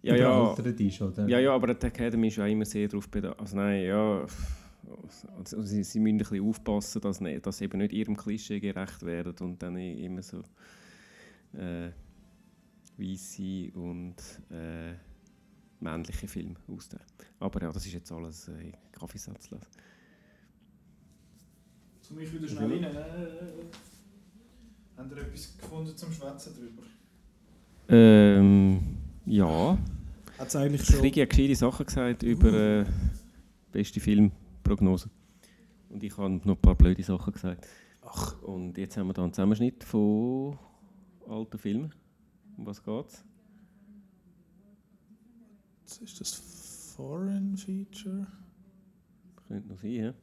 Ja, 0.00 0.16
ja. 0.16 0.54
ist, 0.54 1.02
oder? 1.02 1.28
Ja, 1.28 1.38
ja, 1.38 1.54
aber 1.54 1.74
die 1.74 1.86
Academy 1.86 2.28
ist 2.28 2.36
ja 2.36 2.46
immer 2.46 2.64
sehr 2.64 2.88
darauf 2.88 3.06
bedacht. 3.10 3.38
Also 3.38 3.56
nein, 3.56 3.84
ja. 3.84 4.26
Also, 5.38 5.62
sie, 5.62 5.82
sie 5.84 6.00
müssen 6.00 6.14
ein 6.16 6.18
bisschen 6.18 6.46
aufpassen, 6.48 7.00
dass, 7.00 7.20
nicht, 7.20 7.46
dass 7.46 7.58
sie 7.58 7.64
eben 7.64 7.78
nicht 7.78 7.92
ihrem 7.92 8.16
Klischee 8.16 8.60
gerecht 8.60 9.02
werden 9.02 9.34
und 9.40 9.62
dann 9.62 9.76
immer 9.76 10.22
so 10.22 10.42
äh, 11.54 11.90
weisse 12.96 13.70
und 13.74 14.16
äh, 14.50 14.94
männliche 15.80 16.28
Filme 16.28 16.56
austeilen. 16.68 17.04
Aber 17.38 17.62
ja, 17.62 17.72
das 17.72 17.86
ist 17.86 17.92
jetzt 17.92 18.12
alles 18.12 18.48
äh, 18.48 18.72
Kaffeesatzlass. 18.92 19.62
Zu 22.02 22.14
mich 22.14 22.32
wieder 22.32 22.48
schnell 22.48 22.72
rein. 22.84 22.84
Äh, 22.84 22.96
Habt 24.96 25.12
ihr 25.12 25.18
etwas 25.18 25.56
gefunden 25.56 25.96
zum 25.96 26.12
Schwätzen 26.12 26.54
drüber? 26.54 26.82
Ähm, 27.88 28.80
ja. 29.24 29.78
Hat's 30.38 30.56
eigentlich 30.56 30.84
schon- 30.84 31.00
Krigi 31.00 31.20
hat 31.20 31.30
gescheite 31.30 31.56
Sachen 31.56 31.86
gesagt 31.86 32.22
über 32.22 32.52
äh, 32.52 32.84
beste 33.72 33.98
Filmprognose. 34.60 35.10
Und 35.88 36.02
ich 36.02 36.16
habe 36.16 36.30
noch 36.30 36.56
ein 36.56 36.60
paar 36.60 36.74
blöde 36.74 37.02
Sachen 37.02 37.32
gesagt. 37.32 37.66
Ach. 38.02 38.40
Und 38.42 38.78
jetzt 38.78 38.96
haben 38.96 39.08
wir 39.08 39.14
da 39.14 39.24
einen 39.24 39.32
Zusammenschnitt 39.32 39.84
von 39.84 40.58
alten 41.28 41.58
Filmen. 41.58 41.94
Um 42.56 42.66
was 42.66 42.82
geht's? 42.82 43.24
Ist 46.00 46.20
das 46.20 46.94
Foreign 46.96 47.56
Feature? 47.56 48.26
Könnte 49.48 49.68
noch 49.68 49.78
sein, 49.78 49.92
ja? 49.92 50.14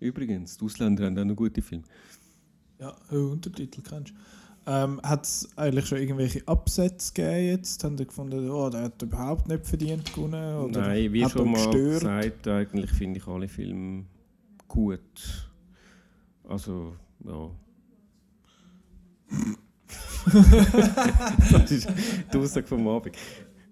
Übrigens, 0.00 0.58
die 0.58 0.64
Ausländer 0.64 1.06
haben 1.06 1.16
auch 1.18 1.24
noch 1.24 1.36
gute 1.36 1.62
Filme. 1.62 1.84
Ja, 2.80 2.90
Untertitel 3.10 3.82
kennst 3.82 4.10
du. 4.10 4.14
Ähm, 4.66 5.00
hat 5.02 5.24
es 5.24 5.48
eigentlich 5.56 5.86
schon 5.86 5.98
irgendwelche 5.98 6.46
Absätze 6.48 7.12
gegeben 7.12 7.46
jetzt? 7.48 7.84
Haben 7.84 7.96
die 7.96 8.06
gefunden, 8.06 8.50
oh, 8.50 8.70
der 8.70 8.84
hat 8.84 9.02
überhaupt 9.02 9.46
nicht 9.46 9.66
verdient 9.66 10.12
gewonnen? 10.14 10.56
Oder 10.56 10.80
Nein, 10.80 11.12
wie 11.12 11.28
schon 11.28 11.50
mal 11.50 11.64
gestört? 11.66 12.00
gesagt, 12.00 12.48
eigentlich 12.48 12.90
finde 12.90 13.20
ich 13.20 13.26
alle 13.26 13.46
Filme 13.48 14.04
gut. 14.66 15.50
Also, 16.48 16.96
ja. 17.24 17.50
das 21.52 21.70
ist 21.70 21.88
die 22.32 22.38
Aussage 22.38 22.66
vom 22.66 22.88
Abend. 22.88 23.16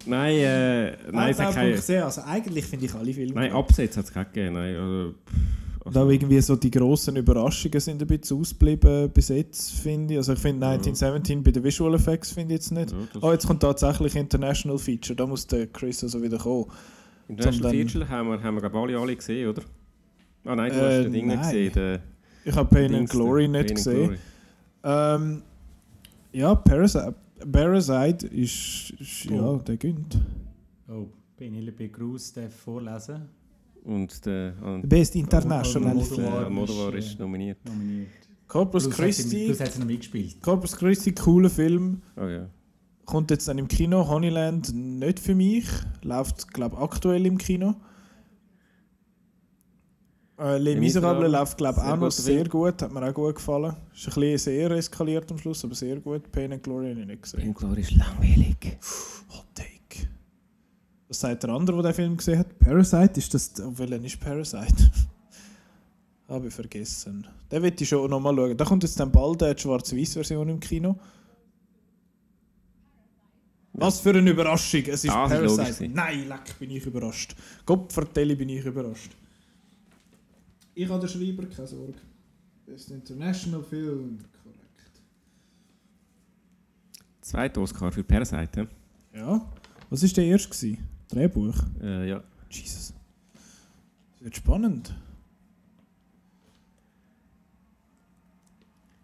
Nein, 0.04 0.34
äh, 0.36 0.96
nein, 1.10 1.30
es 1.30 1.38
hat 1.38 1.54
Nein, 1.54 1.80
keine... 1.80 2.04
Also 2.04 2.22
eigentlich 2.22 2.66
finde 2.66 2.86
ich 2.86 2.94
alle 2.94 3.14
Filme 3.14 3.34
Nein. 3.34 3.52
Absätze 3.52 3.98
hat 3.98 4.06
es 4.06 4.12
keine 4.12 4.26
gegeben. 4.26 4.54
Nein, 4.54 4.76
also, 4.76 5.14
Und 5.84 5.96
auch 5.96 6.08
irgendwie 6.08 6.40
so 6.40 6.54
die 6.56 6.70
grossen 6.70 7.16
Überraschungen 7.16 7.80
sind 7.80 8.00
ein 8.00 8.06
bisschen 8.06 8.38
ausgeblieben 8.38 9.10
bis 9.10 9.28
jetzt, 9.28 9.72
finde 9.72 10.14
ich. 10.14 10.18
Also 10.18 10.34
ich 10.34 10.38
finde 10.38 10.66
1917 10.66 11.42
bei 11.42 11.50
den 11.50 11.64
Visual 11.64 11.94
Effects 11.94 12.30
finde 12.32 12.54
ich 12.54 12.60
jetzt 12.60 12.70
nicht. 12.70 12.92
Ja, 12.92 12.98
oh, 13.20 13.32
jetzt 13.32 13.46
kommt 13.46 13.60
tatsächlich 13.62 14.14
International 14.14 14.78
Feature, 14.78 15.16
da 15.16 15.26
muss 15.26 15.46
der 15.46 15.66
Chris 15.66 16.02
also 16.04 16.22
wieder 16.22 16.38
kommen. 16.38 16.66
International 17.28 17.72
Feature 17.72 18.08
haben 18.08 18.28
wir, 18.28 18.42
haben 18.42 18.54
wir 18.56 18.60
glaube 18.60 18.78
alle, 18.78 18.98
alle 18.98 19.16
gesehen, 19.16 19.48
oder? 19.48 19.62
Ah 20.44 20.54
nein, 20.54 20.70
du 20.72 20.76
Äh, 20.78 20.80
hast 20.98 21.04
den 21.04 21.12
Ding 21.12 21.26
nicht 21.26 21.42
gesehen. 21.42 21.72
Den, 21.72 21.98
Ich 22.44 22.54
habe 22.54 22.68
Pain 22.68 22.94
and 22.94 23.10
Glory 23.10 23.48
nicht 23.48 23.66
Pain 23.66 23.74
gesehen. 23.74 24.06
Glory. 24.06 24.18
Ähm, 24.84 25.42
ja, 26.32 26.54
Parasite, 26.54 27.14
Parasite 27.50 28.26
ist, 28.28 28.90
ist 29.00 29.24
ja, 29.24 29.40
Oh. 29.42 29.56
der 29.56 29.76
gönnt. 29.76 30.18
Oh, 30.88 31.06
Penelope 31.36 31.88
Cruz 31.88 32.32
darf 32.32 32.54
vorlesen. 32.54 33.22
Und 33.84 34.24
der, 34.26 34.54
und 34.62 34.88
Best 34.88 35.16
International 35.16 35.90
Almodovar 35.90 36.16
Film. 36.16 36.32
der 36.32 36.46
Almodovar 36.46 36.94
ist, 36.94 37.06
ist 37.06 37.18
nominiert. 37.18 37.58
nominiert. 37.64 38.08
Corpus 38.46 38.84
Plus 38.84 38.96
Christi, 38.96 39.46
Plus 39.46 39.60
hat 39.60 39.72
sie 39.72 39.80
noch 39.80 39.86
mitgespielt. 39.86 40.40
Corpus 40.42 40.76
Christi, 40.76 41.12
cooler 41.12 41.50
Film. 41.50 42.02
Oh 42.16 42.26
ja. 42.26 42.48
Kommt 43.06 43.30
jetzt 43.30 43.48
dann 43.48 43.58
im 43.58 43.66
Kino. 43.66 44.06
Honeyland 44.06 44.72
nicht 44.74 45.18
für 45.18 45.34
mich. 45.34 45.66
Läuft, 46.02 46.52
glaube 46.52 46.76
ich, 46.76 46.82
aktuell 46.82 47.26
im 47.26 47.38
Kino. 47.38 47.74
Äh, 50.38 50.58
Les 50.58 50.74
Les 50.74 50.80
Miserables 50.80 51.30
läuft, 51.30 51.56
glaube 51.56 51.80
ich, 51.80 51.90
auch 51.90 51.96
noch 51.96 52.10
sehr 52.10 52.48
gut. 52.48 52.80
Hat 52.82 52.92
mir 52.92 53.02
auch 53.08 53.14
gut 53.14 53.34
gefallen. 53.36 53.74
Ist 53.94 54.08
ein 54.08 54.14
bisschen 54.14 54.38
sehr 54.38 54.70
eskaliert 54.72 55.30
am 55.30 55.38
Schluss, 55.38 55.64
aber 55.64 55.74
sehr 55.74 55.96
gut. 56.00 56.30
Pain 56.30 56.52
and 56.52 56.62
Glory 56.62 56.90
habe 56.90 57.00
ich 57.00 57.06
nicht 57.06 57.22
gesehen. 57.22 57.40
Pain 57.40 57.48
and 57.48 57.58
Glory 57.58 57.80
ist 57.80 57.92
langweilig. 57.92 58.78
Hot 59.30 59.46
Take. 59.54 59.71
Was 61.12 61.20
sagt 61.20 61.42
der 61.42 61.50
andere, 61.50 61.82
der 61.82 61.92
den 61.92 61.94
Film 61.94 62.16
gesehen 62.16 62.38
hat? 62.38 62.58
Parasite? 62.58 63.20
Ist 63.20 63.34
das. 63.34 63.52
Oh, 63.60 63.70
welcher 63.76 64.02
ist 64.02 64.18
Parasite? 64.18 64.90
Habe 66.28 66.48
ich 66.48 66.54
vergessen. 66.54 67.26
Den 67.50 67.62
will 67.62 67.74
ich 67.78 67.86
schon 67.86 68.08
nochmal 68.08 68.34
schauen. 68.34 68.56
Da 68.56 68.64
kommt 68.64 68.82
jetzt 68.82 68.98
dann 68.98 69.12
bald 69.12 69.42
eine 69.42 69.58
Schwarz-Weiß-Version 69.58 70.48
im 70.48 70.58
Kino. 70.58 70.98
Was 73.74 74.00
für 74.00 74.14
eine 74.14 74.30
Überraschung! 74.30 74.80
Es 74.86 75.04
ist 75.04 75.04
ist 75.04 75.14
logisch 75.14 75.28
Parasite. 75.36 75.62
gewesen. 75.64 75.92
Nein, 75.92 76.28
leck, 76.28 76.58
bin 76.58 76.70
ich 76.70 76.86
überrascht. 76.86 77.36
Gott 77.66 77.92
vertelle, 77.92 78.34
bin 78.34 78.48
ich 78.48 78.64
überrascht. 78.64 79.10
Ich 80.74 80.88
habe 80.88 81.06
den 81.06 81.10
Schreiber, 81.10 81.44
keine 81.44 81.68
Sorge. 81.68 81.98
Best 82.64 82.90
International 82.90 83.62
Film. 83.62 84.18
Korrekt. 84.42 85.02
Zweiter 87.20 87.60
Oscar 87.60 87.92
für 87.92 88.02
Parasite. 88.02 88.66
Ja. 89.14 89.46
Was 89.90 90.02
war 90.02 90.08
der 90.08 90.24
erste? 90.24 90.48
gewesen? 90.48 90.91
Drehbuch? 91.12 91.54
Äh, 91.82 92.08
ja. 92.08 92.22
Jesus. 92.50 92.94
Das 94.14 94.24
wird 94.24 94.36
spannend. 94.36 94.94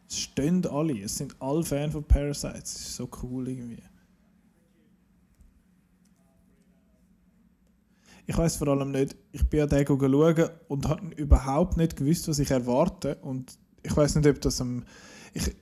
Es 0.09 0.19
stehen 0.19 0.65
alle, 0.67 1.03
es 1.03 1.19
sind 1.19 1.37
alle 1.41 1.63
Fans 1.63 1.93
von 1.93 2.05
Parasite. 2.05 2.61
Es 2.63 2.75
ist 2.75 2.97
so 2.97 3.09
cool 3.23 3.49
irgendwie. 3.49 3.83
Ich 8.27 8.37
weiß 8.37 8.57
vor 8.57 8.69
allem 8.69 8.93
nicht, 8.93 9.17
ich 9.33 9.47
bin 9.49 9.63
an 9.63 9.69
den 9.69 9.87
schauen 9.87 10.51
und 10.69 10.89
habe 10.89 11.15
überhaupt 11.15 11.77
nicht 11.77 11.97
gewusst, 11.97 12.29
was 12.29 12.39
ich 12.39 12.51
erwarte. 12.51 13.17
Und 13.17 13.59
ich 13.83 13.95
weiß 13.95 14.17
nicht, 14.17 14.27
ob 14.27 14.41
das 14.41 14.61
am. 14.61 14.85
Ich, 15.35 15.47
ich, 15.47 15.55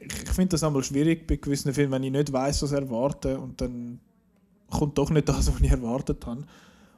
ich 0.00 0.28
finde 0.30 0.50
das 0.50 0.64
einmal 0.64 0.84
schwierig 0.84 1.26
bei 1.26 1.36
gewissen 1.36 1.74
Filmen, 1.74 1.92
wenn 1.92 2.04
ich 2.04 2.12
nicht 2.12 2.32
weiß, 2.32 2.62
was 2.62 2.72
ich 2.72 2.78
erwarte 2.78 3.38
und 3.38 3.60
dann 3.60 4.00
kommt 4.70 4.96
doch 4.98 5.10
nicht 5.10 5.28
das, 5.28 5.46
was 5.52 5.60
ich 5.60 5.70
erwartet 5.70 6.24
habe. 6.26 6.44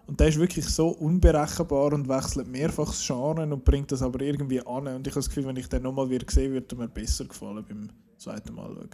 Und 0.06 0.18
der 0.18 0.28
ist 0.28 0.38
wirklich 0.40 0.66
so 0.68 0.88
unberechenbar 0.88 1.92
und 1.92 2.08
wechselt 2.08 2.48
mehrfach 2.48 2.86
das 2.86 3.06
Genre 3.06 3.42
und 3.42 3.64
bringt 3.64 3.92
das 3.92 4.02
aber 4.02 4.20
irgendwie 4.22 4.60
an. 4.66 4.88
Und 4.88 5.06
ich 5.06 5.12
habe 5.12 5.20
das 5.20 5.28
Gefühl, 5.28 5.46
wenn 5.46 5.56
ich 5.56 5.68
den 5.68 5.82
nochmal 5.84 6.10
wieder 6.10 6.26
sehe, 6.28 6.50
würde 6.50 6.66
er 6.74 6.78
mir 6.78 6.88
besser 6.88 7.26
gefallen 7.26 7.64
beim 7.68 7.88
zweiten 8.16 8.54
Mal 8.54 8.74
schauen. 8.74 8.88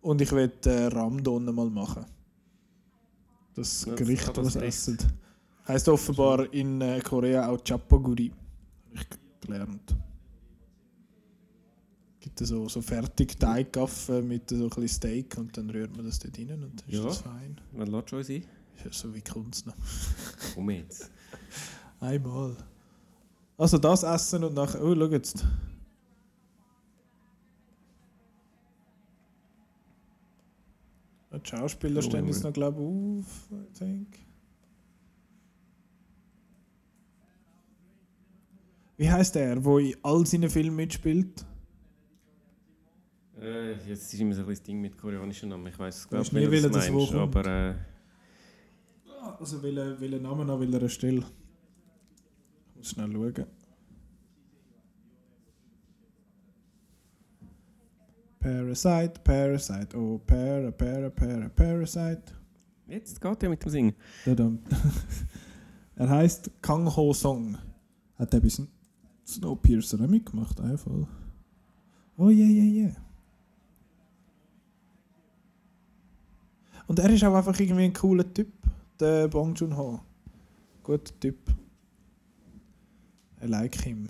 Und 0.00 0.22
ich 0.22 0.32
will 0.32 0.50
äh, 0.64 0.86
Ramdon 0.86 1.44
mal 1.54 1.68
machen. 1.68 2.06
Das 3.54 3.84
Das- 3.84 3.96
Gericht, 3.96 4.28
das 4.28 4.46
was 4.46 4.54
Gericht. 4.54 4.68
essen. 4.68 4.98
Heißt 5.68 5.88
offenbar 5.90 6.50
in 6.54 6.80
äh, 6.80 7.00
Korea 7.00 7.48
auch 7.50 7.58
Chapaguri. 7.62 8.32
Habe 8.88 8.94
ich 9.00 9.46
gelernt. 9.46 9.94
Gibt 12.20 12.40
es 12.40 12.50
so, 12.50 12.68
so 12.68 12.82
fertig 12.82 13.38
Teiggaffen 13.38 14.28
mit 14.28 14.50
so 14.50 14.56
ein 14.56 14.68
bisschen 14.68 14.88
Steak 14.88 15.38
und 15.38 15.56
dann 15.56 15.70
rührt 15.70 15.96
man 15.96 16.04
das 16.04 16.18
dort 16.18 16.38
rein 16.38 16.50
und 16.52 16.80
dann 16.80 16.88
ist 16.88 16.94
Ja. 16.98 17.02
das 17.04 17.18
fein. 17.18 17.58
Wann 17.72 17.88
lässt 17.90 18.10
schon 18.10 18.22
sein? 18.22 18.44
Ja, 18.84 18.92
so 18.92 19.14
wie 19.14 19.22
Kunst 19.22 19.66
noch. 19.66 19.74
Komm 20.54 20.70
jetzt. 20.70 21.10
Einmal. 21.98 22.56
Also 23.56 23.78
das 23.78 24.02
essen 24.02 24.44
und 24.44 24.54
nachher. 24.54 24.82
Oh, 24.82 24.94
schau 24.94 25.06
jetzt. 25.06 25.44
Die 31.32 31.48
Schauspieler 31.48 32.02
stehen 32.02 32.26
jetzt 32.26 32.42
noch, 32.42 32.52
glaube 32.52 32.80
ich, 32.82 32.88
auf. 32.88 33.48
I 33.52 33.78
think. 33.78 34.08
Wie 38.96 39.10
heißt 39.10 39.34
der, 39.36 39.64
wo 39.64 39.78
in 39.78 39.94
all 40.02 40.26
seinen 40.26 40.50
Filmen 40.50 40.76
mitspielt? 40.76 41.46
Äh, 43.40 43.72
jetzt 43.88 44.12
ist 44.12 44.20
immer 44.20 44.34
so 44.34 44.42
ein 44.42 44.46
bisschen 44.46 44.60
das 44.60 44.62
Ding 44.64 44.80
mit 44.80 44.98
koreanischen 44.98 45.48
Namen. 45.48 45.66
Ich 45.68 45.78
weiß, 45.78 46.08
glaube 46.08 46.24
nie 46.34 46.40
ich, 46.44 46.50
wollen, 46.62 46.72
das 46.72 46.90
meinst, 46.90 47.12
kommt. 47.12 47.36
aber 47.36 47.46
äh, 47.46 47.74
Also 49.38 49.62
welchen 49.62 50.00
welchen 50.00 50.22
Namen 50.22 50.50
an 50.50 50.60
welcher 50.60 50.88
Stelle? 50.88 51.24
Ich 52.72 52.76
muss 52.76 52.90
schnell 52.90 53.10
schauen. 53.12 53.46
Parasite, 58.40 59.20
Parasite, 59.22 59.96
oh, 59.98 60.18
Para, 60.18 60.70
Para, 60.72 61.10
Para, 61.10 61.48
Parasite. 61.50 62.22
jetzt 62.88 63.20
geht 63.20 63.42
er 63.42 63.50
mit 63.50 63.62
dem 63.62 63.70
Singen. 63.70 63.94
Er 65.96 66.08
heißt 66.08 66.50
Kang 66.62 66.86
Ho 66.96 67.12
Song. 67.12 67.58
Hat 68.16 68.32
er 68.32 68.38
ein 68.40 68.42
bisschen 68.42 68.68
Snowpiercer 69.26 69.98
mitgemacht, 70.08 70.58
einfach. 70.58 71.06
Oh 72.16 72.30
yeah, 72.30 72.46
yeah, 72.48 72.64
yeah. 72.86 72.96
Und 76.90 76.98
er 76.98 77.08
ist 77.08 77.22
auch 77.22 77.34
einfach 77.36 77.56
irgendwie 77.60 77.84
ein 77.84 77.92
cooler 77.92 78.34
Typ, 78.34 78.52
der 78.98 79.28
Bong 79.28 79.54
Joon-ho. 79.54 80.00
Guter 80.82 81.20
Typ. 81.20 81.38
I 83.40 83.46
like 83.46 83.80
him. 83.80 84.08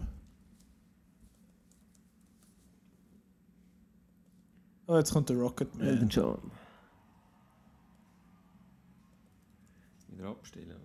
Oh, 4.87 4.97
jetzt 4.97 5.13
kommt 5.13 5.29
der 5.29 5.37
Rocket 5.37 5.75
Man. 5.75 5.89
Elton 5.89 6.09
John. 6.09 6.51
Wieder 10.09 10.31
abstellen. 10.31 10.81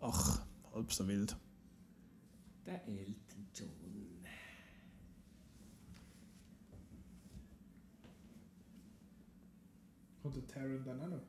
Ach, 0.00 0.40
halb 0.74 0.90
so 0.90 1.06
wild. 1.06 1.36
Der 2.64 2.88
Elton 2.88 3.19
Der 10.34 10.46
Taron 10.46 10.84
noch? 10.84 11.22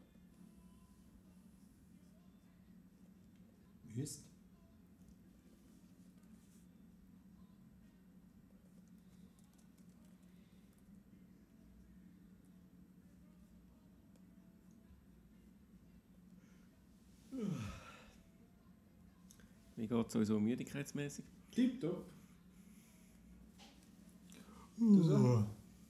Wüst. 3.96 4.24
Wie 19.76 19.88
geht 19.88 20.08
es 20.08 20.16
euch 20.16 20.28
so 20.28 20.40
müdigkeitsmäßig? 20.40 21.26
Tipptopp. 21.50 22.06
Du 24.78 25.02
so? 25.04 25.46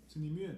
Sind 0.08 0.24
die 0.24 0.30
müde? 0.30 0.58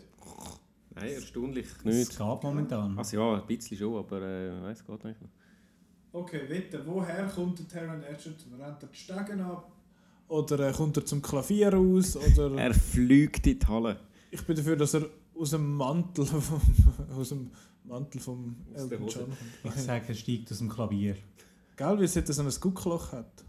Nein, 0.95 1.09
erstaunlich 1.13 1.65
Es 1.80 1.83
nicht. 1.83 2.09
geht 2.11 2.19
momentan. 2.43 2.97
Also 2.97 3.17
ja, 3.17 3.35
ein 3.41 3.47
bisschen 3.47 3.77
schon, 3.77 3.95
aber 3.97 4.22
äh, 4.22 4.72
es 4.72 4.85
geht 4.85 5.03
nicht. 5.03 5.19
Okay, 6.11 6.41
weiter. 6.49 6.85
Woher 6.85 7.25
kommt 7.27 7.57
der 7.59 7.67
Taron 7.67 8.03
Egerton? 8.03 8.61
Rennt 8.61 8.83
er 8.83 8.89
die 8.89 8.95
Stegen 8.95 9.41
ab? 9.41 9.72
Oder 10.27 10.69
äh, 10.69 10.72
kommt 10.73 10.95
er 10.97 11.05
zum 11.05 11.22
Klavier 11.22 11.73
raus? 11.73 12.15
Oder 12.15 12.55
Er 12.57 12.73
fliegt 12.73 13.45
in 13.47 13.59
die 13.59 13.65
Halle. 13.67 13.99
ich 14.31 14.41
bin 14.45 14.55
dafür, 14.55 14.75
dass 14.75 14.93
er 14.93 15.07
aus 15.35 15.49
dem 15.51 15.75
Mantel 15.75 16.25
vom, 16.25 16.61
aus 17.17 17.30
dem 17.30 17.49
Mantel 17.85 18.22
vom 18.22 18.55
Aus 18.75 18.81
Elton. 18.91 19.07
John 19.07 19.38
Ich 19.63 19.72
kommt. 19.72 19.80
sage, 19.80 20.05
er 20.09 20.13
steigt 20.13 20.51
aus 20.51 20.59
dem 20.59 20.69
Klavier. 20.69 21.15
Gell, 21.75 21.99
wie 21.99 22.03
es 22.03 22.13
jetzt 22.13 22.31
so 22.31 22.41
ein 22.43 22.49
Guckloch 22.61 23.11
hat. 23.11 23.43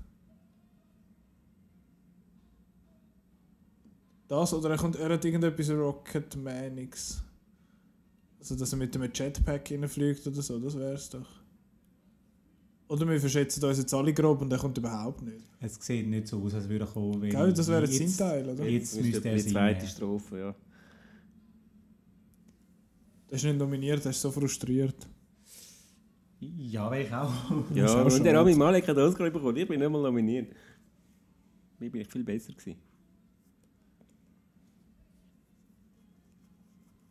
Das 4.29 4.55
oder 4.55 4.71
er, 4.71 4.77
kommt, 4.79 4.97
er 4.97 5.13
hat 5.13 5.25
irgendetwas 5.25 5.71
Rocketmanics. 5.71 7.23
Also, 8.45 8.57
dass 8.57 8.73
er 8.73 8.77
mit 8.77 8.95
einem 8.95 9.11
Jetpack 9.11 9.71
reinfliegt 9.71 10.27
oder 10.27 10.43
so, 10.43 10.59
das 10.59 10.79
wär's 10.79 11.09
doch. 11.09 11.27
Oder 12.89 13.09
wir 13.09 13.19
verschätzen 13.19 13.65
uns 13.65 13.79
jetzt 13.79 13.95
alle 13.95 14.13
grob 14.13 14.43
und 14.43 14.53
er 14.53 14.59
kommt 14.59 14.77
überhaupt 14.77 15.23
nicht. 15.23 15.47
Es 15.61 15.77
sieht 15.81 16.07
nicht 16.07 16.29
so 16.29 16.43
aus, 16.43 16.53
als 16.53 16.69
würde 16.69 16.85
er 16.85 16.91
kommen. 16.91 17.23
weil 17.23 17.31
Gell, 17.31 17.55
das 17.55 17.69
wäre 17.69 17.87
jetzt 17.87 18.19
sein 18.19 18.29
Teil, 18.29 18.47
oder? 18.51 18.65
Jetzt 18.67 18.97
Müsste 18.97 19.13
müsste 19.13 19.29
er 19.31 19.37
die 19.37 19.47
zweite. 19.47 19.87
Strophe, 19.87 20.39
ja. 20.39 20.55
Er 23.31 23.35
ist 23.35 23.45
nicht 23.45 23.57
nominiert, 23.57 24.05
er 24.05 24.11
ist 24.11 24.21
so 24.21 24.31
frustriert. 24.31 25.07
Ja, 26.41 26.91
wäre 26.91 27.05
ich 27.05 27.13
auch. 27.15 27.33
Ja, 27.75 28.03
und 28.03 28.25
der. 28.25 28.35
Rami 28.35 28.55
Malek 28.55 28.87
hat 28.87 28.99
Oscar 28.99 29.31
bekommen. 29.31 29.57
Ich 29.57 29.67
bin 29.67 29.81
nicht 29.81 29.91
mal 29.91 30.03
nominiert. 30.03 30.55
Ich 31.81 31.91
bin 31.91 32.03
echt 32.03 32.13
viel 32.13 32.25
besser 32.25 32.53
gewesen. 32.53 32.77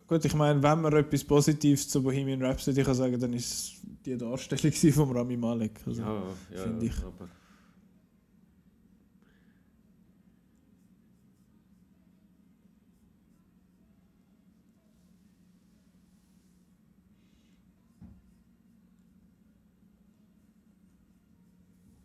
Gut, 0.08 0.26
ich 0.26 0.36
meine, 0.36 0.62
wenn 0.62 0.82
man 0.82 0.94
etwas 0.94 1.24
Positives 1.24 1.88
zu 1.88 2.04
Bohemian 2.04 2.42
Rhapsody 2.44 2.84
kann 2.84 2.94
sagen, 2.94 3.20
dann 3.20 3.34
ist 3.34 3.52
es 3.52 3.82
die 4.06 4.18
Darstellung 4.18 4.74
von 4.94 5.18
Rami 5.18 5.38
Malek. 5.38 5.80
Also, 5.88 6.02
Ja, 6.02 6.24
ja, 6.54 6.64
finde 6.64 6.86
ich. 6.86 6.98
aber... 7.04 7.30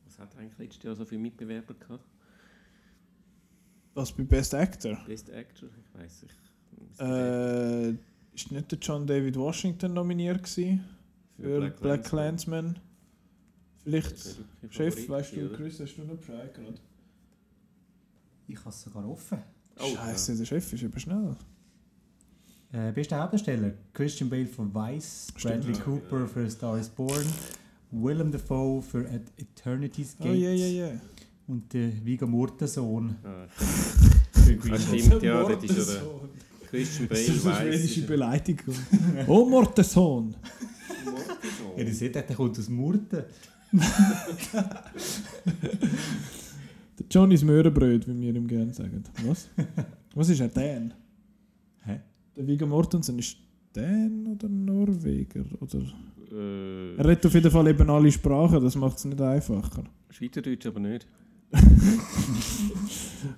Was 0.04 0.18
hat 0.18 0.36
eigentlich 0.36 0.58
letztes 0.58 0.82
Jahr 0.84 0.94
so 0.94 1.04
viele 1.04 1.20
Mitbewerber 1.20 1.74
gehabt? 1.74 2.04
Was 3.94 4.12
bei 4.12 4.22
Best 4.22 4.54
Actor? 4.54 4.96
Best 5.06 5.30
Actor? 5.30 5.68
Ich 5.84 6.00
weiß 6.00 6.22
nicht. 6.22 6.47
Äh, 7.00 7.90
ist 8.34 8.50
nicht 8.52 8.70
der 8.70 8.78
John 8.78 9.06
David 9.06 9.36
Washington 9.36 9.94
nominiert 9.94 10.42
gewesen 10.42 10.84
für, 11.36 11.58
Black 11.58 11.80
Black. 11.80 12.04
Klansman? 12.04 12.78
Vielleicht 13.84 14.16
Chef, 14.70 15.08
weißt 15.08 15.36
du? 15.36 15.48
Chris, 15.50 15.80
hast 15.80 15.96
du 15.96 16.02
noch 16.04 16.16
Bescheid 16.16 16.52
gerade? 16.54 16.74
Ich 18.46 18.58
habe 18.58 18.70
es 18.70 18.82
sogar 18.82 19.08
offen. 19.08 19.38
Oh, 19.78 19.94
Scheiße, 19.94 20.36
der 20.36 20.44
Chef 20.44 20.72
ist 20.72 20.82
eben 20.82 20.98
schnell. 21.00 21.36
Äh, 22.72 22.92
bester 22.92 23.18
Hauptdarsteller: 23.20 23.72
Christian 23.94 24.28
Bale 24.28 24.46
für 24.46 24.72
Vice, 24.74 25.28
Stimmt. 25.36 25.64
Bradley 25.64 25.72
Cooper 25.80 26.26
für 26.26 26.44
A 26.44 26.50
Star 26.50 26.78
is 26.78 26.88
Born, 26.88 27.24
Willem 27.90 28.30
Dafoe 28.30 28.82
für 28.82 29.08
At 29.08 29.22
Eternity's 29.38 30.16
Oh, 30.20 30.24
Gate 30.24 30.38
ja, 30.40 30.50
ja, 30.50 30.66
ja. 30.88 31.00
und 31.46 31.72
der 31.72 32.04
Viggo 32.04 32.26
Mortensohn 32.26 33.16
Ah, 33.24 33.46
für 34.32 34.56
Green 34.56 34.72
das 34.72 34.84
Book. 34.86 35.00
stimmt, 35.00 35.22
ja, 35.22 35.48
das 35.48 35.64
ist 35.64 35.78
ja 35.88 35.94
der 35.94 36.02
Christian 36.70 37.08
Bale 37.08 37.20
Das 37.26 37.34
ist 37.36 37.46
eine 37.46 37.72
schwedische 37.72 38.02
Beleidigung. 38.02 38.74
oh, 39.26 39.44
Mortensohn! 39.48 40.34
Ja, 41.76 41.82
ihr 41.84 41.94
seht, 41.94 42.14
der 42.14 42.22
kommt 42.24 42.58
aus 42.58 42.68
Murten. 42.68 43.24
Der 46.98 47.06
Johnny's 47.10 47.44
Möhrenbröt, 47.44 48.06
wie 48.08 48.20
wir 48.20 48.34
ihm 48.34 48.46
gerne 48.46 48.72
sagen. 48.74 49.04
Was? 49.24 49.48
Was 50.14 50.28
ist 50.30 50.40
er? 50.40 50.48
Dan? 50.48 50.92
Hä? 51.84 52.00
Der 52.36 52.46
Viggo 52.46 52.66
Mortensen 52.66 53.18
ist 53.18 53.36
Dan 53.72 54.26
oder 54.26 54.48
Norweger? 54.48 55.44
Oder? 55.60 55.78
Äh, 56.32 56.96
Er 56.96 57.04
redet 57.08 57.26
auf 57.26 57.34
jeden 57.34 57.50
Fall 57.50 57.68
eben 57.68 57.88
alle 57.88 58.10
Sprachen, 58.10 58.62
das 58.62 58.74
macht 58.74 58.98
es 58.98 59.04
nicht 59.04 59.20
einfacher. 59.20 59.84
Schweizerdeutsch 60.10 60.66
aber 60.66 60.80
nicht. 60.80 61.06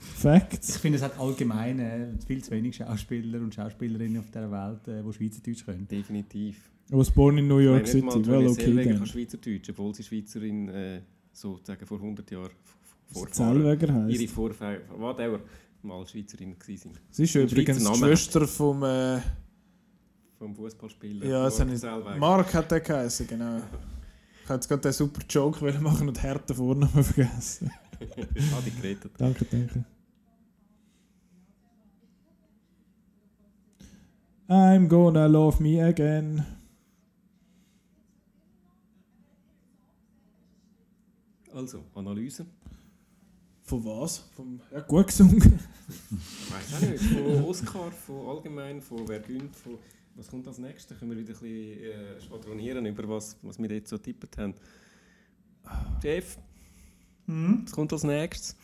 Facts. 0.00 0.76
Ich 0.76 0.76
finde, 0.81 0.97
es 0.99 1.05
hat 1.05 1.18
allgemein 1.18 1.78
äh, 1.78 2.09
viel 2.26 2.42
zu 2.42 2.50
wenig 2.50 2.76
Schauspieler 2.76 3.41
und 3.41 3.55
Schauspielerinnen 3.55 4.18
auf 4.18 4.26
dieser 4.31 4.50
Welt, 4.50 4.86
äh, 4.89 5.02
die 5.02 5.12
Schweizerdeutsch 5.12 5.65
können. 5.65 5.86
Definitiv. 5.89 6.57
I 6.91 6.94
was 6.97 7.10
born 7.10 7.39
in 7.39 7.47
New 7.49 7.59
York 7.59 7.86
Ich 7.86 7.94
meine, 7.94 8.05
nicht 8.07 8.12
City. 8.15 8.31
mal 8.31 8.41
Well, 8.41 8.49
okay 8.49 8.65
Zellweger 8.65 8.94
kann 8.94 9.07
Schweizerdeutsch, 9.07 9.70
obwohl 9.70 9.94
sie 9.94 10.02
Schweizerin 10.02 10.68
äh, 10.68 11.00
sozusagen 11.33 11.86
vor 11.86 11.99
100 11.99 12.31
Jahren 12.31 12.50
Vorfahren, 13.12 13.62
Zellweger 13.62 13.94
heisst. 13.94 14.20
ihre 14.20 14.28
Vorfahren, 14.33 14.81
whatever, 14.99 15.41
mal 15.83 16.07
Schweizerin 16.07 16.59
gewesen 16.59 16.92
sind. 16.94 17.00
Sie 17.10 17.25
ist 17.25 17.36
Ein 17.36 17.42
übrigens 17.42 17.78
die. 17.78 17.94
Schwester 17.99 18.47
vom. 18.47 18.83
Äh, 18.83 19.20
Vom 20.39 20.55
Fußballspieler. 20.57 21.26
ja, 21.26 21.44
das 21.44 21.59
Mark 21.59 21.60
habe 21.60 21.75
ich, 21.75 21.81
Zellweger. 21.81 22.17
Mark 22.18 22.55
hat 22.55 22.70
der 22.70 22.81
geheißen, 22.81 23.26
genau. 23.26 23.59
Ich 23.59 24.49
habe 24.49 24.55
jetzt 24.55 24.68
gerade 24.68 24.83
den 24.83 24.92
super 24.92 25.20
Joke 25.28 25.60
wollen 25.60 25.83
machen 25.83 26.09
und 26.09 26.20
härten 26.23 26.57
Vornamen 26.57 27.05
vergessen. 27.05 27.70
Schade 28.34 28.70
gerettet. 28.70 29.12
danke, 29.18 29.44
danke. 29.44 29.84
I'm 34.48 34.88
gonna 34.88 35.26
love 35.26 35.62
me 35.62 35.80
again. 35.80 36.44
Also, 41.54 41.84
Analyse. 41.94 42.46
Von 43.62 43.84
was? 43.84 44.18
Vom, 44.34 44.60
ja, 44.72 44.80
gut 44.80 45.06
gesungen. 45.06 45.60
Ich 45.88 46.52
weiß 46.52 46.74
auch 46.74 46.88
nicht. 46.88 47.04
Von 47.04 47.44
Oscar, 47.44 47.92
von 47.92 48.28
allgemein, 48.28 48.80
von 48.80 49.06
wer 49.06 49.20
gönnt, 49.20 49.54
von 49.54 49.78
was 50.16 50.28
kommt 50.28 50.46
als 50.48 50.58
nächstes? 50.58 50.86
Da 50.88 50.94
können 50.96 51.12
wir 51.12 51.18
wieder 51.18 51.32
ein 51.32 51.40
bisschen 51.40 51.82
äh, 51.82 52.20
schwadronieren 52.20 52.84
über 52.86 53.08
was, 53.08 53.36
was 53.42 53.58
wir 53.58 53.70
jetzt 53.70 53.90
so 53.90 53.98
tippt 53.98 54.36
haben. 54.38 54.54
Chef, 56.02 56.36
Hm? 57.31 57.62
was 57.65 57.73
kommt 57.73 57.92
als 57.92 58.02
nächstes? 58.05 58.57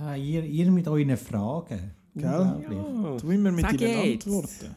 Ah, 0.00 0.14
ihr, 0.14 0.44
ihr 0.44 0.70
mit 0.70 0.86
euren 0.88 1.16
Fragen. 1.16 1.92
Gell? 2.14 2.24
Ja. 2.24 3.16
Du 3.16 3.30
immer 3.30 3.52
mit 3.52 3.60
Sag 3.64 3.78
deinen 3.78 4.04
jetzt. 4.10 4.26
Antworten. 4.26 4.74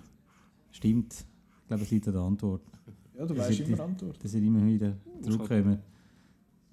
Stimmt. 0.72 1.14
Ich 1.62 1.68
glaube, 1.68 1.84
es 1.84 1.92
liegt 1.92 2.08
an 2.08 2.14
der 2.14 2.22
Antwort. 2.22 2.62
Ja, 3.18 3.26
du 3.26 3.34
Das 3.34 3.48
weißt 3.50 3.60
ist 3.60 3.68
immer 3.68 3.78
die- 3.78 3.82
Antworten. 3.84 4.20
dass 4.22 4.34
ihr 4.34 4.42
immer 4.44 4.66
wieder 4.66 4.94
zurückkommen. 5.22 5.80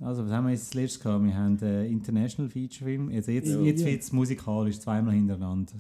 Also, 0.01 0.25
was 0.25 0.33
haben 0.33 0.45
wir 0.47 0.53
jetzt 0.53 0.67
als 0.67 0.75
letztes 0.75 1.01
gehabt? 1.03 1.25
Wir 1.25 1.35
haben 1.37 1.59
äh, 1.63 1.87
International 1.87 2.51
Feature 2.51 2.85
Film. 2.91 3.09
Also 3.11 3.33
jetzt 3.33 3.49
Ja. 3.49 3.61
jetzt 3.61 3.81
Ja. 3.81 3.87
wird 3.87 4.03
es 4.03 4.13
musikalisch 4.13 4.79
zweimal 4.81 5.15
hintereinander. 5.15 5.73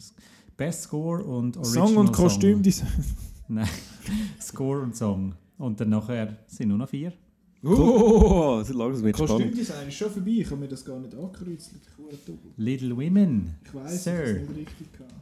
Best 0.56 0.82
Score 0.82 1.22
und 1.24 1.56
Original 1.56 1.88
Song 1.88 1.96
und. 1.96 2.12
Kostümdesign. 2.12 2.88
Nein, 3.48 3.68
Score 4.40 4.80
und 4.82 4.94
Song. 4.96 5.34
Und 5.56 5.80
dann 5.80 5.88
nachher 5.90 6.36
sind 6.46 6.68
nur 6.68 6.78
noch 6.78 6.88
vier. 6.88 7.12
Oh, 7.62 8.62
so 8.62 8.72
langsam 8.72 9.04
wird 9.04 9.16
spannend. 9.16 9.30
Kostümdesign 9.38 9.88
ist 9.88 9.94
schon 9.94 10.10
vorbei, 10.10 10.30
ich 10.30 10.46
habe 10.46 10.56
mir 10.56 10.68
das 10.68 10.84
gar 10.84 10.98
nicht 10.98 11.14
angekreuzt. 11.14 11.72
Little 12.56 12.96
Women. 12.96 13.54
Ich 13.64 13.74
weiss, 13.74 14.04
Sir. 14.04 14.12
ich 14.12 14.18
habe 14.20 14.30
es 14.40 14.48
nicht 14.48 14.58
richtig 14.58 14.92
gehabt. 14.92 15.14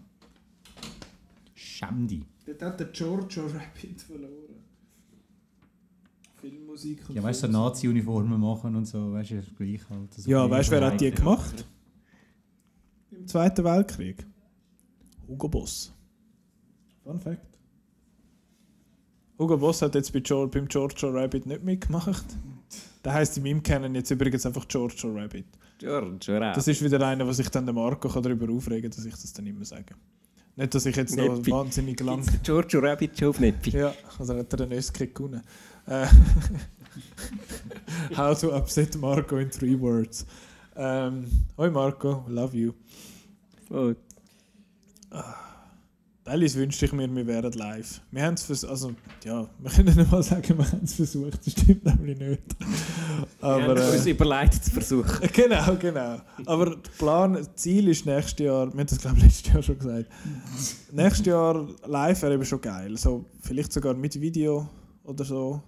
Shamdi. 1.54 2.24
Dort 2.46 2.62
hat 2.62 2.80
der 2.80 2.86
Giorgio 2.88 3.42
Rabbit 3.46 4.00
verloren. 4.02 4.32
Filmmusik 6.40 7.08
und 7.08 7.16
Ja, 7.16 7.22
weißt 7.24 7.42
du, 7.42 7.46
so 7.46 7.52
Filmmusik. 7.52 7.74
Nazi-Uniformen 7.74 8.40
machen 8.40 8.76
und 8.76 8.84
so, 8.84 9.12
weißt 9.12 9.30
du, 9.32 9.34
ist 9.38 9.56
gleich 9.56 9.80
halt. 9.90 10.14
So 10.14 10.30
Ja, 10.30 10.48
weißt 10.48 10.68
du, 10.68 10.72
wer 10.72 10.86
hat 10.86 11.00
die 11.00 11.10
gemacht? 11.10 11.64
Im 13.10 13.26
Zweiten 13.26 13.64
Weltkrieg. 13.64 14.24
Hugo 15.26 15.48
Boss. 15.48 15.92
Fun 17.02 17.18
Fact. 17.18 17.57
Hugo 19.38 19.56
Boss 19.56 19.82
hat 19.82 19.94
jetzt 19.94 20.12
bei 20.12 20.18
Gior- 20.20 20.48
beim 20.50 20.66
Giorgio 20.66 21.10
Rabbit 21.10 21.46
nicht 21.46 21.62
mitgemacht. 21.62 22.24
Der 23.04 23.12
heisst 23.14 23.36
in 23.36 23.44
meinem 23.44 23.62
Kennen 23.62 23.94
jetzt 23.94 24.10
übrigens 24.10 24.44
einfach 24.44 24.66
Giorgio 24.66 25.12
Rabbit. 25.14 25.46
George, 25.78 26.26
hör 26.26 26.50
auf. 26.50 26.56
Das 26.56 26.66
ist 26.66 26.82
wieder 26.82 27.00
einer, 27.06 27.24
wo 27.26 27.32
sich 27.32 27.48
dann 27.48 27.64
der 27.64 27.72
Marco 27.74 28.08
kann 28.08 28.22
darüber 28.22 28.52
aufregen 28.52 28.90
kann, 28.90 28.96
dass 28.96 29.04
ich 29.04 29.12
das 29.12 29.32
dann 29.32 29.46
immer 29.46 29.64
sage. 29.64 29.94
Nicht, 30.56 30.74
dass 30.74 30.86
ich 30.86 30.96
jetzt 30.96 31.16
noch 31.16 31.36
Neppi. 31.36 31.52
wahnsinnig 31.52 32.00
lang... 32.00 32.22
Gibt's 32.22 32.42
Giorgio 32.42 32.80
Rabbit 32.80 33.16
schon 33.16 33.28
auf 33.28 33.38
Neppi? 33.38 33.70
Ja, 33.70 33.94
also 34.18 34.34
hat 34.36 34.52
er 34.52 34.56
den 34.56 34.72
Öski 34.72 35.06
gewonnen. 35.06 35.40
Äh, 35.86 36.06
How 38.16 38.38
to 38.40 38.52
upset 38.56 38.96
Marco 38.96 39.36
in 39.36 39.50
three 39.50 39.78
words. 39.78 40.26
Ähm, 40.74 41.26
hoi 41.56 41.70
Marco, 41.70 42.24
love 42.28 42.56
you. 42.56 42.72
Oh, 43.70 43.94
Alice 46.28 46.56
wünschte 46.56 46.84
ich 46.84 46.92
mir, 46.92 47.14
wir 47.14 47.26
wären 47.26 47.52
live. 47.52 48.00
Wir 48.10 48.24
haben 48.24 48.34
es 48.34 48.42
versucht, 48.42 48.70
also 48.70 48.92
ja, 49.24 49.48
wir 49.58 49.70
können 49.70 49.96
nicht 49.96 50.10
mal 50.10 50.22
sagen, 50.22 50.58
wir 50.58 50.70
haben 50.70 50.84
es 50.84 50.94
versucht, 50.94 51.44
das 51.44 51.52
stimmt 51.52 51.84
nämlich 51.84 52.18
nicht. 52.18 52.42
wir 53.40 53.48
Aber, 53.48 53.80
haben 53.80 53.92
uns 53.92 54.06
äh, 54.06 54.10
überlegt 54.10 54.64
zu 54.64 54.70
versuchen. 54.70 55.28
genau, 55.32 55.76
genau. 55.76 56.20
Aber 56.44 56.76
der 56.76 56.90
Plan, 56.98 57.32
das 57.32 57.54
Ziel 57.56 57.88
ist 57.88 58.04
nächstes 58.06 58.44
Jahr, 58.44 58.66
wir 58.66 58.78
haben 58.78 58.86
das 58.86 58.98
glaube 58.98 59.16
ich 59.16 59.24
letztes 59.24 59.52
Jahr 59.52 59.62
schon 59.62 59.78
gesagt, 59.78 60.06
nächstes 60.92 61.26
Jahr 61.26 61.66
live 61.86 62.22
wäre 62.22 62.34
eben 62.34 62.44
schon 62.44 62.60
geil. 62.60 62.96
So, 62.96 63.24
vielleicht 63.40 63.72
sogar 63.72 63.94
mit 63.94 64.20
Video 64.20 64.68
oder 65.04 65.24
so. 65.24 65.62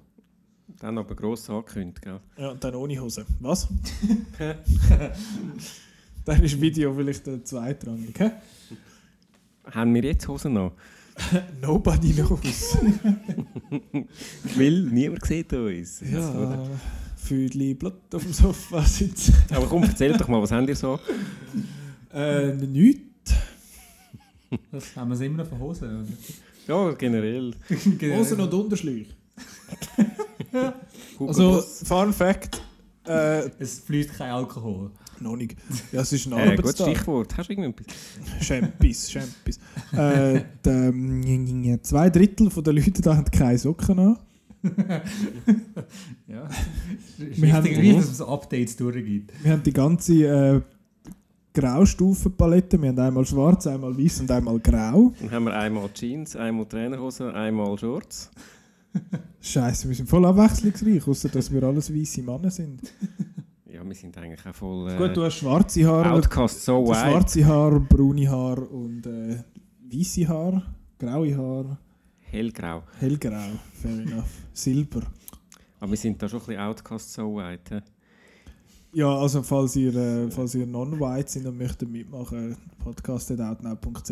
Dann 0.78 0.98
aber 0.98 1.14
gross 1.14 1.48
angekündigt, 1.50 2.02
gell? 2.02 2.20
Ja, 2.39 2.50
und 2.50 2.62
dann 2.62 2.74
ohne 2.74 3.00
Hose. 3.00 3.24
Was? 3.40 3.68
dann 6.24 6.42
ist 6.42 6.60
Video 6.60 6.94
vielleicht 6.94 7.26
der 7.26 7.44
zweitrangig. 7.44 8.18
hä? 8.18 8.30
Haben 9.73 9.94
wir 9.94 10.02
jetzt 10.02 10.26
Hosen 10.28 10.55
noch? 10.55 10.73
Nobody 11.60 12.12
knows. 12.15 12.78
Weil 14.57 14.81
niemand 14.84 15.24
sieht 15.26 15.52
uns. 15.52 16.00
ja, 16.00 16.65
Füdli 17.16 17.74
Blut 17.74 17.94
auf 18.15 18.23
dem 18.23 18.32
Sofa 18.32 18.82
sitzen. 18.82 19.34
Aber 19.50 19.66
komm, 19.66 19.82
erzähl 19.84 20.16
doch 20.16 20.28
mal, 20.28 20.40
was 20.40 20.50
habt 20.50 20.68
ihr 20.68 20.76
so? 20.76 20.99
Äh, 22.12 22.55
nichts. 22.55 23.34
Das 24.73 24.97
haben 24.97 25.10
wir 25.10 25.15
es 25.15 25.20
immer 25.20 25.42
noch 25.44 25.49
von 25.49 25.58
Hosen. 25.60 26.16
Ja, 26.66 26.90
generell. 26.99 27.52
Hosen 28.02 28.40
und 28.40 28.52
Unterschläge. 28.55 29.10
Hugo 31.18 31.28
Also. 31.28 31.60
Fun 31.60 32.12
Fact: 32.12 32.60
Äh, 33.07 33.50
Es 33.58 33.81
fließt 33.81 34.15
kein 34.15 34.31
Alkohol. 34.32 34.90
Noch 35.20 35.36
nicht. 35.36 35.57
Ja, 35.92 36.00
es 36.02 36.12
ist 36.12 36.26
ein 36.26 36.32
Äh, 36.32 36.57
gutes 36.57 36.58
Arbeitstag. 36.81 36.89
Stichwort. 36.89 37.36
Hast 37.36 37.49
du 37.49 37.52
irgendetwas? 37.52 37.86
Champis, 38.40 39.10
Champis. 39.10 39.60
äh, 39.92 40.40
die, 40.65 40.68
ähm, 40.70 41.78
zwei 41.82 42.10
Drittel 42.10 42.50
von 42.50 42.65
der 42.65 42.73
Leute 42.73 43.02
da 43.02 43.16
haben 43.16 43.31
keine 43.31 43.58
Socken 43.58 43.99
an. 43.99 44.18
Ja. 46.28 46.49
Wir 47.18 47.52
haben- 47.52 47.94
dass 47.97 48.10
es 48.10 48.18
so 48.18 48.26
Updates 48.28 48.76
durchgibt. 48.76 49.32
Wir 49.42 49.52
haben 49.52 49.62
die 49.62 49.73
ganze 49.73 50.15
äh, 50.24 50.60
Graustufenpalette. 51.55 52.81
Wir 52.81 52.90
haben 52.90 52.99
einmal 52.99 53.26
schwarz, 53.26 53.66
einmal 53.66 53.97
weiß 53.97 54.20
und 54.20 54.31
einmal 54.31 54.58
grau. 54.60 55.12
Dann 55.20 55.31
haben 55.31 55.44
wir 55.44 55.55
einmal 55.58 55.89
Jeans, 55.92 56.36
einmal 56.36 56.66
Trainerhosen, 56.66 57.31
einmal 57.31 57.76
Shorts. 57.78 58.31
Scheiße, 59.40 59.89
wir 59.89 59.94
sind 59.97 60.08
voll 60.08 60.24
abwechslungsreich, 60.26 61.07
außer 61.07 61.28
dass 61.28 61.50
wir 61.52 61.62
alles 61.62 61.92
weiße 61.94 62.23
Männer 62.23 62.50
sind. 62.50 62.81
Ja, 63.81 63.89
wir 63.89 63.94
sind 63.94 64.17
eigentlich 64.18 64.44
auch 64.47 64.55
voll. 64.55 64.91
Äh, 64.91 64.97
Gut, 64.99 65.17
du 65.17 65.25
hast 65.25 65.36
schwarze 65.36 65.86
Haare, 65.86 66.12
Outcast 66.12 66.65
so 66.65 66.84
wide. 66.84 66.97
schwarze 66.97 67.47
Haare, 67.47 67.81
braune 67.81 68.28
Haare 68.28 68.60
und 68.67 69.07
äh, 69.07 69.42
weiße 69.91 70.28
Haare, 70.28 70.62
graue 70.99 71.34
Haare, 71.34 71.78
Hellgrau. 72.20 72.83
hellgrau, 72.99 73.52
fair 73.73 73.91
enough, 73.92 74.28
silber. 74.52 75.00
Aber 75.78 75.92
wir 75.92 75.97
sind 75.97 76.20
da 76.23 76.28
schon 76.28 76.41
ein 76.41 76.47
bisschen 76.47 76.60
Outcast 76.60 77.12
so 77.15 77.36
wide. 77.36 77.60
hä? 77.70 77.81
Ja, 78.92 79.17
also 79.17 79.42
falls 79.42 79.76
ihr, 79.76 79.94
äh, 79.94 80.31
falls 80.31 80.55
ihr 80.55 80.67
non-white 80.67 81.31
sind 81.31 81.47
und 81.47 81.57
möchtet 81.57 81.89
mitmachen, 81.89 82.59
podcast.outnow.ch 82.84 84.10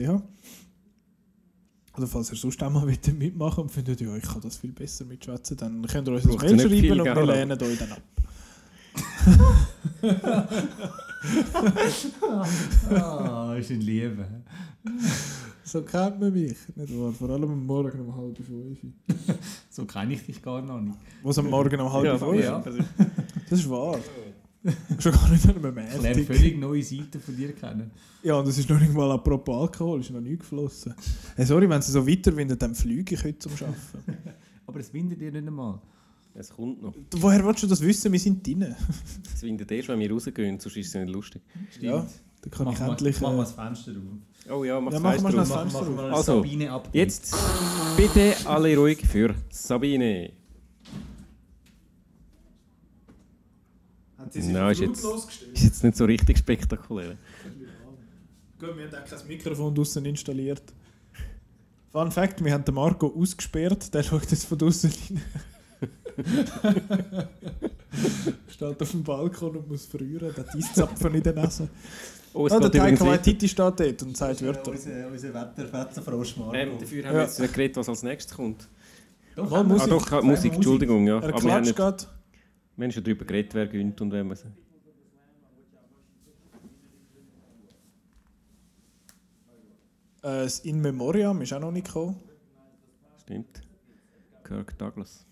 Oder 1.95 2.07
falls 2.07 2.31
ihr 2.31 2.37
sonst 2.39 2.63
auch 2.63 2.71
mal 2.71 2.87
mitmachen 2.87 3.65
und 3.65 3.71
findet, 3.71 4.01
ja, 4.01 4.17
ich 4.17 4.23
kann 4.23 4.41
das 4.41 4.57
viel 4.57 4.73
besser 4.73 5.05
mitschwätzen, 5.05 5.59
dann 5.59 5.83
könnt 5.87 6.09
ihr 6.09 6.15
uns 6.15 6.25
ein 6.25 6.31
Braucht 6.31 6.43
Mail 6.43 6.59
schreiben 6.59 7.01
und 7.01 7.17
wir 7.17 7.27
lehnen 7.27 7.63
euch 7.63 7.79
dann 7.79 7.93
ab. 7.93 8.03
Ah, 12.91 13.55
ist 13.59 13.71
ein 13.71 13.81
Liebe. 13.81 14.27
So 15.65 15.83
kennt 15.83 16.19
man 16.21 16.33
mich, 16.33 16.57
nicht 16.77 16.99
wahr? 16.99 17.13
Vor 17.13 17.31
allem 17.31 17.51
am 17.51 17.67
Morgen 17.67 18.01
um 18.01 18.17
halb 18.17 18.37
fünf. 18.39 18.79
So 19.71 19.85
kenne 19.85 20.15
ich 20.15 20.25
dich 20.25 20.41
gar 20.43 20.63
noch 20.63 20.81
nicht. 20.81 20.97
Was 21.23 21.39
am 21.39 21.51
Morgen 21.51 21.81
um 21.81 21.93
halb 21.93 22.05
Ja, 22.07 22.17
fünf? 22.19 22.43
ja. 22.43 22.63
Das 23.51 23.59
ist 23.61 23.69
wahr. 23.69 23.99
Schon 24.99 25.13
gar 25.13 25.29
nicht 25.31 25.45
mehr 25.63 25.75
Ich 25.95 26.03
lerne 26.03 26.25
völlig 26.25 26.59
neue 26.59 26.83
Seiten 26.83 27.21
von 27.21 27.37
dir 27.37 27.53
kennen. 27.53 27.91
Ja, 28.23 28.35
und 28.35 28.49
es 28.49 28.59
ist 28.59 28.69
noch 28.69 28.81
nicht 28.81 28.93
mal 28.93 29.11
apropos 29.13 29.63
Alkohol, 29.63 30.01
ist 30.01 30.11
noch 30.11 30.21
nie 30.21 30.37
geflossen. 30.37 30.95
Hey, 31.37 31.47
sorry, 31.47 31.69
wenn 31.69 31.81
sie 31.83 31.93
so 31.93 32.07
weiterwindet, 32.07 32.61
dann 32.61 32.75
fliege 32.75 33.15
ich 33.15 33.23
heute 33.25 33.39
zum 33.39 33.53
Arbeiten. 33.53 34.19
Aber 34.67 34.81
es 34.81 34.93
windet 34.93 35.21
dir 35.21 35.31
nicht 35.33 35.47
einmal. 35.47 35.81
Es 36.39 36.51
kommt 36.51 36.81
noch. 36.81 36.95
Woher 37.17 37.45
willst 37.45 37.65
du 37.65 37.67
das 37.67 37.81
wissen? 37.81 38.13
Wir 38.13 38.21
sind 38.21 38.47
drinnen. 38.47 38.77
Es 39.35 39.43
windet 39.43 39.71
erst, 39.73 39.89
wenn 39.89 39.99
wir 39.99 40.11
rausgehen, 40.11 40.61
sonst 40.61 40.77
ist 40.77 40.89
es 40.89 40.95
nicht 40.95 41.13
lustig. 41.13 41.43
Ja, 41.81 42.07
dann 42.43 42.51
kann 42.51 42.69
ich 42.69 42.79
Mach 42.79 42.89
endlich... 42.91 43.21
Mach 43.21 43.33
äh, 43.33 43.35
mal 43.35 43.43
das 43.43 43.53
Fenster 43.53 43.91
auf. 43.91 44.53
Oh 44.53 44.65
ja, 44.65 44.81
mach 44.81 44.93
Ja, 44.93 45.01
das 45.01 45.51
Fenster 45.51 45.81
auf. 45.81 45.99
Also, 45.99 46.37
Sabine-Update. 46.37 46.95
Jetzt 46.95 47.35
bitte 47.97 48.37
alle 48.45 48.77
ruhig 48.77 49.05
für 49.05 49.35
Sabine. 49.51 50.33
Hat 54.17 54.33
sie 54.33 54.39
ist 54.39 54.47
jetzt, 54.47 54.55
lautlos 54.55 55.27
gestellt? 55.27 55.53
ist 55.55 55.65
jetzt 55.65 55.85
nicht 55.85 55.97
so 55.97 56.05
richtig 56.05 56.39
spektakulär. 56.39 57.17
Gut, 58.61 58.77
wir 58.77 58.87
haben 58.87 58.95
auch 58.95 59.11
kein 59.11 59.27
Mikrofon 59.27 59.75
draussen 59.75 60.05
installiert. 60.05 60.63
Fun 61.91 62.13
Fact, 62.13 62.45
wir 62.45 62.53
haben 62.53 62.65
den 62.65 62.75
Marco 62.75 63.09
ausgesperrt, 63.09 63.93
der 63.93 64.05
schaut 64.05 64.31
jetzt 64.31 64.45
von 64.45 64.57
draussen 64.59 64.93
rein. 65.11 65.21
steht 68.49 68.83
auf 68.83 68.91
dem 68.91 69.03
Balkon 69.05 69.57
und 69.57 69.69
muss 69.69 69.87
frieren, 69.87 70.33
der 70.37 70.45
Eiszapfen 70.55 71.15
in 71.15 71.23
der 71.23 71.35
Nase. 71.35 71.69
Oh, 72.35 72.47
es 72.47 72.53
Ah, 72.53 72.61
der 72.61 72.71
Taika 72.71 73.01
weiter. 73.01 73.07
Waititi 73.07 73.49
steht 73.49 73.81
dort 73.81 74.03
und 74.03 74.17
sagt 74.17 74.43
Wörter. 74.43 74.71
Unser, 74.71 75.07
unser 75.09 75.35
Wetterfetzenfrosch 75.35 76.37
Marco. 76.37 76.55
Ähm, 76.55 76.79
dafür 76.79 77.05
haben 77.07 77.15
wir 77.17 77.23
jetzt 77.23 77.41
nicht 77.41 77.55
geredet, 77.55 77.77
was 77.77 77.89
als 77.89 78.03
nächstes 78.03 78.37
kommt. 78.37 78.69
Doch, 79.35 79.51
Mal 79.51 79.65
Musik. 79.65 79.87
Ah 79.87 79.91
doch, 79.91 80.11
wir 80.11 80.23
Musik, 80.23 80.55
Entschuldigung. 80.55 81.07
Ja. 81.07 81.19
Er 81.21 81.29
Aber 81.29 81.29
wir 81.29 81.33
haben, 81.35 81.41
klatscht 81.43 81.67
nicht, 81.67 81.77
gerade. 81.77 82.05
wir 82.77 82.85
haben 82.85 82.93
schon 82.93 83.05
darüber 83.05 83.25
geredet, 83.25 83.55
wer 83.55 83.67
gönnt 83.67 84.01
und 84.01 84.13
wenn 84.13 84.27
man 84.27 84.37
Äh, 90.23 90.23
das 90.23 90.61
In 90.61 90.81
Memoriam 90.81 91.41
ist 91.43 91.53
auch 91.53 91.61
noch 91.61 91.71
nicht 91.71 91.87
gekommen. 91.87 92.17
Stimmt. 93.23 93.63
Kirk 94.45 94.77
Douglas. 94.79 95.25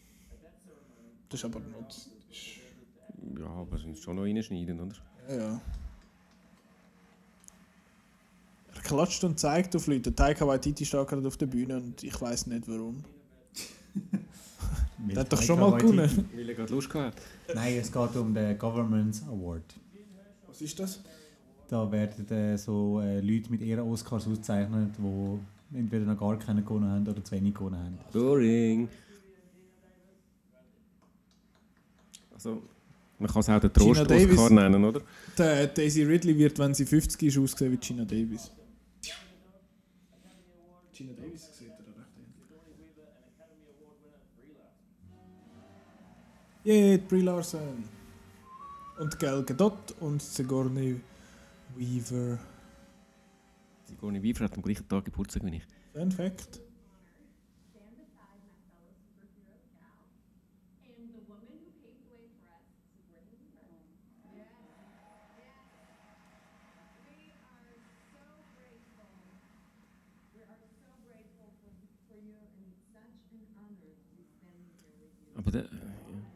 Das 1.29 1.41
ist 1.41 1.45
aber 1.45 1.61
noch... 1.61 1.87
das 1.89 2.09
ist- 2.31 3.39
Ja, 3.39 3.47
aber 3.47 3.79
sind 3.79 3.99
schon 3.99 4.17
noch 4.17 4.23
reinschneiden, 4.23 4.81
oder? 4.81 4.95
Ja, 5.29 5.35
ja. 5.37 5.61
Er 8.75 8.81
klatscht 8.83 9.25
und 9.25 9.39
zeigt 9.39 9.75
auf 9.75 9.87
Leute. 9.87 10.03
Der 10.13 10.15
Taika 10.17 10.47
Waititi 10.47 10.85
steht 10.85 11.07
gerade 11.09 11.27
auf 11.27 11.37
der 11.37 11.47
Bühne 11.47 11.77
und 11.79 12.03
ich 12.03 12.21
weiß 12.21 12.47
nicht 12.47 12.69
warum. 12.69 13.03
Der 15.09 15.21
hat 15.21 15.33
doch 15.33 15.43
schon 15.43 15.59
mal 15.59 15.77
gewonnen. 15.79 16.29
Weil 16.35 16.49
er 16.49 16.55
gerade 16.55 16.73
Lust 16.73 16.91
gehabt. 16.91 17.21
Nein, 17.55 17.79
es 17.79 17.91
geht 17.91 18.17
um 18.17 18.35
den 18.35 18.59
Government 18.59 19.23
Award. 19.29 19.63
Was 20.47 20.61
ist 20.61 20.79
das? 20.79 21.03
Da 21.69 21.91
werden 21.91 22.29
äh, 22.31 22.57
so 22.57 23.01
äh, 23.01 23.21
Leute 23.21 23.51
mit 23.51 23.61
ihren 23.63 23.81
Oscars 23.91 24.27
ausgezeichnet, 24.27 24.95
die 24.99 25.77
entweder 25.79 26.05
noch 26.05 26.19
gar 26.19 26.39
keinen 26.39 26.65
gewonnen 26.65 26.89
haben 26.91 27.09
oder 27.09 27.23
zu 27.25 27.33
wenig 27.35 27.55
gewonnen 27.55 27.77
haben. 27.79 27.99
Boring. 28.13 28.89
Also, 32.37 32.63
man 33.19 33.31
kann 33.31 33.41
es 33.41 33.49
auch 33.49 33.59
den 33.61 33.73
Gina 33.73 33.95
Trost-Oscar 33.95 34.19
Davis. 34.19 34.51
nennen, 34.51 34.85
oder? 34.85 35.01
Der 35.39 35.67
Daisy 35.69 36.03
Ridley 36.03 36.37
wird, 36.37 36.59
wenn 36.59 36.75
sie 36.75 36.85
50 36.85 37.23
ist, 37.23 37.39
aussehen 37.39 37.73
wie 37.73 37.79
Gina 37.79 38.05
Davis. 38.05 38.51
Gina 40.93 41.13
Davis 41.15 41.49
sieht 41.59 41.69
er 41.69 41.79
recht 41.79 42.13
ähnlich. 42.19 42.45
Yay, 46.65 46.99
Brie 46.99 47.23
Larson. 47.23 47.85
Und 48.99 49.19
Gal 49.19 49.43
Gadot 49.45 49.95
und 50.01 50.21
Sigourney 50.23 51.01
Weaver. 51.77 52.39
Sigourney 53.85 54.23
Weaver 54.23 54.45
hat 54.45 54.55
am 54.57 54.63
gleichen 54.63 54.89
Tag 54.89 55.05
Geburtstag 55.05 55.45
wie 55.45 55.57
ich. 55.57 55.63
Fun 55.93 56.11
Fact. 56.11 56.61
Stand 57.71 58.01
aside, 58.01 58.41
my 58.49 58.57
fellow 58.65 58.89
superhero 59.21 59.61
gal. 59.77 60.01
And 60.89 61.13
the 61.13 61.21
woman 61.29 61.61
who 61.61 61.69
paved 61.85 62.09
the 62.09 62.17
way 62.17 62.25
for 62.41 62.49
us, 62.57 62.65
Sigourney 62.97 63.37
Weaver. 63.37 63.69
Yes. 64.33 64.49
Yes. 65.05 65.69
We 67.05 67.29
are 67.37 68.01
so 68.17 68.25
grateful. 68.57 69.13
We 70.33 70.41
are 70.41 70.57
so 70.57 70.89
grateful 71.05 71.53
for, 71.61 71.69
for 72.09 72.17
you 72.17 72.33
and 72.41 72.65
it's 72.65 72.81
such 72.97 73.29
an 73.37 73.45
honor 73.61 73.93
to 73.93 74.09
be 74.17 74.25
standing 74.25 74.73
here 74.81 74.97
with 75.05 75.13
you. 75.21 75.36
Aber 75.47 75.53
der, 75.53 75.69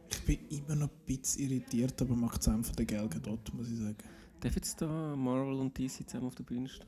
Ich 0.08 0.20
bin 0.22 0.38
immer 0.50 0.76
noch 0.76 0.88
ein 0.88 1.04
bisschen 1.04 1.50
irritiert, 1.50 2.00
aber 2.00 2.14
macht 2.14 2.40
es 2.40 2.46
von 2.46 2.62
der 2.78 2.86
Gal 2.86 3.08
Gadot, 3.08 3.52
muss 3.54 3.68
ich 3.68 3.76
sagen. 3.78 3.96
darf 4.38 4.54
jetzt 4.54 4.80
da 4.80 5.16
Marvel 5.16 5.54
und 5.54 5.76
DC 5.76 6.08
zusammen 6.08 6.28
auf 6.28 6.36
der 6.36 6.44
Bühne 6.44 6.68
stehen? 6.68 6.86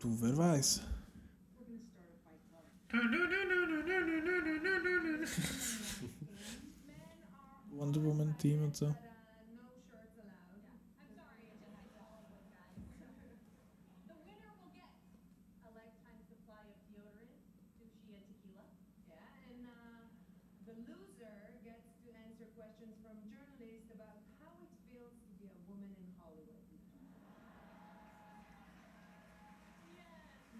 Du, 0.00 0.16
wer 0.20 0.36
weiß? 0.36 0.80
Wonder 7.70 8.02
Woman 8.02 8.34
Team 8.38 8.64
und 8.64 8.74
so. 8.74 8.86
Uh, 8.86 8.90
no 9.54 9.62
shirts 9.86 10.18
allowed. 10.18 10.50
I'm 10.98 11.14
sorry, 11.14 11.46
it's 11.48 11.62
just 11.62 11.70
I 11.70 11.86
saw 11.94 12.02
all 12.10 12.26
those 12.28 12.50
guys. 12.50 12.74
The 14.10 14.18
winner 14.26 14.50
will 14.58 14.74
get 14.74 14.90
a 15.64 15.70
lifetime 15.70 16.18
supply 16.26 16.66
of 16.66 16.74
deodorant, 16.90 17.30
sushi, 17.78 18.18
and 18.18 18.26
tequila. 18.26 18.66
Yeah, 19.06 19.22
and 19.48 19.62
uh, 19.70 20.02
the 20.66 20.74
loser 20.82 21.30
gets 21.62 21.86
to 22.04 22.08
answer 22.26 22.50
questions 22.58 22.98
from 23.00 23.14
journalists 23.30 23.86
about 23.94 24.18
how 24.42 24.50
it 24.60 24.72
feels 24.90 25.14
to 25.14 25.30
be 25.38 25.46
a 25.46 25.54
woman 25.70 25.94
in 25.94 26.10
Hollywood. 26.18 26.58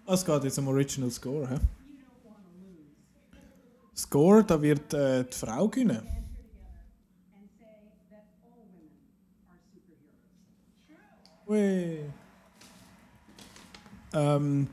Es 0.13 0.25
geht 0.25 0.43
jetzt 0.43 0.59
um 0.59 0.67
Original 0.67 1.09
Score, 1.09 1.49
hä? 1.49 1.55
Score, 3.95 4.43
da 4.43 4.61
wird 4.61 4.93
äh, 4.93 5.23
die 5.23 5.37
Frau 5.37 5.69
gewinnen. 5.69 6.01
Ui. 11.47 11.99
Ähm, 14.13 14.67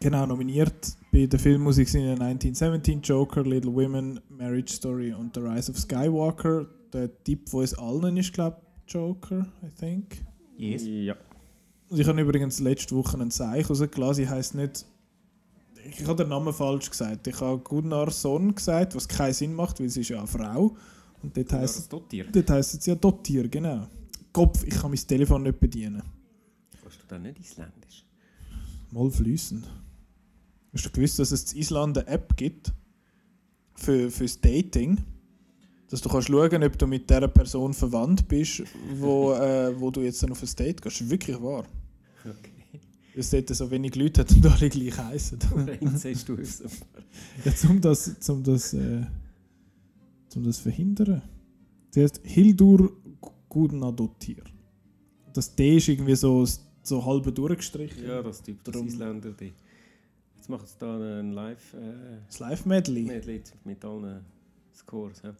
genau, 0.00 0.26
nominiert 0.26 0.96
bei 1.12 1.26
der 1.26 1.38
Filmmusik 1.38 1.88
sind 1.88 2.04
ja 2.04 2.12
1917, 2.12 3.02
Joker, 3.02 3.42
Little 3.42 3.72
Women, 3.72 4.20
Marriage 4.28 4.72
Story 4.72 5.12
und 5.12 5.34
The 5.34 5.40
Rise 5.40 5.70
of 5.70 5.78
Skywalker. 5.78 6.66
Der 6.92 7.10
Tipp, 7.24 7.52
wo 7.52 7.62
es 7.62 7.74
allen 7.74 8.16
ist, 8.16 8.32
glaube 8.32 8.56
ich, 8.86 8.92
Joker, 8.92 9.46
I 9.62 9.70
think. 9.78 10.24
Yes. 10.56 10.82
Ja. 10.84 11.16
Und 11.90 11.98
ich 11.98 12.06
habe 12.06 12.20
übrigens 12.20 12.60
letzte 12.60 12.94
Woche 12.94 13.18
einen 13.18 13.32
Zeichen 13.32 13.66
rausgelassen. 13.66 14.22
Ich 14.24 14.30
heißt 14.30 14.54
nicht. 14.54 14.86
Ich 15.98 16.06
habe 16.06 16.22
den 16.22 16.28
Namen 16.28 16.54
falsch 16.54 16.88
gesagt. 16.88 17.26
Ich 17.26 17.40
habe 17.40 17.58
Gunnar 17.58 18.12
Sohn 18.12 18.54
gesagt, 18.54 18.94
was 18.94 19.08
keinen 19.08 19.32
Sinn 19.32 19.54
macht, 19.54 19.80
weil 19.80 19.88
sie 19.88 20.02
ist 20.02 20.10
ja 20.10 20.18
eine 20.18 20.28
Frau. 20.28 20.76
Und 21.20 21.36
dort 21.36 21.52
heisst, 21.52 21.78
das 21.78 21.88
Dottier. 21.88 22.26
dort 22.30 22.48
heisst 22.48 22.74
es 22.74 22.86
ja 22.86 22.94
Dottier, 22.94 23.48
genau. 23.48 23.88
Kopf, 24.32 24.62
ich 24.64 24.74
kann 24.74 24.90
mein 24.90 25.00
Telefon 25.00 25.42
nicht 25.42 25.58
bedienen. 25.58 26.02
Kannst 26.80 27.02
du 27.02 27.06
dann 27.08 27.22
nicht 27.22 27.40
isländisch? 27.40 28.06
Mal 28.92 29.10
fließen. 29.10 29.66
Hast 30.72 30.86
du 30.86 30.90
gewusst, 30.90 31.18
dass 31.18 31.32
es 31.32 31.52
in 31.52 31.58
Island 31.58 31.98
eine 31.98 32.06
App 32.06 32.36
gibt 32.36 32.72
für, 33.74 34.10
fürs 34.12 34.40
Dating? 34.40 34.98
Dass 35.88 36.00
du 36.00 36.08
kannst 36.08 36.28
schauen, 36.28 36.62
ob 36.62 36.78
du 36.78 36.86
mit 36.86 37.10
der 37.10 37.26
Person 37.26 37.74
verwandt 37.74 38.28
bist, 38.28 38.62
wo, 38.94 39.32
äh, 39.32 39.78
wo 39.78 39.90
du 39.90 40.02
jetzt 40.02 40.22
dann 40.22 40.30
auf 40.30 40.40
ein 40.40 40.48
Date 40.56 40.80
gehst. 40.80 41.00
Das 41.00 41.00
ist 41.00 41.10
wirklich 41.10 41.40
wahr. 41.42 41.64
Okay. 42.24 42.80
Es 43.14 43.30
dort 43.30 43.48
so 43.48 43.70
wenig 43.70 43.96
Leute 43.96 44.20
hat 44.20 44.30
und 44.32 44.46
alle 44.46 44.68
gleich 44.68 44.96
heißen. 44.96 45.38
Inzest 45.80 46.28
du 46.28 46.34
es. 46.34 46.62
ja, 47.44 47.68
um 47.68 47.80
das, 47.80 48.28
um 48.28 48.42
das, 48.42 48.72
äh, 48.74 49.04
um 50.36 50.44
das 50.44 50.58
verhindern. 50.58 51.22
Sie 51.90 52.02
heißt 52.02 52.20
Hildur 52.22 52.92
Gudnadottir. 53.48 54.44
Das 55.32 55.54
D 55.54 55.76
ist 55.76 55.88
irgendwie 55.88 56.14
so, 56.14 56.46
so 56.82 57.04
halb 57.04 57.34
durchgestrichen. 57.34 58.04
Ja, 58.06 58.22
das 58.22 58.42
Typ, 58.42 58.62
das 58.64 58.76
Isländer. 58.76 59.32
Die. 59.32 59.52
Jetzt 60.36 60.48
machen 60.48 60.66
sie 60.66 60.74
da 60.78 60.96
ein 61.20 61.32
Live. 61.32 61.74
Äh, 61.74 62.20
Das 62.26 62.38
Live-Medley. 62.38 63.02
Medley 63.02 63.42
mit 63.64 63.84
allen 63.84 64.24
Scores. 64.74 65.20
Ja. 65.22 65.34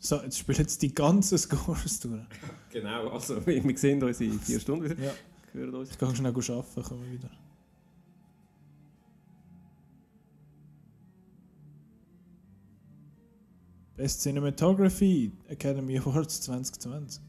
So, 0.00 0.20
jetzt 0.22 0.38
spielen 0.38 0.58
jetzt 0.58 0.82
die 0.82 0.94
ganzen 0.94 1.38
Scores 1.38 2.00
durch. 2.00 2.20
Genau, 2.70 3.08
also 3.08 3.44
wir 3.46 3.64
wir 3.64 3.78
sehen 3.78 4.02
uns 4.02 4.20
in 4.20 4.38
vier 4.40 4.60
Stunden 4.60 4.84
wieder. 4.90 5.02
Ja. 5.02 5.12
Hören 5.52 5.74
uns. 5.74 5.90
Ich 5.90 5.98
kann 5.98 6.14
schnell 6.14 6.32
arbeiten, 6.32 6.82
kommen 6.82 7.04
wir 7.04 7.12
wieder. 7.12 7.30
Best 13.96 14.22
Cinematography 14.22 15.32
Academy 15.48 15.98
Awards 15.98 16.42
2020. 16.42 17.20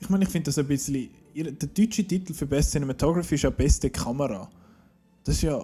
Ich 0.00 0.08
meine, 0.08 0.24
ich 0.24 0.30
finde 0.30 0.46
das 0.46 0.58
ein 0.58 0.66
bisschen. 0.66 1.10
Der 1.36 1.52
deutsche 1.52 2.04
Titel 2.04 2.34
für 2.34 2.46
Best 2.46 2.72
Cinematography 2.72 3.36
ist 3.36 3.42
ja 3.42 3.50
Beste 3.50 3.90
Kamera. 3.90 4.50
Das 5.22 5.36
ist 5.36 5.42
ja 5.42 5.62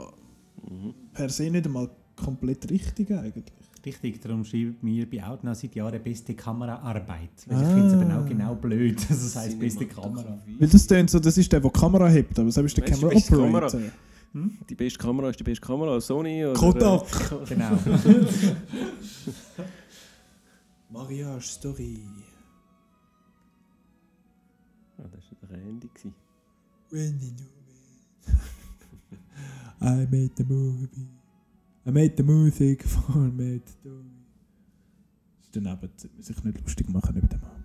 per 1.13 1.29
se 1.29 1.51
nicht 1.51 1.67
einmal 1.67 1.91
komplett 2.15 2.71
richtig 2.71 3.11
eigentlich. 3.11 3.53
Richtig, 3.87 4.21
darum 4.21 4.45
schreibt 4.45 4.83
mir 4.83 5.09
bei 5.09 5.23
Outnow 5.25 5.55
seit 5.55 5.75
Jahren 5.77 6.03
beste 6.03 6.35
Kameraarbeit. 6.35 7.31
Weil 7.47 7.63
ich 7.63 7.69
finde 7.69 7.87
es 7.87 7.93
eben 7.93 8.11
Ah. 8.11 8.21
auch 8.21 8.27
genau 8.29 8.55
blöd, 8.57 8.99
dass 9.11 9.23
es 9.23 9.37
heißt 9.37 9.59
beste 9.61 9.87
Kamera. 9.87 10.43
Weil 10.59 10.69
das 10.69 10.87
tönt 10.89 11.09
so, 11.09 11.21
das 11.21 11.39
ist 11.39 11.53
der, 11.53 11.61
der 11.61 11.71
die 11.71 11.79
Kamera 11.79 12.09
hebt, 12.09 12.37
aber 12.39 12.51
selbst 12.51 12.77
der 12.77 12.85
Camera 12.85 13.09
beste 13.11 13.41
Operator. 13.41 13.81
Kamera? 13.81 13.93
Die 14.69 14.75
beste 14.75 14.99
Kamera 14.99 15.31
ist 15.31 15.39
die 15.39 15.45
beste 15.45 15.65
Kamera, 15.65 16.01
Sony 16.01 16.45
oder... 16.45 16.59
Kodak. 16.59 17.03
Äh, 17.31 17.45
Genau. 17.55 17.71
Mariage 20.91 21.47
Story. 21.47 22.03
Ah, 24.99 25.05
das 25.13 25.25
war 25.31 25.49
der 25.49 25.59
Randy. 25.65 25.89
gewesen. 25.89 26.15
When 26.91 27.19
you 27.21 27.31
know 27.37 27.47
me. 27.67 29.19
I 29.81 30.07
made 30.11 30.31
the 30.37 30.45
movie. 30.45 31.09
I 31.87 31.93
made 31.93 32.17
the 32.17 32.25
music 32.25 32.83
for 32.83 33.17
made 33.17 33.63
the 33.65 33.73
story. 33.73 34.17
Ist 35.41 35.55
daneben 35.55 35.89
sollte 35.97 36.09
man 36.15 36.23
sich 36.25 36.45
nicht 36.45 36.61
lustig 36.61 36.89
machen 36.89 37.17
über 37.17 37.29
den 37.29 37.41
Mann. 37.41 37.63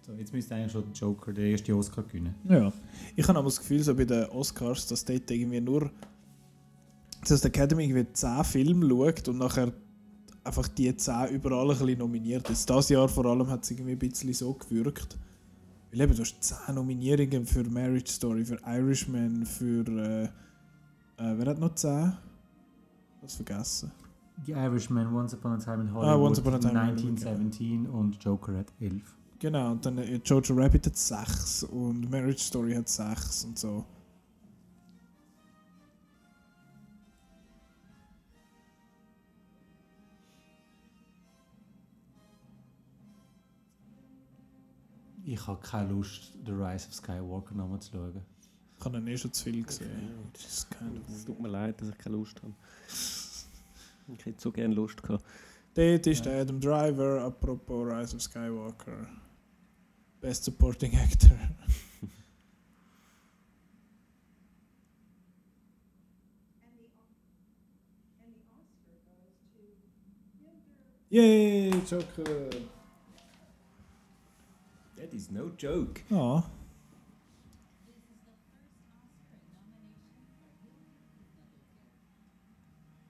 So, 0.00 0.12
jetzt 0.14 0.32
müsste 0.32 0.54
eigentlich 0.54 0.72
schon 0.72 0.84
der 0.84 0.92
Joker 0.92 1.32
den 1.34 1.50
ersten 1.50 1.72
Oscar 1.72 2.04
gewinnen. 2.04 2.34
Ja. 2.48 2.72
Ich 3.16 3.28
habe 3.28 3.38
aber 3.38 3.48
das 3.48 3.58
Gefühl, 3.58 3.82
so 3.82 3.94
bei 3.94 4.06
den 4.06 4.24
Oscars, 4.30 4.86
dass 4.86 5.04
dort 5.04 5.30
irgendwie 5.30 5.60
nur. 5.60 5.90
Dass 7.28 7.40
die 7.40 7.48
Academy 7.48 7.84
irgendwie 7.84 8.12
10 8.12 8.44
Filme 8.44 8.88
schaut 8.88 9.28
und 9.28 9.38
nachher 9.38 9.72
einfach 10.44 10.68
die 10.68 10.94
10 10.96 11.28
überall 11.30 11.70
ein 11.70 11.78
bisschen 11.78 11.98
nominiert. 11.98 12.48
Jetzt 12.48 12.68
dieses 12.68 12.88
Jahr 12.88 13.08
vor 13.08 13.26
allem 13.26 13.48
hat 13.48 13.64
es 13.64 13.70
irgendwie 13.70 13.92
ein 13.92 13.98
bisschen 13.98 14.32
so 14.32 14.52
gewirkt. 14.54 15.18
Weil 15.90 16.00
eben, 16.02 16.14
du 16.14 16.22
hast 16.22 16.42
10 16.42 16.74
Nominierungen 16.74 17.46
für 17.46 17.64
Marriage 17.64 18.12
Story, 18.12 18.44
für 18.44 18.58
Irishman, 18.66 19.44
für. 19.44 19.84
Äh, 19.88 20.24
äh, 20.24 21.38
wer 21.38 21.46
hat 21.46 21.58
noch 21.58 21.74
10? 21.74 22.12
Was 23.22 23.34
vergessen? 23.34 23.90
The 24.44 24.52
Irishman, 24.52 25.12
Once 25.14 25.34
Upon 25.34 25.52
a 25.52 25.56
Time 25.56 25.82
in 25.82 25.92
Hollywood, 25.94 26.14
Ah, 26.14 26.16
Once 26.18 26.38
Upon 26.38 26.54
a 26.54 26.58
Time 26.58 26.72
in 26.72 26.78
Hollywood, 26.78 27.26
1917 27.26 27.86
und 27.86 28.22
Joker 28.22 28.58
hat 28.58 28.66
11. 28.80 29.02
Genau, 29.38 29.72
und 29.72 29.84
dann 29.84 29.98
äh, 29.98 30.20
Jojo 30.24 30.54
Rabbit 30.54 30.86
hat 30.86 30.96
6 30.96 31.64
und 31.64 32.10
Marriage 32.10 32.40
Story 32.42 32.74
hat 32.74 32.88
6 32.88 33.44
und 33.46 33.58
so. 33.58 33.84
Ich 45.28 45.44
habe 45.44 45.60
keine 45.60 45.90
Lust, 45.90 46.34
The 46.44 46.52
Rise 46.52 46.86
of 46.86 46.94
Skywalker 46.94 47.52
nochmal 47.52 47.80
zu 47.80 47.90
schauen. 47.90 48.22
Ich 48.78 48.84
habe 48.84 48.98
ihn 48.98 49.08
eh 49.08 49.18
schon 49.18 49.32
zu 49.32 49.42
viel 49.42 49.64
gesehen. 49.64 50.30
Es 50.36 50.68
tut 51.24 51.40
mir 51.40 51.48
leid, 51.48 51.80
dass 51.80 51.88
ich 51.88 51.98
keine 51.98 52.14
Lust 52.14 52.40
habe. 52.40 52.54
Ich 54.14 54.24
hätte 54.24 54.40
so 54.40 54.52
gerne 54.52 54.72
Lust 54.72 55.02
gehabt. 55.02 55.24
Dort 55.74 56.06
ist 56.06 56.24
der 56.24 56.42
Adam 56.42 56.60
Driver, 56.60 57.24
apropos 57.24 57.92
Rise 57.92 58.14
of 58.14 58.22
Skywalker. 58.22 59.08
Best 60.20 60.44
Supporting 60.44 60.96
Actor. 60.96 61.36
Yay, 71.10 71.70
Joker! 71.90 72.75
That 75.06 75.14
is 75.14 75.30
no 75.30 75.52
joke. 75.56 76.00
Ja. 76.10 76.42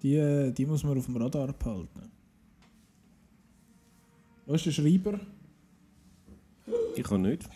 Die, 0.02 0.16
äh, 0.16 0.52
die 0.52 0.66
muss 0.66 0.84
man 0.84 0.99
auf 0.99 1.07
dem 1.07 1.16
Radar 1.16 1.55
behalten. 1.55 2.10
Wo 4.44 4.55
ist 4.55 4.66
der 4.66 4.73
Schreiber? 4.73 5.18
Ich 6.94 7.02
kann 7.02 7.23
nicht. 7.23 7.49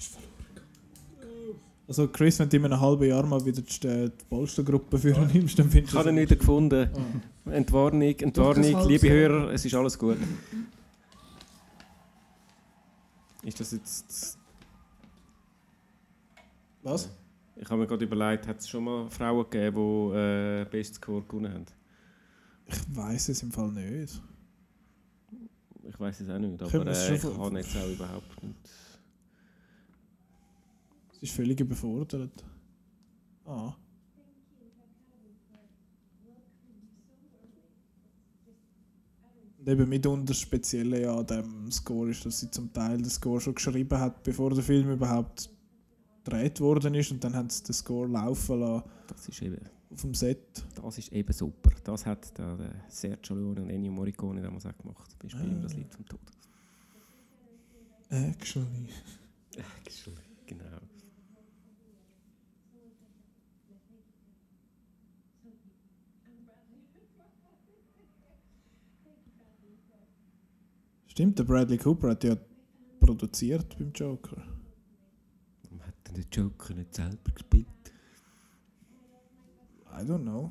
Also 1.87 2.09
Chris, 2.09 2.39
wenn 2.39 2.49
du 2.49 2.57
in 2.57 2.65
einem 2.65 2.81
halben 2.81 3.09
Jahr 3.09 3.27
mal 3.27 3.45
wieder 3.45 3.61
die, 3.61 3.87
äh, 3.87 4.09
die 4.09 4.25
Polstergruppe 4.29 4.99
führen 4.99 5.31
nimmst, 5.33 5.59
dann 5.59 5.69
findest 5.69 5.93
Ich 5.93 5.99
habe 5.99 6.09
ihn 6.09 6.15
nicht 6.15 6.39
gefunden. 6.39 6.89
Entwarnung, 7.45 8.03
Entwarnung, 8.03 8.75
halb 8.75 8.89
liebe. 8.89 9.11
Hörer, 9.11 9.53
es 9.53 9.67
ist 9.67 9.75
alles 9.75 9.99
gut. 9.99 10.17
Ist 13.43 13.61
das 13.61 13.73
jetzt. 13.73 14.39
Was? 16.83 17.11
Ich 17.57 17.69
habe 17.69 17.81
mir 17.81 17.87
gerade 17.87 18.05
überlegt, 18.05 18.47
hat 18.47 18.59
es 18.59 18.69
schon 18.69 18.85
mal 18.85 19.11
Frauen 19.11 19.49
gegeben, 19.51 20.11
die 20.13 20.17
äh, 20.17 20.65
Best 20.71 20.95
Score 20.95 21.23
gewonnen 21.23 21.53
haben? 21.53 21.67
Ich 22.67 22.97
weiß 22.97 23.29
es 23.31 23.43
im 23.43 23.53
Fall 23.53 23.73
nicht. 23.73 24.21
Ich 25.83 25.99
weiß 25.99 26.21
es 26.21 26.29
auch 26.31 26.39
nicht, 26.39 26.63
aber 26.63 26.87
äh, 26.87 27.15
ich 27.15 27.23
kann 27.23 27.57
jetzt 27.57 27.77
auch 27.77 27.89
überhaupt 27.89 28.43
nicht. 28.43 28.71
Es 31.13 31.23
ist 31.23 31.35
völlig 31.35 31.61
überfordert. 31.61 32.45
Ah. 33.45 33.75
Und 39.61 39.69
eben 39.69 39.89
mitunter 39.89 40.25
das 40.33 40.41
Spezielle 40.41 41.03
ja 41.03 41.15
an 41.15 41.27
dem 41.27 41.71
Score 41.71 42.11
ist, 42.11 42.25
dass 42.25 42.41
sie 42.41 42.51
zum 42.51 42.73
Teil 42.73 42.97
den 42.97 43.11
Score 43.11 43.41
schon 43.41 43.55
geschrieben 43.55 43.99
hat, 43.99 44.23
bevor 44.23 44.51
der 44.51 44.63
Film 44.65 44.91
überhaupt 44.91 45.51
gedreht 46.25 46.61
worden 46.61 46.95
ist 46.95 47.11
und 47.13 47.23
dann 47.23 47.35
haben 47.35 47.51
sie 47.51 47.63
den 47.65 47.75
Score 47.75 48.09
laufen 48.09 48.59
lassen 48.61 48.85
Das 49.07 49.29
ist 49.29 49.43
eben, 49.43 49.61
auf 49.93 50.01
dem 50.01 50.15
Set. 50.15 50.65
das 50.75 50.97
ist 50.99 51.13
eben 51.13 51.33
super. 51.33 51.71
Das 51.85 52.07
hat 52.07 52.37
der, 52.39 52.57
der 52.57 52.75
Sergio 52.89 53.37
Leone 53.37 53.63
und 53.63 53.71
Ennio 53.71 53.93
Morricone 53.93 54.41
damals 54.41 54.65
auch 54.65 54.77
gemacht. 54.79 55.11
Zum 55.11 55.19
Beispiel 55.19 55.57
Ah. 55.59 55.63
das 55.63 55.75
Lied 55.75 55.93
vom 55.95 56.07
Tod. 56.07 56.21
Actually. 58.09 58.89
Actually, 59.57 60.17
genau. 60.47 60.65
Stimmt, 71.21 71.39
der 71.39 71.45
Bradley 71.45 71.77
Cooper 71.77 72.13
hat 72.13 72.25
ja 72.25 72.35
produziert 72.99 73.77
beim 73.79 73.93
Joker. 73.93 74.43
Warum 75.65 75.87
hat 75.87 75.95
denn 76.07 76.15
der 76.15 76.25
Joker 76.33 76.73
nicht 76.73 76.95
selber 76.95 77.31
gespielt? 77.35 77.67
I 79.93 80.03
don't 80.03 80.23
know. 80.23 80.51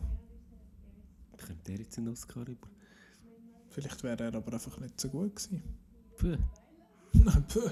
Kommt 1.44 1.68
der 1.68 1.78
jetzt 1.78 1.98
einen 1.98 2.10
Oscar 2.10 2.48
über? 2.48 2.68
Vielleicht 3.70 4.04
wäre 4.04 4.26
er 4.26 4.36
aber 4.36 4.54
einfach 4.54 4.80
nicht 4.80 5.02
so 5.02 5.10
gut 5.10 5.38
gewesen. 5.38 5.64
Puh. 6.18 6.38
Nein, 7.14 7.46
puh. 7.52 7.72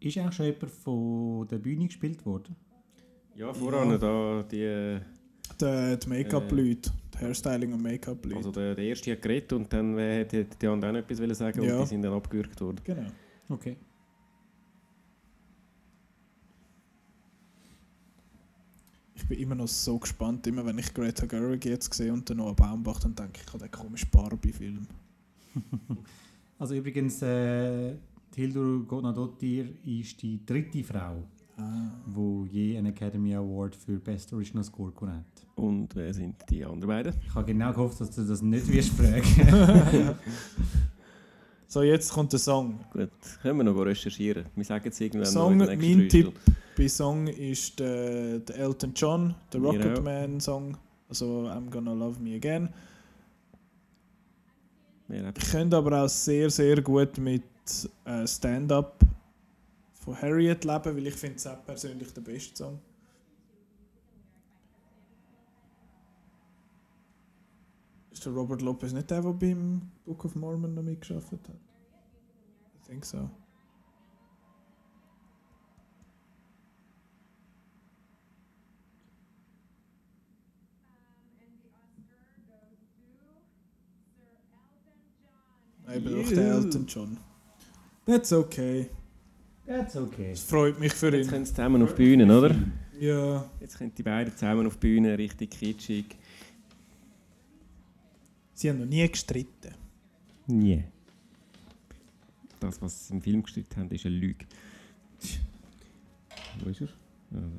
Ist 0.00 0.18
auch 0.18 0.32
schon 0.32 0.46
jemand 0.46 0.70
von 0.70 1.48
der 1.48 1.58
Bühne 1.58 1.86
gespielt 1.86 2.24
worden? 2.26 2.54
Ja, 3.34 3.52
voran 3.52 3.98
da 3.98 4.42
die. 4.50 4.62
äh, 4.62 5.00
Die, 5.60 5.98
die 6.02 6.08
Make-up-Leute, 6.08 6.90
die 7.14 7.18
Hairstyling- 7.18 7.72
und 7.72 7.82
Make-up-Leute. 7.82 8.36
Also 8.36 8.50
der, 8.50 8.74
der 8.74 8.84
erste 8.84 9.12
hat 9.12 9.22
geredet 9.22 9.52
und 9.52 9.72
dann 9.72 9.96
äh, 9.98 10.20
hat 10.20 10.32
die, 10.32 10.44
die 10.44 10.66
anderen 10.66 10.96
auch 10.96 11.00
noch 11.02 11.10
etwas 11.10 11.38
sagen 11.38 11.62
Ja. 11.62 11.76
und 11.76 11.82
die 11.84 11.86
sind 11.88 12.02
dann 12.02 12.12
abgewürgt 12.12 12.60
worden. 12.60 12.80
Genau. 12.84 13.06
Okay. 13.48 13.76
Ich 19.14 19.26
bin 19.26 19.38
immer 19.38 19.54
noch 19.54 19.68
so 19.68 19.98
gespannt, 19.98 20.46
immer 20.46 20.64
wenn 20.66 20.78
ich 20.78 20.92
Greta 20.92 21.26
Gerwig 21.26 21.64
jetzt 21.64 21.92
sehe 21.94 22.12
und 22.12 22.28
dann 22.28 22.36
noch 22.36 22.46
einen 22.48 22.56
Baumbach, 22.56 23.00
dann 23.00 23.14
denke 23.14 23.40
ich 23.44 23.52
an 23.54 23.60
den 23.60 23.70
komischen 23.70 24.10
Barbie-Film. 24.10 24.86
Also 26.58 26.74
übrigens, 26.74 27.20
äh, 27.20 27.92
Hildur 28.36 28.84
Godnadottir 28.86 29.66
ist 29.86 30.20
die 30.22 30.44
dritte 30.44 30.84
Frau, 30.84 31.22
Ah. 31.58 31.90
die 32.06 32.48
je 32.52 32.76
einen 32.76 32.88
Academy 32.92 33.34
Award 33.34 33.74
für 33.74 33.98
Best 33.98 34.30
Original 34.34 34.62
Score 34.62 34.92
gewonnen 34.92 35.14
hat. 35.24 35.46
Und 35.54 35.94
wer 35.96 36.12
sind 36.12 36.34
die 36.50 36.62
anderen 36.62 36.86
beiden? 36.86 37.14
Ich 37.26 37.34
habe 37.34 37.46
genau 37.46 37.72
gehofft, 37.72 37.98
dass 37.98 38.10
du 38.10 38.26
das 38.26 38.42
nicht 38.42 38.70
wirst 38.70 38.90
fragen. 38.90 40.14
So, 41.68 41.82
jetzt 41.82 42.12
kommt 42.12 42.32
der 42.32 42.38
Song. 42.38 42.78
Gut, 42.92 43.10
können 43.42 43.56
wir 43.58 43.64
noch 43.64 43.74
recherchieren. 43.80 44.44
Wir 44.54 44.64
sagen 44.64 44.88
es 44.88 45.00
irgendwann 45.00 45.26
Song, 45.26 45.56
noch 45.56 45.68
in 45.68 45.80
den 45.80 45.98
mein 45.98 46.08
Tipp 46.08 46.32
bei 46.76 46.86
Song 46.88 47.26
ist 47.26 47.80
der, 47.80 48.38
der 48.38 48.56
Elton 48.56 48.92
John, 48.94 49.34
der 49.52 49.60
auch. 49.60 49.64
Rocketman-Song. 49.74 50.76
Also 51.08 51.48
I'm 51.48 51.68
Gonna 51.68 51.92
Love 51.92 52.20
Me 52.20 52.36
Again. 52.36 52.68
Ich 55.08 55.50
könnte 55.50 55.76
aber 55.76 56.04
auch 56.04 56.08
sehr, 56.08 56.48
sehr 56.50 56.80
gut 56.82 57.18
mit 57.18 57.42
äh, 58.04 58.26
Stand-Up 58.26 59.00
von 59.94 60.20
Harriet 60.20 60.64
leben, 60.64 60.96
weil 60.96 61.06
ich 61.06 61.14
finde 61.14 61.36
es 61.36 61.46
auch 61.46 61.64
persönlich 61.64 62.12
der 62.12 62.20
beste 62.20 62.56
Song. 62.56 62.80
Ist 68.10 68.24
der 68.24 68.32
Robert 68.32 68.62
Lopez 68.62 68.92
nicht 68.92 69.10
der, 69.10 69.20
der 69.20 69.32
beim 69.32 69.82
Book 70.04 70.24
of 70.24 70.34
Mormon 70.36 70.74
noch 70.74 70.82
mitgeschafft 70.82 71.32
hat? 71.32 71.48
I 71.48 72.86
think 72.86 73.04
so. 73.04 73.28
Eben 85.88 86.24
auch 86.24 86.28
der. 86.28 86.54
Elton 86.54 86.86
John. 86.86 87.25
That's 88.06 88.32
okay. 88.32 88.88
That's 89.66 89.96
okay. 89.96 90.30
Es 90.32 90.44
freut 90.44 90.78
mich 90.78 90.92
für 90.92 91.12
Jetzt 91.14 91.26
ihn. 91.26 91.30
können 91.30 91.44
sie 91.44 91.52
zusammen 91.52 91.82
auf 91.82 91.94
die 91.94 92.02
Bühne, 92.04 92.38
oder? 92.38 92.54
Ja, 93.00 93.50
Jetzt 93.60 93.76
können 93.78 93.92
die 93.94 94.02
beiden 94.02 94.32
zusammen 94.32 94.66
auf 94.66 94.76
die 94.76 94.86
Bühne, 94.86 95.18
richtig 95.18 95.50
kitschig. 95.50 96.16
sie 98.54 98.70
haben 98.70 98.78
noch 98.78 98.86
nie 98.86 99.06
gestritten. 99.08 99.74
Nie. 100.46 100.84
Das, 102.60 102.80
was 102.80 103.08
sie 103.08 103.14
im 103.14 103.20
Film 103.20 103.42
gestritten 103.42 103.76
haben, 103.76 103.90
ist 103.90 104.06
eine 104.06 104.14
Lüge. 104.14 104.46
Wo 106.62 106.70
ist 106.70 106.80
er? 106.82 106.88
Also. 107.34 107.50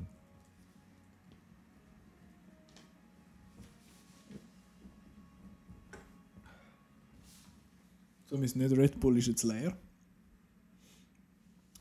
So, 8.30 8.36
sind 8.38 8.56
nicht 8.56 8.78
Red 8.78 9.00
Bull 9.00 9.18
ist 9.18 9.28
jetzt 9.28 9.44
leer. 9.44 9.78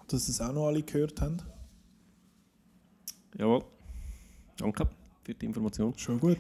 Dass 0.09 0.28
es 0.28 0.41
auch 0.41 0.52
noch 0.52 0.67
alle 0.67 0.83
gehört 0.83 1.20
haben. 1.20 1.39
Jawohl. 3.36 3.65
Danke 4.57 4.89
für 5.25 5.35
die 5.35 5.47
Information. 5.47 5.97
Schon 5.99 6.20
gut. 6.20 6.39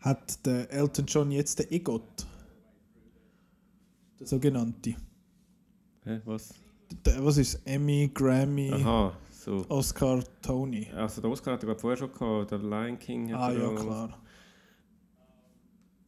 Hat 0.00 0.44
der 0.46 0.70
Elton 0.70 1.06
John 1.06 1.30
jetzt 1.30 1.58
den 1.58 1.70
EGOT? 1.70 2.26
Der 4.18 4.26
sogenannte. 4.26 4.96
Hä, 6.04 6.20
was? 6.24 6.54
Der, 7.04 7.24
was 7.24 7.36
ist 7.36 7.60
Emmy, 7.66 8.10
Grammy, 8.12 8.72
Aha, 8.72 9.16
so. 9.30 9.64
Oscar, 9.68 10.24
Tony? 10.42 10.88
Also 10.94 11.20
der 11.20 11.30
Oscar 11.30 11.52
hat 11.52 11.62
er 11.62 11.76
vorher 11.76 11.96
schon 11.96 12.12
gehabt, 12.12 12.50
der 12.50 12.58
Lion 12.58 12.98
King 12.98 13.32
hat 13.32 13.40
Ah 13.40 13.52
ja, 13.52 13.72
klar. 13.74 14.18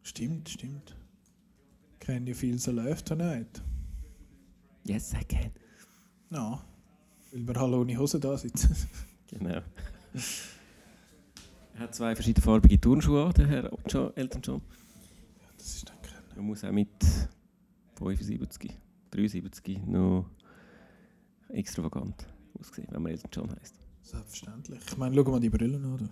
Stimmt, 0.02 0.48
stimmt. 0.48 0.97
Can 2.00 2.26
you 2.26 2.34
feel 2.34 2.58
the 2.58 2.72
love 2.72 3.02
tonight? 3.05 3.62
Yes, 4.84 5.12
I 5.14 5.24
can. 5.24 5.52
Ja. 6.31 6.60
Weil 7.32 7.47
wir 7.47 7.56
alle 7.56 7.78
ohne 7.78 7.97
Hose 7.97 8.18
da 8.20 8.36
sitzen. 8.36 8.74
Genau. 9.32 9.62
er 11.74 11.81
hat 11.81 11.94
zwei 11.94 12.14
verschiedenfarbige 12.14 12.78
Turnschuhe 12.78 13.24
an, 13.24 13.32
der 13.32 13.47
Herr 13.47 13.70
John, 13.89 14.12
Elton 14.14 14.42
John. 14.42 14.60
Das 15.56 15.68
ist 15.76 15.89
dann 15.89 15.97
kein. 16.02 16.36
Er 16.36 16.42
muss 16.42 16.62
auch 16.64 16.70
mit 16.70 16.90
75, 17.97 18.78
73 19.10 19.86
noch 19.86 20.28
extravagant 21.48 22.26
aussehen, 22.60 22.89
wenn 22.90 23.00
man 23.02 23.12
Elton 23.12 23.31
John 23.32 23.50
heisst. 23.58 23.76
Selbstverständlich. 24.02 24.82
Ich 24.86 24.97
meine, 24.98 25.14
schau 25.16 25.31
mal 25.31 25.40
die 25.40 25.48
Brillen 25.48 25.82
an. 25.82 25.97
du. 25.97 26.08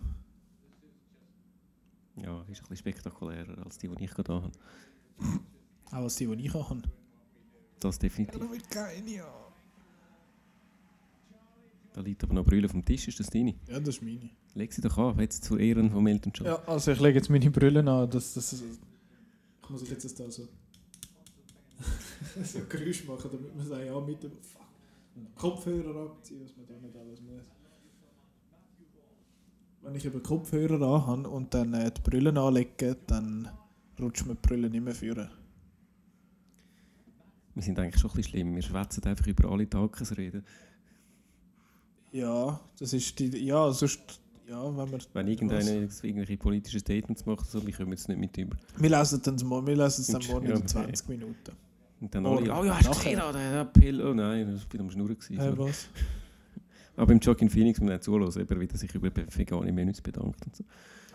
Ja, 2.16 2.40
ist 2.42 2.48
ein 2.48 2.68
bisschen 2.68 2.76
spektakulärer 2.76 3.64
als 3.64 3.78
die, 3.78 3.88
die 3.88 4.04
ich 4.04 4.10
gerade 4.10 4.34
habe. 4.34 4.50
Auch 5.86 5.96
als 5.96 6.16
die, 6.16 6.26
die 6.26 6.46
ich 6.46 6.54
habe. 6.54 6.82
Das 7.78 7.98
definitiv. 7.98 8.40
keine, 8.68 9.10
ja. 9.10 9.50
Da 11.92 12.00
liegt 12.02 12.22
aber 12.22 12.34
noch 12.34 12.44
Brille 12.44 12.66
auf 12.66 12.72
dem 12.72 12.84
Tisch, 12.84 13.08
ist 13.08 13.18
das 13.18 13.28
deine? 13.28 13.54
Ja, 13.66 13.80
das 13.80 13.96
ist 13.96 14.02
meine. 14.02 14.30
Leg 14.54 14.72
sie 14.72 14.80
doch 14.80 14.96
an, 14.98 15.18
jetzt 15.18 15.44
zu 15.44 15.56
Ehren 15.56 15.90
von 15.90 16.06
Elton 16.06 16.32
John. 16.34 16.46
Ja, 16.46 16.62
also 16.66 16.92
ich 16.92 17.00
lege 17.00 17.18
jetzt 17.18 17.30
meine 17.30 17.50
Brillen 17.50 17.88
an. 17.88 18.10
Das, 18.10 18.34
das, 18.34 18.50
das, 18.50 18.62
ich 18.62 19.70
muss 19.70 19.82
ich 19.82 19.90
jetzt 19.90 20.04
das 20.04 20.14
da 20.14 20.30
so. 20.30 20.48
so 22.44 22.58
Geräusch 22.68 23.04
machen, 23.06 23.30
damit 23.32 23.56
man 23.56 23.66
sagt, 23.66 23.84
ja, 23.84 24.00
mit 24.00 24.22
dem 24.22 24.32
Kopfhörer 25.36 26.10
abziehen, 26.10 26.42
was 26.44 26.56
man 26.56 26.66
da 26.66 26.74
nicht 26.74 26.96
alles 26.96 27.20
muss. 27.20 27.59
Wenn 29.82 29.94
ich 29.94 30.04
eben 30.04 30.22
Kopfhörer 30.22 30.74
anhabe 30.74 31.28
und 31.28 31.54
dann 31.54 31.72
äh, 31.74 31.90
die 31.90 32.00
Brillen 32.02 32.36
anlege, 32.36 32.96
dann 33.06 33.48
rutscht 33.98 34.26
mir 34.26 34.34
die 34.34 34.46
Brille 34.46 34.68
nicht 34.68 34.84
mehr 34.84 34.94
führen. 34.94 35.30
Wir 37.54 37.62
sind 37.62 37.78
eigentlich 37.78 38.00
schon 38.00 38.10
ein 38.10 38.16
bisschen 38.16 38.30
schlimm. 38.30 38.54
Wir 38.54 38.62
schwätzen 38.62 39.04
einfach 39.04 39.26
über 39.26 39.50
alle 39.50 39.68
Tagesreden. 39.68 40.44
Ja, 42.12 42.60
das 42.78 42.92
ist 42.92 43.18
die. 43.18 43.44
Ja, 43.44 43.70
sonst. 43.72 44.20
Ja, 44.48 44.64
wenn 44.76 44.90
wir. 44.90 44.98
Wenn 45.12 45.28
irgendeiner 45.28 45.70
irgendwelche 45.70 46.36
politischen 46.36 46.80
Statements 46.80 47.24
macht, 47.24 47.48
so, 47.48 47.64
wir 47.64 47.72
kommen 47.72 47.92
jetzt 47.92 48.08
nicht 48.08 48.18
mit 48.18 48.36
über. 48.36 48.56
Wir 48.76 48.90
lesen 48.90 49.20
dann 49.22 49.36
morgen, 49.44 49.66
wir 49.66 49.76
lesen 49.76 50.02
es 50.02 50.06
dann 50.08 50.26
morgen 50.26 50.48
Ja, 50.48 50.56
in 50.56 50.66
20 50.66 51.08
Minuten. 51.08 51.52
Und 52.00 52.14
dann 52.14 52.26
Oder 52.26 52.54
alle, 52.54 52.60
oh 52.60 52.64
ja, 52.64 52.76
hast 52.76 52.88
du 52.88 52.92
gesehen, 52.92 53.20
ah, 53.20 53.32
der 53.32 53.60
Appell? 53.60 54.00
Oh 54.00 54.14
nein, 54.14 54.50
das 54.52 54.66
war 54.72 54.80
am 54.80 54.90
Schnurren. 54.90 55.18
gewesen, 55.18 55.38
so. 55.38 55.58
was? 55.58 55.88
Aber 57.00 57.06
beim 57.06 57.18
Joaquin 57.18 57.48
Phoenix 57.48 57.80
muss 57.80 57.88
man 57.88 58.02
zuhören, 58.02 58.30
eben, 58.38 58.60
wie 58.60 58.68
er 58.68 58.76
sich 58.76 58.94
über 58.94 59.10
vegane 59.10 59.72
Menüs 59.72 60.02
bedankt. 60.02 60.44
Und, 60.44 60.54
so. 60.54 60.64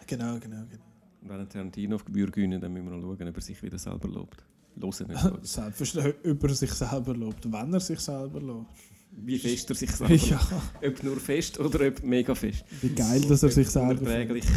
Genau, 0.07 0.33
genau, 0.39 0.63
genau. 0.67 0.83
und 1.21 1.29
wenn 1.29 1.39
ein 1.41 1.47
Tarantino 1.47 1.95
auf 1.95 2.03
Gebühr 2.03 2.25
gewinnen, 2.31 2.59
dann 2.59 2.73
müssen 2.73 2.85
wir 2.89 2.97
noch 2.97 3.01
schauen, 3.03 3.27
ob 3.27 3.35
er 3.35 3.41
sich 3.41 3.61
wieder 3.61 3.77
selber 3.77 4.07
lobt. 4.07 4.43
Hören 4.81 5.07
nicht. 5.07 5.21
Selbstverständlich 5.45 6.15
über 6.23 6.49
sich 6.49 6.71
selber 6.71 7.13
lobt, 7.13 7.51
wenn 7.51 7.71
er 7.71 7.79
sich 7.79 7.99
selber 7.99 8.41
lobt. 8.41 8.65
Wie 9.11 9.37
fest 9.37 9.69
er 9.69 9.75
sich 9.75 9.91
selber 9.95 10.15
Ja. 10.15 10.39
lobt. 10.81 10.87
Ob 10.99 11.03
nur 11.03 11.19
fest 11.19 11.59
oder 11.59 11.87
ob 11.87 12.03
mega 12.03 12.33
fest. 12.33 12.65
Wie 12.81 12.89
geil, 12.89 13.21
dass 13.21 13.43
er 13.43 13.49
sich 13.49 13.69
selber 13.69 13.91
Unerträglich. 13.91 14.45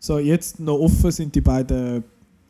So, 0.00 0.18
jetzt 0.18 0.60
noch 0.60 0.78
offen 0.78 1.10
sind 1.10 1.34
die 1.34 1.40
beiden 1.40 2.04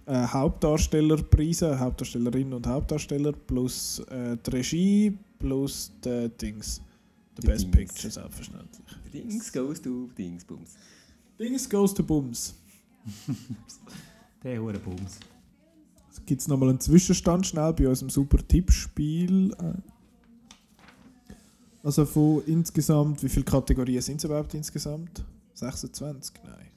äh, 0.07 0.27
Hauptdarstellerpreise, 0.27 1.79
Hauptdarstellerinnen 1.79 2.53
und 2.53 2.67
Hauptdarsteller, 2.67 3.33
plus 3.33 4.01
äh, 4.11 4.37
die 4.45 4.51
Regie, 4.51 5.19
plus 5.39 5.93
die 6.05 6.29
Dings. 6.41 6.81
The 7.37 7.43
Die 7.43 7.47
Best 7.47 7.65
Dings. 7.65 7.77
Picture, 7.77 8.11
selbstverständlich. 8.11 8.87
Dings 9.13 9.53
goes 9.53 9.81
to 9.81 10.09
Dings, 10.17 10.45
Bums. 10.45 10.77
Dings 11.39 11.69
goes 11.69 11.95
to 11.95 12.03
Bums. 12.03 12.55
Der 14.43 14.61
hure 14.61 14.79
Bums. 14.79 15.19
Jetzt 16.09 16.27
gibt 16.27 16.41
es 16.41 16.49
nochmal 16.49 16.71
einen 16.71 16.81
Zwischenstand 16.81 17.47
schnell 17.47 17.73
bei 17.73 17.89
unserem 17.89 18.11
super 18.11 18.39
Tippspiel. 18.47 19.55
Also 21.83 22.05
von 22.05 22.43
insgesamt, 22.47 23.23
wie 23.23 23.29
viele 23.29 23.45
Kategorien 23.45 24.03
sind 24.03 24.17
es 24.17 24.25
überhaupt 24.25 24.53
insgesamt? 24.55 25.25
26? 25.55 26.35
Nein. 26.45 26.68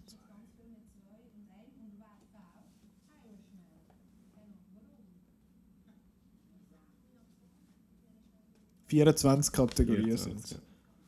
24 8.91 9.53
Kategorien 9.53 10.17
24, 10.17 10.33
sind 10.33 10.43
es. 10.43 10.61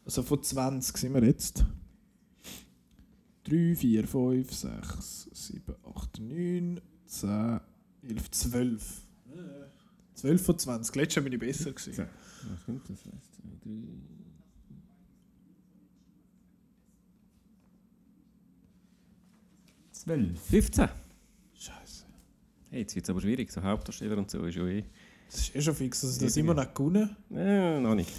Also 0.06 0.24
von 0.24 0.42
20 0.42 0.98
sind 0.98 1.14
wir 1.14 1.24
jetzt. 1.26 1.66
3, 3.44 3.76
4, 3.76 4.08
5, 4.08 4.54
6, 4.54 5.30
7, 5.34 5.76
8, 5.84 6.20
9, 6.20 6.82
10, 7.06 7.60
11, 8.04 8.32
12. 8.32 9.02
12 10.14 10.46
von 10.46 10.60
20. 10.60 10.96
Letztes 10.96 11.16
Jahr 11.16 11.24
bin 11.24 11.34
ich 11.34 11.40
besser 11.40 11.72
gewesen. 11.74 12.08
Was 12.48 12.66
sind 12.66 12.90
das? 12.90 13.06
1, 13.06 13.32
2, 13.34 13.70
3. 13.70 13.72
Zwölf. 19.92 20.42
15. 20.42 20.90
Scheiße. 21.54 22.06
Hey, 22.70 22.80
jetzt 22.82 22.96
wird 22.96 23.04
es 23.04 23.10
aber 23.10 23.20
schwierig. 23.20 23.52
So 23.52 23.62
Hauptdarsteller 23.62 24.18
und 24.18 24.32
so 24.32 24.42
ist 24.46 24.56
ja 24.56 24.66
eh. 24.68 24.86
Das 25.34 25.42
ist 25.42 25.56
eh 25.56 25.62
schon 25.62 25.74
fix, 25.74 26.02
dass 26.02 26.18
das 26.20 26.38
immer 26.38 26.54
noch 26.54 26.72
gewonnen. 26.74 27.10
Äh, 27.34 27.80
noch 27.80 27.96
nicht. 27.96 28.12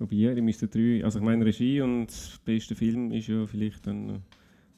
Wobei, 0.00 0.16
ihr 0.16 0.42
müsst 0.42 0.62
drei. 0.74 1.02
Also, 1.04 1.18
ich 1.20 1.24
meine, 1.24 1.44
Regie 1.44 1.80
und 1.80 2.08
beste 2.44 2.74
Film 2.74 3.12
ist 3.12 3.28
ja 3.28 3.46
vielleicht 3.46 3.86
dann. 3.86 4.22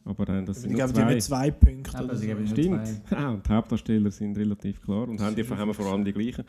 Aber 0.05 0.29
äh, 0.29 0.45
das 0.45 0.59
Ich 0.59 0.63
sind 0.63 0.73
nur 0.73 0.79
glaube, 0.79 0.93
die 0.93 1.01
haben 1.01 1.21
zwei. 1.21 1.51
Punkte. 1.51 1.97
Aber 1.97 2.05
oder 2.05 2.17
so. 2.17 2.47
Stimmt. 2.47 2.87
zwei. 2.87 3.01
Ah, 3.17 3.31
und 3.31 3.47
die 3.47 3.51
Hauptdarsteller 3.53 4.11
sind 4.11 4.37
relativ 4.37 4.83
klar 4.83 5.09
und 5.09 5.21
haben, 5.21 5.35
die, 5.35 5.47
haben 5.47 5.69
wir 5.69 5.75
vor 5.75 5.87
allem 5.87 6.05
die 6.05 6.13
gleichen. 6.13 6.45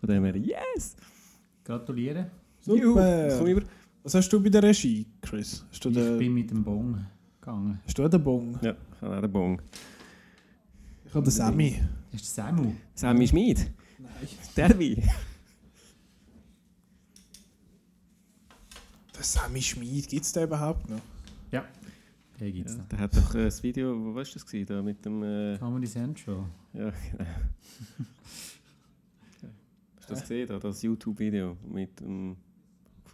Von 0.00 0.08
dem 0.08 0.24
her, 0.24 0.36
yes! 0.36 0.96
Gratuliere. 1.64 2.30
Juhu, 2.66 2.94
komm 2.94 3.30
Super. 3.30 3.46
über. 3.50 3.62
Was 4.02 4.14
hast 4.14 4.28
du 4.28 4.42
bei 4.42 4.48
der 4.50 4.62
Regie, 4.64 5.06
Chris? 5.22 5.64
Hast 5.70 5.84
du, 5.84 5.88
Ich 5.90 5.94
den, 5.96 6.18
bin 6.18 6.34
mit 6.34 6.50
dem 6.50 6.62
Bon 6.62 7.04
gegangen. 7.40 7.80
hast 7.86 7.98
du 7.98 8.04
auch 8.04 8.08
den 8.08 8.22
Bon? 8.22 8.58
Ja, 8.62 8.72
ich 8.96 9.02
habe 9.02 9.16
auch 9.16 9.20
den 9.22 9.32
Bon. 9.32 9.62
Ich 11.06 11.14
habe 11.14 11.24
den 11.24 11.30
Sammy. 11.30 11.80
Das 12.12 12.20
ist 12.22 12.34
Samu. 12.34 12.72
Sammy 12.94 13.26
Schmid. 13.26 13.70
Nein. 13.98 14.28
Derby. 14.56 15.02
Der 19.14 19.22
Sammy 19.22 19.62
Schmid, 19.62 20.08
gibt 20.08 20.24
es 20.24 20.32
den 20.32 20.44
überhaupt 20.44 20.88
noch? 20.90 21.00
Ja, 21.52 21.64
den 22.40 22.52
gibt 22.52 22.68
es 22.68 22.74
Ja, 22.74 22.80
noch. 22.82 22.88
der 22.88 22.98
hat 22.98 23.16
doch 23.16 23.34
äh, 23.34 23.44
das 23.44 23.62
Video, 23.62 23.96
wo 24.04 24.14
war 24.14 24.24
das 24.24 24.44
gewesen, 24.44 24.66
da 24.66 24.82
mit 24.82 25.04
dem. 25.04 25.22
Äh, 25.22 25.56
Comedy 25.58 25.86
Central. 25.86 26.46
ja, 26.72 26.90
genau. 26.90 27.24
Hast 29.96 30.10
du 30.10 30.14
das 30.14 30.20
gesehen, 30.22 30.48
da, 30.48 30.58
das 30.58 30.82
YouTube-Video 30.82 31.56
mit 31.66 31.98
dem 32.00 32.36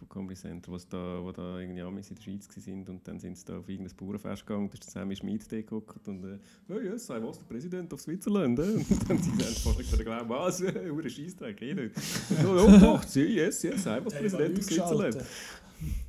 von 0.01 0.09
Comedy 0.09 0.35
Center, 0.35 0.71
wo's 0.71 0.87
da, 0.87 1.21
wo 1.21 1.31
da 1.31 1.59
irgendwie 1.59 1.81
Amis 1.81 2.09
in 2.09 2.15
der 2.15 2.23
Schweiz 2.23 2.47
waren 2.49 2.87
und 2.87 3.07
dann 3.07 3.19
sind 3.19 3.37
sie 3.37 3.45
da 3.45 3.57
auf 3.57 3.69
irgendein 3.69 3.95
Bauernfest 3.95 4.45
gegangen, 4.45 4.67
da 4.67 4.73
ist 4.73 4.85
der 4.85 4.91
Sammy 4.91 5.15
Schmid 5.15 5.51
da 5.51 5.57
geguckt 5.57 6.07
und 6.07 6.23
äh, 6.23 6.39
«Oh 6.69 6.79
yes, 6.79 7.09
I 7.09 7.21
was 7.21 7.37
the 7.37 7.43
president 7.47 7.93
of 7.93 8.01
Switzerland». 8.01 8.57
Äh? 8.59 8.63
Und 8.63 9.09
dann 9.09 9.17
sind 9.21 9.41
sie 9.41 9.83
können 9.83 10.03
glauben, 10.03 10.29
«Was? 10.29 10.61
Hure 10.89 11.09
Scheissdreck, 11.09 11.61
eh 11.61 11.73
nicht». 11.73 11.95
«Ja, 12.29 12.55
ja, 12.55 12.77
doch, 12.79 13.15
yes, 13.15 13.63
yes, 13.63 13.85
I 13.85 14.03
was 14.03 14.13
the 14.13 14.19
president 14.19 14.57
of 14.57 14.63
Switzerland». 14.63 15.17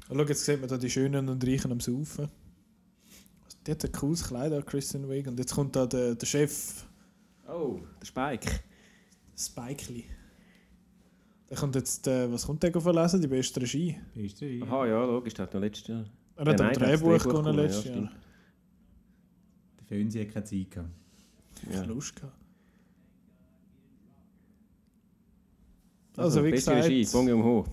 Oh, 0.09 0.15
schau, 0.15 0.25
jetzt 0.25 0.45
sieht 0.45 0.61
man 0.61 0.69
da 0.69 0.77
die 0.77 0.91
Schönen 0.91 1.29
und 1.29 1.47
Reichen 1.47 1.73
am 1.73 1.81
Saufen. 1.81 2.29
Die 3.67 3.71
hat 3.71 3.85
ein 3.85 3.93
cooles 3.93 4.25
Kleid 4.25 4.53
an, 4.53 4.65
Kristen 4.67 5.09
Wiig. 5.09 5.27
Und 5.27 5.39
jetzt 5.39 5.55
kommt 5.55 5.77
da 5.77 5.87
der, 5.87 6.15
der 6.15 6.27
Chef, 6.27 6.85
«Oh, 7.49 7.81
der 8.01 8.07
Spike». 8.07 8.61
Spikely. 9.37 10.05
Der 11.53 11.59
kommt 11.59 11.75
jetzt, 11.75 12.07
äh, 12.07 12.33
was 12.33 12.47
kommt 12.47 12.63
der 12.63 12.73
verlesen? 12.81 13.21
Die 13.21 13.27
beste 13.29 13.61
Regie. 13.61 13.95
Beste 14.15 14.47
Reihe. 14.47 14.63
Aha, 14.63 14.87
ja, 14.87 15.05
logisch, 15.05 15.35
der 15.35 15.43
hat 15.45 15.53
noch 15.53 15.61
letztes 15.61 15.87
Jahr... 15.87 16.07
Er 16.37 16.47
hat 16.47 16.59
Ja, 16.59 16.71
das 16.71 16.79
Drehbuch 16.79 17.23
gewonnen 17.25 17.57
letztes 17.57 17.85
ja, 17.85 17.91
Jahr. 17.91 18.07
stimmt. 18.07 18.21
Der 19.79 19.85
Fönsi 19.87 20.19
hat 20.25 20.33
keine 20.33 20.45
Zeit 20.47 20.71
gehabt. 20.71 20.89
Ich 21.69 21.75
Ja. 21.75 21.83
Lust 21.85 22.17
gehabt. 22.17 22.33
Also, 26.17 26.43
wie 26.43 26.53
beste 26.53 26.71
gesagt, 26.71 26.89
Regie, 26.89 27.07
Bong 27.13 27.29
Joon-ho. 27.29 27.67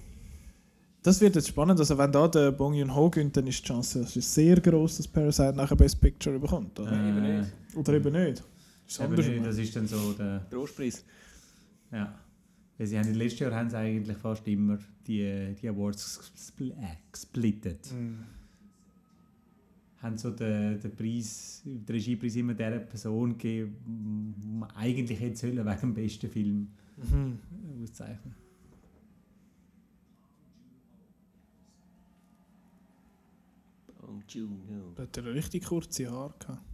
das 1.01 1.21
wird 1.21 1.35
jetzt 1.35 1.47
spannend. 1.47 1.79
Also, 1.79 1.97
wenn 1.97 2.11
da 2.11 2.27
der 2.27 2.51
Bong 2.51 2.73
Joon-ho 2.73 3.09
gewinnt, 3.09 3.37
dann 3.37 3.47
ist 3.47 3.61
die 3.63 3.67
Chance 3.67 4.01
das 4.01 4.13
ist 4.13 4.33
sehr 4.33 4.59
groß, 4.59 4.97
dass 4.97 5.07
Parasite 5.07 5.53
nachher 5.55 5.77
Best 5.77 6.01
Picture 6.01 6.37
bekommt. 6.37 6.77
Oder, 6.81 6.91
eben 6.91 7.23
Äh, 7.23 7.39
nicht. 7.43 7.51
oder 7.77 7.93
eben 7.93 8.11
nicht. 8.11 8.43
Ist 8.85 8.99
eben 8.99 9.13
nicht, 9.15 9.45
das 9.45 9.57
ist 9.57 9.73
dann 9.73 9.87
so 9.87 10.11
der... 10.11 10.49
Trostpreis. 10.49 11.05
Ja. 11.93 12.13
Weil 12.79 12.87
sie 12.87 12.97
haben, 12.97 13.13
letztes 13.13 13.41
Jahr 13.41 13.53
haben 13.53 13.69
sie 13.69 13.77
eigentlich 13.77 14.17
fast 14.17 14.47
immer 14.47 14.79
die, 15.05 15.53
die 15.61 15.67
Awards 15.67 16.31
gespl 16.33 16.71
äh, 16.71 16.95
gesplittet. 17.11 17.91
Mhm. 17.91 18.19
Haben 20.01 20.17
so 20.17 20.31
den, 20.31 20.79
den 20.79 20.95
Preis, 20.95 21.61
den 21.65 21.83
Regiepreis 21.89 22.37
immer 22.37 22.53
der 22.53 22.79
Person 22.79 23.37
gegeben, 23.37 24.33
die 24.41 24.47
man 24.47 24.71
eigentlich 24.71 25.19
hätte 25.19 25.35
sollen 25.35 25.57
wegen 25.65 25.79
dem 25.81 25.93
besten 25.93 26.29
Film 26.29 26.67
Mhm. 27.11 27.37
auszeichnen. 27.83 28.33
Bong 34.01 34.23
Joon-ho. 34.27 34.93
Da 34.95 35.03
hat 35.03 35.17
er 35.17 35.25
richtig 35.33 35.65
kurze 35.65 36.09
Haare 36.09 36.33
gehabt. 36.39 36.68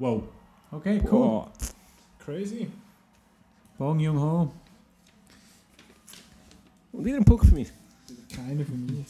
Wow. 0.00 0.22
Okay, 0.72 0.98
cool. 1.10 1.20
Wow. 1.20 1.48
Crazy. 2.18 2.70
Bong 3.76 4.00
Joon-ho. 4.00 4.50
Und 6.92 7.04
wieder 7.04 7.18
ein 7.18 7.24
Punkt 7.24 7.44
für 7.44 7.54
mich. 7.54 7.70
Keiner 8.34 8.64
von 8.64 8.86
mir. 8.86 9.04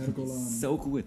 Ergolan. 0.00 0.46
So 0.60 0.78
gut. 0.78 1.04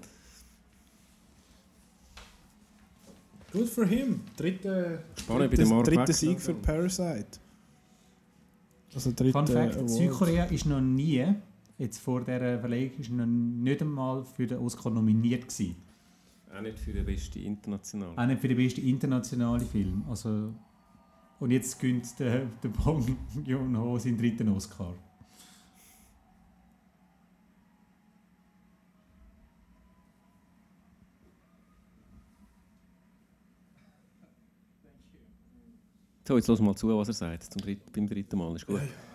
Good 3.53 3.69
for 3.69 3.85
him. 3.85 4.19
Dritte, 4.35 5.03
Spannend 5.17 5.51
bei 5.51 5.55
dritte, 5.55 5.63
dem 5.63 5.69
Mark 5.69 5.85
dritte. 5.85 6.13
Sieg 6.13 6.41
für 6.41 6.53
Parasite. 6.53 7.39
Also 8.93 9.11
dritte 9.11 9.31
Fun 9.31 9.47
Fact: 9.47 9.75
Award. 9.77 9.89
Südkorea 9.89 10.43
ist 10.45 10.65
noch 10.65 10.81
nie, 10.81 11.25
jetzt 11.77 11.99
vor 11.99 12.21
dieser 12.21 12.59
Verleihung, 12.59 12.91
ist 12.99 13.09
noch 13.09 13.25
nicht 13.25 13.81
einmal 13.81 14.25
für 14.25 14.45
den 14.45 14.59
Oscar 14.59 14.89
nominiert 14.89 15.47
gewesen. 15.47 15.77
Auch 16.55 16.61
nicht 16.61 16.79
für 16.79 16.91
den 16.91 17.05
besten 17.05 17.39
internationalen. 17.39 18.17
Auch 18.17 18.25
nicht 18.25 18.41
für 18.41 18.47
den 18.47 18.57
besten 18.57 18.81
internationalen 18.81 19.65
Film. 19.65 20.03
Also, 20.09 20.53
und 21.39 21.51
jetzt 21.51 21.79
gönnt 21.79 22.19
der, 22.19 22.45
der 22.63 22.69
Bong 22.69 23.17
Joon-ho 23.45 23.97
seinen 23.99 24.17
dritten 24.17 24.49
Oscar. 24.49 24.93
So, 36.27 36.35
jetzt 36.35 36.47
wir 36.47 36.61
mal 36.61 36.75
zu, 36.75 36.87
was 36.95 37.07
er 37.07 37.13
sagt 37.15 37.43
zum 37.45 37.61
dritt, 37.61 37.91
beim 37.91 38.07
dritten 38.07 38.37
Mal. 38.37 38.55
Ist 38.55 38.67
gut. 38.67 38.81
아오 38.81 39.08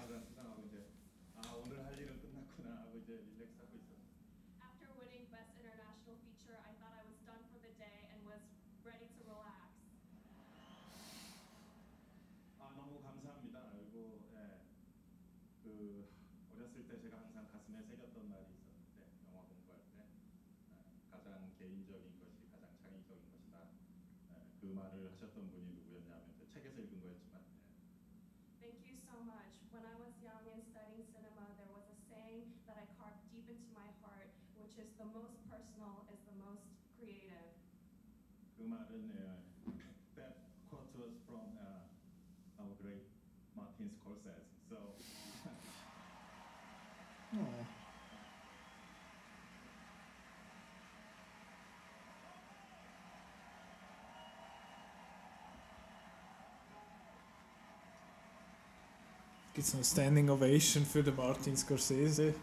Gibt 59.54 59.68
es 59.68 59.72
noch 59.72 59.78
eine 59.78 59.84
Standing 59.84 60.30
Ovation 60.30 60.84
für 60.84 61.02
den 61.02 61.14
Martin 61.14 61.56
Scorsese? 61.56 62.34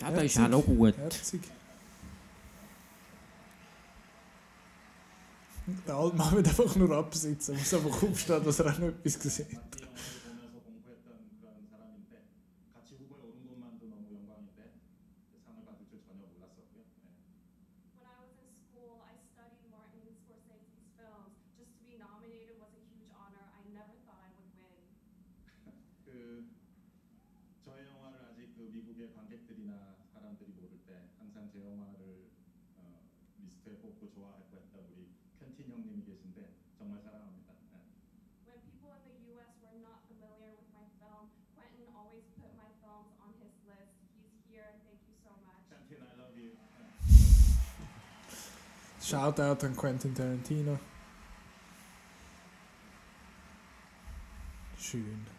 Ja, 0.00 0.10
der 0.10 0.24
ist 0.24 0.38
auch 0.40 0.48
noch 0.48 0.64
gut. 0.64 0.96
Herzig. 0.96 1.42
Der 5.86 5.94
alte 5.94 6.16
Mann 6.16 6.34
wird 6.34 6.48
einfach 6.48 6.74
nur 6.76 6.90
absitzen, 6.96 7.56
muss 7.56 7.74
einfach 7.74 8.02
aufstehen, 8.02 8.42
dass 8.42 8.58
er 8.58 8.72
auch 8.72 8.78
noch 8.78 8.88
etwas 8.88 9.18
gesehen 9.18 9.56
hat. 9.56 9.82
리스트에 33.61 33.77
뽑고 33.79 34.09
좋아하고 34.13 34.49
했던 34.55 34.81
우리 34.93 35.07
켄틴 35.39 35.69
형님이 35.71 36.03
계신데 36.05 36.49
정말 36.77 37.01
사랑합니다. 37.01 37.53
네. 37.71 37.81
When 38.45 38.59
people 38.65 38.93
in 38.93 39.03
the 39.05 39.21
U.S. 39.37 39.53
were 39.61 39.77
not 39.81 39.99
familiar 40.09 40.51
with 40.55 40.69
my 40.73 40.85
film, 40.99 41.29
Quentin 41.55 41.87
always 41.93 42.25
put 42.39 42.51
my 42.57 42.69
films 42.81 43.13
on 43.21 43.33
his 43.41 43.53
list. 43.67 43.93
He's 44.17 44.37
here. 44.49 44.69
Thank 44.85 45.01
you 45.07 45.15
so 45.21 45.31
much. 45.45 45.61
켄틴 45.69 46.01
I 46.01 46.13
love 46.17 46.35
you. 46.37 46.57
네. 46.77 46.87
Shoutout 49.01 49.63
an 49.63 49.75
Quentin 49.75 50.13
Tarantino. 50.13 50.79
Schön. 54.77 55.30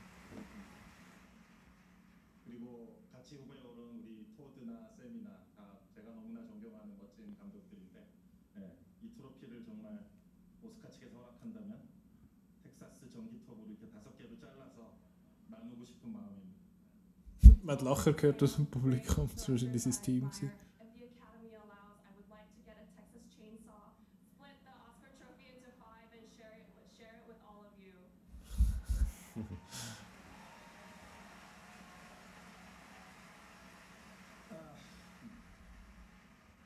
Man 17.63 17.77
hat 17.77 17.81
Lacher 17.81 18.11
gehört 18.11 18.43
aus 18.43 18.55
dem 18.57 18.65
Publikum, 18.65 19.29
das 19.33 19.47
war 19.47 19.53
wahrscheinlich 19.55 19.81
sein 19.81 19.93
Team. 20.03 20.29
gewesen. 20.29 20.51
If 20.81 20.91
the 20.99 21.05
Academy 21.07 21.55
allows, 21.55 21.95
I 22.03 22.11
would 22.19 22.27
like 22.29 22.51
to 22.51 22.59
get 22.67 22.75
a 22.75 22.83
Texas 22.91 23.23
chainsaw, 23.31 23.95
split 24.35 24.59
the 24.67 24.75
Oscar 24.83 25.11
trophy 25.15 25.47
into 25.47 25.71
five, 25.79 26.11
and 26.11 26.27
share 26.35 26.59
it 26.59 26.67
with, 26.75 26.91
share 26.91 27.15
it 27.15 27.23
with 27.23 27.39
all 27.47 27.63
of 27.63 27.71
you. 27.79 27.95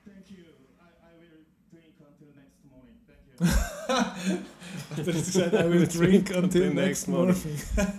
Thank 0.04 0.26
you. 0.34 0.46
I, 0.82 0.90
I 0.98 1.14
will 1.22 1.46
drink 1.70 1.94
until 2.02 2.34
next 2.42 2.66
morning. 2.66 2.98
Thank 3.06 3.22
you. 3.30 3.38
Hat 4.98 5.08
er 5.08 5.14
jetzt 5.14 5.26
gesagt, 5.32 5.54
I 5.54 5.70
will 5.70 5.88
drink 5.88 6.36
until 6.36 6.74
next 6.74 7.08
morning. 7.08 7.38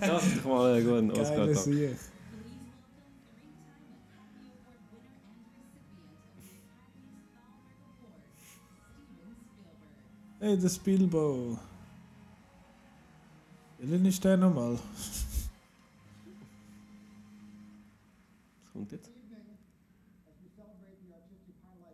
Das 0.01 0.27
ist 0.27 0.39
doch 0.39 0.51
mal 0.51 0.75
ein 0.75 0.85
guter 0.85 1.21
Oscar. 1.21 1.47
Geile. 1.47 1.55
Sieg. 1.55 1.97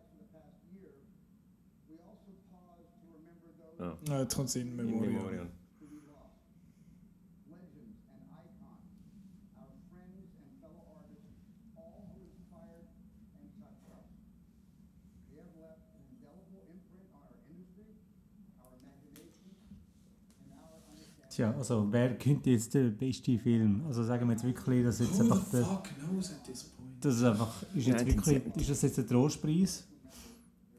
From 0.08 0.18
the 0.20 0.28
past 0.32 0.60
year, 0.76 0.92
we 1.88 1.96
also 2.04 2.32
pause 2.52 2.84
to 3.00 3.06
remember 3.16 3.48
those 3.56 3.80
Ah, 3.80 3.96
Ah, 4.12 4.20
jetzt 4.20 4.34
kommt 4.36 4.48
es 4.50 4.56
in 4.56 4.68
in 4.68 4.76
Memoriam. 4.76 5.14
Memoriam. 5.14 5.48
who 5.80 5.86
we 5.88 6.00
lost. 6.04 6.36
Legends 7.48 7.96
and 8.12 8.22
icons, 8.28 8.92
our 9.56 9.72
friends 9.88 10.28
and 10.36 10.50
fellow 10.60 10.84
artists, 10.92 11.32
all 11.80 12.12
who 12.12 12.20
inspired 12.28 12.86
and 13.40 13.48
touched 13.56 13.88
us. 13.88 14.08
They 15.32 15.40
have 15.40 15.56
left 15.56 15.80
an 15.96 16.00
indelible 16.12 16.62
imprint 16.68 17.08
on 17.16 17.24
our 17.24 17.40
industry, 17.48 17.88
our 18.60 18.72
imagination, 18.76 19.48
and 20.44 20.48
our 20.60 20.76
understanding. 20.92 21.23
Tja, 21.34 21.52
also 21.58 21.88
wer 21.90 22.16
könnte 22.16 22.50
jetzt 22.50 22.72
der 22.74 22.90
beste 22.90 23.36
Film? 23.38 23.82
Also 23.86 24.04
sagen 24.04 24.26
wir 24.28 24.34
jetzt 24.34 24.44
wirklich, 24.44 24.84
dass 24.84 25.00
jetzt 25.00 25.20
einfach 25.20 25.42
der, 25.50 25.62
knows 25.62 26.30
at 26.30 26.44
this 26.44 26.62
point? 26.62 26.88
das 27.00 27.16
ist 27.16 27.24
einfach, 27.24 27.62
ist 27.74 27.86
jetzt 27.88 28.06
wirklich, 28.06 28.42
ist 28.56 28.70
das 28.70 28.82
jetzt 28.82 28.98
der 28.98 29.06
Trostpreis 29.08 29.84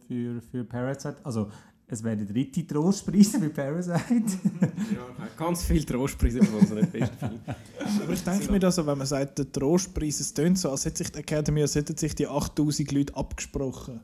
für, 0.08 0.42
für 0.42 0.64
Parasite? 0.64 1.18
Also 1.24 1.50
es 1.88 2.02
wäre 2.04 2.16
der 2.16 2.28
dritte 2.28 2.66
Trostpreis 2.66 3.32
für 3.32 3.50
Parasite. 3.50 4.00
Ja, 4.94 5.28
ganz 5.38 5.64
viele 5.64 5.86
Trostpreise 5.86 6.40
bekommen, 6.40 6.66
so 6.68 6.76
nicht 6.76 6.92
beste 6.92 7.16
Film. 7.18 7.40
Aber 8.04 8.14
ich 8.14 8.24
denke 8.24 8.52
mir, 8.52 8.64
also, 8.64 8.88
wenn 8.88 8.98
man 8.98 9.08
sagt, 9.08 9.38
der 9.38 9.52
Trostpreis, 9.52 10.22
es 10.22 10.34
tönt 10.34 10.58
so, 10.58 10.70
als 10.70 10.86
hätte 10.86 11.00
sich 11.00 11.12
die 11.12 11.20
Academy, 11.20 11.62
als 11.64 11.76
hätten 11.76 11.98
sich 11.98 12.16
die 12.16 12.28
8000 12.28 12.92
Leute 12.94 13.16
abgesprochen 13.16 14.00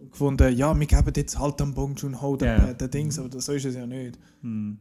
und 0.00 0.10
gefunden, 0.10 0.56
ja, 0.56 0.78
wir 0.78 0.86
geben 0.86 1.12
jetzt 1.14 1.38
halt 1.38 1.60
am 1.62 1.72
Bong 1.74 1.94
Joon-ho 1.94 2.36
den, 2.36 2.48
Ja. 2.48 2.72
den 2.74 2.90
Dings, 2.90 3.20
aber 3.20 3.40
so 3.40 3.52
ist 3.52 3.66
es 3.66 3.76
ja 3.76 3.86
nicht. 3.86 4.18
hm. 4.40 4.78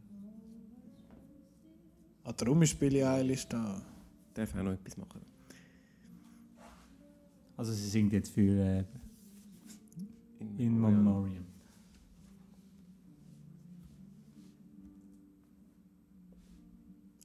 Ah, 2.23 2.33
darum 2.33 2.61
ist 2.61 2.79
Billie 2.79 3.07
Eilish 3.07 3.47
da. 3.47 3.81
Darf 4.33 4.55
auch 4.55 4.63
noch 4.63 4.73
etwas 4.73 4.97
machen. 4.97 5.21
Also 7.57 7.73
sie 7.73 7.89
singt 7.89 8.13
jetzt 8.13 8.29
für 8.29 8.41
äh, 8.41 8.83
In 10.57 10.79
Memoriam. 10.79 11.45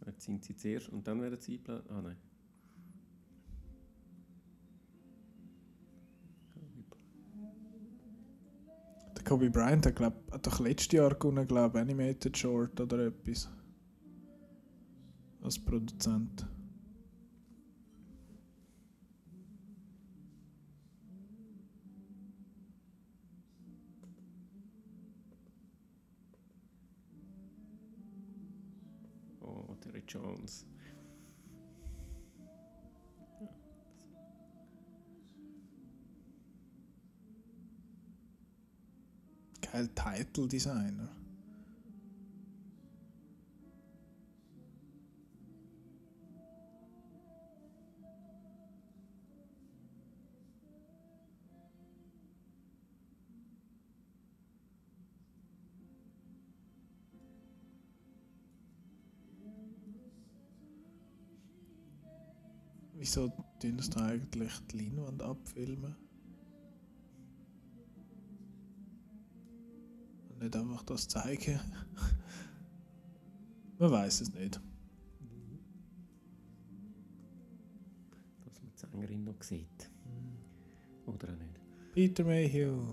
Jetzt 0.07 0.25
singt 0.25 0.45
sie 0.45 0.57
zuerst 0.57 0.89
und 0.89 1.07
dann 1.07 1.21
werden 1.21 1.39
sie 1.41 1.59
eingeladen. 1.59 1.87
Ah 1.91 2.01
nein. 2.01 2.17
Der 9.17 9.25
Kobe 9.25 9.51
Bryant 9.51 9.85
hat, 9.87 9.97
glaub, 9.97 10.33
hat 10.33 10.47
doch 10.47 10.61
letztes 10.61 10.93
Jahr 10.93 11.15
gewonnen, 11.15 11.47
glaube 11.47 11.81
Animated 11.81 12.37
Short 12.37 12.81
oder 12.81 13.07
etwas. 13.07 13.49
Als 15.47 15.61
Produzent. 15.61 16.45
Oh, 29.41 29.77
Terry 29.81 30.03
Jones. 30.09 30.67
Geil 39.61 39.89
Title 39.95 40.49
Designer. 40.49 41.26
Wieso 63.07 63.31
sie 63.63 63.91
da 63.91 64.05
eigentlich 64.05 64.53
die 64.73 64.79
Leinwand 64.79 65.23
abfilmen? 65.23 65.95
Und 70.29 70.43
nicht 70.43 70.57
einfach 70.57 70.83
das 70.83 71.07
zeigen? 71.07 71.61
Man 73.79 73.93
weiß 73.93 74.23
es 74.23 74.35
nicht. 74.35 74.61
Dass 78.45 78.61
man 78.61 78.73
die 78.73 78.77
Sängerin 78.77 79.23
noch 79.23 79.41
sieht. 79.41 79.89
Oder 81.07 81.29
auch 81.29 81.37
nicht. 81.39 81.61
Peter 81.93 82.25
Mayhew. 82.25 82.93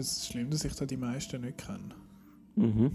Ist 0.00 0.16
das 0.18 0.26
schlimm, 0.28 0.50
dass 0.50 0.64
ich 0.64 0.74
da 0.74 0.86
die 0.86 0.96
meisten 0.96 1.40
nicht 1.42 1.58
kenne? 1.58 1.94
Mhm. 2.56 2.90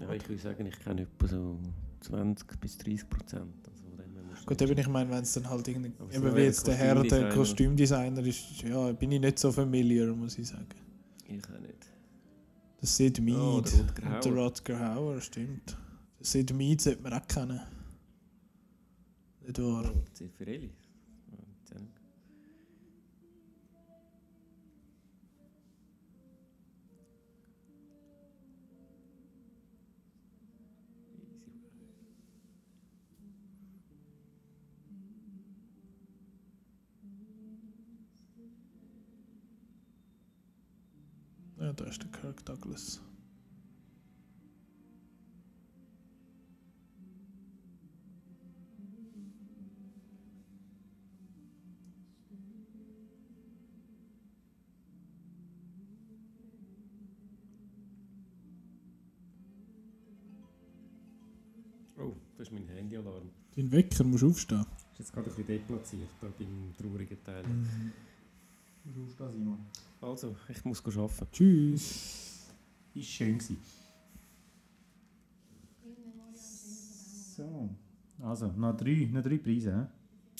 Ja, 0.00 0.12
ich 0.12 0.28
würde 0.28 0.42
sagen, 0.42 0.66
ich 0.66 0.78
kenne 0.80 1.02
etwa 1.02 1.26
so 1.26 1.58
20 2.00 2.60
bis 2.60 2.76
30 2.78 3.08
Prozent. 3.08 3.54
Also 3.66 4.46
Gut, 4.46 4.60
nicht- 4.60 4.70
eben, 4.70 4.80
ich 4.80 4.88
meine, 4.88 5.10
wenn 5.10 5.22
es 5.22 5.32
dann 5.34 5.48
halt 5.48 5.66
irgendwie, 5.68 5.88
eben 5.88 6.10
so 6.28 6.36
wie 6.36 6.40
jetzt 6.40 6.66
der 6.66 6.74
Herr, 6.74 7.02
der 7.02 7.28
Kostümdesigner. 7.30 8.26
Ist, 8.26 8.62
ja, 8.62 8.92
bin 8.92 9.12
ich 9.12 9.20
nicht 9.20 9.38
so 9.38 9.52
familiar, 9.52 10.12
muss 10.14 10.36
ich 10.38 10.48
sagen. 10.48 10.66
Ich 11.26 11.42
auch 11.44 11.60
nicht. 11.60 11.88
Der 12.80 12.88
Sid 12.88 13.20
Mead 13.20 13.36
Oh, 13.36 13.60
der 13.62 13.72
Rutger 13.80 14.02
und 14.16 14.24
der 14.24 14.32
Hauer. 14.34 14.44
Rutger 14.44 14.94
Hauer, 14.94 15.20
stimmt. 15.20 15.76
Der 16.18 16.26
Sid 16.26 16.52
Mead 16.52 16.80
sollte 16.80 17.02
man 17.02 17.12
auch 17.14 17.26
kennen. 17.26 17.60
Nicht 19.46 19.58
wahr? 19.62 19.92
Zeffirelli. 20.12 20.70
Da 41.74 41.84
ist 41.86 42.02
der 42.02 42.10
Kirk 42.10 42.44
Douglas. 42.44 43.00
Oh, 61.96 62.12
das 62.36 62.48
ist 62.48 62.52
mein 62.52 62.68
Handyalarm. 62.68 63.30
Dein 63.56 63.70
Wecker 63.72 64.04
muss 64.04 64.22
aufstehen. 64.22 64.66
Ist 64.92 64.98
jetzt 64.98 65.12
gerade 65.12 65.30
ein 65.30 65.36
bisschen 65.36 65.46
deplatziert, 65.46 66.10
da 66.20 66.28
beim 66.38 66.72
traurigen 66.76 67.24
Teil. 67.24 67.44
Mhm. 67.46 67.92
Du 68.84 69.06
da, 69.18 69.30
Simon. 69.30 69.58
Also, 70.00 70.36
ich 70.48 70.64
muss 70.64 70.84
arbeiten. 70.84 71.26
Tschüss. 71.32 72.46
Ist 72.94 73.08
schön 73.08 73.38
gewesen. 73.38 73.56
So. 77.36 77.68
Also, 78.22 78.48
noch 78.56 78.76
drei, 78.76 79.08
noch 79.12 79.22
drei 79.22 79.38
Preise. 79.38 79.74
hä? 79.76 79.86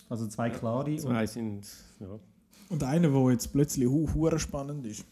Also 0.08 0.26
zwei 0.28 0.50
klare 0.50 0.94
Zwei 0.96 1.22
und 1.22 1.26
sind, 1.28 1.66
ja. 1.98 2.18
Und 2.68 2.82
einer, 2.82 3.08
der 3.08 3.30
jetzt 3.32 3.50
plötzlich 3.52 3.88
hu 3.88 4.06
spannend 4.38 4.84
ist. 4.86 5.04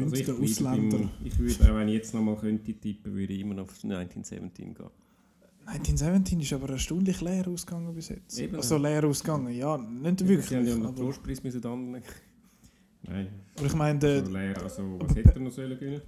Also 0.00 0.16
ich, 0.16 0.24
Günther 0.24 0.32
bleibe 0.34 0.42
Ausländer. 0.42 0.98
beim- 0.98 1.10
ich 1.24 1.38
würde, 1.38 1.70
auch 1.70 1.76
wenn 1.76 1.88
ich 1.88 1.94
jetzt 1.94 2.14
nochmal 2.14 2.36
könnte 2.36 2.72
tippen, 2.74 3.14
würde 3.14 3.32
ich 3.32 3.40
immer 3.40 3.54
noch 3.54 3.64
auf 3.64 3.74
1917 3.84 4.74
gehen. 4.74 4.86
1917 5.68 6.40
ist 6.40 6.52
aber 6.52 6.70
erstaunlich 6.70 7.20
leer 7.20 7.46
ausgegangen 7.48 7.94
bis 7.94 8.08
jetzt. 8.08 8.38
Eben. 8.38 8.56
Also 8.56 8.78
leer 8.78 9.04
ausgegangen, 9.04 9.54
ja, 9.54 9.76
nicht 9.76 10.26
wirklich. 10.26 10.50
ja 10.50 10.58
einen 10.58 10.86
aber, 10.86 10.96
Trostpreis 10.96 11.42
müssen 11.42 11.60
dann. 11.60 12.02
Nein. 13.02 13.28
aber 13.56 13.66
ich 13.66 13.74
meine, 13.74 13.98
der 13.98 14.24
so 14.24 14.32
leer, 14.32 14.62
also 14.62 14.98
was 15.00 15.14
hätte 15.14 15.32
er 15.34 15.40
noch 15.40 15.52
sollen 15.52 15.78
gewinnen? 15.78 16.02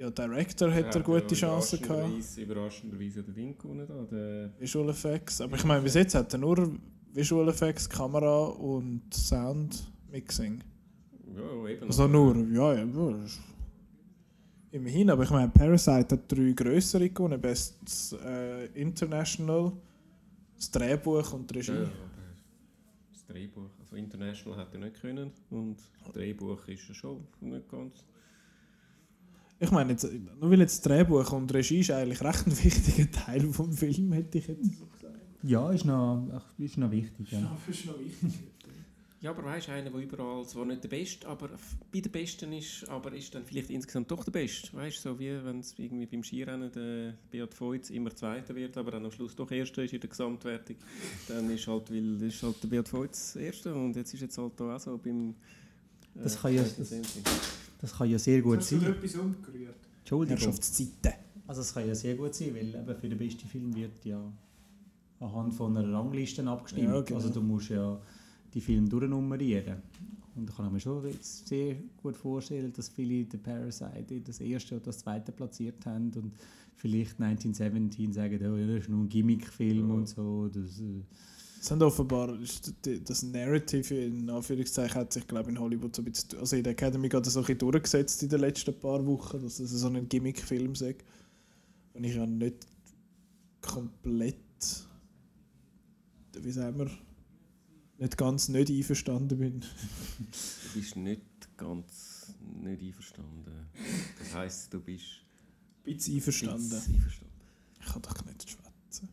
ja, 0.00 0.10
Director 0.10 0.72
hat 0.72 0.94
er 0.94 1.02
gute 1.02 1.34
Chancen 1.34 1.78
gehabt. 1.78 1.90
Überraschenderweise, 1.90 2.40
überraschenderweise 2.40 3.22
den 3.22 3.34
Ding 3.34 3.58
gewonnen 3.58 3.86
da. 3.86 4.02
Der, 4.10 4.50
Visual 4.58 4.88
Effects. 4.88 5.42
Aber 5.42 5.56
ich 5.56 5.64
meine, 5.64 5.82
bis 5.82 5.94
jetzt 5.94 6.14
hat 6.14 6.32
er 6.32 6.38
nur 6.38 6.72
Visual 7.12 7.46
Effects, 7.48 7.88
Kamera 7.88 8.44
und 8.46 9.12
Sound 9.12 9.92
Mixing. 10.10 10.62
ja, 11.36 11.68
eben. 11.68 11.86
Also 11.86 12.08
nur, 12.08 12.34
ja, 12.50 12.74
ja. 12.74 12.86
Ist- 14.70 14.74
Immerhin, 14.74 15.10
aber 15.10 15.24
ich 15.24 15.30
meine, 15.30 15.48
Parasite 15.48 16.14
hat 16.14 16.30
drei 16.32 16.52
größere 16.52 17.10
gewonnen: 17.10 17.40
Best 17.40 18.12
äh, 18.24 18.66
International, 18.80 19.72
das 20.56 20.70
Drehbuch 20.70 21.32
und 21.32 21.50
die 21.50 21.54
Regie. 21.58 21.72
Ja, 21.72 21.78
aber 21.82 21.90
das 23.12 23.26
Drehbuch, 23.26 23.70
also 23.80 23.96
International 23.96 24.58
hat 24.58 24.72
er 24.74 24.80
nicht 24.80 25.00
können 25.00 25.30
und 25.50 25.76
das 26.04 26.12
Drehbuch 26.14 26.68
ist 26.68 26.88
ja 26.88 26.94
schon 26.94 27.26
nicht 27.40 27.68
ganz. 27.68 28.04
Ich 29.62 29.70
meine, 29.70 29.90
jetzt, 29.92 30.08
nur 30.40 30.50
weil 30.50 30.60
jetzt 30.60 30.76
das 30.86 30.92
Drehbuch 30.92 31.32
und 31.32 31.52
Regie 31.52 31.80
ist 31.80 31.90
eigentlich 31.90 32.22
recht 32.22 32.46
ein 32.46 32.64
wichtiger 32.64 33.10
Teil 33.10 33.40
vom 33.52 33.72
Film, 33.72 34.12
hätte 34.12 34.38
ich 34.38 34.46
jetzt 34.48 34.78
so 34.78 34.86
gesagt. 34.86 35.18
ja, 35.42 35.70
ist 35.70 35.84
noch, 35.84 36.26
ist 36.58 36.78
noch 36.78 36.90
wichtig. 36.90 37.30
Ja. 37.32 37.56
ist 37.68 37.84
noch 37.86 37.98
wichtig. 37.98 38.32
Ja, 39.22 39.30
aber 39.32 39.44
weißt 39.44 39.68
du, 39.68 39.72
einer, 39.72 39.90
der 39.90 40.00
überall 40.00 40.46
zwar 40.46 40.64
nicht 40.64 40.82
der 40.82 40.88
Beste, 40.88 41.28
aber 41.28 41.50
bei 41.92 42.00
den 42.00 42.10
Besten 42.10 42.52
ist, 42.54 42.88
aber 42.88 43.12
ist 43.12 43.34
dann 43.34 43.44
vielleicht 43.44 43.68
insgesamt 43.68 44.10
doch 44.10 44.24
der 44.24 44.32
Beste. 44.32 44.72
Weißt 44.74 45.04
du, 45.04 45.10
so 45.10 45.18
wie 45.18 45.44
wenn 45.44 45.58
es 45.60 45.74
irgendwie 45.78 46.06
beim 46.06 46.22
Skirennen 46.24 46.72
der 46.72 47.14
Beat 47.30 47.60
Voits 47.60 47.90
immer 47.90 48.16
Zweiter 48.16 48.54
wird, 48.54 48.78
aber 48.78 48.92
dann 48.92 49.04
am 49.04 49.10
Schluss 49.10 49.36
doch 49.36 49.50
Erster 49.50 49.84
ist 49.84 49.92
in 49.92 50.00
der 50.00 50.08
Gesamtwertung, 50.08 50.76
dann 51.28 51.50
ist 51.50 51.66
halt, 51.66 51.90
weil 51.90 52.22
ist 52.22 52.42
halt 52.42 52.62
der 52.62 52.68
Beat 52.68 52.90
Voits 52.90 53.36
Erster 53.36 53.74
und 53.76 53.94
jetzt 53.94 54.14
ist 54.14 54.20
jetzt 54.22 54.38
halt 54.38 54.52
da 54.56 54.76
auch 54.76 54.80
so 54.80 54.96
beim. 54.96 55.34
äh, 56.16 56.22
Das 56.22 56.40
kann 56.40 56.54
ja- 56.54 56.62
das-. 56.62 56.94
Das 57.78 57.94
kann 57.96 58.08
ja 58.10 58.18
sehr 58.18 58.40
gut 58.40 58.62
sein. 58.62 58.82
etwas 58.82 59.14
umgerührt? 59.16 59.74
Entschuldigung. 60.00 60.38
Herrschaftszeiten. 60.38 61.12
Also 61.46 61.60
es 61.60 61.74
kann 61.74 61.86
ja 61.86 61.94
sehr 61.94 62.14
gut 62.14 62.34
sein, 62.34 62.54
weil 62.54 62.68
eben 62.74 62.96
für 63.00 63.08
den 63.08 63.18
besten 63.18 63.46
Film 63.48 63.74
wird 63.76 64.02
ja 64.04 64.20
anhand 65.18 65.52
von 65.54 65.76
einer 65.76 65.92
Rangliste 65.92 66.42
abgestimmt. 66.46 66.88
Ja, 66.88 67.00
genau. 67.02 67.16
Also 67.18 67.28
du 67.30 67.40
musst 67.42 67.68
ja 67.68 68.00
die 68.54 68.60
Filme 68.60 68.88
durchnummerieren. 68.88 69.82
Und 70.36 70.48
da 70.48 70.52
kann 70.54 70.66
ich 70.66 70.72
mir 70.72 70.80
schon 70.80 71.02
sehr 71.20 71.76
gut 72.02 72.16
vorstellen, 72.16 72.72
dass 72.72 72.88
viele 72.88 73.24
den 73.24 73.42
Parasite 73.42 74.20
das 74.20 74.40
erste 74.40 74.76
oder 74.76 74.84
das 74.86 74.98
zweite 74.98 75.32
platziert 75.32 75.84
haben 75.86 76.10
und 76.14 76.32
vielleicht 76.76 77.20
1917 77.20 78.12
sagen, 78.12 78.38
oh, 78.46 78.56
ja, 78.56 78.66
das 78.66 78.82
ist 78.84 78.88
nur 78.88 79.00
ein 79.04 79.08
Gimmickfilm 79.08 79.88
Ja. 79.88 79.94
und 79.94 80.08
so. 80.08 80.48
Das, 80.48 80.80
äh, 80.80 81.02
Es 81.60 81.70
haben 81.70 81.82
offenbar, 81.82 82.38
das 83.04 83.22
Narrative 83.24 83.94
in 83.96 84.30
Anführungszeichen 84.30 84.94
hat 84.94 85.12
sich, 85.12 85.26
glaube 85.26 85.50
ich, 85.50 85.56
in 85.56 85.60
Hollywood 85.60 85.94
so 85.94 86.00
ein 86.00 86.06
bisschen, 86.06 86.38
also 86.38 86.56
in 86.56 86.62
der 86.62 86.72
Academy 86.72 87.08
gerade 87.08 87.28
so 87.28 87.40
ein 87.40 87.42
bisschen 87.42 87.58
durchgesetzt 87.58 88.22
in 88.22 88.28
den 88.30 88.40
letzten 88.40 88.72
paar 88.78 89.04
Wochen, 89.04 89.42
dass 89.42 89.58
es 89.60 89.70
so 89.72 89.88
ein 89.88 90.08
Gimmick-Film 90.08 90.74
sei. 90.74 90.94
Und 91.92 92.04
ich 92.04 92.14
ja 92.14 92.24
nicht 92.24 92.66
komplett, 93.60 94.36
wie 96.40 96.50
sagen 96.50 96.78
wir, 96.78 96.90
nicht 98.00 98.16
ganz 98.16 98.48
nicht 98.48 98.70
einverstanden 98.70 99.38
bin. 99.38 99.60
Du 99.60 100.80
bist 100.80 100.96
nicht 100.96 101.22
ganz 101.56 102.34
nicht 102.62 102.82
einverstanden. 102.82 103.68
Das 104.18 104.34
heisst, 104.34 104.72
du 104.72 104.80
bist 104.80 105.04
Ein 105.86 105.94
bisschen 105.94 106.14
einverstanden. 106.16 106.68
bisschen 106.70 106.94
einverstanden. 106.94 107.40
Ich 107.80 107.86
kann 107.86 108.02
doch 108.02 108.24
nicht 108.24 108.50
schwätzen. 108.50 109.08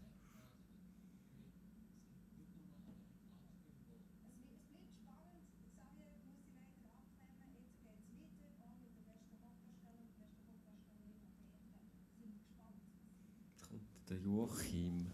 Der 14.09 14.17
Joachim. 14.17 15.07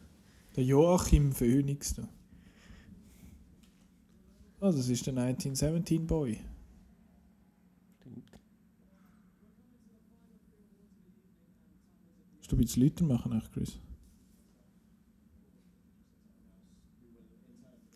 Der 0.56 0.64
Joachim 0.64 1.32
Phoenix 1.32 1.96
da. 1.96 2.08
Ah, 4.64 4.72
das 4.72 4.88
ist 4.88 5.06
der 5.06 5.18
1917 5.18 6.08
Boy. 6.08 6.40
Stimmt. 8.00 8.32
Musst 12.38 12.50
du 12.50 12.56
ein 12.56 12.60
bisschen 12.60 12.84
lauter 12.84 13.04
machen, 13.04 13.34
echt, 13.34 13.52
Chris? 13.52 13.82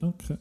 Danke. 0.02 0.40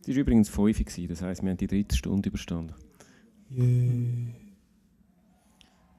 Es 0.00 0.08
war 0.08 0.14
übrigens 0.14 0.48
5 0.48 0.98
Uhr, 0.98 1.08
das 1.08 1.20
heisst, 1.20 1.42
wir 1.42 1.50
haben 1.50 1.58
die 1.58 1.66
dritte 1.66 1.94
Stunde 1.94 2.30
überstanden. 2.30 2.74
Yeah. 3.50 4.32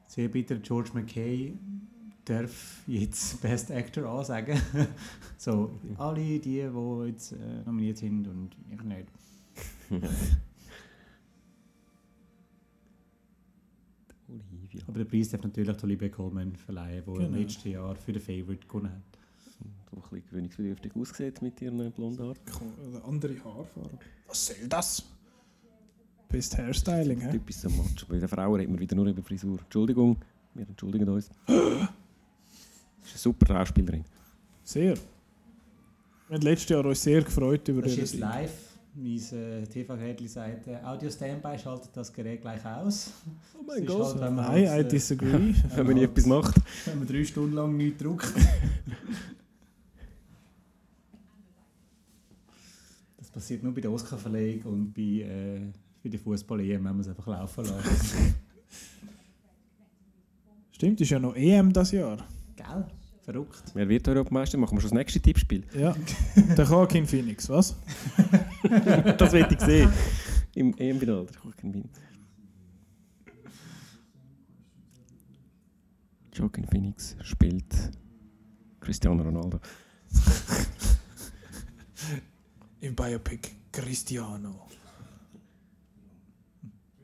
sehr 0.07 0.27
bitter, 0.27 0.55
George 0.55 0.89
McKay 0.95 1.53
darf 2.25 2.81
jetzt 2.87 3.41
Best 3.41 3.71
Actor 3.71 4.05
ansagen. 4.09 4.59
so, 5.37 5.71
alle 5.97 6.21
die, 6.21 6.39
die 6.39 6.57
jetzt 7.07 7.31
äh, 7.33 7.63
nominiert 7.65 7.97
sind 7.97 8.27
und 8.27 8.55
ich 8.71 8.81
nicht. 8.81 9.07
Olivia. 14.29 14.81
Aber 14.87 14.97
der 14.99 15.05
Preis 15.05 15.29
darf 15.29 15.43
natürlich 15.43 15.75
der 15.75 15.83
Olivia 15.83 16.09
Colman 16.09 16.55
verleihen, 16.55 17.03
der 17.05 17.13
im 17.15 17.19
Genau. 17.21 17.37
letzten 17.37 17.69
Jahr 17.69 17.95
für 17.95 18.13
den 18.13 18.21
Favorite 18.21 18.65
gewonnen 18.67 18.91
hat. 18.91 19.01
So 19.91 19.97
ein 19.97 20.01
bisschen 20.01 20.25
gewöhnungsbedürftig 20.27 20.95
aussieht 20.95 21.41
mit 21.41 21.61
ihren 21.61 21.91
blonden 21.91 22.23
Haaren. 22.25 22.37
Oder 22.89 23.05
andere 23.05 23.35
Haarfarbe. 23.43 23.99
Was 24.27 24.47
soll 24.47 24.67
das? 24.67 25.03
Best 26.29 26.57
Hairstyling, 26.57 27.19
hä? 27.19 27.31
Typisch 27.31 27.57
so 27.57 27.69
Match. 27.69 28.07
Bei 28.07 28.17
den 28.17 28.27
Frauen 28.27 28.55
reden 28.59 28.73
wir 28.73 28.79
wieder 28.79 28.95
nur 28.95 29.05
über 29.05 29.21
Frisur. 29.21 29.59
Entschuldigung, 29.59 30.17
wir 30.55 30.67
entschuldigen 30.67 31.07
uns. 31.09 31.29
Das 33.13 33.19
ist 33.21 33.27
eine 33.27 33.33
super 33.35 33.45
Schauspielerin. 33.53 34.03
Sehr. 34.63 34.95
Wir 36.27 36.35
haben 36.35 36.41
letztes 36.41 36.69
Jahr 36.69 36.83
uns 36.83 37.03
sehr 37.03 37.21
gefreut 37.21 37.67
über 37.67 37.83
Das 37.83 37.91
ist 37.91 37.97
jetzt 37.99 38.11
Sieg. 38.13 38.21
live. 38.21 38.51
Mein 38.95 39.17
äh, 39.17 39.67
TV-Gerät 39.67 40.27
sagt, 40.29 40.67
äh, 40.67 40.77
Audio 40.83 41.11
Standby 41.11 41.57
schaltet 41.59 41.91
das 41.93 42.11
Gerät 42.11 42.41
gleich 42.41 42.65
aus. 42.65 43.11
Oh 43.55 43.65
Das 43.67 43.77
ist 43.77 43.87
halt, 43.87 44.19
wenn 44.19 44.35
Nein, 44.35 44.67
halt, 44.67 44.87
I 44.87 44.89
disagree. 44.89 45.53
Wenn 45.75 45.85
man 45.85 45.95
nie 45.95 46.03
etwas 46.03 46.25
macht. 46.25 46.55
Wenn 46.85 46.97
man 46.99 47.07
drei 47.07 47.23
Stunden 47.23 47.53
lang 47.53 47.77
nichts 47.77 48.01
druckt. 48.01 48.33
das 53.17 53.29
passiert 53.29 53.61
nur 53.61 53.75
bei 53.75 53.81
der 53.81 53.91
Oscar-Verleihung 53.91 54.61
und 54.63 54.91
bei, 54.93 55.01
äh, 55.01 55.61
bei 56.03 56.09
der 56.09 56.19
Fußball-EM, 56.19 56.83
wenn 56.83 56.83
man 56.83 56.99
es 57.01 57.09
einfach 57.09 57.27
laufen 57.27 57.63
lässt. 57.63 58.15
Stimmt, 60.71 60.99
ist 60.99 61.11
ja 61.11 61.19
noch 61.19 61.35
EM 61.35 61.71
das 61.71 61.91
Jahr. 61.91 62.17
Gell? 62.55 62.85
Verrückt. 63.23 63.63
Wer 63.73 63.87
wird 63.87 64.05
Europameister? 64.07 64.57
Machen 64.57 64.75
wir 64.75 64.81
schon 64.81 64.89
das 64.89 64.97
nächste 64.97 65.21
Tippspiel. 65.21 65.63
Ja. 65.73 65.95
Der 66.57 66.65
Joaquin 66.65 67.07
Phoenix, 67.07 67.47
was? 67.47 67.73
das 69.17 69.31
will 69.31 69.47
ich 69.49 69.59
sehen. 69.61 69.89
Im 70.55 70.77
EM-Final. 70.77 71.25
der 71.25 71.35
Joaquin 71.43 71.71
Phoenix. 71.71 71.99
Joaquin 76.33 76.65
Phoenix 76.65 77.15
spielt 77.21 77.91
Cristiano 78.81 79.23
Ronaldo. 79.23 79.59
Im 82.81 82.93
Biopic 82.93 83.51
Cristiano. 83.71 84.67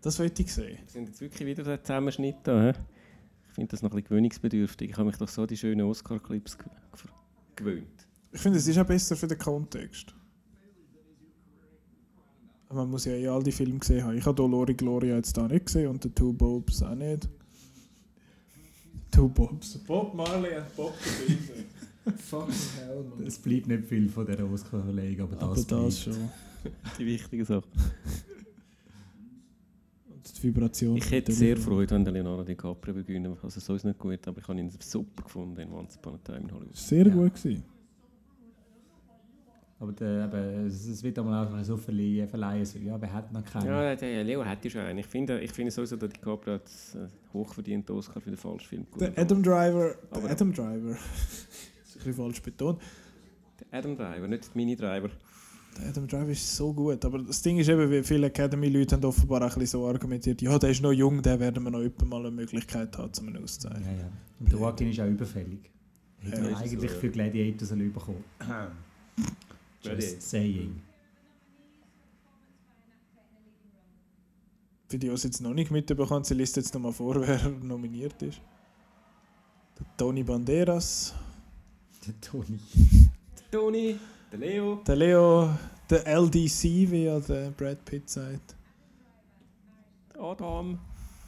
Das 0.01 0.19
wollte 0.19 0.41
ich 0.41 0.53
sehen. 0.53 0.79
Wir 0.83 0.91
sind 0.91 1.07
jetzt 1.07 1.21
wirklich 1.21 1.47
wieder 1.47 1.63
der 1.63 1.81
Zusammenschnitt 1.81 2.37
da. 2.43 2.71
He? 2.71 2.73
Ich 3.59 3.63
finde 3.63 3.71
das 3.71 3.81
noch 3.81 3.89
ein 3.91 3.95
bisschen 3.97 4.07
gewöhnungsbedürftig. 4.09 4.89
Ich 4.91 4.95
habe 4.97 5.07
mich 5.07 5.17
doch 5.17 5.27
so 5.27 5.41
an 5.41 5.47
die 5.47 5.57
schönen 5.57 5.81
Oscar-Clips 5.85 6.57
ge- 6.57 6.67
ge- 6.67 7.11
gewöhnt. 7.55 8.07
Ich 8.31 8.39
finde, 8.39 8.57
es 8.57 8.65
ist 8.67 8.77
auch 8.77 8.85
besser 8.85 9.15
für 9.17 9.27
den 9.27 9.37
Kontext. 9.37 10.13
Man 12.71 12.89
muss 12.89 13.05
ja 13.05 13.13
eh 13.13 13.27
all 13.27 13.43
die 13.43 13.51
Filme 13.51 13.79
gesehen 13.79 14.03
haben. 14.05 14.17
Ich 14.17 14.25
habe 14.25 14.35
Dolori 14.35 14.75
Gloria 14.75 15.15
jetzt 15.15 15.35
da 15.35 15.47
nicht 15.47 15.65
gesehen 15.65 15.87
und 15.89 16.03
The 16.03 16.09
Two 16.09 16.31
Bobs 16.33 16.83
auch 16.83 16.93
nicht. 16.95 17.27
Two 19.11 19.27
Bobs. 19.27 19.77
Bob 19.79 20.13
Marley 20.13 20.55
und 20.57 20.75
Bob 20.75 20.93
the. 21.27 21.37
Fucking 22.11 22.53
hell, 22.77 23.03
man. 23.17 23.25
Es 23.27 23.39
bleibt 23.39 23.67
nicht 23.67 23.85
viel 23.85 24.07
von 24.07 24.25
dieser 24.25 24.49
Oscar-Verleihung, 24.49 25.19
aber 25.21 25.35
das, 25.35 25.43
Aber 25.43 25.55
das 25.55 25.65
bleibt. 25.65 25.93
schon. 26.15 26.29
Die 26.99 27.05
wichtigen 27.05 27.43
Sachen. 27.45 27.69
Die 30.33 30.43
Vibration. 30.43 30.97
Ich 30.97 31.09
hätte 31.11 31.31
sehr 31.31 31.57
Freude, 31.57 31.95
wenn 31.95 32.03
der 32.03 32.13
Leonardo 32.13 32.43
DiCaprio 32.43 32.93
beginnen 32.93 33.35
Also 33.41 33.59
so 33.59 33.75
ist 33.75 33.85
nicht 33.85 33.99
gut, 33.99 34.27
aber 34.27 34.39
ich 34.39 34.47
habe 34.47 34.59
ihn 34.59 34.69
super 34.79 35.23
gefunden 35.23 35.59
in 35.59 35.71
Once 35.71 35.97
Upon 35.97 36.15
a 36.15 36.17
Time 36.23 36.39
in 36.39 36.51
Hollywood. 36.51 36.75
Sehr 36.75 37.05
gut 37.09 37.33
gewesen. 37.35 37.63
Aber 39.81 39.93
der, 39.93 40.25
eben, 40.25 40.67
es, 40.67 41.01
wird 41.01 41.17
einmal 41.17 41.45
einfach 41.45 41.63
so 41.63 41.77
verleihen, 41.77 42.27
verleihen 42.27 42.65
so, 42.65 42.77
ja, 42.79 42.99
wer 42.99 43.13
hat 43.13 43.31
noch 43.31 43.45
keinen? 43.45 43.67
Ja, 43.67 43.95
der 43.95 44.23
Leo 44.25 44.43
hat 44.43 44.63
ja 44.65 44.69
schon 44.69 44.81
einen. 44.81 44.99
Ich 44.99 45.05
finde, 45.05 45.39
ich 45.39 45.53
finde 45.53 45.71
sowieso, 45.71 45.95
dass 45.95 46.09
DiCaprio 46.09 46.55
hat 46.55 46.69
äh, 46.95 47.07
hochverdienten 47.33 47.95
Oscar 47.95 48.19
für 48.19 48.29
den 48.29 48.37
falschen 48.37 48.67
Film 48.67 48.87
Der 48.99 49.17
Adam 49.17 49.41
Driver. 49.41 49.95
Der 50.13 50.31
Adam 50.31 50.51
Driver. 50.51 50.89
das 50.89 50.99
ist 50.99 51.95
ein 51.95 51.97
bisschen 51.99 52.13
falsch 52.13 52.41
betont. 52.41 52.81
Der 53.61 53.79
Adam 53.79 53.95
Driver, 53.95 54.27
nicht 54.27 54.47
der 54.47 54.51
Mini-Driver. 54.53 55.07
Der 55.07 55.17
Adam 55.87 56.07
Driver 56.07 56.29
ist 56.29 56.55
so 56.55 56.73
gut. 56.73 57.03
Aber 57.05 57.19
das 57.19 57.41
Ding 57.41 57.57
ist 57.57 57.69
eben, 57.69 57.89
wie 57.89 58.03
viele 58.03 58.27
Academy-Leute 58.27 58.95
haben 58.95 59.05
offenbar 59.05 59.41
auch 59.41 59.53
ein 59.53 59.59
bisschen 59.59 59.79
so 59.79 59.87
argumentiert, 59.87 60.41
ja, 60.41 60.57
der 60.59 60.69
ist 60.71 60.81
noch 60.81 60.91
jung, 60.91 61.21
der 61.21 61.39
werden 61.39 61.63
wir 61.63 61.71
noch 61.71 62.05
mal 62.05 62.19
eine 62.19 62.31
Möglichkeit 62.31 62.97
haben, 62.97 63.11
um 63.19 63.27
ihn 63.29 63.43
auszuzeichnen. 63.43 63.83
Ja, 63.83 64.03
ja. 64.03 64.11
Und 64.39 64.51
der 64.51 64.59
Joaquin 64.59 64.89
ist 64.89 64.99
auch 64.99 65.05
überfällig. 65.07 65.71
Hätte 66.19 66.41
Ja, 66.41 66.47
er 66.49 66.57
eigentlich 66.57 66.91
so, 66.91 66.97
für 66.99 67.09
Gladiator 67.09 67.67
sollen 67.67 67.93
bekommen. 67.93 68.23
Just 69.81 70.21
saying. 70.21 70.81
Für 74.87 74.97
die, 74.97 75.07
die 75.07 75.13
es 75.13 75.23
jetzt 75.23 75.39
noch 75.41 75.53
nicht 75.53 75.69
mitbekommen, 75.71 76.23
sie 76.23 76.33
liest 76.33 76.55
jetzt 76.57 76.73
nochmal 76.73 76.91
vor, 76.93 77.15
wer 77.27 77.49
nominiert 77.61 78.21
ist. 78.23 78.41
Der 79.79 79.85
Tony 79.97 80.23
Banderas, 80.23 81.13
Der 82.05 82.19
Toni. 82.19 82.59
Der 83.51 83.59
Toni, 83.59 83.95
der 84.31 84.39
Leo. 84.39 84.75
der 84.85 84.95
Leo, 84.95 85.49
der 85.89 86.05
LDC, 86.07 86.63
wie 86.91 87.05
ja 87.05 87.19
der 87.19 87.51
Brad 87.51 87.83
Pitt 87.85 88.09
sagt. 88.09 88.55
Der 90.13 90.21
Adam. 90.21 90.79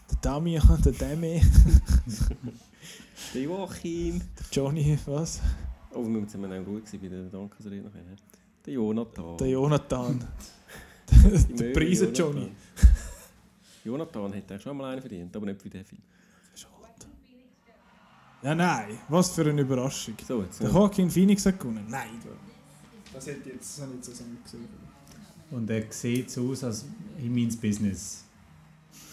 Der 0.09 0.17
Damian, 0.21 0.81
der 0.83 0.91
Demi, 0.91 1.41
Der 3.33 3.41
Joachim. 3.43 4.19
der 4.19 4.45
Johnny, 4.51 4.97
was? 5.05 5.39
Oh, 5.93 6.03
wir 6.05 6.27
sind 6.27 6.45
auch 6.45 6.65
gut 6.65 6.83
bei 6.91 7.07
der 7.07 7.23
Dankesrede. 7.25 7.81
nachher? 7.81 8.01
Der 8.65 8.73
Jonathan. 8.73 9.37
Der 9.37 9.47
Jonathan. 9.47 10.27
Der 11.59 11.73
Preise 11.73 12.05
Jonathan. 12.05 12.15
Johnny. 12.15 12.51
Jonathan 13.83 14.33
hätte 14.33 14.53
eigentlich 14.53 14.63
schon 14.63 14.77
mal 14.77 14.91
einen 14.91 15.01
verdient, 15.01 15.35
aber 15.35 15.45
nicht 15.47 15.61
für 15.61 15.69
den 15.69 15.83
Film. 15.85 16.01
Ja, 18.43 18.55
nein, 18.55 18.97
was 19.07 19.29
für 19.31 19.47
eine 19.47 19.61
Überraschung. 19.61 20.15
So, 20.27 20.41
jetzt. 20.41 20.61
Der 20.61 20.69
Joaquin 20.71 21.11
Phoenix 21.11 21.45
hat 21.45 21.59
gewonnen. 21.59 21.85
Nein, 21.87 22.09
das 23.13 23.27
hätte 23.27 23.49
jetzt 23.49 23.77
das 23.77 23.81
habe 23.81 23.91
ich 23.91 23.97
jetzt 23.97 24.05
zusammen 24.17 24.37
gesehen. 24.43 24.67
Und 25.51 25.69
er 25.69 25.91
sieht 25.91 26.29
so 26.29 26.49
aus, 26.51 26.63
als 26.63 26.85
he 27.17 27.27
means 27.29 27.57
business. 27.57 28.23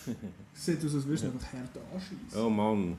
Sieht 0.54 0.84
aus, 0.84 0.94
als 0.94 1.04
würdest 1.04 1.24
du 1.24 1.28
einfach 1.28 1.52
hart 1.52 1.78
anschießen. 1.92 2.40
Oh 2.40 2.48
Mann. 2.48 2.96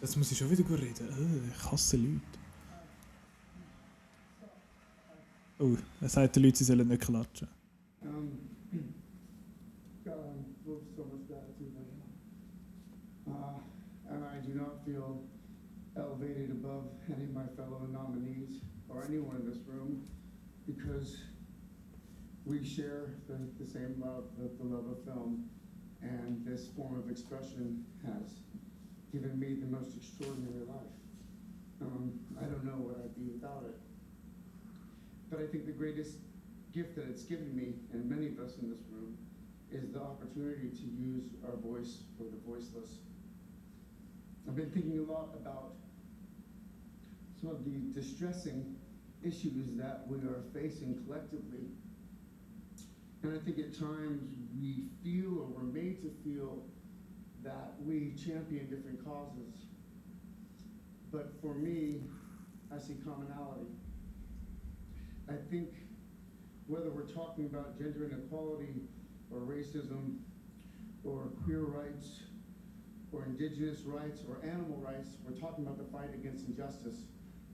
Jetzt 0.00 0.16
muss 0.16 0.32
ich 0.32 0.38
schon 0.38 0.50
wieder 0.50 0.62
gut 0.62 0.80
reden. 0.80 1.08
Äh, 1.08 1.50
Ich 1.50 1.70
hasse 1.72 1.96
Leute. 1.96 2.20
Oh, 5.60 5.76
er 6.00 6.08
sagt 6.08 6.36
den 6.36 6.44
Leuten, 6.44 6.56
sie 6.56 6.64
sollen 6.64 6.86
nicht 6.88 7.02
klatschen. 7.02 7.48
Um. 8.02 8.38
Uh, 13.26 13.60
and 14.10 14.24
I 14.24 14.40
do 14.46 14.54
not 14.54 14.84
feel 14.86 15.20
elevated 15.96 16.50
above 16.50 16.84
any 17.12 17.24
of 17.24 17.34
my 17.34 17.44
fellow 17.56 17.86
nominees 17.92 18.60
or 18.88 19.04
anyone 19.04 19.36
in 19.36 19.44
this 19.46 19.58
room 19.66 20.02
because 20.68 21.16
we 22.44 22.64
share 22.64 23.14
the, 23.26 23.38
the 23.58 23.68
same 23.68 23.96
love, 24.04 24.24
the, 24.38 24.50
the 24.62 24.68
love 24.68 24.84
of 24.90 25.02
film, 25.04 25.48
and 26.02 26.44
this 26.44 26.68
form 26.76 26.98
of 26.98 27.10
expression 27.10 27.84
has 28.04 28.36
given 29.10 29.38
me 29.38 29.54
the 29.54 29.66
most 29.66 29.96
extraordinary 29.96 30.64
life. 30.66 30.92
Um, 31.80 32.12
I 32.40 32.44
don't 32.44 32.64
know 32.64 32.76
what 32.76 32.96
I'd 33.02 33.16
be 33.16 33.32
without 33.32 33.64
it. 33.66 33.76
But 35.30 35.40
I 35.40 35.46
think 35.46 35.66
the 35.66 35.72
greatest 35.72 36.16
gift 36.74 36.96
that 36.96 37.08
it's 37.08 37.22
given 37.22 37.54
me, 37.56 37.74
and 37.92 38.08
many 38.08 38.28
of 38.28 38.38
us 38.38 38.56
in 38.60 38.68
this 38.68 38.80
room, 38.92 39.16
is 39.72 39.92
the 39.92 40.00
opportunity 40.00 40.68
to 40.68 40.84
use 41.00 41.24
our 41.46 41.56
voice 41.56 42.02
for 42.16 42.24
the 42.24 42.38
voiceless. 42.46 42.98
I've 44.46 44.56
been 44.56 44.70
thinking 44.70 44.98
a 44.98 45.12
lot 45.12 45.28
about 45.34 45.72
some 47.40 47.50
of 47.50 47.64
the 47.64 48.00
distressing 48.00 48.77
issues 49.22 49.74
that 49.76 50.04
we 50.06 50.18
are 50.18 50.42
facing 50.54 51.02
collectively. 51.04 51.66
And 53.22 53.34
I 53.34 53.44
think 53.44 53.58
at 53.58 53.78
times 53.78 54.22
we 54.60 54.84
feel 55.02 55.40
or 55.40 55.46
we're 55.46 55.62
made 55.62 56.02
to 56.02 56.10
feel 56.24 56.62
that 57.42 57.74
we 57.80 58.14
champion 58.16 58.68
different 58.70 59.04
causes. 59.04 59.66
But 61.10 61.32
for 61.40 61.54
me, 61.54 62.02
I 62.74 62.78
see 62.78 62.96
commonality. 63.04 63.70
I 65.28 65.34
think 65.50 65.70
whether 66.66 66.90
we're 66.90 67.08
talking 67.08 67.46
about 67.46 67.78
gender 67.78 68.06
inequality 68.06 68.82
or 69.30 69.40
racism 69.40 70.18
or 71.04 71.30
queer 71.44 71.62
rights 71.62 72.22
or 73.10 73.24
indigenous 73.24 73.80
rights 73.82 74.20
or 74.28 74.38
animal 74.44 74.76
rights, 74.76 75.16
we're 75.24 75.38
talking 75.38 75.64
about 75.64 75.78
the 75.78 75.90
fight 75.90 76.12
against 76.14 76.46
injustice. 76.46 77.04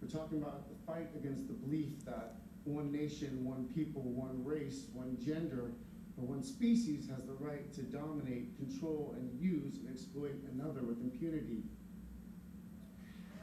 We're 0.05 0.21
talking 0.21 0.43
about 0.43 0.69
the 0.69 0.75
fight 0.85 1.09
against 1.17 1.49
the 1.49 1.55
belief 1.55 2.05
that 2.05 2.35
one 2.65 2.93
nation, 2.93 3.43
one 3.43 3.69
people, 3.75 4.03
one 4.03 4.45
race, 4.45 4.85
one 4.93 5.17
gender, 5.25 5.73
or 6.19 6.27
one 6.27 6.43
species 6.43 7.09
has 7.09 7.25
the 7.25 7.33
right 7.33 7.73
to 7.73 7.83
dominate, 7.83 8.55
control, 8.59 9.15
and 9.17 9.33
use 9.41 9.77
and 9.77 9.89
exploit 9.89 10.35
another 10.53 10.83
with 10.83 11.01
impunity. 11.01 11.63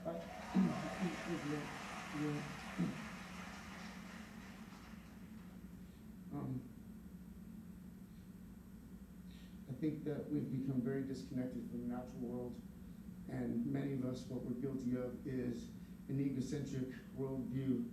I- 0.05 0.11
Um, 6.33 6.61
I 9.69 9.73
think 9.81 10.05
that 10.05 10.31
we've 10.31 10.49
become 10.49 10.81
very 10.81 11.01
disconnected 11.01 11.69
from 11.69 11.81
the 11.81 11.87
natural 11.87 12.21
world, 12.21 12.55
and 13.29 13.65
many 13.65 13.91
of 13.91 14.05
us, 14.05 14.23
what 14.29 14.45
we're 14.45 14.61
guilty 14.61 14.93
of 14.95 15.11
is 15.25 15.65
an 16.11 16.19
egocentric 16.19 16.89
worldview, 17.19 17.85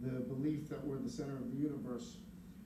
the 0.00 0.20
belief 0.20 0.68
that 0.70 0.84
we're 0.84 0.98
the 0.98 1.10
center 1.10 1.36
of 1.36 1.50
the 1.50 1.56
universe. 1.58 2.16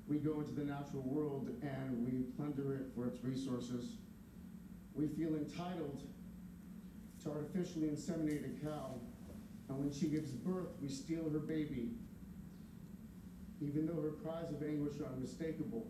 We 0.09 0.19
go 0.19 0.41
into 0.41 0.53
the 0.53 0.65
natural 0.65 1.03
world 1.03 1.51
and 1.63 2.07
we 2.07 2.23
plunder 2.37 2.75
it 2.75 2.87
for 2.95 3.07
its 3.07 3.23
resources. 3.25 3.97
We 4.95 5.09
feel 5.09 5.35
entitled 5.35 6.01
to 7.25 7.31
artificially 7.31 7.89
inseminate 7.89 8.45
a 8.45 8.65
cow, 8.65 8.95
and 9.69 9.79
when 9.79 9.93
she 9.93 10.07
gives 10.07 10.31
birth, 10.31 10.69
we 10.81 10.89
steal 10.89 11.29
her 11.31 11.39
baby. 11.39 11.91
even 13.61 13.87
though 13.87 14.01
her 14.03 14.11
cries 14.23 14.51
of 14.51 14.63
anguish 14.63 15.01
are 15.01 15.07
unmistakable. 15.07 15.87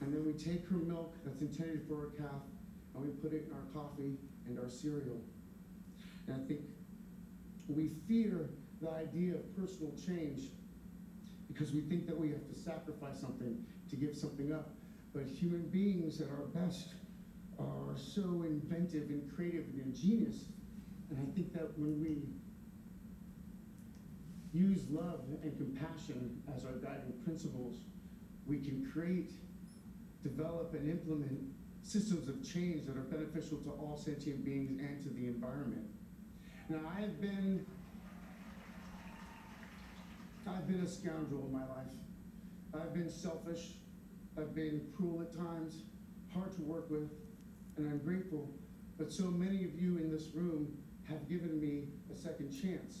And 0.00 0.12
then 0.12 0.24
we 0.26 0.32
take 0.32 0.66
her 0.68 0.76
milk 0.76 1.14
that's 1.24 1.40
intended 1.40 1.86
for 1.88 1.96
her 1.96 2.10
calf 2.18 2.42
and 2.94 3.04
we 3.04 3.10
put 3.10 3.32
it 3.32 3.46
in 3.46 3.52
our 3.52 3.66
coffee 3.72 4.16
and 4.46 4.58
our 4.58 4.68
cereal. 4.68 5.20
And 6.26 6.36
I 6.36 6.46
think 6.48 6.60
we 7.68 7.90
fear 8.08 8.50
the 8.80 8.90
idea 8.90 9.34
of 9.34 9.56
personal 9.56 9.92
change 10.06 10.50
because 11.52 11.72
we 11.72 11.80
think 11.82 12.06
that 12.06 12.18
we 12.18 12.30
have 12.30 12.46
to 12.48 12.58
sacrifice 12.58 13.20
something 13.20 13.64
to 13.90 13.96
give 13.96 14.16
something 14.16 14.52
up. 14.52 14.70
But 15.14 15.26
human 15.26 15.68
beings 15.68 16.20
at 16.20 16.28
our 16.28 16.46
best 16.46 16.94
are 17.58 17.96
so 17.96 18.22
inventive 18.46 19.10
and 19.10 19.30
creative 19.34 19.66
and 19.66 19.80
ingenious. 19.80 20.46
And 21.10 21.18
I 21.18 21.34
think 21.34 21.52
that 21.52 21.78
when 21.78 22.00
we 22.00 22.22
use 24.52 24.80
love 24.90 25.20
and 25.42 25.56
compassion 25.56 26.42
as 26.54 26.64
our 26.64 26.72
guiding 26.72 27.12
principles, 27.24 27.76
we 28.46 28.58
can 28.58 28.90
create, 28.92 29.32
develop, 30.22 30.74
and 30.74 30.90
implement 30.90 31.38
systems 31.82 32.28
of 32.28 32.42
change 32.42 32.86
that 32.86 32.96
are 32.96 33.02
beneficial 33.02 33.58
to 33.58 33.70
all 33.70 34.00
sentient 34.02 34.44
beings 34.44 34.80
and 34.80 35.02
to 35.02 35.10
the 35.10 35.26
environment. 35.26 35.86
Now, 36.72 36.90
I 36.96 37.02
have 37.02 37.20
been, 37.20 37.66
I've 40.48 40.66
been 40.66 40.80
a 40.80 40.88
scoundrel 40.88 41.44
in 41.44 41.52
my 41.52 41.66
life. 41.66 41.92
I've 42.72 42.94
been 42.94 43.10
selfish. 43.10 43.72
I've 44.38 44.54
been 44.54 44.90
cruel 44.96 45.20
at 45.20 45.36
times, 45.36 45.82
hard 46.32 46.50
to 46.52 46.62
work 46.62 46.88
with, 46.88 47.10
and 47.76 47.86
I'm 47.90 47.98
grateful. 47.98 48.48
But 48.96 49.12
so 49.12 49.24
many 49.24 49.64
of 49.64 49.78
you 49.78 49.98
in 49.98 50.10
this 50.10 50.28
room 50.34 50.74
have 51.10 51.28
given 51.28 51.60
me 51.60 51.88
a 52.10 52.16
second 52.16 52.50
chance. 52.50 53.00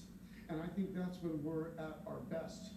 And 0.50 0.60
I 0.60 0.66
think 0.66 0.94
that's 0.94 1.22
when 1.22 1.42
we're 1.42 1.68
at 1.78 2.02
our 2.06 2.20
best. 2.28 2.72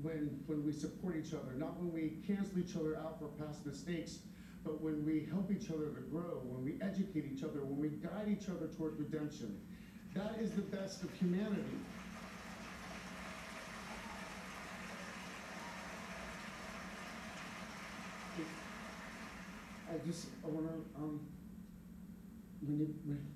When, 0.00 0.40
when 0.46 0.64
we 0.64 0.72
support 0.72 1.14
each 1.14 1.34
other, 1.34 1.52
not 1.58 1.76
when 1.76 1.92
we 1.92 2.22
cancel 2.26 2.58
each 2.58 2.74
other 2.74 2.96
out 2.96 3.18
for 3.18 3.26
past 3.44 3.66
mistakes, 3.66 4.20
but 4.64 4.80
when 4.80 5.04
we 5.04 5.26
help 5.30 5.52
each 5.52 5.70
other 5.70 5.90
to 5.90 6.00
grow, 6.10 6.40
when 6.44 6.64
we 6.64 6.80
educate 6.80 7.30
each 7.30 7.42
other, 7.42 7.62
when 7.62 7.78
we 7.78 7.88
guide 7.88 8.28
each 8.28 8.48
other 8.48 8.66
toward 8.66 8.98
redemption. 8.98 9.60
That 10.14 10.36
is 10.40 10.50
the 10.52 10.62
best 10.62 11.02
of 11.04 11.12
humanity. 11.14 11.62
I 19.88 20.06
just, 20.06 20.28
I 20.44 20.48
wanna, 20.48 20.68
um, 20.96 21.20
when 22.60 22.78
he, 22.78 22.84
when, 23.04 23.26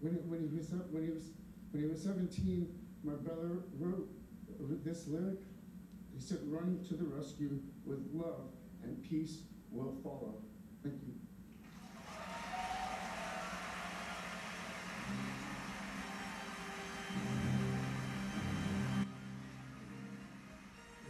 when, 0.00 0.14
when 0.30 0.48
he 0.50 0.56
was, 0.56 0.70
when 0.90 1.04
he 1.04 1.10
was, 1.10 1.24
when 1.72 1.82
he 1.82 1.88
was 1.88 2.02
seventeen, 2.02 2.68
my 3.02 3.14
brother 3.14 3.64
wrote 3.78 4.08
this 4.84 5.06
lyric. 5.08 5.40
He 6.14 6.20
said, 6.20 6.38
"Run 6.46 6.80
to 6.88 6.94
the 6.94 7.04
rescue 7.04 7.58
with 7.84 8.00
love, 8.14 8.50
and 8.82 9.02
peace 9.02 9.40
will 9.70 9.94
follow." 10.02 10.36
Thank 10.82 10.94
you. 11.06 11.13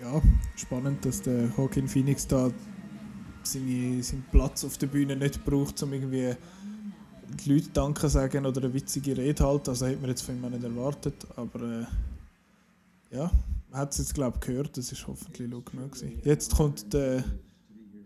Ja, 0.05 0.21
spannend, 0.55 1.03
dass 1.07 1.23
der 1.23 1.47
Joaquin 1.57 1.89
Phoenix 1.89 2.27
da 2.27 2.51
seine, 3.43 4.03
seinen 4.03 4.25
Platz 4.31 4.63
auf 4.63 4.77
der 4.77 4.87
Bühne 4.87 5.17
nicht 5.17 5.43
braucht, 5.47 5.83
um 5.83 5.95
irgendwie 5.95 6.35
die 7.43 7.53
Leute 7.55 7.71
Danke 7.73 8.11
sagen 8.11 8.45
oder 8.45 8.63
eine 8.63 8.75
witzige 8.75 9.17
Rede 9.17 9.43
halten. 9.43 9.71
Also 9.71 9.87
hätte 9.87 10.03
man 10.03 10.11
jetzt 10.11 10.21
von 10.21 10.37
ihm 10.37 10.51
nicht 10.51 10.63
erwartet. 10.63 11.27
Aber 11.37 11.63
äh, 11.63 13.17
ja, 13.17 13.31
man 13.71 13.81
hat 13.81 13.93
es 13.93 13.99
jetzt 13.99 14.15
glaube 14.15 14.37
ich 14.39 14.47
gehört, 14.47 14.77
das 14.77 14.93
ist 14.93 15.07
hoffentlich 15.07 15.51
laut 15.51 15.71
genug. 15.73 15.97
Jetzt 16.23 16.55
kommt 16.55 16.93
der 16.93 17.25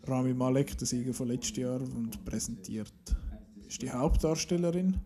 Rami 0.07 0.35
Malek, 0.35 0.79
der 0.79 0.87
Sieger 0.87 1.13
von 1.13 1.27
letztes 1.27 1.57
Jahr, 1.57 1.81
und 1.81 2.25
präsentiert. 2.25 2.93
Ist 3.67 3.83
die 3.83 3.91
Hauptdarstellerin. 3.91 5.01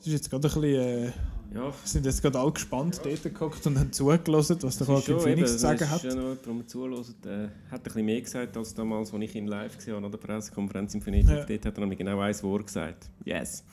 Es 0.00 0.06
ist 0.06 0.12
jetzt 0.12 0.30
gerade 0.30 0.48
ein 0.48 0.60
bisschen... 0.60 1.08
Äh, 1.08 1.12
Ja. 1.54 1.72
sind 1.84 2.04
jetzt 2.04 2.22
gerade 2.22 2.38
alle 2.38 2.52
gespannt 2.52 3.00
dort 3.02 3.22
geguckt 3.22 3.66
und 3.66 3.78
haben 3.78 3.92
zugelassen, 3.92 4.58
was 4.62 4.78
der 4.78 4.86
Joaquin 4.86 5.20
Phoenix 5.20 5.52
zu 5.52 5.58
sagen 5.58 5.88
hat. 5.88 6.02
Jemand, 6.02 6.44
der 6.44 6.52
mir 6.52 6.66
zuhört, 6.66 7.14
äh, 7.24 7.48
hat 7.70 7.80
ein 7.80 7.82
bisschen 7.82 8.04
mehr 8.04 8.20
gesagt 8.20 8.56
als 8.56 8.74
damals, 8.74 9.12
als 9.12 9.22
ich 9.22 9.34
ihn 9.34 9.46
live 9.46 9.76
gesehen 9.76 9.94
habe, 9.94 10.06
an 10.06 10.12
der 10.12 10.18
Pressekonferenz 10.18 10.94
in 10.94 11.04
Venedig. 11.04 11.28
Ja. 11.28 11.44
Dort 11.44 11.66
hat 11.66 11.76
er 11.76 11.80
nämlich 11.80 11.98
genau 11.98 12.20
ein 12.20 12.42
Wort 12.42 12.66
gesagt. 12.66 13.10
Yes. 13.24 13.64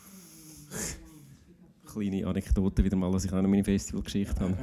Kleine 1.92 2.26
Anekdote 2.26 2.84
wieder 2.84 2.96
mal, 2.96 3.12
dass 3.12 3.26
ich 3.26 3.34
auch 3.34 3.42
noch 3.42 3.50
meine 3.50 3.64
Festivalgeschichte 3.64 4.40
habe. 4.40 4.58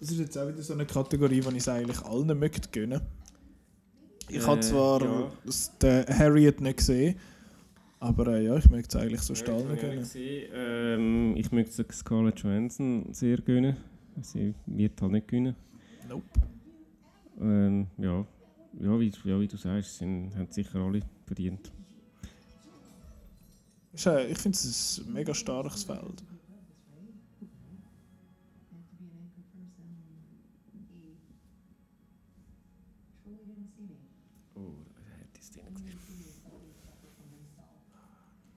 Das 0.00 0.10
ist 0.12 0.18
jetzt 0.20 0.38
auch 0.38 0.46
wieder 0.46 0.62
so 0.62 0.74
eine 0.74 0.86
Kategorie, 0.86 1.40
die 1.40 1.48
ich 1.48 1.56
es 1.56 1.68
eigentlich 1.68 2.00
allen 2.02 2.38
möchte 2.38 2.68
gönnen. 2.70 3.00
Ich 4.28 4.36
Äh, 4.36 4.46
habe 4.46 4.60
zwar 4.60 5.02
ja. 5.02 5.30
den 5.82 6.06
Harriet 6.18 6.60
nicht 6.60 6.78
gesehen, 6.78 7.16
aber 8.00 8.26
äh, 8.28 8.44
ja, 8.44 8.56
ich 8.56 8.68
möchte 8.70 8.96
es 8.96 9.02
eigentlich 9.02 9.20
so 9.22 9.32
ich 9.32 9.42
habe 9.46 9.76
gönnen. 9.76 9.98
gesehen, 9.98 10.50
ähm, 10.54 11.36
ich 11.36 11.50
möchte 11.52 11.82
es 11.82 11.98
Scarlett 11.98 12.38
Johansson 12.40 13.06
sehr 13.12 13.38
gönnen. 13.38 13.76
Sie 14.22 14.54
wird 14.66 15.00
halt 15.00 15.12
nicht 15.12 15.28
gewinnen. 15.28 15.54
Nope. 16.08 16.24
Ähm, 17.40 17.86
ja. 17.98 18.26
Ja, 18.80 19.00
wie, 19.00 19.10
ja, 19.24 19.40
wie 19.40 19.48
du 19.48 19.56
sagst, 19.56 19.98
sind, 19.98 20.36
haben 20.36 20.48
sicher 20.50 20.78
alle 20.80 21.00
verdient. 21.26 21.72
Äh, 24.06 24.30
ich 24.30 24.38
finde 24.38 24.56
es 24.56 25.02
ein 25.06 25.12
mega 25.12 25.34
starkes 25.34 25.84
Feld. 25.84 26.22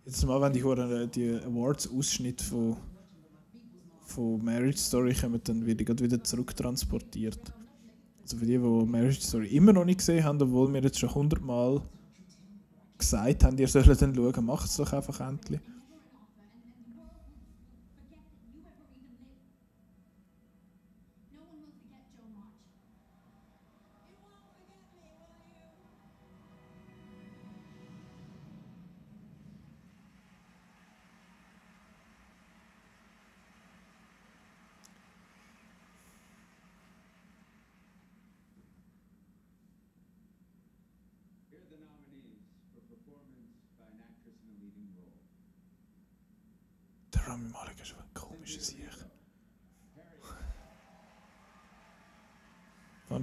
Jetzt 0.03 0.25
mal, 0.25 0.41
wenn 0.41 0.51
die, 0.51 0.63
Huren, 0.63 1.11
die 1.11 1.35
Awards-Ausschnitte 1.35 2.43
von, 2.43 2.77
von 4.01 4.43
Marriage 4.43 4.79
Story 4.79 5.13
kommen, 5.13 5.39
dann 5.43 5.63
werde 5.65 5.83
ich 5.83 6.01
wieder 6.01 6.23
zurücktransportiert. 6.23 7.53
Also 8.23 8.37
für 8.37 8.45
die, 8.45 8.57
die 8.57 8.57
Marriage 8.57 9.21
Story 9.21 9.47
immer 9.55 9.73
noch 9.73 9.85
nicht 9.85 9.99
gesehen 9.99 10.23
haben, 10.23 10.41
obwohl 10.41 10.73
wir 10.73 10.81
jetzt 10.81 10.99
schon 10.99 11.13
hundertmal 11.13 11.81
gesagt 12.97 13.43
haben, 13.43 13.57
ihr 13.59 13.67
sollt 13.67 14.01
dann 14.01 14.15
schauen, 14.15 14.45
macht 14.45 14.67
es 14.67 14.77
doch 14.77 14.91
einfach 14.91 15.19
endlich. 15.19 15.61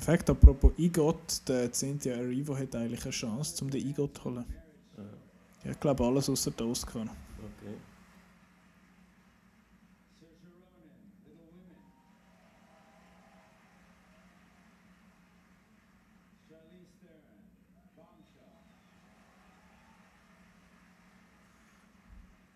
Fact, 0.09 0.31
apropos 0.31 0.73
IGOT, 0.78 1.47
der 1.47 1.70
Cynthia 1.70 2.15
Erivo 2.15 2.57
hat 2.57 2.75
eigentlich 2.75 3.03
eine 3.03 3.11
Chance, 3.11 3.62
um 3.62 3.70
den 3.70 3.87
IGOT 3.89 4.17
zu 4.17 4.25
holen. 4.25 4.45
Ja, 5.62 5.70
ich 5.73 5.78
glaube 5.78 6.03
alles 6.03 6.31
außer 6.31 6.51
der 6.51 6.67
Oscar. 6.67 7.03
Okay. 7.03 7.75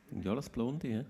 Sind 0.08 0.24
ja 0.24 0.31
alles 0.31 0.48
Blonde, 0.48 0.89
hä? 0.89 1.05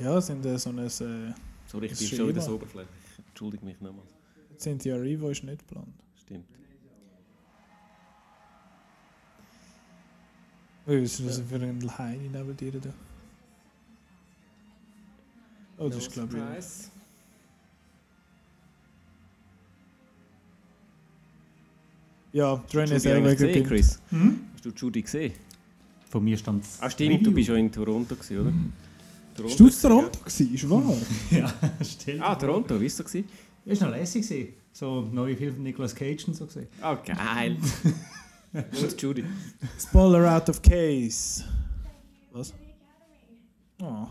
Ja, 0.00 0.20
sind 0.20 0.44
äh, 0.44 0.58
so 0.58 0.70
ein. 0.70 0.78
Äh, 0.78 0.88
Sorry, 0.88 1.86
ich 1.86 1.92
Das 1.92 2.00
bin 2.00 2.08
schon 2.08 2.28
wieder 2.30 2.40
so 2.40 2.56
oberflächlich. 2.56 2.96
Entschuldige 3.28 3.64
mich 3.64 3.80
nochmals. 3.80 4.19
Cynthia 4.60 4.94
Erivo 4.96 5.30
ist 5.30 5.42
nicht 5.42 5.66
geplant. 5.66 5.88
Stimmt. 6.20 6.44
Ui, 10.86 11.02
was 11.02 11.20
ist 11.20 11.42
für 11.48 11.56
ein 11.56 11.98
Heini 11.98 12.28
neben 12.28 12.56
dir 12.56 12.72
da? 12.72 12.92
Oh, 15.78 15.88
das 15.88 15.96
no 15.96 15.98
ist 15.98 16.12
glaube 16.12 16.36
ich. 16.58 16.90
Ja, 22.32 22.56
Trainer 22.70 22.92
ist 22.92 23.06
eigentlich 23.06 23.38
gesehen, 23.38 23.66
Chris. 23.66 23.98
Hm? 24.10 24.40
Hast 24.54 24.64
du 24.64 24.70
Judy 24.70 25.02
gesehen? 25.02 25.32
Von 26.10 26.22
mir 26.22 26.36
stand 26.36 26.64
es. 26.64 26.78
Ah, 26.80 26.90
stimmt, 26.90 27.26
du 27.26 27.32
bist 27.32 27.48
ja 27.48 27.54
in 27.56 27.72
Toronto, 27.72 28.14
gewesen, 28.14 28.40
oder? 28.40 28.50
Hm. 28.50 28.72
Toronto 29.34 29.64
Bist 29.64 29.82
du 29.82 29.88
in 29.88 29.94
Toronto? 29.94 30.18
Gewesen, 30.20 30.54
ist 30.54 30.70
wahr? 30.70 30.96
ja, 31.30 31.54
stimmt. 31.82 32.22
Ah, 32.22 32.34
Toronto, 32.34 32.80
wie 32.80 32.86
ist 32.86 33.00
das? 33.00 33.16
Das 33.64 33.80
war 33.80 33.88
noch 33.88 33.96
lässig. 33.96 34.54
So 34.72 35.02
neue 35.02 35.36
Film 35.36 35.54
von 35.54 35.62
Nicolas 35.62 35.94
Cage 35.94 36.26
und 36.28 36.34
so. 36.34 36.46
Oh, 36.82 36.96
geil. 37.04 37.56
und 38.52 39.02
Judy. 39.02 39.24
Spoiler 39.78 40.36
out 40.36 40.48
of 40.48 40.62
case. 40.62 41.44
Was? 42.32 42.54
Oh. 43.82 44.08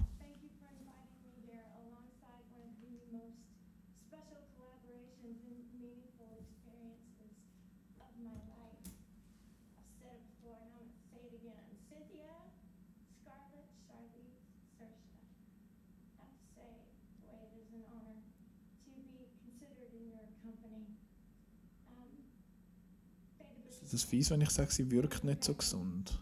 ist 23.90 24.04
das 24.04 24.04
fies, 24.04 24.30
wenn 24.30 24.42
ich 24.42 24.52
sage, 24.52 24.72
sie 24.72 24.92
wirkt 24.92 25.24
nicht 25.24 25.44
so 25.44 25.56
gesund? 25.56 26.20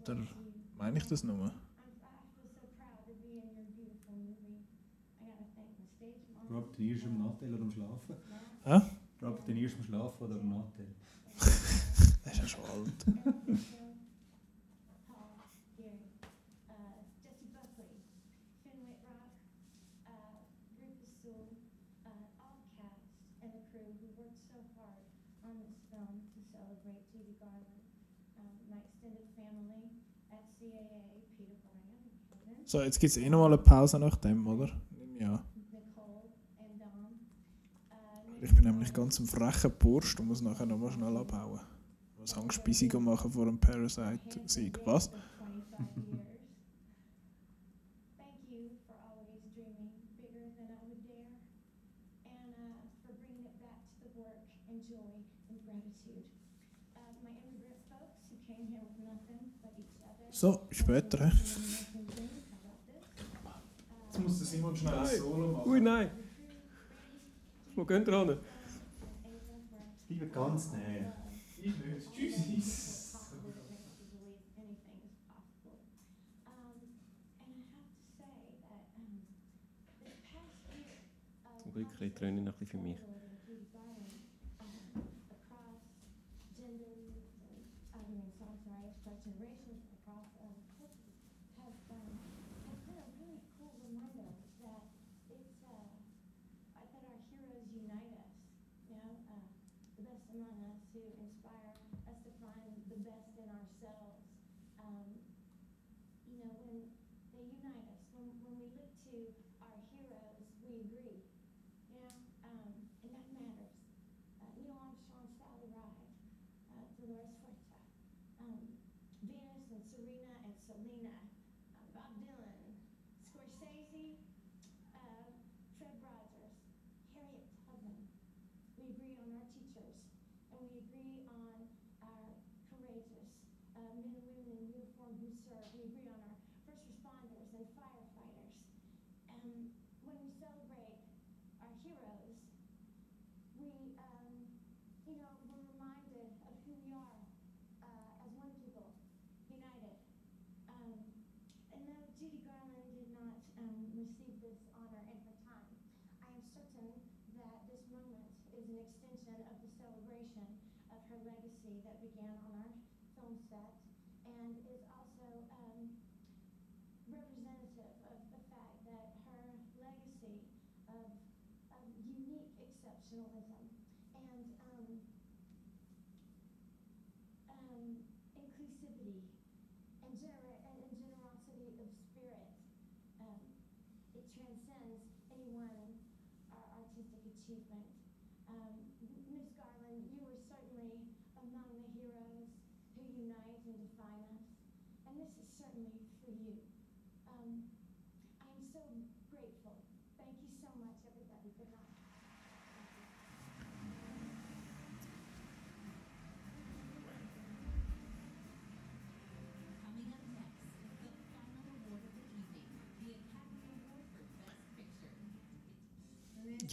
Oder 0.00 0.26
meine 0.76 0.98
ich 0.98 1.06
das 1.06 1.22
nur? 1.22 1.52
Robert 6.50 6.76
den 6.76 6.86
Niro 6.86 6.96
ist 6.96 7.04
im 7.04 7.18
Nachteil 7.18 7.54
oder 7.54 7.62
am 7.62 7.70
Schlafen? 7.70 8.16
Hä? 8.64 8.80
Robert 9.22 9.46
De 9.46 9.54
Niro 9.54 9.66
ist 9.66 9.76
im 9.76 9.84
Schlafen 9.84 10.24
oder 10.24 10.34
am 10.34 10.48
Nachteil? 10.48 10.86
das 11.38 12.32
ist 12.32 12.38
ja 12.38 12.48
schon 12.48 12.64
alt. 12.64 13.58
So, 32.72 32.80
jetzt 32.80 32.98
gibt 32.98 33.10
es 33.10 33.18
eh 33.18 33.28
nochmal 33.28 33.48
eine 33.48 33.58
Pause 33.58 33.98
nach 33.98 34.16
dem, 34.16 34.46
oder? 34.46 34.70
Ja. 35.20 35.44
Ich 38.40 38.54
bin 38.54 38.64
nämlich 38.64 38.94
ganz 38.94 39.20
ein 39.20 39.26
frecher 39.26 39.68
Bursch 39.68 40.18
und 40.18 40.28
muss 40.28 40.40
nachher 40.40 40.64
nochmal 40.64 40.90
schnell 40.90 41.14
abhauen. 41.18 41.60
Ich 42.14 42.18
muss 42.18 42.34
Hangspeisigel 42.34 42.98
machen 42.98 43.30
vor 43.30 43.42
einem 43.42 43.60
Parasite-Sieg. 43.60 44.80
Was? 44.86 45.10
So, 60.30 60.66
später 60.70 61.30
muss 64.22 64.38
der 64.38 64.46
Simon 64.46 64.76
schnell 64.76 64.94
nein. 64.94 65.06
ein 65.06 65.18
Solo 65.18 65.52
machen. 65.52 65.70
Ui, 65.70 65.80
nein. 65.80 66.10
Wo 67.74 67.84
geht 67.84 68.06
ihr 68.08 68.26
hin? 68.26 68.38
Bleibe 70.08 70.26
ganz 70.32 70.72
näher. 70.72 71.12
Ich 71.58 71.66
nicht. 71.66 72.12
Tschüss. 72.12 73.16
Zum 81.62 81.72
Glück 81.72 81.86
ein 81.86 81.90
bisschen 81.90 82.14
Tränen 82.14 82.52
für 82.52 82.76
mich. 82.76 82.98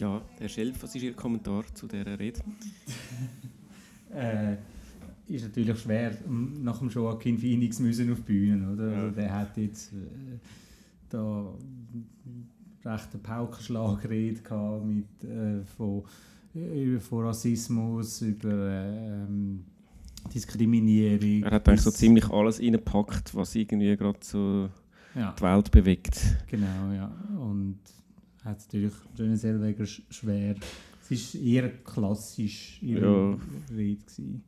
Ja, 0.00 0.22
Herr 0.38 0.48
Schelf, 0.48 0.82
was 0.82 0.94
ist 0.94 1.02
Ihr 1.02 1.12
Kommentar 1.12 1.62
zu 1.74 1.86
dieser 1.86 2.18
Rede? 2.18 2.40
äh, 4.14 4.56
ist 5.28 5.42
natürlich 5.42 5.78
schwer, 5.78 6.16
nach 6.26 6.78
dem 6.78 6.88
Joaquin 6.88 7.36
Phoenix 7.36 7.78
müssen 7.80 8.10
auf 8.10 8.20
die 8.20 8.32
Bühne, 8.32 8.72
oder? 8.72 8.84
Also, 8.84 8.94
ja. 8.94 9.02
Also 9.02 9.14
der 9.16 9.34
hat 9.34 9.56
jetzt 9.58 9.92
äh, 9.92 10.38
da 11.10 11.52
recht 12.86 13.08
einen 13.12 13.22
Paukenschlagrede 13.22 14.40
gehabt 14.40 14.86
mit, 14.86 15.04
äh, 15.22 15.64
von, 15.76 16.04
äh, 16.54 16.82
über, 16.82 17.00
von 17.02 17.26
Rassismus, 17.26 18.22
über 18.22 18.70
äh, 18.70 19.26
Diskriminierung. 20.32 21.42
Er 21.42 21.50
hat 21.50 21.68
eigentlich 21.68 21.82
so 21.82 21.90
ziemlich 21.90 22.26
alles 22.30 22.58
reingepackt, 22.58 23.34
was 23.34 23.54
irgendwie 23.54 23.94
gerade 23.98 24.18
so 24.22 24.70
ja. 25.14 25.34
die 25.38 25.42
Welt 25.42 25.70
bewegt. 25.70 26.38
Genau, 26.46 26.90
ja. 26.90 27.12
Und 27.38 27.80
hat 28.44 28.58
natürlich 28.60 28.92
René 29.18 29.36
Zellweger 29.36 29.84
sch- 29.84 30.02
schwer. 30.10 30.54
Es 31.10 31.34
war 31.34 31.42
eher 31.42 31.68
klassisch 31.82 32.78
ihre 32.82 33.04
Ja. 33.04 33.38
Rede. 33.76 33.96
Gewesen. 34.04 34.44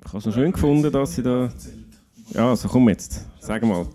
Ich 0.00 0.06
habe 0.08 0.18
es 0.18 0.26
noch 0.26 0.34
schön 0.34 0.52
gefunden, 0.52 0.92
dass 0.92 1.14
sie 1.14 1.22
da. 1.22 1.52
Ja, 2.32 2.50
also 2.50 2.68
komm 2.68 2.88
jetzt, 2.88 3.26
sag 3.40 3.62
mal. 3.62 3.86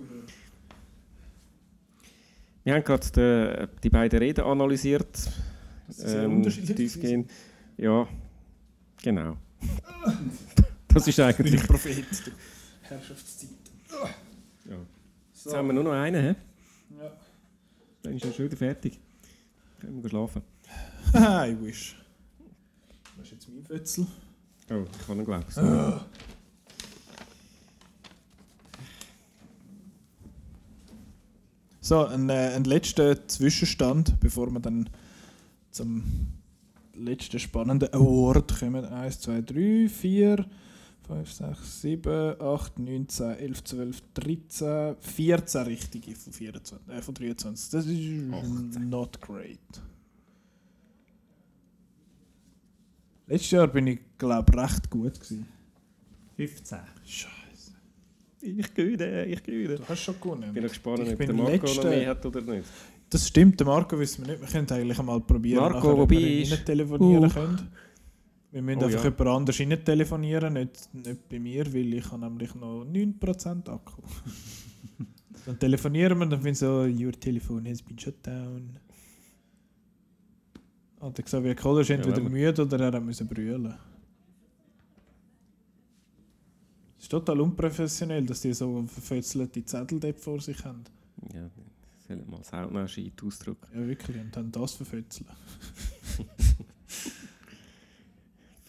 Wir 2.64 2.76
haben 2.76 2.84
gerade 2.84 3.68
die, 3.78 3.82
die 3.84 3.90
beiden 3.90 4.20
Reden 4.20 4.44
analysiert. 4.46 5.30
sehr 5.90 6.30
unterschiedlich 6.30 6.76
tiefgehend. 6.78 7.30
Ja, 7.78 8.08
genau. 9.02 9.38
das 10.88 11.08
ist 11.08 11.20
eigentlich. 11.20 11.62
Prophet. 11.68 12.06
Herrschaftszeit. 12.84 13.50
Ja. 14.70 14.78
Jetzt 15.34 15.54
haben 15.54 15.68
wir 15.68 15.74
nur 15.74 15.84
noch 15.84 15.92
einen, 15.92 16.22
hä? 16.24 16.36
Ja. 16.98 17.12
Dann 18.04 18.14
ist 18.16 18.26
er 18.26 18.34
schon 18.34 18.46
wieder 18.46 18.58
fertig. 18.58 19.00
Können 19.80 20.04
wir 20.04 20.10
schlafen. 20.10 20.42
Haha, 21.14 21.46
I 21.48 21.58
wish. 21.60 21.96
Das 23.18 23.26
ist 23.26 23.32
jetzt 23.32 23.50
mein 23.50 23.64
Fötzel. 23.64 24.06
Oh, 24.70 24.84
ich 24.92 25.08
kann 25.08 25.18
ihn 25.18 25.26
glauben. 25.26 25.46
Ah. 25.56 26.06
So, 31.80 32.06
ein, 32.06 32.30
äh, 32.30 32.54
ein 32.56 32.64
letzter 32.64 33.28
Zwischenstand, 33.28 34.20
bevor 34.20 34.50
wir 34.52 34.60
dann 34.60 34.90
zum 35.72 36.04
letzten 36.94 37.40
spannenden 37.40 37.94
Award 37.94 38.60
kommen. 38.60 38.86
1, 38.86 39.22
2, 39.22 39.42
3, 39.42 39.90
4, 39.90 40.46
5, 41.08 41.32
6, 41.32 41.82
7, 41.82 42.36
8, 42.42 42.80
9, 42.80 43.08
10, 43.10 43.38
11, 43.38 43.64
12, 43.64 44.02
13, 44.14 44.96
14 45.00 45.62
richtige 45.64 46.16
von, 46.16 46.34
24, 46.34 46.88
äh, 46.96 47.02
von 47.02 47.14
23. 47.14 47.70
Das 47.72 47.86
ist 47.86 48.80
not 48.80 49.20
great. 49.22 49.60
Letztes 53.28 53.52
Jahr 53.52 53.68
bin 53.68 53.88
ich, 53.88 54.00
glaube 54.18 54.56
recht 54.58 54.90
gut. 54.90 55.14
Gewesen. 55.16 55.46
15. 56.36 56.80
Scheiße. 57.06 57.72
Ich 58.42 58.74
gewinne, 58.74 59.26
ich 59.26 59.42
gewinne. 59.44 59.76
Du 59.76 59.88
hast 59.88 60.02
schon 60.02 60.16
gewonnen. 60.20 60.44
Ich 60.48 60.54
bin 60.54 60.64
gespannt, 60.64 61.00
Ich 61.08 61.14
ob 61.14 61.20
der 61.20 61.34
Marco 61.34 61.52
letzter- 61.52 61.84
noch 61.84 61.90
mehr 61.90 62.10
hat 62.10 62.26
oder 62.26 62.42
nicht. 62.42 62.68
Das 63.10 63.28
stimmt, 63.28 63.60
der 63.60 63.68
Marco 63.68 63.98
wissen 64.00 64.26
wir 64.26 64.34
nicht. 64.34 64.42
Wir 64.42 64.48
können 64.50 64.70
eigentlich 64.72 65.00
einmal 65.00 65.22
probieren, 65.22 65.62
Marco, 65.62 65.78
nachher, 65.90 65.98
ob 66.04 66.10
wir 66.10 66.20
ihn 66.20 66.66
telefonieren 66.66 67.26
Uh. 67.26 67.30
können. 67.34 67.68
Wir 68.54 68.62
müssen 68.62 68.84
Oh, 68.84 68.86
einfach 68.86 69.04
ja. 69.04 69.10
jemand 69.10 69.30
anders 69.30 69.60
rein 69.60 69.84
telefonieren, 69.84 70.54
nicht, 70.54 70.94
nicht 70.94 71.28
bei 71.28 71.40
mir, 71.40 71.74
weil 71.74 71.92
ich 71.96 72.12
habe 72.12 72.22
nämlich 72.24 72.54
noch 72.54 72.86
9% 72.86 73.68
Akku. 73.68 74.04
dann 75.48 75.58
telefonieren 75.58 76.20
wir 76.20 76.24
und 76.26 76.30
dann 76.30 76.42
finden 76.42 76.56
so, 76.56 76.84
your 76.84 77.14
telephone 77.14 77.68
has 77.68 77.82
been 77.82 77.98
shut 77.98 78.16
down. 78.26 78.78
Hat 81.02 81.18
er 81.18 81.24
gesagt, 81.24 81.44
wie 81.44 81.56
Koller 81.56 81.82
ist 81.82 81.88
Ja, 81.90 81.96
entweder 81.96 82.18
wenn 82.18 82.32
müde 82.32 82.62
oder 82.62 82.94
er 82.94 83.02
müssen 83.02 83.28
brüllen. 83.28 83.74
Es 87.00 87.06
ist 87.06 87.10
total 87.10 87.42
unprofessionell, 87.42 88.24
dass 88.24 88.42
die 88.42 88.54
so 88.54 88.86
verfötzelte 88.86 89.66
Zettel 89.66 90.00
dort 90.00 90.20
vor 90.20 90.40
sich 90.40 90.64
haben. 90.64 90.84
Ja, 91.34 91.50
soll 92.08 92.24
mal 92.28 92.44
Sauna-Scheit 92.44 93.22
ausdrücken. 93.26 93.68
Ja, 93.74 93.88
wirklich, 93.88 94.16
und 94.16 94.36
dann 94.36 94.52
das 94.52 94.74
verfötzeln. 94.74 95.28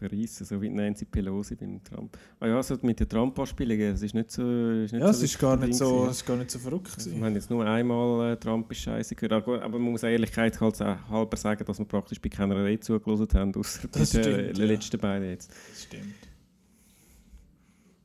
Verreissen, 0.09 0.45
so 0.45 0.61
wie 0.61 0.69
Nancy 0.69 1.05
Pelosi 1.05 1.55
beim 1.55 1.83
Trump. 1.83 2.17
Ah 2.41 2.47
ja, 2.47 2.63
so 2.63 2.77
mit 2.83 3.01
den 3.01 3.09
Trump-Anspielungen, 3.09 3.93
das 3.93 4.03
ist 4.03 4.15
nicht 4.15 4.31
so. 4.31 4.43
Ist 4.43 4.93
nicht 4.93 5.03
Ja, 5.03 5.11
es 5.11 5.19
so 5.19 5.25
ist 5.25 5.39
gar 5.39 5.57
nicht 5.57 5.75
so, 5.75 6.07
ist 6.07 6.27
gar 6.27 6.37
nicht 6.37 6.51
so 6.51 6.59
verrückt 6.59 6.93
Also, 6.97 7.11
wir 7.11 7.25
haben 7.25 7.35
jetzt 7.35 7.51
nur 7.51 7.65
einmal 7.65 8.33
äh, 8.33 8.37
Trump 8.37 8.71
ist 8.71 8.81
scheiße 8.83 9.15
gehört. 9.15 9.33
Aber, 9.33 9.69
man 9.69 9.93
muss 9.93 10.03
Ehrlichkeit 10.03 10.61
halt 10.61 10.81
halber 10.81 11.37
sagen, 11.37 11.65
dass 11.65 11.79
wir 11.79 11.87
praktisch 11.87 12.21
bei 12.21 12.29
keiner 12.29 12.63
Rede 12.65 12.81
zugelassen 12.81 13.29
haben, 13.35 13.55
außer 13.55 13.89
bei 13.89 13.99
den 13.99 14.07
stimmt, 14.07 14.59
ja. 14.59 14.65
letzten 14.65 15.01
beiden 15.01 15.29
jetzt. 15.29 15.51
Das 15.51 15.83
stimmt. 15.85 16.15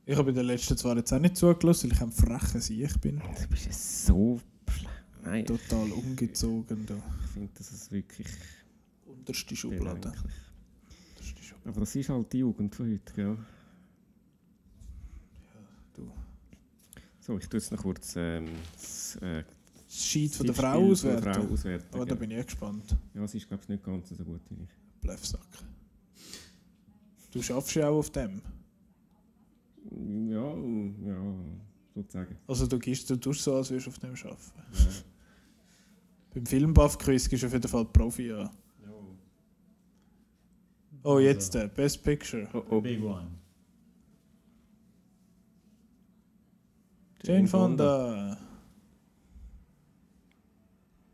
Ich 0.06 0.16
habe 0.16 0.30
in 0.30 0.36
den 0.36 0.46
letzten 0.46 0.76
zwar 0.76 0.96
jetzt 0.96 1.12
auch 1.12 1.18
nicht 1.18 1.36
zugelassen, 1.36 1.90
weil 1.90 1.96
ich 1.96 2.02
ein 2.02 2.12
frecher 2.12 2.60
Sieg 2.60 3.00
bin. 3.00 3.18
Du 3.18 3.48
bist 3.48 3.66
ja 3.66 3.72
so. 3.72 4.40
Nein, 5.22 5.44
Total 5.44 5.92
ungezogen. 5.92 6.86
Da. 6.86 6.94
ich 6.94 7.30
finde, 7.32 7.50
das 7.56 7.70
ist 7.70 7.92
wirklich. 7.92 8.26
Unterste 9.06 9.54
Schublade. 9.54 10.12
Aber 11.70 11.80
das 11.80 11.94
ist 11.94 12.08
halt 12.08 12.32
die 12.32 12.38
Jugend 12.38 12.74
von 12.74 12.90
heute, 12.90 13.14
gell? 13.14 13.38
du. 15.94 16.10
So, 17.20 17.38
ich 17.38 17.48
tue 17.48 17.60
jetzt 17.60 17.70
noch 17.70 17.80
kurz 17.80 18.16
ähm, 18.16 18.48
das, 18.72 19.14
äh, 19.22 19.44
Das 19.86 20.04
Sheet 20.04 20.34
von 20.34 20.46
der 20.46 20.54
Frau 20.56 20.90
auswerten. 20.90 21.32
Frau 21.32 21.52
auswerten. 21.52 21.94
Aber 21.94 22.06
da 22.06 22.16
bin 22.16 22.32
ich 22.32 22.44
gespannt. 22.44 22.96
Ja, 23.14 23.24
sie 23.28 23.38
ist, 23.38 23.46
glaube 23.46 23.62
ich, 23.62 23.68
nicht 23.68 23.84
ganz 23.84 24.08
so 24.08 24.24
gut 24.24 24.40
wie 24.48 24.64
ich. 24.64 24.70
Bluffsack. 25.00 25.46
Du 27.30 27.40
schaffst 27.40 27.72
ja 27.76 27.88
auch 27.88 27.98
auf 27.98 28.10
dem. 28.10 28.42
Ja, 30.28 30.52
ja, 31.06 31.34
sozusagen. 31.94 32.36
Also 32.48 32.66
du 32.66 32.80
gehst, 32.80 33.08
du 33.08 33.14
tust 33.14 33.44
so, 33.44 33.54
als 33.54 33.70
würdest 33.70 33.86
du 33.86 33.90
auf 33.90 33.98
dem 34.00 34.10
arbeiten. 34.10 34.52
Ja. 34.72 34.86
Beim 36.34 36.46
Filmbuff-Quiz 36.46 37.28
gehst 37.28 37.44
du 37.44 37.46
auf 37.46 37.52
jeden 37.52 37.68
Fall 37.68 37.84
Profi 37.84 38.32
an. 38.32 38.50
Oh, 41.02 41.18
jetzt 41.18 41.54
der 41.54 41.68
Best 41.68 42.04
Picture. 42.04 42.48
Oh, 42.52 42.62
oh. 42.70 42.80
Big 42.80 43.02
One. 43.02 43.28
Jane 47.22 47.46
Fonda. 47.46 48.36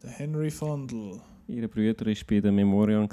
Der 0.03 0.11
Henry 0.11 0.51
Fondel. 0.51 1.21
Ihre 1.49 1.69
Brüder 1.69 2.07
war 2.07 2.15
bei 2.29 2.41
der 2.41 2.53
Memorial. 2.53 3.09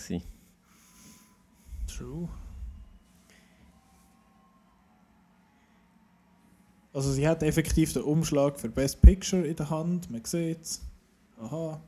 True. 1.88 2.30
Also 6.92 7.12
sie 7.12 7.28
hat 7.28 7.42
effektiv 7.42 7.94
den 7.94 8.04
Umschlag 8.04 8.60
für 8.60 8.70
Best 8.70 9.02
Picture 9.02 9.46
in 9.46 9.56
der 9.56 9.70
Hand. 9.70 10.10
Man 10.12 10.24
sieht 10.26 10.62
es. 10.62 10.82
Aha. 11.40 11.82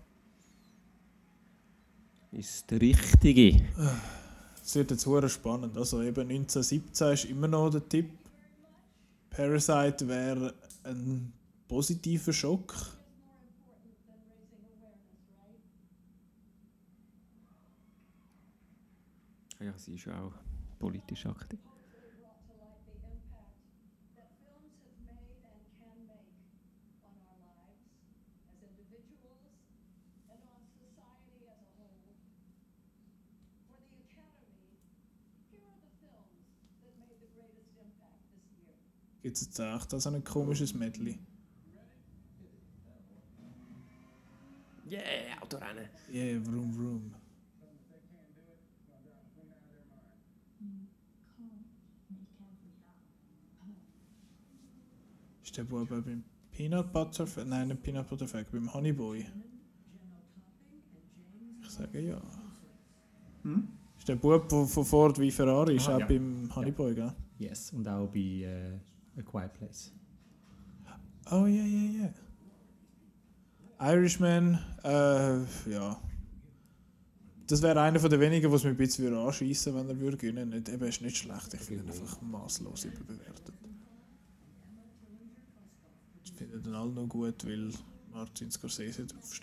Ist 2.31 2.69
der 2.69 2.81
richtige. 2.81 3.61
Es 4.65 4.73
wird 4.73 4.89
jetzt 4.89 5.05
hure 5.05 5.29
spannend. 5.29 5.77
Also 5.77 6.01
eben 6.01 6.27
1917 6.27 7.13
ist 7.13 7.25
immer 7.25 7.47
noch 7.47 7.69
der 7.69 7.87
Tipp. 7.87 8.09
Parasite 9.29 10.07
wäre 10.07 10.55
ein 10.83 11.31
positiver 11.67 12.33
Schock. 12.33 12.73
Ja, 19.59 19.77
sie 19.77 19.93
ist 19.93 20.07
auch 20.07 20.33
politisch 20.79 21.27
aktiv. 21.27 21.59
Gibt 39.25 39.37
es 39.37 39.47
jetzt 39.47 39.59
echt 39.59 39.89
so 39.89 40.09
ein 40.11 40.23
komisches 40.23 40.75
Medley? 40.75 41.17
Yeah, 44.87 45.01
Autorennen. 45.41 45.89
Yeah, 46.13 46.39
vroom 46.45 46.71
vroom. 46.71 47.15
Ist 55.43 55.57
der 55.57 55.63
Bub 55.63 55.91
auch 55.91 56.01
beim 56.03 56.23
Peanut 56.51 56.93
Butter 56.93 57.25
Nein, 57.45 57.69
nicht 57.69 57.81
Peanut 57.81 58.07
Butter 58.07 58.27
Fag, 58.27 58.51
beim 58.51 58.71
Honey 58.71 58.93
Boy. 58.93 59.25
Ich 61.63 61.69
sage 61.71 61.99
ja. 61.99 62.21
Hm? 63.41 63.69
Ist 63.97 64.07
der 64.07 64.17
Bub 64.17 64.47
von, 64.47 64.67
von 64.67 64.85
Ford 64.85 65.19
wie 65.19 65.31
Ferrari, 65.31 65.77
ist 65.77 65.89
Aha, 65.89 65.95
auch 65.95 65.99
ja. 66.01 66.05
beim 66.05 66.55
Honey 66.55 66.69
Ja. 66.69 66.75
Boy, 66.75 66.93
gell? 66.93 67.13
Yes, 67.39 67.73
und 67.73 67.87
auch 67.87 68.07
bei 68.07 68.19
äh, 68.19 68.79
A 69.17 69.21
Quiet 69.21 69.53
Place. 69.53 69.91
Oh 71.31 71.45
ja, 71.45 71.63
ja, 71.63 72.09
ja. 73.79 73.93
Irishman, 73.93 74.59
äh, 74.83 75.39
ja. 75.69 75.99
Das 77.47 77.61
wäre 77.61 77.79
einer 77.81 77.99
von 77.99 78.09
den 78.09 78.19
wenigen, 78.19 78.51
was 78.51 78.63
mich 78.63 78.71
ein 78.71 78.77
bisschen 78.77 79.13
anschießen 79.13 79.73
würde, 79.73 79.89
wenn 79.89 79.95
er 79.95 80.01
würde 80.01 80.17
gewinnen 80.17 80.51
würde. 80.51 80.71
Eben, 80.71 80.83
ist 80.85 81.01
nicht 81.01 81.17
schlecht, 81.17 81.53
ich 81.53 81.61
finde 81.61 81.83
ihn 81.83 81.91
einfach 81.91 82.21
maßlos 82.21 82.85
überbewertet. 82.85 83.53
Ich 86.23 86.31
finde 86.33 86.59
den 86.59 86.73
alle 86.73 86.91
noch 86.91 87.07
gut, 87.07 87.45
weil 87.45 87.69
Martin 88.11 88.49
Scorsese 88.49 89.05
drauf 89.05 89.33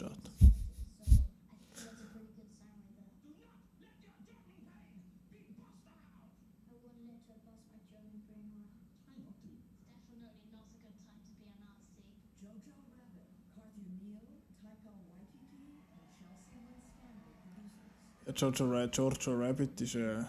Jojo, 18.35 18.86
Jojo 18.86 19.35
Rabbit 19.35 19.81
ist 19.81 19.94
äh, 19.94 20.19
ein 20.19 20.27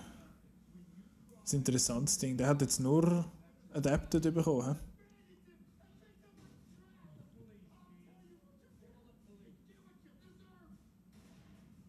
interessantes 1.51 2.17
Ding. 2.17 2.38
Der 2.38 2.48
hat 2.48 2.61
jetzt 2.61 2.80
nur 2.80 3.25
Adapted 3.73 4.33
bekommen. 4.33 4.77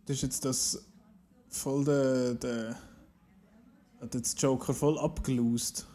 Das 0.06 0.16
ist 0.16 0.22
jetzt 0.22 0.44
das 0.44 0.86
voll 1.48 1.84
der, 1.84 2.34
der 2.34 2.76
hat 4.00 4.14
jetzt 4.14 4.40
Joker 4.40 4.74
voll 4.74 4.98
abgelost. 4.98 5.86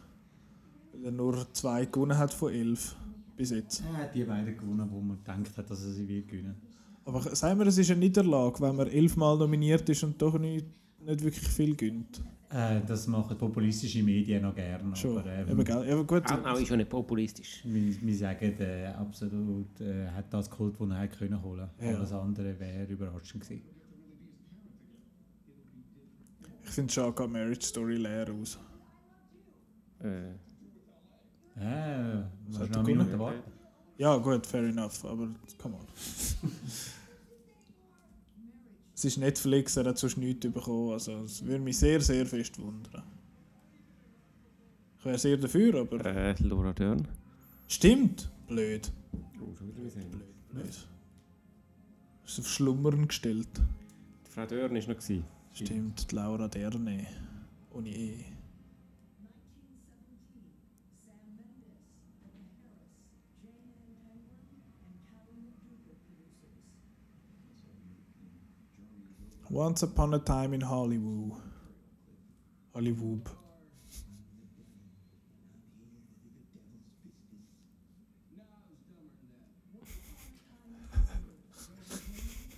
Weil 0.94 1.06
er 1.06 1.12
nur 1.12 1.54
zwei 1.54 1.86
gewonnen 1.86 2.18
hat 2.18 2.34
von 2.34 2.52
elf 2.52 2.96
bis 3.36 3.52
jetzt. 3.52 3.82
Er 3.82 3.98
hat 3.98 4.16
die 4.16 4.24
beiden 4.24 4.58
gewonnen, 4.58 4.90
wo 4.92 5.00
man 5.00 5.18
gedacht 5.18 5.58
hat, 5.58 5.70
dass 5.70 5.84
er 5.84 5.92
sie 5.92 6.08
will 6.08 6.26
gewinnen. 6.26 6.69
Aber 7.10 7.36
sagen 7.36 7.60
wir, 7.60 7.66
es 7.68 7.78
ist 7.78 7.90
eine 7.90 8.00
Niederlage, 8.02 8.60
wenn 8.62 8.76
man 8.76 8.88
elfmal 8.88 9.36
nominiert 9.38 9.88
ist 9.90 10.04
und 10.04 10.22
doch 10.22 10.38
nicht, 10.38 10.66
nicht 11.00 11.24
wirklich 11.24 11.48
viel 11.48 11.76
gönnt. 11.76 12.22
Äh, 12.52 12.82
das 12.86 13.08
machen 13.08 13.36
populistische 13.38 14.04
Medien 14.04 14.44
noch 14.44 14.54
gerne. 14.56 14.96
Schon. 14.96 15.18
Aber, 15.18 15.28
ähm, 15.32 15.50
Eben, 15.50 15.64
gell? 15.64 15.88
Ja, 15.88 15.94
aber 15.94 16.04
gut. 16.04 16.32
Auch, 16.32 16.46
auch 16.46 16.60
ist 16.60 16.68
schon 16.68 16.78
nicht 16.78 16.90
populistisch. 16.90 17.62
Wir, 17.64 18.00
wir 18.00 18.16
sagen, 18.16 18.60
äh, 18.60 18.88
absolut 18.88 19.82
äh, 19.82 20.08
hat 20.10 20.32
das 20.32 20.50
geholt, 20.50 20.76
was 20.80 20.90
er 20.92 21.08
können 21.08 21.42
holen. 21.44 21.68
Ja. 21.82 21.96
Alles 21.96 22.12
andere 22.12 22.60
wäre 22.60 22.86
überraschend 22.86 23.44
gewesen. 23.44 23.64
Ich 26.64 26.70
finde 26.70 26.94
schon 26.94 27.16
geht 27.16 27.30
Marriage 27.32 27.66
Story 27.66 27.96
leer 27.98 28.28
aus. 28.40 28.60
Äh, 30.04 30.30
Äh, 31.60 32.24
Was 32.50 32.60
hat 32.62 32.70
noch 32.70 32.78
er 32.78 32.84
Minute 32.84 33.20
warten. 33.20 33.52
Ja, 33.98 34.16
gut, 34.18 34.46
fair 34.46 34.64
enough, 34.64 35.04
aber 35.04 35.28
come 35.58 35.76
on. 35.76 35.86
es 39.00 39.06
ist 39.06 39.18
Netflix, 39.18 39.78
er 39.78 39.86
hat 39.86 39.98
sonst 39.98 40.18
nichts 40.18 40.52
bekommen, 40.52 40.92
also 40.92 41.24
es 41.24 41.46
würde 41.46 41.64
mich 41.64 41.78
sehr, 41.78 42.02
sehr 42.02 42.26
fest 42.26 42.60
wundern. 42.60 43.02
Ich 44.98 45.06
wäre 45.06 45.18
sehr 45.18 45.38
dafür, 45.38 45.80
aber... 45.80 46.06
äh, 46.06 46.36
Laura 46.40 46.74
Dern. 46.74 47.08
Stimmt! 47.70 48.30
Blöd. 48.46 48.92
Oh, 49.40 49.56
schon 49.58 49.70
wieder 49.70 49.84
gesehen. 49.84 50.12
Blöd. 50.50 50.88
Ist 52.26 52.40
auf 52.40 52.48
Schlummern 52.50 53.08
gestellt. 53.08 53.48
Die 54.28 54.32
Frau 54.32 54.46
Dern 54.46 54.74
war 54.74 54.78
noch. 54.78 54.88
Gewesen. 54.88 55.24
Stimmt, 55.54 56.12
die 56.12 56.16
Laura 56.16 56.50
Derne. 56.50 57.08
Ohne 57.72 57.90
E. 57.90 58.26
Once 69.50 69.84
upon 69.84 70.14
a 70.14 70.20
time 70.20 70.54
in 70.54 70.62
Hollywood. 70.62 71.34
Hollywood. 72.74 73.22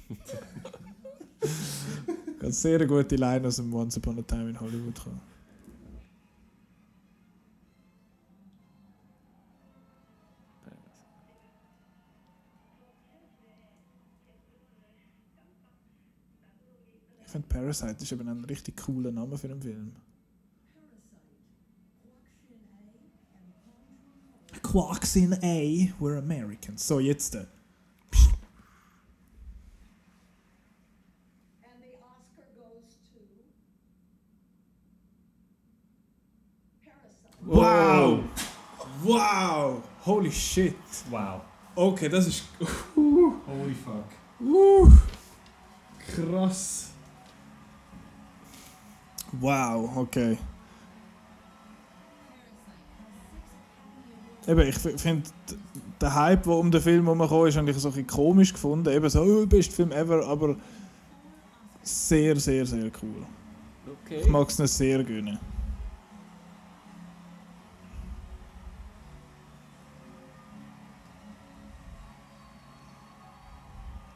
Ganz 2.40 2.62
sehr 2.62 2.86
gute 2.86 3.16
Line 3.16 3.48
aus 3.48 3.56
dem 3.56 3.74
Once 3.74 3.98
Upon 3.98 4.20
a 4.20 4.22
Time 4.24 4.50
in 4.50 4.60
Hollywood 4.60 5.02
kommen. 5.02 5.31
Ich 17.32 17.34
finde 17.34 17.48
Parasite 17.48 18.04
ist 18.04 18.12
eben 18.12 18.28
ein 18.28 18.44
richtig 18.44 18.76
cooler 18.76 19.10
Name 19.10 19.38
für 19.38 19.48
einen 19.48 19.62
Film. 19.62 19.94
Quarks 24.62 25.16
in 25.16 25.34
A, 25.36 25.94
we're 26.02 26.18
Americans. 26.18 26.86
So, 26.86 27.00
jetzt. 27.00 27.36
Äh. 27.36 27.38
And 27.38 27.48
the 31.80 31.96
Oscar 32.02 32.44
goes 32.54 33.00
to 33.14 33.22
Parasite. 36.84 37.46
Wow! 37.46 38.26
Wow! 39.06 39.84
Holy 40.06 40.32
shit! 40.32 40.76
Wow. 41.10 41.44
Okay, 41.76 42.10
das 42.10 42.28
ist. 42.28 42.44
Holy 42.94 43.74
fuck. 43.74 44.04
Uh, 44.42 44.92
krass. 46.14 46.91
Wow, 49.40 49.98
okay. 49.98 50.38
Eben, 54.48 54.68
ich 54.68 54.76
finde, 54.76 55.30
der 56.02 56.16
Hype, 56.16 56.44
der 56.44 56.54
um 56.54 56.72
den 56.72 56.82
Film 56.82 57.06
herumgekommen 57.06 57.48
ist, 57.48 57.58
habe 57.58 57.70
ich 57.70 57.78
so 57.78 57.90
ein 57.90 57.94
bisschen 57.94 58.08
komisch 58.08 58.54
gefunden. 58.54 58.90
Eben 58.90 59.10
so, 59.10 59.22
oh, 59.22 59.46
best 59.46 59.72
Film 59.72 59.92
ever, 59.92 60.26
aber 60.28 60.56
sehr, 61.84 62.36
sehr, 62.40 62.66
sehr 62.66 62.92
cool. 63.02 63.26
Okay. 64.06 64.22
Ich 64.22 64.28
mag 64.28 64.50
es 64.50 64.60
nicht 64.60 64.72
sehr 64.72 65.04
gönnen. 65.04 65.40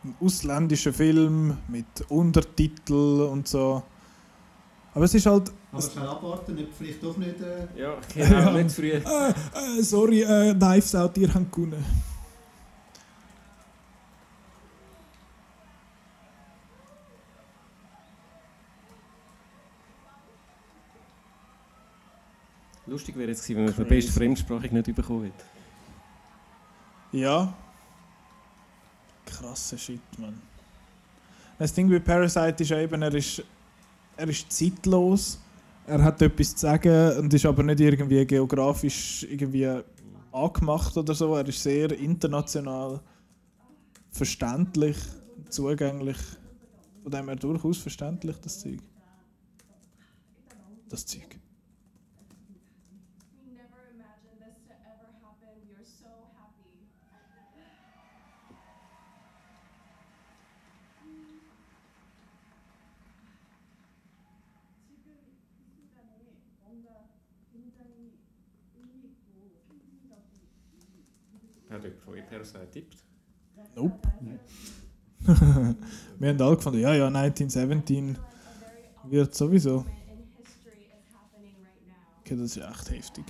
Ein 0.04 0.16
ausländischer 0.20 0.94
Film 0.94 1.58
mit 1.68 1.86
Untertitel 2.10 3.28
und 3.32 3.48
so. 3.48 3.84
Aber 4.96 5.04
es 5.06 5.14
ist 5.14 5.26
halt. 5.26 5.52
Aber 5.72 5.82
schnell 5.82 6.08
abwarten, 6.08 6.56
nicht, 6.56 6.70
vielleicht 6.76 7.04
doch 7.04 7.18
nicht. 7.18 7.36
Äh, 7.42 7.68
Ja, 7.80 7.98
genau, 8.14 8.52
nicht 8.58 8.70
zu 8.70 8.78
früh. 8.82 8.92
Äh, 8.92 9.00
äh, 9.00 9.84
sorry, 9.84 10.22
äh, 10.22 10.54
Knives 10.56 10.96
Out, 10.96 11.18
ihr 11.18 11.32
habt 11.34 11.52
gewonnen. 11.52 11.84
Lustig 22.88 23.16
wäre 23.18 23.30
jetzt 23.30 23.42
gewesen, 23.44 23.58
wenn 23.58 23.66
man 23.66 23.74
für 23.74 23.84
Crazy. 23.86 23.96
beste 24.08 24.12
Fremdsprache 24.14 24.68
nicht 24.74 24.96
bekommen 24.96 25.26
hätte. 25.26 25.46
Ja. 27.12 27.54
Krasser 29.26 29.78
Shit, 29.78 30.02
Mann. 30.20 30.40
Das 31.58 31.74
Ding 31.74 31.90
bei 31.90 32.00
Parasite 32.00 32.62
ist 32.64 32.70
ja 32.70 32.78
eben, 32.80 33.02
er 33.02 33.14
ist, 33.14 33.42
er 34.18 34.28
ist 34.30 34.52
zeitlos. 34.52 35.40
Er 35.88 36.02
hat 36.04 36.22
etwas 36.22 36.56
zu 36.56 36.62
sagen 36.62 37.18
und 37.20 37.34
ist 37.34 37.46
aber 37.46 37.64
nicht 37.64 37.80
irgendwie 37.80 38.26
geografisch 38.26 39.24
irgendwie 39.30 39.82
angemacht 40.32 40.98
oder 40.98 41.14
so. 41.14 41.36
Er 41.36 41.48
ist 41.48 41.62
sehr 41.62 41.92
international 41.98 43.00
verständlich, 44.10 44.98
zugänglich. 45.50 46.18
Von 47.04 47.12
dem 47.12 47.28
her 47.28 47.36
durchaus 47.36 47.78
verständlich, 47.78 48.38
das 48.42 48.60
Zeug. 48.60 48.80
Das 50.90 51.06
Zeug. 51.06 51.40
We 53.38 53.52
never 53.52 53.82
imagined 53.94 54.40
this 54.40 54.58
to 54.66 54.74
ever 54.74 55.14
happen. 55.22 55.54
We 55.68 55.76
are 55.76 55.86
so 55.86 56.10
happy. 56.34 56.86
Hat 71.70 71.84
jemand 71.84 72.02
von 72.02 72.14
euch 72.14 72.28
Parasite 72.30 72.70
tippt? 72.72 72.98
Nope. 73.76 74.08
Wir 76.20 76.30
haben 76.30 76.42
alle 76.42 76.56
gefunden, 76.56 76.80
ja, 76.80 76.94
ja, 76.94 77.08
1917 77.08 78.18
wird 79.06 79.34
sowieso. 79.34 79.86
Okay, 82.20 82.36
das 82.36 82.56
ist 82.56 82.58
echt 82.58 82.92
heftig. 82.92 83.26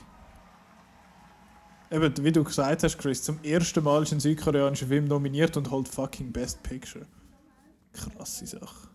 Eben, 1.92 2.24
wie 2.24 2.32
du 2.32 2.44
gesagt 2.44 2.84
hast, 2.84 2.98
Chris, 2.98 3.24
zum 3.24 3.42
ersten 3.44 3.84
Mal 3.84 4.04
ist 4.04 4.12
ein 4.12 4.20
südkoreanischer 4.20 4.88
Film 4.88 5.06
nominiert 5.06 5.56
und 5.56 5.70
holt 5.70 5.88
fucking 5.88 6.32
Best 6.32 6.64
Picture. 6.64 7.06
Krasse 7.94 8.48
Sache. 8.48 8.90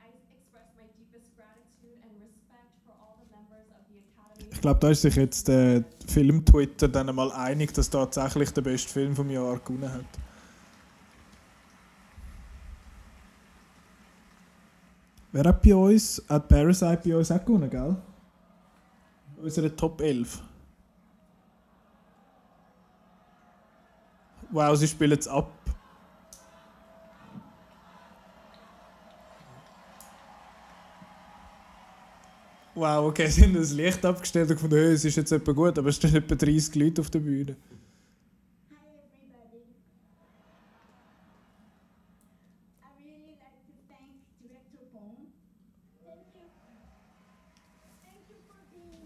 I 0.00 0.08
express 0.34 0.68
my 0.74 0.86
deepest 0.96 1.36
gratitude 1.36 2.00
and 2.02 2.14
respect 2.22 2.74
for 2.86 2.94
all 2.98 3.18
the 3.20 3.28
members 3.30 3.68
of 3.70 3.82
the 3.88 3.98
Academy. 4.02 4.47
Ich 4.58 4.62
glaube, 4.62 4.80
da 4.80 4.90
ist 4.90 5.02
sich 5.02 5.14
jetzt 5.14 5.46
der 5.46 5.84
Film-Twitter 6.08 6.88
dann 6.88 7.14
mal 7.14 7.30
einig, 7.30 7.72
dass 7.74 7.88
tatsächlich 7.88 8.50
der 8.50 8.62
beste 8.62 8.92
Film 8.92 9.14
vom 9.14 9.30
Jahr 9.30 9.56
gewonnen 9.60 9.88
hat. 9.88 10.04
Wer 15.30 15.44
hat 15.44 15.62
bei 15.62 15.76
uns, 15.76 16.20
hat 16.28 16.48
Parasite 16.48 17.02
bei 17.04 17.16
uns 17.16 17.30
auch 17.30 17.44
gewonnen, 17.44 17.70
gell? 17.70 17.96
Unsere 19.40 19.76
Top 19.76 20.00
11. 20.00 20.42
Wow, 24.50 24.76
sie 24.76 24.88
spielen 24.88 25.16
es 25.20 25.28
ab. 25.28 25.52
Wow, 32.78 33.08
okay, 33.08 33.26
sie 33.30 33.42
haben 33.42 33.54
das 33.54 33.72
Licht 33.72 34.04
abgestellt 34.04 34.50
und 34.50 34.54
gefunden, 34.54 34.76
hey, 34.76 34.92
es 34.92 35.04
ist 35.04 35.16
jetzt 35.16 35.32
etwa 35.32 35.50
gut, 35.50 35.76
aber 35.78 35.88
es 35.88 35.96
stehen 35.96 36.14
etwa 36.14 36.36
30 36.36 36.76
Leute 36.76 37.00
auf 37.00 37.10
der 37.10 37.18
Bühne. 37.18 37.56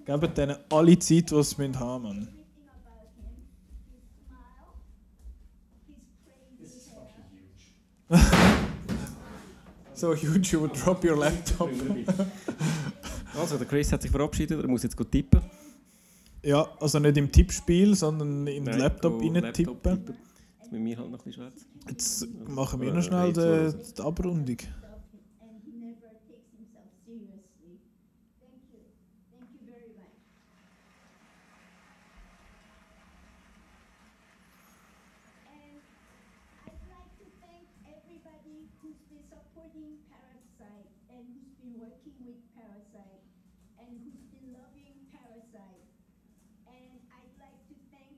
Gebt 0.05 0.37
denen 0.37 0.57
alle 0.69 0.99
Zeit, 0.99 1.31
die 1.31 1.43
sie 1.43 1.73
haben 1.79 2.03
müssen. 2.03 2.29
So 9.95 10.15
huge, 10.17 10.51
you 10.51 10.59
would 10.59 10.75
drop 10.75 11.05
your 11.05 11.17
laptop. 11.17 11.71
Also, 13.39 13.57
der 13.59 13.67
Chris 13.67 13.91
hat 13.93 14.03
sich 14.03 14.11
verabschiedet, 14.11 14.61
er 14.61 14.69
muss 14.69 14.83
jetzt 14.83 14.97
go 14.97 15.05
tippen. 15.05 15.41
ja, 16.45 16.67
also 16.81 16.99
nicht 16.99 17.17
im 17.17 17.31
Tippspiel, 17.33 17.95
sondern 17.95 18.47
im 18.47 18.65
Nein, 18.65 18.79
Laptop 18.79 19.21
rein 19.21 19.53
tippen. 19.53 19.81
tippen. 19.83 20.17
Jetzt 20.61 20.73
müssen 20.73 20.85
wir 20.85 20.97
halt 20.99 21.11
noch 21.11 21.19
ein 21.19 21.25
bisschen 21.25 21.43
schwätzen. 21.43 21.67
Jetzt 21.89 22.29
machen 22.49 22.81
wir 22.81 22.93
noch 22.93 23.03
schnell 23.03 23.33
die, 23.33 23.93
die 23.95 24.03
Abrundung. 24.03 24.57
and 25.41 25.63
he 25.65 25.73
never 25.73 26.11
takes 26.29 26.51
himself 26.53 26.89
seriously. 27.07 27.81
Thank 28.41 28.63
you. 28.73 28.81
Thank 29.33 29.49
you 29.55 29.61
very 29.67 29.91
much. 29.97 30.17
And 35.49 35.81
I'd 36.69 36.85
like 36.91 37.13
to 37.21 37.27
thank 37.41 37.65
everybody 37.87 38.69
who's 38.81 39.01
been 39.09 39.25
supporting 39.31 39.99
Parasite 40.11 40.91
and 41.11 41.23
who's 41.33 41.53
been 41.61 41.75
working 41.79 42.17
with 42.27 42.39
Parasite 42.57 43.25
and 43.79 43.89
who's 44.03 44.25
been 44.33 44.53
loving 44.57 44.95
Parasite. 45.13 45.87
And 46.67 46.99
I'd 47.13 47.35
like 47.39 47.61
to 47.71 47.75
thank 47.93 48.15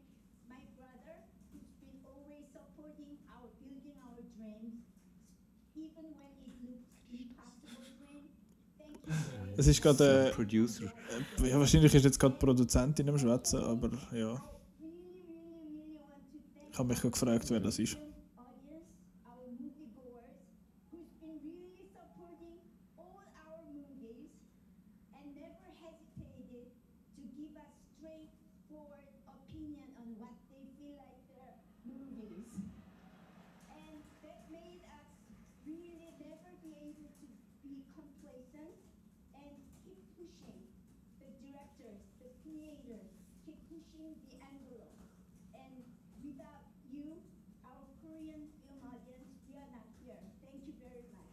my 0.49 0.63
brother 0.79 1.17
who's 1.53 1.73
been 1.83 1.99
always 2.07 2.47
supporting 2.55 3.17
our 3.35 3.49
building 3.61 3.97
our 4.09 4.21
dreams 4.39 4.85
even 5.75 6.07
when 6.21 6.33
it 6.47 6.55
looks 6.63 6.91
impossible 7.11 7.83
dream. 7.99 8.31
Thank 8.79 8.95
you 9.03 9.11
very 9.11 9.44
Es 9.57 9.67
ist 9.67 9.83
gerade. 9.83 10.33
Producer. 10.35 10.93
Äh, 11.43 11.49
ja, 11.51 11.59
wahrscheinlich 11.59 11.95
ist 11.95 12.05
jetzt 12.05 12.19
gerade 12.19 12.35
Produzentin 12.37 13.09
am 13.09 13.19
Schwätzen, 13.19 13.61
aber 13.61 13.91
ja. 14.13 14.43
Ich 16.73 16.79
habe 16.79 16.89
mich 16.89 17.01
gerade 17.01 17.13
gefragt, 17.13 17.51
wer 17.51 17.61
das 17.61 17.79
ist. 17.79 17.97
audience, 18.37 18.91
our 19.31 19.47
moviegoers, 19.63 20.43
who's 20.91 21.07
been 21.23 21.39
really 21.47 21.87
supporting 21.95 22.59
all 22.99 23.23
our 23.47 23.63
movies 23.71 24.27
and 25.15 25.25
never 25.39 25.71
hesitated 25.79 26.67
to 27.15 27.23
give 27.39 27.55
us 27.55 27.73
straightforward 27.95 29.07
opinion 29.31 29.87
on 30.03 30.19
what 30.19 30.35
they 30.51 30.67
feel 30.75 30.99
like 30.99 31.23
their 31.31 31.55
movies. 31.87 32.51
And 33.71 34.03
that 34.27 34.51
made 34.51 34.83
us 34.83 35.07
really 35.63 36.11
never 36.19 36.51
be 36.59 36.75
able 36.75 37.07
to 37.07 37.27
be 37.63 37.87
complacent 37.95 38.75
and 39.39 39.53
keep 39.87 40.03
pushing 40.19 40.59
the 41.23 41.31
directors, 41.39 42.03
the 42.19 42.31
creators, 42.43 43.07
keep 43.47 43.59
pushing 43.71 44.19
the 44.27 44.35
envelope. 44.43 44.99
And 45.55 45.87
without 46.23 46.67
you, 46.91 47.19
our 47.65 47.85
Korean 48.03 48.47
film 48.61 48.81
audience, 48.87 49.33
we 49.49 49.57
are 49.59 49.71
not 49.71 49.87
here. 50.03 50.21
Thank 50.45 50.67
you 50.67 50.75
very 50.83 51.05
much. 51.11 51.33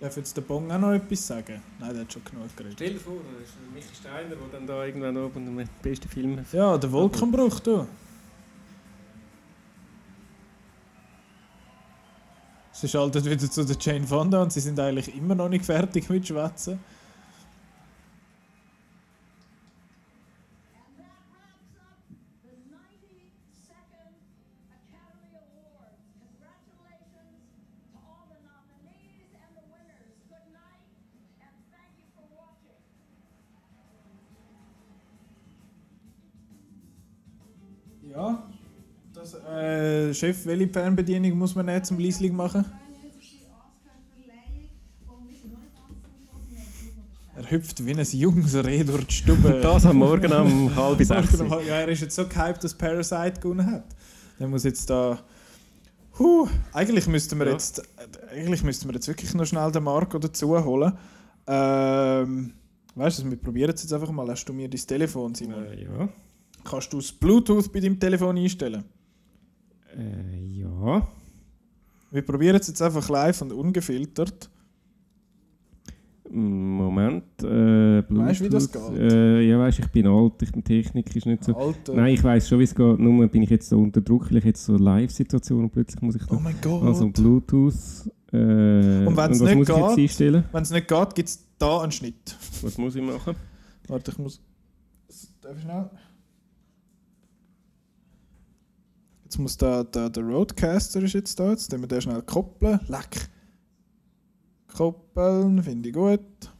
Darf 0.00 0.16
jetzt 0.16 0.36
der 0.36 0.42
Bong 0.42 0.70
auch 0.70 0.78
noch 0.78 0.92
etwas 0.92 1.26
sagen? 1.26 1.60
Nein, 1.80 1.92
der 1.92 2.02
hat 2.02 2.12
schon 2.12 2.22
genug 2.24 2.56
geredet. 2.56 2.74
Stell 2.76 2.92
dir 2.92 3.00
vor, 3.00 3.14
da 3.14 3.44
ist 3.44 3.54
Michi 3.74 3.94
Steiner, 3.94 4.28
der 4.28 4.38
dann 4.52 4.66
da 4.66 4.84
irgendwann 4.84 5.16
oben 5.16 5.56
den 5.56 5.68
besten 5.82 6.08
Film 6.08 6.38
Ja, 6.52 6.78
der 6.78 6.92
Wolkenbruch, 6.92 7.58
du. 7.60 7.86
Sie 12.70 12.86
schaltet 12.86 13.24
wieder 13.24 13.50
zu 13.50 13.64
der 13.64 13.76
Jane 13.80 14.06
Fonda 14.06 14.40
und 14.40 14.52
sie 14.52 14.60
sind 14.60 14.78
eigentlich 14.78 15.12
immer 15.16 15.34
noch 15.34 15.48
nicht 15.48 15.64
fertig 15.64 16.08
mit 16.08 16.28
Schwätzen. 16.28 16.78
Chef, 40.18 40.46
welche 40.46 40.68
Fernbedienung 40.68 41.38
muss 41.38 41.54
man 41.54 41.68
jetzt 41.68 41.88
zum 41.88 41.98
Liesling 41.98 42.34
machen? 42.34 42.64
Er 47.36 47.48
hüpft 47.52 47.84
wie 47.86 47.92
ein 47.92 48.04
junges 48.04 48.54
Reh 48.64 48.82
durch 48.82 49.04
die 49.06 49.14
Stube. 49.14 49.60
Das 49.62 49.86
am 49.86 49.98
Morgen 49.98 50.32
um 50.32 50.74
halb 50.76 50.98
sechs. 51.04 51.38
Ja, 51.38 51.76
er 51.80 51.88
ist 51.88 52.00
jetzt 52.00 52.16
so 52.16 52.26
gehypt, 52.26 52.64
dass 52.64 52.74
Parasite 52.76 53.40
gewonnen 53.40 53.64
hat. 53.70 53.84
Der 54.40 54.48
muss 54.48 54.64
jetzt 54.64 54.90
da. 54.90 55.20
Huh, 56.18 56.48
eigentlich 56.72 57.06
müssten 57.06 57.38
wir 57.38 57.46
Ja. 57.46 57.52
jetzt, 57.52 57.80
eigentlich 58.32 58.64
müssten 58.64 58.88
wir 58.88 58.94
jetzt 58.94 59.06
wirklich 59.06 59.32
noch 59.34 59.46
schnell 59.46 59.70
den 59.70 59.84
Marco 59.84 60.18
dazu 60.18 60.58
holen. 60.64 60.92
Ähm, 61.46 62.54
weißt 62.96 63.20
du, 63.20 63.30
wir 63.30 63.36
probieren 63.36 63.72
es 63.72 63.82
jetzt 63.84 63.92
einfach 63.92 64.10
mal. 64.10 64.28
Hast 64.28 64.44
du 64.46 64.52
mir 64.52 64.68
dein 64.68 64.80
Telefon, 64.80 65.32
Simon? 65.36 65.64
Äh, 65.64 65.84
ja. 65.84 66.08
Kannst 66.64 66.92
du 66.92 66.96
das 66.96 67.12
Bluetooth 67.12 67.72
bei 67.72 67.78
deinem 67.78 68.00
Telefon 68.00 68.36
einstellen? 68.36 68.82
Äh, 69.98 70.44
ja. 70.60 71.06
Wir 72.10 72.22
probieren 72.22 72.56
es 72.56 72.68
jetzt 72.68 72.80
einfach 72.80 73.08
live 73.08 73.42
und 73.42 73.52
ungefiltert. 73.52 74.48
Moment. 76.30 77.24
Äh, 77.42 78.02
Weißt 78.08 78.40
du, 78.40 78.44
wie 78.44 78.48
das 78.50 78.70
geht? 78.70 78.82
Äh, 78.98 79.40
ja, 79.48 79.58
weißt, 79.58 79.78
ich 79.78 79.88
bin 79.88 80.06
alt, 80.06 80.34
ich, 80.42 80.52
die 80.52 80.62
Technik 80.62 81.14
ist 81.16 81.24
nicht 81.26 81.42
so. 81.44 81.56
Alt, 81.56 81.88
äh. 81.88 81.94
Nein, 81.94 82.14
ich 82.14 82.22
weiß 82.22 82.48
schon, 82.48 82.58
wie 82.58 82.64
es 82.64 82.74
geht. 82.74 82.98
Nur 82.98 83.26
bin 83.28 83.42
ich 83.42 83.50
jetzt 83.50 83.68
so 83.68 83.78
unter 83.78 84.02
Druck, 84.02 84.30
weil 84.30 84.38
ich 84.38 84.44
jetzt 84.44 84.64
so 84.64 84.76
Live-Situation 84.76 85.64
und 85.64 85.70
plötzlich 85.70 86.02
muss 86.02 86.16
ich 86.16 86.26
da. 86.26 86.36
Oh 86.36 86.40
mein 86.40 86.56
Gott. 86.60 86.82
Also 86.82 87.08
Bluetooth. 87.08 87.74
Äh, 88.30 89.06
Und 89.06 89.16
wenn 89.16 89.30
es 89.30 89.40
nicht 89.40 89.66
geht, 89.66 89.70
einstellen? 89.74 90.44
wenn 90.52 90.62
es 90.62 90.70
nicht 90.70 90.86
geht, 90.86 91.14
gibt 91.14 91.28
es 91.30 91.44
da 91.58 91.80
einen 91.80 91.92
Schnitt. 91.92 92.36
Was 92.60 92.76
muss 92.76 92.94
ich 92.94 93.02
machen? 93.02 93.34
Warte, 93.86 94.10
ich 94.10 94.18
muss. 94.18 94.38
Darf 95.40 95.56
ich 95.56 95.62
schnell? 95.62 95.88
Jetzt 99.28 99.36
muss 99.36 99.58
da, 99.58 99.84
da 99.84 100.08
der 100.08 100.22
Roadcaster 100.22 101.02
ist 101.02 101.12
jetzt 101.12 101.38
da. 101.38 101.50
Jetzt 101.50 101.70
müssen 101.70 101.82
wir 101.82 101.86
den 101.86 102.00
schnell 102.00 102.22
koppeln. 102.22 102.80
Leck. 102.88 103.28
Koppeln, 104.74 105.62
finde 105.62 105.90
ich 105.90 105.94
gut. 105.94 106.50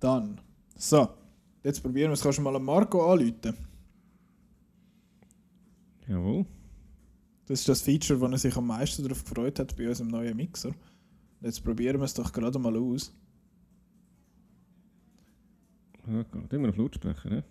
Dann. 0.00 0.40
So. 0.76 1.08
Jetzt 1.62 1.84
probieren 1.84 2.10
wir 2.10 2.14
es. 2.14 2.20
Kannst 2.20 2.38
du 2.38 2.42
mal 2.42 2.56
an 2.56 2.64
Marco 2.64 3.12
anrufen? 3.12 3.54
Jawohl. 6.08 6.46
Das 7.46 7.60
ist 7.60 7.68
das 7.68 7.82
Feature, 7.82 8.20
wo 8.20 8.26
er 8.26 8.36
sich 8.36 8.56
am 8.56 8.66
meisten 8.66 9.04
darauf 9.04 9.22
gefreut 9.22 9.60
hat 9.60 9.76
bei 9.76 9.86
unserem 9.86 10.08
neuen 10.08 10.36
Mixer. 10.36 10.74
Jetzt 11.42 11.62
probieren 11.62 11.98
wir 11.98 12.06
es 12.06 12.14
doch 12.14 12.32
gerade 12.32 12.58
mal 12.58 12.76
aus. 12.76 13.14
Ja, 16.08 16.24
geht 16.24 16.52
immer 16.54 16.70
auf 16.70 16.76
Lautsprecher, 16.76 17.30
ne? 17.30 17.44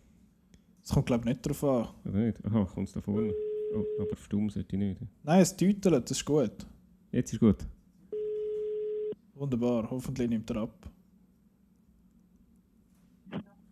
Es 0.83 0.89
kommt, 0.89 1.05
glaube 1.05 1.21
ich, 1.21 1.27
nicht 1.27 1.45
darauf 1.45 1.63
an. 1.63 1.95
Oder 2.03 2.25
nicht? 2.25 2.45
Aha, 2.45 2.65
kommt 2.65 2.89
es 2.89 2.93
da 2.93 2.99
vorne. 2.99 3.33
Oh, 3.75 3.83
aber 4.01 4.15
stumm 4.17 4.49
sollte 4.49 4.75
ich 4.75 4.79
nicht. 4.79 5.01
Nein, 5.23 5.41
es 5.41 5.55
tütelt, 5.55 6.03
das 6.03 6.11
ist 6.11 6.25
gut. 6.25 6.51
Jetzt 7.11 7.33
ist 7.33 7.39
gut. 7.39 7.57
Wunderbar, 9.35 9.89
hoffentlich 9.89 10.29
nimmt 10.29 10.49
er 10.51 10.57
ab. 10.57 10.89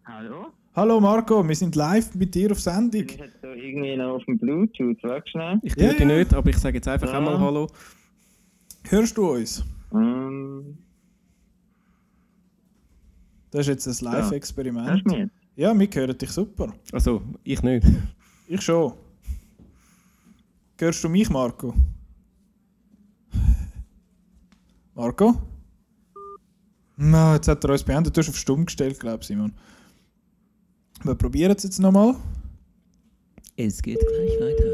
Hallo? 0.05 0.47
Hallo 0.73 0.99
Marco, 0.99 1.47
wir 1.47 1.55
sind 1.55 1.75
live 1.75 2.15
mit 2.15 2.33
dir 2.33 2.51
auf 2.51 2.59
Sendung. 2.59 3.01
Ich 3.03 3.17
hätte 3.19 3.33
da 3.41 3.53
irgendwie 3.53 3.95
noch 3.95 4.15
auf 4.15 4.25
dem 4.25 4.37
Bluetooth, 4.39 4.97
warte 5.03 5.29
schnell. 5.29 5.59
Ich 5.63 5.75
tue 5.75 5.93
dich 5.93 6.05
nicht, 6.05 6.33
aber 6.33 6.49
ich 6.49 6.57
sage 6.57 6.77
jetzt 6.77 6.87
einfach 6.87 7.09
Ja. 7.11 7.17
einmal 7.17 7.39
Hallo. 7.39 7.67
Hörst 8.89 9.17
du 9.17 9.31
uns? 9.31 9.63
Ähm, 9.93 10.77
Das 13.51 13.67
ist 13.67 13.85
jetzt 13.85 14.01
ein 14.01 14.05
Live-Experiment. 14.05 14.87
Hörst 14.89 15.03
du 15.05 15.09
mich 15.09 15.19
jetzt? 15.19 15.33
Ja, 15.57 15.77
wir 15.77 15.87
hören 15.93 16.17
dich 16.17 16.31
super. 16.31 16.73
Also, 16.93 17.21
ich 17.43 17.61
nicht. 17.61 17.85
Ich 18.47 18.61
schon. 18.61 18.93
Hörst 20.81 21.03
du 21.03 21.09
mich, 21.09 21.29
Marco? 21.29 21.75
Marco? 24.95 25.39
Na, 26.97 27.35
jetzt 27.35 27.47
hat 27.47 27.63
er 27.63 27.69
uns 27.69 27.83
beendet. 27.83 28.17
Du 28.17 28.19
hast 28.19 28.29
auf 28.29 28.35
Stumm 28.35 28.65
gestellt, 28.65 28.99
glaube 28.99 29.19
ich, 29.21 29.27
Simon. 29.27 29.53
Wir 31.03 31.13
probieren 31.13 31.55
es 31.55 31.61
jetzt 31.61 31.77
nochmal. 31.77 32.15
Es 33.57 33.79
geht 33.79 33.99
gleich 33.99 34.39
weiter. 34.41 34.71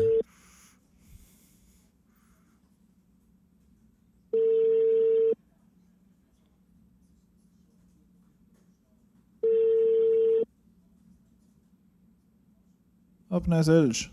Abnehmen 13.29 13.63
sollst. 13.63 14.09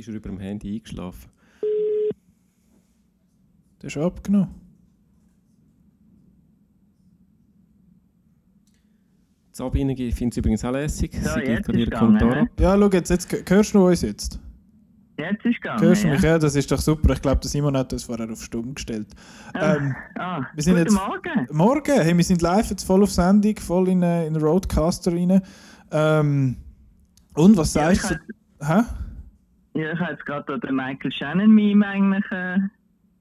Ist 0.00 0.08
er 0.08 0.14
über 0.14 0.28
dem 0.28 0.38
Handy 0.38 0.76
eingeschlafen. 0.76 1.30
Der 3.80 3.86
ist 3.86 3.96
abgenommen. 3.96 4.54
Sabine 9.52 9.92
ich 9.92 10.14
finde 10.14 10.32
es 10.32 10.36
übrigens 10.38 10.64
auch 10.64 10.72
lässig. 10.72 11.12
So, 11.14 11.34
Sie 11.34 11.40
jetzt 11.40 11.66
gerade 11.66 11.80
ist 11.80 11.88
ihren 11.88 11.98
Kommentar 11.98 12.36
ab. 12.36 12.48
Ja, 12.58 12.76
schau, 12.78 12.88
jetzt, 12.90 13.10
jetzt 13.10 13.50
hörst 13.50 13.74
du 13.74 13.86
uns 13.86 14.02
jetzt. 14.02 14.40
Jetzt 15.18 15.44
ist 15.44 15.60
gegangen. 15.60 15.82
Hörst 15.82 16.02
du 16.02 16.08
ja. 16.08 16.14
mich? 16.14 16.22
Ja, 16.22 16.38
das 16.38 16.54
ist 16.56 16.70
doch 16.70 16.80
super. 16.80 17.12
Ich 17.12 17.20
glaube, 17.20 17.40
der 17.40 17.50
Simon 17.50 17.76
hat 17.76 17.92
das 17.92 18.04
vorher 18.04 18.30
auf 18.30 18.42
Stumm 18.42 18.74
gestellt. 18.74 19.08
Ähm, 19.54 19.94
Ah, 20.18 20.46
wir 20.54 20.62
sind 20.62 20.76
guten 20.76 20.86
jetzt, 20.86 20.94
Morgen. 20.94 21.46
Morgen. 21.50 22.00
Hey, 22.00 22.16
wir 22.16 22.24
sind 22.24 22.40
live 22.40 22.70
jetzt 22.70 22.84
voll 22.84 23.02
auf 23.02 23.10
Sendung, 23.10 23.56
voll 23.58 23.88
in, 23.88 24.02
äh, 24.02 24.26
in 24.26 24.32
den 24.34 24.42
Roadcaster 24.42 25.12
rein. 25.12 25.42
Ähm, 25.90 26.56
und 27.34 27.56
was 27.56 27.74
Ja, 27.74 27.94
sagst 27.94 28.12
ich 28.12 28.16
du? 28.60 28.66
Hä? 28.66 28.82
Ja, 29.74 29.92
ich 29.92 30.00
habe 30.00 30.12
jetzt 30.12 30.26
gerade 30.26 30.58
den 30.58 30.74
Michael 30.74 31.12
Shannon-Meme 31.12 31.86
eigentlich 31.86 32.24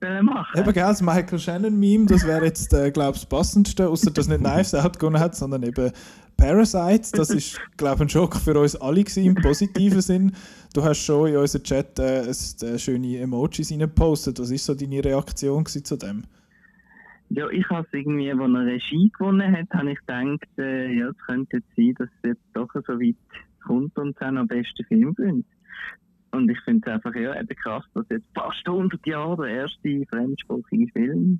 äh, 0.01 0.21
machen. 0.21 0.59
Eben, 0.59 0.73
gell, 0.73 0.83
das 0.83 1.01
Michael 1.01 1.39
Shannon-Meme, 1.39 2.05
das 2.05 2.25
wäre 2.25 2.45
jetzt, 2.45 2.73
äh, 2.73 2.91
glaube 2.91 3.15
ich, 3.15 3.21
das 3.21 3.29
passendste, 3.29 3.87
außer 3.87 4.11
dass 4.11 4.27
nicht 4.27 4.39
Knives 4.39 4.73
Out 4.73 4.97
gewonnen 4.97 5.19
hat, 5.19 5.35
sondern 5.35 5.63
eben 5.63 5.91
Parasite. 6.37 7.11
Das 7.17 7.29
ist, 7.29 7.59
glaube 7.77 7.95
ich, 7.95 8.01
ein 8.01 8.09
Schock 8.09 8.35
für 8.35 8.57
uns 8.59 8.75
alle 8.75 9.03
gewesen, 9.03 9.25
im 9.25 9.35
positiven 9.35 10.01
Sinn. 10.01 10.31
Du 10.73 10.83
hast 10.83 11.03
schon 11.03 11.29
in 11.29 11.37
unseren 11.37 11.63
Chat 11.63 11.99
äh, 11.99 12.27
äh, 12.27 12.79
schöne 12.79 13.17
Emojis 13.19 13.71
reingepostet. 13.71 14.39
Was 14.39 14.51
ist 14.51 14.65
so 14.65 14.73
deine 14.73 15.03
Reaktion 15.03 15.65
zu 15.65 15.97
dem? 15.97 16.23
Ja, 17.29 17.47
ich 17.49 17.69
habe 17.69 17.85
es 17.85 17.93
irgendwie, 17.93 18.31
als 18.31 18.39
er 18.39 18.65
Regie 18.65 19.11
gewonnen 19.17 19.55
hat, 19.55 19.67
habe 19.71 19.91
ich 19.91 19.99
gedacht, 19.99 20.47
äh, 20.57 20.91
ja, 20.93 21.09
es 21.09 21.17
könnte 21.27 21.57
jetzt 21.57 21.75
sein, 21.75 21.93
dass 21.99 22.09
es 22.23 22.29
jetzt 22.29 22.45
doch 22.53 22.69
so 22.73 22.93
weit 22.99 23.15
kommt 23.65 23.95
und 23.97 24.19
auch 24.19 24.31
noch 24.31 24.47
besten 24.47 24.83
Film 24.85 25.13
gewinnt. 25.13 25.45
Und 26.31 26.49
ich 26.49 26.59
finde 26.61 26.87
es 26.87 26.93
einfach 26.93 27.15
ja, 27.15 27.39
eben 27.39 27.55
krass, 27.55 27.83
dass 27.93 28.05
jetzt 28.09 28.27
fast 28.35 28.67
100 28.67 29.05
Jahre 29.07 29.45
der 29.47 29.55
erste 29.61 30.05
fremdsprachige 30.09 30.87
Film 30.93 31.39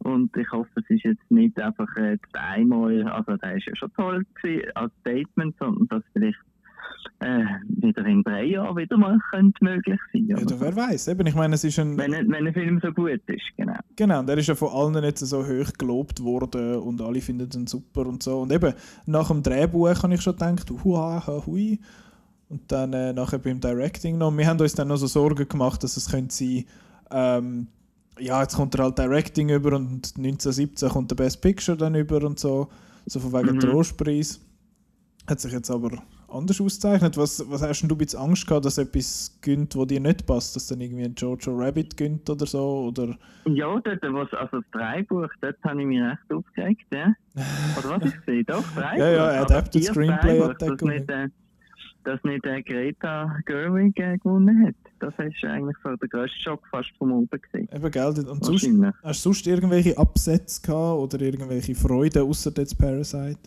und 0.00 0.34
ich 0.36 0.48
hoffe, 0.52 0.70
es 0.76 0.88
ist 0.90 1.02
jetzt 1.04 1.30
nicht 1.30 1.60
einfach 1.60 1.88
äh, 1.96 2.16
einmal, 2.32 3.02
also 3.08 3.36
der 3.36 3.56
ist 3.56 3.66
ja 3.66 3.74
schon 3.74 3.92
toll 3.94 4.24
gewesen, 4.40 4.70
als 4.76 4.92
Statement, 5.00 5.56
sondern 5.58 5.88
dass 5.88 6.02
vielleicht 6.12 6.38
äh, 7.18 7.44
wieder 7.68 8.06
in 8.06 8.22
drei 8.22 8.44
Jahren 8.44 8.76
wieder 8.76 8.96
mal 8.96 9.18
könnte 9.32 9.62
möglich 9.64 9.98
sein. 10.12 10.26
Ja, 10.28 10.36
oder 10.38 10.60
wer 10.60 10.76
weiß. 10.76 11.08
Eben, 11.08 11.26
ich 11.26 11.34
meine, 11.34 11.56
es 11.56 11.64
ist 11.64 11.78
ein. 11.80 11.98
Wenn, 11.98 12.14
ein- 12.14 12.30
wenn 12.30 12.46
ein 12.46 12.54
Film 12.54 12.78
so 12.80 12.92
gut 12.92 13.20
ist, 13.26 13.42
genau. 13.56 13.74
Genau, 13.96 14.22
der 14.22 14.38
ist 14.38 14.46
ja 14.46 14.54
von 14.54 14.68
allen 14.68 15.02
jetzt 15.04 15.20
so 15.26 15.44
hoch 15.44 15.72
gelobt 15.76 16.22
worden 16.22 16.76
und 16.76 17.00
alle 17.02 17.20
finden 17.20 17.48
ihn 17.52 17.66
super 17.66 18.06
und 18.06 18.22
so. 18.22 18.40
Und 18.42 18.52
eben, 18.52 18.72
nach 19.06 19.28
dem 19.28 19.42
Drehbuch 19.42 20.02
habe 20.02 20.14
ich 20.14 20.20
schon 20.22 20.34
gedacht, 20.34 20.70
huha, 20.70 21.26
ha, 21.26 21.42
hui. 21.44 21.80
Und 22.50 22.72
dann 22.72 22.92
äh, 22.94 23.12
nachher 23.12 23.38
beim 23.38 23.60
Directing 23.60 24.16
noch. 24.18 24.30
Wir 24.36 24.46
haben 24.46 24.58
uns 24.60 24.74
dann 24.74 24.88
noch 24.88 24.96
so 24.96 25.06
Sorgen 25.06 25.46
gemacht, 25.48 25.82
dass 25.84 25.96
es 25.96 26.10
könnte 26.10 26.34
sein, 26.34 26.64
ähm, 27.10 27.66
ja, 28.18 28.40
jetzt 28.42 28.56
kommt 28.56 28.74
er 28.74 28.84
halt 28.84 28.98
Directing 28.98 29.50
über 29.50 29.76
und 29.76 30.14
1917 30.16 30.88
kommt 30.88 31.10
der 31.10 31.16
Best 31.16 31.40
Picture 31.42 31.76
dann 31.76 31.94
über 31.94 32.24
und 32.24 32.38
so. 32.38 32.68
So 33.06 33.20
von 33.20 33.32
wegen 33.32 33.56
Mhm. 33.56 33.60
Trostpreis. 33.60 34.40
Hat 35.28 35.40
sich 35.40 35.52
jetzt 35.52 35.70
aber 35.70 36.02
anders 36.28 36.58
ausgezeichnet. 36.60 37.16
Was, 37.18 37.44
was 37.50 37.60
hast 37.62 37.80
denn 37.82 37.88
du 37.90 37.94
ein 37.94 37.98
bisschen 37.98 38.18
Angst 38.20 38.46
gehabt, 38.46 38.64
dass 38.64 38.78
etwas 38.78 39.38
gönnt, 39.42 39.76
wo 39.76 39.84
dir 39.84 40.00
nicht 40.00 40.26
passt? 40.26 40.56
Dass 40.56 40.66
dann 40.68 40.80
irgendwie 40.80 41.04
ein 41.04 41.14
Jojo 41.14 41.54
Rabbit 41.54 41.96
gönnt 41.98 42.28
oder 42.30 42.46
so? 42.46 42.88
Oder 42.88 43.16
Ja, 43.46 43.66
dort, 43.78 44.02
was, 44.02 44.32
also 44.32 44.56
das 44.60 44.70
Dreibuch, 44.72 45.28
dort 45.42 45.56
habe 45.64 45.80
ich 45.82 45.86
mich 45.86 46.00
recht 46.00 46.32
aufgeregt, 46.32 46.86
ja. 46.90 47.14
Oder 47.78 48.00
was 48.00 48.08
ich 48.10 48.16
gesehen? 48.24 48.44
Doch, 48.46 48.64
Dreibuch. 48.74 48.98
Ja, 48.98 49.10
ja, 49.10 49.42
Adapted 49.42 49.84
Screenplay 49.84 50.38
Dreibuch, 50.38 50.54
der 50.58 50.70
dass 50.76 50.80
nicht, 50.82 51.10
äh, 51.10 51.28
dass 52.08 52.24
nicht 52.24 52.44
äh, 52.46 52.62
Greta 52.62 53.36
Gerwig 53.44 53.98
äh, 54.00 54.16
gewonnen 54.16 54.66
hat. 54.66 54.74
Das 54.98 55.12
ist 55.18 55.44
eigentlich 55.44 55.76
so 55.84 55.94
der 55.94 56.08
grösste 56.08 56.38
Schock 56.40 56.66
fast 56.70 56.90
vom 56.96 57.12
Oben 57.12 57.28
gesehen. 57.40 57.68
Eben, 57.70 57.90
gell? 57.90 58.06
Und 58.06 58.44
sonst, 58.44 58.66
hast 59.02 59.24
du 59.24 59.28
sonst 59.28 59.46
irgendwelche 59.46 59.96
Absätze 59.98 60.62
gehabt 60.62 60.98
oder 61.14 61.20
irgendwelche 61.20 61.74
Freuden 61.74 62.22
außer 62.22 62.50
jetzt 62.56 62.78
Parasite? 62.78 63.38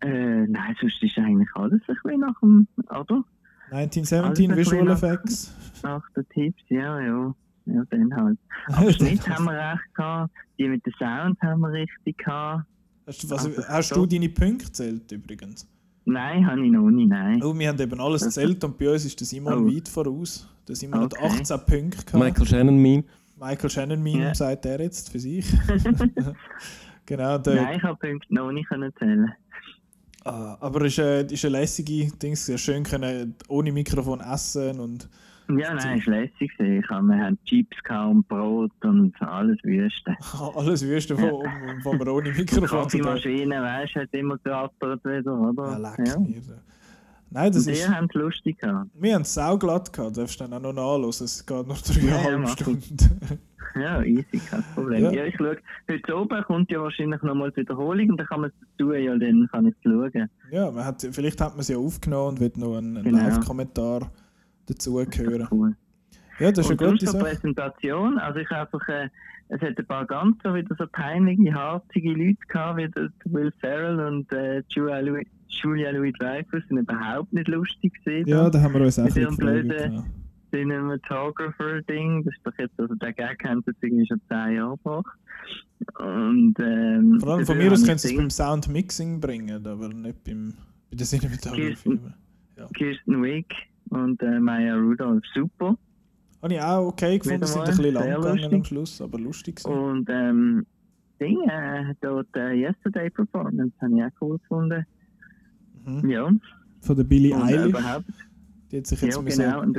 Äh, 0.00 0.46
nein, 0.46 0.76
sonst 0.78 1.02
ist 1.02 1.16
eigentlich 1.16 1.48
alles 1.54 1.80
ein 1.88 1.96
bisschen 2.02 2.20
nach 2.20 2.38
dem, 2.40 2.68
oder? 2.90 3.24
1917 3.70 4.20
Alles 4.22 4.38
ein 4.40 4.56
Visual 4.56 4.90
Effects. 4.90 5.54
Nach 5.82 6.10
den 6.10 6.28
Tipps, 6.28 6.62
ja, 6.68 7.00
ja. 7.00 7.34
Ja, 7.66 7.82
dann 7.88 8.14
halt. 8.14 8.38
Aber 8.66 8.92
Schnitt 8.92 9.26
haben 9.26 9.44
wir 9.46 9.52
recht 9.72 9.94
gehabt, 9.94 10.34
die 10.58 10.68
mit 10.68 10.84
dem 10.84 10.92
Sound 10.98 11.40
haben 11.40 11.60
wir 11.60 11.72
richtig 11.72 12.18
gehabt. 12.18 12.64
Hast, 13.06 13.22
du- 13.24 13.30
was, 13.30 13.46
Also, 13.46 13.62
hast 13.66 13.96
du 13.96 14.04
deine 14.04 14.28
Punkte 14.28 14.66
gezählt 14.66 15.10
übrigens? 15.10 15.66
Nein, 16.06 16.46
habe 16.46 16.64
ich 16.64 16.70
noch 16.70 16.90
nicht, 16.90 17.08
nein. 17.08 17.42
Oh, 17.42 17.56
wir 17.58 17.68
haben 17.68 17.80
eben 17.80 18.00
alles 18.00 18.22
Das- 18.22 18.34
gezählt 18.34 18.62
und 18.64 18.76
bei 18.78 18.90
uns 18.92 19.04
ist 19.04 19.18
der 19.18 19.26
Simon 19.26 19.54
Oh. 19.54 19.66
weit 19.74 19.88
voraus. 19.88 20.48
Der 20.68 20.76
Simon 20.76 21.00
hat 21.00 21.14
Okay. 21.14 21.24
18 21.26 21.58
Punkte 21.66 22.04
gehabt. 22.04 22.14
Michael 22.14 22.46
Shannon 22.46 22.76
Meme. 22.76 23.04
Michael 23.40 23.70
Shannon 23.70 24.02
Meme 24.02 24.22
Ja. 24.24 24.34
sagt 24.34 24.66
er 24.66 24.80
jetzt 24.80 25.10
für 25.10 25.18
sich. 25.18 25.46
genau, 27.06 27.38
der, 27.38 27.54
Nein, 27.62 27.76
ich 27.78 27.82
habe 27.82 27.96
Punkte 27.96 28.34
noch 28.34 28.52
nicht 28.52 28.68
können 28.68 28.92
zählen. 28.98 29.32
Ah, 30.24 30.56
aber 30.60 30.82
es 30.82 30.92
ist, 30.94 30.98
äh, 30.98 31.26
ist 31.26 31.44
eine 31.44 31.58
lässige 31.60 32.10
Dings, 32.16 32.46
sehr 32.46 32.56
schön 32.58 32.82
können 32.82 33.34
ohne 33.48 33.72
Mikrofon 33.72 34.20
essen 34.20 34.80
und 34.80 35.08
Ja, 35.48 35.74
nein, 35.74 35.98
es 35.98 36.06
war 36.06 36.14
lässig. 36.14 36.52
Ich 36.58 36.88
habe, 36.88 37.06
wir 37.06 37.18
haben 37.18 37.38
Chips 37.44 37.76
und 37.90 38.26
Brot 38.28 38.70
und 38.82 39.12
alles 39.20 39.58
Wüste. 39.62 40.16
alles 40.56 40.82
Wüste, 40.86 41.18
wo, 41.18 41.44
wo 41.82 41.92
man 41.92 42.08
ohne 42.08 42.32
Die 42.32 42.40
Mikrofon 42.40 42.68
zu 42.88 42.98
Kaffeemaschine, 42.98 43.60
weißt 43.62 43.96
du, 43.96 44.00
hat 44.00 44.08
immer 44.12 44.38
gerattert 44.38 45.04
wieder, 45.04 45.38
oder? 45.38 45.72
Ja, 45.72 45.78
leck 45.78 46.18
mir. 46.20 46.42
Nein, 47.30 47.52
das 47.52 47.66
und 47.66 47.72
ist. 47.72 47.88
habt 47.88 48.14
es 48.14 48.20
lustig 48.22 48.58
gehabt. 48.58 48.90
Wir 48.94 49.14
haben 49.14 49.22
es 49.22 49.34
sauglatt 49.34 49.92
gehabt, 49.92 50.16
darfst 50.16 50.40
du 50.40 50.44
dann 50.44 50.52
auch 50.64 50.72
noch 50.72 50.98
nachhören. 50.98 51.08
Es 51.10 51.44
geht 51.44 51.66
Ja, 51.66 51.74
ja, 51.74 52.22
dreieinhalb 52.22 52.44
ich. 52.44 52.50
Stunden. 52.52 53.40
Ja, 53.76 54.00
easy, 54.04 54.38
kein 54.48 54.62
Problem. 54.72 55.02
Ja. 55.02 55.10
Ja, 55.10 55.24
ich 55.24 55.34
schaue, 55.36 55.56
heute 55.90 56.16
oben 56.16 56.44
kommt 56.44 56.70
ja 56.70 56.80
wahrscheinlich 56.80 57.20
nochmal 57.22 57.50
die 57.50 57.56
Wiederholung 57.56 58.10
und 58.10 58.18
dann 58.18 58.26
kann 58.28 58.42
man 58.42 58.50
es 58.50 58.76
tun, 58.78 58.94
ja, 58.94 59.16
dann 59.18 59.48
kann 59.50 59.66
ich 59.66 59.74
es 59.74 59.82
schauen. 59.82 60.30
Ja, 60.52 60.70
man 60.70 60.84
hat, 60.84 61.02
vielleicht 61.10 61.40
hat 61.40 61.54
man 61.54 61.60
es 61.62 61.68
ja 61.68 61.76
aufgenommen 61.76 62.28
und 62.34 62.40
wird 62.40 62.56
noch 62.56 62.76
einen, 62.76 62.96
einen 62.98 63.04
Genau. 63.04 63.18
Live-Kommentar 63.18 64.12
dazu 64.66 64.98
hören. 64.98 65.48
Cool. 65.50 65.76
Ja, 66.38 66.50
das 66.50 66.66
ist 66.66 66.72
und 66.72 66.82
eine 66.82 66.92
gute 66.92 67.06
Sache. 67.06 67.18
Präsentation, 67.18 68.18
also 68.18 68.40
ich 68.40 68.50
einfach, 68.50 68.88
äh, 68.88 69.08
es 69.48 69.60
hat 69.60 69.78
ein 69.78 69.86
paar 69.86 70.06
ganz 70.06 70.36
so 70.42 70.54
wieder 70.54 70.74
so 70.76 70.86
peinliche, 70.90 71.54
harzige 71.54 72.12
Leute 72.12 72.38
gehabt, 72.48 72.78
wie 72.78 72.88
der 72.88 73.10
Will 73.26 73.52
Ferrell 73.60 74.00
und 74.00 74.32
äh, 74.32 74.62
Julia 74.68 75.00
Louis, 75.00 75.26
Julia 75.48 75.90
Louis 75.90 76.12
Dreyfus, 76.18 76.62
sind 76.68 76.78
überhaupt 76.78 77.32
nicht 77.32 77.48
lustig 77.48 77.94
gesehen. 77.94 78.26
Ja, 78.26 78.50
da 78.50 78.60
haben 78.60 78.74
wir 78.74 78.80
uns 78.80 78.98
auch 78.98 79.04
Mit 79.04 79.16
ein 79.16 79.22
ihrem 79.22 79.36
blöden 79.36 79.92
ja. 79.94 80.04
Cinematographer-Ding, 80.50 82.24
das 82.24 82.34
ist 82.34 82.46
doch 82.46 82.58
jetzt, 82.58 82.80
also 82.80 82.94
der 82.96 83.12
Gag 83.12 83.44
haben 83.44 83.62
sie 83.64 83.70
jetzt 83.70 83.82
irgendwie 83.82 84.06
schon 84.06 84.20
zehn 84.28 84.56
Jahre 84.56 84.76
gebracht. 84.76 85.18
Und, 85.98 86.54
ähm, 86.58 87.18
Vor 87.20 87.34
allem 87.34 87.46
von 87.46 87.58
mir 87.58 87.70
aus 87.70 87.84
können 87.84 87.96
ich 87.96 88.02
sie 88.02 88.12
es 88.12 88.16
beim 88.16 88.30
Sound-Mixing 88.30 89.20
bringen, 89.20 89.66
aber 89.66 89.88
nicht 89.88 90.24
beim, 90.24 90.54
bei 90.90 90.96
der 90.96 91.06
Cinematography. 91.06 91.66
Kirsten, 91.66 92.14
Kirsten 92.74 93.22
Wick 93.22 93.54
und 93.90 94.22
äh, 94.22 94.40
Maya 94.40 94.74
Rudolph, 94.76 95.24
super. 95.34 95.76
Habe 96.42 96.54
ich 96.54 96.60
auch 96.60 96.86
okay 96.88 97.18
gefunden, 97.18 97.46
sind 97.46 97.62
ein 97.62 97.68
bisschen 97.68 97.94
lang 97.94 98.20
gegangen 98.20 98.54
am 98.54 98.64
Schluss, 98.64 99.00
aber 99.00 99.18
lustig 99.18 99.56
gewesen. 99.56 99.78
Und 99.78 100.08
ähm, 100.10 100.66
Ding, 101.20 101.40
äh, 101.48 101.94
dort 102.00 102.28
äh, 102.36 102.52
Yesterday 102.52 103.08
Performance 103.08 103.72
habe 103.80 103.96
ich 103.96 104.02
auch 104.02 104.20
cool 104.20 104.38
gefunden. 104.38 104.86
Mhm. 105.86 106.10
Ja. 106.10 106.30
Von 106.80 106.96
der 106.96 107.04
Billie 107.04 107.34
Und, 107.34 107.48
äh, 107.48 107.58
Eilish. 107.58 107.68
überhaupt. 107.68 108.04
Die 108.70 108.76
hat 108.78 108.86
sich 108.86 109.00
jetzt 109.00 109.16
Ja, 109.16 109.22
genau. 109.22 109.62
Und 109.62 109.78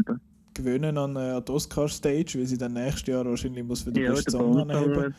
gewöhnen 0.53 0.98
an, 0.98 1.16
äh, 1.16 1.19
an 1.19 1.45
die 1.45 1.51
Oscar-Stage, 1.51 2.40
weil 2.40 2.45
sie 2.45 2.58
dann 2.58 2.74
nächstes 2.74 3.08
Jahr 3.08 3.25
wahrscheinlich 3.25 3.64
muss 3.64 3.82
für 3.82 3.92
den 3.92 4.06
ja, 4.06 4.11
besten 4.11 4.32
Song 4.32 4.58
anheben. 4.58 5.14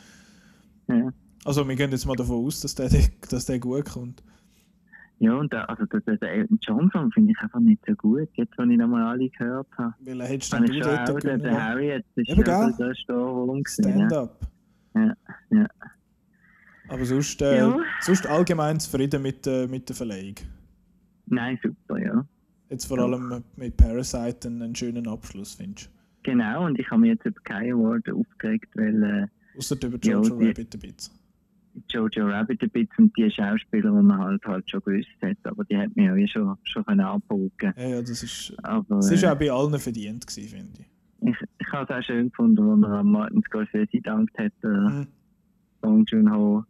Ja. 0.89 1.12
Also 1.44 1.68
wir 1.68 1.76
gehen 1.76 1.90
jetzt 1.90 2.06
mal 2.06 2.16
davon 2.16 2.44
aus, 2.44 2.60
dass 2.60 2.74
der, 2.74 2.89
dass 3.31 3.47
der 3.47 3.60
gut 3.60 3.84
kommt. 3.84 4.23
Ja, 5.19 5.35
und 5.35 5.51
der, 5.53 5.69
also 5.70 5.86
der, 5.86 6.01
der, 6.01 6.17
der 6.19 6.33
Elton 6.33 6.59
John 6.61 6.91
Song 6.93 7.11
finde 7.11 7.33
ich 7.33 7.39
einfach 7.41 7.61
nicht 7.61 7.83
so 7.86 7.95
gut. 7.95 8.28
Jetzt, 8.35 8.57
wenn 8.59 8.70
ich 8.70 8.77
nochmal 8.78 9.03
alle 9.05 9.31
gehört 9.31 9.67
habe. 9.78 9.95
Weil 10.01 10.20
er 10.20 10.27
hättest 10.27 10.53
dann 10.53 10.65
du 10.67 10.73
schon 10.75 10.83
dort 10.83 11.11
auch, 11.11 11.19
können, 11.20 11.43
der 11.43 11.53
ja. 11.53 11.62
Harriet, 11.62 12.05
das 12.15 12.28
ist 12.28 12.36
ja 12.36 12.69
gewesen, 12.73 12.95
Stand-up. 13.67 14.41
Ja, 14.95 15.15
ja. 15.51 15.67
Aber 16.89 17.05
sonst, 17.05 17.41
äh, 17.43 17.57
Ja. 17.59 17.78
sonst 18.01 18.27
allgemein 18.27 18.78
zufrieden 18.78 19.23
mit, 19.23 19.47
äh, 19.47 19.67
mit 19.67 19.89
der 19.89 19.97
Verleihung. 19.97 20.35
Nein, 21.27 21.59
super, 21.62 21.99
ja. 21.99 22.25
Jetzt 22.69 22.85
vor 22.86 22.99
allem 22.99 23.43
mit 23.57 23.77
Parasite 23.77 24.49
einen, 24.49 24.62
einen 24.62 24.75
schönen 24.75 25.07
Abschluss, 25.09 25.55
findest 25.55 25.91
Genau, 26.25 26.67
und 26.67 26.78
ich 26.78 26.91
habe 26.91 27.01
mich 27.01 27.11
jetzt 27.11 27.25
über 27.25 27.41
keinen 27.43 27.73
Award 27.73 28.11
aufgeregt, 28.11 28.69
weil, 28.75 29.03
äh, 29.03 29.27
du? 29.53 29.59
Außer 29.59 29.77
über 29.83 29.99
Ja, 30.03 30.12
Jojo 30.15 30.39
die- 30.39 30.49
Rabbit 30.49 30.75
ein 30.75 30.81
bisschen. 30.81 31.15
Jojo 31.90 32.26
Rabbit 32.26 32.62
ein 32.62 32.70
bisschen 32.70 33.05
und 33.06 33.16
die 33.16 33.30
Schauspieler, 33.30 33.90
die 33.90 34.02
man 34.02 34.18
halt, 34.18 34.44
halt 34.46 34.70
schon 34.70 34.80
gewusst 34.82 35.08
hat, 35.22 35.36
aber 35.44 35.64
die 35.64 35.76
hat 35.76 35.94
man 35.96 36.06
ja 36.06 36.16
eh 36.16 36.26
schon, 36.26 36.56
schon 36.64 36.84
können 36.84 37.00
abbogen. 37.00 37.72
Ja, 37.76 37.86
ja, 37.88 38.00
das 38.00 38.22
ist, 38.22 38.52
Aber, 38.62 38.84
das 38.96 39.10
ist 39.10 39.22
äh, 39.22 39.28
auch 39.28 39.38
bei 39.38 39.50
allen 39.50 39.78
verdient 39.78 40.26
gewesen, 40.26 40.48
finde 40.56 40.80
ich. 40.80 41.28
ich, 41.28 41.36
ich 41.58 41.72
habe 41.72 41.92
es 41.92 41.98
auch 41.98 42.06
schön 42.06 42.28
gefunden, 42.30 42.82
als 42.82 42.90
er 42.90 42.98
an 42.98 43.06
Martin 43.06 43.42
Scorsese 43.42 43.86
gedankt 43.86 44.36
hat, 44.38 44.52
äh, 44.62 44.66
Mhm. 44.68 45.06
Bong 45.82 46.05
Joon-ho. 46.06 46.64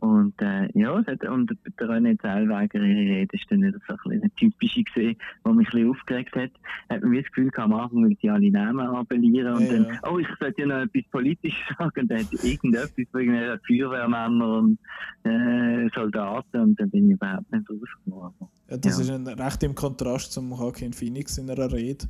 Und 0.00 0.34
äh, 0.40 0.68
ja, 0.78 0.98
es 0.98 1.06
hat, 1.06 1.24
und 1.24 1.50
der 1.78 1.88
René 1.88 2.18
Zellweger, 2.20 2.80
ihre 2.80 3.10
Rede 3.10 3.36
ist 3.36 3.44
dann 3.50 3.62
wieder 3.62 3.78
so 3.86 3.94
ein 4.10 4.20
eine 4.20 4.30
typische 4.34 4.82
gesehen, 4.82 5.16
die 5.46 5.50
mich 5.52 5.68
ein 5.68 5.70
bisschen 5.72 5.90
aufgeregt 5.90 6.34
hat. 6.36 6.50
Hat 6.88 7.02
man 7.02 7.14
das 7.14 7.24
Gefühl 7.26 7.50
am 7.56 7.72
Anfang 7.74 8.04
will 8.04 8.16
die 8.22 8.30
alle 8.30 8.50
Namen 8.50 8.80
appellieren 8.80 9.54
und 9.54 9.62
Ja, 9.66 9.72
dann, 9.72 9.84
ja. 9.86 10.10
oh, 10.10 10.18
ich 10.18 10.26
sollte 10.38 10.62
ja 10.62 10.66
noch 10.66 10.76
etwas 10.82 11.02
Politisches 11.10 11.60
sagen 11.78 12.00
und 12.00 12.10
dann 12.10 12.18
hat 12.18 12.44
irgendetwas 12.44 13.06
wegen 13.12 13.34
einer 13.34 13.58
Feuerwehrmänner 13.66 14.58
und 14.58 14.78
äh, 15.24 15.88
Soldaten 15.94 16.60
und 16.60 16.80
dann 16.80 16.90
bin 16.90 17.08
ich 17.08 17.14
überhaupt 17.14 17.50
nicht 17.52 17.68
rausgekommen. 17.68 18.32
Ja, 18.70 18.76
das 18.76 18.96
Ja. 18.98 19.02
ist 19.04 19.10
ein, 19.10 19.26
recht 19.26 19.62
im 19.62 19.74
Kontrast 19.74 20.32
zum 20.32 20.50
Joaquin 20.50 20.92
Phoenix 20.92 21.36
in 21.38 21.50
einer 21.50 21.72
Rede. 21.72 22.06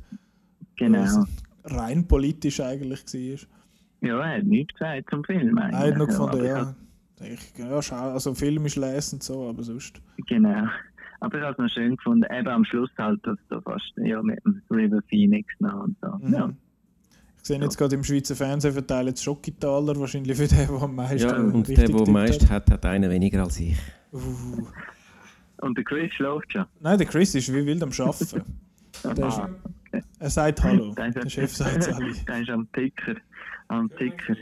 Genau. 0.77 0.99
Was 0.99 1.27
rein 1.65 2.07
politisch 2.07 2.59
eigentlich 2.61 3.03
war. 3.05 3.47
Ja, 4.07 4.19
er 4.19 4.37
hat 4.37 4.43
nichts 4.45 4.73
gesagt 4.73 5.09
zum 5.09 5.23
Film 5.23 5.57
eigentlich. 5.57 5.79
Nein, 5.79 5.97
nur 5.97 6.07
gefunden, 6.07 6.31
aber 6.31 6.43
ich 6.43 6.49
ja. 6.49 6.75
Ich, 7.23 7.57
ja, 7.57 7.81
schau, 7.81 7.95
also 7.95 8.33
Film 8.33 8.65
ist 8.65 8.75
lesen 8.77 9.15
und 9.15 9.23
so, 9.23 9.47
aber 9.49 9.63
sonst. 9.63 10.01
Genau. 10.27 10.67
Aber 11.19 11.37
ich 11.37 11.43
habe 11.43 11.51
es 11.53 11.57
noch 11.59 11.69
schön 11.69 11.95
gefunden, 11.95 12.25
eben 12.33 12.47
am 12.47 12.65
Schluss 12.65 12.89
halt, 12.97 13.19
dass 13.25 13.37
da 13.49 13.61
fast 13.61 13.93
ja, 13.97 14.21
mit 14.23 14.43
dem 14.43 14.61
River 14.71 15.01
Phoenix 15.07 15.53
noch 15.59 15.83
und 15.83 15.95
so. 16.01 16.07
Mhm. 16.19 16.33
Ja. 16.33 16.49
Ich 17.39 17.47
sehe 17.47 17.59
jetzt 17.59 17.77
gerade 17.77 17.95
im 17.95 18.03
Schweizer 18.03 18.35
Fernsehen 18.35 18.73
verteilen 18.73 19.07
jetzt 19.09 19.23
Schockitaler, 19.23 19.95
wahrscheinlich 19.99 20.37
für 20.37 20.47
den, 20.47 20.67
der 20.67 20.81
am 20.81 20.95
meisten 20.95 21.27
Ja, 21.29 21.35
und 21.37 21.67
der, 21.67 21.87
der 21.87 21.95
am 21.95 22.11
meisten 22.11 22.49
hat, 22.49 22.69
hat 22.69 22.85
einen 22.85 23.09
weniger 23.09 23.43
als 23.43 23.59
ich. 23.59 23.77
Uh. 24.11 24.67
Und 25.61 25.77
der 25.77 25.83
Chris 25.83 26.11
schläft 26.13 26.51
schon. 26.51 26.65
Nein, 26.79 26.97
der 26.97 27.07
Chris 27.07 27.35
ist 27.35 27.51
wie 27.53 27.65
wild 27.65 27.83
am 27.83 27.89
Arbeiten. 27.91 28.43
Der 29.03 29.11
ist, 29.27 29.39
Ah, 29.39 29.49
okay. 29.87 30.03
er 30.19 30.29
sagt 30.29 30.61
Hallo. 30.63 30.93
Der 30.93 31.29
Chef 31.29 31.55
sagt 31.55 31.77
es 31.77 31.87
alle. 31.93 32.13
Der 32.27 32.41
ist 32.41 32.49
am 32.49 32.71
Ticker. 32.73 33.15
Am 33.69 33.89
Ticker. 33.97 34.35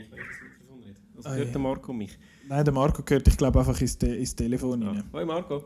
Was 1.14 1.24
Ah, 1.26 1.36
ja. 1.38 1.44
der 1.44 1.58
Marco 1.60 1.92
mich? 1.94 2.18
Nein, 2.50 2.64
der 2.64 2.74
Marco 2.74 3.04
gehört, 3.04 3.28
ich 3.28 3.36
glaube, 3.36 3.60
einfach 3.60 3.80
ins, 3.80 3.96
Te 3.96 4.08
ins 4.08 4.34
Telefon 4.34 4.82
rein. 4.82 5.04
Hoi 5.12 5.24
Marco. 5.24 5.62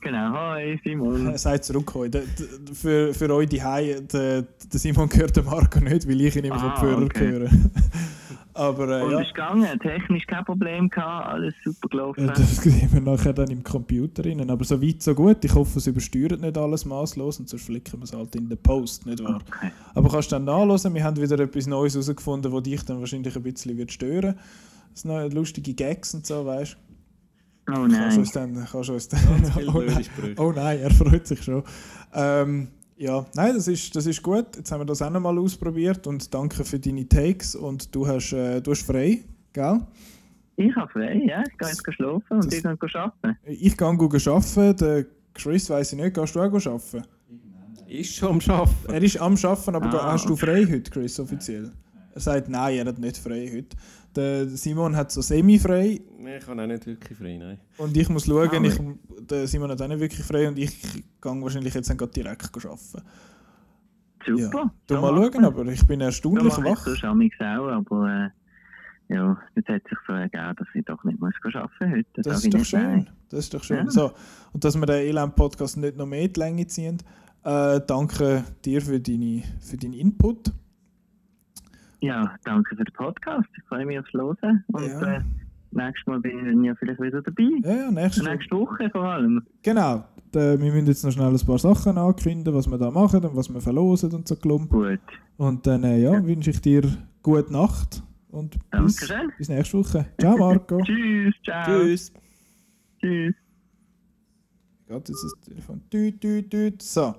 Genau, 0.00 0.30
hi 0.34 0.78
Simon. 0.84 1.26
Er 1.32 1.36
sagt. 1.36 1.68
Der- 1.68 2.08
der- 2.08 2.22
Für, 2.74 3.12
für 3.12 3.34
euch 3.34 3.48
die 3.48 3.60
Hause, 3.60 4.02
der, 4.02 4.42
der 4.42 4.78
Simon 4.80 5.08
gehört 5.08 5.36
dem 5.36 5.46
Marco 5.46 5.80
nicht, 5.80 6.08
weil 6.08 6.20
ich 6.20 6.36
ihn 6.36 6.44
im 6.44 6.52
Ah, 6.52 6.60
Kopfhörer 6.70 7.02
okay. 7.02 7.26
höre. 7.32 7.50
Aber 8.54 9.00
äh, 9.00 9.02
Und 9.02 9.10
ja, 9.10 9.20
ist 9.20 9.34
gegangen, 9.34 9.78
technisch 9.80 10.24
kein 10.28 10.44
Problem 10.44 10.88
gehabt, 10.88 11.26
alles 11.26 11.54
super 11.64 11.88
gelaufen. 11.88 12.26
Ja, 12.26 12.32
das 12.34 12.56
sehen 12.58 12.88
wir 12.92 13.00
nachher 13.00 13.32
dann 13.32 13.50
im 13.50 13.64
Computer 13.64 14.24
rein. 14.24 14.48
Aber 14.48 14.64
so 14.64 14.80
weit, 14.80 15.02
so 15.02 15.12
gut. 15.12 15.44
Ich 15.44 15.54
hoffe, 15.56 15.76
es 15.80 15.88
übersteuert 15.88 16.40
nicht 16.40 16.56
alles 16.56 16.84
maßlos 16.84 17.40
und 17.40 17.48
sonst 17.48 17.64
flicken 17.64 17.98
wir 17.98 18.04
es 18.04 18.12
halt 18.12 18.34
in 18.36 18.48
den 18.48 18.58
Post, 18.58 19.06
nicht 19.06 19.24
wahr? 19.24 19.40
Okay. 19.44 19.72
Aber 19.92 20.08
kannst 20.08 20.30
du 20.30 20.36
dann 20.36 20.44
nachlesen, 20.44 20.94
wir 20.94 21.02
haben 21.02 21.16
wieder 21.20 21.38
etwas 21.40 21.66
Neues 21.66 21.94
herausgefunden, 21.94 22.52
das 22.52 22.62
dich 22.62 22.84
dann 22.84 23.00
wahrscheinlich 23.00 23.34
ein 23.36 23.42
bisschen 23.42 23.76
wird 23.76 23.90
stören 23.90 24.36
Das 24.96 25.04
neue 25.04 25.28
lustige 25.28 25.74
Gags 25.74 26.14
und 26.14 26.24
so, 26.24 26.46
weißt 26.46 26.74
Oh 27.68 27.72
du? 27.72 27.74
Kannst 27.74 27.92
du 27.92 27.98
nein. 28.00 28.18
uns 28.18 28.32
dann. 28.32 28.64
Kannst 28.72 28.88
du 28.88 28.92
uns 28.94 29.08
dann 29.08 29.20
oh, 29.68 29.82
nein. 29.82 30.04
Oh 30.38 30.52
nein, 30.52 30.78
er 30.80 30.90
freut 30.90 31.26
sich 31.26 31.42
schon. 31.42 31.62
Ähm, 32.14 32.68
ja, 32.96 33.26
nein, 33.34 33.54
das 33.54 33.68
ist, 33.68 33.94
das 33.94 34.06
ist 34.06 34.22
gut. 34.22 34.56
Jetzt 34.56 34.72
haben 34.72 34.80
wir 34.80 34.86
das 34.86 35.02
auch 35.02 35.10
noch 35.10 35.20
mal 35.20 35.38
ausprobiert 35.38 36.06
und 36.06 36.32
danke 36.32 36.64
für 36.64 36.78
deine 36.78 37.06
Takes. 37.06 37.54
Und 37.54 37.94
du 37.94 38.06
hast, 38.06 38.32
äh, 38.32 38.62
du 38.62 38.70
hast 38.70 38.86
frei, 38.86 39.22
gell? 39.52 39.80
Ich 40.56 40.74
habe 40.74 40.90
frei, 40.90 41.22
ja. 41.26 41.42
Ich 41.46 41.58
gehe 41.58 41.68
jetzt 41.68 41.82
schlafen 41.92 42.22
und 42.30 42.46
Das- 42.46 42.54
ich 42.54 42.62
gehe 42.62 42.70
arbeiten. 42.94 43.36
Ich 43.44 43.76
gehe 43.76 43.96
gut 43.98 44.26
arbeiten. 44.28 44.76
Der 44.78 45.06
Chris 45.34 45.68
weiss 45.68 45.92
ich 45.92 45.98
nicht, 46.00 46.14
gehst 46.14 46.34
du 46.34 46.40
auch 46.40 46.50
gut 46.50 46.66
arbeiten? 46.66 47.02
Ist 47.86 48.14
schon 48.14 48.30
am 48.30 48.40
Arbeiten. 48.50 48.92
Er 48.94 49.02
ist 49.02 49.20
am 49.20 49.34
Arbeiten, 49.34 49.74
aber 49.74 50.02
Ah, 50.02 50.12
hast 50.14 50.26
du 50.26 50.34
frei 50.36 50.64
heute, 50.64 50.90
Chris, 50.90 51.20
offiziell? 51.20 51.70
Er 52.16 52.20
sagt, 52.20 52.48
nein, 52.48 52.78
er 52.78 52.86
hat 52.86 52.98
nicht 52.98 53.18
frei 53.18 53.46
heute. 53.54 53.76
Der 54.16 54.48
Simon 54.48 54.96
hat 54.96 55.12
so 55.12 55.20
semi-frei 55.20 56.00
Ich 56.38 56.46
habe 56.48 56.62
auch 56.62 56.66
nicht 56.66 56.86
wirklich 56.86 57.18
frei, 57.18 57.36
nein. 57.36 57.58
und 57.76 57.94
ich 57.94 58.08
muss 58.08 58.24
schauen, 58.24 58.48
Ah, 58.50 58.62
ich, 58.66 58.80
der 59.28 59.46
Simon 59.46 59.70
hat 59.70 59.82
auch 59.82 59.88
nicht 59.88 60.00
wirklich 60.00 60.22
frei 60.26 60.48
und 60.48 60.56
ich 60.58 60.80
gehe 60.82 61.02
wahrscheinlich 61.42 61.74
jetzt 61.74 61.90
dann 61.90 61.98
gerade 61.98 62.12
direkt 62.12 62.50
arbeiten. 62.56 63.02
Super. 64.26 64.58
Ja. 64.58 64.70
Du 64.86 64.94
so 64.94 65.00
mal 65.02 65.30
schauen, 65.32 65.44
aber 65.44 65.66
ich 65.66 65.86
bin 65.86 66.00
So 66.00 66.06
erstaunlich 66.06 66.56
ich 66.58 66.64
wach. 66.64 67.04
amigs 67.04 67.36
auch, 67.40 67.68
aber 67.68 68.30
äh, 69.10 69.14
ja, 69.14 69.36
jetzt 69.54 69.68
hat 69.68 69.82
sich 69.86 69.98
so 70.06 70.14
ergeben, 70.14 70.54
dass 70.56 70.68
ich 70.74 70.84
doch 70.86 71.04
nicht 71.04 71.20
muss 71.20 71.34
arbeiten 71.54 71.92
heute. 71.92 72.06
Das 72.14 72.24
sag 72.24 72.34
ist 72.36 72.44
ich 72.46 72.50
doch 72.54 72.64
schön. 72.64 72.82
nein. 72.82 73.10
Das 73.28 73.40
ist 73.40 73.52
doch 73.54 73.62
schön. 73.62 73.84
Ja. 73.84 73.90
So, 73.90 74.12
und 74.54 74.64
dass 74.64 74.74
wir 74.80 74.86
den 74.86 74.96
Elend-Podcast 75.08 75.76
nicht 75.76 75.96
noch 75.98 76.06
mehr 76.06 76.22
in 76.22 76.32
die 76.32 76.40
Länge 76.40 76.66
ziehen. 76.66 76.96
Äh, 77.44 77.80
danke 77.86 78.44
dir 78.64 78.80
für, 78.80 78.98
deine, 78.98 79.42
für 79.60 79.76
deinen 79.76 79.92
Input. 79.92 80.50
Ja, 82.06 82.34
danke 82.44 82.76
für 82.76 82.84
den 82.84 82.92
Podcast. 82.94 83.48
Ich 83.56 83.62
freue 83.64 83.84
mich 83.86 83.98
aufs 83.98 84.12
Hören. 84.12 84.64
Und 84.68 84.86
Ja. 84.86 85.16
äh, 85.16 85.20
nächstes 85.72 86.06
Mal 86.06 86.20
bin 86.20 86.60
ich 86.60 86.66
ja 86.66 86.74
vielleicht 86.76 87.00
wieder 87.00 87.22
dabei. 87.22 87.44
Ja, 87.64 87.76
ja, 87.84 87.90
nächstes 87.90 88.24
Nächste 88.24 88.56
Woche 88.56 88.88
vor 88.90 89.04
allem. 89.04 89.42
Genau. 89.62 90.04
Wir 90.32 90.58
müssen 90.58 90.86
jetzt 90.86 91.02
noch 91.04 91.12
schnell 91.12 91.32
ein 91.32 91.46
paar 91.46 91.58
Sachen 91.58 91.96
ankündigen, 91.96 92.54
was 92.54 92.70
wir 92.70 92.76
da 92.78 92.90
machen 92.90 93.24
und 93.24 93.36
was 93.36 93.48
wir 93.52 93.60
verlosen 93.60 94.12
und 94.12 94.28
so 94.28 94.36
klump. 94.36 94.70
Gut. 94.70 95.00
Und 95.38 95.66
dann 95.66 95.82
äh, 95.84 95.98
ja, 96.02 96.24
wünsche 96.24 96.50
ich 96.50 96.60
dir 96.60 96.82
gute 97.22 97.52
Nacht 97.52 98.02
und 98.28 98.56
bis, 98.70 99.08
bis 99.38 99.48
nächste 99.48 99.78
Woche. 99.78 100.06
Ciao 100.20 100.36
Marco. 100.36 100.78
Tschüss, 100.84 101.34
ciao. 101.42 101.64
Tschüss. 101.64 102.12
Tschüss. 103.00 103.34
Geht 104.88 105.08
jetzt 105.08 105.24
das 105.24 105.40
Telefon. 105.48 105.80
Tüt, 105.90 106.20
tüt, 106.20 106.50
tüt. 106.50 106.82
So. 106.82 107.14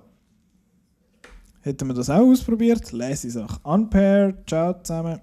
Hätten 1.68 1.88
wir 1.90 1.94
das 1.94 2.10
auch 2.10 2.26
ausprobiert? 2.26 2.94
Lese 2.94 3.30
Sache. 3.30 3.60
Unpaired. 3.64 4.48
Ciao 4.48 4.74
zusammen. 4.82 5.20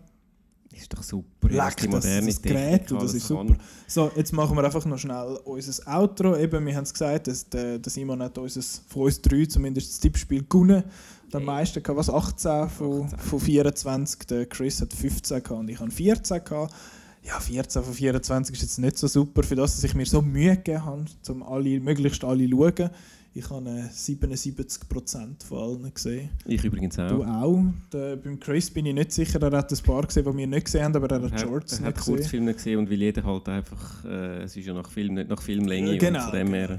Ist 0.70 0.92
doch 0.92 1.02
super. 1.02 1.48
Leck, 1.48 1.76
die 1.78 1.86
das, 1.86 1.90
moderne 1.90 2.26
das 2.26 2.42
Gerät, 2.42 2.92
und 2.92 3.02
das 3.02 3.14
ist 3.14 3.28
kann. 3.28 3.48
super. 3.48 3.60
So, 3.86 4.10
jetzt 4.14 4.32
machen 4.34 4.55
wir 4.55 4.62
einfach 4.62 4.84
noch 4.84 4.98
schnell 4.98 5.39
unser 5.44 5.89
Outro. 5.89 6.36
Eben, 6.36 6.66
wir 6.66 6.76
haben 6.76 6.82
es 6.82 6.92
gesagt, 6.92 7.28
dass 7.28 7.48
der, 7.48 7.78
der 7.78 7.90
Simon 7.90 8.20
hat 8.23 8.36
unseres, 8.36 8.82
von 8.89 9.05
uns 9.05 9.23
drei 9.23 9.47
zumindest 9.47 9.89
das 9.90 10.00
Tippspiel 10.00 10.44
gewonnen. 10.47 10.84
Der 11.32 11.40
meiste 11.40 11.81
hatte 11.81 11.97
was 11.97 12.10
18 12.10 12.68
von, 12.68 13.05
18. 13.05 13.18
von 13.20 13.40
24. 13.40 14.18
Der 14.26 14.44
Chris 14.44 14.82
hat 14.82 14.92
15 14.92 15.42
gehabt 15.42 15.60
und 15.60 15.70
ich 15.70 15.81
habe 15.81 15.90
14 15.90 16.44
gehabt. 16.44 16.74
Ja, 17.23 17.40
14 17.40 17.82
von 17.82 17.94
24 17.94 18.55
ist 18.55 18.62
jetzt 18.62 18.78
nicht 18.78 18.98
so 18.98 19.06
super, 19.06 19.42
für 19.42 19.56
das, 19.56 19.76
dass 19.76 19.84
ich 19.84 19.94
mir 19.94 20.05
so 20.05 20.20
Mühe 20.20 20.56
gegeben 20.56 20.84
habe, 20.84 21.05
um 21.28 21.42
alle, 21.42 21.81
möglichst 21.81 22.23
alle 22.23 22.44
zu 22.44 22.50
schauen. 22.55 22.90
Ich 23.36 23.50
habe 23.50 23.68
äh, 23.68 23.88
77% 23.88 25.44
von 25.44 25.58
allen 25.58 25.92
gesehen. 25.92 26.30
Ich 26.46 26.62
übrigens 26.62 26.96
auch. 27.00 27.08
Du 27.08 27.24
auch. 27.24 27.64
Der, 27.92 28.14
beim 28.14 28.38
Chris 28.38 28.70
bin 28.70 28.86
ich 28.86 28.94
nicht 28.94 29.10
sicher, 29.10 29.42
er 29.42 29.58
hat 29.58 29.72
ein 29.72 29.78
paar 29.78 30.06
gesehen, 30.06 30.24
die 30.24 30.36
wir 30.36 30.46
nicht 30.46 30.66
gesehen 30.66 30.84
haben, 30.84 30.94
aber 30.94 31.10
er 31.10 31.22
hat 31.22 31.32
Er 31.32 31.38
Shorts 31.38 31.72
er 31.72 31.78
nicht 31.80 31.88
hat 31.88 31.96
gesehen. 31.96 32.14
Kurzfilme 32.14 32.54
gesehen 32.54 32.78
und 32.78 32.88
weil 32.88 33.00
jeder 33.00 33.24
halt 33.24 33.48
einfach, 33.48 34.04
äh, 34.04 34.44
es 34.44 34.56
ist 34.56 34.64
ja 34.64 34.72
nach 34.72 34.88
Film, 34.88 35.14
nicht 35.14 35.28
nach 35.28 35.42
Filmlänge 35.42 35.98
genau. 35.98 36.20
und 36.20 36.30
von 36.30 36.38
dem 36.38 36.54
her 36.54 36.78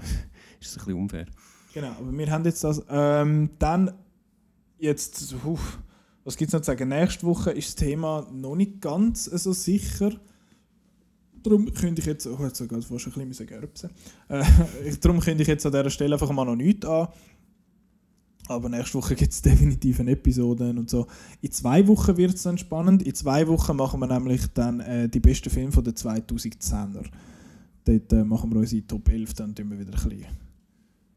ist 0.61 0.69
es 0.69 0.77
ein 0.77 0.85
bisschen 0.85 0.93
unfair. 0.93 1.25
Genau, 1.73 1.89
aber 1.89 2.17
wir 2.17 2.31
haben 2.31 2.45
jetzt 2.45 2.63
das. 2.63 2.81
Ähm, 2.89 3.49
dann, 3.59 3.91
jetzt, 4.79 5.35
uff, 5.43 5.79
was 6.23 6.37
gibt 6.37 6.47
es 6.49 6.53
noch 6.53 6.61
zu 6.61 6.67
sagen? 6.67 6.87
Nächste 6.87 7.25
Woche 7.27 7.51
ist 7.51 7.67
das 7.67 7.75
Thema 7.75 8.25
noch 8.31 8.55
nicht 8.55 8.79
ganz 8.79 9.25
so 9.25 9.51
sicher. 9.51 10.11
Darum 11.45 11.71
könnte 11.71 12.01
ich 12.01 12.07
jetzt, 12.07 12.25
oh, 12.25 12.37
jetzt 12.41 12.57
sogar 12.57 12.81
fast 12.81 13.07
ein 13.15 13.29
bisschen 13.29 13.45
gerbsen. 13.45 13.91
Äh, 14.29 14.43
darum 15.01 15.19
könnte 15.19 15.43
ich 15.43 15.47
jetzt 15.47 15.65
an 15.65 15.71
dieser 15.71 15.89
Stelle 15.91 16.15
einfach 16.15 16.31
mal 16.31 16.43
noch 16.43 16.55
nichts 16.55 16.85
an. 16.87 17.07
Aber 18.47 18.67
nächste 18.69 18.97
Woche 18.97 19.15
gibt 19.15 19.31
es 19.31 19.41
definitiv 19.43 19.99
eine 19.99 20.11
Episode 20.11 20.69
und 20.69 20.89
so. 20.89 21.07
In 21.41 21.51
zwei 21.51 21.87
Wochen 21.87 22.17
wird 22.17 22.33
es 22.33 22.43
dann 22.43 22.57
spannend. 22.57 23.03
In 23.03 23.13
zwei 23.13 23.47
Wochen 23.47 23.75
machen 23.75 23.99
wir 23.99 24.07
nämlich 24.07 24.41
dann 24.53 24.79
äh, 24.79 25.07
die 25.07 25.19
besten 25.19 25.49
Filme 25.49 25.71
von 25.71 25.83
den 25.83 25.93
2010er. 25.93 27.05
Dort 27.85 28.13
äh, 28.13 28.23
machen 28.23 28.51
wir 28.51 28.59
unsere 28.59 28.85
Top 28.87 29.07
11, 29.07 29.33
dann 29.35 29.53
tun 29.53 29.69
wir 29.69 29.79
wieder 29.79 29.91
ein 29.91 30.09
bisschen, 30.09 30.23
ein 30.23 30.27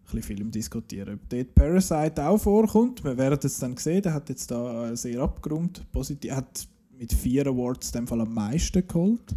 bisschen 0.04 0.22
Film 0.22 0.50
diskutieren. 0.50 1.14
Ob 1.14 1.28
dort 1.30 1.54
Parasite 1.54 2.26
auch 2.26 2.38
vorkommt, 2.38 3.02
wir 3.02 3.16
werden 3.16 3.38
es 3.42 3.58
dann 3.58 3.76
sehen. 3.78 4.02
Der 4.02 4.12
hat 4.12 4.28
jetzt 4.28 4.50
da 4.50 4.90
äh, 4.90 4.96
sehr 4.96 5.20
abgerundet. 5.20 5.90
Positiv, 5.90 6.32
hat 6.32 6.68
mit 6.98 7.12
vier 7.12 7.46
Awards 7.46 7.88
in 7.88 8.00
dem 8.00 8.06
Fall 8.06 8.20
am 8.20 8.34
meisten 8.34 8.86
geholt, 8.86 9.34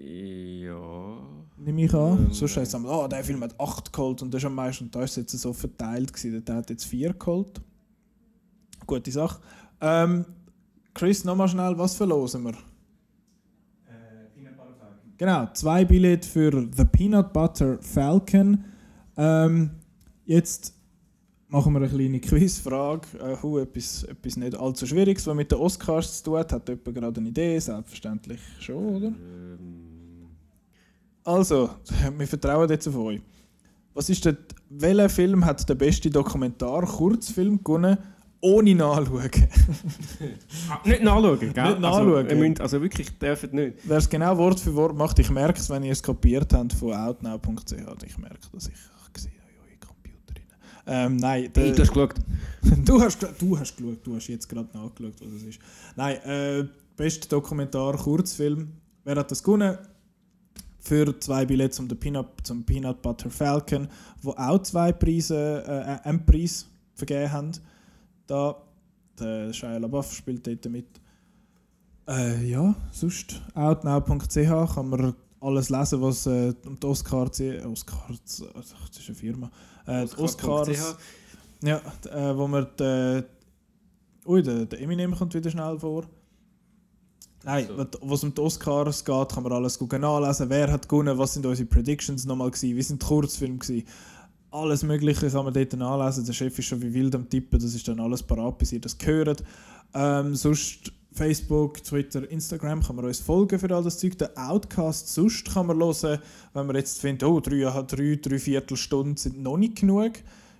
Ja. 0.00 1.18
nehme 1.56 1.84
ich 1.84 1.94
an. 1.94 2.26
Ähm, 2.26 2.32
Sonst 2.32 2.56
heißt 2.56 2.74
es 2.74 2.84
oh, 2.84 3.08
der 3.08 3.24
Film 3.24 3.42
hat 3.42 3.58
acht 3.58 3.92
geholt 3.92 4.22
und 4.22 4.32
das 4.32 4.42
ist 4.42 4.46
am 4.46 4.54
meisten. 4.54 4.84
Und 4.84 4.94
da 4.94 5.02
ist 5.02 5.12
es 5.12 5.16
jetzt 5.16 5.32
so 5.32 5.52
verteilt 5.52 6.12
gewesen. 6.12 6.44
Der 6.44 6.56
hat 6.56 6.70
jetzt 6.70 6.84
vier 6.84 7.12
geholt. 7.12 7.60
Gute 8.86 9.10
Sache. 9.10 9.40
Ähm, 9.80 10.24
Chris, 10.94 11.24
nochmal 11.24 11.48
schnell, 11.48 11.76
was 11.76 11.94
verlosen 11.94 12.44
wir? 12.44 12.54
Genau, 15.18 15.48
zwei 15.52 15.84
Billette 15.84 16.28
für 16.28 16.68
The 16.76 16.84
Peanut 16.84 17.32
Butter 17.32 17.78
Falcon. 17.80 18.64
Ähm, 19.16 19.70
jetzt 20.24 20.74
machen 21.48 21.72
wir 21.72 21.80
eine 21.80 21.88
kleine 21.88 22.20
Quizfrage. 22.20 23.06
Äh, 23.18 23.36
hu, 23.42 23.58
etwas, 23.58 24.04
etwas 24.04 24.36
nicht 24.36 24.56
allzu 24.56 24.86
Schwieriges, 24.86 25.26
was 25.26 25.34
mit 25.34 25.50
den 25.50 25.58
Oscars 25.58 26.18
zu 26.18 26.30
tun 26.30 26.38
hat. 26.38 26.52
Hat 26.52 26.68
jemand 26.68 26.94
gerade 26.94 27.20
eine 27.20 27.30
Idee? 27.30 27.58
Selbstverständlich 27.58 28.40
schon, 28.60 28.96
oder? 28.96 29.12
Also, 31.28 31.68
wir 32.16 32.26
vertrauen 32.26 32.70
jetzt 32.70 32.88
auf 32.88 32.96
euch. 32.96 33.20
Was 33.92 34.08
ist 34.08 34.24
der, 34.24 34.38
welcher 34.70 35.10
Film 35.10 35.44
hat 35.44 35.68
den 35.68 35.76
besten 35.76 36.10
Dokumentar-Kurzfilm 36.10 37.62
gewonnen, 37.62 37.98
ohne 38.40 38.74
nachschauen? 38.74 39.30
Ah, 40.70 40.80
nicht 40.86 41.02
nachschauen, 41.02 41.38
gell? 41.38 41.48
Nicht 41.50 41.80
nachschauen. 41.80 42.14
Also, 42.14 42.30
ihr 42.30 42.36
müsst, 42.36 42.60
also 42.62 42.80
wirklich, 42.80 43.10
dürfen 43.18 43.50
nicht. 43.54 43.78
Wer 43.84 43.98
es 43.98 44.08
genau 44.08 44.38
Wort 44.38 44.58
für 44.58 44.74
Wort 44.74 44.96
macht, 44.96 45.18
ich 45.18 45.28
merke 45.28 45.60
es, 45.60 45.68
wenn 45.68 45.82
ihr 45.82 45.92
es 45.92 46.02
kopiert 46.02 46.54
habt 46.54 46.72
von 46.72 46.94
outnow.ch. 46.94 47.72
Ich 48.06 48.16
merke, 48.16 48.38
dass 48.52 48.68
ich 48.68 48.76
sehe 49.18 49.32
eure 49.60 49.86
Computer 49.86 50.34
rein. 50.34 50.46
Ähm, 50.86 51.16
nein, 51.16 51.50
Hey, 51.54 51.72
du 51.72 51.82
hast 51.82 51.92
geschaut. 51.92 52.14
du, 52.86 53.00
hast, 53.02 53.22
du 53.38 53.58
hast 53.58 53.76
geschaut, 53.76 53.98
du 54.02 54.16
hast 54.16 54.28
jetzt 54.28 54.48
gerade 54.48 54.68
nachgeschaut, 54.72 55.14
was 55.20 55.32
es 55.32 55.42
ist. 55.42 55.60
Nein, 55.94 56.16
äh, 56.24 56.64
bester 56.96 57.28
Dokumentar, 57.28 57.98
Kurzfilm. 57.98 58.72
Wer 59.04 59.16
hat 59.16 59.30
das 59.30 59.42
gewonnen? 59.42 59.76
Für 60.80 61.18
zwei 61.20 61.44
Billette 61.44 61.70
zum, 61.70 61.88
Peanut, 61.88 62.28
zum 62.44 62.64
Peanut 62.64 63.02
Butter 63.02 63.30
Falcon, 63.30 63.88
wo 64.22 64.30
auch 64.32 64.62
zwei 64.62 64.92
Preise, 64.92 65.64
äh, 65.66 66.08
einen 66.08 66.24
Preis 66.24 66.66
vergeben 66.94 67.32
haben. 67.32 67.52
Da, 68.26 68.56
der 69.18 69.52
Shia 69.52 69.78
LaBeouf 69.78 70.14
spielt 70.14 70.46
dort 70.46 70.68
mit. 70.70 70.86
Äh, 72.06 72.48
ja, 72.48 72.74
sonst 72.90 73.42
outnow.ch 73.54 74.74
kann 74.74 74.88
man 74.88 75.14
alles 75.40 75.68
lesen, 75.68 76.00
was 76.00 76.26
äh, 76.26 76.54
um 76.64 76.78
die 76.78 76.86
Oscars, 76.86 77.40
Oscars, 77.64 78.42
also, 78.54 78.74
das 78.88 78.98
ist 78.98 79.08
eine 79.08 79.14
Firma, 79.14 79.50
äh, 79.86 80.06
die 80.06 80.18
Oscar.ch. 80.18 80.70
Oscars, 80.70 80.96
ja, 81.62 81.80
äh, 82.10 82.36
wo 82.36 82.48
man 82.48 82.66
die, 82.78 83.22
ui, 84.26 84.42
der, 84.42 84.66
der 84.66 84.80
Eminem 84.80 85.14
kommt 85.14 85.34
wieder 85.34 85.50
schnell 85.50 85.78
vor. 85.78 86.04
Nein, 87.44 87.66
So. 87.68 87.86
was 88.02 88.24
um 88.24 88.34
die 88.34 88.40
Oscars 88.40 89.04
geht, 89.04 89.28
kann 89.28 89.42
man 89.42 89.52
alles 89.52 89.78
gut 89.78 89.92
nachlesen. 89.92 90.50
Wer 90.50 90.72
hat 90.72 90.88
gewonnen, 90.88 91.16
was 91.16 91.34
sind 91.34 91.46
unsere 91.46 91.68
Predictions 91.68 92.24
nochmal 92.24 92.50
gewesen, 92.50 92.76
wie 92.76 92.82
sind 92.82 93.02
die 93.02 93.06
Kurzfilme 93.06 93.58
gewesen. 93.58 93.86
Alles 94.50 94.82
Mögliche 94.82 95.30
kann 95.30 95.44
man 95.44 95.54
dort 95.54 95.72
nachlesen. 95.74 96.24
Der 96.24 96.32
Chef 96.32 96.58
ist 96.58 96.64
schon 96.66 96.82
wie 96.82 96.92
wild 96.92 97.14
am 97.14 97.28
Tippen, 97.28 97.60
das 97.60 97.74
ist 97.74 97.86
dann 97.86 98.00
alles 98.00 98.22
parat, 98.22 98.58
bis 98.58 98.72
ihr 98.72 98.80
das 98.80 98.96
hört. 99.02 99.44
Ähm, 99.94 100.34
sonst 100.34 100.92
Facebook, 101.12 101.82
Twitter, 101.82 102.30
Instagram 102.30 102.82
kann 102.82 102.96
man 102.96 103.04
uns 103.04 103.20
folgen 103.20 103.58
für 103.58 103.74
all 103.74 103.82
das 103.82 103.98
Zeug. 103.98 104.16
Den 104.18 104.36
Outcast 104.36 105.12
sonst 105.12 105.52
kann 105.52 105.66
man 105.66 105.78
hören, 105.78 106.18
wenn 106.54 106.66
man 106.66 106.76
jetzt 106.76 107.00
findet, 107.00 107.24
oh, 107.24 107.40
drei, 107.40 107.64
drei, 107.82 108.18
drei 108.20 108.38
Viertelstunden 108.38 109.16
sind 109.16 109.42
noch 109.42 109.56
nicht 109.56 109.76
genug. 109.76 110.12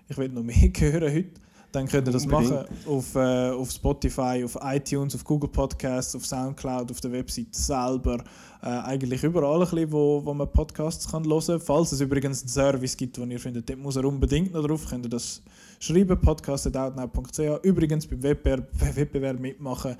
Ich 0.08 0.16
will 0.16 0.28
noch 0.28 0.42
mehr 0.42 0.57
hören 0.78 1.15
heute. 1.15 1.48
Dann 1.72 1.86
könnt 1.86 2.08
ihr 2.08 2.12
das 2.12 2.24
Unbedingt. 2.24 2.50
machen 2.50 2.66
auf, 2.86 3.14
äh, 3.14 3.50
auf 3.50 3.70
Spotify, 3.70 4.42
auf 4.42 4.56
iTunes, 4.62 5.14
auf 5.14 5.22
Google 5.22 5.50
Podcasts, 5.50 6.16
auf 6.16 6.24
Soundcloud, 6.24 6.90
auf 6.90 7.00
der 7.00 7.12
Website 7.12 7.55
selber. 7.55 8.24
Äh, 8.62 8.66
eigentlich 8.66 9.22
überall, 9.22 9.60
ein 9.60 9.60
bisschen, 9.60 9.92
wo, 9.92 10.24
wo 10.24 10.32
man 10.32 10.50
Podcasts 10.50 11.10
kann 11.10 11.24
hören 11.24 11.47
kann. 11.47 11.60
Falls 11.60 11.92
es 11.92 12.00
übrigens 12.00 12.40
einen 12.40 12.48
Service 12.48 12.97
gibt, 12.97 13.18
den 13.18 13.30
ihr 13.30 13.38
findet, 13.38 13.68
dort 13.68 13.78
muss 13.78 13.97
er 13.97 14.05
unbedingt 14.06 14.52
noch 14.52 14.66
drauf, 14.66 14.86
könnt 14.88 15.05
ihr 15.05 15.10
das 15.10 15.42
schreiben, 15.78 16.18
podcast.outnow.ch. 16.18 17.64
Übrigens 17.64 18.06
beim 18.06 18.22
Wettbewerb, 18.22 18.68
Wettbewerb 18.97 19.38
mitmachen, 19.38 19.94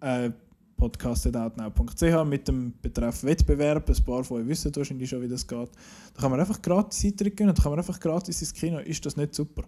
äh, 0.00 0.30
podcast.outnow.ch 0.78 2.24
mit 2.24 2.48
dem 2.48 2.72
Betreff 2.80 3.22
Wettbewerb. 3.22 3.88
Ein 3.88 4.04
paar 4.04 4.24
von 4.24 4.40
euch 4.40 4.48
wissen 4.48 4.74
wahrscheinlich 4.74 5.10
schon, 5.10 5.20
wie 5.20 5.28
das 5.28 5.46
geht. 5.46 5.70
Da 6.14 6.20
kann 6.22 6.30
man 6.30 6.40
einfach 6.40 6.60
gratis 6.60 7.04
Eintritt 7.04 7.36
gönnen, 7.36 7.54
da 7.54 7.62
kann 7.62 7.70
man 7.70 7.78
einfach 7.78 8.00
gratis 8.00 8.40
ins 8.40 8.54
Kino. 8.54 8.78
Ist 8.78 9.04
das 9.04 9.16
nicht 9.16 9.34
super? 9.34 9.62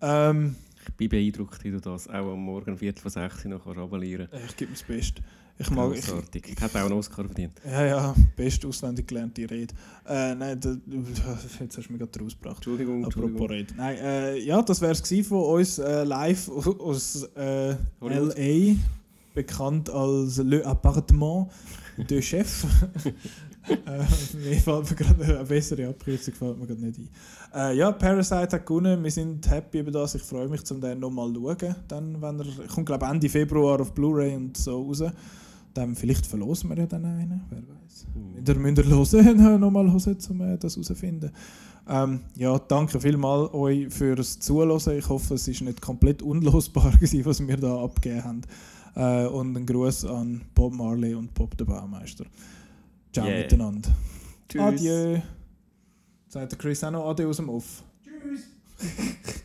Ähm, 0.00 0.54
Ich 0.86 0.94
bin 0.94 1.08
beeindruckt, 1.08 1.62
wie 1.64 1.70
du 1.70 1.80
das 1.80 2.08
auch 2.08 2.32
am 2.32 2.40
Morgen 2.40 2.76
Viertel 2.76 3.00
vor 3.00 3.10
sechs 3.10 3.44
noch 3.44 3.66
abonnieren 3.66 4.28
ich 4.46 4.56
gebe 4.56 4.70
mir 4.70 4.76
das 4.76 4.84
Beste. 4.84 5.22
Ich 5.60 5.70
mag, 5.70 5.94
ich, 5.94 6.06
Grossartig. 6.06 6.48
Ich 6.48 6.60
hätte 6.60 6.78
auch 6.80 6.86
einen 6.86 6.94
Oscar 6.94 7.22
verdient. 7.24 7.52
Ja, 7.66 7.84
ja, 7.84 8.14
best 8.34 8.64
auswendig 8.64 9.06
gelernte 9.06 9.42
Rede. 9.42 9.74
Äh, 10.08 10.34
nein, 10.34 10.58
da, 10.58 10.70
jetzt 11.60 11.76
hast 11.76 11.88
du 11.88 11.92
mich 11.92 12.00
gerade 12.00 12.18
rausgebracht. 12.18 12.56
Entschuldigung, 12.56 13.04
Apropos. 13.04 13.50
Rede. 13.50 13.74
Nein, 13.76 13.98
äh, 13.98 14.38
ja, 14.38 14.62
das 14.62 14.80
wäre 14.80 14.92
es 14.92 15.26
von 15.26 15.42
uns 15.42 15.78
äh, 15.78 16.04
live 16.04 16.48
aus 16.78 17.24
äh. 17.36 17.76
L.A., 18.00 18.76
bekannt 19.34 19.90
als 19.90 20.38
Le 20.38 20.64
Appartement 20.64 21.50
de 21.98 22.22
Chef. 22.22 22.64
äh, 23.68 23.76
mir 24.36 24.56
fällt 24.56 24.90
mir 24.90 24.96
gerade 24.96 25.24
eine 25.24 25.44
bessere 25.44 25.88
Abkürzung 25.88 26.34
fällt 26.34 26.58
mir 26.58 26.66
gerade 26.66 26.80
nicht 26.80 26.98
ein. 26.98 27.08
Äh, 27.54 27.76
ja, 27.76 27.92
Parasite 27.92 28.56
hat 28.56 28.66
gewonnen. 28.66 29.02
Wir 29.02 29.10
sind 29.10 29.48
happy 29.50 29.80
über 29.80 29.90
das. 29.90 30.14
Ich 30.14 30.22
freue 30.22 30.48
mich, 30.48 30.68
um 30.70 30.80
den 30.80 31.00
nochmal 31.00 31.32
zu 31.32 31.40
schauen. 31.40 31.74
Dann, 31.88 32.22
wenn 32.22 32.40
er 32.40 32.66
kommt, 32.68 32.86
glaube 32.86 33.06
Ende 33.06 33.28
Februar 33.28 33.80
auf 33.80 33.92
Blu-ray 33.92 34.34
und 34.36 34.56
so 34.56 34.82
raus. 34.82 35.04
Dann 35.74 35.94
vielleicht 35.94 36.26
verlosen 36.26 36.68
wir 36.70 36.78
ja 36.78 36.86
dann 36.86 37.04
einen, 37.04 37.42
wer 37.48 37.58
weiß. 37.58 38.06
Hm. 38.14 38.44
Da 38.44 38.54
müsst 38.54 39.14
ihr 39.14 39.24
hören, 39.24 39.60
nochmal 39.60 39.90
hören, 39.90 40.18
um 40.30 40.40
äh, 40.40 40.58
das 40.58 40.74
herauszufinden. 40.74 41.30
Ähm, 41.88 42.20
ja, 42.36 42.58
danke 42.58 43.00
vielmals 43.00 43.52
euch 43.54 43.92
fürs 43.92 44.38
Zuhören. 44.38 44.98
Ich 44.98 45.08
hoffe, 45.08 45.34
es 45.34 45.48
ist 45.48 45.60
nicht 45.62 45.80
komplett 45.80 46.22
unlosbar, 46.22 46.90
gewesen, 47.00 47.24
was 47.24 47.46
wir 47.46 47.56
da 47.56 47.82
abgegeben 47.82 48.24
haben. 48.24 48.42
Äh, 48.94 49.26
und 49.26 49.56
ein 49.56 49.66
Gruß 49.66 50.04
an 50.06 50.42
Bob 50.54 50.74
Marley 50.74 51.14
und 51.14 51.32
Bob 51.34 51.56
der 51.56 51.64
Baumeister. 51.64 52.24
Ciao 53.12 53.26
Yeah. 53.26 53.38
miteinander. 53.42 53.90
Tschüss. 54.48 54.60
Adieu. 54.62 55.18
Sagt 56.28 56.52
der 56.52 56.58
Chris 56.58 56.84
auch 56.84 56.90
noch 56.90 57.08
Adieu 57.08 57.28
aus 57.30 57.36
dem 57.36 57.48
Off. 57.48 57.82
Tschüss! 58.04 58.42